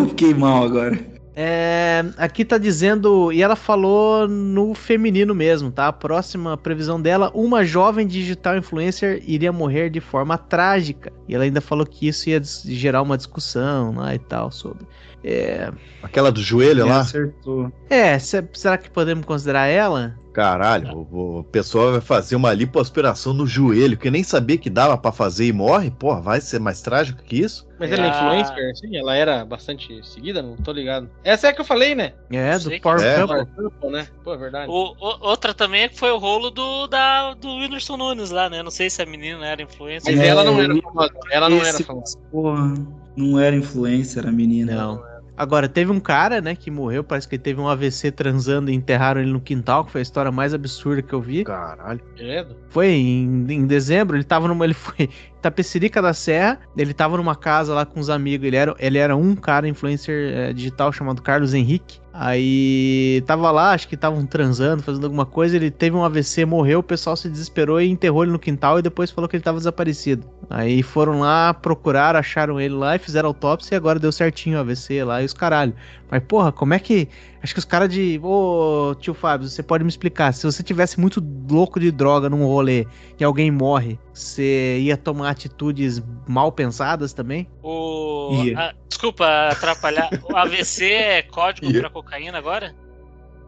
Fiquei 0.08 0.32
mal 0.32 0.64
agora. 0.64 0.98
É, 1.34 2.04
aqui 2.18 2.44
tá 2.44 2.58
dizendo, 2.58 3.32
e 3.32 3.42
ela 3.42 3.56
falou 3.56 4.28
no 4.28 4.74
feminino 4.74 5.34
mesmo, 5.34 5.70
tá? 5.70 5.88
A 5.88 5.92
próxima 5.92 6.56
previsão 6.58 7.00
dela, 7.00 7.30
uma 7.34 7.64
jovem 7.64 8.06
digital 8.06 8.56
influencer 8.56 9.22
iria 9.26 9.50
morrer 9.50 9.88
de 9.88 10.00
forma 10.00 10.36
trágica. 10.36 11.10
E 11.26 11.34
ela 11.34 11.44
ainda 11.44 11.60
falou 11.60 11.86
que 11.86 12.06
isso 12.06 12.28
ia 12.28 12.40
gerar 12.66 13.00
uma 13.02 13.16
discussão 13.16 13.94
lá 13.94 14.14
e 14.14 14.18
tal 14.18 14.50
sobre. 14.50 14.86
É, 15.24 15.72
Aquela 16.02 16.30
do 16.30 16.42
joelho 16.42 16.84
lá? 16.86 17.00
Acertou. 17.00 17.72
é 17.88 18.18
se- 18.18 18.44
será 18.52 18.76
que 18.76 18.90
podemos 18.90 19.24
considerar 19.24 19.66
ela? 19.68 20.18
Caralho, 20.32 21.06
o, 21.10 21.40
o 21.40 21.44
pessoal 21.44 21.92
vai 21.92 22.00
fazer 22.00 22.36
uma 22.36 22.52
lipoaspiração 22.54 23.34
no 23.34 23.46
joelho, 23.46 23.98
que 23.98 24.10
nem 24.10 24.24
sabia 24.24 24.56
que 24.56 24.70
dava 24.70 24.96
pra 24.96 25.12
fazer 25.12 25.46
e 25.46 25.52
morre? 25.52 25.90
Porra, 25.90 26.20
vai 26.22 26.40
ser 26.40 26.58
mais 26.58 26.80
trágico 26.80 27.22
que 27.22 27.36
isso? 27.40 27.66
Mas 27.78 27.92
ela 27.92 28.06
é 28.06 28.10
Ah. 28.10 28.40
influencer, 28.40 28.76
sim? 28.76 28.96
Ela 28.96 29.14
era 29.16 29.44
bastante 29.44 30.00
seguida? 30.06 30.40
Não 30.40 30.56
tô 30.56 30.72
ligado. 30.72 31.10
Essa 31.22 31.48
é 31.48 31.50
a 31.50 31.52
que 31.52 31.60
eu 31.60 31.64
falei, 31.64 31.94
né? 31.94 32.12
É, 32.30 32.58
do 32.58 32.70
Power 32.80 33.00
É. 33.02 33.16
Couple. 33.20 33.26
Power 33.26 33.46
Couple, 33.70 33.90
né? 33.90 34.08
Pô, 34.24 34.32
é 34.34 34.36
verdade. 34.38 34.70
O, 34.70 34.92
o- 34.98 35.18
outra 35.28 35.52
também 35.52 35.82
é 35.82 35.88
que 35.88 35.98
foi 35.98 36.10
o 36.12 36.18
rolo 36.18 36.50
do, 36.50 36.86
da, 36.86 37.34
do 37.34 37.48
Whindersson 37.56 37.96
Nunes 37.96 38.30
lá, 38.30 38.48
né? 38.48 38.62
Não 38.62 38.70
sei 38.70 38.88
se 38.88 39.02
a 39.02 39.06
menina 39.06 39.44
era 39.46 39.60
influencer. 39.62 40.16
Mas 40.16 40.24
É, 40.24 40.28
ela 40.28 40.44
não 40.44 40.60
era 40.62 40.74
famosa. 40.80 41.12
Ela 41.30 41.48
não 41.50 41.58
era 41.62 41.78
famosa. 41.84 42.18
Porra, 42.30 42.74
não 43.16 43.38
era 43.38 43.54
influencer 43.56 44.26
a 44.26 44.32
menina. 44.32 44.74
Não. 44.76 45.11
Agora, 45.36 45.68
teve 45.68 45.90
um 45.90 45.98
cara, 45.98 46.40
né, 46.40 46.54
que 46.54 46.70
morreu, 46.70 47.02
parece 47.02 47.26
que 47.26 47.36
ele 47.36 47.42
teve 47.42 47.60
um 47.60 47.68
AVC 47.68 48.12
transando 48.12 48.70
e 48.70 48.74
enterraram 48.74 49.20
ele 49.20 49.32
no 49.32 49.40
quintal, 49.40 49.84
que 49.84 49.92
foi 49.92 50.00
a 50.00 50.02
história 50.02 50.30
mais 50.30 50.52
absurda 50.52 51.02
que 51.02 51.12
eu 51.12 51.20
vi. 51.20 51.44
Caralho. 51.44 52.00
Credo. 52.14 52.56
Foi 52.68 52.88
em, 52.88 53.46
em 53.48 53.66
dezembro, 53.66 54.16
ele 54.16 54.24
tava 54.24 54.46
numa. 54.46 54.64
Ele 54.64 54.74
foi 54.74 55.08
Tapecerica 55.42 56.00
da 56.00 56.14
Serra, 56.14 56.60
ele 56.76 56.94
tava 56.94 57.16
numa 57.16 57.34
casa 57.34 57.74
lá 57.74 57.84
com 57.84 57.98
os 57.98 58.08
amigos. 58.08 58.46
Ele 58.46 58.56
era, 58.56 58.74
ele 58.78 58.98
era 58.98 59.16
um 59.16 59.34
cara 59.34 59.68
influencer 59.68 60.32
eh, 60.32 60.52
digital 60.52 60.92
chamado 60.92 61.20
Carlos 61.20 61.52
Henrique. 61.52 62.00
Aí 62.14 63.22
tava 63.26 63.50
lá, 63.50 63.72
acho 63.72 63.88
que 63.88 63.94
estavam 63.94 64.26
transando, 64.26 64.82
fazendo 64.82 65.04
alguma 65.04 65.24
coisa. 65.24 65.56
Ele 65.56 65.70
teve 65.70 65.96
um 65.96 66.04
AVC, 66.04 66.44
morreu, 66.44 66.80
o 66.80 66.82
pessoal 66.82 67.16
se 67.16 67.28
desesperou 67.28 67.80
e 67.80 67.88
enterrou 67.88 68.22
ele 68.22 68.32
no 68.32 68.38
quintal 68.38 68.78
e 68.78 68.82
depois 68.82 69.10
falou 69.10 69.28
que 69.28 69.34
ele 69.34 69.42
tava 69.42 69.56
desaparecido. 69.56 70.24
Aí 70.50 70.82
foram 70.82 71.20
lá, 71.20 71.54
procuraram, 71.54 72.20
acharam 72.20 72.60
ele 72.60 72.74
lá 72.74 72.96
e 72.96 72.98
fizeram 72.98 73.28
autópsia 73.28 73.74
e 73.74 73.76
agora 73.76 73.98
deu 73.98 74.12
certinho 74.12 74.58
o 74.58 74.60
AVC 74.60 75.02
lá 75.02 75.22
e 75.22 75.24
os 75.24 75.32
caralho. 75.32 75.74
Mas 76.10 76.22
porra, 76.24 76.52
como 76.52 76.74
é 76.74 76.78
que. 76.78 77.08
Acho 77.42 77.54
que 77.54 77.58
os 77.58 77.64
caras 77.64 77.88
de. 77.88 78.20
Ô, 78.22 78.94
tio 79.00 79.14
Fábio, 79.14 79.48
você 79.48 79.62
pode 79.62 79.82
me 79.82 79.88
explicar? 79.88 80.34
Se 80.34 80.44
você 80.44 80.62
tivesse 80.62 81.00
muito 81.00 81.24
louco 81.50 81.80
de 81.80 81.90
droga 81.90 82.28
num 82.28 82.44
rolê 82.44 82.86
e 83.18 83.24
alguém 83.24 83.50
morre, 83.50 83.98
você 84.14 84.78
ia 84.80 84.96
tomar 84.96 85.30
atitudes 85.30 86.02
mal 86.26 86.52
pensadas 86.52 87.12
também? 87.12 87.48
O, 87.62 88.30
a- 88.56 88.74
desculpa 88.88 89.26
atrapalhar. 89.50 90.10
O 90.24 90.36
AVC 90.36 90.84
é 90.92 91.22
código 91.22 91.70
Ia. 91.72 91.80
pra 91.80 91.90
cocaína 91.90 92.38
agora? 92.38 92.74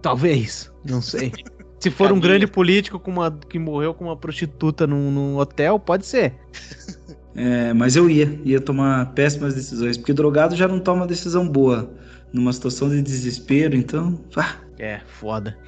Talvez, 0.03 0.71
não 0.85 1.01
sei. 1.01 1.33
Se 1.81 1.91
for 1.91 2.05
um 2.07 2.09
Caminho. 2.09 2.23
grande 2.23 2.47
político 2.47 2.99
com 2.99 3.11
uma, 3.11 3.31
que 3.31 3.59
morreu 3.59 3.93
com 3.93 4.05
uma 4.07 4.17
prostituta 4.17 4.87
num, 4.87 5.11
num 5.11 5.37
hotel, 5.37 5.79
pode 5.79 6.07
ser. 6.07 6.35
É, 7.37 7.73
mas 7.73 7.97
eu 7.97 8.09
ia, 8.09 8.41
ia 8.45 8.61
tomar 8.61 9.07
péssimas 9.13 9.57
decisões, 9.57 9.99
porque 9.99 10.13
drogado 10.13 10.55
já 10.55 10.69
não 10.69 10.79
toma 10.79 11.05
decisão 11.05 11.49
boa. 11.49 11.93
Numa 12.33 12.53
situação 12.53 12.89
de 12.89 13.03
desespero, 13.03 13.75
então. 13.75 14.21
ah, 14.37 14.55
É, 14.79 15.01
foda. 15.19 15.59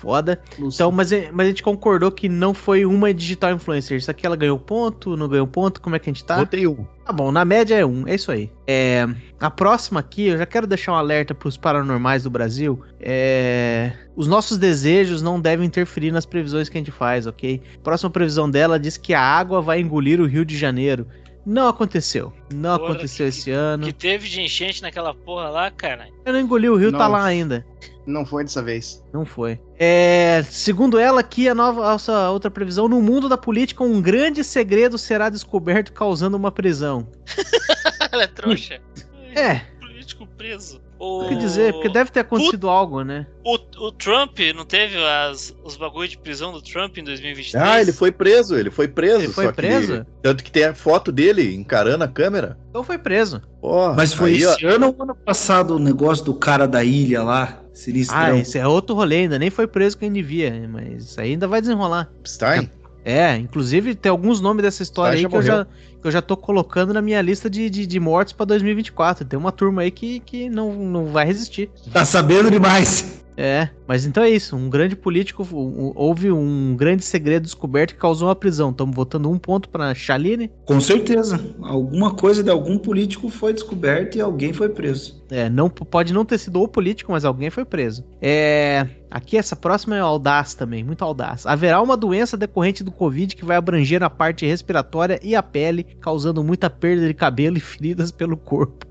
Foda. 0.00 0.40
Então, 0.58 0.92
mas, 0.92 1.10
é- 1.10 1.30
mas 1.32 1.46
a 1.46 1.48
gente 1.50 1.62
concordou 1.62 2.10
que 2.12 2.28
não 2.28 2.54
foi 2.54 2.86
uma 2.86 3.12
digital 3.12 3.52
influencer. 3.52 3.98
Isso 3.98 4.10
aqui 4.10 4.24
ela 4.24 4.36
ganhou 4.36 4.58
ponto, 4.58 5.16
não 5.16 5.28
ganhou 5.28 5.46
ponto? 5.46 5.80
Como 5.80 5.96
é 5.96 5.98
que 5.98 6.08
a 6.08 6.12
gente 6.12 6.24
tá? 6.24 6.36
Botei 6.36 6.66
um. 6.68 6.86
Tá 7.04 7.12
bom, 7.12 7.32
na 7.32 7.44
média 7.44 7.74
é 7.74 7.84
um, 7.84 8.06
é 8.06 8.14
isso 8.14 8.30
aí. 8.30 8.50
É, 8.66 9.08
a 9.40 9.50
próxima 9.50 9.98
aqui, 9.98 10.26
eu 10.28 10.38
já 10.38 10.46
quero 10.46 10.66
deixar 10.66 10.92
um 10.92 10.94
alerta 10.94 11.34
pros 11.34 11.56
paranormais 11.56 12.22
do 12.22 12.30
Brasil. 12.30 12.80
É, 13.00 13.92
os 14.14 14.28
nossos 14.28 14.56
desejos 14.56 15.20
não 15.20 15.40
devem 15.40 15.66
interferir 15.66 16.12
nas 16.12 16.26
previsões 16.26 16.68
que 16.68 16.78
a 16.78 16.80
gente 16.80 16.92
faz, 16.92 17.26
ok? 17.26 17.60
Próxima 17.82 18.10
previsão 18.10 18.48
dela 18.48 18.78
diz 18.78 18.96
que 18.96 19.14
a 19.14 19.20
água 19.20 19.60
vai 19.60 19.80
engolir 19.80 20.20
o 20.20 20.26
Rio 20.26 20.44
de 20.44 20.56
Janeiro. 20.56 21.06
Não 21.48 21.68
aconteceu. 21.68 22.30
Não 22.52 22.76
Porra, 22.78 22.90
aconteceu 22.92 23.24
que- 23.24 23.30
esse 23.38 23.50
ano. 23.50 23.86
Que 23.86 23.92
teve 23.94 24.28
de 24.28 24.42
enchente 24.42 24.82
naquela 24.82 25.14
porra 25.14 25.48
lá, 25.48 25.70
cara. 25.70 26.06
Eu 26.26 26.34
não 26.34 26.40
engoli, 26.40 26.68
o 26.68 26.76
Rio 26.76 26.92
tá 26.92 27.08
lá 27.08 27.24
ainda. 27.24 27.64
Não 28.06 28.26
foi 28.26 28.44
dessa 28.44 28.62
vez. 28.62 29.02
Não 29.14 29.24
foi. 29.24 29.58
É, 29.78 30.42
segundo 30.50 30.98
ela, 30.98 31.20
aqui 31.20 31.48
a 31.48 31.54
nova 31.54 31.86
a 31.86 31.92
nossa 31.92 32.28
outra 32.30 32.50
previsão, 32.50 32.86
no 32.86 33.00
mundo 33.00 33.30
da 33.30 33.38
política, 33.38 33.82
um 33.82 33.98
grande 34.00 34.44
segredo 34.44 34.98
será 34.98 35.30
descoberto 35.30 35.90
causando 35.94 36.36
uma 36.36 36.52
prisão. 36.52 37.08
Ela 38.12 38.24
é 38.24 38.26
trouxa. 38.26 38.80
É, 39.34 39.56
político 39.80 40.26
preso. 40.26 40.80
O... 40.98 41.28
Quer 41.28 41.36
dizer, 41.38 41.72
porque 41.72 41.88
deve 41.88 42.10
ter 42.10 42.20
acontecido 42.20 42.68
algo, 42.68 43.04
né? 43.04 43.26
O, 43.44 43.54
o 43.86 43.92
Trump 43.92 44.38
não 44.54 44.64
teve 44.64 44.96
as, 44.96 45.54
os 45.62 45.76
bagulhos 45.76 46.10
de 46.10 46.18
prisão 46.18 46.52
do 46.52 46.60
Trump 46.60 46.98
em 46.98 47.04
2023? 47.04 47.54
Ah, 47.64 47.80
ele 47.80 47.92
foi 47.92 48.10
preso, 48.10 48.56
ele 48.56 48.70
foi 48.70 48.88
preso. 48.88 49.22
Ele 49.22 49.32
foi 49.32 49.44
só 49.44 49.52
que- 49.52 49.56
preso? 49.56 50.06
tanto 50.20 50.42
que 50.42 50.50
tem 50.50 50.64
a 50.64 50.74
foto 50.74 51.12
dele 51.12 51.54
encarando 51.54 52.02
a 52.02 52.08
câmera. 52.08 52.58
Então 52.68 52.82
foi 52.82 52.98
preso. 52.98 53.40
Ó, 53.62 53.94
Mas 53.94 54.12
foi 54.12 54.34
aí, 54.34 54.46
ó, 54.46 54.54
esse 54.54 54.66
ano 54.66 54.88
ou 54.96 55.02
ano 55.02 55.14
passado 55.14 55.76
o 55.76 55.78
negócio 55.78 56.24
do 56.24 56.34
cara 56.34 56.66
da 56.66 56.82
ilha 56.82 57.22
lá? 57.22 57.62
Sinistrão. 57.72 58.18
Ah, 58.18 58.36
esse 58.36 58.58
é 58.58 58.66
outro 58.66 58.96
rolê, 58.96 59.18
ainda 59.18 59.38
nem 59.38 59.50
foi 59.50 59.68
preso 59.68 59.96
quem 59.96 60.12
devia, 60.12 60.68
mas 60.68 61.04
isso 61.04 61.20
aí 61.20 61.30
ainda 61.30 61.46
vai 61.46 61.60
desenrolar. 61.60 62.10
Stein? 62.26 62.68
É, 63.04 63.36
inclusive 63.36 63.94
tem 63.94 64.10
alguns 64.10 64.40
nomes 64.40 64.64
dessa 64.64 64.82
história 64.82 65.12
Stein 65.16 65.26
aí 65.26 65.30
que 65.30 65.36
eu, 65.36 65.42
já. 65.42 65.66
Que 66.00 66.06
eu 66.06 66.10
já 66.10 66.22
tô 66.22 66.36
colocando 66.36 66.92
na 66.92 67.02
minha 67.02 67.20
lista 67.20 67.48
de, 67.48 67.68
de, 67.68 67.86
de 67.86 68.00
mortes 68.00 68.32
pra 68.32 68.46
2024. 68.46 69.24
Tem 69.24 69.38
uma 69.38 69.52
turma 69.52 69.82
aí 69.82 69.90
que, 69.90 70.20
que 70.20 70.48
não, 70.48 70.72
não 70.74 71.06
vai 71.06 71.26
resistir. 71.26 71.70
Tá 71.92 72.04
sabendo 72.04 72.50
demais. 72.50 73.22
É, 73.40 73.68
mas 73.86 74.04
então 74.04 74.20
é 74.24 74.28
isso. 74.30 74.56
Um 74.56 74.68
grande 74.68 74.96
político, 74.96 75.46
um- 75.52 75.92
houve 75.94 76.32
um 76.32 76.74
grande 76.76 77.04
segredo 77.04 77.44
descoberto 77.44 77.94
que 77.94 78.00
causou 78.00 78.26
uma 78.26 78.34
prisão. 78.34 78.70
Estamos 78.70 78.96
votando 78.96 79.30
um 79.30 79.38
ponto 79.38 79.68
pra 79.68 79.94
Chaline. 79.94 80.50
Com 80.66 80.80
certeza. 80.80 81.38
Alguma 81.62 82.12
coisa 82.12 82.42
de 82.42 82.50
algum 82.50 82.76
político 82.76 83.28
foi 83.28 83.52
descoberta 83.52 84.18
e 84.18 84.20
alguém 84.20 84.52
foi 84.52 84.68
preso. 84.68 85.22
É, 85.30 85.48
não, 85.48 85.70
pode 85.70 86.12
não 86.12 86.24
ter 86.24 86.38
sido 86.38 86.60
o 86.60 86.66
político, 86.66 87.12
mas 87.12 87.24
alguém 87.24 87.48
foi 87.48 87.64
preso. 87.64 88.02
É, 88.20 88.88
aqui 89.08 89.36
essa 89.36 89.54
próxima 89.54 89.94
é 89.96 90.00
audaz 90.00 90.54
também, 90.54 90.82
muito 90.82 91.04
audaz. 91.04 91.46
Haverá 91.46 91.80
uma 91.80 91.96
doença 91.96 92.36
decorrente 92.36 92.82
do 92.82 92.90
Covid 92.90 93.36
que 93.36 93.44
vai 93.44 93.56
abranger 93.56 94.02
a 94.02 94.10
parte 94.10 94.46
respiratória 94.46 95.20
e 95.22 95.36
a 95.36 95.42
pele, 95.44 95.84
causando 96.00 96.42
muita 96.42 96.68
perda 96.68 97.06
de 97.06 97.14
cabelo 97.14 97.56
e 97.56 97.60
feridas 97.60 98.10
pelo 98.10 98.36
corpo. 98.36 98.87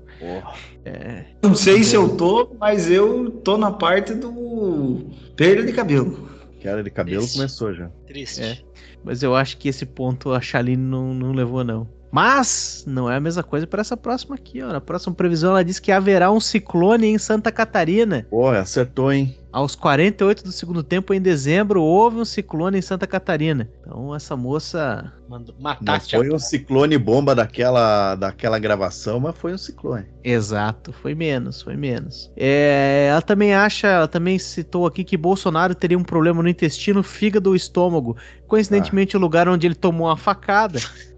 É, 0.84 1.24
Não 1.42 1.54
sei 1.54 1.84
se 1.84 1.94
eu 1.94 2.16
tô, 2.16 2.54
mas 2.58 2.90
eu 2.90 3.30
tô 3.30 3.56
na 3.56 3.70
parte 3.70 4.14
do 4.14 5.06
perda 5.36 5.64
de 5.64 5.72
cabelo. 5.72 6.28
Queda 6.60 6.82
de 6.82 6.90
cabelo 6.90 7.26
começou 7.28 7.72
já. 7.72 7.88
Triste. 8.06 8.42
É, 8.42 8.58
mas 9.04 9.22
eu 9.22 9.34
acho 9.34 9.56
que 9.58 9.68
esse 9.68 9.86
ponto 9.86 10.32
a 10.32 10.40
Chaline 10.40 10.82
não, 10.82 11.14
não 11.14 11.32
levou, 11.32 11.62
não. 11.62 11.88
Mas 12.10 12.84
não 12.86 13.10
é 13.10 13.16
a 13.16 13.20
mesma 13.20 13.42
coisa 13.42 13.66
para 13.66 13.80
essa 13.80 13.96
próxima 13.96 14.34
aqui, 14.34 14.62
ó. 14.62 14.72
Na 14.72 14.80
próxima 14.80 15.14
previsão 15.14 15.50
ela 15.50 15.64
diz 15.64 15.78
que 15.78 15.92
haverá 15.92 16.30
um 16.30 16.40
ciclone 16.40 17.06
em 17.06 17.18
Santa 17.18 17.52
Catarina. 17.52 18.26
Pô, 18.30 18.48
acertou, 18.48 19.12
hein? 19.12 19.36
Aos 19.50 19.74
48 19.74 20.44
do 20.44 20.52
segundo 20.52 20.82
tempo, 20.82 21.14
em 21.14 21.20
dezembro, 21.20 21.82
houve 21.82 22.18
um 22.18 22.24
ciclone 22.24 22.78
em 22.78 22.82
Santa 22.82 23.06
Catarina. 23.06 23.68
Então 23.80 24.14
essa 24.14 24.36
moça. 24.36 25.10
Mandou 25.28 25.54
Não 25.58 26.00
foi 26.00 26.32
um 26.32 26.38
ciclone 26.38 26.96
bomba 26.98 27.34
daquela, 27.34 28.14
daquela 28.14 28.58
gravação, 28.58 29.18
mas 29.20 29.36
foi 29.36 29.54
um 29.54 29.58
ciclone. 29.58 30.06
Exato, 30.22 30.92
foi 30.92 31.14
menos, 31.14 31.62
foi 31.62 31.76
menos. 31.76 32.30
É, 32.36 33.08
ela 33.10 33.22
também 33.22 33.54
acha, 33.54 33.88
ela 33.88 34.08
também 34.08 34.38
citou 34.38 34.86
aqui 34.86 35.02
que 35.02 35.16
Bolsonaro 35.16 35.74
teria 35.74 35.98
um 35.98 36.04
problema 36.04 36.42
no 36.42 36.48
intestino, 36.48 37.02
fígado 37.02 37.50
ou 37.50 37.56
estômago. 37.56 38.16
Coincidentemente, 38.46 39.16
o 39.16 39.20
lugar 39.20 39.48
onde 39.48 39.66
ele 39.66 39.74
tomou 39.74 40.08
uma 40.08 40.16
facada. 40.16 40.78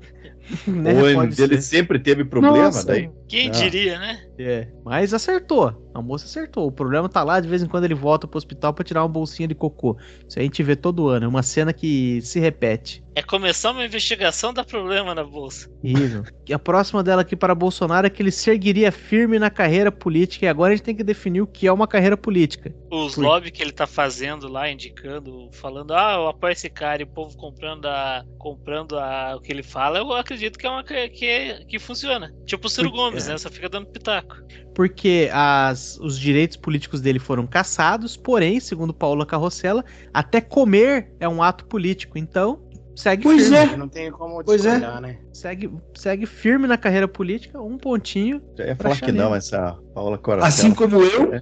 né, 0.66 1.02
Ou 1.02 1.14
pode 1.14 1.42
ele 1.42 1.60
ser. 1.60 1.62
sempre 1.62 1.98
teve 1.98 2.24
problema 2.24 2.64
Nossa. 2.64 2.86
daí. 2.86 3.10
Quem 3.30 3.48
Ah. 3.48 3.52
diria, 3.52 3.98
né? 3.98 4.26
É, 4.38 4.66
mas 4.84 5.14
acertou. 5.14 5.88
A 5.94 6.02
moça 6.02 6.24
acertou. 6.24 6.66
O 6.66 6.72
problema 6.72 7.08
tá 7.08 7.22
lá, 7.22 7.38
de 7.40 7.48
vez 7.48 7.62
em 7.62 7.66
quando 7.66 7.84
ele 7.84 7.94
volta 7.94 8.26
pro 8.26 8.38
hospital 8.38 8.72
pra 8.74 8.84
tirar 8.84 9.02
uma 9.02 9.08
bolsinha 9.08 9.46
de 9.48 9.54
cocô. 9.54 9.96
Isso 10.28 10.38
a 10.38 10.42
gente 10.42 10.62
vê 10.62 10.74
todo 10.76 11.08
ano. 11.08 11.26
É 11.26 11.28
uma 11.28 11.42
cena 11.42 11.72
que 11.72 12.20
se 12.22 12.38
repete. 12.40 13.02
É 13.14 13.22
começar 13.22 13.72
uma 13.72 13.84
investigação, 13.84 14.52
dá 14.54 14.62
problema 14.64 15.14
na 15.14 15.24
bolsa. 15.24 15.68
Isso. 15.82 16.22
E 16.48 16.54
a 16.54 16.58
próxima 16.60 17.02
dela 17.02 17.22
aqui 17.22 17.34
para 17.34 17.54
Bolsonaro 17.56 18.06
é 18.06 18.10
que 18.10 18.22
ele 18.22 18.30
seguiria 18.30 18.92
firme 18.92 19.36
na 19.38 19.50
carreira 19.50 19.90
política. 19.90 20.46
E 20.46 20.48
agora 20.48 20.72
a 20.72 20.76
gente 20.76 20.84
tem 20.84 20.94
que 20.94 21.02
definir 21.02 21.40
o 21.42 21.46
que 21.46 21.66
é 21.66 21.72
uma 21.72 21.88
carreira 21.88 22.16
política. 22.16 22.72
Os 22.90 23.16
Por- 23.16 23.24
lobby 23.24 23.50
que 23.50 23.60
ele 23.62 23.72
tá 23.72 23.86
fazendo 23.86 24.46
lá, 24.48 24.70
indicando, 24.70 25.50
falando, 25.52 25.92
ah, 25.92 26.14
eu 26.14 26.28
apoio 26.28 26.52
esse 26.52 26.70
cara 26.70 27.02
e 27.02 27.04
o 27.04 27.08
povo 27.08 27.36
comprando 27.36 27.86
a, 27.86 28.24
comprando 28.38 28.96
a, 28.96 29.34
o 29.36 29.40
que 29.40 29.52
ele 29.52 29.62
fala, 29.64 29.98
eu 29.98 30.12
acredito 30.12 30.56
que 30.58 30.66
é 30.66 30.70
uma 30.70 30.84
que, 30.84 31.08
que, 31.08 31.64
que 31.68 31.78
funciona. 31.80 32.32
Tipo 32.46 32.68
o 32.68 32.70
Ciro 32.70 32.90
Por- 32.90 32.96
Gomes, 32.96 33.19
é. 33.28 33.32
né? 33.32 33.38
Só 33.38 33.50
fica 33.50 33.68
dando 33.68 33.86
pitaco. 33.86 34.36
Porque 34.74 35.28
as, 35.32 35.98
os 35.98 36.18
direitos 36.18 36.56
políticos 36.56 37.00
dele 37.00 37.18
foram 37.18 37.46
caçados, 37.46 38.16
porém, 38.16 38.60
segundo 38.60 38.94
Paula 38.94 39.26
Carrossela, 39.26 39.84
até 40.12 40.40
comer 40.40 41.12
é 41.20 41.28
um 41.28 41.42
ato 41.42 41.64
político. 41.66 42.16
Então, 42.18 42.60
segue 42.96 43.22
Pois 43.22 43.48
firme. 43.48 43.56
é. 43.56 43.76
Não 43.76 43.88
tem 43.88 44.10
como 44.10 44.42
Pois 44.44 44.64
é. 44.64 44.78
né? 44.78 45.18
Segue, 45.32 45.70
segue 45.94 46.26
firme 46.26 46.66
na 46.66 46.76
carreira 46.76 47.08
política, 47.08 47.60
um 47.60 47.78
pontinho. 47.78 48.42
Já 48.56 48.66
ia 48.66 48.76
falar 48.76 48.96
que 49.00 49.12
não, 49.12 49.34
essa 49.34 49.76
Paula 49.94 50.18
Coração. 50.18 50.48
Assim 50.48 50.74
como 50.74 51.02
eu. 51.02 51.34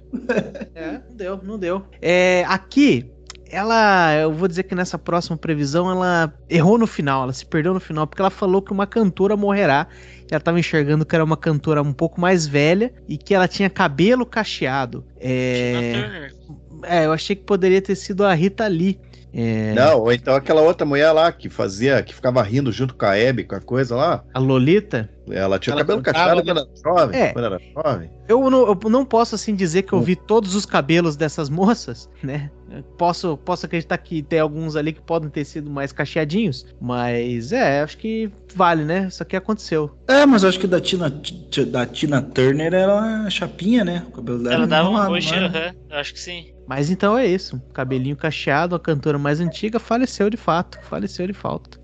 É, 0.75 1.01
não 1.07 1.15
deu, 1.15 1.39
não 1.43 1.59
deu. 1.59 1.85
É, 2.01 2.45
aqui, 2.47 3.11
ela, 3.49 4.15
eu 4.15 4.31
vou 4.31 4.47
dizer 4.47 4.63
que 4.63 4.75
nessa 4.75 4.97
próxima 4.97 5.35
previsão 5.35 5.89
ela 5.91 6.33
errou 6.49 6.77
no 6.77 6.87
final, 6.87 7.23
ela 7.23 7.33
se 7.33 7.45
perdeu 7.45 7.73
no 7.73 7.79
final, 7.79 8.05
porque 8.07 8.21
ela 8.21 8.29
falou 8.29 8.61
que 8.61 8.71
uma 8.71 8.87
cantora 8.87 9.35
morrerá. 9.35 9.87
Ela 10.31 10.39
tava 10.39 10.59
enxergando 10.59 11.05
que 11.05 11.15
era 11.15 11.23
uma 11.23 11.37
cantora 11.37 11.81
um 11.81 11.93
pouco 11.93 12.21
mais 12.21 12.45
velha 12.45 12.93
e 13.07 13.17
que 13.17 13.33
ela 13.33 13.47
tinha 13.47 13.69
cabelo 13.69 14.25
cacheado. 14.25 15.03
É, 15.19 16.31
é 16.83 17.05
eu 17.05 17.11
achei 17.11 17.35
que 17.35 17.43
poderia 17.43 17.81
ter 17.81 17.95
sido 17.95 18.23
a 18.23 18.33
Rita 18.33 18.67
Lee. 18.67 18.99
É, 19.33 19.73
Não, 19.73 20.01
ou 20.01 20.11
então 20.11 20.35
aquela 20.35 20.61
outra 20.61 20.85
mulher 20.85 21.11
lá 21.11 21.31
que 21.31 21.49
fazia, 21.49 22.01
que 22.01 22.13
ficava 22.13 22.41
rindo 22.41 22.71
junto 22.71 22.95
com 22.95 23.05
a 23.05 23.17
Hebe, 23.17 23.43
com 23.43 23.55
a 23.55 23.61
coisa 23.61 23.95
lá. 23.95 24.23
A 24.33 24.39
Lolita. 24.39 25.09
Ela 25.29 25.59
tinha 25.59 25.73
Ela 25.73 25.81
cabelo 25.81 26.01
cantava, 26.01 26.41
cacheado 26.41 26.43
quando 26.43 26.59
era 26.59 26.69
jovem. 26.83 27.21
É. 27.21 27.33
Quando 27.33 27.45
era 27.45 27.59
jovem. 27.75 28.11
Eu 28.27 28.49
não, 28.49 28.67
eu 28.67 28.89
não 28.89 29.05
posso 29.05 29.35
assim 29.35 29.55
dizer 29.55 29.83
que 29.83 29.93
eu 29.93 30.01
vi 30.01 30.15
todos 30.15 30.55
os 30.55 30.65
cabelos 30.65 31.15
dessas 31.15 31.49
moças, 31.49 32.09
né? 32.23 32.49
Eu 32.71 32.83
Posso, 32.97 33.37
posso 33.37 33.65
acreditar 33.65 33.97
que 33.97 34.21
tem 34.21 34.39
alguns 34.39 34.75
ali 34.75 34.93
que 34.93 35.01
podem 35.01 35.29
ter 35.29 35.45
sido 35.45 35.69
mais 35.69 35.91
cacheadinhos, 35.91 36.65
mas 36.81 37.51
é, 37.51 37.81
acho 37.81 37.97
que 37.97 38.31
vale, 38.55 38.83
né? 38.83 39.07
Isso 39.07 39.21
aqui 39.23 39.35
aconteceu. 39.35 39.91
É, 40.07 40.25
mas 40.25 40.43
eu 40.43 40.49
acho 40.49 40.59
que 40.59 40.67
da 40.67 40.81
Tina, 40.81 41.09
da 41.67 41.85
Tina 41.85 42.21
Turner 42.21 42.73
era 42.73 43.29
chapinha, 43.29 43.83
né? 43.83 44.03
O 44.07 44.11
cabelo 44.11 44.43
dela 44.43 44.55
Ela 44.55 44.67
dava 44.67 44.89
um 44.89 44.97
aham, 44.97 45.73
eu 45.89 45.97
acho 45.97 46.13
que 46.13 46.19
sim. 46.19 46.53
Mas 46.69 46.91
então 46.91 47.17
é 47.17 47.25
isso. 47.25 47.59
Cabelinho 47.73 48.15
cacheado, 48.15 48.75
a 48.75 48.79
cantora 48.79 49.17
mais 49.17 49.39
antiga 49.39 49.79
faleceu 49.79 50.29
de 50.29 50.37
fato. 50.37 50.79
Faleceu 50.83 51.25
de 51.25 51.33
fato. 51.33 51.81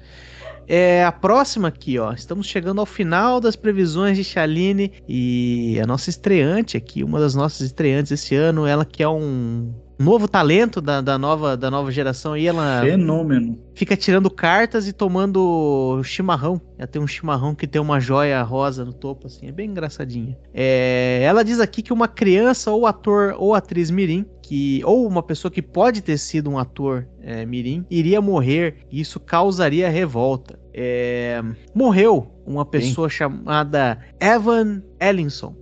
É, 0.67 1.03
a 1.03 1.11
próxima 1.11 1.69
aqui, 1.69 1.97
ó. 1.97 2.13
Estamos 2.13 2.45
chegando 2.45 2.79
ao 2.79 2.85
final 2.85 3.41
das 3.41 3.55
previsões 3.55 4.15
de 4.15 4.23
Chaline 4.23 4.91
e 5.09 5.79
a 5.81 5.87
nossa 5.87 6.11
estreante 6.11 6.77
aqui, 6.77 7.03
uma 7.03 7.19
das 7.19 7.33
nossas 7.33 7.61
estreantes 7.61 8.11
esse 8.11 8.35
ano, 8.35 8.67
ela 8.67 8.85
que 8.85 9.01
é 9.01 9.09
um 9.09 9.73
novo 9.97 10.27
talento 10.27 10.81
da, 10.81 11.01
da 11.01 11.17
nova, 11.17 11.55
da 11.55 11.71
nova 11.71 11.91
geração 11.91 12.35
e 12.35 12.47
ela 12.47 12.81
Fenômeno. 12.83 13.57
fica 13.73 13.95
tirando 13.95 14.29
cartas 14.29 14.87
e 14.87 14.93
tomando 14.93 16.01
chimarrão. 16.03 16.61
Ela 16.77 16.87
tem 16.87 17.01
um 17.01 17.07
chimarrão 17.07 17.55
que 17.55 17.67
tem 17.67 17.81
uma 17.81 17.99
joia 17.99 18.41
rosa 18.41 18.83
no 18.83 18.93
topo, 18.93 19.27
assim, 19.27 19.47
é 19.47 19.51
bem 19.51 19.69
engraçadinha. 19.69 20.37
É, 20.53 21.21
ela 21.23 21.43
diz 21.43 21.59
aqui 21.59 21.81
que 21.81 21.93
uma 21.93 22.07
criança 22.07 22.71
ou 22.71 22.85
ator 22.85 23.35
ou 23.37 23.53
atriz 23.53 23.89
mirim, 23.89 24.25
que 24.41 24.81
ou 24.85 25.07
uma 25.07 25.23
pessoa 25.23 25.51
que 25.51 25.61
pode 25.61 26.01
ter 26.01 26.17
sido 26.17 26.49
um 26.49 26.59
ator 26.59 27.07
é, 27.21 27.45
mirim, 27.45 27.85
iria 27.89 28.21
morrer 28.21 28.85
e 28.91 28.99
isso 28.99 29.19
causaria 29.19 29.89
revolta. 29.89 30.59
É, 30.73 31.41
morreu 31.73 32.31
uma 32.45 32.65
pessoa 32.65 33.09
chamada 33.09 33.97
Evan 34.19 34.83
Ellinson 34.99 35.55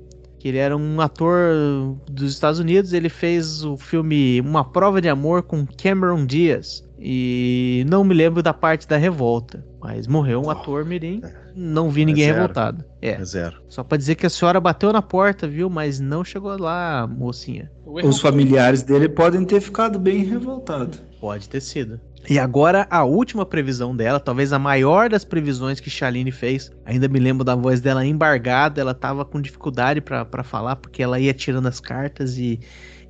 que 0.44 0.50
ele 0.50 0.58
era 0.58 0.76
um 0.76 1.00
ator 1.00 1.96
dos 2.06 2.34
Estados 2.34 2.60
Unidos, 2.60 2.92
ele 2.92 3.08
fez 3.08 3.64
o 3.64 3.78
filme 3.78 4.42
Uma 4.42 4.66
Prova 4.66 5.00
de 5.00 5.08
Amor 5.08 5.44
com 5.44 5.66
Cameron 5.66 6.26
Diaz. 6.26 6.84
E 7.00 7.86
não 7.90 8.04
me 8.04 8.14
lembro 8.14 8.44
da 8.44 8.54
parte 8.54 8.86
da 8.86 8.98
revolta, 8.98 9.66
mas 9.82 10.06
morreu 10.06 10.42
um 10.42 10.50
ator 10.50 10.84
mirim, 10.84 11.22
não 11.56 11.90
vi 11.90 12.04
ninguém 12.04 12.26
zero. 12.26 12.40
revoltado. 12.40 12.84
É, 13.02 13.12
É 13.12 13.24
zero. 13.24 13.62
só 13.70 13.86
pra 13.86 13.98
dizer 13.98 14.16
que 14.16 14.26
a 14.26 14.30
senhora 14.30 14.60
bateu 14.60 14.92
na 14.92 15.02
porta, 15.02 15.48
viu, 15.48 15.70
mas 15.70 16.02
não 16.02 16.26
chegou 16.26 16.60
lá, 16.60 17.08
mocinha. 17.08 17.72
Os 17.86 18.20
familiares 18.20 18.84
dele 18.84 19.08
podem 19.08 19.46
ter 19.46 19.62
ficado 19.62 19.98
bem 19.98 20.26
revoltados. 20.26 21.02
Pode 21.22 21.48
ter 21.48 21.62
sido. 21.62 22.02
E 22.30 22.40
agora 22.40 22.88
a 22.90 23.04
última 23.04 23.46
previsão 23.46 23.96
dela, 23.96 24.20
talvez 24.20 24.54
a 24.54 24.60
maior 24.60 25.10
das 25.10 25.26
previsões 25.26 25.80
que 25.80 25.90
Shaline 25.90 26.32
fez. 26.32 26.72
Ainda 26.86 27.08
me 27.08 27.20
lembro 27.20 27.44
da 27.44 27.54
voz 27.54 27.82
dela 27.82 28.06
embargada, 28.06 28.80
ela 28.80 28.94
tava 28.94 29.26
com 29.26 29.42
dificuldade 29.42 30.00
pra 30.00 30.44
falar 30.44 30.78
porque 30.78 31.04
ela 31.04 31.20
ia 31.20 31.34
tirando 31.34 31.68
as 31.68 31.82
cartas 31.82 32.38
e 32.38 32.60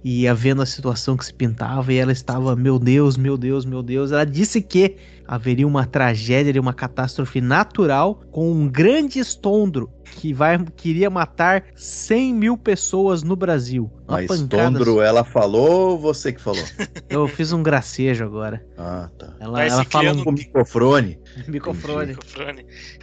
e 0.03 0.21
ia 0.21 0.35
vendo 0.35 0.61
a 0.61 0.65
situação 0.65 1.15
que 1.15 1.25
se 1.25 1.33
pintava 1.33 1.93
e 1.93 1.97
ela 1.97 2.11
estava, 2.11 2.55
meu 2.55 2.77
Deus, 2.77 3.15
meu 3.15 3.37
Deus, 3.37 3.65
meu 3.65 3.81
Deus. 3.81 4.11
Ela 4.11 4.25
disse 4.25 4.61
que 4.61 4.97
haveria 5.25 5.65
uma 5.65 5.85
tragédia, 5.85 6.59
uma 6.59 6.73
catástrofe 6.73 7.39
natural 7.39 8.21
com 8.31 8.51
um 8.51 8.67
grande 8.67 9.19
estondro 9.19 9.89
que 10.15 10.33
vai 10.33 10.63
queria 10.75 11.09
matar 11.09 11.65
100 11.75 12.33
mil 12.33 12.57
pessoas 12.57 13.23
no 13.23 13.35
Brasil. 13.35 13.91
Uma 14.07 14.17
Mas 14.17 14.27
pancada 14.27 14.77
Tondro, 14.77 15.01
ela 15.01 15.23
falou 15.23 15.91
ou 15.91 15.99
você 15.99 16.31
que 16.31 16.41
falou? 16.41 16.63
Eu 17.09 17.27
fiz 17.27 17.51
um 17.51 17.63
gracejo 17.63 18.23
agora. 18.23 18.63
Ah, 18.77 19.09
tá. 19.17 19.33
Ela, 19.39 19.51
Vai 19.53 19.69
ela 19.69 19.83
se 19.83 19.89
fala 19.89 20.09
criando 20.11 20.29
um 20.29 20.31
microfone. 20.33 21.19
Microfone. 21.47 22.17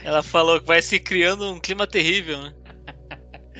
Ela 0.04 0.22
falou 0.22 0.60
que 0.60 0.66
vai 0.66 0.82
se 0.82 1.00
criando 1.00 1.50
um 1.50 1.58
clima 1.58 1.86
terrível, 1.86 2.38
né? 2.42 2.52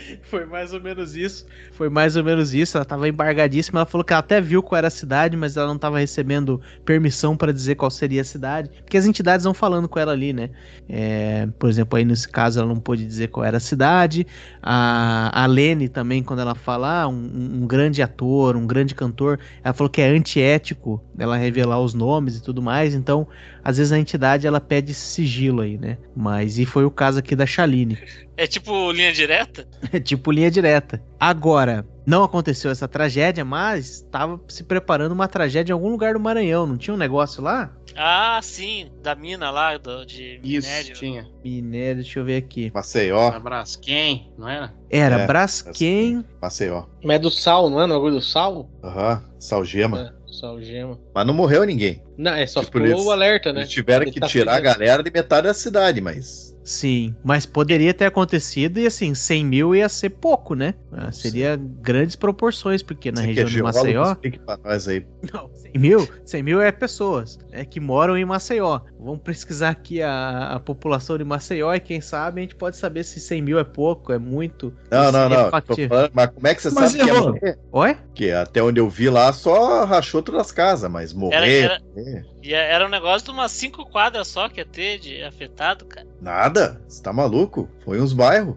Foi 0.23 0.45
mais 0.45 0.73
ou 0.73 0.81
menos 0.81 1.17
isso. 1.17 1.47
Foi 1.73 1.89
mais 1.89 2.17
ou 2.17 2.25
menos 2.25 2.55
isso. 2.55 2.77
Ela 2.77 2.85
tava 2.85 3.09
embargadíssima. 3.09 3.81
Ela 3.81 3.87
falou 3.87 4.05
que 4.05 4.13
ela 4.13 4.21
até 4.21 4.41
viu 4.41 4.63
qual 4.63 4.79
era 4.79 4.89
a 4.89 4.91
cidade, 4.91 5.37
mas 5.37 5.57
ela 5.57 5.69
não 5.69 5.79
tava 5.79 5.99
recebendo 5.99 6.61
permissão 6.85 7.37
para 7.37 7.53
dizer 7.53 7.75
qual 7.75 7.91
seria 7.91 8.23
a 8.23 8.25
cidade. 8.25 8.71
Porque 8.83 8.97
as 8.97 9.07
entidades 9.07 9.45
vão 9.45 9.55
falando 9.55 9.89
com 9.89 9.99
ela 9.99 10.13
ali, 10.13 10.33
né? 10.33 10.51
É, 10.89 11.49
por 11.59 11.69
exemplo, 11.69 11.97
aí 11.99 12.05
nesse 12.05 12.29
caso 12.29 12.59
ela 12.59 12.69
não 12.69 12.81
pôde 12.81 13.05
dizer 13.05 13.29
qual 13.29 13.45
era 13.45 13.57
a 13.59 13.61
cidade. 13.61 14.27
A, 14.63 15.43
a 15.43 15.47
Lene 15.47 15.89
também, 15.89 16.23
quando 16.23 16.41
ela 16.41 16.55
fala 16.55 17.03
ah, 17.03 17.09
um, 17.09 17.61
um 17.63 17.67
grande 17.67 18.03
ator, 18.03 18.57
um 18.57 18.67
grande 18.67 18.95
cantor, 18.95 19.39
ela 19.63 19.75
falou 19.75 19.91
que 19.91 20.01
é 20.01 20.09
antiético 20.09 21.03
ela 21.19 21.37
revelar 21.37 21.81
os 21.81 21.95
nomes 21.95 22.37
e 22.37 22.43
tudo 22.43 22.63
mais. 22.63 22.95
Então, 22.95 23.27
às 23.65 23.77
vezes 23.79 23.93
a 23.93 23.99
entidade 23.99 24.47
ela 24.47 24.61
pede 24.61 24.95
sigilo 24.95 25.61
aí, 25.63 25.77
né? 25.79 25.99
Mas 26.17 26.59
e 26.59 26.65
foi 26.67 26.85
o 26.85 26.91
caso 26.91 27.19
aqui 27.19 27.35
da 27.37 27.47
Chaline. 27.47 27.99
É 28.37 28.47
tipo 28.47 28.91
linha 28.93 29.13
direta? 29.13 29.67
É 29.93 30.01
tipo 30.01 30.31
linha 30.33 30.51
direta. 30.51 31.03
Agora, 31.19 31.87
não 32.07 32.25
aconteceu 32.25 32.71
essa 32.71 32.89
tragédia, 32.89 33.45
mas 33.45 33.97
estava 33.97 34.41
se 34.49 34.65
preparando 34.65 35.13
uma 35.13 35.29
tragédia 35.29 35.73
em 35.73 35.75
algum 35.75 35.91
lugar 35.91 36.15
do 36.15 36.21
Maranhão. 36.21 36.67
Não 36.67 36.77
tinha 36.79 36.95
um 36.95 36.97
negócio 36.99 37.43
lá? 37.43 37.71
Ah, 37.97 38.41
sim, 38.43 38.91
da 39.03 39.15
mina 39.15 39.51
lá, 39.51 39.77
do, 39.77 40.07
de 40.07 40.41
Isso, 40.43 40.67
minério. 40.69 40.95
tinha. 40.95 41.27
Minério, 41.45 42.03
deixa 42.03 42.19
eu 42.21 42.25
ver 42.25 42.37
aqui. 42.37 42.71
Maceió. 42.73 43.39
Braskem, 43.41 44.33
não 44.39 44.49
era? 44.49 44.73
Era 44.89 45.21
É, 45.21 45.27
Braskem. 45.27 46.25
Maceió. 46.41 46.85
Mas 47.05 47.17
é 47.17 47.19
do 47.19 47.31
sal, 47.31 47.69
não 47.69 47.83
é? 47.83 47.87
Não 47.87 47.97
é 47.97 47.99
bagulho 47.99 48.15
do 48.15 48.23
sal? 48.23 48.71
Aham, 48.83 49.23
salgema. 49.39 50.15
É, 50.29 50.33
salgema. 50.33 50.99
Mas 51.15 51.27
não 51.27 51.35
morreu 51.35 51.65
ninguém. 51.65 52.03
Não, 52.21 52.35
é 52.35 52.47
só 52.47 52.61
Tipo, 52.61 52.79
ficou 52.79 52.87
eles- 52.87 53.05
o 53.07 53.11
alerta, 53.11 53.53
né? 53.53 53.61
Eles 53.61 53.71
tiveram 53.71 54.03
Ele 54.03 54.13
que 54.13 54.21
tá 54.21 54.27
tirar 54.27 54.55
a 54.57 54.61
galera 54.61 55.03
de 55.03 55.11
metade 55.11 55.47
da 55.47 55.55
cidade, 55.55 56.01
mas. 56.01 56.51
Sim, 56.63 57.15
mas 57.25 57.47
poderia 57.47 57.93
ter 57.95 58.05
acontecido 58.05 58.79
e 58.79 58.87
assim, 58.87 59.15
100 59.15 59.45
mil 59.47 59.75
ia 59.75 59.89
ser 59.89 60.11
pouco, 60.11 60.55
né? 60.55 60.75
Ah, 60.93 61.11
seria 61.11 61.57
grandes 61.57 62.15
proporções, 62.15 62.83
porque 62.83 63.11
na 63.11 63.23
Você 63.23 63.27
região 63.29 63.47
é 63.47 63.51
de 63.51 63.63
Maceió. 63.63 64.15
Pra 64.45 64.59
nós 64.63 64.87
aí. 64.87 65.05
Não, 65.33 65.51
100 65.57 65.73
mil, 65.81 66.09
100 66.25 66.43
mil 66.43 66.61
é 66.61 66.71
pessoas 66.71 67.39
é, 67.51 67.65
que 67.65 67.81
moram 67.81 68.17
em 68.17 68.25
Maceió. 68.27 68.81
Vamos 69.01 69.21
pesquisar 69.23 69.71
aqui 69.71 70.03
a, 70.03 70.49
a 70.55 70.61
população 70.61 71.17
de 71.17 71.25
Maceió 71.25 71.73
e 71.75 71.81
quem 71.81 72.01
sabe 72.03 72.41
a 72.41 72.43
gente 72.43 72.55
pode 72.55 72.77
saber 72.77 73.05
se 73.05 73.19
100 73.21 73.41
mil 73.43 73.59
é 73.59 73.65
pouco, 73.65 74.13
é 74.13 74.19
muito. 74.19 74.73
Não, 74.91 75.11
não, 75.11 75.25
é 75.25 75.29
não. 75.31 75.51
Falando, 75.89 76.11
mas 76.13 76.27
como 76.31 76.47
é 76.47 76.55
que 76.55 76.63
você 76.63 76.71
Mas 76.71 76.93
sabe 76.93 77.03
que 77.05 77.11
errou. 77.11 77.33
morrer? 77.33 77.59
Oi? 77.73 77.97
Que 78.15 78.31
até 78.33 78.63
onde 78.63 78.79
eu 78.79 78.89
vi 78.89 79.09
lá 79.09 79.33
só 79.33 79.85
rachou 79.87 80.23
todas 80.23 80.43
as 80.43 80.53
casas, 80.53 80.91
mas 80.91 81.13
morrer. 81.15 81.63
Era- 81.65 81.81
morrer, 81.97 82.10
E 82.43 82.55
é- 82.55 82.73
era 82.73 82.87
um 82.87 82.89
negócio 82.89 83.25
de 83.25 83.31
umas 83.31 83.53
cinco 83.53 83.85
quadras 83.87 84.29
só 84.29 84.49
que 84.49 84.61
ia 84.61 84.67
ter 84.67 84.99
de 84.99 85.23
afetado, 85.23 85.85
cara. 85.85 86.07
Nada. 86.21 86.81
Você 86.89 87.03
tá 87.03 87.13
maluco? 87.13 87.69
Foi 87.85 88.01
uns 88.01 88.13
bairros. 88.13 88.57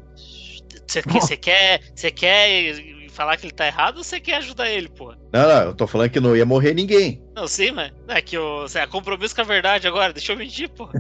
Você 0.88 1.02
quer, 1.02 1.22
você 1.22 1.38
quer, 1.38 1.82
você 1.96 2.12
quer 2.12 2.93
falar 3.14 3.38
que 3.38 3.46
ele 3.46 3.54
tá 3.54 3.66
errado 3.66 3.98
ou 3.98 4.04
você 4.04 4.20
quer 4.20 4.38
ajudar 4.38 4.70
ele, 4.70 4.90
pô? 4.90 5.14
Não, 5.32 5.48
não, 5.48 5.62
eu 5.64 5.74
tô 5.74 5.88
falando 5.88 6.10
que 6.10 6.20
não 6.20 6.36
ia 6.36 6.46
morrer 6.46 6.74
ninguém. 6.74 7.22
Não, 7.36 7.48
sim, 7.48 7.72
mas 7.72 7.92
é 8.08 8.22
que 8.22 8.38
o 8.38 8.66
é 8.76 8.86
compromisso 8.86 9.34
com 9.34 9.42
a 9.42 9.46
verdade 9.46 9.88
agora, 9.88 10.14
deixa 10.14 10.34
eu 10.34 10.38
mentir, 10.38 10.70
pô. 10.70 10.88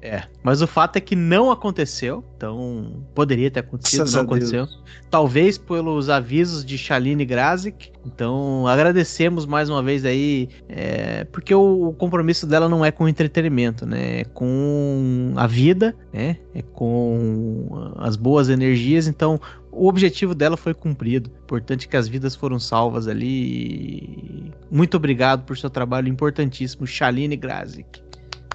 É, 0.00 0.22
mas 0.44 0.62
o 0.62 0.66
fato 0.66 0.96
é 0.96 1.00
que 1.00 1.16
não 1.16 1.50
aconteceu, 1.50 2.24
então 2.36 3.04
poderia 3.14 3.50
ter 3.50 3.60
acontecido, 3.60 3.98
Graças 3.98 4.14
não 4.14 4.20
a 4.22 4.24
Deus. 4.24 4.54
aconteceu. 4.54 4.84
Talvez 5.10 5.58
pelos 5.58 6.08
avisos 6.08 6.64
de 6.64 6.78
Shaline 6.78 7.24
Grazik. 7.24 7.90
Então 8.06 8.66
agradecemos 8.66 9.44
mais 9.44 9.68
uma 9.68 9.82
vez 9.82 10.04
aí, 10.04 10.48
é, 10.68 11.24
porque 11.24 11.52
o, 11.52 11.88
o 11.88 11.92
compromisso 11.92 12.46
dela 12.46 12.68
não 12.68 12.84
é 12.84 12.92
com 12.92 13.04
o 13.04 13.08
entretenimento, 13.08 13.84
né? 13.84 14.20
É 14.20 14.24
com 14.24 15.32
a 15.36 15.46
vida, 15.46 15.94
né? 16.12 16.38
É 16.54 16.62
com 16.62 17.94
as 17.98 18.16
boas 18.16 18.48
energias. 18.48 19.08
Então 19.08 19.40
o 19.78 19.86
objetivo 19.86 20.34
dela 20.34 20.56
foi 20.56 20.74
cumprido. 20.74 21.30
Importante 21.44 21.86
que 21.86 21.96
as 21.96 22.08
vidas 22.08 22.34
foram 22.34 22.58
salvas 22.58 23.06
ali. 23.06 24.52
Muito 24.70 24.96
obrigado 24.96 25.44
por 25.44 25.56
seu 25.56 25.70
trabalho 25.70 26.08
importantíssimo, 26.08 26.86
Shaline 26.86 27.36
Grazik. 27.36 28.02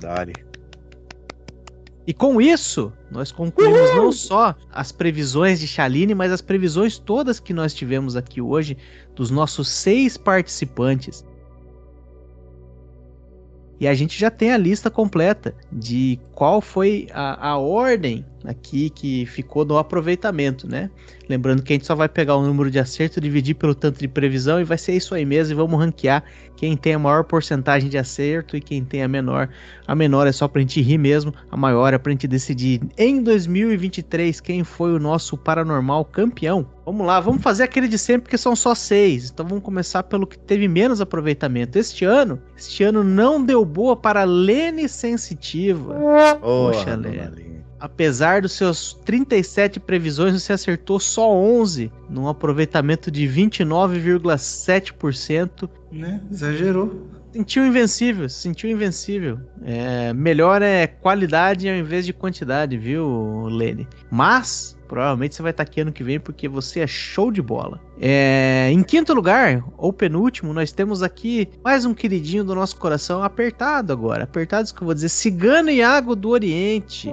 Dali. 0.02 0.34
E 2.06 2.14
com 2.14 2.42
isso, 2.42 2.92
nós 3.10 3.32
concluímos 3.32 3.96
não 3.96 4.12
só 4.12 4.54
as 4.74 4.92
previsões 4.92 5.62
de 5.62 5.68
Chaline, 5.68 6.14
mas 6.14 6.34
as 6.34 6.42
previsões 6.42 6.98
todas 6.98 7.40
que 7.40 7.54
nós 7.54 7.74
tivemos 7.74 8.18
aqui 8.18 8.42
hoje 8.42 8.78
dos 9.16 9.32
nossos 9.32 9.70
seis 9.70 10.18
participantes. 10.18 11.26
E 13.80 13.88
a 13.88 13.94
gente 13.94 14.20
já 14.20 14.30
tem 14.30 14.52
a 14.52 14.58
lista 14.58 14.90
completa 14.90 15.56
de 15.72 16.20
qual 16.34 16.60
foi 16.60 17.08
a, 17.14 17.52
a 17.52 17.58
ordem 17.58 18.26
aqui 18.46 18.90
que 18.90 19.26
ficou 19.26 19.66
no 19.66 19.78
aproveitamento, 19.78 20.68
né? 20.68 20.90
Lembrando 21.30 21.64
que 21.64 21.74
a 21.74 21.76
gente 21.76 21.86
só 21.86 21.96
vai 21.96 22.10
pegar 22.10 22.36
o 22.36 22.46
número 22.46 22.70
de 22.70 22.80
acerto, 22.80 23.22
dividir 23.22 23.56
pelo 23.56 23.74
tanto 23.74 24.00
de 24.00 24.08
previsão 24.08 24.60
e 24.60 24.64
vai 24.64 24.78
ser 24.78 24.94
isso 24.94 25.16
aí 25.16 25.26
mesmo. 25.26 25.54
E 25.54 25.56
vamos 25.56 25.80
ranquear 25.80 26.24
quem 26.56 26.76
tem 26.78 26.94
a 26.94 27.00
maior 27.00 27.24
porcentagem 27.24 27.90
de 27.90 27.98
acerto 27.98 28.56
e 28.56 28.62
quem 28.62 28.84
tem 28.84 29.04
a 29.04 29.08
menor. 29.08 29.50
A 29.88 29.96
menor 29.96 30.28
é 30.28 30.32
só 30.32 30.48
pra 30.48 30.62
gente 30.62 30.82
rir 30.82 30.98
mesmo, 30.98 31.34
a 31.50 31.58
maior 31.58 31.94
é 31.94 31.98
pra 31.98 32.12
gente 32.12 32.28
decidir 32.28 32.82
em 32.98 33.22
2023 33.22 34.40
quem 34.40 34.64
foi 34.64 34.94
o 34.94 35.00
nosso 35.00 35.38
paranormal 35.38 36.06
campeão. 36.06 36.68
Vamos 36.86 37.08
lá, 37.08 37.20
vamos 37.20 37.42
fazer 37.42 37.64
aquele 37.64 37.88
de 37.88 37.98
sempre 37.98 38.24
porque 38.24 38.38
são 38.38 38.56
só 38.56 38.76
seis. 38.76 39.30
Então 39.30 39.46
vamos 39.46 39.64
começar 39.64 40.04
pelo 40.04 40.28
que 40.28 40.38
teve 40.38 40.68
menos 40.68 41.00
aproveitamento. 41.00 41.78
Este 41.78 42.04
ano, 42.06 42.42
este 42.58 42.84
ano 42.84 43.04
não 43.04 43.44
deu 43.44 43.64
boa 43.64 43.96
para 43.96 44.24
Lene 44.24 44.90
Sensitiva. 44.90 45.96
Poxa, 45.96 46.38
Porra, 46.38 46.96
Lene. 46.96 47.53
Apesar 47.84 48.42
dos 48.42 48.54
seus 48.54 48.94
37 49.04 49.78
previsões, 49.78 50.42
você 50.42 50.54
acertou 50.54 51.02
só 51.02 51.30
11, 51.30 51.92
num 52.10 52.30
aproveitamento 52.30 53.12
de 53.12 53.28
29,7%. 53.28 55.70
Né? 55.92 56.22
Exagerou. 56.32 57.10
Sentiu 57.34 57.66
invencível, 57.66 58.30
se 58.30 58.38
sentiu 58.38 58.70
invencível. 58.70 59.38
É, 59.66 60.14
melhor 60.14 60.62
é 60.62 60.88
qualidade 60.88 61.68
ao 61.68 61.76
invés 61.76 62.06
de 62.06 62.14
quantidade, 62.14 62.78
viu, 62.78 63.48
Lene? 63.50 63.86
Mas, 64.10 64.78
provavelmente 64.94 65.34
você 65.34 65.42
vai 65.42 65.50
estar 65.50 65.64
aqui 65.64 65.82
ano 65.82 65.92
que 65.92 66.04
vem 66.04 66.20
porque 66.20 66.48
você 66.48 66.82
é 66.82 66.86
show 66.86 67.32
de 67.32 67.42
bola. 67.42 67.82
É, 68.00 68.70
em 68.72 68.84
quinto 68.84 69.12
lugar, 69.12 69.64
ou 69.76 69.92
penúltimo, 69.92 70.54
nós 70.54 70.72
temos 70.72 71.02
aqui 71.02 71.50
mais 71.64 71.84
um 71.84 71.96
queridinho 71.96 72.44
do 72.44 72.54
nosso 72.54 72.78
coração, 72.78 73.24
apertado 73.24 73.92
agora. 73.92 74.26
Apertado, 74.26 74.66
isso 74.66 74.76
que 74.76 74.84
eu 74.84 74.86
vou 74.86 74.94
dizer. 74.94 75.10
Cigano 75.10 75.72
Iago 75.72 76.16
do 76.16 76.30
Oriente. 76.30 77.12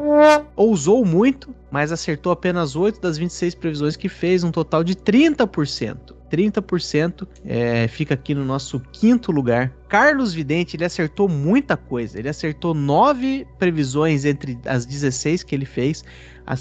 Ousou 0.55 1.07
muito, 1.07 1.55
mas 1.71 1.93
acertou 1.93 2.33
apenas 2.33 2.77
8 2.77 3.01
das 3.01 3.19
26 3.19 3.55
previsões 3.55 3.97
que 3.97 4.09
fez, 4.09 4.43
um 4.43 4.51
total 4.51 4.83
de 4.83 4.95
30%. 4.95 6.21
30% 6.31 7.27
é, 7.45 7.89
fica 7.89 8.15
aqui 8.15 8.33
no 8.35 8.45
nosso 8.45 8.81
quinto 8.93 9.33
lugar. 9.33 9.73
Carlos 9.89 10.33
Vidente, 10.33 10.77
ele 10.77 10.85
acertou 10.85 11.29
muita 11.29 11.77
coisa. 11.77 12.17
Ele 12.19 12.29
acertou 12.29 12.73
nove 12.73 13.45
previsões 13.59 14.25
entre 14.25 14.57
as 14.65 14.87
16 14.87 15.43
que 15.43 15.53
ele 15.55 15.67
fez, 15.67 16.05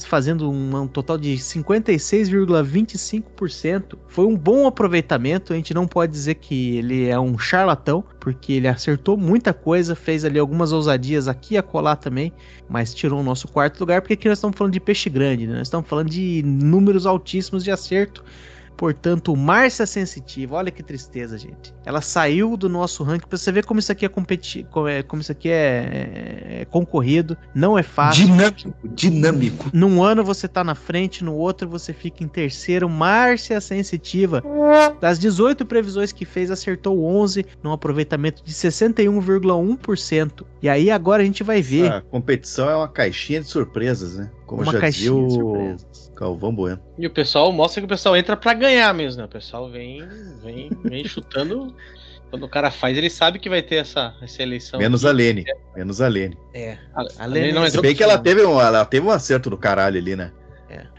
fazendo 0.05 0.49
um 0.49 0.87
total 0.87 1.17
de 1.17 1.35
56,25%. 1.35 3.97
Foi 4.07 4.25
um 4.25 4.35
bom 4.35 4.65
aproveitamento. 4.65 5.53
A 5.53 5.55
gente 5.55 5.73
não 5.73 5.87
pode 5.87 6.11
dizer 6.11 6.35
que 6.35 6.77
ele 6.77 7.07
é 7.07 7.17
um 7.19 7.37
charlatão, 7.37 8.03
porque 8.19 8.53
ele 8.53 8.67
acertou 8.67 9.15
muita 9.17 9.53
coisa, 9.53 9.95
fez 9.95 10.25
ali 10.25 10.37
algumas 10.37 10.71
ousadias 10.71 11.27
aqui 11.27 11.55
e 11.55 11.57
acolá 11.57 11.95
também, 11.95 12.33
mas 12.67 12.93
tirou 12.93 13.19
o 13.19 13.23
nosso 13.23 13.47
quarto 13.47 13.79
lugar, 13.79 14.01
porque 14.01 14.13
aqui 14.13 14.27
nós 14.27 14.37
estamos 14.37 14.57
falando 14.57 14.73
de 14.73 14.79
peixe 14.79 15.09
grande, 15.09 15.47
né? 15.47 15.57
Nós 15.57 15.67
estamos 15.67 15.87
falando 15.87 16.09
de 16.09 16.43
números 16.43 17.05
altíssimos 17.05 17.63
de 17.63 17.71
acerto. 17.71 18.23
Portanto, 18.79 19.35
Márcia 19.35 19.85
Sensitiva, 19.85 20.55
olha 20.55 20.71
que 20.71 20.81
tristeza, 20.81 21.37
gente. 21.37 21.73
Ela 21.85 21.99
saiu 21.99 22.55
do 22.55 22.69
nosso 22.69 23.03
ranking 23.03 23.27
pra 23.27 23.37
você 23.37 23.51
ver 23.51 23.65
como 23.65 23.81
isso 23.81 23.91
aqui 23.91 24.05
é 24.05 24.07
competi 24.07 24.65
como, 24.71 24.87
é, 24.87 25.03
como 25.03 25.21
isso 25.21 25.33
aqui 25.33 25.49
é, 25.49 26.61
é 26.61 26.65
concorrido, 26.71 27.35
não 27.53 27.77
é 27.77 27.83
fácil. 27.83 28.27
Dinâmico, 28.27 28.73
dinâmico. 28.85 29.69
Num 29.73 30.01
ano 30.01 30.23
você 30.23 30.47
tá 30.47 30.63
na 30.63 30.75
frente, 30.75 31.25
no 31.25 31.35
outro 31.35 31.67
você 31.67 31.91
fica 31.91 32.23
em 32.23 32.27
terceiro. 32.29 32.87
Márcia 32.87 33.59
Sensitiva, 33.59 34.41
das 35.01 35.19
18 35.19 35.65
previsões 35.65 36.13
que 36.13 36.23
fez, 36.23 36.49
acertou 36.49 37.03
11, 37.03 37.45
num 37.61 37.73
aproveitamento 37.73 38.41
de 38.45 38.53
61,1%. 38.53 40.45
E 40.61 40.69
aí 40.69 40.89
agora 40.89 41.21
a 41.21 41.25
gente 41.25 41.43
vai 41.43 41.61
ver. 41.61 41.91
A 41.91 41.99
competição 41.99 42.69
é 42.69 42.77
uma 42.77 42.87
caixinha 42.87 43.41
de 43.41 43.47
surpresas, 43.47 44.15
né? 44.15 44.31
Como 44.45 44.63
Uma 44.63 44.71
já 44.71 44.89
dizia 44.89 45.09
de 45.09 45.11
o 45.11 45.29
surpresas. 45.29 46.08
Calvão 46.19 46.53
Bueno. 46.53 46.81
E 46.97 47.07
o 47.07 47.09
pessoal 47.09 47.49
mostra 47.51 47.81
que 47.81 47.85
o 47.85 47.89
pessoal 47.89 48.17
entra 48.17 48.35
pra 48.35 48.53
ganhar 48.53 48.93
mesmo, 48.93 49.21
né? 49.21 49.25
O 49.25 49.29
pessoal 49.29 49.69
vem, 49.69 50.05
vem, 50.43 50.69
vem 50.83 51.05
chutando. 51.07 51.73
Quando 52.29 52.43
o 52.43 52.49
cara 52.49 52.69
faz, 52.69 52.97
ele 52.97 53.09
sabe 53.09 53.39
que 53.39 53.49
vai 53.49 53.61
ter 53.61 53.77
essa, 53.77 54.13
essa 54.21 54.43
eleição. 54.43 54.79
Menos 54.79 55.05
aqui. 55.05 55.09
a 55.09 55.13
Lene. 55.13 55.45
Menos 55.75 56.01
a 56.01 56.07
Lene. 56.07 56.37
É. 56.53 56.77
A, 56.93 57.01
A 57.01 57.05
a 57.19 57.25
Lene 57.25 57.47
Lene 57.47 57.53
não 57.53 57.61
Se 57.63 57.69
entrou 57.69 57.81
bem 57.81 57.95
que 57.95 58.03
ela 58.03 58.17
teve, 58.17 58.43
um, 58.45 58.59
ela 58.61 58.85
teve 58.85 59.07
um 59.07 59.11
acerto 59.11 59.49
do 59.49 59.57
caralho 59.57 59.97
ali, 59.97 60.15
né? 60.15 60.31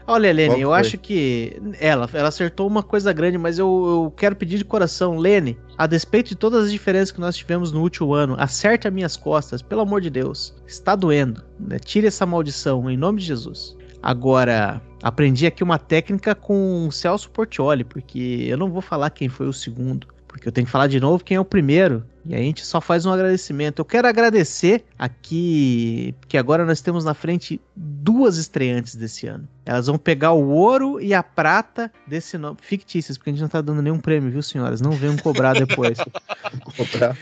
Olha, 0.07 0.33
Lene, 0.33 0.49
Qual 0.49 0.59
eu 0.59 0.69
foi? 0.69 0.79
acho 0.79 0.97
que 0.97 1.55
ela, 1.79 2.09
ela 2.13 2.27
acertou 2.27 2.67
uma 2.67 2.83
coisa 2.83 3.13
grande, 3.13 3.37
mas 3.37 3.57
eu, 3.57 3.67
eu 3.67 4.13
quero 4.17 4.35
pedir 4.35 4.57
de 4.57 4.65
coração, 4.65 5.17
Lene, 5.17 5.57
a 5.77 5.87
despeito 5.87 6.29
de 6.29 6.35
todas 6.35 6.65
as 6.65 6.71
diferenças 6.71 7.11
que 7.11 7.21
nós 7.21 7.37
tivemos 7.37 7.71
no 7.71 7.81
último 7.81 8.13
ano, 8.13 8.35
acerte 8.37 8.87
as 8.87 8.93
minhas 8.93 9.15
costas, 9.15 9.61
pelo 9.61 9.81
amor 9.81 10.01
de 10.01 10.09
Deus. 10.09 10.53
Está 10.67 10.95
doendo, 10.95 11.41
né? 11.57 11.79
Tire 11.79 12.07
essa 12.07 12.25
maldição, 12.25 12.89
em 12.89 12.97
nome 12.97 13.19
de 13.19 13.27
Jesus. 13.27 13.77
Agora, 14.03 14.81
aprendi 15.01 15.45
aqui 15.45 15.63
uma 15.63 15.77
técnica 15.77 16.35
com 16.35 16.87
o 16.87 16.91
Celso 16.91 17.29
Portioli, 17.29 17.83
porque 17.83 18.45
eu 18.47 18.57
não 18.57 18.69
vou 18.69 18.81
falar 18.81 19.09
quem 19.09 19.29
foi 19.29 19.47
o 19.47 19.53
segundo, 19.53 20.07
porque 20.27 20.47
eu 20.47 20.51
tenho 20.51 20.65
que 20.65 20.71
falar 20.71 20.87
de 20.87 20.99
novo 20.99 21.23
quem 21.23 21.37
é 21.37 21.39
o 21.39 21.45
primeiro. 21.45 22.05
E 22.25 22.35
a 22.35 22.37
gente 22.37 22.63
só 22.65 22.79
faz 22.79 23.05
um 23.05 23.11
agradecimento. 23.11 23.79
Eu 23.79 23.85
quero 23.85 24.07
agradecer 24.07 24.85
aqui, 24.97 26.13
que 26.27 26.37
agora 26.37 26.63
nós 26.65 26.79
temos 26.79 27.03
na 27.03 27.15
frente 27.15 27.59
duas 27.75 28.37
estreantes 28.37 28.95
desse 28.95 29.25
ano. 29.25 29.47
Elas 29.65 29.87
vão 29.87 29.97
pegar 29.97 30.33
o 30.33 30.49
ouro 30.49 31.01
e 31.01 31.13
a 31.13 31.23
prata 31.23 31.91
desse 32.05 32.37
nome. 32.37 32.57
Fictícias, 32.61 33.17
porque 33.17 33.31
a 33.31 33.33
gente 33.33 33.41
não 33.41 33.49
tá 33.49 33.59
dando 33.59 33.81
nenhum 33.81 33.99
prêmio, 33.99 34.29
viu, 34.29 34.41
senhoras? 34.41 34.81
Não 34.81 34.91
venham 34.91 35.17
cobrar 35.17 35.53
depois. 35.53 35.97
Cobrar. 36.77 37.17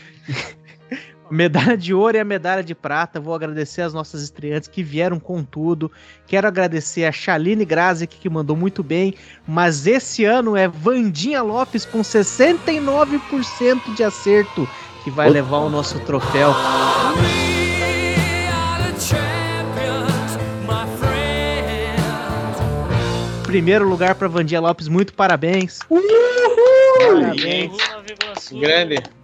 Medalha 1.30 1.76
de 1.76 1.94
ouro 1.94 2.16
e 2.16 2.20
a 2.20 2.24
medalha 2.24 2.62
de 2.62 2.74
prata. 2.74 3.20
Vou 3.20 3.34
agradecer 3.34 3.82
as 3.82 3.94
nossas 3.94 4.22
estreantes 4.22 4.68
que 4.68 4.82
vieram 4.82 5.20
com 5.20 5.44
tudo. 5.44 5.90
Quero 6.26 6.48
agradecer 6.48 7.04
a 7.04 7.12
Chaline 7.12 7.64
Grazik, 7.64 8.18
que 8.18 8.28
mandou 8.28 8.56
muito 8.56 8.82
bem. 8.82 9.14
Mas 9.46 9.86
esse 9.86 10.24
ano 10.24 10.56
é 10.56 10.66
Vandinha 10.66 11.42
Lopes 11.42 11.84
com 11.84 12.00
69% 12.00 13.94
de 13.94 14.02
acerto 14.02 14.68
que 15.04 15.10
vai 15.10 15.30
levar 15.30 15.58
o 15.58 15.70
nosso 15.70 15.98
troféu. 16.00 16.52
Primeiro 23.44 23.88
lugar 23.88 24.14
para 24.14 24.28
Vandinha 24.28 24.60
Lopes, 24.60 24.86
muito 24.88 25.12
parabéns. 25.12 25.80
Parabéns. 26.98 27.72
Grande. 28.52 29.19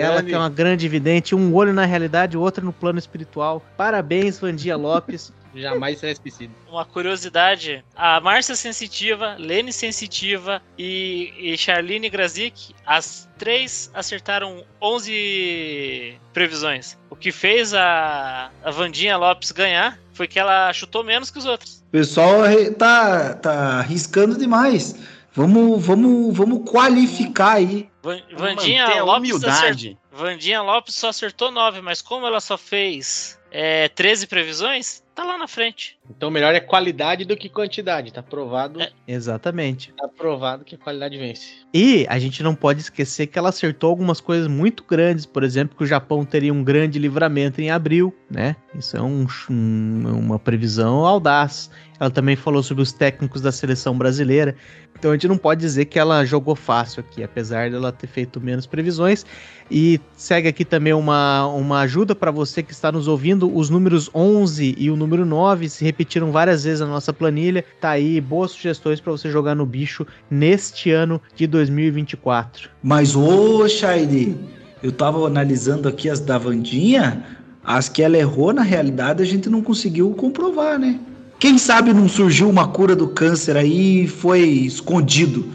Ela 0.00 0.22
que 0.22 0.32
é 0.32 0.38
uma 0.38 0.50
grande 0.50 0.88
vidente, 0.88 1.34
um 1.34 1.54
olho 1.54 1.72
na 1.72 1.84
realidade, 1.84 2.36
outro 2.36 2.64
no 2.64 2.72
plano 2.72 2.98
espiritual. 2.98 3.62
Parabéns, 3.76 4.38
Vandia 4.38 4.76
Lopes. 4.76 5.32
Jamais 5.54 6.00
será 6.00 6.12
esquecido. 6.12 6.52
Uma 6.68 6.84
curiosidade: 6.84 7.84
a 7.94 8.20
Márcia 8.20 8.56
Sensitiva, 8.56 9.36
Lene 9.38 9.72
Sensitiva 9.72 10.60
e, 10.76 11.32
e 11.38 11.56
Charlene 11.56 12.10
Grazik, 12.10 12.74
as 12.84 13.28
três 13.38 13.90
acertaram 13.94 14.64
11 14.82 16.18
previsões. 16.32 16.98
O 17.08 17.14
que 17.16 17.30
fez 17.30 17.72
a, 17.72 18.50
a 18.64 18.70
Vandinha 18.70 19.16
Lopes 19.16 19.52
ganhar 19.52 19.98
foi 20.12 20.26
que 20.26 20.38
ela 20.38 20.72
chutou 20.72 21.04
menos 21.04 21.30
que 21.30 21.38
os 21.38 21.44
outros. 21.44 21.84
O 21.88 21.90
pessoal 21.92 22.42
tá, 22.76 23.34
tá 23.34 23.78
arriscando 23.78 24.36
demais. 24.36 24.96
Vamos, 25.34 25.84
vamos, 25.84 26.36
vamos 26.36 26.70
qualificar 26.70 27.54
aí. 27.54 27.88
Van- 28.02 28.20
Vandinha 28.36 29.02
Lopes, 29.02 29.30
humildade. 29.32 29.98
Vandinha 30.12 30.62
Lopes 30.62 30.94
só 30.94 31.08
acertou 31.08 31.50
9, 31.50 31.80
mas 31.80 32.00
como 32.00 32.24
ela 32.26 32.38
só 32.40 32.56
fez 32.56 33.36
é, 33.50 33.88
13 33.88 34.28
previsões, 34.28 35.02
tá 35.12 35.24
lá 35.24 35.36
na 35.36 35.48
frente. 35.48 35.98
Então 36.08 36.30
melhor 36.30 36.54
é 36.54 36.60
qualidade 36.60 37.24
do 37.24 37.36
que 37.36 37.48
quantidade. 37.48 38.12
Tá 38.12 38.22
provado. 38.22 38.78
Exatamente. 39.08 39.92
Tá 39.96 40.06
provado 40.06 40.64
que 40.64 40.76
a 40.76 40.78
qualidade 40.78 41.18
vence. 41.18 41.50
E 41.72 42.06
a 42.08 42.16
gente 42.20 42.40
não 42.42 42.54
pode 42.54 42.80
esquecer 42.80 43.26
que 43.26 43.36
ela 43.36 43.48
acertou 43.48 43.90
algumas 43.90 44.20
coisas 44.20 44.46
muito 44.46 44.84
grandes. 44.84 45.26
Por 45.26 45.42
exemplo, 45.42 45.76
que 45.76 45.82
o 45.82 45.86
Japão 45.86 46.24
teria 46.24 46.52
um 46.52 46.62
grande 46.62 46.96
livramento 46.98 47.60
em 47.60 47.70
abril, 47.72 48.14
né? 48.30 48.54
Isso 48.78 48.96
é 48.96 49.02
um- 49.02 49.26
um- 49.50 50.18
uma 50.18 50.38
previsão 50.38 51.04
audaz. 51.04 51.70
Ela 52.04 52.10
também 52.10 52.36
falou 52.36 52.62
sobre 52.62 52.82
os 52.82 52.92
técnicos 52.92 53.40
da 53.40 53.50
seleção 53.50 53.96
brasileira. 53.96 54.54
Então 54.98 55.10
a 55.10 55.14
gente 55.14 55.26
não 55.26 55.38
pode 55.38 55.62
dizer 55.62 55.86
que 55.86 55.98
ela 55.98 56.22
jogou 56.22 56.54
fácil 56.54 57.00
aqui, 57.00 57.22
apesar 57.22 57.70
dela 57.70 57.90
ter 57.90 58.06
feito 58.06 58.38
menos 58.38 58.66
previsões. 58.66 59.24
E 59.70 59.98
segue 60.14 60.46
aqui 60.46 60.66
também 60.66 60.92
uma, 60.92 61.46
uma 61.46 61.80
ajuda 61.80 62.14
para 62.14 62.30
você 62.30 62.62
que 62.62 62.72
está 62.72 62.92
nos 62.92 63.08
ouvindo. 63.08 63.50
Os 63.56 63.70
números 63.70 64.10
11 64.14 64.74
e 64.76 64.90
o 64.90 64.96
número 64.96 65.24
9 65.24 65.66
se 65.70 65.82
repetiram 65.82 66.30
várias 66.30 66.64
vezes 66.64 66.80
na 66.80 66.86
nossa 66.86 67.10
planilha. 67.10 67.64
Tá 67.80 67.90
aí 67.90 68.20
boas 68.20 68.50
sugestões 68.50 69.00
para 69.00 69.10
você 69.10 69.30
jogar 69.30 69.54
no 69.54 69.64
bicho 69.64 70.06
neste 70.30 70.90
ano 70.90 71.18
de 71.34 71.46
2024. 71.46 72.68
Mas, 72.82 73.16
ô, 73.16 73.66
Shaide, 73.66 74.36
eu 74.82 74.92
tava 74.92 75.26
analisando 75.26 75.88
aqui 75.88 76.10
as 76.10 76.20
da 76.20 76.36
Vandinha, 76.36 77.24
as 77.64 77.88
que 77.88 78.02
ela 78.02 78.18
errou, 78.18 78.52
na 78.52 78.62
realidade, 78.62 79.22
a 79.22 79.26
gente 79.26 79.48
não 79.48 79.62
conseguiu 79.62 80.10
comprovar, 80.10 80.78
né? 80.78 81.00
Quem 81.38 81.58
sabe 81.58 81.92
não 81.92 82.08
surgiu 82.08 82.48
uma 82.48 82.68
cura 82.68 82.96
do 82.96 83.08
câncer 83.08 83.56
aí 83.56 84.04
e 84.04 84.08
foi 84.08 84.40
escondido. 84.40 85.52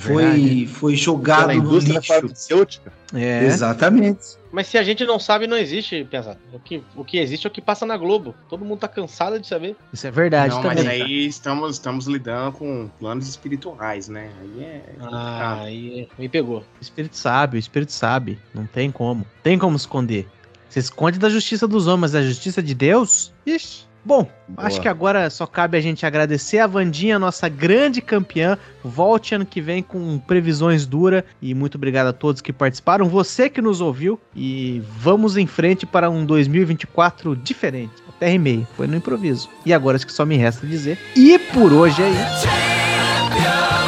foi, 0.00 0.22
verdade. 0.24 0.66
foi 0.66 0.94
jogado 0.96 1.48
Pela 1.48 1.62
no 1.62 1.78
lixo. 1.78 2.02
farmacêutica. 2.02 2.92
É. 3.14 3.44
Exatamente. 3.44 4.38
Mas 4.52 4.66
se 4.66 4.76
a 4.76 4.82
gente 4.82 5.04
não 5.04 5.18
sabe, 5.18 5.46
não 5.46 5.56
existe, 5.56 6.04
pesado. 6.04 6.38
O 6.52 6.58
que, 6.58 6.82
o 6.96 7.04
que 7.04 7.18
existe 7.18 7.46
é 7.46 7.48
o 7.48 7.52
que 7.52 7.60
passa 7.60 7.86
na 7.86 7.96
Globo. 7.96 8.34
Todo 8.48 8.64
mundo 8.64 8.80
tá 8.80 8.88
cansado 8.88 9.38
de 9.40 9.46
saber. 9.46 9.76
Isso 9.92 10.06
é 10.06 10.10
verdade 10.10 10.54
Não, 10.54 10.62
também. 10.62 10.84
mas 10.84 11.00
aí 11.00 11.26
estamos, 11.26 11.72
estamos 11.72 12.06
lidando 12.06 12.52
com 12.52 12.90
planos 12.98 13.28
espirituais, 13.28 14.08
né? 14.08 14.30
Aí 14.40 14.64
é. 14.64 14.82
Ah, 15.00 15.60
aí 15.62 16.08
me 16.18 16.28
pegou. 16.28 16.58
O 16.58 16.82
espírito 16.82 17.16
sabe, 17.16 17.56
o 17.56 17.58
espírito 17.58 17.92
sabe. 17.92 18.38
Não 18.54 18.66
tem 18.66 18.90
como. 18.90 19.24
Tem 19.42 19.58
como 19.58 19.76
esconder. 19.76 20.28
Você 20.68 20.78
esconde 20.80 21.18
da 21.18 21.28
justiça 21.28 21.66
dos 21.66 21.86
homens, 21.88 22.12
da 22.12 22.22
justiça 22.22 22.62
de 22.62 22.74
Deus? 22.74 23.32
Ixi. 23.46 23.89
Bom, 24.04 24.26
Boa. 24.48 24.66
acho 24.66 24.80
que 24.80 24.88
agora 24.88 25.28
só 25.28 25.46
cabe 25.46 25.76
a 25.76 25.80
gente 25.80 26.06
agradecer 26.06 26.58
a 26.58 26.66
Vandinha, 26.66 27.18
nossa 27.18 27.48
grande 27.48 28.00
campeã. 28.00 28.56
Volte 28.82 29.34
ano 29.34 29.44
que 29.44 29.60
vem 29.60 29.82
com 29.82 30.18
previsões 30.18 30.86
duras. 30.86 31.22
E 31.40 31.54
muito 31.54 31.76
obrigado 31.76 32.08
a 32.08 32.12
todos 32.12 32.40
que 32.40 32.52
participaram. 32.52 33.06
Você 33.08 33.50
que 33.50 33.60
nos 33.60 33.80
ouviu. 33.80 34.18
E 34.34 34.82
vamos 34.98 35.36
em 35.36 35.46
frente 35.46 35.84
para 35.86 36.08
um 36.08 36.24
2024 36.24 37.36
diferente. 37.36 37.92
Até 38.08 38.28
rimei, 38.28 38.66
foi 38.76 38.86
no 38.86 38.96
improviso. 38.96 39.48
E 39.64 39.72
agora 39.72 39.96
acho 39.96 40.06
que 40.06 40.12
só 40.12 40.24
me 40.24 40.36
resta 40.36 40.66
dizer. 40.66 40.98
E 41.16 41.38
por 41.38 41.72
hoje 41.72 42.02
é 42.02 42.08
isso. 42.10 43.79